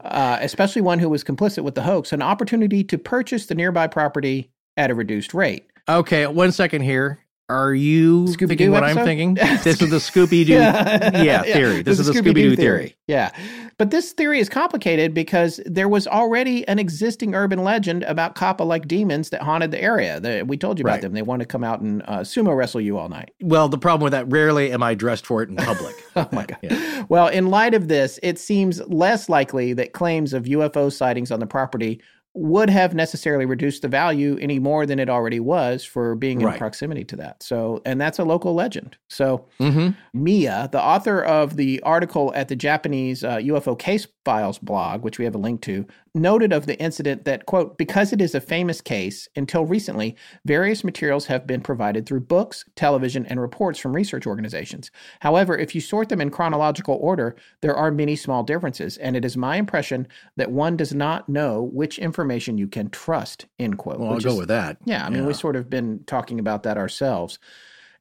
uh, 0.02 0.38
especially 0.40 0.82
one 0.82 0.98
who 0.98 1.08
was 1.08 1.24
complicit 1.24 1.64
with 1.64 1.74
the 1.74 1.82
hoax, 1.82 2.12
an 2.12 2.22
opportunity 2.22 2.84
to 2.84 2.98
purchase 2.98 3.46
the 3.46 3.54
nearby 3.54 3.86
property 3.86 4.50
at 4.76 4.90
a 4.90 4.94
reduced 4.94 5.34
rate. 5.34 5.66
Okay, 5.88 6.26
one 6.26 6.52
second 6.52 6.82
here. 6.82 7.18
Are 7.50 7.74
you 7.74 8.24
Scooby-Doo 8.26 8.46
thinking 8.46 8.70
what 8.70 8.84
episode? 8.84 9.00
I'm 9.00 9.04
thinking? 9.06 9.34
This 9.64 9.82
is 9.82 9.90
the 9.90 9.96
Scooby 9.96 10.46
Doo 10.46 10.52
yeah. 10.52 11.42
theory. 11.42 11.82
This 11.82 11.98
is 11.98 12.06
the 12.06 12.12
Scooby 12.12 12.34
Doo 12.34 12.56
theory. 12.56 12.96
Yeah. 13.08 13.30
But 13.76 13.90
this 13.90 14.12
theory 14.12 14.38
is 14.38 14.48
complicated 14.48 15.14
because 15.14 15.58
there 15.66 15.88
was 15.88 16.06
already 16.06 16.66
an 16.68 16.78
existing 16.78 17.34
urban 17.34 17.64
legend 17.64 18.04
about 18.04 18.34
Kappa 18.36 18.62
like 18.62 18.86
demons 18.86 19.30
that 19.30 19.42
haunted 19.42 19.70
the 19.72 19.82
area. 19.82 20.20
The- 20.20 20.44
we 20.46 20.56
told 20.56 20.78
you 20.78 20.84
about 20.84 20.92
Right. 20.92 21.02
them. 21.02 21.12
They 21.12 21.22
want 21.22 21.40
to 21.40 21.46
come 21.46 21.64
out 21.64 21.80
and 21.80 22.02
uh, 22.02 22.20
sumo 22.20 22.54
wrestle 22.56 22.80
you 22.80 22.98
all 22.98 23.08
night. 23.08 23.32
Well, 23.42 23.68
the 23.68 23.78
problem 23.78 24.04
with 24.04 24.12
that, 24.12 24.30
rarely 24.30 24.70
am 24.70 24.82
I 24.82 24.94
dressed 24.94 25.26
for 25.26 25.42
it 25.42 25.48
in 25.48 25.56
public. 25.56 25.96
Oh 26.16 26.28
my 26.32 26.44
God. 26.44 27.06
Well, 27.08 27.28
in 27.28 27.46
light 27.46 27.72
of 27.72 27.86
this, 27.88 28.18
it 28.22 28.38
seems 28.38 28.80
less 28.88 29.28
likely 29.28 29.72
that 29.74 29.92
claims 29.92 30.32
of 30.34 30.44
UFO 30.44 30.92
sightings 30.92 31.30
on 31.30 31.38
the 31.40 31.46
property 31.46 32.00
would 32.34 32.70
have 32.70 32.94
necessarily 32.94 33.44
reduced 33.44 33.82
the 33.82 33.88
value 33.88 34.38
any 34.40 34.58
more 34.60 34.86
than 34.86 34.98
it 35.00 35.10
already 35.10 35.40
was 35.40 35.84
for 35.84 36.14
being 36.14 36.40
in 36.40 36.46
Right. 36.46 36.58
proximity 36.58 37.02
to 37.04 37.16
that. 37.16 37.42
So, 37.42 37.82
and 37.84 38.00
that's 38.00 38.20
a 38.20 38.24
local 38.24 38.54
legend. 38.54 38.96
So, 39.08 39.46
Mhm. 39.60 39.96
Mia, 40.14 40.68
the 40.70 40.80
author 40.80 41.20
of 41.22 41.56
the 41.56 41.80
article 41.82 42.32
at 42.36 42.46
the 42.48 42.54
Japanese 42.56 43.24
uh, 43.24 43.38
UFO 43.38 43.74
Case 43.76 44.06
Files 44.24 44.58
blog, 44.58 45.02
which 45.02 45.18
we 45.18 45.24
have 45.24 45.34
a 45.34 45.38
link 45.38 45.62
to, 45.62 45.86
noted 46.14 46.52
of 46.52 46.66
the 46.66 46.78
incident 46.78 47.24
that, 47.24 47.46
quote, 47.46 47.78
because 47.78 48.12
it 48.12 48.20
is 48.20 48.34
a 48.34 48.40
famous 48.40 48.80
case, 48.82 49.28
until 49.34 49.64
recently, 49.64 50.14
various 50.44 50.84
materials 50.84 51.26
have 51.26 51.46
been 51.46 51.62
provided 51.62 52.04
through 52.04 52.20
books, 52.20 52.64
television, 52.76 53.24
and 53.26 53.40
reports 53.40 53.78
from 53.78 53.94
research 53.94 54.26
organizations. 54.26 54.90
However, 55.20 55.56
if 55.56 55.74
you 55.74 55.80
sort 55.80 56.10
them 56.10 56.20
in 56.20 56.30
chronological 56.30 56.98
order, 57.00 57.34
there 57.62 57.74
are 57.74 57.90
many 57.90 58.14
small 58.14 58.42
differences, 58.42 58.98
and 58.98 59.16
it 59.16 59.24
is 59.24 59.36
my 59.38 59.56
impression 59.56 60.06
that 60.36 60.50
one 60.52 60.76
does 60.76 60.92
not 60.94 61.28
know 61.28 61.62
which 61.72 61.98
information 61.98 62.58
you 62.58 62.68
can 62.68 62.90
trust, 62.90 63.46
end 63.58 63.78
quote. 63.78 63.98
Well, 64.00 64.12
I'll 64.12 64.20
go 64.20 64.32
is- 64.32 64.38
with 64.38 64.48
that. 64.48 64.76
yeah, 64.84 65.06
I 65.06 65.08
mean, 65.08 65.22
Yeah. 65.22 65.28
we've 65.28 65.36
sort 65.36 65.56
of 65.56 65.70
been 65.70 66.00
talking 66.06 66.38
about 66.38 66.62
that 66.64 66.76
ourselves. 66.76 67.38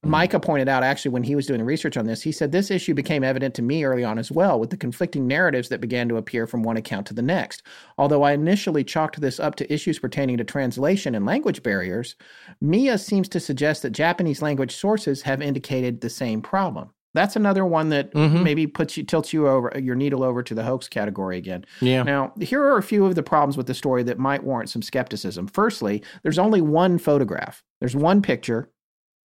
Mm-hmm. 0.04 0.12
Micah 0.12 0.40
pointed 0.40 0.70
out 0.70 0.82
actually 0.82 1.12
when 1.12 1.24
he 1.24 1.36
was 1.36 1.46
doing 1.46 1.60
the 1.60 1.66
research 1.66 1.98
on 1.98 2.06
this, 2.06 2.22
he 2.22 2.32
said 2.32 2.52
this 2.52 2.72
issue 2.72 2.94
became 2.94 3.22
evident 3.24 3.54
to 3.56 3.62
me 3.62 3.84
early 3.84 4.04
on 4.06 4.18
as 4.18 4.32
well 4.32 4.58
with 4.58 4.70
the 4.70 4.78
conflicting 4.78 5.28
narratives 5.28 5.68
that 5.70 5.82
began 5.82 6.08
to 6.08 6.16
appear 6.16 6.48
from 6.48 6.64
one 6.64 6.78
account 6.78 7.06
to 7.08 7.14
the 7.14 7.22
next. 7.22 7.64
Although 7.98 8.24
I 8.24 8.32
initially 8.32 8.84
chalked 8.86 9.20
this 9.20 9.42
up 9.42 9.56
to 9.56 9.74
issues 9.74 10.00
pertaining 10.00 10.38
to 10.38 10.46
translation 10.46 11.16
and 11.16 11.26
language 11.26 11.64
barriers, 11.64 12.16
Mia 12.62 12.98
seems 12.98 13.28
to 13.30 13.42
suggest 13.42 13.82
that 13.82 13.90
Japanese 13.92 14.42
language 14.42 14.74
sources 14.76 15.22
have 15.24 15.42
indicated 15.42 16.00
the 16.00 16.10
same 16.10 16.42
problem. 16.42 16.92
That's 17.16 17.36
another 17.36 17.66
one 17.66 17.90
that 17.90 18.14
Mhm. 18.14 18.44
maybe 18.44 18.68
puts 18.68 18.96
you 18.96 19.04
tilts 19.04 19.34
you 19.34 19.48
over 19.48 19.74
your 19.82 19.96
needle 19.96 20.24
over 20.24 20.44
to 20.44 20.54
the 20.56 20.64
hoax 20.64 20.88
category 20.88 21.38
again. 21.38 21.66
Yeah. 21.82 22.04
Now, 22.04 22.34
here 22.40 22.64
are 22.64 22.78
a 22.78 22.84
few 22.84 23.04
of 23.06 23.16
the 23.16 23.24
problems 23.24 23.58
with 23.58 23.66
the 23.66 23.74
story 23.74 24.04
that 24.04 24.20
might 24.20 24.44
warrant 24.44 24.70
some 24.70 24.84
skepticism. 24.84 25.48
Firstly, 25.48 26.04
there's 26.24 26.40
only 26.40 26.62
one 26.62 27.00
photograph. 27.00 27.64
There's 27.82 27.96
one 27.96 28.22
picture. 28.22 28.70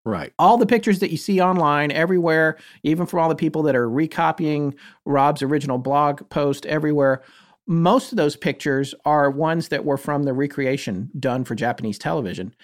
Right. 0.06 0.32
All 0.38 0.58
the 0.58 0.66
pictures 0.66 0.98
that 0.98 1.10
you 1.10 1.16
see 1.16 1.40
online, 1.40 1.90
everywhere, 1.90 2.58
even 2.82 3.06
from 3.06 3.20
all 3.20 3.28
the 3.28 3.34
people 3.34 3.62
that 3.62 3.74
are 3.74 3.88
recopying 3.88 4.74
Rob's 5.06 5.42
original 5.42 5.78
blog 5.78 6.28
post 6.28 6.66
everywhere, 6.66 7.22
most 7.66 8.12
of 8.12 8.18
those 8.18 8.36
pictures 8.36 8.94
are 9.06 9.30
ones 9.30 9.68
that 9.68 9.86
were 9.86 9.96
from 9.96 10.24
the 10.24 10.34
recreation 10.34 11.10
done 11.18 11.44
for 11.44 11.54
Japanese 11.54 11.98
television. 11.98 12.54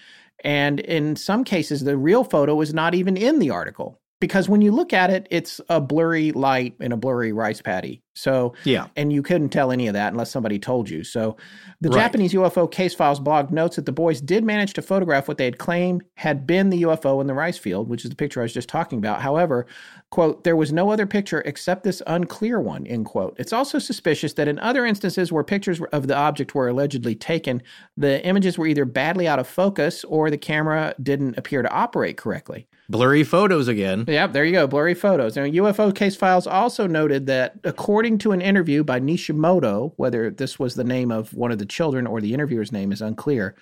And 0.43 0.79
in 0.79 1.15
some 1.15 1.43
cases, 1.43 1.83
the 1.83 1.97
real 1.97 2.23
photo 2.23 2.61
is 2.61 2.73
not 2.73 2.93
even 2.93 3.17
in 3.17 3.39
the 3.39 3.49
article 3.49 4.00
because 4.21 4.47
when 4.47 4.61
you 4.61 4.71
look 4.71 4.93
at 4.93 5.09
it, 5.09 5.27
it's 5.29 5.59
a 5.67 5.81
blurry 5.81 6.31
light 6.31 6.75
in 6.79 6.93
a 6.93 6.97
blurry 6.97 7.33
rice 7.33 7.61
paddy. 7.61 8.01
So, 8.13 8.53
Yeah. 8.65 8.87
and 8.95 9.11
you 9.11 9.23
couldn't 9.23 9.49
tell 9.49 9.71
any 9.71 9.87
of 9.87 9.93
that 9.93 10.11
unless 10.11 10.29
somebody 10.29 10.59
told 10.59 10.89
you. 10.89 11.03
So, 11.03 11.37
the 11.79 11.89
Right. 11.89 12.01
Japanese 12.01 12.33
UFO 12.33 12.67
Case 12.67 12.93
Files 12.93 13.19
blog 13.19 13.51
notes 13.51 13.77
that 13.77 13.85
the 13.85 13.91
boys 13.91 14.21
did 14.21 14.43
manage 14.43 14.73
to 14.73 14.81
photograph 14.81 15.27
what 15.27 15.37
they 15.37 15.45
had 15.45 15.57
claimed 15.57 16.03
had 16.15 16.45
been 16.45 16.69
the 16.69 16.81
UFO 16.83 17.19
in 17.21 17.27
the 17.27 17.33
rice 17.33 17.57
field, 17.57 17.89
which 17.89 18.03
is 18.03 18.09
the 18.09 18.15
picture 18.15 18.41
I 18.41 18.43
was 18.43 18.53
just 18.53 18.69
talking 18.69 18.99
about. 18.99 19.21
However, 19.21 19.65
quote, 20.11 20.43
there 20.43 20.57
was 20.57 20.71
no 20.73 20.91
other 20.91 21.07
picture 21.07 21.41
except 21.45 21.83
this 21.83 22.01
unclear 22.05 22.59
one, 22.59 22.85
end 22.85 23.05
quote. 23.05 23.35
It's 23.39 23.53
also 23.53 23.79
suspicious 23.79 24.33
that 24.33 24.47
in 24.47 24.59
other 24.59 24.85
instances 24.85 25.31
where 25.31 25.43
pictures 25.43 25.81
of 25.91 26.07
the 26.07 26.15
object 26.15 26.53
were 26.53 26.67
allegedly 26.67 27.15
taken, 27.15 27.63
the 27.97 28.23
images 28.25 28.57
were 28.57 28.67
either 28.67 28.85
badly 28.85 29.27
out 29.27 29.39
of 29.39 29.47
focus 29.47 30.03
or 30.03 30.29
the 30.29 30.37
camera 30.37 30.93
didn't 31.01 31.37
appear 31.37 31.61
to 31.63 31.71
operate 31.71 32.17
correctly. 32.17 32.67
Blurry 32.91 33.23
photos 33.23 33.69
again. 33.69 34.03
Yep, 34.07 34.33
there 34.33 34.43
you 34.43 34.51
go. 34.51 34.67
Blurry 34.67 34.93
photos. 34.93 35.37
Now, 35.37 35.43
UFO 35.43 35.95
Case 35.95 36.17
Files 36.17 36.45
also 36.45 36.87
noted 36.87 37.25
that 37.27 37.55
according 37.63 38.17
to 38.19 38.33
an 38.33 38.41
interview 38.41 38.83
by 38.83 38.99
Nishimoto, 38.99 39.93
whether 39.95 40.29
this 40.29 40.59
was 40.59 40.75
the 40.75 40.83
name 40.83 41.09
of 41.09 41.33
one 41.33 41.51
of 41.51 41.57
the 41.57 41.65
children 41.65 42.05
or 42.05 42.19
the 42.19 42.33
interviewer's 42.33 42.73
name 42.73 42.91
is 42.91 43.01
unclear. 43.01 43.55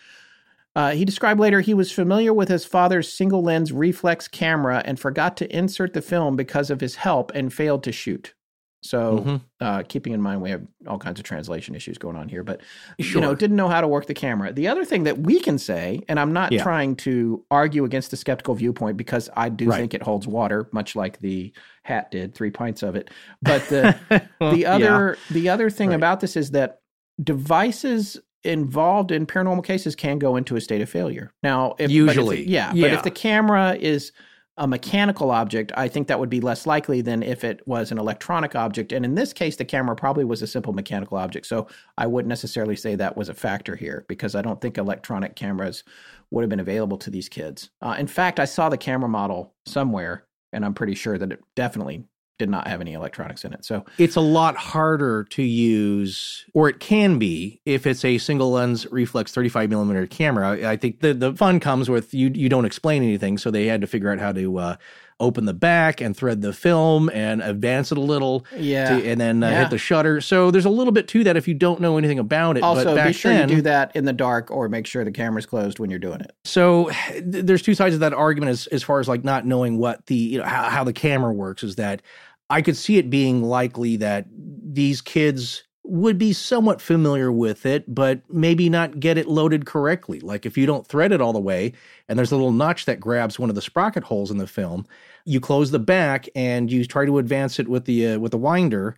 Uh, 0.76 0.92
he 0.92 1.06
described 1.06 1.40
later 1.40 1.62
he 1.62 1.76
was 1.76 1.92
familiar 1.92 2.34
with 2.34 2.50
his 2.50 2.66
father's 2.66 3.12
single 3.12 3.44
lens 3.44 3.72
reflex 3.72 4.28
camera 4.28 4.82
and 4.84 5.00
forgot 5.00 5.38
to 5.38 5.56
insert 5.56 5.94
the 5.94 6.02
film 6.02 6.36
because 6.36 6.72
of 6.72 6.82
his 6.82 6.96
help 6.96 7.32
and 7.36 7.54
failed 7.54 7.84
to 7.84 7.92
shoot. 7.92 8.34
So, 8.82 9.20
Mhm. 9.20 9.42
uh, 9.60 9.84
keeping 9.88 10.14
in 10.14 10.22
mind 10.22 10.42
we 10.42 10.50
have 10.52 10.62
all 10.88 10.98
kinds 10.98 11.20
of 11.20 11.26
translation 11.26 11.76
issues 11.76 11.98
going 11.98 12.16
on 12.16 12.30
here, 12.30 12.44
but 12.44 12.62
you 12.98 13.20
know, 13.20 13.36
didn't 13.36 13.58
know 13.58 13.68
how 13.68 13.82
to 13.82 13.88
work 13.88 14.06
the 14.08 14.14
camera. 14.14 14.54
The 14.54 14.70
other 14.70 14.86
thing 14.86 15.04
that 15.04 15.18
we 15.20 15.40
can 15.42 15.58
say, 15.58 16.02
and 16.08 16.18
I'm 16.20 16.32
not 16.32 16.52
Yeah. 16.54 16.64
trying 16.64 16.96
to 16.98 17.44
argue 17.52 17.84
against 17.84 18.12
the 18.12 18.18
skeptical 18.18 18.56
viewpoint 18.56 18.96
because 18.96 19.30
I 19.36 19.50
do 19.50 19.70
Right. 19.70 19.78
think 19.80 19.94
it 19.94 20.02
holds 20.04 20.28
water, 20.28 20.70
much 20.72 20.96
like 20.96 21.20
the 21.20 21.52
hat 21.84 22.10
did, 22.12 22.34
three 22.34 22.52
pints 22.52 22.82
of 22.82 22.96
it. 22.96 23.10
But 23.42 23.68
the 23.68 23.96
the 24.40 24.60
Yeah. 24.60 24.74
other 24.76 25.18
the 25.30 25.50
other 25.50 25.70
thing 25.70 25.90
Right. 25.90 25.96
about 25.96 26.22
this 26.22 26.38
is 26.38 26.52
that 26.52 26.80
devices 27.22 28.18
involved 28.46 29.12
in 29.12 29.26
paranormal 29.26 29.66
cases 29.66 29.94
can 29.96 30.18
go 30.20 30.38
into 30.38 30.56
a 30.56 30.62
state 30.62 30.82
of 30.82 30.90
failure. 30.90 31.32
Now, 31.44 31.76
if, 31.78 31.92
Usually. 31.92 32.48
yeah, 32.48 32.72
but 32.72 32.94
if 32.94 33.04
the 33.04 33.12
camera 33.12 33.76
is 33.78 34.14
a 34.60 34.68
mechanical 34.68 35.32
object, 35.32 35.72
I 35.76 35.88
think 35.88 36.08
that 36.08 36.20
would 36.20 36.30
be 36.30 36.42
less 36.42 36.68
likely 36.68 37.02
than 37.02 37.24
if 37.24 37.46
it 37.46 37.66
was 37.66 37.92
an 37.92 37.98
electronic 37.98 38.56
object. 38.56 38.92
And 38.92 39.06
in 39.06 39.16
this 39.16 39.32
case, 39.32 39.56
the 39.56 39.64
camera 39.64 39.96
probably 39.96 40.26
was 40.26 40.42
a 40.42 40.48
simple 40.48 40.74
mechanical 40.74 41.18
object. 41.18 41.46
So 41.46 41.68
I 41.98 42.06
wouldn't 42.06 42.28
necessarily 42.28 42.76
say 42.76 42.96
that 42.96 43.16
was 43.16 43.30
a 43.30 43.34
factor 43.34 43.78
here 43.78 44.06
because 44.10 44.36
I 44.36 44.42
don't 44.42 44.60
think 44.60 44.78
electronic 44.78 45.38
cameras 45.38 45.86
would 46.30 46.42
have 46.42 46.50
been 46.50 46.60
available 46.60 46.98
to 46.98 47.10
these 47.10 47.30
kids. 47.30 47.70
Uh, 47.82 47.96
in 47.98 48.08
fact, 48.08 48.38
I 48.38 48.46
saw 48.46 48.68
the 48.68 48.78
camera 48.78 49.10
model 49.10 49.54
somewhere, 49.66 50.26
and 50.52 50.66
I'm 50.66 50.74
pretty 50.74 50.96
sure 50.96 51.18
that 51.18 51.32
it 51.32 51.40
definitely 51.56 52.04
did 52.40 52.50
not 52.50 52.68
have 52.68 52.82
any 52.82 52.94
electronics 52.94 53.44
in 53.46 53.54
it. 53.54 53.64
So 53.64 53.86
it's 54.00 54.16
a 54.16 54.22
lot 54.22 54.56
harder 54.56 55.26
to 55.26 55.44
use, 55.44 56.46
or 56.54 56.70
it 56.70 56.80
can 56.80 57.20
be, 57.20 57.62
if 57.66 57.86
it's 57.86 58.04
a 58.04 58.18
single 58.18 58.52
lens 58.52 58.88
reflex 58.92 59.32
35 59.34 59.70
millimeter 59.70 60.08
camera. 60.08 60.50
I 60.52 60.72
I 60.72 60.76
think 60.78 61.02
the, 61.02 61.14
the 61.14 61.34
fun 61.34 61.60
comes 61.60 61.90
with 61.90 62.14
you 62.14 62.32
you 62.34 62.50
don't 62.50 62.66
explain 62.66 63.04
anything, 63.04 63.38
so 63.38 63.52
they 63.52 63.68
had 63.68 63.82
to 63.82 63.88
figure 63.88 64.10
out 64.12 64.20
how 64.20 64.32
to 64.32 64.58
uh, 64.58 64.76
open 65.22 65.44
the 65.44 65.54
back 65.54 66.00
and 66.00 66.16
thread 66.16 66.42
the 66.42 66.54
film 66.54 67.10
and 67.10 67.42
advance 67.42 67.92
it 67.92 67.98
a 67.98 68.02
little, 68.02 68.46
Yeah. 68.56 68.98
to- 68.98 69.06
and 69.06 69.20
then 69.20 69.44
uh, 69.44 69.50
Yeah. 69.50 69.60
hit 69.64 69.70
the 69.70 69.78
shutter. 69.78 70.22
So 70.22 70.50
there's 70.50 70.64
a 70.64 70.70
little 70.70 70.94
bit 70.94 71.10
to 71.10 71.26
that 71.26 71.36
if 71.36 71.46
you 71.46 71.54
don't 71.54 71.82
know 71.82 71.98
anything 71.98 72.20
about 72.20 72.56
it. 72.56 72.64
also 72.64 72.86
but 72.86 72.96
back 72.96 73.08
be 73.08 73.14
sure 73.14 73.34
then, 73.34 73.50
you 73.50 73.56
do 73.58 73.62
that 73.64 73.94
in 73.98 74.06
the 74.06 74.14
dark 74.14 74.50
or 74.50 74.70
make 74.70 74.88
sure 74.88 75.04
the 75.04 75.12
camera's 75.12 75.46
closed 75.46 75.78
when 75.78 75.90
you're 75.90 76.00
doing 76.00 76.22
it. 76.22 76.32
So 76.46 76.90
th- 77.12 77.44
there's 77.46 77.62
two 77.62 77.76
sides 77.76 77.94
of 77.96 78.00
that 78.00 78.14
argument 78.14 78.52
as 78.52 78.68
as 78.68 78.82
far 78.82 79.02
as 79.02 79.10
like 79.10 79.26
not 79.26 79.46
knowing 79.46 79.78
what 79.78 80.06
the 80.06 80.16
you 80.16 80.38
know 80.38 80.46
how, 80.46 80.70
how 80.70 80.84
the 80.86 80.94
camera 80.94 81.34
works 81.34 81.64
is 81.64 81.76
that 81.76 82.02
I 82.50 82.62
could 82.62 82.78
see 82.78 82.98
it 82.98 83.10
being 83.10 83.44
likely 83.44 83.96
that 83.98 84.26
these 84.32 85.02
kids 85.02 85.64
would 85.84 86.18
be 86.18 86.34
somewhat 86.34 86.82
familiar 86.82 87.32
with 87.32 87.66
it, 87.66 87.84
but 87.94 88.22
maybe 88.30 88.70
not 88.70 89.00
get 89.00 89.18
it 89.18 89.28
loaded 89.28 89.66
correctly. 89.66 90.20
Like 90.20 90.46
if 90.46 90.58
you 90.58 90.66
don't 90.66 90.86
thread 90.86 91.12
it 91.12 91.22
all 91.22 91.34
the 91.34 91.40
way 91.40 91.74
and 92.08 92.18
there's 92.18 92.32
a 92.32 92.36
little 92.36 92.52
notch 92.52 92.86
that 92.86 93.00
grabs 93.00 93.40
one 93.40 93.50
of 93.50 93.56
the 93.56 93.62
sprocket 93.62 94.04
holes 94.04 94.30
in 94.30 94.38
the 94.38 94.46
film, 94.48 94.86
you 95.26 95.40
close 95.40 95.72
the 95.72 95.80
back 95.80 96.28
and 96.36 96.72
you 96.72 96.86
try 96.86 97.06
to 97.06 97.18
advance 97.18 97.60
it 97.60 97.68
with 97.68 97.86
the 97.86 98.08
uh, 98.08 98.20
with 98.20 98.32
the 98.32 98.38
winder 98.38 98.98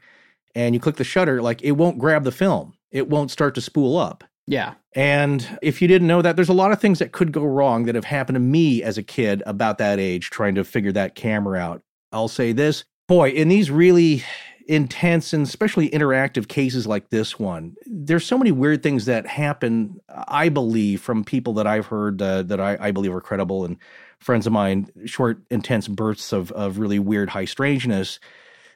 and 0.53 0.75
you 0.75 0.81
click 0.81 0.97
the 0.97 1.03
shutter, 1.03 1.41
like 1.41 1.61
it 1.61 1.73
won't 1.73 1.97
grab 1.97 2.23
the 2.25 2.31
film. 2.31 2.73
It 2.91 3.07
won't 3.07 3.31
start 3.31 3.55
to 3.55 3.61
spool 3.61 3.97
up. 3.97 4.25
Yeah. 4.47 4.73
And 4.93 5.59
if 5.61 5.81
you 5.81 5.87
didn't 5.87 6.09
know 6.09 6.21
that, 6.21 6.35
there's 6.35 6.49
a 6.49 6.53
lot 6.53 6.73
of 6.73 6.81
things 6.81 6.99
that 6.99 7.13
could 7.13 7.31
go 7.31 7.45
wrong 7.45 7.85
that 7.85 7.95
have 7.95 8.03
happened 8.03 8.35
to 8.35 8.41
me 8.41 8.83
as 8.83 8.97
a 8.97 9.03
kid 9.03 9.41
about 9.45 9.77
that 9.77 9.97
age, 9.97 10.29
trying 10.29 10.55
to 10.55 10.65
figure 10.65 10.91
that 10.91 11.15
camera 11.15 11.57
out. 11.57 11.83
I'll 12.11 12.27
say 12.27 12.51
this 12.51 12.83
boy, 13.11 13.29
in 13.29 13.49
these 13.49 13.69
really 13.69 14.23
intense 14.69 15.33
and 15.33 15.43
especially 15.43 15.89
interactive 15.89 16.47
cases 16.47 16.87
like 16.87 17.09
this 17.09 17.37
one, 17.37 17.75
there's 17.85 18.25
so 18.25 18.37
many 18.37 18.53
weird 18.53 18.81
things 18.81 19.03
that 19.03 19.27
happen, 19.27 19.99
I 20.07 20.47
believe, 20.47 21.01
from 21.01 21.25
people 21.25 21.51
that 21.55 21.67
I've 21.67 21.87
heard 21.87 22.21
uh, 22.21 22.43
that 22.43 22.61
I, 22.61 22.77
I 22.79 22.91
believe 22.91 23.13
are 23.13 23.19
credible 23.19 23.65
and 23.65 23.75
friends 24.19 24.47
of 24.47 24.53
mine, 24.53 24.89
short, 25.03 25.41
intense 25.51 25.89
bursts 25.89 26.31
of, 26.31 26.53
of 26.53 26.79
really 26.79 26.99
weird, 26.99 27.29
high 27.29 27.43
strangeness 27.43 28.17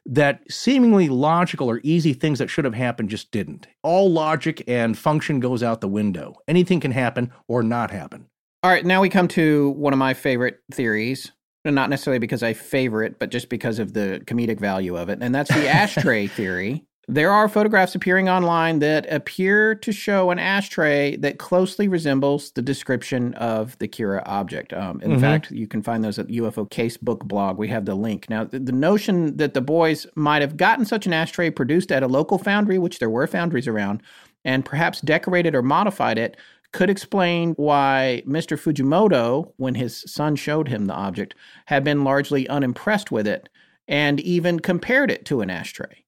that 0.06 0.42
seemingly 0.52 1.08
logical 1.08 1.70
or 1.70 1.80
easy 1.84 2.12
things 2.12 2.40
that 2.40 2.50
should 2.50 2.66
have 2.66 2.76
happened 2.76 3.10
just 3.10 3.32
didn't. 3.32 3.68
All 3.84 4.12
logic 4.12 4.66
and 4.68 4.98
function 4.98 5.40
goes 5.40 5.64
out 5.64 5.80
the 5.80 5.88
window. 5.88 6.36
Anything 6.46 6.82
can 6.82 6.92
happen 6.92 7.32
or 7.48 7.64
not 7.64 7.90
happen. 7.90 8.28
All 8.64 8.70
right, 8.70 8.86
now 8.86 9.00
we 9.00 9.08
come 9.08 9.30
to 9.30 9.70
one 9.70 9.94
of 9.94 10.00
my 10.00 10.14
favorite 10.14 10.60
theories. 10.74 11.32
Not 11.66 11.90
necessarily 11.90 12.20
because 12.20 12.44
I 12.44 12.54
favor 12.54 13.04
it, 13.04 13.18
but 13.20 13.32
just 13.32 13.50
because 13.50 13.80
of 13.80 13.94
the 13.94 14.22
comedic 14.26 14.60
value 14.60 14.96
of 14.96 15.10
it. 15.10 15.20
And 15.22 15.34
that's 15.34 15.54
the 15.54 15.68
ashtray 15.68 16.28
theory. 16.38 16.86
There 17.08 17.32
are 17.32 17.48
photographs 17.48 17.94
appearing 17.94 18.30
online 18.30 18.80
that 18.80 19.12
appear 19.14 19.76
to 19.76 19.92
show 19.92 20.32
an 20.32 20.40
ashtray 20.40 21.16
that 21.18 21.38
closely 21.38 21.88
resembles 21.88 22.50
the 22.52 22.64
description 22.64 23.36
of 23.36 23.78
the 23.78 23.88
Kera 23.88 24.24
object. 24.26 24.74
Um, 24.74 25.02
in 25.02 25.12
Mhm. 25.12 25.22
fact, 25.22 25.52
you 25.52 25.68
can 25.68 25.84
find 25.84 26.04
those 26.04 26.18
at 26.18 26.30
UFO 26.32 26.66
Casebook 26.66 27.20
blog. 27.26 27.60
We 27.60 27.68
have 27.68 27.86
the 27.86 27.94
link. 27.94 28.28
Now, 28.28 28.44
the, 28.46 28.58
the 28.60 28.72
notion 28.72 29.38
that 29.38 29.54
the 29.54 29.62
boys 29.62 30.08
might 30.16 30.42
have 30.42 30.58
gotten 30.58 30.84
such 30.86 31.06
an 31.06 31.14
ashtray 31.14 31.52
produced 31.52 31.92
at 31.92 32.02
a 32.02 32.08
local 32.08 32.40
foundry, 32.40 32.80
which 32.80 32.98
there 32.98 33.10
were 33.10 33.28
foundries 33.28 33.68
around, 33.68 34.02
and 34.44 34.66
perhaps 34.66 35.00
decorated 35.02 35.54
or 35.54 35.62
modified 35.62 36.18
it, 36.18 36.38
could 36.76 36.90
explain 36.90 37.54
why 37.54 38.22
Mr. 38.28 38.60
Fujimoto, 38.60 39.54
when 39.56 39.76
his 39.76 40.04
son 40.12 40.36
showed 40.36 40.68
him 40.68 40.88
the 40.88 40.94
object, 40.94 41.34
had 41.68 41.86
been 41.86 42.04
largely 42.04 42.50
unimpressed 42.50 43.12
with 43.12 43.26
it 43.26 43.48
and 43.88 44.20
even 44.20 44.60
compared 44.60 45.10
it 45.10 45.24
to 45.26 45.40
an 45.40 45.50
ashtray 45.50 46.04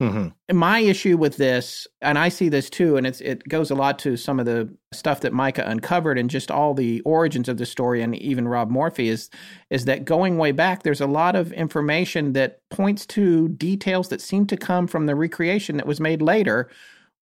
Mm-hmm. 0.00 0.56
my 0.56 0.78
issue 0.78 1.18
with 1.18 1.36
this 1.36 1.86
and 2.00 2.18
i 2.18 2.30
see 2.30 2.48
this 2.48 2.70
too 2.70 2.96
and 2.96 3.06
it's 3.06 3.20
it 3.20 3.46
goes 3.46 3.70
a 3.70 3.74
lot 3.74 3.98
to 3.98 4.16
some 4.16 4.40
of 4.40 4.46
the 4.46 4.74
stuff 4.94 5.20
that 5.20 5.34
micah 5.34 5.62
uncovered 5.66 6.16
and 6.16 6.30
just 6.30 6.50
all 6.50 6.72
the 6.72 7.02
origins 7.02 7.50
of 7.50 7.58
the 7.58 7.66
story 7.66 8.00
and 8.00 8.16
even 8.16 8.48
rob 8.48 8.70
morphy 8.70 9.10
is 9.10 9.28
is 9.68 9.84
that 9.84 10.06
going 10.06 10.38
way 10.38 10.52
back 10.52 10.84
there's 10.84 11.02
a 11.02 11.06
lot 11.06 11.36
of 11.36 11.52
information 11.52 12.32
that 12.32 12.66
points 12.70 13.04
to 13.04 13.50
details 13.50 14.08
that 14.08 14.22
seem 14.22 14.46
to 14.46 14.56
come 14.56 14.86
from 14.86 15.04
the 15.04 15.14
recreation 15.14 15.76
that 15.76 15.86
was 15.86 16.00
made 16.00 16.22
later 16.22 16.70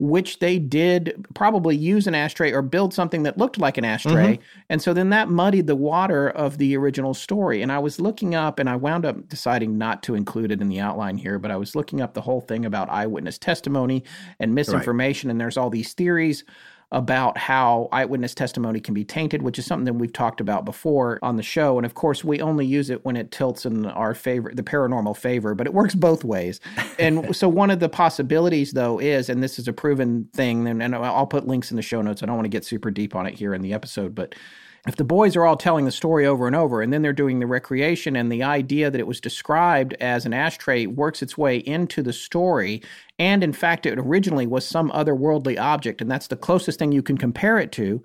which 0.00 0.38
they 0.38 0.58
did 0.58 1.26
probably 1.34 1.76
use 1.76 2.06
an 2.06 2.14
ashtray 2.14 2.52
or 2.52 2.62
build 2.62 2.94
something 2.94 3.24
that 3.24 3.36
looked 3.36 3.58
like 3.58 3.76
an 3.76 3.84
ashtray. 3.84 4.36
Mhm. 4.36 4.40
And 4.70 4.80
so 4.82 4.94
then 4.94 5.10
that 5.10 5.28
muddied 5.28 5.66
the 5.66 5.74
water 5.74 6.28
of 6.28 6.58
the 6.58 6.76
original 6.76 7.14
story. 7.14 7.62
And 7.62 7.72
I 7.72 7.80
was 7.80 8.00
looking 8.00 8.34
up 8.34 8.60
and 8.60 8.70
I 8.70 8.76
wound 8.76 9.04
up 9.04 9.28
deciding 9.28 9.76
not 9.76 10.04
to 10.04 10.14
include 10.14 10.52
it 10.52 10.60
in 10.60 10.68
the 10.68 10.78
outline 10.78 11.18
here, 11.18 11.38
but 11.40 11.50
I 11.50 11.56
was 11.56 11.74
looking 11.74 12.00
up 12.00 12.14
the 12.14 12.20
whole 12.20 12.40
thing 12.40 12.64
about 12.64 12.88
eyewitness 12.90 13.38
testimony 13.38 14.04
and 14.38 14.54
misinformation. 14.54 15.30
And 15.30 15.40
there's 15.40 15.56
all 15.56 15.70
these 15.70 15.92
theories 15.94 16.44
about 16.90 17.36
how 17.36 17.88
eyewitness 17.92 18.34
testimony 18.34 18.80
can 18.80 18.94
be 18.94 19.04
tainted, 19.04 19.42
which 19.42 19.58
is 19.58 19.66
something 19.66 19.84
that 19.84 19.92
we've 19.94 20.12
talked 20.12 20.40
about 20.40 20.64
before 20.64 21.18
on 21.22 21.36
the 21.36 21.42
show. 21.42 21.78
And 21.78 21.84
of 21.84 21.94
course, 21.94 22.24
we 22.24 22.40
only 22.40 22.64
use 22.64 22.88
it 22.88 23.04
when 23.04 23.14
it 23.14 23.30
tilts 23.30 23.66
in 23.66 23.84
our 23.84 24.14
favor, 24.14 24.50
the 24.54 24.62
paranormal 24.62 25.16
favor, 25.16 25.54
but 25.54 25.66
it 25.66 25.74
works 25.74 25.94
both 25.94 26.24
ways. 26.24 26.60
And 26.98 27.36
so, 27.36 27.48
one 27.48 27.70
of 27.70 27.78
the 27.78 27.88
possibilities, 27.88 28.72
though, 28.72 28.98
is, 28.98 29.28
and 29.28 29.40
this 29.40 29.60
is 29.60 29.68
a 29.68 29.72
proven 29.72 30.28
thing, 30.32 30.66
and, 30.66 30.82
and 30.82 30.96
I'll 30.96 31.28
put 31.28 31.46
links 31.46 31.70
in 31.70 31.76
the 31.76 31.82
show 31.82 32.02
notes. 32.02 32.24
I 32.24 32.26
don't 32.26 32.34
want 32.34 32.46
to 32.46 32.50
get 32.50 32.64
super 32.64 32.90
deep 32.90 33.14
on 33.14 33.24
it 33.24 33.34
here 33.34 33.54
in 33.54 33.62
the 33.62 33.72
episode, 33.72 34.16
but 34.16 34.34
if 34.88 34.96
the 34.96 35.04
boys 35.04 35.36
are 35.36 35.44
all 35.44 35.56
telling 35.56 35.84
the 35.84 35.90
story 35.90 36.26
over 36.26 36.46
and 36.46 36.56
over 36.56 36.82
and 36.82 36.92
then 36.92 37.02
they're 37.02 37.12
doing 37.12 37.40
the 37.40 37.46
recreation 37.46 38.16
and 38.16 38.30
the 38.30 38.42
idea 38.42 38.90
that 38.90 39.00
it 39.00 39.06
was 39.06 39.20
described 39.20 39.94
as 39.94 40.24
an 40.24 40.32
ashtray 40.32 40.86
works 40.86 41.22
its 41.22 41.36
way 41.36 41.58
into 41.58 42.02
the 42.02 42.12
story 42.12 42.82
and 43.18 43.42
in 43.42 43.52
fact 43.52 43.86
it 43.86 43.98
originally 43.98 44.46
was 44.46 44.66
some 44.66 44.90
otherworldly 44.92 45.58
object 45.58 46.00
and 46.00 46.10
that's 46.10 46.28
the 46.28 46.36
closest 46.36 46.78
thing 46.78 46.92
you 46.92 47.02
can 47.02 47.18
compare 47.18 47.58
it 47.58 47.72
to 47.72 48.02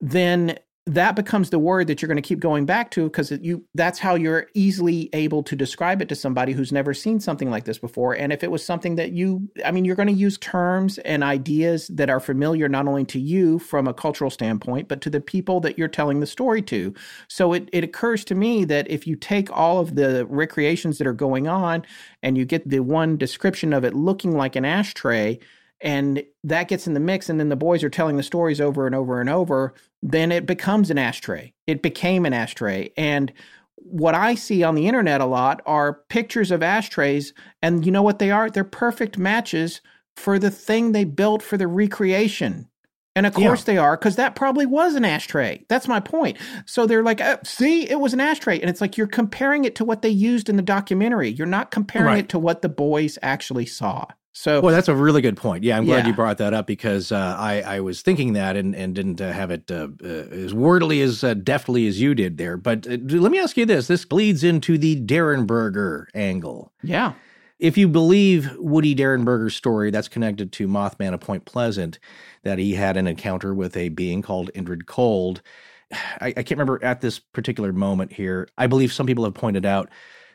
then 0.00 0.58
that 0.86 1.14
becomes 1.14 1.50
the 1.50 1.60
word 1.60 1.86
that 1.86 2.02
you're 2.02 2.08
going 2.08 2.16
to 2.16 2.22
keep 2.22 2.40
going 2.40 2.66
back 2.66 2.90
to 2.90 3.04
because 3.04 3.30
you 3.30 3.64
that's 3.74 4.00
how 4.00 4.16
you're 4.16 4.48
easily 4.54 5.08
able 5.12 5.40
to 5.44 5.54
describe 5.54 6.02
it 6.02 6.08
to 6.08 6.16
somebody 6.16 6.52
who's 6.52 6.72
never 6.72 6.92
seen 6.92 7.20
something 7.20 7.50
like 7.50 7.64
this 7.64 7.78
before. 7.78 8.14
And 8.14 8.32
if 8.32 8.42
it 8.42 8.50
was 8.50 8.64
something 8.64 8.96
that 8.96 9.12
you 9.12 9.48
i 9.64 9.70
mean 9.70 9.84
you're 9.84 9.94
going 9.94 10.08
to 10.08 10.12
use 10.12 10.38
terms 10.38 10.98
and 10.98 11.22
ideas 11.22 11.86
that 11.86 12.10
are 12.10 12.18
familiar 12.18 12.68
not 12.68 12.88
only 12.88 13.04
to 13.04 13.20
you 13.20 13.60
from 13.60 13.86
a 13.86 13.94
cultural 13.94 14.30
standpoint 14.30 14.88
but 14.88 15.00
to 15.02 15.10
the 15.10 15.20
people 15.20 15.60
that 15.60 15.78
you're 15.78 15.86
telling 15.86 16.18
the 16.18 16.26
story 16.26 16.62
to. 16.62 16.92
So 17.28 17.52
it, 17.52 17.68
it 17.72 17.84
occurs 17.84 18.24
to 18.24 18.34
me 18.34 18.64
that 18.64 18.90
if 18.90 19.06
you 19.06 19.14
take 19.14 19.56
all 19.56 19.78
of 19.78 19.94
the 19.94 20.26
recreations 20.26 20.98
that 20.98 21.06
are 21.06 21.12
going 21.12 21.46
on 21.46 21.84
and 22.24 22.36
you 22.36 22.44
get 22.44 22.68
the 22.68 22.80
one 22.80 23.16
description 23.16 23.72
of 23.72 23.84
it 23.84 23.94
looking 23.94 24.36
like 24.36 24.56
an 24.56 24.64
ashtray 24.64 25.38
and 25.80 26.24
that 26.44 26.68
gets 26.68 26.86
in 26.86 26.94
the 26.94 27.00
mix 27.00 27.28
and 27.28 27.38
then 27.38 27.50
the 27.50 27.56
boys 27.56 27.84
are 27.84 27.90
telling 27.90 28.16
the 28.16 28.22
stories 28.22 28.60
over 28.60 28.86
and 28.86 28.96
over 28.96 29.20
and 29.20 29.30
over 29.30 29.74
then 30.02 30.32
it 30.32 30.46
becomes 30.46 30.90
an 30.90 30.98
ashtray. 30.98 31.52
It 31.66 31.82
became 31.82 32.26
an 32.26 32.32
ashtray. 32.32 32.90
And 32.96 33.32
what 33.76 34.14
i 34.14 34.34
see 34.36 34.62
on 34.62 34.76
the 34.76 34.86
internet 34.86 35.20
a 35.20 35.26
lot 35.26 35.60
are 35.66 36.00
pictures 36.08 36.52
of 36.52 36.62
ashtrays 36.62 37.32
and 37.62 37.84
you 37.84 37.90
know 37.90 38.02
what 38.02 38.18
they 38.20 38.30
are? 38.30 38.48
They're 38.48 38.62
perfect 38.64 39.18
matches 39.18 39.80
for 40.16 40.38
the 40.38 40.50
thing 40.50 40.92
they 40.92 41.04
built 41.04 41.42
for 41.42 41.56
the 41.56 41.66
recreation. 41.66 42.68
And 43.14 43.26
of 43.26 43.36
Yeah. 43.36 43.48
course 43.48 43.64
they 43.64 43.76
are 43.78 43.96
because 43.96 44.16
that 44.16 44.34
probably 44.36 44.66
was 44.66 44.94
an 44.94 45.04
ashtray. 45.04 45.64
That's 45.68 45.88
my 45.88 46.00
point. 46.00 46.38
So 46.64 46.86
they're 46.86 47.02
like 47.02 47.20
uh, 47.20 47.38
see 47.44 47.88
it 47.88 48.00
was 48.00 48.12
an 48.14 48.20
ashtray. 48.20 48.60
And 48.60 48.70
it's 48.70 48.80
like 48.80 48.96
you're 48.96 49.06
comparing 49.06 49.64
it 49.64 49.74
to 49.76 49.84
what 49.84 50.02
they 50.02 50.08
used 50.08 50.48
in 50.48 50.56
the 50.56 50.62
documentary. 50.62 51.28
You're 51.30 51.46
not 51.46 51.70
comparing 51.70 52.06
Right. 52.06 52.18
it 52.24 52.28
to 52.30 52.38
what 52.38 52.62
the 52.62 52.68
boys 52.68 53.18
actually 53.22 53.66
saw 53.66 54.06
so 54.32 54.60
Well, 54.60 54.74
that's 54.74 54.88
a 54.88 54.94
really 54.94 55.20
good 55.20 55.36
point. 55.36 55.62
Yeah, 55.64 55.76
I'm 55.76 55.84
glad 55.84 55.98
Yeah. 56.04 56.08
you 56.08 56.14
brought 56.14 56.38
that 56.38 56.54
up 56.54 56.66
because 56.66 57.12
uh, 57.12 57.36
I, 57.38 57.60
I 57.60 57.80
was 57.80 58.02
thinking 58.02 58.32
that 58.32 58.56
and, 58.56 58.74
and 58.74 58.94
didn't 58.94 59.20
uh, 59.20 59.32
have 59.32 59.50
it 59.50 59.70
uh, 59.70 59.88
uh, 60.02 60.06
as 60.06 60.52
wordily 60.54 61.02
as 61.02 61.22
uh, 61.22 61.34
deftly 61.34 61.86
as 61.86 62.00
you 62.00 62.14
did 62.14 62.38
there. 62.38 62.56
But 62.56 62.86
uh, 62.86 62.96
let 63.02 63.30
me 63.30 63.38
ask 63.38 63.56
you 63.56 63.66
this: 63.66 63.86
this 63.88 64.04
bleeds 64.04 64.42
into 64.42 64.78
the 64.78 65.00
Derenberger 65.00 66.06
angle. 66.14 66.72
yeah 66.82 67.12
If 67.58 67.76
you 67.76 67.88
believe 67.88 68.50
Woody 68.58 68.94
Derenberger's 68.94 69.54
story, 69.54 69.90
that's 69.90 70.08
connected 70.08 70.50
to 70.52 70.66
Mothman 70.66 71.12
of 71.14 71.20
Point 71.20 71.44
Pleasant, 71.44 71.98
that 72.42 72.58
he 72.58 72.74
had 72.74 72.96
an 72.96 73.06
encounter 73.06 73.54
with 73.54 73.76
a 73.76 73.90
being 73.90 74.22
called 74.22 74.50
Indrid 74.54 74.86
Cold. 74.86 75.42
I, 75.92 76.28
I 76.28 76.32
can't 76.42 76.52
remember 76.52 76.82
at 76.82 77.02
this 77.02 77.18
particular 77.18 77.72
moment 77.72 78.12
here. 78.14 78.48
I 78.56 78.66
believe 78.66 78.92
some 78.92 79.06
people 79.06 79.24
have 79.24 79.34
pointed 79.34 79.66
out 79.66 79.90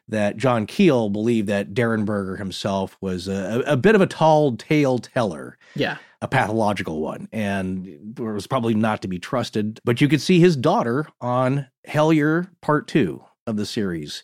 that 0.09 0.37
John 0.37 0.65
Keel 0.65 1.09
believed 1.09 1.47
that 1.49 1.73
Derenberger 1.73 2.37
himself 2.37 2.97
was 3.01 3.27
a, 3.27 3.63
a 3.65 3.77
bit 3.77 3.95
of 3.95 4.01
a 4.01 4.07
tall 4.07 4.55
tale 4.55 4.99
teller 4.99 5.57
yeah 5.75 5.97
a 6.21 6.27
pathological 6.27 7.01
one 7.01 7.27
and 7.31 8.17
was 8.17 8.47
probably 8.47 8.73
not 8.73 9.01
to 9.01 9.07
be 9.07 9.19
trusted. 9.19 9.79
But 9.83 10.01
you 10.01 10.07
could 10.07 10.21
see 10.21 10.39
his 10.39 10.55
daughter 10.55 11.07
on 11.21 11.67
Hellier 11.87 12.49
Part 12.61 12.87
Two 12.87 13.23
of 13.45 13.57
the 13.57 13.65
series. 13.65 14.23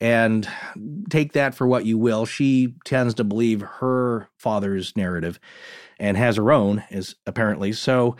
And 0.00 0.48
take 1.10 1.32
that 1.32 1.54
for 1.54 1.66
what 1.66 1.86
you 1.86 1.96
will. 1.96 2.26
She 2.26 2.74
tends 2.84 3.14
to 3.14 3.24
believe 3.24 3.60
her 3.60 4.28
father's 4.36 4.96
narrative 4.96 5.38
and 6.00 6.16
has 6.16 6.36
her 6.36 6.50
own, 6.50 6.82
is 6.90 7.14
apparently. 7.24 7.72
So 7.72 8.16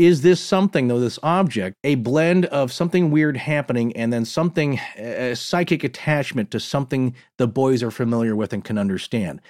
is 0.00 0.22
this 0.22 0.40
something, 0.40 0.88
though, 0.88 0.98
this 0.98 1.18
object, 1.22 1.76
a 1.84 1.96
blend 1.96 2.46
of 2.46 2.72
something 2.72 3.10
weird 3.10 3.36
happening 3.36 3.94
and 3.94 4.10
then 4.12 4.24
something, 4.24 4.80
a 4.96 5.34
psychic 5.36 5.84
attachment 5.84 6.50
to 6.52 6.58
something 6.58 7.14
the 7.36 7.46
boys 7.46 7.82
are 7.82 7.90
familiar 7.90 8.34
with 8.34 8.52
and 8.54 8.64
can 8.64 8.78
understand? 8.78 9.42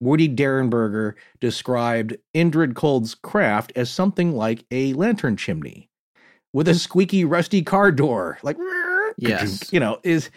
Woody 0.00 0.28
Derenberger 0.28 1.14
described 1.40 2.16
Indrid 2.34 2.74
Cold's 2.74 3.14
craft 3.14 3.72
as 3.76 3.90
something 3.90 4.32
like 4.32 4.66
a 4.70 4.92
lantern 4.92 5.36
chimney 5.36 5.88
with 6.52 6.68
a 6.68 6.74
squeaky, 6.74 7.24
rusty 7.24 7.62
car 7.62 7.90
door. 7.90 8.38
Like, 8.42 8.58
Yes. 9.16 9.72
you 9.72 9.80
know, 9.80 10.00
is 10.02 10.30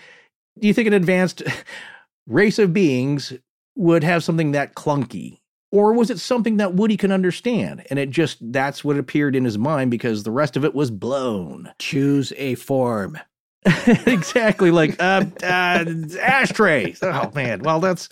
do 0.59 0.67
you 0.67 0.73
think 0.73 0.87
an 0.87 0.93
advanced 0.93 1.43
race 2.27 2.57
of 2.57 2.71
beings 2.71 3.33
would 3.75 4.03
have 4.05 4.23
something 4.23 4.53
that 4.53 4.75
clunky? 4.75 5.39
Or 5.71 5.93
was 5.93 6.09
it 6.09 6.19
something 6.19 6.57
that 6.57 6.75
Woody 6.75 6.95
can 6.95 7.11
understand? 7.11 7.85
And 7.89 7.99
it 7.99 8.09
just, 8.09 8.37
that's 8.53 8.83
what 8.83 8.97
appeared 8.97 9.35
in 9.35 9.43
his 9.43 9.57
mind 9.57 9.91
because 9.91 10.23
the 10.23 10.31
rest 10.31 10.55
of 10.55 10.63
it 10.63 10.73
was 10.73 10.91
blown. 10.91 11.71
choose 11.79 12.31
a 12.37 12.55
form 12.55 13.17
exactly. 14.05 14.71
Like, 14.71 15.01
uh, 15.01 15.25
uh, 15.43 15.85
ashtray. 16.21 16.95
Oh, 17.01 17.31
man. 17.35 17.63
Well, 17.63 17.81
that's, 17.81 18.07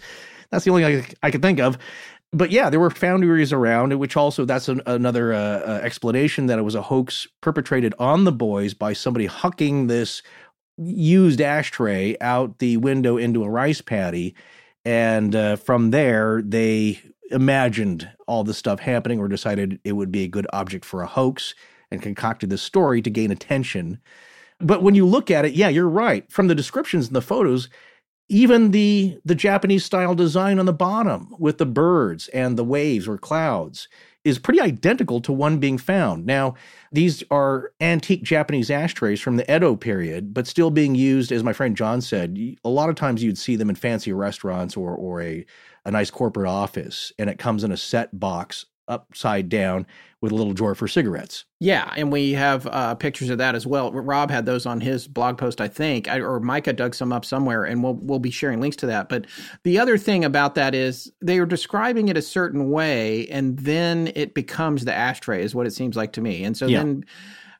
that's 0.52 0.66
the 0.66 0.72
only 0.72 0.84
thing 0.84 1.16
I, 1.22 1.28
I 1.28 1.32
could 1.32 1.42
think 1.42 1.60
of. 1.60 1.78
But 2.36 2.52
yeah, 2.52 2.70
there 2.70 2.82
were 2.82 2.90
foundries 2.90 3.54
around, 3.54 3.98
which 3.98 4.18
also 4.18 4.44
that's 4.44 4.68
an, 4.68 4.82
another 4.86 5.34
uh, 5.34 5.38
uh, 5.40 5.80
explanation 5.82 6.48
that 6.48 6.60
it 6.60 6.64
was 6.64 6.76
a 6.76 6.82
hoax 6.82 7.28
perpetrated 7.42 7.94
on 7.98 8.26
the 8.26 8.32
boys 8.34 8.74
by 8.74 8.92
somebody 8.92 9.26
hucking 9.28 9.88
this 9.88 10.22
used 10.78 11.40
ashtray 11.40 12.18
out 12.20 12.60
the 12.60 12.76
window 12.76 13.16
into 13.16 13.46
a 13.46 13.50
rice 13.50 13.80
paddy, 13.80 14.36
and 14.84 15.34
uh, 15.34 15.56
from 15.56 15.92
there 15.92 16.42
they 16.42 17.00
imagined 17.32 18.10
all 18.28 18.44
this 18.44 18.58
stuff 18.58 18.80
happening 18.80 19.20
or 19.20 19.28
decided 19.28 19.80
it 19.84 19.94
would 19.94 20.12
be 20.12 20.24
a 20.24 20.28
good 20.28 20.48
object 20.54 20.86
for 20.86 21.02
a 21.02 21.08
hoax 21.08 21.56
and 21.92 22.02
concocted 22.02 22.50
this 22.50 22.62
story 22.62 23.02
to 23.02 23.10
gain 23.10 23.32
attention. 23.32 24.00
But 24.60 24.84
when 24.84 24.96
you 24.96 25.06
look 25.06 25.30
at 25.30 25.46
it, 25.46 25.54
yeah, 25.54 25.70
you're 25.70 25.90
right. 25.90 26.30
From 26.32 26.48
the 26.48 26.56
descriptions 26.56 27.08
and 27.08 27.16
the 27.16 27.22
photos, 27.22 27.70
even 28.30 28.72
the 28.72 29.20
the 29.24 29.36
Japanese 29.36 29.86
style 29.86 30.16
design 30.16 30.58
on 30.60 30.66
the 30.66 30.74
bottom 30.74 31.36
with 31.38 31.58
the 31.58 31.66
birds 31.66 32.28
and 32.30 32.58
the 32.58 32.64
waves 32.64 33.08
or 33.08 33.18
clouds 33.18 33.88
is 34.24 34.40
pretty 34.40 34.60
identical 34.60 35.22
to 35.22 35.32
one 35.32 35.60
being 35.60 35.78
found. 35.78 36.26
Now, 36.26 36.56
these 36.92 37.24
are 37.30 37.72
antique 37.80 38.24
Japanese 38.24 38.72
ashtrays 38.72 39.22
from 39.22 39.38
the 39.38 39.56
Edo 39.56 39.76
period, 39.76 40.34
but 40.34 40.48
still 40.48 40.72
being 40.72 40.96
used, 40.96 41.32
as 41.32 41.44
my 41.44 41.54
friend 41.54 41.78
John 41.78 42.02
said. 42.02 42.36
A 42.66 42.70
lot 42.70 42.90
of 42.90 42.96
times 42.96 43.22
you'd 43.22 43.38
see 43.38 43.56
them 43.56 43.70
in 43.70 43.76
fancy 43.76 44.12
restaurants 44.12 44.76
or 44.76 44.96
or 44.96 45.22
a 45.22 45.46
a 45.86 45.92
nice 45.92 46.10
corporate 46.12 46.48
office, 46.48 47.12
and 47.20 47.30
it 47.30 47.38
comes 47.40 47.64
in 47.64 47.72
a 47.72 47.78
set 47.78 48.20
box 48.20 48.66
upside 48.88 49.50
down 49.50 49.88
with 50.22 50.32
a 50.32 50.36
little 50.36 50.54
drawer 50.54 50.76
for 50.76 50.88
cigarettes. 50.88 51.46
Yeah, 51.60 51.92
and 51.98 52.12
we 52.12 52.34
have 52.34 52.68
uh, 52.68 52.94
pictures 52.96 53.30
of 53.32 53.40
that 53.40 53.56
as 53.56 53.66
well. 53.66 53.92
Rob 53.92 54.30
had 54.30 54.46
those 54.46 54.68
on 54.68 54.80
his 54.80 55.08
blog 55.08 55.38
post, 55.40 55.60
I 55.60 55.68
think, 55.68 56.08
I, 56.08 56.20
or 56.20 56.40
Micah 56.40 56.74
dug 56.74 56.94
some 56.94 57.12
up 57.12 57.26
somewhere, 57.26 57.64
and 57.64 57.84
we'll 57.84 57.96
we'll 57.96 58.20
be 58.20 58.30
sharing 58.30 58.62
links 58.62 58.78
to 58.78 58.86
that. 58.88 59.10
But 59.10 59.26
the 59.64 59.80
other 59.80 59.98
thing 59.98 60.24
about 60.24 60.54
that 60.56 60.76
is 60.76 61.12
they 61.22 61.40
are 61.40 61.46
describing 61.48 62.10
it 62.10 62.18
a 62.18 62.22
certain 62.22 62.70
way, 62.70 63.28
and 63.30 63.58
then 63.58 64.12
it 64.16 64.34
becomes 64.36 64.86
the 64.86 64.94
ashtray, 64.94 65.44
is 65.44 65.56
what 65.56 65.66
it 65.66 65.72
seems 65.74 65.96
like 65.96 66.14
to 66.14 66.22
me. 66.22 66.44
And 66.44 66.56
so 66.56 66.68
Yeah. 66.68 66.84
then 66.84 67.06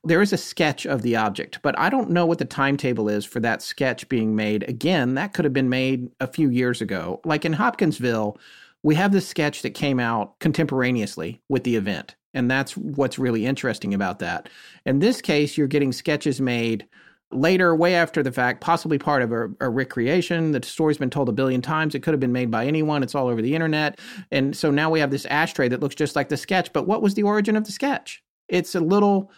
there 0.06 0.22
is 0.22 0.32
a 0.32 0.38
sketch 0.38 0.86
of 0.86 1.02
the 1.02 1.16
object, 1.16 1.58
but 1.62 1.78
I 1.78 1.90
don't 1.90 2.10
know 2.10 2.26
what 2.26 2.38
the 2.38 2.44
timetable 2.44 3.08
is 3.08 3.24
for 3.24 3.40
that 3.40 3.60
sketch 3.60 4.08
being 4.08 4.36
made. 4.36 4.62
Again, 4.68 5.14
that 5.14 5.32
could 5.32 5.44
have 5.44 5.52
been 5.52 5.68
made 5.68 6.10
a 6.20 6.26
few 6.26 6.48
years 6.48 6.80
ago. 6.80 7.20
Like 7.24 7.44
in 7.44 7.52
Hopkinsville, 7.52 8.38
we 8.82 8.94
have 8.94 9.12
this 9.12 9.26
sketch 9.26 9.62
that 9.62 9.70
came 9.70 9.98
out 9.98 10.38
contemporaneously 10.38 11.42
with 11.48 11.64
the 11.64 11.76
event. 11.76 12.14
And 12.34 12.50
that's 12.50 12.76
what's 12.76 13.18
really 13.18 13.46
interesting 13.46 13.94
about 13.94 14.20
that. 14.20 14.48
In 14.84 15.00
this 15.00 15.20
case, 15.20 15.58
you're 15.58 15.66
getting 15.66 15.92
sketches 15.92 16.40
made 16.40 16.86
later, 17.32 17.74
way 17.74 17.96
after 17.96 18.22
the 18.22 18.30
fact, 18.30 18.60
possibly 18.60 18.98
part 18.98 19.22
of 19.22 19.32
a, 19.32 19.48
a 19.60 19.68
recreation. 19.68 20.52
The 20.52 20.62
story's 20.62 20.98
been 20.98 21.10
told 21.10 21.28
a 21.28 21.32
billion 21.32 21.62
times. 21.62 21.94
It 21.94 22.04
could 22.04 22.14
have 22.14 22.20
been 22.20 22.32
made 22.32 22.50
by 22.50 22.66
anyone. 22.66 23.02
It's 23.02 23.14
all 23.14 23.26
over 23.26 23.42
the 23.42 23.54
internet. 23.54 23.98
And 24.30 24.56
so 24.56 24.70
now 24.70 24.90
we 24.90 25.00
have 25.00 25.10
this 25.10 25.26
ashtray 25.26 25.68
that 25.68 25.80
looks 25.80 25.96
just 25.96 26.14
like 26.14 26.28
the 26.28 26.36
sketch. 26.36 26.72
But 26.72 26.86
what 26.86 27.02
was 27.02 27.14
the 27.14 27.24
origin 27.24 27.56
of 27.56 27.64
the 27.64 27.72
sketch? 27.72 28.22
It's 28.48 28.76
a 28.76 28.80
little 28.80 29.32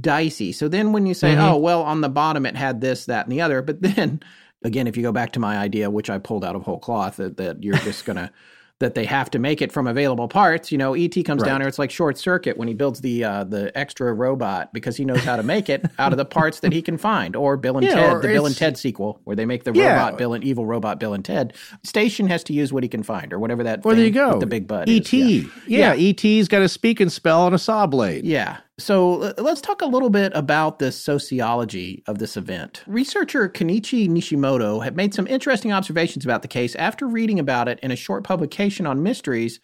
dicey. 0.00 0.52
So 0.52 0.68
then 0.68 0.92
when 0.92 1.06
you 1.06 1.14
say, 1.14 1.34
Mhm. 1.34 1.52
oh, 1.52 1.56
well, 1.56 1.82
on 1.82 2.00
the 2.00 2.08
bottom 2.08 2.46
it 2.46 2.56
had 2.56 2.80
this, 2.80 3.06
that, 3.06 3.26
and 3.26 3.32
the 3.32 3.40
other, 3.40 3.62
but 3.62 3.82
then 3.82 4.20
again, 4.64 4.86
if 4.86 4.96
you 4.96 5.02
go 5.02 5.12
back 5.12 5.32
to 5.32 5.40
my 5.40 5.56
idea, 5.58 5.90
which 5.90 6.08
I 6.10 6.18
pulled 6.18 6.44
out 6.44 6.54
of 6.56 6.62
whole 6.62 6.78
cloth, 6.78 7.16
that, 7.16 7.36
that 7.36 7.62
you're 7.62 7.76
just 7.76 8.04
going 8.04 8.16
to. 8.16 8.30
That 8.78 8.96
they 8.96 9.04
have 9.04 9.30
to 9.30 9.38
make 9.38 9.62
it 9.62 9.70
from 9.70 9.86
available 9.86 10.26
parts. 10.26 10.72
You 10.72 10.78
know, 10.78 10.94
ET 10.94 11.22
comes 11.22 11.42
Right. 11.42 11.48
down 11.50 11.60
here. 11.60 11.68
It's 11.68 11.78
like 11.78 11.92
short 11.92 12.18
circuit 12.18 12.56
when 12.56 12.66
he 12.66 12.74
builds 12.74 13.00
the 13.00 13.22
uh, 13.22 13.44
the 13.44 13.70
extra 13.78 14.12
robot 14.12 14.72
because 14.72 14.96
he 14.96 15.04
knows 15.04 15.22
how 15.22 15.36
to 15.36 15.44
make 15.44 15.68
it 15.68 15.84
out 16.00 16.10
of 16.10 16.16
the 16.18 16.24
parts 16.24 16.58
that 16.60 16.72
he 16.72 16.82
can 16.82 16.98
find. 16.98 17.36
Or 17.36 17.56
Bill 17.56 17.76
and 17.78 17.86
Yeah, 17.86 17.94
Ted, 17.94 18.22
the 18.22 18.28
Bill 18.28 18.44
and 18.44 18.56
Ted 18.56 18.76
sequel, 18.76 19.20
where 19.22 19.36
they 19.36 19.46
make 19.46 19.62
the 19.62 19.72
Yeah. 19.72 19.92
robot 19.92 20.18
Bill 20.18 20.32
and 20.34 20.42
evil 20.42 20.66
robot 20.66 20.98
Bill 20.98 21.14
and 21.14 21.24
Ted. 21.24 21.52
Station 21.84 22.26
has 22.26 22.42
to 22.44 22.52
use 22.52 22.72
what 22.72 22.82
he 22.82 22.88
can 22.88 23.04
find, 23.04 23.32
or 23.32 23.38
whatever 23.38 23.62
that. 23.62 23.84
Well, 23.84 23.94
there 23.94 24.04
you 24.04 24.10
go. 24.10 24.30
with 24.30 24.40
The 24.40 24.46
big 24.46 24.66
bud. 24.66 24.88
ET. 24.88 25.12
is. 25.14 25.44
Yeah. 25.68 25.94
ET's 25.94 26.48
got 26.48 26.62
a 26.62 26.68
Speak 26.68 27.00
& 27.00 27.08
Spell 27.08 27.42
on 27.42 27.54
a 27.54 27.58
saw 27.58 27.86
blade. 27.86 28.24
Yeah. 28.24 28.56
So 28.82 29.32
let's 29.38 29.60
talk 29.60 29.80
a 29.80 29.86
little 29.86 30.10
bit 30.10 30.32
about 30.34 30.80
the 30.80 30.90
sociology 30.90 32.02
of 32.08 32.18
this 32.18 32.36
event. 32.36 32.82
Researcher 32.88 33.48
Kenichi 33.48 34.08
Nishimoto 34.08 34.82
had 34.82 34.96
made 34.96 35.14
some 35.14 35.28
interesting 35.28 35.72
observations 35.72 36.24
about 36.24 36.42
the 36.42 36.48
case 36.48 36.74
after 36.74 37.06
reading 37.06 37.38
about 37.38 37.68
it 37.68 37.78
in 37.80 37.92
a 37.92 37.96
short 37.96 38.24
publication 38.24 38.84
on 38.84 39.00
mysteries 39.00 39.60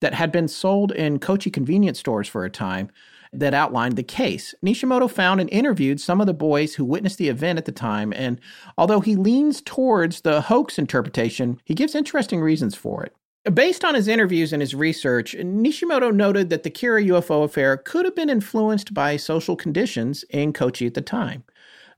that 0.00 0.14
had 0.14 0.32
been 0.32 0.48
sold 0.48 0.90
in 0.92 1.18
Kochi 1.18 1.50
convenience 1.50 1.98
stores 1.98 2.28
for 2.28 2.46
a 2.46 2.50
time 2.50 2.90
that 3.34 3.52
outlined 3.52 3.96
the 3.96 4.02
case. 4.02 4.54
Nishimoto 4.64 5.10
found 5.10 5.42
and 5.42 5.50
interviewed 5.50 6.00
some 6.00 6.22
of 6.22 6.26
the 6.26 6.32
boys 6.32 6.74
who 6.74 6.84
witnessed 6.86 7.18
the 7.18 7.28
event 7.28 7.58
at 7.58 7.66
the 7.66 7.72
time, 7.72 8.10
and 8.14 8.40
although 8.78 9.00
he 9.00 9.16
leans 9.16 9.60
towards 9.60 10.22
the 10.22 10.40
hoax 10.40 10.78
interpretation, 10.78 11.60
he 11.64 11.74
gives 11.74 11.94
interesting 11.94 12.40
reasons 12.40 12.74
for 12.74 13.04
it. 13.04 13.14
Based 13.50 13.84
on 13.84 13.96
his 13.96 14.06
interviews 14.06 14.52
and 14.52 14.62
his 14.62 14.72
research, 14.72 15.34
Nishimoto 15.34 16.14
noted 16.14 16.48
that 16.50 16.62
the 16.62 16.70
Kera 16.70 17.04
UFO 17.08 17.42
affair 17.42 17.76
could 17.76 18.04
have 18.04 18.14
been 18.14 18.30
influenced 18.30 18.94
by 18.94 19.16
social 19.16 19.56
conditions 19.56 20.24
in 20.30 20.52
Kochi 20.52 20.86
at 20.86 20.94
the 20.94 21.00
time. 21.00 21.42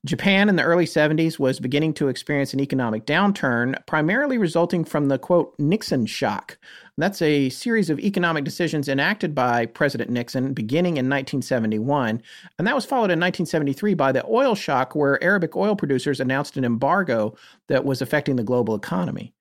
Japan 0.07 0.49
in 0.49 0.57
the 0.57 0.63
early 0.63 0.87
70s 0.87 1.39
was 1.39 1.61
beginning 1.61 1.93
to 1.95 2.09
experience 2.09 2.55
an 2.55 2.61
economic 2.61 3.05
downturn, 3.05 3.75
primarily 3.87 4.39
resulting 4.39 4.87
from 4.87 5.09
the 5.09 5.19
quote 5.19 5.55
Nixon 5.59 6.07
shock. 6.07 6.57
That's 6.97 7.21
a 7.21 7.51
series 7.51 7.91
of 7.91 8.01
economic 8.01 8.45
decisions 8.45 8.89
enacted 8.89 9.35
by 9.35 9.67
President 9.67 10.09
Nixon 10.09 10.55
beginning 10.55 10.97
in 10.97 11.11
1971, 11.11 12.23
and 12.59 12.67
that 12.67 12.75
was 12.75 12.87
followed 12.87 13.11
in 13.11 13.21
1973 13.21 13.93
by 13.93 14.13
the 14.13 14.25
oil 14.27 14.55
shock, 14.55 14.95
where 14.95 15.23
Arabic 15.23 15.57
oil 15.57 15.77
producers 15.77 16.21
announced 16.21 16.57
an 16.57 16.65
embargo 16.65 17.37
that 17.69 17.85
was 17.85 18.01
affecting 18.01 18.37
the 18.37 18.43
global 18.43 18.75
economy. 18.75 19.35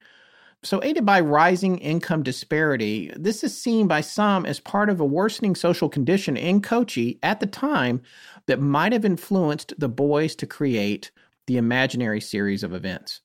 So, 0.65 0.81
aided 0.81 1.05
by 1.05 1.19
rising 1.19 1.77
income 1.79 2.23
disparity, 2.23 3.11
this 3.17 3.43
is 3.43 3.59
seen 3.59 3.85
by 3.85 3.99
some 3.99 4.45
as 4.45 4.61
part 4.61 4.89
of 4.89 5.01
a 5.01 5.05
worsening 5.05 5.55
social 5.55 5.89
condition 5.89 6.37
in 6.37 6.61
Kochi 6.61 7.19
at 7.21 7.41
the 7.41 7.47
time 7.47 8.01
that 8.45 8.61
might 8.61 8.93
have 8.93 9.03
influenced 9.03 9.73
the 9.77 9.89
boys 9.89 10.35
to 10.37 10.47
create 10.47 11.11
the 11.47 11.57
imaginary 11.57 12.21
series 12.21 12.63
of 12.63 12.73
events. 12.73 13.19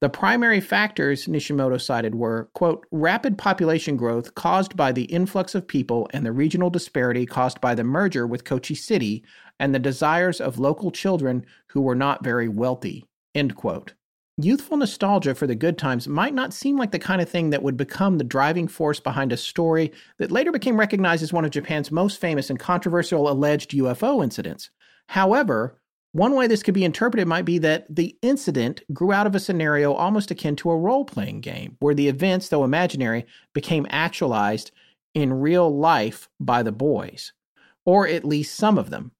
The 0.00 0.08
primary 0.08 0.60
factors 0.60 1.26
Nishimoto 1.26 1.78
cited 1.78 2.14
were, 2.14 2.48
quote, 2.54 2.86
rapid 2.90 3.36
population 3.36 3.98
growth 3.98 4.34
caused 4.34 4.74
by 4.74 4.92
the 4.92 5.04
influx 5.04 5.54
of 5.54 5.68
people 5.68 6.08
and 6.14 6.24
the 6.24 6.32
regional 6.32 6.70
disparity 6.70 7.26
caused 7.26 7.60
by 7.60 7.74
the 7.74 7.84
merger 7.84 8.26
with 8.26 8.44
Kochi 8.44 8.76
City 8.76 9.24
and 9.60 9.74
the 9.74 9.78
desires 9.78 10.40
of 10.40 10.58
local 10.58 10.90
children 10.90 11.44
who 11.66 11.82
were 11.82 11.96
not 11.96 12.24
very 12.24 12.48
wealthy, 12.48 13.04
end 13.34 13.56
quote. 13.56 13.92
Youthful 14.40 14.76
nostalgia 14.76 15.34
for 15.34 15.48
the 15.48 15.56
good 15.56 15.76
times 15.76 16.06
might 16.06 16.32
not 16.32 16.54
seem 16.54 16.76
like 16.78 16.92
the 16.92 16.98
kind 17.00 17.20
of 17.20 17.28
thing 17.28 17.50
that 17.50 17.64
would 17.64 17.76
become 17.76 18.18
the 18.18 18.24
driving 18.24 18.68
force 18.68 19.00
behind 19.00 19.32
a 19.32 19.36
story 19.36 19.90
that 20.18 20.30
later 20.30 20.52
became 20.52 20.78
recognized 20.78 21.24
as 21.24 21.32
one 21.32 21.44
of 21.44 21.50
Japan's 21.50 21.90
most 21.90 22.20
famous 22.20 22.48
and 22.48 22.56
controversial 22.56 23.28
alleged 23.28 23.72
UFO 23.72 24.22
incidents. 24.22 24.70
However, 25.08 25.80
one 26.12 26.36
way 26.36 26.46
this 26.46 26.62
could 26.62 26.74
be 26.74 26.84
interpreted 26.84 27.26
might 27.26 27.46
be 27.46 27.58
that 27.58 27.92
the 27.92 28.16
incident 28.22 28.80
grew 28.92 29.10
out 29.10 29.26
of 29.26 29.34
a 29.34 29.40
scenario 29.40 29.92
almost 29.92 30.30
akin 30.30 30.54
to 30.56 30.70
a 30.70 30.78
role 30.78 31.04
playing 31.04 31.40
game, 31.40 31.76
where 31.80 31.94
the 31.94 32.06
events, 32.06 32.48
though 32.48 32.62
imaginary, 32.62 33.26
became 33.54 33.88
actualized 33.90 34.70
in 35.14 35.32
real 35.32 35.76
life 35.76 36.28
by 36.38 36.62
the 36.62 36.70
boys, 36.70 37.32
or 37.84 38.06
at 38.06 38.24
least 38.24 38.54
some 38.54 38.78
of 38.78 38.90
them. 38.90 39.10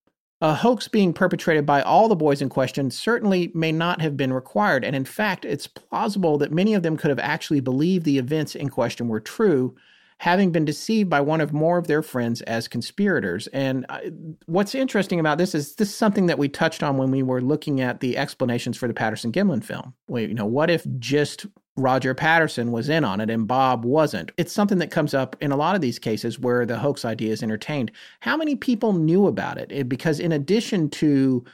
A 0.40 0.55
hoax 0.55 0.86
being 0.86 1.12
perpetrated 1.12 1.66
by 1.66 1.82
all 1.82 2.06
the 2.06 2.15
boys 2.15 2.40
in 2.40 2.48
question 2.48 2.93
certainly 2.93 3.51
may 3.55 3.73
not 3.73 4.01
have 4.01 4.16
been 4.16 4.32
required, 4.32 4.85
and 4.85 4.94
in 4.94 5.05
fact, 5.05 5.44
it's 5.44 5.66
plausible 5.66 6.39
that 6.39 6.52
many 6.52 6.74
of 6.74 6.85
them 6.85 6.97
could 6.97 7.09
have 7.09 7.19
actually 7.19 7.59
believed 7.59 8.05
the 8.05 8.19
events 8.19 8.55
in 8.55 8.69
question 8.69 9.09
were 9.09 9.19
true, 9.19 9.74
having 10.18 10.50
been 10.50 10.64
deceived 10.64 11.08
by 11.08 11.20
one 11.20 11.40
of 11.40 11.52
more 11.52 11.78
of 11.78 11.86
their 11.86 12.02
friends 12.02 12.42
as 12.42 12.68
conspirators. 12.68 13.46
And 13.48 13.86
uh, 13.88 14.00
what's 14.46 14.74
interesting 14.74 15.20
about 15.20 15.38
this 15.38 15.54
is 15.54 15.76
this 15.76 15.88
is 15.88 15.94
something 15.94 16.26
that 16.26 16.38
we 16.38 16.48
touched 16.48 16.82
on 16.82 16.96
when 16.96 17.10
we 17.10 17.22
were 17.22 17.40
looking 17.40 17.80
at 17.80 18.00
the 18.00 18.16
explanations 18.16 18.76
for 18.76 18.88
the 18.88 18.94
Patterson 18.94 19.32
Gimlin 19.32 19.64
film. 19.64 19.94
You 20.08 20.34
know, 20.34 20.46
what 20.46 20.70
if 20.70 20.86
just 20.98 21.46
Roger 21.76 22.12
Patterson 22.12 22.72
was 22.72 22.88
in 22.88 23.04
on 23.04 23.20
it 23.20 23.30
and 23.30 23.46
Bob 23.46 23.84
wasn't. 23.84 24.32
It's 24.36 24.52
something 24.52 24.78
that 24.78 24.90
comes 24.90 25.14
up 25.14 25.36
in 25.40 25.52
a 25.52 25.56
lot 25.56 25.76
of 25.76 25.80
these 25.80 25.98
cases 25.98 26.38
where 26.38 26.66
the 26.66 26.78
hoax 26.78 27.04
idea 27.04 27.32
is 27.32 27.42
entertained. 27.42 27.92
How 28.20 28.36
many 28.36 28.56
people 28.56 28.92
knew 28.92 29.28
about 29.28 29.58
it? 29.58 29.88
Because 29.88 30.18
in 30.18 30.32
addition 30.32 30.90
to 30.90 31.44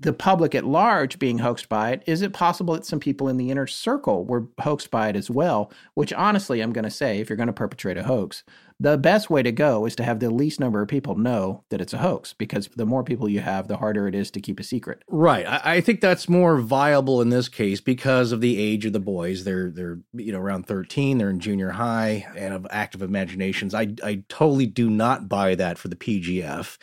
the 0.00 0.12
public 0.14 0.54
at 0.54 0.64
large 0.64 1.18
being 1.18 1.38
hoaxed 1.38 1.68
by 1.68 1.90
it, 1.90 2.02
is 2.06 2.22
it 2.22 2.32
possible 2.32 2.74
that 2.74 2.86
some 2.86 3.00
people 3.00 3.28
in 3.28 3.36
the 3.36 3.50
inner 3.50 3.66
circle 3.66 4.24
were 4.24 4.48
hoaxed 4.58 4.90
by 4.90 5.08
it 5.08 5.16
as 5.16 5.30
well? 5.30 5.70
Which 5.94 6.12
honestly, 6.12 6.60
I'm 6.60 6.72
going 6.72 6.84
to 6.84 6.90
say, 6.90 7.20
if 7.20 7.28
you're 7.28 7.36
going 7.36 7.48
to 7.48 7.52
perpetrate 7.52 7.98
a 7.98 8.04
hoax, 8.04 8.42
the 8.82 8.96
best 8.96 9.28
way 9.28 9.42
to 9.42 9.52
go 9.52 9.84
is 9.84 9.94
to 9.96 10.02
have 10.02 10.20
the 10.20 10.30
least 10.30 10.58
number 10.58 10.80
of 10.80 10.88
people 10.88 11.14
know 11.14 11.64
that 11.68 11.82
it's 11.82 11.92
a 11.92 11.98
hoax 11.98 12.32
because 12.32 12.68
the 12.76 12.86
more 12.86 13.04
people 13.04 13.28
you 13.28 13.40
have, 13.40 13.68
the 13.68 13.76
harder 13.76 14.08
it 14.08 14.14
is 14.14 14.30
to 14.30 14.40
keep 14.40 14.58
a 14.58 14.64
secret. 14.64 15.02
Right. 15.06 15.46
I, 15.46 15.74
I 15.74 15.80
think 15.82 16.00
that's 16.00 16.30
more 16.30 16.58
viable 16.58 17.20
in 17.20 17.28
this 17.28 17.50
case 17.50 17.82
because 17.82 18.32
of 18.32 18.40
the 18.40 18.58
age 18.58 18.86
of 18.86 18.94
the 18.94 19.00
boys. 19.00 19.44
They're 19.44 19.70
they're 19.70 19.98
you 20.14 20.32
know 20.32 20.40
around 20.40 20.66
thirteen. 20.66 21.18
They're 21.18 21.28
in 21.28 21.40
junior 21.40 21.70
high 21.70 22.26
and 22.34 22.54
of 22.54 22.66
active 22.70 23.02
imaginations. 23.02 23.74
I 23.74 23.94
I 24.02 24.24
totally 24.30 24.66
do 24.66 24.88
not 24.88 25.28
buy 25.28 25.56
that 25.56 25.76
for 25.76 25.88
the 25.88 25.96
PGF 25.96 26.78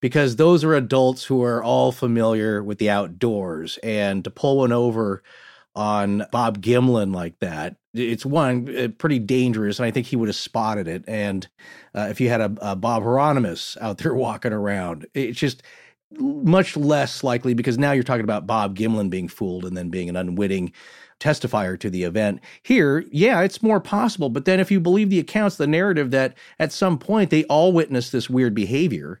because 0.00 0.36
those 0.36 0.64
are 0.64 0.74
adults 0.74 1.24
who 1.24 1.42
are 1.42 1.62
all 1.62 1.92
familiar 1.92 2.62
with 2.62 2.78
the 2.78 2.90
outdoors 2.90 3.78
and 3.82 4.24
to 4.24 4.30
pull 4.30 4.58
one 4.58 4.72
over 4.72 5.22
on 5.74 6.24
Bob 6.32 6.60
Gimlin 6.60 7.14
like 7.14 7.38
that, 7.38 7.76
it's 7.94 8.26
one 8.26 8.74
uh, 8.76 8.88
pretty 8.98 9.18
dangerous, 9.18 9.78
and 9.78 9.86
I 9.86 9.90
think 9.90 10.06
he 10.06 10.16
would 10.16 10.28
have 10.28 10.36
spotted 10.36 10.88
it. 10.88 11.04
And 11.06 11.46
uh, 11.94 12.08
if 12.10 12.20
you 12.20 12.28
had 12.28 12.40
a, 12.40 12.56
a 12.60 12.76
Bob 12.76 13.02
Heironimus 13.02 13.76
out 13.80 13.98
there 13.98 14.14
walking 14.14 14.52
around, 14.52 15.06
it's 15.14 15.38
just 15.38 15.62
much 16.18 16.76
less 16.76 17.22
likely 17.22 17.54
because 17.54 17.78
now 17.78 17.92
you're 17.92 18.02
talking 18.02 18.24
about 18.24 18.46
Bob 18.46 18.76
Gimlin 18.76 19.10
being 19.10 19.28
fooled 19.28 19.64
and 19.64 19.76
then 19.76 19.88
being 19.90 20.08
an 20.08 20.16
unwitting 20.16 20.72
testifier 21.20 21.78
to 21.78 21.90
the 21.90 22.04
event. 22.04 22.40
Here, 22.62 23.04
yeah, 23.10 23.40
it's 23.42 23.62
more 23.62 23.80
possible. 23.80 24.30
But 24.30 24.44
then 24.44 24.60
if 24.60 24.70
you 24.70 24.80
believe 24.80 25.10
the 25.10 25.18
accounts, 25.18 25.56
the 25.56 25.66
narrative 25.66 26.10
that 26.12 26.36
at 26.58 26.72
some 26.72 26.98
point 26.98 27.30
they 27.30 27.44
all 27.44 27.72
witnessed 27.72 28.12
this 28.12 28.30
weird 28.30 28.54
behavior, 28.54 29.20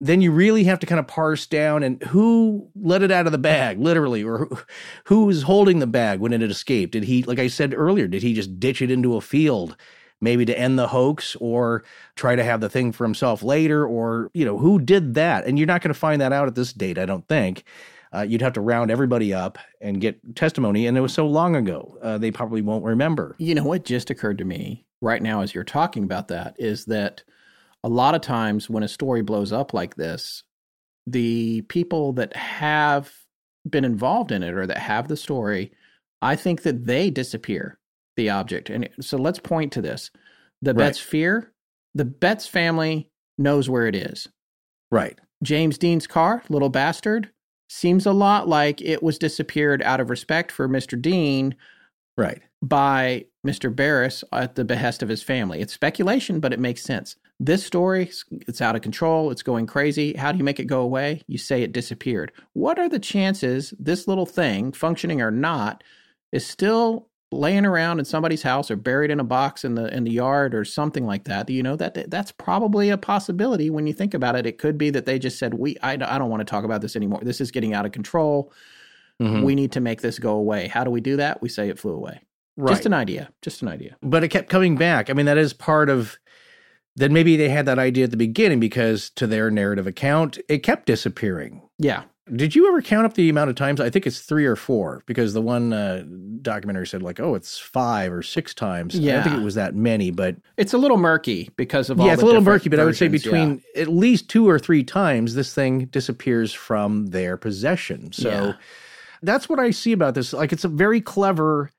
then 0.00 0.20
you 0.20 0.30
really 0.30 0.64
have 0.64 0.78
to 0.78 0.86
kind 0.86 1.00
of 1.00 1.08
parse 1.08 1.46
down 1.46 1.82
and 1.82 2.02
who 2.04 2.68
let 2.76 3.02
it 3.02 3.10
out 3.10 3.26
of 3.26 3.32
the 3.32 3.38
bag, 3.38 3.80
literally, 3.80 4.22
or 4.22 4.48
who, 5.04 5.24
was 5.24 5.42
holding 5.42 5.80
the 5.80 5.86
bag 5.86 6.20
when 6.20 6.32
it 6.32 6.40
had 6.40 6.50
escaped. 6.50 6.92
Did 6.92 7.04
he, 7.04 7.24
like 7.24 7.38
I 7.38 7.48
said 7.48 7.74
earlier, 7.74 8.06
did 8.06 8.22
he 8.22 8.32
just 8.32 8.60
ditch 8.60 8.80
it 8.80 8.90
into 8.90 9.16
a 9.16 9.20
field? 9.20 9.76
Maybe 10.20 10.44
to 10.44 10.58
end 10.58 10.78
the 10.78 10.88
hoax 10.88 11.36
or 11.36 11.84
try 12.16 12.36
to 12.36 12.44
have 12.44 12.60
the 12.60 12.68
thing 12.68 12.92
for 12.92 13.04
himself 13.04 13.42
later, 13.42 13.86
or, 13.86 14.30
you 14.34 14.44
know, 14.44 14.58
who 14.58 14.80
did 14.80 15.14
that? 15.14 15.46
And 15.46 15.58
you're 15.58 15.66
not 15.66 15.80
going 15.80 15.94
to 15.94 15.98
find 15.98 16.20
that 16.20 16.32
out 16.32 16.48
at 16.48 16.54
this 16.54 16.72
date, 16.72 16.98
I 16.98 17.06
don't 17.06 17.26
think. 17.28 17.64
Uh, 18.12 18.22
you'd 18.22 18.42
have 18.42 18.54
to 18.54 18.60
round 18.60 18.90
everybody 18.90 19.34
up 19.34 19.58
and 19.80 20.00
get 20.00 20.34
testimony. 20.34 20.86
And 20.86 20.96
it 20.96 21.02
was 21.02 21.12
so 21.12 21.26
long 21.26 21.54
ago, 21.54 21.98
uh, 22.02 22.18
they 22.18 22.30
probably 22.30 22.62
won't 22.62 22.84
remember. 22.84 23.36
You 23.38 23.54
know 23.54 23.64
what 23.64 23.84
just 23.84 24.10
occurred 24.10 24.38
to 24.38 24.44
me 24.44 24.84
right 25.00 25.22
now 25.22 25.42
as 25.42 25.54
you're 25.54 25.64
talking 25.64 26.04
about 26.04 26.28
that 26.28 26.56
is 26.58 26.86
that 26.86 27.22
a 27.84 27.88
lot 27.88 28.14
of 28.14 28.20
times 28.20 28.68
when 28.68 28.82
a 28.82 28.88
story 28.88 29.22
blows 29.22 29.52
up 29.52 29.72
like 29.72 29.96
this, 29.96 30.42
the 31.06 31.62
people 31.62 32.12
that 32.14 32.34
have 32.36 33.12
been 33.68 33.84
involved 33.84 34.32
in 34.32 34.42
it 34.42 34.54
or 34.54 34.66
that 34.66 34.78
have 34.78 35.08
the 35.08 35.16
story, 35.16 35.72
I 36.20 36.36
think 36.36 36.62
that 36.62 36.86
they 36.86 37.10
disappear 37.10 37.78
the 38.16 38.30
object. 38.30 38.68
And 38.70 38.88
so 39.00 39.16
let's 39.16 39.38
point 39.38 39.72
to 39.72 39.82
this. 39.82 40.10
The 40.62 40.74
Right. 40.74 40.86
Betz 40.86 41.00
sphere, 41.00 41.52
the 41.94 42.04
Betz 42.04 42.46
family 42.46 43.10
knows 43.38 43.68
where 43.70 43.86
it 43.86 43.94
is. 43.94 44.28
Right. 44.90 45.18
James 45.42 45.78
Dean's 45.78 46.06
car, 46.06 46.42
little 46.48 46.68
bastard, 46.70 47.30
seems 47.70 48.06
a 48.06 48.12
lot 48.12 48.48
like 48.48 48.80
it 48.80 49.02
was 49.02 49.18
disappeared 49.18 49.82
out 49.82 50.00
of 50.00 50.10
respect 50.10 50.50
for 50.50 50.68
Mr. 50.68 51.00
Dean 51.00 51.54
Right. 52.16 52.42
by 52.60 53.26
Mr. 53.46 53.74
Barris 53.74 54.24
at 54.32 54.56
the 54.56 54.64
behest 54.64 55.02
of 55.02 55.08
his 55.08 55.22
family. 55.22 55.60
It's 55.60 55.72
speculation, 55.74 56.40
but 56.40 56.52
it 56.52 56.58
makes 56.58 56.82
sense. 56.82 57.14
This 57.40 57.64
story, 57.64 58.10
it's 58.48 58.60
out 58.60 58.74
of 58.74 58.82
control. 58.82 59.30
It's 59.30 59.42
going 59.44 59.66
crazy. 59.66 60.12
How 60.14 60.32
do 60.32 60.38
you 60.38 60.44
make 60.44 60.58
it 60.58 60.64
go 60.64 60.80
away? 60.80 61.22
You 61.28 61.38
say 61.38 61.62
it 61.62 61.72
disappeared. 61.72 62.32
What 62.54 62.78
are 62.80 62.88
the 62.88 62.98
chances 62.98 63.72
this 63.78 64.08
little 64.08 64.26
thing, 64.26 64.72
functioning 64.72 65.22
or 65.22 65.30
not, 65.30 65.84
is 66.32 66.44
still 66.44 67.06
laying 67.30 67.64
around 67.66 67.98
in 68.00 68.04
somebody's 68.06 68.42
house 68.42 68.70
or 68.70 68.76
buried 68.76 69.10
in 69.10 69.20
a 69.20 69.24
box 69.24 69.62
in 69.64 69.74
the 69.76 69.94
in 69.94 70.02
the 70.04 70.10
yard 70.10 70.52
or 70.52 70.64
something 70.64 71.06
like 71.06 71.24
that? 71.24 71.48
You 71.48 71.62
know 71.62 71.76
that 71.76 72.10
that's 72.10 72.32
probably 72.32 72.90
a 72.90 72.98
possibility 72.98 73.70
when 73.70 73.86
you 73.86 73.92
think 73.92 74.14
about 74.14 74.34
it. 74.34 74.44
It 74.44 74.58
could 74.58 74.76
be 74.76 74.90
that 74.90 75.06
they 75.06 75.20
just 75.20 75.38
said, 75.38 75.54
"We, 75.54 75.76
I, 75.80 75.92
I 75.92 76.18
don't 76.18 76.30
want 76.30 76.40
to 76.40 76.44
talk 76.50 76.64
about 76.64 76.80
this 76.80 76.96
anymore. 76.96 77.20
This 77.22 77.40
is 77.40 77.52
getting 77.52 77.72
out 77.72 77.86
of 77.86 77.92
control. 77.92 78.52
Mhm. 79.22 79.44
We 79.44 79.54
need 79.54 79.70
to 79.72 79.80
make 79.80 80.00
this 80.00 80.18
go 80.18 80.32
away." 80.32 80.66
How 80.66 80.82
do 80.82 80.90
we 80.90 81.00
do 81.00 81.16
that? 81.18 81.40
We 81.40 81.48
say 81.48 81.68
it 81.68 81.78
flew 81.78 81.92
away. 81.94 82.20
Right. 82.56 82.72
Just 82.72 82.86
an 82.86 82.94
idea. 82.94 83.30
Just 83.42 83.62
an 83.62 83.68
idea. 83.68 83.96
but 84.02 84.24
it 84.24 84.28
kept 84.28 84.48
coming 84.50 84.74
back. 84.76 85.08
I 85.08 85.12
mean, 85.12 85.26
that 85.26 85.38
is 85.38 85.52
part 85.52 85.88
of. 85.88 86.18
Then 86.96 87.12
maybe 87.12 87.36
they 87.36 87.48
had 87.48 87.66
that 87.66 87.78
idea 87.78 88.04
at 88.04 88.10
the 88.10 88.16
beginning 88.16 88.58
because, 88.60 89.10
to 89.10 89.26
their 89.26 89.50
narrative 89.50 89.86
account, 89.86 90.38
it 90.48 90.58
kept 90.64 90.86
disappearing. 90.86 91.62
Yeah. 91.78 92.04
Did 92.34 92.54
you 92.54 92.68
ever 92.68 92.82
count 92.82 93.06
up 93.06 93.14
the 93.14 93.30
amount 93.30 93.48
of 93.48 93.56
times? 93.56 93.80
I 93.80 93.88
think 93.88 94.06
it's 94.06 94.20
three 94.20 94.44
or 94.44 94.56
four 94.56 95.02
because 95.06 95.32
the 95.32 95.40
one 95.40 95.72
uh, 95.72 96.04
documentary 96.42 96.86
said 96.86 97.02
like, 97.02 97.20
oh, 97.20 97.34
it's 97.34 97.58
five 97.58 98.12
or 98.12 98.22
six 98.22 98.52
times. 98.52 98.98
Yeah. 98.98 99.12
I 99.12 99.14
don't 99.14 99.24
think 99.24 99.40
it 99.40 99.44
was 99.44 99.54
that 99.54 99.74
many, 99.74 100.10
but 100.10 100.36
It's 100.58 100.74
a 100.74 100.78
little 100.78 100.98
murky 100.98 101.48
because 101.56 101.88
of 101.88 101.98
all 102.00 102.06
yeah, 102.06 102.12
it's 102.12 102.22
a 102.22 102.26
little 102.26 102.42
murky. 102.42 102.68
But 102.68 102.80
I 102.80 102.84
would 102.84 102.96
say 102.96 103.08
versions, 103.08 103.24
yeah. 103.24 103.30
between 103.32 103.62
at 103.76 103.88
least 103.88 104.28
two 104.28 104.46
or 104.46 104.58
three 104.58 104.84
times, 104.84 105.34
this 105.36 105.54
thing 105.54 105.86
disappears 105.86 106.52
from 106.52 107.06
their 107.06 107.38
possession. 107.38 108.12
So 108.12 108.28
Yeah. 108.28 108.52
that's 109.22 109.48
what 109.48 109.58
I 109.58 109.70
see 109.70 109.92
about 109.92 110.14
this. 110.14 110.34
Like, 110.34 110.52
it's 110.52 110.64
a 110.64 110.68
very 110.68 111.00
clever. 111.00 111.70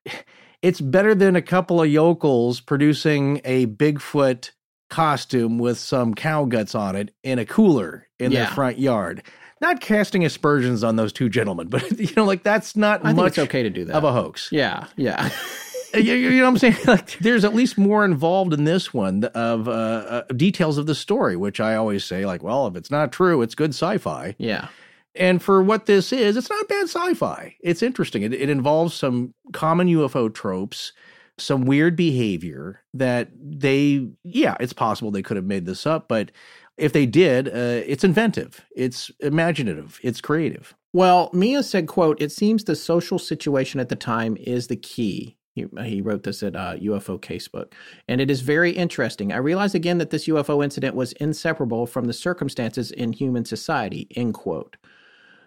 It's 0.63 0.81
better 0.81 1.13
than 1.13 1.35
a 1.35 1.41
couple 1.43 1.79
of 1.81 1.89
yokels 1.89 2.59
producing 2.59 3.39
a 3.45 3.67
Bigfoot 3.67 4.49
costume 4.89 5.57
with 5.59 5.77
some 5.77 6.13
cow 6.13 6.45
guts 6.45 6.75
on 6.75 6.95
it 6.95 7.13
in 7.23 7.39
a 7.39 7.45
cooler 7.45 8.07
in 8.19 8.31
their 8.33 8.47
front 8.47 8.79
yard. 8.79 9.23
Not 9.61 9.81
casting 9.81 10.23
aspersions 10.23 10.83
on 10.83 10.95
those 10.95 11.11
two 11.11 11.29
gentlemen, 11.29 11.67
but 11.67 11.91
you 11.99 12.13
know, 12.15 12.25
like 12.25 12.43
that's 12.43 12.75
not 12.75 13.05
I 13.05 13.13
much 13.13 13.37
okay 13.37 13.63
to 13.63 13.69
do 13.69 13.85
that. 13.85 13.95
of 13.95 14.03
a 14.03 14.11
hoax. 14.11 14.49
Yeah, 14.51 14.87
yeah. 14.95 15.29
you, 15.93 16.13
you 16.13 16.29
know 16.37 16.43
what 16.43 16.49
I'm 16.49 16.57
saying? 16.57 16.77
Like, 16.85 17.17
there's 17.19 17.43
at 17.43 17.55
least 17.55 17.77
more 17.77 18.05
involved 18.05 18.53
in 18.53 18.63
this 18.63 18.93
one 18.93 19.23
of 19.23 19.67
uh, 19.67 19.71
uh, 19.71 20.21
details 20.35 20.77
of 20.77 20.85
the 20.85 20.95
story, 20.95 21.35
which 21.35 21.59
I 21.59 21.75
always 21.75 22.05
say, 22.05 22.25
like, 22.25 22.43
well, 22.43 22.67
if 22.67 22.75
it's 22.75 22.91
not 22.91 23.11
true, 23.11 23.41
it's 23.41 23.55
good 23.55 23.71
sci-fi. 23.71 24.35
yeah. 24.37 24.67
And 25.15 25.41
for 25.41 25.63
what 25.63 25.87
this 25.87 26.13
is, 26.13 26.37
it's 26.37 26.51
not 26.51 26.67
bad 26.67 26.83
sci-fi. 26.83 27.55
It's 27.61 27.81
interesting. 27.81 28.21
It, 28.21 28.31
it 28.31 28.47
involves 28.47 28.93
some 28.93 29.33
common 29.51 29.87
UFO 29.87 30.33
tropes, 30.33 30.93
some 31.39 31.65
weird 31.65 31.95
behavior 31.95 32.81
that 32.93 33.29
they, 33.35 34.09
yeah, 34.23 34.55
it's 34.59 34.73
possible 34.73 35.11
they 35.11 35.21
could 35.21 35.37
have 35.37 35.45
made 35.45 35.65
this 35.65 35.85
up, 35.85 36.07
but 36.07 36.31
if 36.77 36.93
they 36.93 37.05
did, 37.05 37.47
uh, 37.49 37.83
it's 37.85 38.03
inventive, 38.03 38.65
it's 38.75 39.11
imaginative, 39.19 39.99
it's 40.01 40.21
creative. 40.21 40.75
Well, 40.93 41.29
Mia 41.33 41.61
said, 41.61 41.87
"quote 41.87 42.19
It 42.21 42.31
seems 42.31 42.63
the 42.63 42.75
social 42.75 43.19
situation 43.19 43.79
at 43.79 43.89
the 43.89 43.95
time 43.95 44.37
is 44.37 44.67
the 44.67 44.75
key." 44.75 45.35
He, 45.55 45.99
wrote 45.99 46.23
this 46.23 46.41
at 46.41 46.55
uh, 46.55 46.75
UFO 46.75 47.19
Casebook, 47.19 47.73
and 48.07 48.21
it 48.21 48.31
is 48.31 48.39
very 48.39 48.71
interesting. 48.71 49.33
I 49.33 49.37
realize 49.37 49.75
again 49.75 49.97
that 49.97 50.09
this 50.09 50.25
UFO 50.27 50.63
incident 50.63 50.95
was 50.95 51.11
inseparable 51.13 51.85
from 51.85 52.05
the 52.05 52.13
circumstances 52.13 52.91
in 52.91 53.11
human 53.11 53.43
society. 53.43 54.07
End 54.15 54.33
quote. 54.33 54.77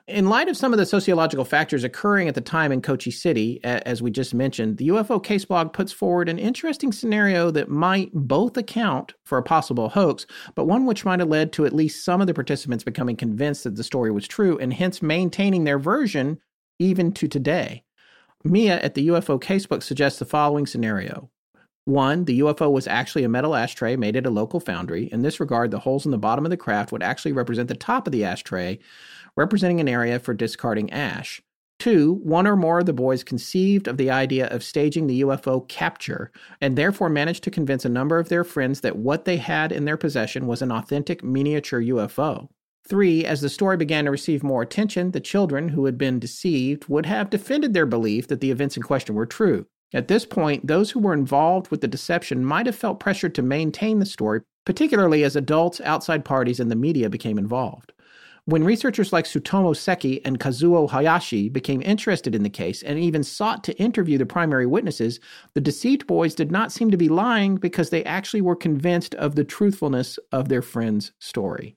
In 0.09 0.29
light 0.29 0.49
of 0.49 0.57
some 0.57 0.73
of 0.73 0.81
the 0.81 0.87
sociological 0.87 1.45
factors 1.45 1.85
occurring 1.85 2.27
at 2.27 2.35
the 2.35 2.41
time 2.41 2.73
in 2.73 2.83
Kochi 2.83 3.13
City, 3.13 3.61
as 3.63 4.03
we 4.03 4.11
just 4.11 4.35
mentioned, 4.35 4.79
the 4.79 4.89
UFO 4.89 5.23
case 5.23 5.45
blog 5.45 5.73
puts 5.73 5.93
forward 5.93 6.29
an 6.29 6.41
interesting 6.41 6.91
scenario 6.91 7.53
that 7.53 7.69
might 7.69 8.11
both 8.13 8.57
account 8.57 9.15
for 9.25 9.39
a 9.39 9.45
possible 9.45 9.91
hoax, 9.91 10.27
but 10.57 10.65
one 10.65 10.87
which 10.87 11.05
might 11.05 11.21
have 11.21 11.29
led 11.29 11.53
to 11.53 11.65
at 11.65 11.73
least 11.73 12.05
some 12.05 12.21
of 12.21 12.27
the 12.27 12.35
participants 12.35 12.83
becoming 12.83 13.15
convinced 13.15 13.63
that 13.63 13.77
the 13.77 13.85
story 13.85 14.11
was 14.11 14.27
true 14.27 14.59
and 14.59 14.75
hence 14.75 15.03
maintaining 15.03 15.63
their 15.63 15.79
version 15.79 16.41
even 16.81 17.13
to 17.13 17.29
today. 17.29 17.85
Mia 18.43 18.81
at 18.81 18.95
the 18.95 19.07
UFO 19.07 19.41
casebook 19.41 19.85
suggests 19.85 20.19
the 20.19 20.25
following 20.25 20.67
scenario. 20.67 21.31
One, 21.85 22.25
the 22.25 22.41
UFO 22.41 22.73
was 22.73 22.89
actually 22.89 23.23
a 23.23 23.29
metal 23.29 23.55
ashtray 23.55 23.95
made 23.95 24.17
at 24.17 24.27
a 24.27 24.31
local 24.31 24.59
foundry. 24.59 25.09
In 25.13 25.23
this 25.23 25.39
regard, 25.39 25.71
the 25.71 25.81
holes 25.81 26.05
in 26.05 26.11
the 26.11 26.19
bottom 26.19 26.45
of 26.45 26.51
the 26.51 26.57
craft 26.57 26.91
would 26.91 27.03
actually 27.05 27.33
represent 27.33 27.69
the 27.69 27.75
top 27.75 28.07
of 28.07 28.13
the 28.13 28.25
ashtray, 28.25 28.81
representing 29.37 29.81
an 29.81 29.89
area 29.89 30.19
for 30.19 30.35
discarding 30.35 30.91
ash. 30.93 31.43
Two, 31.79 32.21
one 32.23 32.47
or 32.47 32.55
more 32.55 32.79
of 32.79 32.87
the 32.87 32.93
boys 32.93 33.25
conceived 33.25 33.89
of 33.89 33.97
the 33.97 34.09
idea 34.09 34.47
of 34.47 34.63
staging 34.63 35.09
the 35.09 35.23
UFO 35.23 35.67
capture 35.69 36.31
and 36.61 36.79
therefore 36.79 37.09
managed 37.09 37.43
to 37.45 37.51
convince 37.51 37.85
a 37.85 37.89
number 37.89 38.21
of 38.21 38.29
their 38.29 38.45
friends 38.45 38.83
that 38.83 38.97
what 38.97 39.25
they 39.25 39.39
had 39.39 39.73
in 39.73 39.85
their 39.85 39.97
possession 39.97 40.47
was 40.47 40.63
an 40.63 40.71
authentic 40.71 41.25
miniature 41.25 41.81
UFO. 41.81 42.49
Three, 42.89 43.25
as 43.25 43.41
the 43.41 43.49
story 43.49 43.77
began 43.77 44.05
to 44.05 44.11
receive 44.11 44.43
more 44.43 44.63
attention, 44.63 45.11
the 45.11 45.21
children 45.21 45.71
who 45.71 45.87
had 45.87 45.99
been 45.99 46.19
deceived 46.19 46.89
would 46.89 47.07
have 47.07 47.31
defended 47.31 47.75
their 47.75 47.87
belief 47.87 48.29
that 48.29 48.41
the 48.41 48.51
events 48.51 48.77
in 48.77 48.83
question 48.83 49.15
were 49.15 49.27
true. 49.27 49.67
At 49.95 50.09
this 50.09 50.25
point, 50.25 50.67
those 50.67 50.91
who 50.91 51.01
were 51.01 51.13
involved 51.13 51.71
with 51.71 51.81
the 51.81 51.89
deception 51.89 52.45
might 52.45 52.67
have 52.67 52.77
felt 52.77 53.01
pressured 53.01 53.35
to 53.35 53.43
maintain 53.43 53.99
the 53.99 54.07
story, 54.07 54.41
particularly 54.65 55.23
as 55.23 55.37
adults, 55.37 55.81
outside 55.81 56.25
parties, 56.25 56.61
and 56.61 56.71
the 56.71 56.77
media 56.77 57.11
became 57.11 57.39
involved. 57.39 57.93
When 58.47 58.65
researchers 58.65 59.13
like 59.13 59.25
Tsutomu 59.25 59.77
Seki 59.77 60.25
and 60.25 60.41
Kazuo 60.41 60.91
Hayashi 60.91 61.49
became 61.49 61.81
interested 61.81 62.35
in 62.35 62.43
the 62.43 62.51
case 62.51 62.83
and 62.83 62.99
even 62.99 63.23
sought 63.23 63.63
to 63.65 63.79
interview 63.79 64.19
the 64.19 64.27
primary 64.27 64.67
witnesses, 64.67 65.21
the 65.55 65.61
deceived 65.61 66.09
boys 66.09 66.35
did 66.35 66.51
not 66.51 66.73
seem 66.73 66.91
to 66.91 66.97
be 66.97 67.09
lying 67.09 67.55
because 67.55 67.91
they 67.91 68.03
actually 68.03 68.41
were 68.41 68.57
convinced 68.57 69.15
of 69.15 69.37
the 69.37 69.45
truthfulness 69.45 70.19
of 70.33 70.49
their 70.49 70.61
friend's 70.61 71.13
story. 71.21 71.77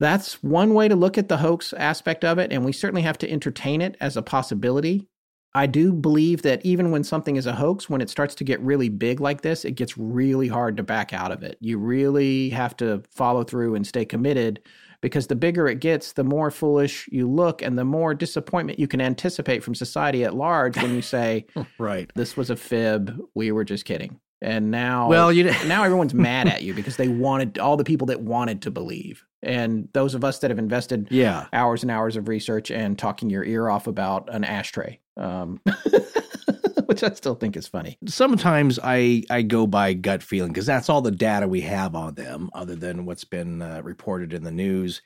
That's 0.00 0.42
one 0.42 0.74
way 0.74 0.88
to 0.88 0.96
look 0.96 1.16
at 1.16 1.28
the 1.28 1.36
hoax 1.36 1.72
aspect 1.72 2.24
of 2.24 2.36
it, 2.38 2.52
and 2.52 2.64
we 2.64 2.72
certainly 2.72 3.02
have 3.02 3.18
to 3.18 3.30
entertain 3.30 3.80
it 3.80 3.96
as 4.00 4.16
a 4.16 4.22
possibility. 4.22 5.06
I 5.54 5.66
do 5.66 5.92
believe 5.92 6.42
that 6.42 6.66
even 6.66 6.90
when 6.90 7.04
something 7.04 7.36
is 7.36 7.46
a 7.46 7.52
hoax, 7.52 7.88
when 7.88 8.00
it 8.00 8.10
starts 8.10 8.34
to 8.36 8.44
get 8.44 8.60
really 8.60 8.88
big 8.88 9.20
like 9.20 9.42
this, 9.42 9.64
it 9.64 9.76
gets 9.76 9.96
really 9.96 10.48
hard 10.48 10.76
to 10.78 10.82
back 10.82 11.12
out 11.12 11.30
of 11.30 11.44
it. 11.44 11.58
You 11.60 11.78
really 11.78 12.50
have 12.50 12.76
to 12.78 13.04
follow 13.12 13.44
through 13.44 13.76
and 13.76 13.86
stay 13.86 14.04
committed 14.04 14.60
because 15.02 15.26
the 15.26 15.36
bigger 15.36 15.68
it 15.68 15.80
gets, 15.80 16.12
the 16.12 16.24
more 16.24 16.50
foolish 16.50 17.06
you 17.12 17.28
look 17.28 17.60
and 17.60 17.76
the 17.78 17.84
more 17.84 18.14
disappointment 18.14 18.78
you 18.78 18.88
can 18.88 19.00
anticipate 19.02 19.62
from 19.62 19.74
society 19.74 20.24
at 20.24 20.34
large 20.34 20.76
when 20.78 20.94
you 20.94 21.02
say, 21.16 21.44
Right. 21.78 22.10
This 22.14 22.36
was 22.36 22.48
a 22.48 22.56
fib, 22.56 23.20
we 23.34 23.52
were 23.52 23.64
just 23.64 23.84
kidding. 23.84 24.18
And 24.40 24.70
now, 24.72 25.08
Well, 25.08 25.30
you- 25.32 25.44
now 25.66 25.84
everyone's 25.84 26.14
mad 26.14 26.48
at 26.48 26.62
you 26.62 26.72
because 26.80 26.96
they 26.96 27.08
wanted 27.08 27.58
all 27.58 27.76
the 27.76 27.84
people 27.84 28.06
that 28.06 28.22
wanted 28.22 28.62
to 28.62 28.70
believe. 28.70 29.24
And 29.42 29.88
those 29.92 30.14
of 30.14 30.24
us 30.24 30.38
that 30.38 30.50
have 30.50 30.58
invested 30.58 31.08
Yeah. 31.10 31.46
hours 31.52 31.82
and 31.82 31.90
hours 31.90 32.16
of 32.16 32.28
research 32.28 32.70
and 32.70 32.98
talking 32.98 33.28
your 33.28 33.44
ear 33.44 33.68
off 33.68 33.86
about 33.88 34.32
an 34.32 34.44
ashtray, 34.44 35.00
um, 35.16 35.60
which 36.92 37.02
I 37.02 37.14
still 37.14 37.34
think 37.34 37.56
is 37.56 37.66
funny. 37.66 37.96
sometimes 38.06 38.78
I 38.82 39.22
I 39.30 39.42
go 39.42 39.66
by 39.66 39.94
gut 39.94 40.22
feeling 40.22 40.52
because 40.52 40.66
that's 40.66 40.90
all 40.90 41.00
the 41.00 41.10
data 41.10 41.48
we 41.48 41.62
have 41.62 41.94
on 41.94 42.14
them, 42.14 42.50
other 42.52 42.76
than 42.76 43.06
what's 43.06 43.24
been 43.24 43.62
uh, 43.62 43.80
reported 43.82 44.34
in 44.34 44.44
the 44.44 44.50
news. 44.50 45.00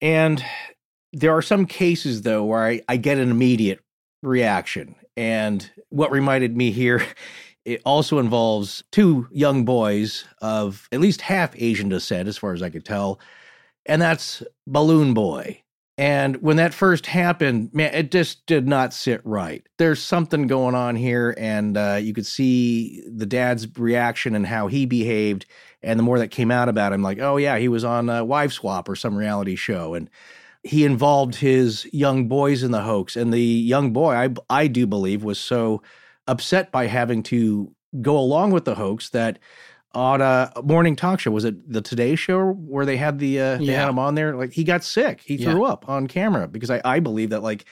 And 0.00 0.44
there 1.12 1.36
are 1.36 1.42
some 1.42 1.66
cases 1.66 2.22
though 2.22 2.44
where 2.44 2.64
I, 2.64 2.80
I 2.88 2.96
get 2.96 3.18
an 3.18 3.30
immediate 3.30 3.80
reaction. 4.22 4.96
And 5.16 5.70
what 5.90 6.10
reminded 6.10 6.56
me 6.56 6.72
here, 6.72 7.04
it 7.64 7.80
also 7.84 8.18
involves 8.18 8.82
two 8.90 9.28
young 9.30 9.64
boys 9.64 10.24
of 10.42 10.88
at 10.90 11.00
least 11.00 11.20
half 11.20 11.54
Asian 11.60 11.88
descent, 11.88 12.28
as 12.28 12.36
far 12.36 12.54
as 12.54 12.62
I 12.62 12.70
could 12.70 12.84
tell, 12.84 13.20
and 13.86 14.02
that's 14.02 14.42
Balloon 14.66 15.14
Boy. 15.14 15.62
And 15.98 16.36
when 16.36 16.58
that 16.58 16.72
first 16.72 17.06
happened, 17.06 17.70
man, 17.72 17.92
it 17.92 18.12
just 18.12 18.46
did 18.46 18.68
not 18.68 18.94
sit 18.94 19.20
right. 19.24 19.66
There's 19.78 20.00
something 20.00 20.46
going 20.46 20.76
on 20.76 20.94
here, 20.94 21.34
and 21.36 21.76
uh, 21.76 21.98
you 22.00 22.14
could 22.14 22.24
see 22.24 23.02
the 23.12 23.26
dad's 23.26 23.66
reaction 23.76 24.36
and 24.36 24.46
how 24.46 24.68
he 24.68 24.86
behaved. 24.86 25.44
And 25.82 25.98
the 25.98 26.04
more 26.04 26.20
that 26.20 26.28
came 26.28 26.52
out 26.52 26.68
about 26.68 26.92
him, 26.92 27.02
like, 27.02 27.18
oh 27.18 27.36
yeah, 27.36 27.58
he 27.58 27.66
was 27.66 27.82
on 27.82 28.08
uh, 28.08 28.22
Wife 28.22 28.52
Swap 28.52 28.88
or 28.88 28.94
some 28.94 29.16
reality 29.16 29.56
show, 29.56 29.94
and 29.94 30.08
he 30.62 30.84
involved 30.84 31.34
his 31.34 31.88
young 31.92 32.28
boys 32.28 32.62
in 32.62 32.70
the 32.70 32.82
hoax. 32.82 33.16
And 33.16 33.32
the 33.32 33.40
young 33.40 33.92
boy, 33.92 34.14
I 34.14 34.28
I 34.48 34.68
do 34.68 34.86
believe, 34.86 35.24
was 35.24 35.40
so 35.40 35.82
upset 36.28 36.70
by 36.70 36.86
having 36.86 37.24
to 37.24 37.74
go 38.00 38.16
along 38.16 38.52
with 38.52 38.64
the 38.64 38.76
hoax 38.76 39.10
that 39.10 39.40
on 39.94 40.20
a 40.20 40.52
morning 40.62 40.96
talk 40.96 41.20
show. 41.20 41.30
Was 41.30 41.44
it 41.44 41.70
the 41.72 41.80
Today 41.80 42.14
Show 42.14 42.52
where 42.52 42.84
they 42.86 42.96
had 42.96 43.18
the 43.18 43.40
uh, 43.40 43.56
they 43.58 43.64
Yeah. 43.64 43.80
had 43.80 43.88
him 43.88 43.98
on 43.98 44.14
there? 44.14 44.34
Like 44.36 44.52
he 44.52 44.64
got 44.64 44.84
sick. 44.84 45.20
He 45.24 45.36
Yeah. 45.36 45.50
threw 45.52 45.64
up 45.64 45.88
on 45.88 46.06
camera 46.06 46.46
because 46.48 46.70
I 46.70 46.80
I 46.84 47.00
believe 47.00 47.30
that 47.30 47.42
like 47.42 47.64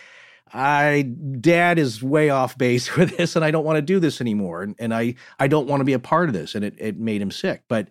I 0.52 1.02
dad 1.40 1.78
is 1.78 2.02
way 2.02 2.30
off 2.30 2.56
base 2.56 2.94
with 2.96 3.16
this 3.16 3.36
and 3.36 3.44
I 3.44 3.50
don't 3.50 3.64
want 3.64 3.76
to 3.76 3.82
do 3.82 3.98
this 3.98 4.20
anymore 4.20 4.62
and, 4.62 4.74
and 4.78 4.94
I 4.94 5.14
I 5.38 5.48
don't 5.48 5.66
want 5.68 5.80
to 5.80 5.84
be 5.84 5.92
a 5.92 5.98
part 5.98 6.28
of 6.28 6.34
this 6.34 6.54
and 6.54 6.64
it 6.64 6.74
it 6.78 6.98
made 6.98 7.20
him 7.20 7.30
sick. 7.30 7.62
But 7.68 7.88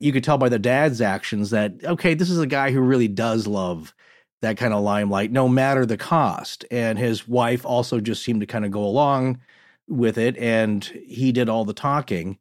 you 0.00 0.12
could 0.12 0.24
tell 0.24 0.38
by 0.38 0.48
the 0.48 0.58
dad's 0.58 1.00
actions 1.00 1.50
that 1.50 1.74
okay, 1.84 2.14
this 2.14 2.30
is 2.30 2.38
a 2.40 2.46
guy 2.46 2.72
who 2.72 2.80
really 2.80 3.08
does 3.08 3.46
love 3.46 3.94
that 4.40 4.56
kind 4.56 4.72
of 4.72 4.82
limelight 4.82 5.32
no 5.32 5.48
matter 5.48 5.84
the 5.84 5.96
cost. 5.96 6.64
And 6.70 6.98
his 6.98 7.26
wife 7.28 7.66
also 7.66 8.00
just 8.00 8.22
seemed 8.22 8.40
to 8.40 8.46
kind 8.46 8.64
of 8.64 8.70
go 8.70 8.84
along 8.84 9.40
with 9.88 10.16
it 10.18 10.36
and 10.38 10.84
he 11.06 11.32
did 11.32 11.48
all 11.48 11.64
the 11.64 11.72
talking. 11.74 12.38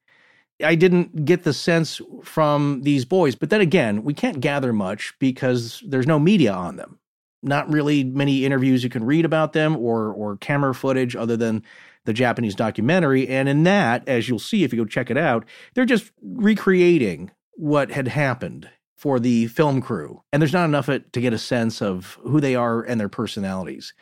I 0.63 0.75
didn't 0.75 1.25
get 1.25 1.43
the 1.43 1.53
sense 1.53 2.01
from 2.23 2.81
these 2.81 3.05
boys, 3.05 3.35
but 3.35 3.49
then 3.49 3.61
again, 3.61 4.03
we 4.03 4.13
can't 4.13 4.39
gather 4.39 4.73
much 4.73 5.13
because 5.19 5.83
there's 5.85 6.07
no 6.07 6.19
media 6.19 6.51
on 6.51 6.77
them. 6.77 6.99
Not 7.43 7.71
really 7.71 8.03
many 8.03 8.45
interviews 8.45 8.83
you 8.83 8.89
can 8.89 9.03
read 9.03 9.23
about 9.23 9.53
them 9.53 9.77
or 9.77 10.11
or 10.11 10.37
camera 10.37 10.73
footage 10.73 11.15
other 11.15 11.37
than 11.37 11.63
the 12.05 12.13
Japanese 12.13 12.55
documentary. 12.55 13.27
And 13.27 13.47
in 13.47 13.63
that, 13.63 14.07
as 14.07 14.27
you'll 14.27 14.39
see 14.39 14.63
if 14.63 14.73
you 14.73 14.79
go 14.79 14.85
check 14.85 15.11
it 15.11 15.17
out, 15.17 15.45
they're 15.73 15.85
just 15.85 16.11
recreating 16.21 17.31
what 17.53 17.91
had 17.91 18.07
happened 18.07 18.69
for 18.95 19.19
the 19.19 19.47
film 19.47 19.81
crew. 19.81 20.23
And 20.33 20.41
there's 20.41 20.53
not 20.53 20.65
enough 20.65 20.89
it 20.89 21.13
to 21.13 21.21
get 21.21 21.33
a 21.33 21.37
sense 21.37 21.81
of 21.81 22.17
who 22.23 22.41
they 22.41 22.55
are 22.55 22.81
and 22.81 22.99
their 22.99 23.09
personalities. 23.09 23.93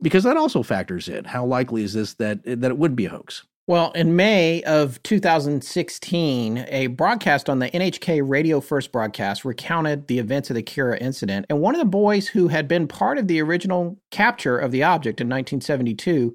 Because 0.00 0.24
that 0.24 0.36
also 0.36 0.64
factors 0.64 1.08
in 1.08 1.24
how 1.24 1.44
likely 1.44 1.84
is 1.84 1.92
this 1.92 2.14
that 2.14 2.42
that 2.44 2.70
it 2.72 2.78
would 2.78 2.96
be 2.96 3.06
a 3.06 3.10
hoax. 3.10 3.44
Well, 3.68 3.92
in 3.92 4.16
May 4.16 4.60
of 4.64 5.00
2016, 5.04 6.66
a 6.68 6.88
broadcast 6.88 7.48
on 7.48 7.60
the 7.60 7.70
NHK 7.70 8.20
Radio 8.28 8.60
First 8.60 8.90
broadcast 8.90 9.44
recounted 9.44 10.08
the 10.08 10.18
events 10.18 10.50
of 10.50 10.56
the 10.56 10.64
Kera 10.64 11.00
incident. 11.00 11.46
And 11.48 11.60
one 11.60 11.76
of 11.76 11.78
the 11.78 11.84
boys 11.84 12.26
who 12.26 12.48
had 12.48 12.66
been 12.66 12.88
part 12.88 13.18
of 13.18 13.28
the 13.28 13.40
original 13.40 14.00
capture 14.10 14.58
of 14.58 14.72
the 14.72 14.82
object 14.82 15.20
in 15.20 15.28
1972 15.28 16.34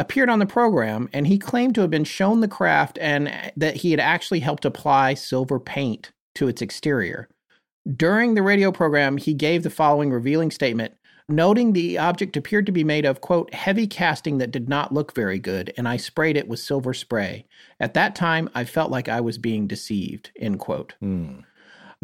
appeared 0.00 0.28
on 0.28 0.40
the 0.40 0.46
program 0.46 1.08
and 1.12 1.28
he 1.28 1.38
claimed 1.38 1.76
to 1.76 1.80
have 1.80 1.90
been 1.90 2.02
shown 2.02 2.40
the 2.40 2.48
craft 2.48 2.98
and 3.00 3.32
that 3.56 3.76
he 3.76 3.92
had 3.92 4.00
actually 4.00 4.40
helped 4.40 4.64
apply 4.64 5.14
silver 5.14 5.60
paint 5.60 6.10
to 6.34 6.48
its 6.48 6.60
exterior. 6.60 7.28
During 7.96 8.34
the 8.34 8.42
radio 8.42 8.72
program, 8.72 9.16
he 9.18 9.32
gave 9.32 9.62
the 9.62 9.70
following 9.70 10.10
revealing 10.10 10.50
statement 10.50 10.94
noting 11.28 11.72
the 11.72 11.98
object 11.98 12.36
appeared 12.36 12.66
to 12.66 12.72
be 12.72 12.84
made 12.84 13.04
of, 13.04 13.20
quote, 13.20 13.52
heavy 13.54 13.86
casting 13.86 14.38
that 14.38 14.50
did 14.50 14.68
not 14.68 14.92
look 14.92 15.14
very 15.14 15.38
good, 15.38 15.72
and 15.76 15.88
I 15.88 15.96
sprayed 15.96 16.36
it 16.36 16.48
with 16.48 16.60
silver 16.60 16.94
spray. 16.94 17.46
At 17.80 17.94
that 17.94 18.14
time, 18.14 18.50
I 18.54 18.64
felt 18.64 18.90
like 18.90 19.08
I 19.08 19.20
was 19.20 19.38
being 19.38 19.66
deceived, 19.66 20.30
end 20.36 20.60
quote. 20.60 20.94
Hmm. 21.00 21.40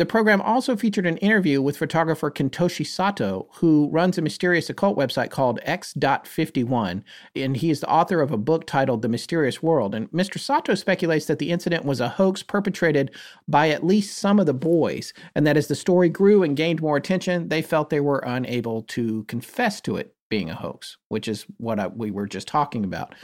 The 0.01 0.07
program 0.07 0.41
also 0.41 0.77
featured 0.77 1.05
an 1.05 1.19
interview 1.19 1.61
with 1.61 1.77
photographer 1.77 2.31
Kentoshi 2.31 2.87
Sato, 2.87 3.51
who 3.57 3.91
runs 3.93 4.17
a 4.17 4.23
mysterious 4.23 4.71
occult 4.71 4.97
website 4.97 5.29
called 5.29 5.61
X.51, 5.65 7.03
and 7.37 7.57
he 7.59 7.69
is 7.69 7.81
the 7.81 7.91
author 7.91 8.23
of 8.23 8.33
a 8.33 8.39
book 8.39 8.67
titled 8.67 9.03
The 9.03 9.11
Mysterious 9.11 9.63
World. 9.63 9.95
And 9.95 10.11
Mr. 10.11 10.39
Sato 10.41 10.75
speculates 10.75 11.27
that 11.27 11.39
the 11.39 11.51
incident 11.51 11.85
was 11.85 12.01
a 12.01 12.09
hoax 12.09 12.43
perpetrated 12.43 13.11
by 13.47 13.69
at 13.69 13.85
least 13.85 14.17
some 14.17 14.41
of 14.41 14.47
the 14.47 14.55
boys, 14.55 15.13
and 15.35 15.47
that 15.47 15.59
as 15.59 15.67
the 15.67 15.75
story 15.75 16.09
grew 16.09 16.43
and 16.43 16.57
gained 16.57 16.81
more 16.81 16.97
attention, 16.97 17.51
they 17.51 17.61
felt 17.61 17.91
they 17.91 18.01
were 18.01 18.25
unable 18.25 18.81
to 18.85 19.25
confess 19.25 19.83
to 19.83 19.97
it 19.97 20.15
being 20.31 20.49
a 20.49 20.55
hoax, 20.55 20.97
which 21.09 21.29
is 21.29 21.45
what 21.59 21.79
I, 21.79 21.89
we 21.89 22.11
were 22.11 22.27
just 22.27 22.49
talking 22.49 22.85
about. 22.85 23.15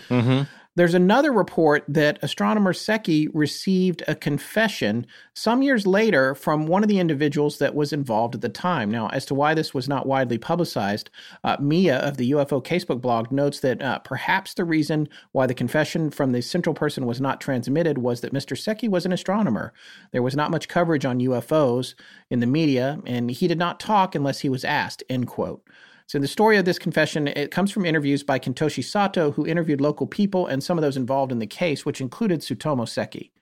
There's 0.74 0.92
another 0.92 1.32
report 1.32 1.84
that 1.88 2.18
astronomer 2.20 2.74
Seki 2.74 3.28
received 3.28 4.02
a 4.06 4.14
confession 4.14 5.06
some 5.32 5.62
years 5.62 5.86
later 5.86 6.34
from 6.34 6.66
one 6.66 6.82
of 6.82 6.90
the 6.90 6.98
individuals 6.98 7.56
that 7.58 7.74
was 7.74 7.94
involved 7.94 8.34
at 8.34 8.42
the 8.42 8.50
time. 8.50 8.90
Now, 8.90 9.08
as 9.08 9.24
to 9.26 9.34
why 9.34 9.54
this 9.54 9.72
was 9.72 9.88
not 9.88 10.04
widely 10.04 10.36
publicized, 10.36 11.08
uh, 11.44 11.56
Mia 11.60 11.96
of 12.00 12.18
the 12.18 12.30
UFO 12.32 12.62
Casebook 12.62 13.00
blog 13.00 13.32
notes 13.32 13.60
that 13.60 13.80
uh, 13.80 14.00
perhaps 14.00 14.52
the 14.52 14.66
reason 14.66 15.08
why 15.32 15.46
the 15.46 15.54
confession 15.54 16.10
from 16.10 16.32
the 16.32 16.42
central 16.42 16.74
person 16.74 17.06
was 17.06 17.22
not 17.22 17.40
transmitted 17.40 17.96
was 17.96 18.20
that 18.20 18.34
Mr. 18.34 18.58
Seki 18.58 18.86
was 18.86 19.06
an 19.06 19.12
astronomer. 19.12 19.72
There 20.12 20.22
was 20.22 20.36
not 20.36 20.50
much 20.50 20.68
coverage 20.68 21.06
on 21.06 21.20
UFOs 21.20 21.94
in 22.28 22.40
the 22.40 22.46
media, 22.46 23.00
and 23.06 23.30
he 23.30 23.48
did 23.48 23.58
not 23.58 23.80
talk 23.80 24.14
unless 24.14 24.40
he 24.40 24.50
was 24.50 24.62
asked, 24.62 25.02
end 25.08 25.26
quote. 25.26 25.66
So 26.08 26.20
the 26.20 26.28
story 26.28 26.56
of 26.56 26.64
this 26.64 26.78
confession 26.78 27.26
it 27.26 27.50
comes 27.50 27.72
from 27.72 27.84
interviews 27.84 28.22
by 28.22 28.38
Kentoshi 28.38 28.84
Sato, 28.84 29.32
who 29.32 29.44
interviewed 29.44 29.80
local 29.80 30.06
people 30.06 30.46
and 30.46 30.62
some 30.62 30.78
of 30.78 30.82
those 30.82 30.96
involved 30.96 31.32
in 31.32 31.40
the 31.40 31.48
case, 31.48 31.84
which 31.84 32.00
included 32.00 32.40
Tsutomu 32.40 32.88
Seki. 32.88 33.32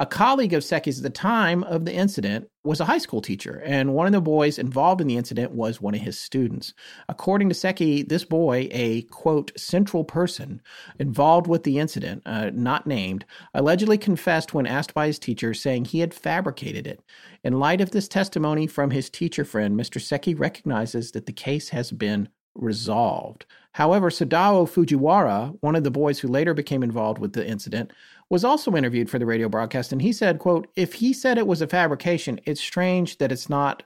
A 0.00 0.06
colleague 0.06 0.54
of 0.54 0.64
Seki's 0.64 0.98
at 0.98 1.04
the 1.04 1.10
time 1.10 1.62
of 1.62 1.84
the 1.84 1.94
incident 1.94 2.48
was 2.64 2.80
a 2.80 2.84
high 2.84 2.98
school 2.98 3.20
teacher, 3.20 3.62
and 3.64 3.94
one 3.94 4.06
of 4.06 4.12
the 4.12 4.20
boys 4.20 4.58
involved 4.58 5.00
in 5.00 5.06
the 5.06 5.16
incident 5.16 5.52
was 5.52 5.80
one 5.80 5.94
of 5.94 6.00
his 6.00 6.18
students. 6.18 6.74
According 7.08 7.48
to 7.48 7.54
Seki, 7.54 8.02
this 8.02 8.24
boy, 8.24 8.66
a 8.72 9.02
quote, 9.02 9.52
central 9.56 10.02
person 10.02 10.60
involved 10.98 11.46
with 11.46 11.62
the 11.62 11.78
incident, 11.78 12.22
uh, 12.26 12.50
not 12.52 12.88
named, 12.88 13.24
allegedly 13.54 13.96
confessed 13.96 14.52
when 14.52 14.66
asked 14.66 14.94
by 14.94 15.06
his 15.06 15.20
teacher, 15.20 15.54
saying 15.54 15.84
he 15.84 16.00
had 16.00 16.12
fabricated 16.12 16.88
it. 16.88 17.00
In 17.44 17.60
light 17.60 17.80
of 17.80 17.92
this 17.92 18.08
testimony 18.08 18.66
from 18.66 18.90
his 18.90 19.08
teacher 19.08 19.44
friend, 19.44 19.78
Mr. 19.78 20.00
Seki 20.00 20.34
recognizes 20.34 21.12
that 21.12 21.26
the 21.26 21.32
case 21.32 21.68
has 21.68 21.92
been 21.92 22.28
resolved. 22.56 23.46
However, 23.72 24.10
Sadao 24.10 24.68
Fujiwara, 24.68 25.56
one 25.60 25.74
of 25.74 25.82
the 25.82 25.90
boys 25.90 26.20
who 26.20 26.28
later 26.28 26.54
became 26.54 26.82
involved 26.82 27.18
with 27.18 27.32
the 27.32 27.46
incident, 27.46 27.92
was 28.30 28.44
also 28.44 28.74
interviewed 28.74 29.10
for 29.10 29.18
the 29.18 29.26
radio 29.26 29.48
broadcast 29.48 29.92
and 29.92 30.02
he 30.02 30.12
said, 30.12 30.38
quote, 30.38 30.66
if 30.76 30.94
he 30.94 31.12
said 31.12 31.38
it 31.38 31.46
was 31.46 31.60
a 31.60 31.66
fabrication, 31.66 32.40
it's 32.44 32.60
strange 32.60 33.18
that 33.18 33.32
it's 33.32 33.48
not 33.48 33.82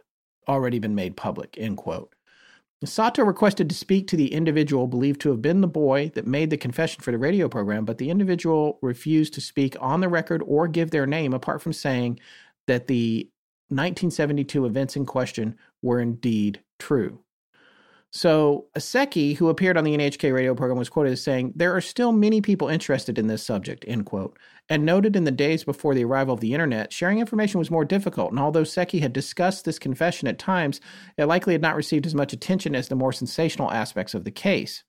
already 0.49 0.79
been 0.79 0.95
made 0.95 1.17
public, 1.17 1.57
end 1.59 1.77
quote. 1.77 2.15
Sato 2.85 3.25
requested 3.25 3.69
to 3.69 3.75
speak 3.75 4.07
to 4.07 4.17
the 4.17 4.33
individual 4.33 4.87
believed 4.87 5.21
to 5.23 5.31
have 5.31 5.43
been 5.43 5.61
the 5.61 5.67
boy 5.67 6.13
that 6.15 6.29
made 6.29 6.51
the 6.51 6.57
confession 6.57 7.03
for 7.03 7.11
the 7.11 7.19
radio 7.19 7.49
program, 7.49 7.85
but 7.85 7.99
the 7.99 8.09
individual 8.09 8.79
refused 8.83 9.35
to 9.35 9.41
speak 9.41 9.77
on 9.81 10.01
the 10.01 10.09
record 10.09 10.43
or 10.47 10.69
give 10.69 10.93
their 10.93 11.07
name 11.07 11.35
apart 11.35 11.61
from 11.61 11.73
saying 11.73 12.21
that 12.69 12.87
the 12.87 13.29
1972 13.71 14.65
events 14.65 14.95
in 14.95 15.05
question 15.05 15.57
were 15.83 16.01
indeed 16.01 16.63
true. 16.79 17.19
So, 18.11 18.69
Aseki, 18.75 19.37
who 19.37 19.51
appeared 19.51 19.77
on 19.77 19.85
the 19.85 19.95
NHK 19.95 20.33
radio 20.33 20.55
program, 20.55 20.79
was 20.79 20.89
quoted 20.89 21.13
as 21.13 21.23
saying, 21.23 21.53
There 21.55 21.77
are 21.77 21.81
still 21.83 22.11
many 22.11 22.41
people 22.41 22.69
interested 22.69 23.19
in 23.19 23.27
this 23.27 23.43
subject, 23.43 23.85
end 23.87 24.07
quote, 24.07 24.39
and 24.71 24.87
noted 24.87 25.15
in 25.15 25.25
the 25.25 25.31
days 25.31 25.63
before 25.63 25.95
the 25.95 26.05
arrival 26.05 26.33
of 26.33 26.41
the 26.41 26.55
internet, 26.55 26.91
sharing 26.91 27.19
information 27.19 27.59
was 27.59 27.71
more 27.71 27.85
difficult. 27.85 28.31
And 28.31 28.41
although 28.41 28.65
Seki 28.65 29.01
had 29.01 29.13
discussed 29.13 29.67
this 29.67 29.79
confession 29.79 30.27
at 30.27 30.39
times, 30.39 30.81
it 31.19 31.27
likely 31.27 31.53
had 31.53 31.61
not 31.61 31.77
received 31.77 32.07
as 32.07 32.15
much 32.15 32.33
attention 32.33 32.75
as 32.75 32.89
the 32.89 32.95
more 32.95 33.13
sensational 33.13 33.71
aspects 33.71 34.15
of 34.15 34.25
the 34.25 34.31
case, 34.31 34.85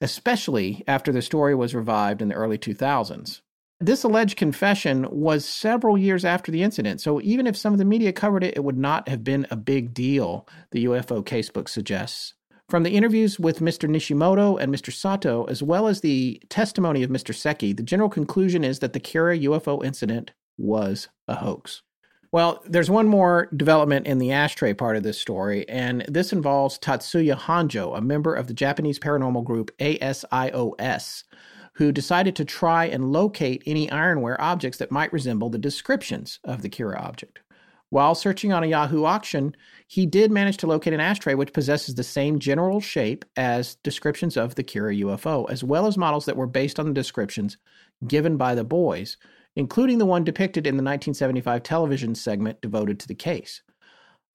especially 0.00 0.82
after 0.88 1.12
the 1.12 1.22
story 1.22 1.54
was 1.54 1.76
revived 1.76 2.20
in 2.20 2.28
the 2.28 2.34
early 2.34 2.58
2000s. 2.58 3.40
This 3.80 4.02
alleged 4.02 4.36
confession 4.36 5.06
was 5.12 5.44
several 5.44 5.96
years 5.96 6.24
after 6.24 6.50
the 6.50 6.64
incident, 6.64 7.00
so 7.00 7.20
even 7.20 7.46
if 7.46 7.56
some 7.56 7.72
of 7.72 7.78
the 7.78 7.84
media 7.84 8.12
covered 8.12 8.42
it, 8.42 8.56
it 8.56 8.64
would 8.64 8.76
not 8.76 9.08
have 9.08 9.22
been 9.22 9.46
a 9.52 9.56
big 9.56 9.94
deal, 9.94 10.48
the 10.72 10.86
UFO 10.86 11.24
casebook 11.24 11.68
suggests. 11.68 12.34
From 12.68 12.82
the 12.82 12.90
interviews 12.90 13.40
with 13.40 13.60
Mr. 13.60 13.88
Nishimoto 13.88 14.60
and 14.60 14.72
Mr. 14.72 14.92
Sato, 14.92 15.44
as 15.44 15.62
well 15.62 15.88
as 15.88 16.02
the 16.02 16.38
testimony 16.50 17.02
of 17.02 17.08
Mr. 17.08 17.34
Seki, 17.34 17.72
the 17.72 17.82
general 17.82 18.10
conclusion 18.10 18.62
is 18.62 18.80
that 18.80 18.92
the 18.92 19.00
Kera 19.00 19.42
UFO 19.44 19.82
incident 19.82 20.32
was 20.58 21.08
a 21.26 21.36
hoax. 21.36 21.80
Well, 22.30 22.62
there's 22.66 22.90
one 22.90 23.08
more 23.08 23.48
development 23.56 24.06
in 24.06 24.18
the 24.18 24.32
ashtray 24.32 24.74
part 24.74 24.98
of 24.98 25.02
this 25.02 25.18
story, 25.18 25.66
and 25.66 26.04
this 26.08 26.30
involves 26.30 26.78
Tatsuya 26.78 27.38
Hanjo, 27.38 27.96
a 27.96 28.02
member 28.02 28.34
of 28.34 28.48
the 28.48 28.54
Japanese 28.54 28.98
paranormal 28.98 29.44
group 29.44 29.70
ASIOS, 29.78 31.24
who 31.72 31.90
decided 31.90 32.36
to 32.36 32.44
try 32.44 32.84
and 32.84 33.12
locate 33.12 33.62
any 33.64 33.88
ironware 33.88 34.36
objects 34.38 34.76
that 34.76 34.92
might 34.92 35.10
resemble 35.10 35.48
the 35.48 35.56
descriptions 35.56 36.38
of 36.44 36.60
the 36.60 36.68
Kera 36.68 37.00
object. 37.00 37.38
While 37.90 38.14
searching 38.14 38.52
on 38.52 38.62
a 38.62 38.66
Yahoo 38.66 39.04
auction, 39.04 39.56
he 39.86 40.04
did 40.04 40.30
manage 40.30 40.58
to 40.58 40.66
locate 40.66 40.92
an 40.92 41.00
ashtray 41.00 41.34
which 41.34 41.54
possesses 41.54 41.94
the 41.94 42.02
same 42.02 42.38
general 42.38 42.80
shape 42.80 43.24
as 43.36 43.76
descriptions 43.76 44.36
of 44.36 44.56
the 44.56 44.64
Kera 44.64 44.98
UFO, 45.00 45.50
as 45.50 45.64
well 45.64 45.86
as 45.86 45.96
models 45.96 46.26
that 46.26 46.36
were 46.36 46.46
based 46.46 46.78
on 46.78 46.86
the 46.86 46.92
descriptions 46.92 47.56
given 48.06 48.36
by 48.36 48.54
the 48.54 48.64
boys, 48.64 49.16
including 49.56 49.96
the 49.96 50.06
one 50.06 50.22
depicted 50.22 50.66
in 50.66 50.76
the 50.76 50.82
1975 50.82 51.62
television 51.62 52.14
segment 52.14 52.60
devoted 52.60 53.00
to 53.00 53.08
the 53.08 53.14
case. 53.14 53.62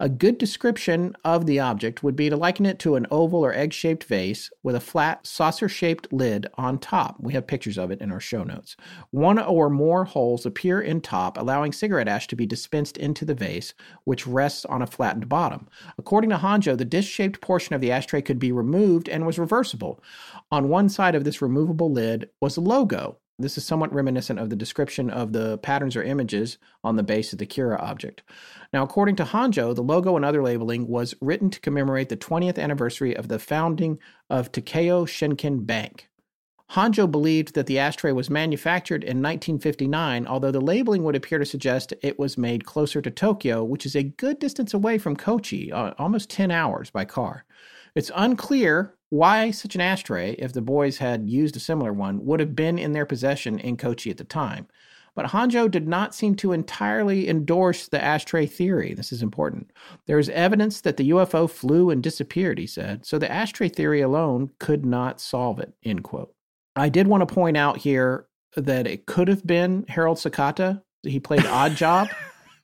A 0.03 0.09
good 0.09 0.37
description 0.37 1.15
of 1.23 1.45
the 1.45 1.61
object 1.61 2.03
would 2.03 2.17
be 2.17 2.29
to 2.29 2.35
liken 2.35 2.65
it 2.65 2.77
to 2.79 2.97
an 2.97 3.07
oval 3.09 3.45
or 3.45 3.53
egg 3.53 3.71
shaped 3.71 4.03
vase 4.03 4.51
with 4.61 4.75
a 4.75 4.81
flat, 4.81 5.25
saucer 5.25 5.69
shaped 5.69 6.11
lid 6.11 6.45
on 6.55 6.77
top. 6.77 7.15
We 7.21 7.31
have 7.31 7.47
pictures 7.47 7.77
of 7.77 7.89
it 7.89 8.01
in 8.01 8.11
our 8.11 8.19
show 8.19 8.43
notes. 8.43 8.75
One 9.11 9.39
or 9.39 9.69
more 9.69 10.03
holes 10.03 10.45
appear 10.45 10.81
in 10.81 10.99
top, 10.99 11.37
allowing 11.37 11.71
cigarette 11.71 12.09
ash 12.09 12.27
to 12.27 12.35
be 12.35 12.45
dispensed 12.45 12.97
into 12.97 13.23
the 13.23 13.33
vase, 13.33 13.73
which 14.03 14.27
rests 14.27 14.65
on 14.65 14.81
a 14.81 14.87
flattened 14.87 15.29
bottom. 15.29 15.69
According 15.97 16.31
to 16.31 16.37
Hanjo, 16.37 16.77
the 16.77 16.83
disc 16.83 17.09
shaped 17.09 17.39
portion 17.39 17.73
of 17.73 17.79
the 17.79 17.93
ashtray 17.93 18.21
could 18.21 18.39
be 18.39 18.51
removed 18.51 19.07
and 19.07 19.25
was 19.25 19.39
reversible. 19.39 20.03
On 20.51 20.67
one 20.67 20.89
side 20.89 21.15
of 21.15 21.23
this 21.23 21.41
removable 21.41 21.89
lid 21.89 22.29
was 22.41 22.57
a 22.57 22.61
logo 22.61 23.19
This 23.39 23.57
is 23.57 23.65
somewhat 23.65 23.93
reminiscent 23.93 24.39
of 24.39 24.51
the 24.51 24.55
description 24.55 25.09
of 25.09 25.33
the 25.33 25.57
patterns 25.57 25.95
or 25.95 26.03
images 26.03 26.59
on 26.83 26.95
the 26.95 27.03
base 27.03 27.33
of 27.33 27.39
the 27.39 27.47
Kera 27.47 27.81
object. 27.81 28.21
Now, 28.71 28.83
according 28.83 29.15
to 29.17 29.23
Hanjo, 29.23 29.73
the 29.73 29.81
logo 29.81 30.15
and 30.15 30.23
other 30.23 30.43
labeling 30.43 30.87
was 30.87 31.15
written 31.19 31.49
to 31.49 31.59
commemorate 31.59 32.09
the 32.09 32.17
20th 32.17 32.59
anniversary 32.59 33.15
of 33.15 33.29
the 33.29 33.39
founding 33.39 33.97
of 34.29 34.51
Takeo 34.51 35.05
Shinkin 35.05 35.65
Bank. 35.65 36.09
Hanjo 36.73 37.09
believed 37.09 37.55
that 37.55 37.65
the 37.65 37.79
ashtray 37.79 38.11
was 38.11 38.29
manufactured 38.29 39.03
in 39.03 39.17
1959, 39.21 40.25
although 40.27 40.51
the 40.51 40.61
labeling 40.61 41.03
would 41.03 41.15
appear 41.15 41.39
to 41.39 41.45
suggest 41.45 41.93
it 42.01 42.17
was 42.17 42.37
made 42.37 42.65
closer 42.65 43.01
to 43.01 43.11
Tokyo, 43.11 43.63
which 43.63 43.85
is 43.85 43.95
a 43.95 44.03
good 44.03 44.39
distance 44.39 44.73
away 44.73 44.97
from 44.97 45.15
Kochi, 45.15 45.71
uh, 45.71 45.93
almost 45.97 46.29
10 46.29 46.51
hours 46.51 46.89
by 46.89 47.05
car. 47.05 47.45
It's 47.95 48.11
unclear 48.15 48.95
why 49.13 49.51
such 49.51 49.75
an 49.75 49.81
ashtray, 49.81 50.31
if 50.39 50.53
the 50.53 50.61
boys 50.61 50.97
had 50.97 51.29
used 51.29 51.55
a 51.55 51.59
similar 51.59 51.93
one, 51.93 52.25
would 52.25 52.39
have 52.39 52.55
been 52.55 52.79
in 52.79 52.93
their 52.93 53.05
possession 53.05 53.59
in 53.59 53.77
Kochi 53.77 54.09
at 54.09 54.17
the 54.17 54.23
time. 54.23 54.67
But 55.13 55.27
Hanjo 55.27 55.69
did 55.69 55.87
not 55.87 56.15
seem 56.15 56.33
to 56.37 56.51
entirely 56.51 57.29
endorse 57.29 57.87
the 57.87 58.03
ashtray 58.03 58.47
theory. 58.47 58.95
This 58.95 59.11
is 59.11 59.21
important. 59.21 59.69
There 60.07 60.17
is 60.17 60.29
evidence 60.29 60.81
that 60.81 60.97
the 60.97 61.11
UFO 61.11 61.47
flew 61.47 61.91
and 61.91 62.01
disappeared, 62.01 62.57
he 62.57 62.65
said, 62.65 63.05
so 63.05 63.19
the 63.19 63.31
ashtray 63.31 63.69
theory 63.69 64.01
alone 64.01 64.49
could 64.57 64.83
not 64.83 65.21
solve 65.21 65.59
it, 65.59 65.75
end 65.83 66.03
quote. 66.03 66.33
I 66.75 66.89
did 66.89 67.05
want 67.05 67.21
to 67.21 67.31
point 67.31 67.55
out 67.55 67.77
here 67.77 68.25
that 68.55 68.87
it 68.87 69.05
could 69.05 69.27
have 69.27 69.45
been 69.45 69.85
Harold 69.89 70.17
Sakata. 70.17 70.81
He 71.03 71.19
played 71.19 71.45
Odd 71.45 71.75
Job. 71.75 72.07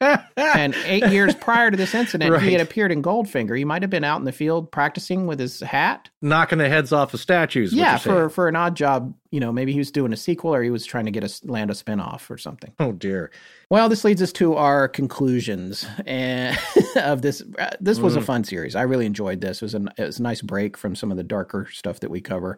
And 0.02 0.74
eight 0.86 1.06
years 1.08 1.36
prior 1.36 1.70
to 1.72 1.76
this 1.78 1.94
incident, 1.94 2.32
Right. 2.32 2.42
he 2.42 2.52
had 2.54 2.62
appeared 2.62 2.92
in 2.92 3.02
Goldfinger. 3.04 3.58
He 3.58 3.66
might 3.66 3.82
have 3.82 3.90
been 3.90 4.04
out 4.04 4.20
in 4.20 4.26
the 4.26 4.32
field 4.32 4.72
practicing 4.72 5.28
with 5.28 5.40
his 5.40 5.60
hat. 5.60 6.10
Knocking 6.22 6.58
the 6.58 6.70
heads 6.70 6.94
off 6.94 7.14
of 7.14 7.20
statues. 7.20 7.74
yeah, 7.74 7.98
for 7.98 8.30
for 8.30 8.48
an 8.48 8.56
odd 8.56 8.76
job, 8.76 9.14
you 9.32 9.40
know, 9.40 9.52
maybe 9.52 9.74
he 9.74 9.78
was 9.80 9.92
doing 9.92 10.14
a 10.14 10.18
sequel 10.18 10.54
or 10.56 10.64
he 10.64 10.70
was 10.70 10.86
trying 10.86 11.06
to 11.06 11.12
get 11.12 11.24
a 11.24 11.52
land 11.52 11.70
a 11.70 11.74
spinoff 11.74 12.30
or 12.30 12.38
something. 12.38 12.72
Oh 12.80 12.92
dear. 12.94 13.32
Well, 13.70 13.90
this 13.90 14.04
leads 14.04 14.22
us 14.22 14.32
to 14.34 14.56
our 14.56 14.88
conclusions 14.88 15.86
and 16.06 16.58
of 16.96 17.22
this. 17.22 17.44
uh, 17.60 17.72
This 17.82 18.00
was 18.00 18.16
a 18.16 18.20
Mm. 18.22 18.26
fun 18.26 18.44
series. 18.46 18.76
I 18.76 18.84
really 18.84 19.06
enjoyed 19.06 19.42
this. 19.42 19.62
It 19.62 19.66
was, 19.66 19.76
a, 19.76 19.84
it 19.98 20.04
was 20.06 20.20
a 20.20 20.24
nice 20.24 20.42
break 20.42 20.78
from 20.78 20.96
some 20.96 21.12
of 21.12 21.18
the 21.18 21.24
darker 21.24 21.68
stuff 21.72 22.00
that 22.00 22.10
we 22.10 22.22
cover. 22.22 22.58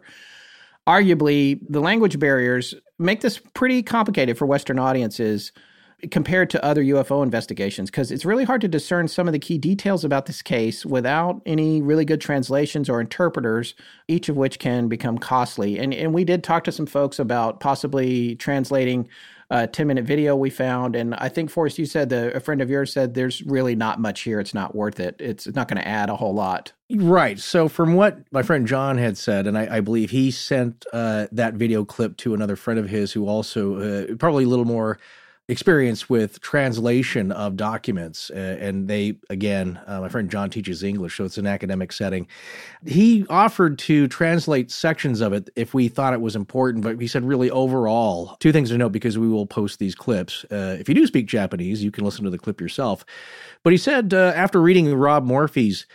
Arguably, 0.86 1.60
the 1.68 1.80
language 1.80 2.18
barriers 2.18 2.74
make 2.98 3.20
this 3.20 3.38
pretty 3.54 3.82
complicated 3.82 4.36
for 4.36 4.46
Western 4.46 4.78
audiences 4.80 5.52
compared 6.10 6.50
to 6.50 6.64
other 6.64 6.82
UFO 6.82 7.22
investigations 7.22 7.90
because 7.90 8.10
it's 8.10 8.24
really 8.24 8.44
hard 8.44 8.60
to 8.62 8.68
discern 8.68 9.08
some 9.08 9.28
of 9.28 9.32
the 9.32 9.38
key 9.38 9.58
details 9.58 10.04
about 10.04 10.26
this 10.26 10.42
case 10.42 10.84
without 10.84 11.40
any 11.46 11.80
really 11.80 12.04
good 12.04 12.20
translations 12.20 12.88
or 12.88 13.00
interpreters, 13.00 13.74
each 14.08 14.28
of 14.28 14.36
which 14.36 14.58
can 14.58 14.88
become 14.88 15.18
costly. 15.18 15.78
And 15.78 15.94
and 15.94 16.12
we 16.12 16.24
did 16.24 16.42
talk 16.42 16.64
to 16.64 16.72
some 16.72 16.86
folks 16.86 17.18
about 17.18 17.60
possibly 17.60 18.36
translating 18.36 19.08
a 19.52 19.66
10 19.66 19.86
minute 19.86 20.06
video 20.06 20.34
we 20.34 20.48
found. 20.48 20.96
And 20.96 21.14
I 21.14 21.28
think, 21.28 21.50
Forrest, 21.50 21.78
you 21.78 21.84
said 21.84 22.08
that 22.08 22.34
a 22.34 22.40
friend 22.40 22.62
of 22.62 22.70
yours 22.70 22.90
said 22.90 23.12
there's 23.12 23.42
really 23.42 23.76
not 23.76 24.00
much 24.00 24.22
here. 24.22 24.40
It's 24.40 24.54
not 24.54 24.74
worth 24.74 24.98
it. 24.98 25.16
It's 25.20 25.46
not 25.46 25.68
going 25.68 25.80
to 25.80 25.86
add 25.86 26.08
a 26.08 26.16
whole 26.16 26.32
lot. 26.32 26.72
Right. 26.90 27.38
So, 27.38 27.68
from 27.68 27.94
what 27.94 28.18
my 28.32 28.42
friend 28.42 28.66
John 28.66 28.96
had 28.96 29.18
said, 29.18 29.46
and 29.46 29.58
I, 29.58 29.76
I 29.76 29.80
believe 29.80 30.10
he 30.10 30.30
sent 30.30 30.86
uh, 30.92 31.26
that 31.32 31.54
video 31.54 31.84
clip 31.84 32.16
to 32.18 32.32
another 32.32 32.56
friend 32.56 32.80
of 32.80 32.88
his 32.88 33.12
who 33.12 33.28
also 33.28 33.76
uh, 33.76 34.14
probably 34.16 34.44
a 34.44 34.48
little 34.48 34.64
more 34.64 34.98
experience 35.52 36.08
with 36.08 36.40
translation 36.40 37.30
of 37.30 37.56
documents. 37.56 38.30
Uh, 38.30 38.56
and 38.58 38.88
they, 38.88 39.14
again, 39.30 39.78
uh, 39.86 40.00
my 40.00 40.08
friend 40.08 40.28
John 40.28 40.50
teaches 40.50 40.82
English, 40.82 41.16
so 41.16 41.24
it's 41.24 41.38
an 41.38 41.46
academic 41.46 41.92
setting. 41.92 42.26
He 42.84 43.24
offered 43.30 43.78
to 43.80 44.08
translate 44.08 44.70
sections 44.72 45.20
of 45.20 45.32
it 45.32 45.50
if 45.54 45.74
we 45.74 45.86
thought 45.86 46.14
it 46.14 46.20
was 46.20 46.34
important, 46.34 46.82
but 46.82 47.00
he 47.00 47.06
said, 47.06 47.24
really, 47.24 47.50
overall, 47.50 48.36
two 48.40 48.50
things 48.50 48.70
to 48.70 48.78
note 48.78 48.92
because 48.92 49.16
we 49.16 49.28
will 49.28 49.46
post 49.46 49.78
these 49.78 49.94
clips. 49.94 50.44
Uh, 50.50 50.76
if 50.80 50.88
you 50.88 50.94
do 50.94 51.06
speak 51.06 51.26
Japanese, 51.26 51.84
you 51.84 51.92
can 51.92 52.04
listen 52.04 52.24
to 52.24 52.30
the 52.30 52.38
clip 52.38 52.60
yourself. 52.60 53.04
But 53.62 53.72
he 53.72 53.76
said, 53.76 54.12
uh, 54.12 54.32
after 54.34 54.60
reading 54.60 54.92
Rob 54.94 55.24
Morphy's 55.24 55.86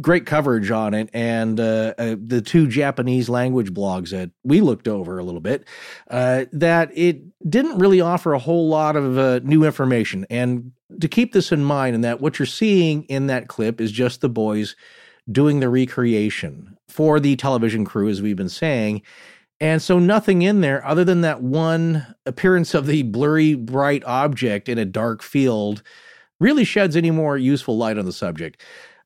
great 0.00 0.24
coverage 0.24 0.70
on 0.70 0.94
it 0.94 1.10
and 1.12 1.60
uh, 1.60 1.94
uh, 1.98 2.16
the 2.18 2.40
two 2.40 2.66
Japanese 2.66 3.28
language 3.28 3.72
blogs 3.74 4.10
that 4.10 4.30
we 4.42 4.60
looked 4.60 4.88
over 4.88 5.18
a 5.18 5.24
little 5.24 5.40
bit, 5.40 5.66
uh, 6.10 6.46
that 6.52 6.90
it 6.94 7.22
didn't 7.48 7.78
really 7.78 8.00
offer 8.00 8.32
a 8.32 8.38
whole 8.38 8.68
lot 8.68 8.96
of 8.96 9.18
uh, 9.18 9.40
new 9.42 9.64
information. 9.64 10.26
And 10.30 10.72
to 11.00 11.08
keep 11.08 11.32
this 11.32 11.52
in 11.52 11.64
mind, 11.64 11.94
and 11.94 12.04
that 12.04 12.20
what 12.20 12.38
you're 12.38 12.46
seeing 12.46 13.04
in 13.04 13.26
that 13.26 13.48
clip 13.48 13.80
is 13.80 13.92
just 13.92 14.20
the 14.20 14.28
boys 14.28 14.76
doing 15.30 15.60
the 15.60 15.68
recreation 15.68 16.76
for 16.88 17.20
the 17.20 17.36
television 17.36 17.84
crew, 17.84 18.08
as 18.08 18.22
we've 18.22 18.36
been 18.36 18.48
saying. 18.48 19.02
And 19.60 19.80
so 19.80 19.98
nothing 19.98 20.42
in 20.42 20.60
there 20.60 20.84
other 20.84 21.04
than 21.04 21.20
that 21.20 21.42
one 21.42 22.14
appearance 22.26 22.74
of 22.74 22.86
the 22.86 23.02
blurry, 23.02 23.54
bright 23.54 24.02
object 24.04 24.68
in 24.68 24.78
a 24.78 24.84
dark 24.84 25.22
field 25.22 25.82
really 26.40 26.64
sheds 26.64 26.96
any 26.96 27.12
more 27.12 27.38
useful 27.38 27.76
light 27.76 27.96
on 27.96 28.04
the 28.04 28.12
subject 28.12 28.60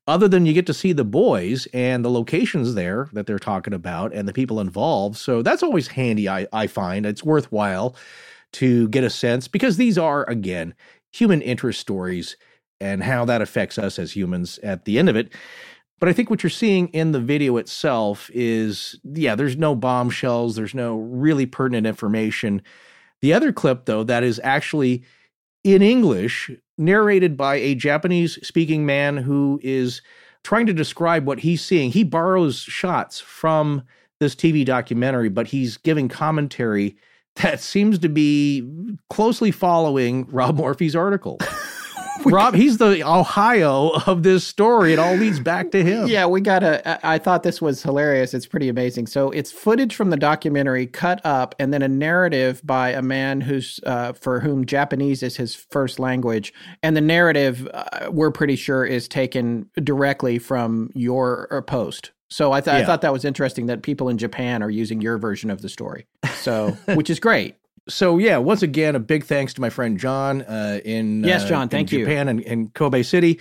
other 0.06 0.28
than 0.28 0.46
you 0.46 0.52
get 0.52 0.66
to 0.66 0.74
see 0.74 0.92
the 0.92 1.04
boys 1.04 1.66
and 1.72 2.04
the 2.04 2.10
locations 2.10 2.74
there 2.74 3.08
that 3.12 3.26
they're 3.26 3.38
talking 3.38 3.74
about 3.74 4.12
and 4.12 4.28
the 4.28 4.32
people 4.32 4.60
involved. 4.60 5.16
So 5.16 5.42
that's 5.42 5.62
always 5.62 5.88
handy, 5.88 6.28
I, 6.28 6.46
I 6.52 6.66
find. 6.66 7.04
It's 7.04 7.24
worthwhile 7.24 7.96
to 8.52 8.88
get 8.88 9.04
a 9.04 9.10
sense 9.10 9.48
because 9.48 9.76
these 9.76 9.98
are, 9.98 10.28
again, 10.30 10.74
human 11.12 11.42
interest 11.42 11.80
stories 11.80 12.36
and 12.80 13.02
how 13.02 13.24
that 13.24 13.42
affects 13.42 13.78
us 13.78 13.98
as 13.98 14.14
humans 14.14 14.58
at 14.58 14.84
the 14.84 14.98
end 14.98 15.08
of 15.08 15.16
it. 15.16 15.32
But 15.98 16.08
I 16.08 16.12
think 16.12 16.28
what 16.28 16.42
you're 16.42 16.50
seeing 16.50 16.88
in 16.88 17.12
the 17.12 17.20
video 17.20 17.56
itself 17.56 18.30
is, 18.34 19.00
yeah, 19.02 19.34
there's 19.34 19.56
no 19.56 19.74
bombshells, 19.74 20.54
there's 20.54 20.74
no 20.74 20.98
really 20.98 21.46
pertinent 21.46 21.86
information. 21.86 22.62
The 23.22 23.32
other 23.32 23.50
clip, 23.50 23.86
though, 23.86 24.04
that 24.04 24.22
is 24.22 24.40
actually 24.44 25.04
in 25.64 25.80
English, 25.80 26.50
narrated 26.78 27.36
by 27.36 27.56
a 27.56 27.74
Japanese 27.74 28.38
speaking 28.46 28.86
man 28.86 29.16
who 29.16 29.60
is 29.62 30.02
trying 30.42 30.66
to 30.66 30.72
describe 30.72 31.26
what 31.26 31.40
he's 31.40 31.64
seeing. 31.64 31.90
He 31.90 32.04
borrows 32.04 32.58
shots 32.58 33.18
from 33.18 33.82
this 34.20 34.34
TV 34.34 34.64
documentary, 34.64 35.28
but 35.28 35.48
he's 35.48 35.76
giving 35.76 36.08
commentary 36.08 36.96
that 37.36 37.60
seems 37.60 37.98
to 37.98 38.08
be 38.08 38.66
closely 39.10 39.50
following 39.50 40.26
Rob 40.30 40.56
Morphy's 40.56 40.96
article. 40.96 41.38
Rob, 42.24 42.54
he's 42.54 42.78
the 42.78 43.02
Ohio 43.06 43.90
of 44.06 44.22
this 44.22 44.46
story. 44.46 44.92
It 44.92 44.98
all 44.98 45.14
leads 45.14 45.40
back 45.40 45.70
to 45.72 45.82
him. 45.82 46.08
Yeah, 46.08 46.26
we 46.26 46.40
got 46.40 46.60
to. 46.60 47.06
I 47.06 47.18
thought 47.18 47.42
this 47.42 47.60
was 47.60 47.82
hilarious. 47.82 48.34
It's 48.34 48.46
pretty 48.46 48.68
amazing. 48.68 49.06
So 49.06 49.30
it's 49.30 49.52
footage 49.52 49.94
from 49.94 50.10
the 50.10 50.16
documentary 50.16 50.86
cut 50.86 51.24
up, 51.24 51.54
and 51.58 51.72
then 51.72 51.82
a 51.82 51.88
narrative 51.88 52.60
by 52.64 52.90
a 52.90 53.02
man 53.02 53.40
who's 53.40 53.80
uh, 53.84 54.12
for 54.12 54.40
whom 54.40 54.64
Japanese 54.66 55.22
is 55.22 55.36
his 55.36 55.54
first 55.54 55.98
language, 55.98 56.52
and 56.82 56.96
the 56.96 57.00
narrative 57.00 57.68
uh, 57.72 58.08
we're 58.10 58.30
pretty 58.30 58.56
sure 58.56 58.84
is 58.84 59.08
taken 59.08 59.70
directly 59.82 60.38
from 60.38 60.90
your 60.94 61.48
uh, 61.52 61.60
post. 61.60 62.12
So 62.28 62.50
I, 62.52 62.60
th- 62.60 62.74
I 62.74 62.84
thought 62.84 63.02
that 63.02 63.12
was 63.12 63.24
interesting 63.24 63.66
that 63.66 63.82
people 63.84 64.08
in 64.08 64.18
Japan 64.18 64.60
are 64.60 64.70
using 64.70 65.00
your 65.00 65.16
version 65.16 65.48
of 65.48 65.62
the 65.62 65.68
story. 65.68 66.06
So, 66.34 66.72
which 66.94 67.08
is 67.08 67.20
great. 67.20 67.54
So 67.88 68.18
yeah, 68.18 68.36
once 68.38 68.62
again, 68.62 68.94
a 68.96 69.00
big 69.00 69.24
thanks 69.24 69.54
to 69.54 69.60
my 69.60 69.70
friend 69.70 69.98
John 69.98 70.42
uh, 70.42 70.80
in 70.84 71.22
Yes, 71.24 71.44
uh, 71.44 71.48
John, 71.48 71.62
in 71.64 71.68
thank 71.68 71.92
you. 71.92 72.00
Japan 72.00 72.28
and, 72.28 72.40
and 72.42 72.74
Kobe 72.74 73.02
City, 73.02 73.38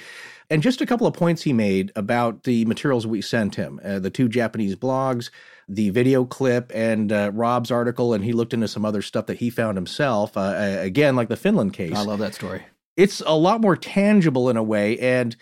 and 0.50 0.62
just 0.62 0.82
a 0.82 0.86
couple 0.86 1.08
of 1.08 1.14
points 1.14 1.42
he 1.44 1.54
made 1.54 1.92
about 1.96 2.44
the 2.44 2.66
materials 2.66 3.08
we 3.08 3.22
sent 3.22 3.56
him, 3.56 3.80
uh, 3.84 4.00
the 4.00 4.10
two 4.12 4.30
Japanese 4.30 4.76
blogs, 4.76 5.30
the 5.68 5.90
video 5.90 6.26
clip, 6.26 6.72
and 6.76 7.12
uh, 7.12 7.32
Rob's 7.34 7.72
article, 7.72 8.14
and 8.14 8.24
he 8.24 8.34
looked 8.34 8.54
into 8.54 8.68
some 8.68 8.86
other 8.86 9.02
stuff 9.02 9.26
that 9.26 9.38
he 9.38 9.50
found 9.50 9.78
himself. 9.78 10.38
Uh, 10.38 10.54
again, 10.80 11.16
like 11.16 11.30
the 11.30 11.36
Finland 11.38 11.74
case, 11.74 11.96
I 11.96 12.02
love 12.04 12.20
that 12.20 12.36
story. 12.36 12.64
it's 12.98 13.22
a 13.26 13.36
lot 13.36 13.62
more 13.62 13.76
tangible 13.76 14.50
in 14.50 14.56
a 14.58 14.64
way 14.64 14.98
and 15.00 15.36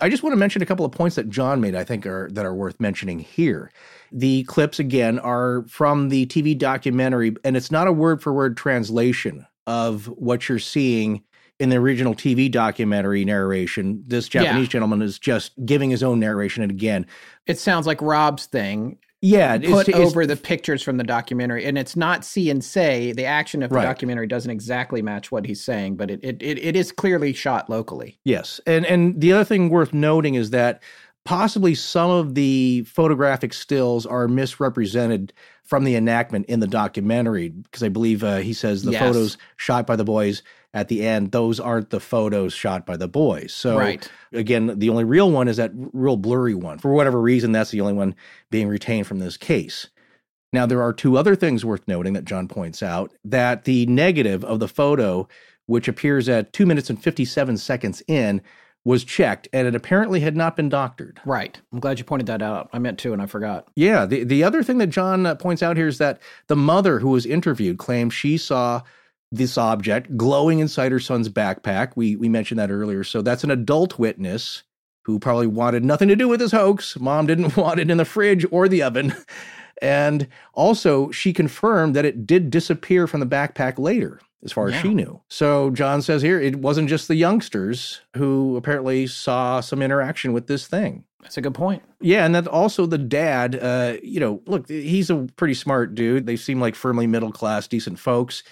i 0.00 0.08
just 0.08 0.22
want 0.22 0.32
to 0.32 0.36
mention 0.36 0.60
a 0.62 0.66
couple 0.66 0.84
of 0.84 0.92
points 0.92 1.16
that 1.16 1.28
john 1.30 1.60
made 1.60 1.74
i 1.74 1.82
think 1.82 2.04
are 2.06 2.28
that 2.32 2.44
are 2.44 2.54
worth 2.54 2.78
mentioning 2.78 3.18
here 3.18 3.70
the 4.12 4.42
clips 4.44 4.78
again 4.78 5.18
are 5.18 5.64
from 5.68 6.08
the 6.08 6.26
tv 6.26 6.56
documentary 6.56 7.34
and 7.44 7.56
it's 7.56 7.70
not 7.70 7.86
a 7.86 7.92
word 7.92 8.22
for 8.22 8.32
word 8.32 8.56
translation 8.56 9.46
of 9.66 10.06
what 10.06 10.48
you're 10.48 10.58
seeing 10.58 11.22
in 11.60 11.68
the 11.70 11.76
original 11.76 12.14
tv 12.14 12.50
documentary 12.50 13.24
narration 13.24 14.02
this 14.06 14.32
Yeah. 14.32 14.44
japanese 14.44 14.68
gentleman 14.68 15.02
is 15.02 15.18
just 15.18 15.52
giving 15.66 15.90
his 15.90 16.02
own 16.02 16.18
narration 16.20 16.62
and 16.62 16.72
again 16.72 17.06
It 17.46 17.58
sounds 17.58 17.86
like 17.86 18.00
Rob's 18.00 18.46
thing 18.46 18.98
yeah 19.20 19.58
put 19.58 19.88
it's- 19.88 19.96
over 19.96 20.24
the 20.26 20.36
pictures 20.36 20.80
from 20.80 20.96
the 20.96 21.02
documentary 21.02 21.64
and 21.64 21.76
it's 21.76 21.96
not 21.96 22.24
see 22.24 22.48
and 22.50 22.62
say 22.64 23.10
the 23.10 23.24
action 23.24 23.64
of 23.64 23.70
the 23.70 23.74
Right. 23.76 23.82
documentary 23.82 24.28
doesn't 24.28 24.50
exactly 24.52 25.02
match 25.02 25.32
what 25.32 25.44
he's 25.44 25.60
saying 25.60 25.96
but 25.96 26.08
it, 26.10 26.20
it, 26.22 26.40
it, 26.40 26.58
it 26.64 26.76
is 26.76 26.92
clearly 26.92 27.32
shot 27.32 27.68
locally 27.68 28.18
Yes. 28.24 28.60
And 28.64 28.86
and 28.86 29.20
the 29.20 29.32
other 29.32 29.44
thing 29.44 29.70
worth 29.70 29.92
noting 29.92 30.34
is 30.36 30.50
that 30.50 30.80
possibly 31.24 31.74
some 31.74 32.10
of 32.10 32.34
the 32.34 32.82
photographic 32.82 33.52
stills 33.52 34.06
are 34.06 34.28
misrepresented 34.28 35.32
from 35.64 35.84
the 35.84 35.96
enactment 35.96 36.46
in 36.46 36.60
the 36.60 36.66
documentary 36.66 37.50
because 37.50 37.82
I 37.82 37.88
believe 37.90 38.24
uh, 38.24 38.38
he 38.38 38.52
says 38.54 38.82
the 38.82 38.92
Yes. 38.92 39.00
photos 39.02 39.38
shot 39.56 39.86
by 39.86 39.96
the 39.96 40.04
boys 40.04 40.42
at 40.72 40.88
the 40.88 41.06
end 41.06 41.32
those 41.32 41.60
aren't 41.60 41.90
the 41.90 42.00
photos 42.00 42.54
shot 42.54 42.86
by 42.86 42.96
the 42.96 43.08
boys. 43.08 43.52
So 43.52 43.76
Right. 43.76 44.10
again, 44.32 44.78
the 44.78 44.88
only 44.88 45.04
real 45.04 45.30
one 45.30 45.48
is 45.48 45.58
that 45.58 45.72
real 45.74 46.16
blurry 46.16 46.54
one. 46.54 46.78
For 46.78 46.92
whatever 46.94 47.20
reason 47.20 47.52
that's 47.52 47.70
the 47.70 47.80
only 47.82 47.92
one 47.94 48.14
being 48.50 48.68
retained 48.68 49.06
from 49.06 49.18
this 49.18 49.36
case. 49.36 49.88
Now, 50.50 50.64
there 50.64 50.80
are 50.82 50.94
two 50.94 51.18
other 51.18 51.36
things 51.36 51.62
worth 51.62 51.86
noting 51.86 52.14
that 52.14 52.24
John 52.24 52.48
points 52.48 52.82
out 52.82 53.12
that 53.22 53.64
the 53.64 53.84
negative 53.84 54.42
of 54.44 54.60
the 54.60 54.68
photo, 54.68 55.28
which 55.66 55.88
appears 55.88 56.26
at 56.26 56.54
two 56.54 56.64
minutes 56.64 56.88
and 56.88 57.02
57 57.02 57.58
seconds 57.58 58.02
in, 58.08 58.40
was 58.88 59.04
checked 59.04 59.46
and 59.52 59.68
it 59.68 59.74
apparently 59.74 60.18
had 60.18 60.34
not 60.34 60.56
been 60.56 60.70
doctored. 60.70 61.20
Right. 61.26 61.60
I'm 61.74 61.78
glad 61.78 61.98
you 61.98 62.06
pointed 62.06 62.26
that 62.28 62.40
out. 62.40 62.70
I 62.72 62.78
meant 62.78 62.98
to, 63.00 63.12
and 63.12 63.20
I 63.20 63.26
forgot. 63.26 63.68
Yeah. 63.76 64.06
The, 64.06 64.24
the 64.24 64.42
other 64.42 64.62
thing 64.62 64.78
that 64.78 64.86
John 64.86 65.26
uh, 65.26 65.34
points 65.34 65.62
out 65.62 65.76
here 65.76 65.88
is 65.88 65.98
that 65.98 66.22
the 66.46 66.56
mother 66.56 66.98
who 66.98 67.10
was 67.10 67.26
interviewed 67.26 67.76
claimed 67.76 68.14
she 68.14 68.38
saw 68.38 68.80
this 69.30 69.58
object 69.58 70.16
glowing 70.16 70.60
inside 70.60 70.90
her 70.90 71.00
son's 71.00 71.28
backpack. 71.28 71.92
We, 71.96 72.16
we 72.16 72.30
mentioned 72.30 72.58
that 72.60 72.70
earlier. 72.70 73.04
So 73.04 73.20
that's 73.20 73.44
an 73.44 73.50
adult 73.50 73.98
witness 73.98 74.62
who 75.04 75.18
probably 75.18 75.48
wanted 75.48 75.84
nothing 75.84 76.08
to 76.08 76.16
do 76.16 76.26
with 76.26 76.40
this 76.40 76.52
hoax. 76.52 76.98
Mom 76.98 77.26
didn't 77.26 77.56
want 77.58 77.80
it 77.80 77.90
in 77.90 77.98
the 77.98 78.06
fridge 78.06 78.46
or 78.50 78.68
the 78.68 78.82
oven. 78.82 79.14
And 79.82 80.28
also, 80.54 81.10
she 81.10 81.34
confirmed 81.34 81.94
that 81.94 82.06
it 82.06 82.26
did 82.26 82.50
disappear 82.50 83.06
from 83.06 83.20
the 83.20 83.26
backpack 83.26 83.78
later, 83.78 84.18
as 84.44 84.52
far 84.52 84.68
Yeah. 84.68 84.76
as 84.76 84.82
she 84.82 84.94
knew. 84.94 85.20
So, 85.28 85.70
John 85.70 86.02
says 86.02 86.22
here 86.22 86.40
it 86.40 86.56
wasn't 86.56 86.88
just 86.88 87.08
the 87.08 87.16
youngsters 87.16 88.00
who 88.16 88.56
apparently 88.56 89.06
saw 89.06 89.60
some 89.60 89.82
interaction 89.82 90.32
with 90.32 90.46
this 90.46 90.66
thing. 90.66 91.04
That's 91.22 91.36
a 91.36 91.40
good 91.40 91.54
point. 91.54 91.82
Yeah, 92.00 92.24
and 92.24 92.34
then 92.34 92.46
also 92.46 92.86
the 92.86 92.96
dad, 92.98 93.58
uh, 93.60 93.94
you 94.02 94.20
know, 94.20 94.40
look, 94.46 94.68
he's 94.68 95.10
a 95.10 95.26
pretty 95.36 95.54
smart 95.54 95.94
dude. 95.94 96.26
They 96.26 96.36
seem 96.36 96.60
like 96.60 96.74
firmly 96.76 97.06
middle 97.08 97.32
class, 97.32 97.66
decent 97.66 97.98
folks. 97.98 98.42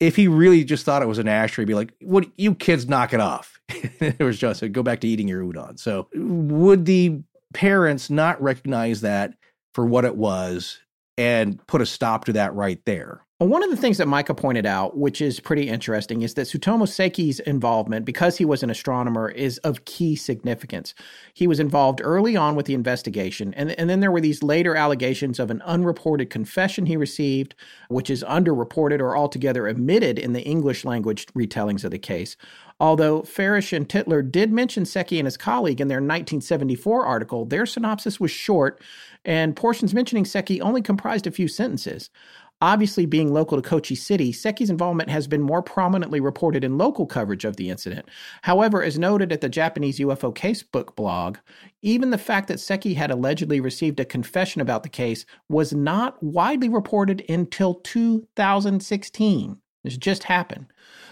If 0.00 0.16
he 0.16 0.28
really 0.28 0.64
just 0.64 0.84
thought 0.84 1.02
it 1.02 1.08
was 1.08 1.18
an 1.18 1.28
ashtray, 1.28 1.62
he'd 1.62 1.68
be 1.68 1.74
like, 1.74 1.92
"What 2.00 2.26
you 2.36 2.54
kids 2.54 2.88
knock 2.88 3.12
it 3.12 3.20
off." 3.20 3.60
it 3.68 4.20
was 4.20 4.38
just 4.38 4.62
go 4.72 4.82
back 4.82 5.00
to 5.00 5.08
eating 5.08 5.28
your 5.28 5.42
udon. 5.42 5.78
So, 5.78 6.08
would 6.14 6.84
the 6.84 7.20
parents 7.52 8.10
not 8.10 8.40
recognize 8.42 9.00
that 9.02 9.34
for 9.72 9.84
what 9.84 10.04
it 10.04 10.16
was 10.16 10.78
and 11.16 11.64
put 11.66 11.80
a 11.80 11.86
stop 11.86 12.24
to 12.26 12.32
that 12.34 12.54
right 12.54 12.80
there? 12.84 13.24
One 13.38 13.64
of 13.64 13.70
the 13.70 13.76
things 13.76 13.98
that 13.98 14.06
Micah 14.06 14.32
pointed 14.32 14.64
out, 14.64 14.96
which 14.96 15.20
is 15.20 15.40
pretty 15.40 15.68
interesting, 15.68 16.22
is 16.22 16.34
that 16.34 16.46
Tsutomu 16.46 16.88
Seki's 16.88 17.40
involvement, 17.40 18.06
because 18.06 18.38
he 18.38 18.44
was 18.44 18.62
an 18.62 18.70
astronomer, 18.70 19.28
is 19.28 19.58
of 19.58 19.84
key 19.84 20.14
significance. 20.14 20.94
He 21.34 21.48
was 21.48 21.58
involved 21.58 22.00
early 22.02 22.36
on 22.36 22.54
with 22.54 22.66
the 22.66 22.74
investigation, 22.74 23.52
and, 23.54 23.72
and 23.72 23.90
then 23.90 23.98
there 23.98 24.12
were 24.12 24.20
these 24.20 24.44
later 24.44 24.76
allegations 24.76 25.40
of 25.40 25.50
an 25.50 25.62
unreported 25.62 26.30
confession 26.30 26.86
he 26.86 26.96
received, 26.96 27.56
which 27.88 28.08
is 28.08 28.22
underreported 28.22 29.00
or 29.00 29.16
altogether 29.16 29.66
omitted 29.66 30.16
in 30.16 30.32
the 30.32 30.42
English 30.42 30.84
language 30.84 31.26
retellings 31.34 31.84
of 31.84 31.90
the 31.90 31.98
case. 31.98 32.36
Although 32.80 33.22
Farish 33.22 33.72
and 33.72 33.88
Titler 33.88 34.28
did 34.28 34.52
mention 34.52 34.84
Seki 34.84 35.18
and 35.18 35.26
his 35.26 35.36
colleague 35.36 35.80
in 35.80 35.88
their 35.88 35.98
1974 35.98 37.04
article, 37.04 37.44
their 37.44 37.66
synopsis 37.66 38.18
was 38.18 38.30
short, 38.30 38.80
and 39.24 39.56
portions 39.56 39.94
mentioning 39.94 40.24
Seki 40.24 40.60
only 40.60 40.82
comprised 40.82 41.26
a 41.26 41.30
few 41.30 41.48
sentences. 41.48 42.10
Obviously, 42.60 43.04
being 43.04 43.32
local 43.32 43.60
to 43.60 43.68
Kochi 43.68 43.94
City, 43.94 44.32
Seki's 44.32 44.70
involvement 44.70 45.10
has 45.10 45.26
been 45.26 45.42
more 45.42 45.62
prominently 45.62 46.20
reported 46.20 46.64
in 46.64 46.78
local 46.78 47.04
coverage 47.04 47.44
of 47.44 47.56
the 47.56 47.68
incident. 47.68 48.08
However, 48.42 48.82
as 48.82 48.98
noted 48.98 49.32
at 49.32 49.40
the 49.40 49.48
Japanese 49.48 49.98
UFO 49.98 50.34
Casebook 50.34 50.94
blog, 50.94 51.36
even 51.82 52.10
the 52.10 52.16
fact 52.16 52.48
that 52.48 52.60
Seki 52.60 52.94
had 52.94 53.10
allegedly 53.10 53.60
received 53.60 54.00
a 54.00 54.04
confession 54.04 54.60
about 54.60 54.82
the 54.82 54.88
case 54.88 55.26
was 55.48 55.74
not 55.74 56.22
widely 56.22 56.68
reported 56.68 57.24
until 57.28 57.74
2016. 57.74 59.60
This 59.82 59.96
just 59.98 60.22
happened. 60.24 60.66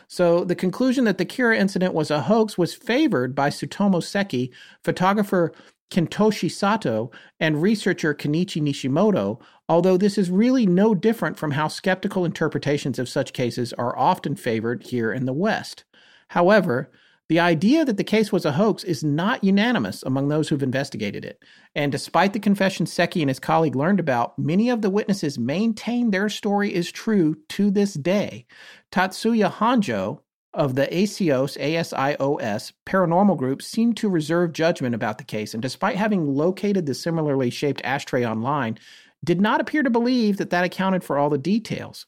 So 0.09 0.45
the 0.45 0.55
conclusion 0.55 1.05
that 1.05 1.19
the 1.19 1.27
Kera 1.27 1.59
incident 1.59 1.93
was 1.93 2.11
a 2.11 2.23
hoax 2.23 2.57
was 2.57 2.75
favored 2.75 3.35
by 3.35 3.51
Tsutomu 3.51 4.03
Seki, 4.03 4.53
photographer 4.83 5.53
Kentoshi 5.93 6.51
Sato, 6.51 7.11
and 7.39 7.61
researcher 7.61 8.15
Kenichi 8.15 8.63
Nishimoto, 8.63 9.39
although 9.69 9.99
this 9.99 10.17
is 10.17 10.31
really 10.31 10.65
no 10.65 10.95
different 10.95 11.37
from 11.37 11.51
how 11.51 11.69
skeptical 11.69 12.25
interpretations 12.25 12.99
of 12.99 13.11
such 13.11 13.35
cases 13.35 13.75
are 13.75 13.97
often 13.99 14.35
favored 14.35 14.85
here 14.85 15.13
in 15.13 15.27
the 15.27 15.35
West. 15.35 15.85
However, 16.29 16.91
the 17.29 17.39
idea 17.41 17.85
that 17.85 17.99
the 17.99 18.05
case 18.05 18.33
was 18.33 18.47
a 18.47 18.53
hoax 18.53 18.85
is 18.85 19.05
not 19.05 19.45
unanimous 19.45 20.03
among 20.03 20.29
those 20.29 20.49
who've 20.49 20.63
investigated 20.63 21.27
it. 21.27 21.43
And 21.75 21.93
despite 21.93 22.33
the 22.33 22.41
confession 22.41 22.87
Seki 22.87 23.21
and 23.21 23.29
his 23.29 23.39
colleague 23.39 23.77
learned 23.77 24.01
about, 24.01 24.39
many 24.39 24.71
of 24.71 24.81
the 24.81 24.91
witnesses 24.91 25.39
maintain 25.39 26.11
their 26.11 26.31
story 26.31 26.75
is 26.75 26.91
true 26.91 27.37
to 27.51 27.71
this 27.71 27.93
day. 27.93 28.47
Tatsuya 28.91 29.53
Hanjo 29.53 30.21
of 30.55 30.75
the 30.75 30.87
ACOS, 30.87 31.57
ASIOS 31.59 32.73
paranormal 32.87 33.37
group 33.37 33.63
seemed 33.63 33.97
to 33.97 34.09
reserve 34.09 34.53
judgment 34.53 34.95
about 34.95 35.19
the 35.19 35.25
case, 35.25 35.55
and 35.55 35.63
despite 35.63 35.97
having 35.97 36.35
located 36.35 36.87
the 36.87 36.95
similarly 36.95 37.51
shaped 37.51 37.81
ashtray 37.85 38.25
online, 38.25 38.79
did 39.25 39.41
not 39.41 39.61
appear 39.61 39.83
to 39.83 39.91
believe 39.91 40.37
that 40.37 40.51
that 40.51 40.65
accounted 40.65 41.03
for 41.05 41.17
all 41.17 41.31
the 41.31 41.39
details. 41.39 42.07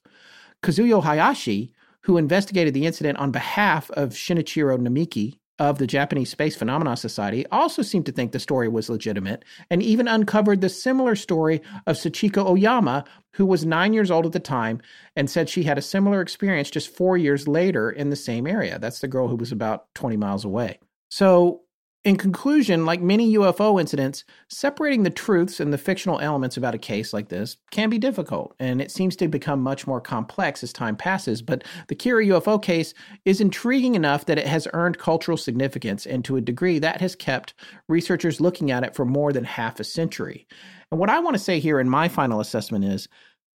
Kazuyo 0.63 1.03
Hayashi, 1.03 1.73
who 2.03 2.19
investigated 2.19 2.75
the 2.75 2.87
incident 2.87 3.19
on 3.19 3.31
behalf 3.31 3.91
of 3.93 4.11
Shinichiro 4.11 4.79
Namiki 4.79 5.39
of 5.59 5.79
the 5.79 5.87
Japanese 5.87 6.31
Space 6.31 6.57
Phenomena 6.57 6.97
Society, 6.97 7.47
also 7.49 7.83
seemed 7.83 8.07
to 8.07 8.13
think 8.13 8.33
the 8.33 8.39
story 8.39 8.69
was 8.69 8.89
legitimate 8.89 9.45
and 9.71 9.83
even 9.83 10.09
uncovered 10.09 10.61
the 10.61 10.69
similar 10.69 11.17
story 11.17 11.61
of 11.87 11.97
Sachiko 11.97 12.47
Oyama, 12.47 13.05
who 13.33 13.47
was 13.47 13.65
nine 13.65 13.93
years 13.93 14.11
old 14.11 14.27
at 14.27 14.33
the 14.33 14.41
time 14.41 14.81
and 15.17 15.29
said 15.29 15.49
she 15.49 15.65
had 15.65 15.79
a 15.79 15.83
similar 15.83 16.21
experience 16.21 16.71
just 16.71 16.95
four 16.95 17.17
years 17.17 17.49
later 17.49 17.91
in 17.91 18.11
the 18.11 18.17
same 18.17 18.47
area. 18.47 18.79
That's 18.79 19.01
the 19.01 19.09
girl 19.09 19.29
who 19.29 19.37
was 19.37 19.53
about 19.53 19.93
20 19.95 20.17
miles 20.17 20.45
away. 20.45 20.79
So, 21.11 21.64
in 22.05 22.17
conclusion, 22.17 22.85
like 22.85 23.01
many 23.01 23.35
UFO 23.35 23.81
incidents, 23.81 24.25
separating 24.49 25.05
the 25.05 25.11
truths 25.11 25.59
and 25.59 25.73
the 25.73 25.79
fictional 25.79 26.21
elements 26.21 26.57
about 26.57 26.75
a 26.75 26.79
case 26.79 27.15
like 27.15 27.31
this 27.31 27.57
can 27.71 27.89
be 27.89 27.99
difficult, 27.99 28.55
and 28.59 28.83
it 28.83 28.91
seems 28.91 29.17
to 29.17 29.29
become 29.29 29.63
much 29.63 29.87
more 29.87 30.03
complex 30.03 30.63
as 30.63 30.73
time 30.73 30.97
passes. 30.97 31.41
But 31.41 31.65
the 31.89 31.97
Kera 31.97 32.27
UFO 32.29 32.63
case 32.63 32.93
is 33.25 33.41
intriguing 33.41 33.95
enough 33.95 34.27
that 34.27 34.39
it 34.39 34.47
has 34.47 34.69
earned 34.75 34.99
cultural 34.99 35.39
significance, 35.39 36.05
and 36.05 36.23
to 36.27 36.37
a 36.37 36.43
degree, 36.43 36.79
that 36.79 37.01
has 37.01 37.17
kept 37.17 37.55
researchers 37.89 38.41
looking 38.41 38.71
at 38.71 38.85
it 38.85 38.95
for 38.95 39.07
more 39.07 39.33
than 39.33 39.45
half 39.45 39.81
a 39.81 39.85
century. 39.85 40.47
And 40.91 41.01
what 41.01 41.11
I 41.11 41.21
want 41.21 41.35
to 41.37 41.43
say 41.43 41.59
here 41.59 41.81
in 41.81 41.89
my 41.89 42.09
final 42.09 42.41
assessment 42.41 42.85
is 42.85 43.09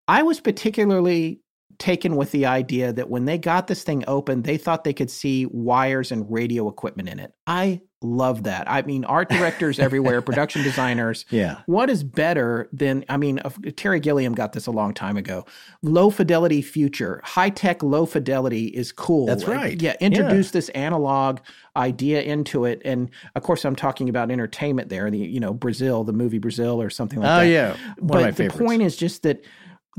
I 0.07 0.23
was 0.23 0.39
particularly 0.39 1.41
taken 1.79 2.15
with 2.17 2.31
the 2.31 2.45
idea 2.45 2.93
that 2.93 3.09
when 3.09 3.25
they 3.25 3.37
got 3.37 3.67
this 3.67 3.83
thing 3.83 4.03
open, 4.07 4.43
they 4.43 4.57
thought 4.57 4.83
they 4.83 4.93
could 4.93 5.09
see 5.09 5.45
wires 5.47 6.11
and 6.11 6.29
radio 6.31 6.67
equipment 6.67 7.09
in 7.09 7.19
it. 7.19 7.33
I 7.47 7.81
love 8.01 8.43
that. 8.43 8.69
I 8.69 8.81
mean, 8.83 9.03
art 9.05 9.29
directors 9.29 9.79
everywhere, 9.87 10.21
production 10.21 10.61
designers. 10.63 11.25
Yeah. 11.29 11.61
What 11.65 11.89
is 11.89 12.03
better 12.03 12.69
than, 12.71 13.03
I 13.09 13.17
mean, 13.17 13.39
of- 13.39 13.57
Terry 13.75 13.99
Gilliam 13.99 14.33
got 14.35 14.53
this 14.53 14.67
a 14.67 14.71
long 14.71 14.93
time 14.93 15.17
ago. 15.17 15.45
Low 15.81 16.09
fidelity 16.09 16.61
future, 16.61 17.21
high 17.23 17.49
tech, 17.49 17.81
low 17.81 18.05
fidelity 18.05 18.67
is 18.67 18.91
cool. 18.91 19.25
That's 19.25 19.45
right. 19.47 19.81
Yeah. 19.81 19.95
Introduce 20.01 20.51
this 20.51 20.69
analog 20.69 21.39
idea 21.75 22.21
into 22.21 22.65
it. 22.65 22.81
And 22.85 23.09
of 23.35 23.43
course, 23.43 23.63
I'm 23.65 23.75
talking 23.75 24.09
about 24.09 24.31
entertainment 24.31 24.89
there, 24.89 25.09
the, 25.09 25.17
you 25.17 25.39
know, 25.39 25.53
Brazil, 25.53 26.03
the 26.03 26.13
movie 26.13 26.39
Brazil 26.39 26.81
or 26.81 26.89
something 26.89 27.19
like 27.19 27.29
Oh, 27.29 27.39
that. 27.39 27.49
yeah. 27.49 27.71
One 27.99 28.07
but 28.07 28.17
of 28.17 28.23
my 28.23 28.31
the 28.31 28.35
favorites. 28.37 28.57
point 28.61 28.81
is 28.81 28.95
just 28.97 29.23
that 29.23 29.43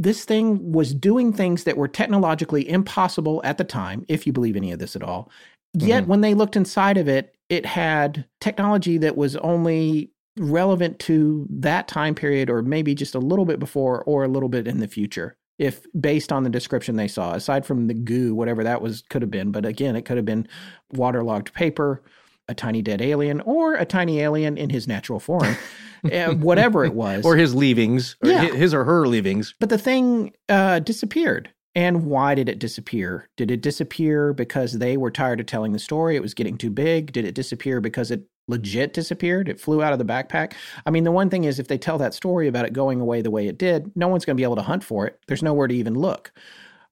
this 0.00 0.24
thing 0.24 0.72
was 0.72 0.94
doing 0.94 1.32
things 1.32 1.64
that 1.64 1.76
were 1.76 1.88
technologically 1.88 2.66
impossible 2.68 3.40
at 3.44 3.58
the 3.58 3.64
time, 3.64 4.04
if 4.08 4.26
you 4.26 4.32
believe 4.32 4.56
any 4.56 4.72
of 4.72 4.78
this 4.78 4.96
at 4.96 5.02
all. 5.02 5.30
Yet 5.74 6.02
Mm-hmm. 6.02 6.10
when 6.10 6.20
they 6.22 6.34
looked 6.34 6.56
inside 6.56 6.96
of 6.96 7.06
it, 7.06 7.36
it 7.48 7.66
had 7.66 8.24
technology 8.40 8.96
that 8.98 9.16
was 9.16 9.36
only 9.36 10.10
relevant 10.38 10.98
to 11.00 11.46
that 11.50 11.86
time 11.86 12.14
period 12.14 12.48
or 12.48 12.62
maybe 12.62 12.94
just 12.94 13.14
a 13.14 13.18
little 13.18 13.44
bit 13.44 13.58
before 13.58 14.02
or 14.04 14.24
a 14.24 14.28
little 14.28 14.48
bit 14.48 14.66
in 14.66 14.78
the 14.78 14.88
future 14.88 15.36
if 15.58 15.84
based 16.00 16.32
on 16.32 16.44
the 16.44 16.50
description 16.50 16.96
they 16.96 17.08
saw 17.08 17.34
aside 17.34 17.66
from 17.66 17.88
the 17.88 17.94
goo 17.94 18.34
whatever 18.34 18.64
that 18.64 18.80
was 18.80 19.02
could 19.10 19.20
have 19.20 19.30
been 19.30 19.50
but 19.50 19.66
again 19.66 19.96
it 19.96 20.02
could 20.02 20.16
have 20.16 20.24
been 20.24 20.46
waterlogged 20.92 21.52
paper 21.52 22.02
a 22.48 22.54
tiny 22.54 22.80
dead 22.80 23.02
alien 23.02 23.40
or 23.42 23.74
a 23.74 23.84
tiny 23.84 24.20
alien 24.20 24.56
in 24.56 24.70
his 24.70 24.86
natural 24.86 25.20
form 25.20 25.56
uh, 26.12 26.34
whatever 26.34 26.84
it 26.84 26.94
was 26.94 27.24
Or 27.24 27.36
his 27.36 27.54
leavings, 27.54 28.16
or 28.22 28.30
Yeah. 28.30 28.46
his 28.46 28.72
or 28.74 28.84
her 28.84 29.06
leavings. 29.06 29.54
but 29.60 29.68
the 29.68 29.78
thing 29.78 30.32
uh, 30.48 30.78
disappeared. 30.80 31.50
And 31.76 32.06
why 32.06 32.34
did 32.34 32.48
it 32.48 32.58
disappear? 32.58 33.28
Did 33.36 33.48
it 33.52 33.60
disappear 33.62 34.32
because 34.32 34.72
they 34.78 34.96
were 34.96 35.10
tired 35.12 35.38
of 35.38 35.46
telling 35.46 35.72
the 35.72 35.78
story? 35.78 36.16
It 36.16 36.22
was 36.22 36.34
getting 36.34 36.58
too 36.58 36.68
big? 36.70 37.12
Did 37.12 37.24
it 37.24 37.34
disappear 37.36 37.80
because 37.80 38.10
it 38.10 38.24
legit 38.48 38.92
disappeared? 38.92 39.48
It 39.48 39.60
flew 39.60 39.80
out 39.80 39.92
of 39.92 40.00
the 40.00 40.04
backpack? 40.04 40.54
I 40.84 40.90
mean, 40.90 41.04
the 41.04 41.12
one 41.12 41.30
thing 41.30 41.44
is, 41.44 41.60
if 41.60 41.68
they 41.68 41.78
tell 41.78 41.96
that 41.98 42.12
story 42.12 42.48
about 42.48 42.64
it 42.64 42.72
going 42.72 43.00
away 43.00 43.22
the 43.22 43.30
way 43.30 43.46
it 43.46 43.56
did, 43.56 43.92
no 43.94 44.08
one's 44.08 44.24
going 44.24 44.34
to 44.36 44.40
be 44.40 44.44
able 44.44 44.56
to 44.56 44.62
hunt 44.62 44.82
for 44.82 45.06
it. 45.06 45.20
There's 45.28 45.44
nowhere 45.44 45.68
to 45.68 45.74
even 45.74 45.94
look. 45.94 46.32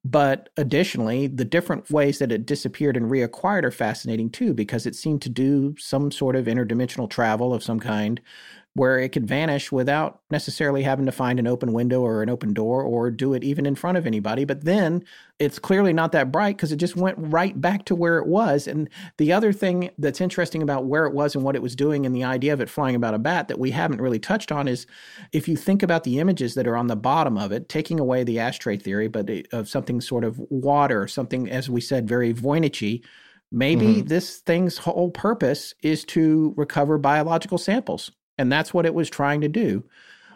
But 0.05 0.49
additionally, 0.57 1.27
the 1.27 1.45
different 1.45 1.91
ways 1.91 2.21
that 2.21 2.31
it 2.31 2.47
disappeared 2.47 2.97
and 2.97 3.11
reacquired 3.11 3.65
are 3.65 3.73
fascinating 3.73 4.31
too, 4.31 4.55
because 4.55 4.87
it 4.87 4.95
seemed 4.95 5.23
to 5.23 5.29
do 5.29 5.75
some 5.77 6.13
sort 6.13 6.37
of 6.37 6.47
interdimensional 6.47 7.11
travel 7.11 7.53
of 7.53 7.65
some 7.65 7.81
kind 7.81 8.21
where 8.79 8.99
it 9.01 9.11
could 9.11 9.27
vanish 9.27 9.73
without 9.73 10.21
necessarily 10.31 10.85
having 10.85 11.05
to 11.05 11.13
find 11.13 11.41
an 11.41 11.49
open 11.49 11.73
window 11.73 12.01
or 12.01 12.23
an 12.23 12.31
open 12.31 12.55
door 12.55 12.83
or 12.83 13.11
do 13.11 13.35
it 13.35 13.43
even 13.43 13.67
in 13.67 13.75
front 13.75 13.99
of 13.99 14.07
anybody. 14.07 14.45
But 14.45 14.65
then 14.65 15.05
it's 15.41 15.59
clearly 15.59 15.93
not 15.93 16.13
that 16.13 16.31
bright 16.31 16.57
because 16.57 16.71
it 16.71 16.77
just 16.77 16.95
went 16.95 17.17
right 17.19 17.61
back 17.61 17.85
to 17.87 17.97
where 17.97 18.19
it 18.19 18.29
was. 18.29 18.69
And 18.69 18.89
the 19.17 19.33
other 19.33 19.53
thing 19.53 19.91
that's 19.99 20.21
interesting 20.21 20.63
about 20.63 20.87
where 20.87 21.07
it 21.07 21.13
was 21.13 21.35
and 21.35 21.43
what 21.43 21.57
it 21.57 21.63
was 21.63 21.75
doing 21.75 22.07
and 22.07 22.15
the 22.15 22.23
idea 22.23 22.53
of 22.53 22.61
it 22.61 22.71
flying 22.71 22.95
about 22.95 23.15
a 23.15 23.19
bat 23.19 23.49
that 23.49 23.59
we 23.59 23.73
haven't 23.73 24.01
really 24.01 24.21
touched 24.21 24.53
on 24.53 24.69
is 24.69 24.87
if 25.33 25.49
you 25.49 25.57
think 25.57 25.83
about 25.83 26.05
the 26.05 26.21
images 26.21 26.55
that 26.55 26.69
are 26.69 26.77
on 26.77 26.87
the 26.87 26.97
bottom 26.97 27.37
of 27.37 27.51
it, 27.51 27.69
taking 27.69 27.99
away 27.99 28.23
the 28.23 28.39
ashtray 28.39 28.77
theory, 28.77 29.09
but 29.09 29.29
of 29.53 29.69
something 29.69 30.01
sort 30.01 30.23
of 30.23 30.39
water, 30.51 31.09
something, 31.09 31.51
as 31.51 31.69
we 31.69 31.81
said, 31.81 32.09
very 32.09 32.33
Voynich 32.33 33.03
Maybe 33.51 33.87
mm-hmm. 33.87 34.07
this 34.07 34.39
thing's 34.39 34.77
whole 34.77 35.11
purpose 35.11 35.75
is 35.83 36.05
to 36.07 36.53
recover 36.57 36.99
biological 36.99 37.57
samples 37.57 38.11
and 38.39 38.51
that's 38.51 38.73
what 38.73 38.87
it 38.87 38.95
was 38.95 39.11
trying 39.11 39.41
to 39.43 39.49
do, 39.49 39.85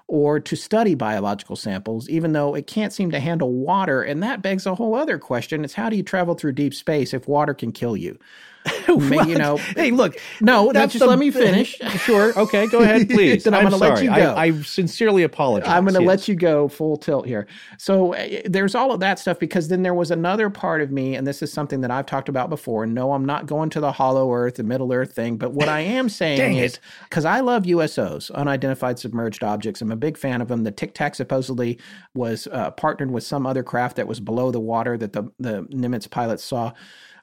or 0.08 0.40
to 0.40 0.56
study 0.56 0.94
biological 0.94 1.56
samples, 1.56 2.08
even 2.08 2.32
though 2.32 2.54
it 2.54 2.66
can't 2.66 2.92
seem 2.92 3.10
to 3.12 3.20
handle 3.20 3.52
water. 3.52 4.02
And 4.02 4.22
that 4.22 4.42
begs 4.42 4.66
a 4.66 4.74
whole 4.74 4.94
other 4.94 5.18
question. 5.18 5.64
It's 5.64 5.74
how 5.74 5.88
do 5.88 5.96
you 5.96 6.02
travel 6.02 6.34
through 6.34 6.52
deep 6.52 6.74
space 6.74 7.14
if 7.14 7.28
water 7.28 7.54
can 7.54 7.72
kill 7.72 7.96
you? 7.96 8.18
you 8.88 9.36
know, 9.36 9.56
hey, 9.56 9.90
look, 9.90 10.16
no, 10.40 10.72
that's 10.72 10.92
just 10.92 11.02
the, 11.02 11.08
let 11.08 11.18
me 11.18 11.30
finish. 11.32 11.78
sure, 11.98 12.38
okay, 12.38 12.66
go 12.66 12.80
ahead, 12.80 13.08
please. 13.08 13.44
then 13.44 13.54
I'm, 13.54 13.66
I'm 13.66 13.70
going 13.70 13.80
to 13.80 13.88
let 13.88 14.02
you 14.02 14.10
go. 14.10 14.34
I, 14.34 14.44
I 14.44 14.62
sincerely 14.62 15.22
apologize. 15.22 15.68
I'm 15.68 15.84
going 15.84 15.94
to 15.94 16.00
yes. 16.00 16.08
let 16.08 16.28
you 16.28 16.34
go 16.34 16.68
full 16.68 16.96
tilt 16.96 17.26
here. 17.26 17.46
So 17.78 18.14
uh, 18.14 18.42
there's 18.44 18.74
all 18.74 18.92
of 18.92 19.00
that 19.00 19.18
stuff 19.18 19.38
because 19.38 19.68
then 19.68 19.82
there 19.82 19.94
was 19.94 20.10
another 20.10 20.50
part 20.50 20.80
of 20.80 20.90
me, 20.90 21.14
and 21.16 21.26
this 21.26 21.42
is 21.42 21.52
something 21.52 21.80
that 21.80 21.90
I've 21.90 22.06
talked 22.06 22.28
about 22.28 22.50
before. 22.50 22.86
No, 22.86 23.12
I'm 23.12 23.24
not 23.24 23.46
going 23.46 23.70
to 23.70 23.80
the 23.80 23.92
Hollow 23.92 24.32
Earth, 24.32 24.56
the 24.56 24.62
Middle 24.62 24.92
Earth 24.92 25.12
thing, 25.12 25.36
but 25.36 25.52
what 25.52 25.68
I 25.68 25.80
am 25.80 26.08
saying 26.08 26.56
is 26.56 26.78
because 27.04 27.24
I 27.24 27.40
love 27.40 27.64
USOs, 27.64 28.30
unidentified 28.32 28.98
submerged 28.98 29.42
objects. 29.42 29.80
I'm 29.80 29.92
a 29.92 29.96
big 29.96 30.16
fan 30.16 30.40
of 30.40 30.48
them. 30.48 30.64
The 30.64 30.70
Tic 30.70 30.94
Tac 30.94 31.14
supposedly 31.14 31.78
was 32.14 32.46
uh, 32.52 32.70
partnered 32.72 33.10
with 33.10 33.24
some 33.24 33.46
other 33.46 33.62
craft 33.62 33.96
that 33.96 34.06
was 34.06 34.20
below 34.20 34.50
the 34.50 34.60
water 34.60 34.96
that 34.98 35.12
the 35.12 35.24
the 35.38 35.62
Nimitz 35.70 36.08
pilots 36.08 36.44
saw. 36.44 36.72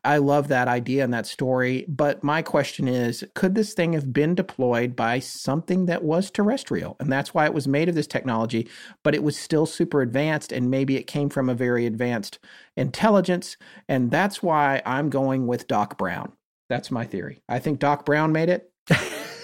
I 0.03 0.17
love 0.17 0.47
that 0.47 0.67
idea 0.67 1.03
and 1.03 1.13
that 1.13 1.25
story. 1.25 1.85
But 1.87 2.23
my 2.23 2.41
question 2.41 2.87
is 2.87 3.23
could 3.35 3.55
this 3.55 3.73
thing 3.73 3.93
have 3.93 4.13
been 4.13 4.35
deployed 4.35 4.95
by 4.95 5.19
something 5.19 5.85
that 5.87 6.03
was 6.03 6.31
terrestrial? 6.31 6.95
And 6.99 7.11
that's 7.11 7.33
why 7.33 7.45
it 7.45 7.53
was 7.53 7.67
made 7.67 7.89
of 7.89 7.95
this 7.95 8.07
technology, 8.07 8.69
but 9.03 9.15
it 9.15 9.23
was 9.23 9.37
still 9.37 9.65
super 9.65 10.01
advanced. 10.01 10.51
And 10.51 10.71
maybe 10.71 10.95
it 10.95 11.07
came 11.07 11.29
from 11.29 11.49
a 11.49 11.55
very 11.55 11.85
advanced 11.85 12.39
intelligence. 12.75 13.57
And 13.87 14.11
that's 14.11 14.41
why 14.41 14.81
I'm 14.85 15.09
going 15.09 15.47
with 15.47 15.67
Doc 15.67 15.97
Brown. 15.97 16.33
That's 16.69 16.91
my 16.91 17.05
theory. 17.05 17.41
I 17.49 17.59
think 17.59 17.79
Doc 17.79 18.05
Brown 18.05 18.31
made 18.31 18.49
it. 18.49 18.71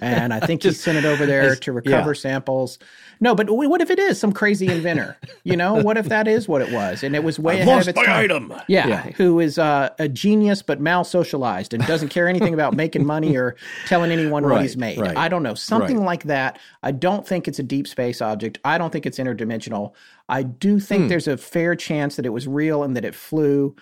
and 0.00 0.32
I 0.32 0.40
think 0.40 0.60
Just, 0.62 0.78
he 0.78 0.82
sent 0.82 0.98
it 0.98 1.04
over 1.04 1.26
there 1.26 1.56
to 1.56 1.72
recover 1.72 2.10
yeah. 2.10 2.20
samples. 2.20 2.78
No, 3.20 3.34
but 3.34 3.48
what 3.48 3.80
if 3.80 3.90
it 3.90 3.98
is 3.98 4.20
some 4.20 4.32
crazy 4.32 4.66
inventor? 4.66 5.16
You 5.42 5.56
know, 5.56 5.74
what 5.74 5.96
if 5.96 6.06
that 6.06 6.28
is 6.28 6.48
what 6.48 6.60
it 6.60 6.72
was, 6.72 7.02
and 7.02 7.16
it 7.16 7.24
was 7.24 7.38
way 7.38 7.62
I've 7.62 7.68
ahead 7.68 7.82
of 7.82 7.88
its 7.88 8.00
time? 8.00 8.24
Item. 8.24 8.52
Yeah, 8.68 8.88
yeah. 8.88 9.02
who 9.12 9.40
is 9.40 9.58
uh, 9.58 9.90
a 9.98 10.08
genius 10.08 10.60
but 10.62 10.80
mal 10.80 11.02
socialized 11.02 11.72
and 11.72 11.86
doesn't 11.86 12.08
care 12.08 12.28
anything 12.28 12.52
about 12.52 12.74
making 12.74 13.06
money 13.06 13.36
or 13.36 13.56
telling 13.86 14.10
anyone 14.10 14.44
right, 14.44 14.54
what 14.54 14.62
he's 14.62 14.76
made. 14.76 14.98
Right. 14.98 15.16
I 15.16 15.28
don't 15.28 15.42
know, 15.42 15.54
something 15.54 15.98
right. 15.98 16.06
like 16.06 16.24
that. 16.24 16.58
I 16.82 16.92
don't 16.92 17.26
think 17.26 17.48
it's 17.48 17.58
a 17.58 17.62
deep 17.62 17.88
space 17.88 18.20
object. 18.20 18.58
I 18.64 18.76
don't 18.76 18.90
think 18.90 19.06
it's 19.06 19.18
interdimensional. 19.18 19.92
I 20.28 20.42
do 20.42 20.78
think 20.80 21.04
hmm. 21.04 21.08
there's 21.08 21.28
a 21.28 21.36
fair 21.36 21.74
chance 21.74 22.16
that 22.16 22.26
it 22.26 22.30
was 22.30 22.46
real 22.46 22.82
and 22.82 22.96
that 22.96 23.04
it 23.04 23.14
flew. 23.14 23.74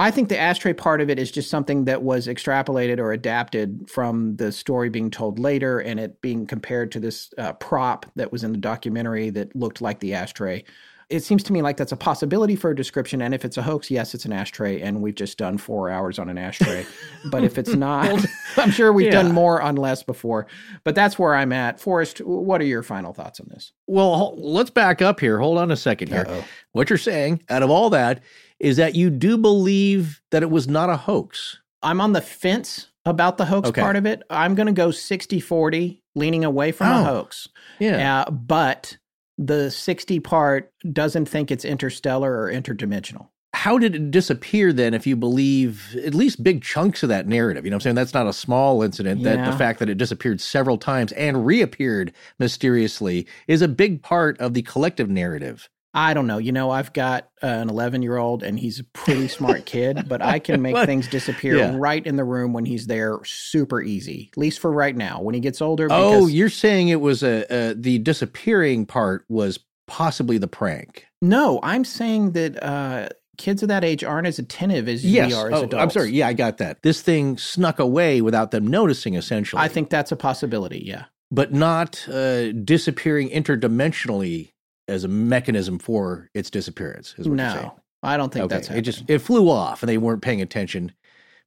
I 0.00 0.10
think 0.10 0.30
the 0.30 0.40
ashtray 0.40 0.72
part 0.72 1.02
of 1.02 1.10
it 1.10 1.18
is 1.18 1.30
just 1.30 1.50
something 1.50 1.84
that 1.84 2.00
was 2.00 2.26
extrapolated 2.26 2.98
or 2.98 3.12
adapted 3.12 3.84
from 3.86 4.36
the 4.36 4.50
story 4.50 4.88
being 4.88 5.10
told 5.10 5.38
later 5.38 5.78
and 5.78 6.00
it 6.00 6.22
being 6.22 6.46
compared 6.46 6.90
to 6.92 7.00
this 7.00 7.34
uh, 7.36 7.52
prop 7.52 8.06
that 8.16 8.32
was 8.32 8.42
in 8.42 8.52
the 8.52 8.58
documentary 8.58 9.28
that 9.28 9.54
looked 9.54 9.82
like 9.82 10.00
the 10.00 10.14
ashtray. 10.14 10.64
It 11.10 11.20
seems 11.20 11.42
to 11.42 11.52
me 11.52 11.60
like 11.60 11.76
that's 11.76 11.92
a 11.92 11.98
possibility 11.98 12.56
for 12.56 12.70
a 12.70 12.74
description. 12.74 13.20
And 13.20 13.34
if 13.34 13.44
it's 13.44 13.58
a 13.58 13.62
hoax, 13.62 13.90
yes, 13.90 14.14
it's 14.14 14.24
an 14.24 14.32
ashtray. 14.32 14.80
And 14.80 15.02
we've 15.02 15.14
just 15.14 15.36
done 15.36 15.58
four 15.58 15.90
hours 15.90 16.18
on 16.18 16.30
an 16.30 16.38
ashtray. 16.38 16.86
but 17.30 17.44
if 17.44 17.58
it's 17.58 17.74
not, 17.74 18.24
I'm 18.56 18.70
sure 18.70 18.94
we've 18.94 19.06
yeah. 19.06 19.22
done 19.22 19.32
more 19.32 19.60
on 19.60 19.76
less 19.76 20.02
before. 20.02 20.46
But 20.82 20.94
that's 20.94 21.18
where 21.18 21.34
I'm 21.34 21.52
at. 21.52 21.78
Forrest, 21.78 22.20
what 22.20 22.62
are 22.62 22.64
your 22.64 22.82
final 22.82 23.12
thoughts 23.12 23.38
on 23.38 23.48
this? 23.50 23.72
Well, 23.86 24.34
let's 24.38 24.70
back 24.70 25.02
up 25.02 25.20
here. 25.20 25.38
Hold 25.40 25.58
on 25.58 25.70
a 25.70 25.76
second 25.76 26.08
here. 26.08 26.24
Uh-oh. 26.26 26.44
What 26.72 26.88
you're 26.88 26.96
saying, 26.96 27.42
out 27.50 27.62
of 27.62 27.68
all 27.68 27.90
that, 27.90 28.22
is 28.60 28.76
that 28.76 28.94
you 28.94 29.10
do 29.10 29.36
believe 29.38 30.20
that 30.30 30.42
it 30.42 30.50
was 30.50 30.68
not 30.68 30.90
a 30.90 30.96
hoax. 30.96 31.58
I'm 31.82 32.00
on 32.00 32.12
the 32.12 32.20
fence 32.20 32.88
about 33.04 33.38
the 33.38 33.46
hoax 33.46 33.70
okay. 33.70 33.80
part 33.80 33.96
of 33.96 34.06
it. 34.06 34.22
I'm 34.28 34.54
going 34.54 34.66
to 34.66 34.72
go 34.72 34.90
60 34.90 35.40
40, 35.40 36.02
leaning 36.14 36.44
away 36.44 36.70
from 36.72 36.88
oh, 36.88 37.00
a 37.00 37.04
hoax. 37.04 37.48
Yeah. 37.78 38.20
Uh, 38.20 38.30
but 38.30 38.98
the 39.38 39.70
60 39.70 40.20
part 40.20 40.72
doesn't 40.92 41.26
think 41.26 41.50
it's 41.50 41.64
interstellar 41.64 42.42
or 42.42 42.52
interdimensional. 42.52 43.28
How 43.52 43.78
did 43.78 43.96
it 43.96 44.10
disappear 44.10 44.72
then 44.72 44.94
if 44.94 45.06
you 45.06 45.16
believe 45.16 45.96
at 46.04 46.14
least 46.14 46.42
big 46.42 46.62
chunks 46.62 47.02
of 47.02 47.08
that 47.08 47.26
narrative? 47.26 47.64
You 47.64 47.70
know 47.70 47.76
what 47.76 47.82
I'm 47.82 47.84
saying? 47.84 47.96
That's 47.96 48.14
not 48.14 48.28
a 48.28 48.32
small 48.32 48.82
incident. 48.82 49.20
Yeah. 49.20 49.36
That 49.36 49.50
the 49.50 49.56
fact 49.56 49.80
that 49.80 49.88
it 49.88 49.98
disappeared 49.98 50.40
several 50.40 50.78
times 50.78 51.10
and 51.12 51.44
reappeared 51.44 52.12
mysteriously 52.38 53.26
is 53.48 53.60
a 53.60 53.68
big 53.68 54.02
part 54.02 54.38
of 54.38 54.54
the 54.54 54.62
collective 54.62 55.10
narrative. 55.10 55.68
I 55.92 56.14
don't 56.14 56.26
know. 56.26 56.38
You 56.38 56.52
know, 56.52 56.70
I've 56.70 56.92
got 56.92 57.28
uh, 57.42 57.46
an 57.46 57.68
11 57.68 58.02
year 58.02 58.16
old 58.16 58.42
and 58.42 58.58
he's 58.58 58.78
a 58.78 58.84
pretty 58.84 59.28
smart 59.28 59.66
kid, 59.66 60.04
but 60.08 60.22
I 60.22 60.38
can 60.38 60.62
make 60.62 60.76
things 60.86 61.08
disappear 61.08 61.56
yeah. 61.56 61.74
right 61.76 62.04
in 62.04 62.16
the 62.16 62.24
room 62.24 62.52
when 62.52 62.64
he's 62.64 62.86
there 62.86 63.18
super 63.24 63.82
easy, 63.82 64.30
at 64.32 64.38
least 64.38 64.60
for 64.60 64.70
right 64.70 64.96
now. 64.96 65.20
When 65.20 65.34
he 65.34 65.40
gets 65.40 65.60
older. 65.60 65.88
Oh, 65.90 66.26
you're 66.26 66.48
saying 66.48 66.88
it 66.88 67.00
was 67.00 67.22
a, 67.22 67.44
a, 67.50 67.74
the 67.74 67.98
disappearing 67.98 68.86
part 68.86 69.24
was 69.28 69.58
possibly 69.86 70.38
the 70.38 70.48
prank. 70.48 71.06
No, 71.20 71.58
I'm 71.62 71.84
saying 71.84 72.32
that 72.32 72.62
uh, 72.62 73.08
kids 73.36 73.62
of 73.62 73.68
that 73.68 73.84
age 73.84 74.04
aren't 74.04 74.28
as 74.28 74.38
attentive 74.38 74.88
as 74.88 75.04
yes. 75.04 75.28
we 75.28 75.34
are 75.34 75.48
as 75.48 75.54
oh, 75.54 75.64
adults. 75.64 75.82
I'm 75.82 75.90
sorry. 75.90 76.12
Yeah, 76.12 76.28
I 76.28 76.32
got 76.34 76.58
that. 76.58 76.82
This 76.82 77.02
thing 77.02 77.36
snuck 77.36 77.80
away 77.80 78.20
without 78.20 78.52
them 78.52 78.66
noticing, 78.66 79.14
essentially. 79.14 79.60
I 79.60 79.68
think 79.68 79.90
that's 79.90 80.12
a 80.12 80.16
possibility, 80.16 80.82
yeah. 80.86 81.06
But 81.32 81.52
not 81.52 82.08
uh, 82.08 82.52
disappearing 82.52 83.30
interdimensionally 83.30 84.52
as 84.88 85.04
a 85.04 85.08
mechanism 85.08 85.78
for 85.78 86.30
its 86.34 86.50
disappearance. 86.50 87.14
Is 87.18 87.28
what 87.28 87.36
no, 87.36 87.44
you're 87.44 87.54
saying. 87.54 87.70
I 88.02 88.16
don't 88.16 88.32
think 88.32 88.46
okay. 88.46 88.54
that's 88.54 88.68
happening. 88.68 88.82
it. 88.82 88.84
Just 88.84 89.04
it 89.08 89.18
flew 89.18 89.50
off, 89.50 89.82
and 89.82 89.88
they 89.88 89.98
weren't 89.98 90.22
paying 90.22 90.40
attention. 90.40 90.92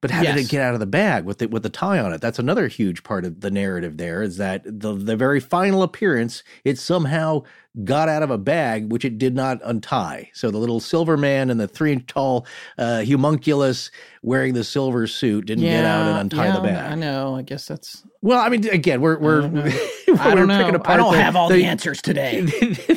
But 0.01 0.11
how 0.11 0.21
yes. 0.21 0.35
did 0.35 0.45
it 0.45 0.49
get 0.49 0.61
out 0.61 0.73
of 0.73 0.81
the 0.81 0.85
bag 0.85 1.23
with 1.23 1.37
the 1.37 1.47
with 1.47 1.63
the 1.63 1.69
tie 1.69 1.99
on 1.99 2.11
it? 2.13 2.19
That's 2.19 2.37
another 2.37 2.67
huge 2.67 3.03
part 3.03 3.23
of 3.23 3.39
the 3.39 3.49
narrative. 3.49 3.97
There 3.97 4.21
is 4.21 4.37
that 4.37 4.63
the 4.65 4.93
the 4.93 5.15
very 5.15 5.39
final 5.39 5.81
appearance, 5.81 6.43
it 6.65 6.77
somehow 6.77 7.43
got 7.83 8.07
out 8.07 8.21
of 8.21 8.29
a 8.29 8.37
bag 8.37 8.91
which 8.91 9.03
it 9.03 9.17
did 9.17 9.35
not 9.35 9.59
untie. 9.63 10.29
So 10.33 10.51
the 10.51 10.59
little 10.59 10.79
silver 10.79 11.17
man 11.17 11.49
and 11.49 11.59
the 11.59 11.67
three 11.67 11.91
inch 11.91 12.05
tall 12.05 12.45
uh, 12.77 13.03
homunculus 13.03 13.89
wearing 14.21 14.53
the 14.53 14.63
silver 14.63 15.07
suit 15.07 15.47
didn't 15.47 15.63
yeah, 15.63 15.77
get 15.77 15.85
out 15.85 16.07
and 16.07 16.19
untie 16.19 16.47
yeah, 16.47 16.55
the 16.55 16.61
bag. 16.61 16.91
I 16.91 16.95
know. 16.95 17.35
I 17.35 17.41
guess 17.41 17.67
that's. 17.67 18.03
Well, 18.21 18.39
I 18.39 18.49
mean, 18.49 18.67
again, 18.69 19.01
we're 19.01 19.17
we're 19.17 19.41
I 19.41 20.35
don't 20.35 20.47
know. 20.47 20.57
picking 20.59 20.75
apart. 20.75 20.93
I 20.93 20.97
don't 20.97 21.13
the, 21.13 21.21
have 21.21 21.35
all 21.35 21.49
the, 21.49 21.55
the 21.55 21.65
answers 21.65 22.01
today. 22.01 22.47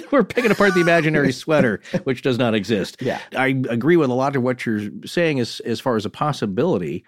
we're 0.12 0.24
picking 0.24 0.50
apart 0.50 0.74
the 0.74 0.80
imaginary 0.80 1.32
sweater, 1.32 1.80
which 2.04 2.22
does 2.22 2.38
not 2.38 2.54
exist. 2.54 2.98
Yeah, 3.00 3.20
I 3.34 3.48
agree 3.68 3.96
with 3.96 4.10
a 4.10 4.14
lot 4.14 4.36
of 4.36 4.42
what 4.42 4.66
you're 4.66 4.90
saying 5.04 5.40
as 5.40 5.60
as 5.60 5.80
far 5.80 5.96
as 5.96 6.04
a 6.04 6.10
possibility, 6.10 7.04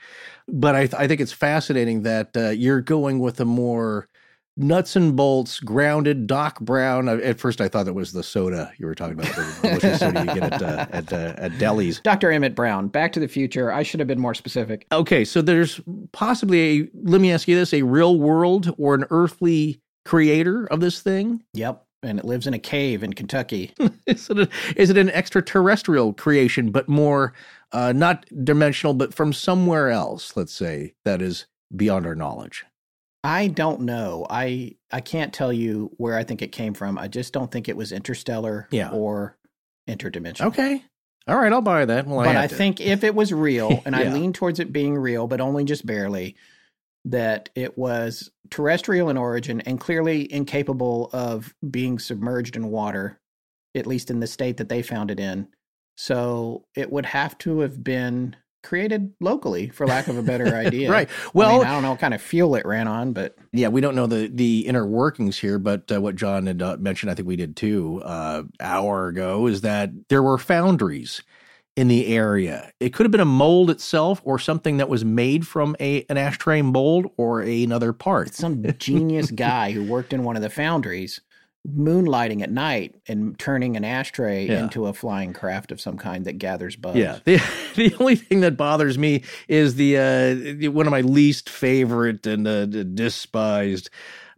but 0.48 0.74
I 0.74 0.88
I 0.96 1.06
think 1.06 1.20
it's 1.20 1.32
fascinating 1.32 2.02
that 2.02 2.36
uh, 2.36 2.48
you're 2.48 2.80
going 2.80 3.20
with 3.20 3.40
a 3.40 3.44
more 3.44 4.08
nuts 4.58 4.96
and 4.96 5.16
bolts, 5.16 5.60
grounded 5.60 6.26
Doc 6.26 6.60
Brown. 6.60 7.08
At 7.08 7.40
first, 7.40 7.60
I 7.60 7.68
thought 7.68 7.86
that 7.86 7.94
was 7.94 8.12
the 8.12 8.22
soda 8.22 8.72
you 8.76 8.86
were 8.86 8.94
talking 8.94 9.18
about, 9.18 9.34
the 9.34 9.58
delicious 9.62 10.00
soda 10.00 10.20
you 10.20 10.26
get 10.26 10.52
at 10.52 10.62
uh, 10.62 10.86
at, 10.90 11.12
uh, 11.12 11.34
at 11.38 11.52
delis. 11.52 12.02
Dr. 12.02 12.30
Emmett 12.30 12.54
Brown, 12.54 12.88
Back 12.88 13.12
to 13.12 13.20
the 13.20 13.28
Future. 13.28 13.72
I 13.72 13.82
should 13.82 14.00
have 14.00 14.06
been 14.06 14.20
more 14.20 14.34
specific. 14.34 14.86
Okay, 14.92 15.24
so 15.24 15.40
there's 15.40 15.80
possibly 16.12 16.60
a. 16.80 16.88
Let 17.04 17.20
me 17.20 17.32
ask 17.32 17.48
you 17.48 17.56
this: 17.56 17.72
a 17.72 17.82
real 17.82 18.18
world 18.18 18.74
or 18.76 18.94
an 18.94 19.04
earthly 19.10 19.80
creator 20.04 20.66
of 20.66 20.80
this 20.80 21.00
thing? 21.00 21.42
Yep. 21.54 21.84
And 22.02 22.18
it 22.18 22.24
lives 22.24 22.46
in 22.46 22.54
a 22.54 22.58
cave 22.58 23.02
in 23.02 23.12
Kentucky. 23.12 23.74
is, 24.06 24.30
it 24.30 24.38
a, 24.38 24.48
is 24.76 24.88
it 24.88 24.96
an 24.96 25.10
extraterrestrial 25.10 26.12
creation, 26.14 26.70
but 26.70 26.88
more 26.88 27.34
uh, 27.72 27.92
not 27.92 28.24
dimensional, 28.44 28.94
but 28.94 29.12
from 29.12 29.32
somewhere 29.32 29.90
else, 29.90 30.36
let's 30.36 30.52
say, 30.52 30.94
that 31.04 31.20
is 31.20 31.46
beyond 31.74 32.06
our 32.06 32.14
knowledge? 32.14 32.64
I 33.24 33.48
don't 33.48 33.82
know. 33.82 34.26
I 34.28 34.76
I 34.90 35.00
can't 35.00 35.32
tell 35.32 35.52
you 35.52 35.90
where 35.96 36.16
I 36.16 36.24
think 36.24 36.42
it 36.42 36.52
came 36.52 36.74
from. 36.74 36.98
I 36.98 37.08
just 37.08 37.32
don't 37.32 37.50
think 37.50 37.68
it 37.68 37.76
was 37.76 37.92
interstellar 37.92 38.68
yeah. 38.70 38.90
or 38.90 39.36
interdimensional. 39.88 40.46
Okay. 40.46 40.84
All 41.26 41.36
right, 41.36 41.52
I'll 41.52 41.60
buy 41.60 41.84
that. 41.84 42.06
Well, 42.06 42.24
but 42.24 42.36
I, 42.36 42.44
I 42.44 42.46
think 42.46 42.80
if 42.80 43.04
it 43.04 43.14
was 43.14 43.34
real, 43.34 43.82
and 43.86 43.94
yeah. 43.94 44.02
I 44.02 44.12
lean 44.12 44.32
towards 44.32 44.60
it 44.60 44.72
being 44.72 44.96
real, 44.96 45.26
but 45.26 45.40
only 45.40 45.64
just 45.64 45.84
barely, 45.84 46.36
that 47.04 47.50
it 47.54 47.76
was 47.76 48.30
terrestrial 48.50 49.10
in 49.10 49.16
origin 49.16 49.60
and 49.62 49.80
clearly 49.80 50.32
incapable 50.32 51.10
of 51.12 51.54
being 51.70 51.98
submerged 51.98 52.56
in 52.56 52.70
water, 52.70 53.20
at 53.74 53.86
least 53.86 54.10
in 54.10 54.20
the 54.20 54.26
state 54.26 54.56
that 54.56 54.68
they 54.68 54.82
found 54.82 55.10
it 55.10 55.20
in. 55.20 55.48
So 55.96 56.64
it 56.74 56.90
would 56.90 57.06
have 57.06 57.36
to 57.38 57.60
have 57.60 57.82
been 57.82 58.36
created 58.62 59.12
locally, 59.20 59.68
for 59.68 59.86
lack 59.86 60.08
of 60.08 60.16
a 60.18 60.22
better 60.22 60.46
idea. 60.54 60.90
Right. 60.90 61.08
I 61.08 61.30
Well- 61.34 61.58
mean, 61.58 61.66
I 61.66 61.70
don't 61.72 61.82
know 61.82 61.90
what 61.90 62.00
kind 62.00 62.14
of 62.14 62.20
fuel 62.22 62.54
it 62.56 62.66
ran 62.66 62.88
on, 62.88 63.12
but 63.12 63.36
Yeah, 63.52 63.68
we 63.68 63.80
don't 63.80 63.94
know 63.94 64.06
the 64.06 64.28
the 64.32 64.66
inner 64.66 64.86
workings 64.86 65.38
here, 65.38 65.58
but 65.58 65.90
uh, 65.92 66.00
what 66.00 66.16
John 66.16 66.46
had 66.46 66.60
uh, 66.62 66.76
mentioned, 66.78 67.10
I 67.10 67.14
think 67.14 67.28
we 67.28 67.36
did 67.36 67.56
too, 67.56 68.02
uh, 68.04 68.42
hour 68.60 69.08
ago, 69.08 69.46
is 69.46 69.60
that 69.62 69.90
there 70.08 70.22
were 70.22 70.38
foundries 70.38 71.22
in 71.76 71.86
the 71.86 72.08
area. 72.08 72.72
It 72.80 72.92
could 72.92 73.04
have 73.06 73.12
been 73.12 73.20
a 73.20 73.24
mold 73.24 73.70
itself, 73.70 74.20
or 74.24 74.40
something 74.40 74.78
that 74.78 74.88
was 74.88 75.04
made 75.04 75.46
from 75.46 75.76
a 75.78 76.04
an 76.08 76.16
ashtray 76.16 76.60
mold, 76.60 77.06
or 77.16 77.42
a, 77.42 77.62
another 77.62 77.92
part. 77.92 78.34
some 78.34 78.64
genius 78.78 79.30
guy 79.48 79.70
who 79.70 79.84
worked 79.84 80.12
in 80.12 80.24
one 80.24 80.34
of 80.34 80.42
the 80.42 80.50
foundries 80.50 81.20
moonlighting 81.76 82.42
at 82.42 82.50
night 82.50 82.94
and 83.08 83.38
turning 83.38 83.76
an 83.76 83.84
ashtray 83.84 84.46
Yeah. 84.46 84.64
into 84.64 84.86
a 84.86 84.92
flying 84.92 85.32
craft 85.32 85.70
of 85.72 85.80
some 85.80 85.96
kind 85.98 86.24
that 86.24 86.34
gathers 86.38 86.76
bugs. 86.76 86.96
Yeah. 86.98 87.18
The, 87.24 87.40
the 87.76 87.94
only 88.00 88.16
thing 88.16 88.40
that 88.40 88.56
bothers 88.56 88.96
me 88.98 89.22
is 89.48 89.74
the 89.76 89.98
uh, 90.66 90.70
one 90.70 90.86
of 90.86 90.90
my 90.90 91.00
least 91.02 91.48
favorite 91.50 92.26
and 92.26 92.46
uh, 92.48 92.66
despised 92.66 93.90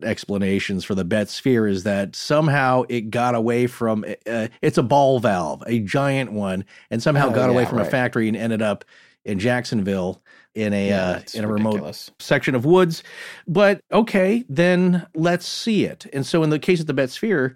explanations 0.02 0.84
for 0.84 0.94
the 0.94 1.04
Betz 1.04 1.32
Sphere 1.34 1.66
is 1.66 1.82
that 1.84 2.16
somehow 2.16 2.84
it 2.88 3.10
got 3.10 3.34
away 3.34 3.66
from 3.66 4.04
uh, 4.26 4.48
it's 4.62 4.78
a 4.78 4.82
ball 4.82 5.20
valve, 5.20 5.62
a 5.66 5.80
giant 5.80 6.32
one, 6.32 6.64
and 6.90 7.02
somehow 7.02 7.28
Oh, 7.28 7.34
got 7.34 7.50
away 7.50 7.62
yeah, 7.64 7.68
from 7.68 7.78
a 7.80 7.84
factory 7.84 8.26
and 8.28 8.36
ended 8.36 8.62
up 8.62 8.84
in 9.24 9.38
Jacksonville 9.38 10.22
in 10.54 10.72
a 10.72 10.88
Yeah, 10.88 11.08
uh, 11.10 11.22
in 11.34 11.44
a 11.44 11.48
remote 11.48 12.10
section 12.18 12.54
of 12.54 12.64
woods. 12.64 13.02
But 13.46 13.80
okay, 13.92 14.44
then 14.48 15.06
let's 15.14 15.46
see 15.46 15.84
it. 15.84 16.06
And 16.12 16.26
so 16.26 16.42
in 16.42 16.50
the 16.50 16.58
case 16.58 16.80
of 16.80 16.86
the 16.86 16.94
Betz 16.94 17.14
Sphere, 17.14 17.54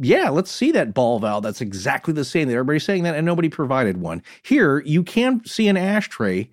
yeah, 0.00 0.28
let's 0.28 0.50
see 0.50 0.70
that 0.72 0.94
ball 0.94 1.18
valve. 1.18 1.42
That's 1.42 1.60
exactly 1.60 2.14
the 2.14 2.24
same. 2.24 2.48
Everybody's 2.48 2.84
saying 2.84 3.02
that, 3.02 3.16
and 3.16 3.26
nobody 3.26 3.48
provided 3.48 3.96
one. 3.96 4.22
Here, 4.42 4.80
you 4.80 5.02
can 5.02 5.44
see 5.44 5.68
an 5.68 5.76
ashtray 5.76 6.48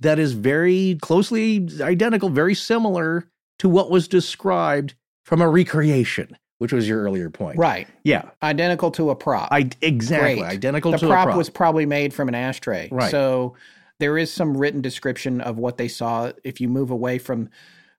that 0.00 0.18
is 0.18 0.32
very 0.32 0.98
closely 1.02 1.68
identical, 1.80 2.30
very 2.30 2.54
similar 2.54 3.28
to 3.58 3.68
what 3.68 3.90
was 3.90 4.08
described 4.08 4.94
from 5.24 5.42
a 5.42 5.48
recreation, 5.48 6.36
which 6.58 6.72
was 6.72 6.88
your 6.88 7.02
earlier 7.02 7.28
point. 7.28 7.58
Right. 7.58 7.88
Yeah. 8.04 8.30
Identical 8.42 8.90
to 8.92 9.10
a 9.10 9.16
prop. 9.16 9.48
I 9.50 9.68
exactly 9.82 10.40
Great. 10.40 10.48
identical 10.48 10.92
the 10.92 10.98
to 10.98 11.06
prop, 11.08 11.24
a 11.24 11.26
prop. 11.26 11.36
was 11.36 11.50
probably 11.50 11.84
made 11.84 12.14
from 12.14 12.28
an 12.28 12.34
ashtray. 12.34 12.88
Right. 12.90 13.10
So 13.10 13.54
there 14.00 14.18
is 14.18 14.32
some 14.32 14.56
written 14.56 14.80
description 14.80 15.40
of 15.40 15.58
what 15.58 15.76
they 15.76 15.88
saw. 15.88 16.32
If 16.44 16.60
you 16.60 16.68
move 16.68 16.90
away 16.90 17.18
from 17.18 17.50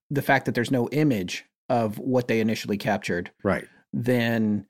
the 0.09 0.21
fact 0.21 0.45
that 0.45 0.55
there's 0.55 0.71
no 0.71 0.89
image 0.89 1.45
of 1.69 1.99
what 1.99 2.27
they 2.27 2.39
initially 2.39 2.77
captured, 2.77 3.31
right. 3.43 3.67
then 3.93 4.65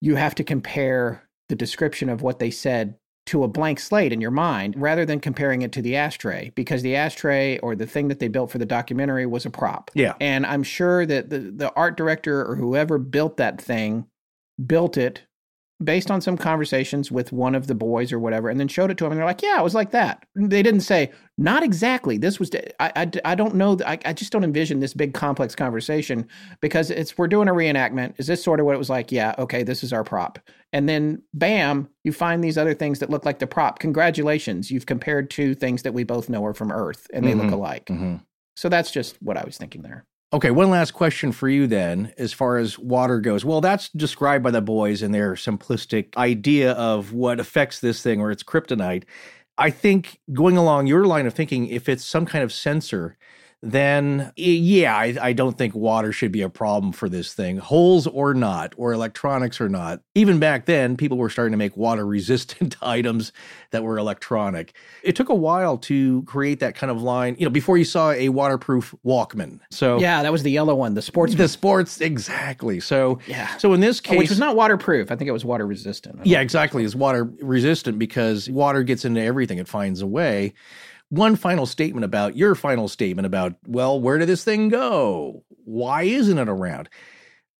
you 0.00 0.16
have 0.16 0.34
to 0.36 0.44
compare 0.44 1.22
the 1.48 1.54
description 1.54 2.08
of 2.08 2.22
what 2.22 2.38
they 2.38 2.50
said 2.50 2.96
to 3.26 3.42
a 3.42 3.48
blank 3.48 3.80
slate 3.80 4.12
in 4.12 4.20
your 4.20 4.30
mind 4.30 4.74
rather 4.76 5.04
than 5.04 5.18
comparing 5.18 5.62
it 5.62 5.72
to 5.72 5.82
the 5.82 5.96
ashtray 5.96 6.52
because 6.54 6.82
the 6.82 6.94
ashtray 6.94 7.58
or 7.58 7.74
the 7.74 7.86
thing 7.86 8.08
that 8.08 8.20
they 8.20 8.28
built 8.28 8.50
for 8.50 8.58
the 8.58 8.66
documentary 8.66 9.26
was 9.26 9.44
a 9.44 9.50
prop. 9.50 9.90
Yeah. 9.94 10.14
And 10.20 10.46
I'm 10.46 10.62
sure 10.62 11.04
that 11.06 11.30
the, 11.30 11.40
the 11.40 11.72
art 11.74 11.96
director 11.96 12.44
or 12.44 12.54
whoever 12.54 12.98
built 12.98 13.36
that 13.38 13.60
thing 13.60 14.06
built 14.64 14.96
it 14.96 15.22
based 15.82 16.10
on 16.10 16.20
some 16.22 16.36
conversations 16.38 17.12
with 17.12 17.32
one 17.32 17.54
of 17.54 17.66
the 17.66 17.74
boys 17.74 18.10
or 18.12 18.18
whatever 18.18 18.48
and 18.48 18.58
then 18.58 18.66
showed 18.68 18.90
it 18.90 18.96
to 18.96 19.04
him 19.04 19.12
and 19.12 19.18
they're 19.18 19.26
like 19.26 19.42
yeah 19.42 19.58
it 19.60 19.62
was 19.62 19.74
like 19.74 19.90
that. 19.90 20.24
They 20.34 20.62
didn't 20.62 20.80
say 20.80 21.10
not 21.36 21.62
exactly. 21.62 22.16
This 22.16 22.38
was 22.40 22.50
i, 22.80 22.92
I, 22.96 23.10
I 23.24 23.34
don't 23.34 23.54
know 23.54 23.76
I, 23.86 23.98
I 24.06 24.12
just 24.14 24.32
don't 24.32 24.44
envision 24.44 24.80
this 24.80 24.94
big 24.94 25.12
complex 25.12 25.54
conversation 25.54 26.26
because 26.60 26.90
it's 26.90 27.18
we're 27.18 27.28
doing 27.28 27.48
a 27.48 27.52
reenactment. 27.52 28.14
Is 28.18 28.26
this 28.26 28.42
sort 28.42 28.58
of 28.58 28.66
what 28.66 28.74
it 28.74 28.78
was 28.78 28.88
like? 28.90 29.12
Yeah 29.12 29.34
okay 29.38 29.62
this 29.62 29.84
is 29.84 29.92
our 29.92 30.02
prop. 30.04 30.38
And 30.72 30.88
then 30.88 31.22
bam 31.34 31.88
you 32.04 32.12
find 32.12 32.42
these 32.42 32.56
other 32.56 32.74
things 32.74 32.98
that 33.00 33.10
look 33.10 33.24
like 33.26 33.38
the 33.38 33.46
prop. 33.46 33.78
Congratulations 33.78 34.70
you've 34.70 34.86
compared 34.86 35.30
two 35.30 35.54
things 35.54 35.82
that 35.82 35.92
we 35.94 36.04
both 36.04 36.28
know 36.28 36.44
are 36.46 36.54
from 36.54 36.72
earth 36.72 37.06
and 37.12 37.26
they 37.26 37.32
Mhm. 37.32 37.42
look 37.44 37.52
alike. 37.52 37.86
Mhm. 37.86 38.22
so 38.56 38.70
that's 38.70 38.90
just 38.90 39.20
what 39.22 39.36
i 39.36 39.44
was 39.44 39.58
thinking 39.58 39.82
there 39.82 40.06
Okay, 40.32 40.50
one 40.50 40.70
last 40.70 40.90
question 40.90 41.30
for 41.30 41.48
you 41.48 41.68
then, 41.68 42.12
as 42.18 42.32
far 42.32 42.58
as 42.58 42.78
water 42.78 43.20
goes. 43.20 43.44
Well, 43.44 43.60
that's 43.60 43.88
described 43.90 44.42
by 44.42 44.50
the 44.50 44.60
boys 44.60 45.00
in 45.00 45.12
their 45.12 45.34
simplistic 45.34 46.16
idea 46.16 46.72
of 46.72 47.12
what 47.12 47.38
affects 47.38 47.78
this 47.78 48.02
thing 48.02 48.20
or 48.20 48.32
its 48.32 48.42
kryptonite. 48.42 49.04
I 49.56 49.70
think 49.70 50.18
going 50.32 50.56
along 50.56 50.88
your 50.88 51.06
line 51.06 51.26
of 51.26 51.34
thinking, 51.34 51.68
if 51.68 51.88
it's 51.88 52.04
some 52.04 52.26
kind 52.26 52.42
of 52.42 52.52
sensor, 52.52 53.16
then 53.62 54.32
yeah, 54.36 54.96
I, 54.96 55.16
I 55.20 55.32
don't 55.32 55.56
think 55.56 55.74
water 55.74 56.12
should 56.12 56.32
be 56.32 56.42
a 56.42 56.48
problem 56.48 56.92
for 56.92 57.08
this 57.08 57.32
thing, 57.32 57.56
holes 57.56 58.06
or 58.06 58.34
not, 58.34 58.74
or 58.76 58.92
electronics 58.92 59.60
or 59.60 59.68
not. 59.68 60.02
Even 60.14 60.38
back 60.38 60.66
then, 60.66 60.96
people 60.96 61.16
were 61.18 61.30
starting 61.30 61.52
to 61.52 61.58
make 61.58 61.76
water 61.76 62.06
resistant 62.06 62.76
items 62.82 63.32
that 63.70 63.82
were 63.82 63.98
electronic. 63.98 64.76
It 65.02 65.16
took 65.16 65.28
a 65.28 65.34
while 65.34 65.78
to 65.78 66.22
create 66.24 66.60
that 66.60 66.74
kind 66.74 66.90
of 66.90 67.02
line, 67.02 67.36
you 67.38 67.46
know, 67.46 67.50
before 67.50 67.78
you 67.78 67.84
saw 67.84 68.10
a 68.12 68.28
waterproof 68.28 68.94
Walkman. 69.04 69.60
So 69.70 69.98
yeah 69.98 70.22
that 70.22 70.32
was 70.32 70.42
the 70.42 70.50
yellow 70.50 70.74
one 70.74 70.94
the 70.94 71.02
sports 71.02 71.34
the 71.34 71.48
sports 71.48 72.00
exactly. 72.00 72.80
So 72.80 73.20
Yeah. 73.26 73.56
So 73.56 73.72
in 73.72 73.80
this 73.80 74.00
case, 74.00 74.18
which 74.18 74.30
was 74.30 74.38
not 74.38 74.56
waterproof 74.56 75.10
i 75.10 75.16
think 75.16 75.28
it 75.28 75.32
was 75.32 75.44
water 75.44 75.66
resistant 75.66 76.26
yeah, 76.26 76.40
exactly, 76.40 76.84
is 76.84 76.96
water 76.96 77.24
resistant 77.40 77.98
because 77.98 78.50
water 78.50 78.82
gets 78.82 79.04
into 79.04 79.20
everything. 79.20 79.58
It 79.58 79.68
finds 79.68 80.02
a 80.02 80.06
way. 80.06 80.54
One 81.08 81.36
final 81.36 81.66
statement 81.66 82.04
about 82.04 82.36
your 82.36 82.54
final 82.54 82.88
statement 82.88 83.26
about 83.26 83.54
well, 83.66 84.00
where 84.00 84.18
did 84.18 84.28
this 84.28 84.44
thing 84.44 84.68
go? 84.68 85.44
Why 85.64 86.02
isn't 86.02 86.38
it 86.38 86.48
around? 86.48 86.88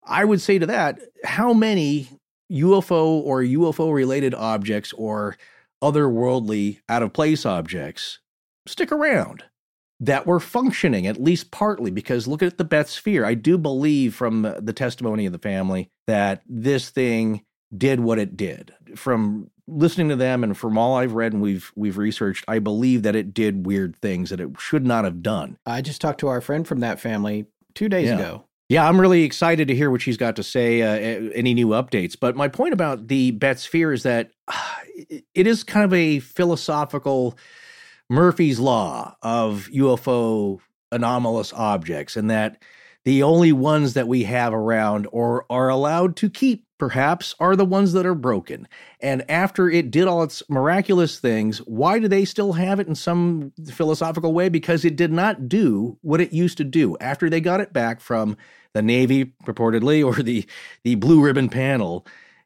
I 0.03 0.25
would 0.25 0.41
say 0.41 0.59
to 0.59 0.65
that, 0.65 0.99
how 1.23 1.53
many 1.53 2.09
UFO 2.51 3.21
or 3.21 3.41
UFO 3.41 3.93
related 3.93 4.33
objects 4.33 4.93
or 4.93 5.37
otherworldly 5.83 6.79
out 6.89 7.03
of 7.03 7.13
place 7.13 7.45
objects 7.45 8.19
stick 8.65 8.91
around 8.91 9.43
that 9.99 10.27
were 10.27 10.39
functioning 10.39 11.07
at 11.07 11.21
least 11.21 11.51
partly 11.51 11.91
because 11.91 12.27
look 12.27 12.43
at 12.43 12.57
the 12.57 12.63
Betz 12.63 12.91
sphere. 12.91 13.25
I 13.25 13.33
do 13.33 13.57
believe 13.57 14.13
from 14.13 14.53
the 14.59 14.73
testimony 14.73 15.25
of 15.25 15.33
the 15.33 15.39
family 15.39 15.89
that 16.05 16.43
this 16.47 16.89
thing 16.89 17.43
did 17.75 17.99
what 17.99 18.19
it 18.19 18.37
did. 18.37 18.73
From 18.95 19.49
listening 19.67 20.09
to 20.09 20.15
them 20.15 20.43
and 20.43 20.57
from 20.57 20.77
all 20.77 20.95
I've 20.95 21.13
read 21.13 21.33
and 21.33 21.41
we've 21.41 21.71
we've 21.75 21.97
researched, 21.97 22.45
I 22.47 22.59
believe 22.59 23.03
that 23.03 23.15
it 23.15 23.33
did 23.33 23.65
weird 23.65 23.95
things 23.97 24.29
that 24.29 24.39
it 24.39 24.49
should 24.59 24.85
not 24.85 25.03
have 25.03 25.21
done. 25.21 25.57
I 25.65 25.81
just 25.81 26.01
talked 26.01 26.19
to 26.21 26.27
our 26.27 26.41
friend 26.41 26.67
from 26.67 26.79
that 26.79 26.99
family 26.99 27.45
two 27.75 27.89
days 27.89 28.07
Yeah. 28.07 28.15
ago. 28.19 28.43
Yeah, 28.69 28.87
I'm 28.87 28.99
really 28.99 29.23
excited 29.23 29.69
to 29.69 29.75
hear 29.75 29.89
what 29.89 30.01
she's 30.01 30.17
got 30.17 30.35
to 30.35 30.43
say, 30.43 30.81
uh, 30.81 31.31
any 31.33 31.53
new 31.53 31.67
updates. 31.69 32.17
But 32.19 32.35
my 32.35 32.49
point 32.49 32.73
about 32.73 33.07
the 33.07 33.31
Betz 33.31 33.61
sphere 33.63 33.93
is 33.93 34.03
that 34.03 34.31
it- 34.95 35.23
it 35.33 35.47
is 35.47 35.63
kind 35.63 35.85
of 35.85 35.93
a 35.93 36.19
philosophical 36.19 37.37
Murphy's 38.09 38.59
Law 38.59 39.15
of 39.21 39.69
UFO 39.73 40.59
anomalous 40.91 41.53
objects, 41.53 42.15
and 42.17 42.29
that 42.29 42.61
the 43.05 43.23
only 43.23 43.51
ones 43.53 43.93
that 43.93 44.07
we 44.07 44.23
have 44.23 44.53
around 44.53 45.07
or 45.11 45.45
are 45.49 45.69
allowed 45.69 46.15
to 46.17 46.29
keep, 46.29 46.65
perhaps, 46.77 47.35
are 47.39 47.55
the 47.55 47.65
ones 47.65 47.93
that 47.93 48.05
are 48.05 48.15
broken. 48.15 48.67
And 48.99 49.29
after 49.29 49.69
it 49.69 49.91
did 49.91 50.07
all 50.07 50.23
its 50.23 50.43
miraculous 50.49 51.19
things, 51.19 51.59
why 51.59 51.99
do 51.99 52.07
they 52.07 52.25
still 52.25 52.53
have 52.53 52.79
it 52.79 52.87
in 52.87 52.95
some 52.95 53.51
philosophical 53.71 54.33
way? 54.33 54.49
Because 54.49 54.85
it 54.85 54.95
did 54.95 55.11
not 55.11 55.49
do 55.49 55.97
what 56.01 56.21
it 56.21 56.33
used 56.33 56.57
to 56.57 56.63
do. 56.63 56.97
After 56.99 57.29
they 57.29 57.41
got 57.41 57.61
it 57.61 57.73
back 57.73 57.99
from 57.99 58.37
the 58.73 58.81
Navy, 58.81 59.33
purportedly, 59.43 60.05
or 60.19 60.21
the, 60.21 60.45
the 60.83 60.95
Blue 60.95 61.21
Ribbon 61.21 61.49
panel, 61.49 62.05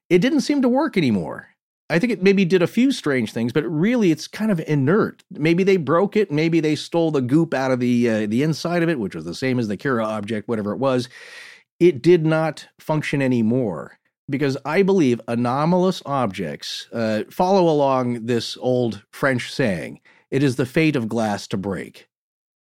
it 0.09 0.19
didn't 0.19 0.41
seem 0.41 0.61
to 0.61 0.69
work 0.69 0.97
anymore. 0.97 1.47
I 1.89 1.99
think 1.99 2.13
it 2.13 2.23
maybe 2.23 2.45
did 2.45 2.61
a 2.61 2.67
few 2.67 2.93
strange 2.93 3.33
things, 3.33 3.51
but 3.51 3.65
really 3.65 4.11
it's 4.11 4.25
kind 4.25 4.49
of 4.49 4.61
inert. 4.61 5.23
Maybe 5.29 5.65
they 5.65 5.75
broke 5.75 6.15
it, 6.15 6.31
maybe 6.31 6.61
they 6.61 6.75
stole 6.75 7.11
the 7.11 7.19
goop 7.19 7.53
out 7.53 7.71
of 7.71 7.81
the 7.81 8.09
uh, 8.09 8.27
the 8.27 8.43
inside 8.43 8.81
of 8.81 8.87
it, 8.87 8.97
which 8.97 9.13
was 9.13 9.25
the 9.25 9.35
same 9.35 9.59
as 9.59 9.67
the 9.67 9.75
Kera 9.75 10.05
object, 10.05 10.47
whatever 10.47 10.71
it 10.71 10.77
was. 10.77 11.09
It 11.81 12.01
did 12.01 12.25
not 12.25 12.65
function 12.79 13.21
anymore 13.21 13.99
because 14.31 14.57
I 14.65 14.81
believe 14.81 15.21
anomalous 15.27 16.01
objects 16.05 16.87
uh, 16.91 17.23
follow 17.29 17.69
along 17.69 18.25
this 18.25 18.57
old 18.57 19.03
French 19.11 19.53
saying: 19.53 19.99
"It 20.31 20.41
is 20.41 20.55
the 20.55 20.65
fate 20.65 20.95
of 20.95 21.07
glass 21.07 21.47
to 21.47 21.57
break." 21.57 22.07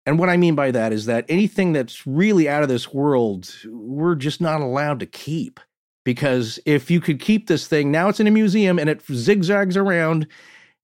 And 0.07 0.19
what 0.19 0.29
I 0.29 0.37
mean 0.37 0.55
by 0.55 0.71
that 0.71 0.93
is 0.93 1.07
that 1.07 1.27
anything 1.29 1.73
that's 1.73 2.07
really 2.07 2.49
out 2.49 2.63
of 2.63 2.69
this 2.69 2.93
world, 2.93 3.55
we're 3.67 4.15
just 4.15 4.41
not 4.41 4.61
allowed 4.61 5.01
to 5.01 5.07
keep. 5.07 5.61
Because 6.05 6.59
if 6.65 6.91
you 6.91 7.01
could 7.01 7.21
keep 7.21 7.47
this 7.47 7.69
thing 7.69 7.91
now 7.91 8.09
it's 8.09 8.21
in 8.21 8.27
a 8.27 8.31
museum 8.31 8.79
and 8.79 8.89
it 8.89 9.03
zigzags 9.13 9.77
around 9.77 10.27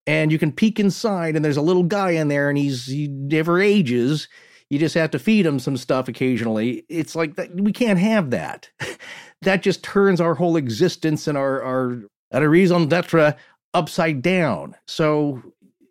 and 0.06 0.30
you 0.30 0.38
can 0.38 0.52
peek 0.52 0.78
inside 0.78 1.34
and 1.34 1.44
there's 1.44 1.56
a 1.56 1.62
little 1.62 1.82
guy 1.82 2.10
in 2.10 2.28
there 2.28 2.48
and 2.48 2.58
he's 2.58 2.86
he 2.86 3.08
never 3.08 3.58
ages. 3.60 4.28
You 4.68 4.78
just 4.78 4.94
have 4.94 5.10
to 5.12 5.18
feed 5.18 5.46
him 5.46 5.58
some 5.58 5.76
stuff 5.76 6.06
occasionally. 6.06 6.84
It's 6.88 7.16
like 7.16 7.36
that 7.36 7.54
we 7.54 7.72
can't 7.72 7.98
have 7.98 8.30
that 8.30 8.70
that 9.42 9.62
just 9.62 9.82
turns 9.82 10.20
our 10.20 10.34
whole 10.34 10.56
existence 10.56 11.26
and 11.26 11.36
our 11.36 11.62
our 11.62 12.02
at 12.32 12.42
a 12.42 12.48
raison 12.48 12.88
d'etre 12.88 13.34
upside 13.74 14.22
down 14.22 14.74
so 14.86 15.42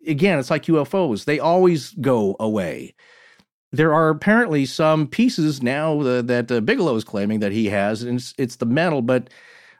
again 0.06 0.38
it's 0.38 0.50
like 0.50 0.64
ufos 0.64 1.24
they 1.24 1.38
always 1.38 1.90
go 1.92 2.36
away 2.40 2.94
there 3.72 3.92
are 3.92 4.08
apparently 4.08 4.64
some 4.64 5.06
pieces 5.06 5.62
now 5.62 6.00
uh, 6.00 6.22
that 6.22 6.50
uh, 6.50 6.60
Bigelow 6.60 6.94
is 6.96 7.04
claiming 7.04 7.40
that 7.40 7.52
he 7.52 7.66
has, 7.66 8.02
and 8.02 8.18
it's, 8.18 8.34
it's 8.38 8.56
the 8.56 8.66
metal. 8.66 9.02
But 9.02 9.30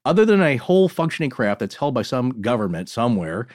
other 0.05 0.25
than 0.25 0.43
a 0.43 0.57
whole 0.57 0.89
functioning 0.89 1.31
craft 1.31 1.61
that's 1.61 1.77
held 1.77 1.95
by 1.95 2.03
some 2.03 2.41
government 2.41 2.89
somewhere, 2.89 3.47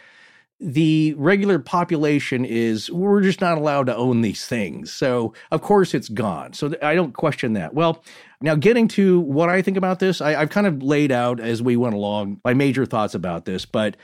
the 0.60 1.16
regular 1.18 1.60
population 1.60 2.46
is 2.46 2.92
we're 2.92 3.22
just 3.22 3.42
not 3.42 3.58
allowed 3.58 3.88
to 3.88 3.96
own 3.96 4.22
these 4.22 4.46
things. 4.46 4.92
So, 4.92 5.34
of 5.52 5.62
course, 5.62 5.94
it's 5.94 6.10
gone. 6.10 6.54
So, 6.54 6.74
I 6.82 6.96
don't 6.96 7.14
question 7.14 7.54
that. 7.54 7.74
Well, 7.74 8.04
now 8.42 8.56
getting 8.56 8.88
to 8.90 9.20
what 9.22 9.50
I 9.50 9.62
think 9.62 9.78
about 9.78 10.00
this, 10.00 10.22
I, 10.22 10.32
have 10.32 10.50
kind 10.50 10.68
of 10.68 10.82
laid 10.82 11.12
out 11.12 11.40
as 11.40 11.62
we 11.62 11.76
went 11.78 11.96
along 11.96 12.40
my 12.44 12.54
major 12.54 12.86
thoughts 12.86 13.14
about 13.14 13.46
this. 13.46 13.66
But 13.66 13.98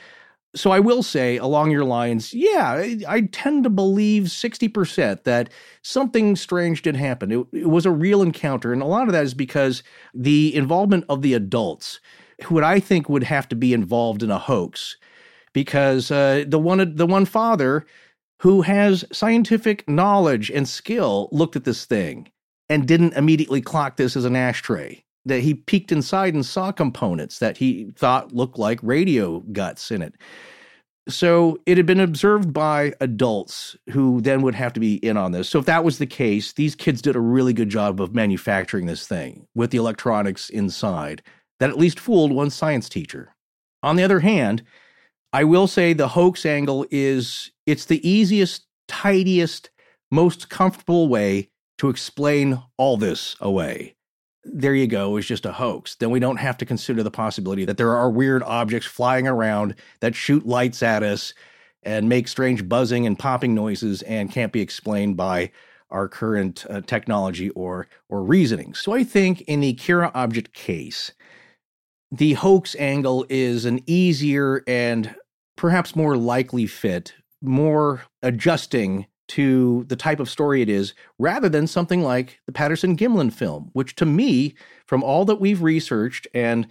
so 0.55 0.71
I 0.71 0.79
will 0.79 1.03
say 1.03 1.37
along 1.37 1.71
your 1.71 1.83
lines, 1.83 2.33
yeah, 2.33 2.71
I, 2.71 2.99
I 3.07 3.21
tend 3.21 3.63
to 3.63 3.69
believe 3.69 4.23
60% 4.23 5.23
that 5.23 5.49
something 5.81 6.35
strange 6.35 6.81
did 6.81 6.95
happen. 6.95 7.31
It, 7.31 7.47
it 7.51 7.69
was 7.69 7.85
a 7.85 7.91
real 7.91 8.21
encounter. 8.21 8.73
And 8.73 8.81
a 8.81 8.85
lot 8.85 9.07
of 9.07 9.13
that 9.13 9.25
is 9.25 9.33
because 9.33 9.83
the 10.13 10.55
involvement 10.55 11.05
of 11.09 11.21
the 11.21 11.33
adults, 11.33 11.99
who 12.45 12.63
I 12.63 12.79
think 12.79 13.09
would 13.09 13.23
have 13.23 13.49
to 13.49 13.55
be 13.55 13.73
involved 13.73 14.23
in 14.23 14.31
a 14.31 14.39
hoax 14.39 14.97
because 15.53 16.11
uh, 16.11 16.43
the 16.47 16.59
one 16.59 16.95
the 16.95 17.07
one 17.07 17.25
father 17.25 17.83
who 18.41 18.61
has 18.61 19.03
scientific 19.11 19.87
knowledge 19.89 20.51
and 20.51 20.69
skill 20.69 21.29
looked 21.31 21.55
at 21.55 21.63
this 21.63 21.85
thing 21.85 22.29
and 22.69 22.87
didn't 22.87 23.13
immediately 23.13 23.61
clock 23.61 23.97
this 23.97 24.15
as 24.15 24.25
an 24.25 24.35
ashtray. 24.35 25.03
That 25.25 25.41
he 25.41 25.55
peeked 25.55 25.91
inside 25.91 26.33
and 26.33 26.45
saw 26.45 26.71
components 26.71 27.39
that 27.39 27.57
he 27.57 27.91
thought 27.95 28.33
looked 28.33 28.57
like 28.57 28.79
radio 28.81 29.39
guts 29.51 29.91
in 29.91 30.01
it. 30.01 30.15
So 31.09 31.57
it 31.65 31.77
had 31.77 31.85
been 31.85 31.99
observed 31.99 32.53
by 32.53 32.93
adults 32.99 33.75
who 33.89 34.19
then 34.21 34.41
would 34.41 34.55
have 34.55 34.73
to 34.73 34.79
be 34.79 34.95
in 34.95 35.15
on 35.15 35.31
this. 35.31 35.49
So 35.49 35.59
if 35.59 35.65
that 35.65 35.83
was 35.83 35.97
the 35.97 36.05
case, 36.05 36.53
these 36.53 36.75
kids 36.75 37.01
did 37.01 37.15
a 37.15 37.21
really 37.21 37.53
good 37.53 37.69
job 37.69 38.01
of 38.01 38.13
manufacturing 38.13 38.85
this 38.85 39.07
thing 39.07 39.47
with 39.55 39.71
the 39.71 39.77
electronics 39.77 40.49
inside 40.49 41.21
that 41.59 41.69
at 41.69 41.77
least 41.77 41.99
fooled 41.99 42.31
one 42.31 42.49
science 42.49 42.89
teacher. 42.89 43.35
On 43.83 43.95
the 43.95 44.03
other 44.03 44.19
hand, 44.19 44.63
I 45.31 45.43
will 45.43 45.67
say 45.67 45.93
the 45.93 46.09
hoax 46.09 46.45
angle 46.45 46.85
is 46.91 47.51
it's 47.65 47.85
the 47.85 48.07
easiest, 48.07 48.65
tidiest, 48.87 49.69
most 50.11 50.49
comfortable 50.49 51.07
way 51.07 51.49
to 51.77 51.89
explain 51.89 52.61
all 52.77 52.97
this 52.97 53.35
away. 53.39 53.95
There 54.43 54.75
you 54.75 54.87
go, 54.87 55.17
it's 55.17 55.27
just 55.27 55.45
a 55.45 55.51
hoax. 55.51 55.95
Then 55.95 56.09
we 56.09 56.19
don't 56.19 56.37
have 56.37 56.57
to 56.57 56.65
consider 56.65 57.03
the 57.03 57.11
possibility 57.11 57.65
that 57.65 57.77
there 57.77 57.95
are 57.95 58.09
weird 58.09 58.43
objects 58.43 58.87
flying 58.87 59.27
around 59.27 59.75
that 59.99 60.15
shoot 60.15 60.45
lights 60.45 60.81
at 60.81 61.03
us 61.03 61.33
and 61.83 62.09
make 62.09 62.27
strange 62.27 62.67
buzzing 62.67 63.05
and 63.05 63.19
popping 63.19 63.53
noises 63.53 64.01
and 64.03 64.31
can't 64.31 64.53
be 64.53 64.61
explained 64.61 65.17
by 65.17 65.51
our 65.89 66.07
current 66.07 66.65
uh, 66.69 66.81
technology 66.81 67.49
or 67.51 67.87
or 68.09 68.23
reasoning. 68.23 68.73
So 68.73 68.93
I 68.93 69.03
think 69.03 69.41
in 69.41 69.61
the 69.61 69.73
Kera 69.75 70.11
object 70.13 70.53
case, 70.53 71.11
the 72.11 72.33
hoax 72.33 72.75
angle 72.77 73.25
is 73.29 73.65
an 73.65 73.81
easier 73.85 74.63
and 74.67 75.15
perhaps 75.55 75.95
more 75.95 76.17
likely 76.17 76.67
fit, 76.67 77.13
more 77.41 78.03
adjusting 78.21 79.07
to 79.29 79.85
the 79.85 79.95
type 79.95 80.19
of 80.19 80.29
story 80.29 80.61
it 80.61 80.69
is, 80.69 80.93
rather 81.19 81.49
than 81.49 81.67
something 81.67 82.01
like 82.03 82.39
the 82.45 82.51
Patterson 82.51 82.95
Gimlin 82.95 83.31
film, 83.31 83.69
which 83.73 83.95
to 83.95 84.05
me, 84.05 84.55
from 84.85 85.03
all 85.03 85.25
that 85.25 85.39
we've 85.39 85.61
researched 85.61 86.27
and 86.33 86.67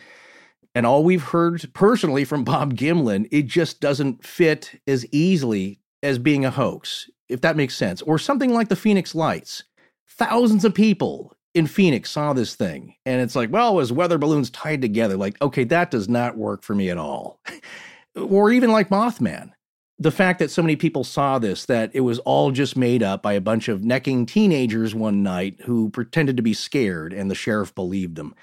and 0.75 0.85
all 0.85 1.05
we've 1.05 1.23
heard 1.23 1.73
personally 1.73 2.25
from 2.25 2.45
Bob 2.45 2.75
Gimlin, 2.75 3.27
it 3.31 3.47
just 3.47 3.81
doesn't 3.81 4.23
fit 4.23 4.79
as 4.87 5.07
easily 5.07 5.81
as 6.03 6.19
being 6.19 6.45
a 6.45 6.51
hoax, 6.51 7.09
if 7.31 7.41
that 7.41 7.57
makes 7.57 7.75
sense. 7.75 8.03
Or 8.03 8.19
something 8.19 8.53
like 8.53 8.69
the 8.69 8.77
Phoenix 8.77 9.15
Lights. 9.15 9.65
Thousands 10.07 10.67
of 10.67 10.75
people 10.75 11.35
in 11.55 11.67
Phoenix 11.67 12.11
saw 12.11 12.35
this 12.35 12.55
thing, 12.55 12.95
and 13.07 13.23
it's 13.23 13.35
like, 13.35 13.51
well, 13.51 13.73
it 13.73 13.77
was 13.77 13.91
weather 13.91 14.19
balloons 14.19 14.51
tied 14.51 14.83
together. 14.83 15.17
Like, 15.17 15.41
okay, 15.41 15.65
that 15.65 15.91
does 15.91 16.11
not 16.11 16.37
work 16.37 16.63
for 16.63 16.75
me 16.75 16.91
at 16.91 16.99
all. 16.99 17.41
or 18.15 18.51
even 18.51 18.71
like 18.71 18.91
Mothman. 18.91 19.53
The 19.99 20.11
fact 20.11 20.41
that 20.41 20.51
so 20.51 20.63
many 20.63 20.77
people 20.77 21.05
saw 21.05 21.39
this, 21.39 21.65
that 21.67 21.91
it 21.95 22.01
was 22.01 22.19
all 22.21 22.51
just 22.51 22.77
made 22.77 23.03
up 23.03 23.23
by 23.23 23.33
a 23.33 23.41
bunch 23.41 23.69
of 23.69 23.83
necking 23.83 24.27
teenagers 24.27 24.95
one 24.95 25.23
night 25.23 25.61
who 25.65 25.89
pretended 25.89 26.37
to 26.37 26.43
be 26.43 26.53
scared 26.53 27.15
and 27.15 27.31
the 27.31 27.35
sheriff 27.35 27.75
believed 27.75 28.17
them. 28.17 28.35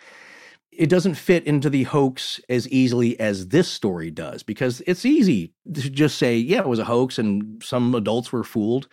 It 0.71 0.89
doesn't 0.89 1.13
fit 1.13 1.45
into 1.45 1.69
the 1.69 1.83
hoax 1.83 2.39
as 2.49 2.67
easily 2.69 3.19
as 3.19 3.49
this 3.49 3.67
story 3.67 4.09
does 4.09 4.41
because 4.41 4.81
it's 4.87 5.05
easy 5.05 5.53
to 5.71 5.89
just 5.89 6.17
say, 6.17 6.35
yeah, 6.37 6.61
it 6.61 6.67
was 6.67 6.79
a 6.79 6.85
hoax 6.85 7.19
and 7.19 7.61
some 7.63 7.93
adults 7.93 8.31
were 8.31 8.43
fooled. 8.43 8.87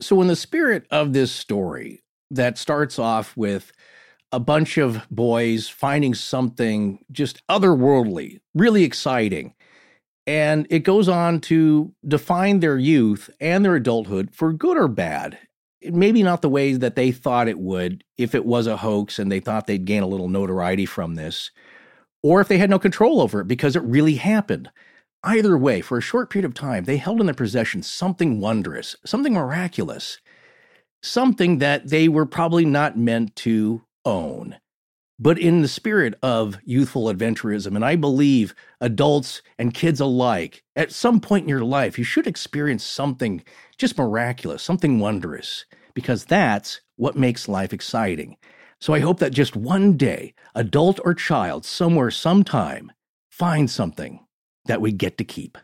So, 0.00 0.20
in 0.20 0.26
the 0.26 0.34
spirit 0.34 0.86
of 0.90 1.12
this 1.12 1.30
story, 1.30 2.02
that 2.32 2.58
starts 2.58 2.98
off 2.98 3.36
with 3.36 3.72
a 4.32 4.40
bunch 4.40 4.78
of 4.78 5.06
boys 5.10 5.68
finding 5.68 6.14
something 6.14 7.04
just 7.12 7.40
otherworldly, 7.48 8.40
really 8.52 8.82
exciting. 8.82 9.54
And 10.26 10.66
it 10.70 10.80
goes 10.80 11.08
on 11.08 11.40
to 11.42 11.92
define 12.06 12.60
their 12.60 12.78
youth 12.78 13.28
and 13.40 13.64
their 13.64 13.76
adulthood 13.76 14.34
for 14.34 14.52
good 14.52 14.76
or 14.76 14.88
bad. 14.88 15.38
Maybe 15.82 16.22
not 16.22 16.40
the 16.40 16.48
ways 16.48 16.78
that 16.78 16.96
they 16.96 17.12
thought 17.12 17.48
it 17.48 17.58
would 17.58 18.04
if 18.16 18.34
it 18.34 18.46
was 18.46 18.66
a 18.66 18.78
hoax 18.78 19.18
and 19.18 19.30
they 19.30 19.40
thought 19.40 19.66
they'd 19.66 19.84
gain 19.84 20.02
a 20.02 20.06
little 20.06 20.28
notoriety 20.28 20.86
from 20.86 21.14
this, 21.14 21.50
or 22.22 22.40
if 22.40 22.48
they 22.48 22.56
had 22.56 22.70
no 22.70 22.78
control 22.78 23.20
over 23.20 23.40
it 23.40 23.48
because 23.48 23.76
it 23.76 23.82
really 23.82 24.14
happened. 24.14 24.70
Either 25.22 25.58
way, 25.58 25.80
for 25.82 25.98
a 25.98 26.02
short 26.02 26.30
period 26.30 26.46
of 26.46 26.54
time, 26.54 26.84
they 26.84 26.96
held 26.96 27.20
in 27.20 27.26
their 27.26 27.34
possession 27.34 27.82
something 27.82 28.40
wondrous, 28.40 28.96
something 29.04 29.34
miraculous 29.34 30.18
something 31.04 31.58
that 31.58 31.88
they 31.88 32.08
were 32.08 32.26
probably 32.26 32.64
not 32.64 32.96
meant 32.96 33.36
to 33.36 33.82
own. 34.04 34.56
But 35.18 35.38
in 35.38 35.62
the 35.62 35.68
spirit 35.68 36.14
of 36.22 36.58
youthful 36.64 37.04
adventurism, 37.04 37.76
and 37.76 37.84
I 37.84 37.94
believe 37.94 38.54
adults 38.80 39.42
and 39.58 39.72
kids 39.72 40.00
alike, 40.00 40.64
at 40.74 40.90
some 40.90 41.20
point 41.20 41.44
in 41.44 41.48
your 41.48 41.64
life, 41.64 41.98
you 41.98 42.04
should 42.04 42.26
experience 42.26 42.82
something 42.82 43.44
just 43.78 43.96
miraculous, 43.96 44.62
something 44.62 44.98
wondrous, 44.98 45.66
because 45.94 46.24
that's 46.24 46.80
what 46.96 47.16
makes 47.16 47.48
life 47.48 47.72
exciting. 47.72 48.36
So 48.80 48.92
I 48.92 48.98
hope 48.98 49.20
that 49.20 49.32
just 49.32 49.54
one 49.54 49.96
day, 49.96 50.34
adult 50.56 50.98
or 51.04 51.14
child, 51.14 51.64
somewhere, 51.64 52.10
sometime, 52.10 52.90
find 53.30 53.70
something 53.70 54.26
that 54.66 54.80
we 54.80 54.90
get 54.90 55.16
to 55.18 55.24
keep. 55.24 55.56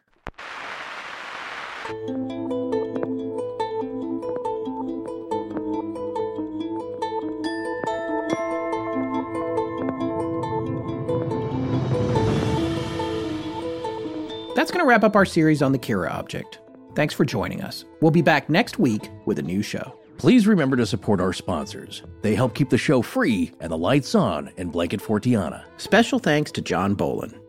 That's 14.61 14.71
going 14.71 14.85
to 14.85 14.87
wrap 14.87 15.05
up 15.05 15.17
our 15.17 15.25
series 15.25 15.63
on 15.63 15.73
the 15.73 15.79
Kera 15.79 16.11
object. 16.11 16.59
Thanks 16.95 17.15
for 17.15 17.25
joining 17.25 17.63
us. 17.63 17.87
We'll 18.03 18.11
be 18.11 18.21
back 18.21 18.51
next 18.51 18.79
week 18.79 19.09
with 19.25 19.39
a 19.39 19.43
new 19.43 19.63
show. 19.63 19.99
Please 20.19 20.47
remember 20.47 20.77
to 20.77 20.85
support 20.85 21.19
our 21.19 21.33
sponsors. 21.33 22.03
They 22.21 22.35
help 22.35 22.55
keep 22.55 22.69
the 22.69 22.77
show 22.77 23.01
free 23.01 23.53
and 23.61 23.73
the 23.73 23.79
lights 23.79 24.15
on 24.15 24.51
in 24.59 24.69
Blanket 24.69 25.01
Fortiana. 25.01 25.65
Special 25.79 26.19
thanks 26.19 26.53
to 26.53 26.61
John 26.61 26.95
Bolin. 26.95 27.41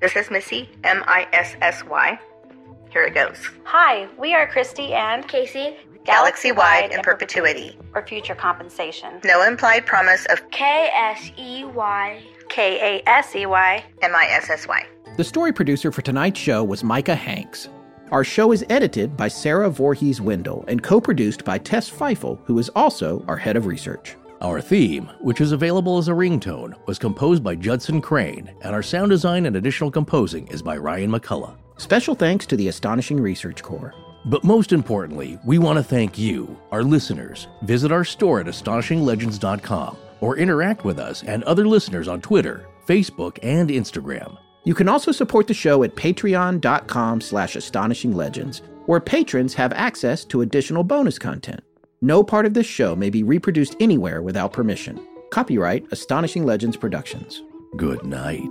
This 0.00 0.16
is 0.16 0.28
Missy, 0.28 0.68
M 0.82 1.04
I 1.06 1.28
S 1.32 1.54
S 1.60 1.84
Y. 1.84 2.18
Here 2.90 3.04
it 3.04 3.14
goes. 3.14 3.48
Hi, 3.62 4.08
we 4.18 4.34
are 4.34 4.48
Christy 4.48 4.92
and 4.92 5.28
Casey. 5.28 5.76
Galaxy 6.04 6.50
wide 6.50 6.90
in 6.90 7.00
perpetuity. 7.00 7.78
Or 7.94 8.04
future 8.04 8.34
compensation. 8.34 9.20
No 9.22 9.44
implied 9.46 9.86
promise 9.86 10.26
of 10.32 10.50
K 10.50 10.90
S 10.92 11.30
E 11.38 11.64
Y. 11.64 12.24
K 12.48 12.98
A 12.98 13.08
S 13.08 13.36
E 13.36 13.46
Y. 13.46 13.84
M 14.02 14.16
I 14.16 14.26
S 14.30 14.50
S 14.50 14.66
Y. 14.66 14.84
The 15.16 15.24
story 15.24 15.50
producer 15.50 15.90
for 15.90 16.02
tonight's 16.02 16.38
show 16.38 16.62
was 16.62 16.84
Micah 16.84 17.14
Hanks. 17.14 17.70
Our 18.10 18.22
show 18.22 18.52
is 18.52 18.66
edited 18.68 19.16
by 19.16 19.28
Sarah 19.28 19.70
Voorhees 19.70 20.20
Wendell 20.20 20.62
and 20.68 20.82
co 20.82 21.00
produced 21.00 21.42
by 21.42 21.56
Tess 21.56 21.90
Feifel, 21.90 22.38
who 22.44 22.58
is 22.58 22.68
also 22.76 23.24
our 23.26 23.38
head 23.38 23.56
of 23.56 23.64
research. 23.64 24.14
Our 24.42 24.60
theme, 24.60 25.10
which 25.22 25.40
is 25.40 25.52
available 25.52 25.96
as 25.96 26.08
a 26.08 26.12
ringtone, 26.12 26.74
was 26.86 26.98
composed 26.98 27.42
by 27.42 27.54
Judson 27.54 28.02
Crane, 28.02 28.54
and 28.60 28.74
our 28.74 28.82
sound 28.82 29.08
design 29.08 29.46
and 29.46 29.56
additional 29.56 29.90
composing 29.90 30.46
is 30.48 30.60
by 30.60 30.76
Ryan 30.76 31.10
McCullough. 31.10 31.56
Special 31.78 32.14
thanks 32.14 32.44
to 32.44 32.56
the 32.56 32.68
Astonishing 32.68 33.18
Research 33.18 33.62
Corps. 33.62 33.94
But 34.26 34.44
most 34.44 34.70
importantly, 34.70 35.38
we 35.46 35.56
want 35.56 35.78
to 35.78 35.82
thank 35.82 36.18
you, 36.18 36.60
our 36.70 36.82
listeners. 36.82 37.48
Visit 37.62 37.90
our 37.90 38.04
store 38.04 38.40
at 38.40 38.46
astonishinglegends.com 38.48 39.96
or 40.20 40.36
interact 40.36 40.84
with 40.84 40.98
us 40.98 41.22
and 41.22 41.42
other 41.44 41.66
listeners 41.66 42.06
on 42.06 42.20
Twitter, 42.20 42.66
Facebook, 42.86 43.38
and 43.42 43.70
Instagram. 43.70 44.36
You 44.66 44.74
can 44.74 44.88
also 44.88 45.12
support 45.12 45.46
the 45.46 45.54
show 45.54 45.84
at 45.84 45.94
patreon.com 45.94 47.20
slash 47.20 47.54
astonishinglegends, 47.54 48.62
where 48.86 49.00
patrons 49.00 49.54
have 49.54 49.72
access 49.72 50.24
to 50.24 50.40
additional 50.40 50.82
bonus 50.82 51.20
content. 51.20 51.60
No 52.02 52.24
part 52.24 52.46
of 52.46 52.54
this 52.54 52.66
show 52.66 52.96
may 52.96 53.08
be 53.08 53.22
reproduced 53.22 53.76
anywhere 53.78 54.22
without 54.22 54.52
permission. 54.52 55.00
Copyright 55.30 55.86
Astonishing 55.92 56.44
Legends 56.44 56.76
Productions. 56.76 57.42
Good 57.76 58.04
night. 58.04 58.50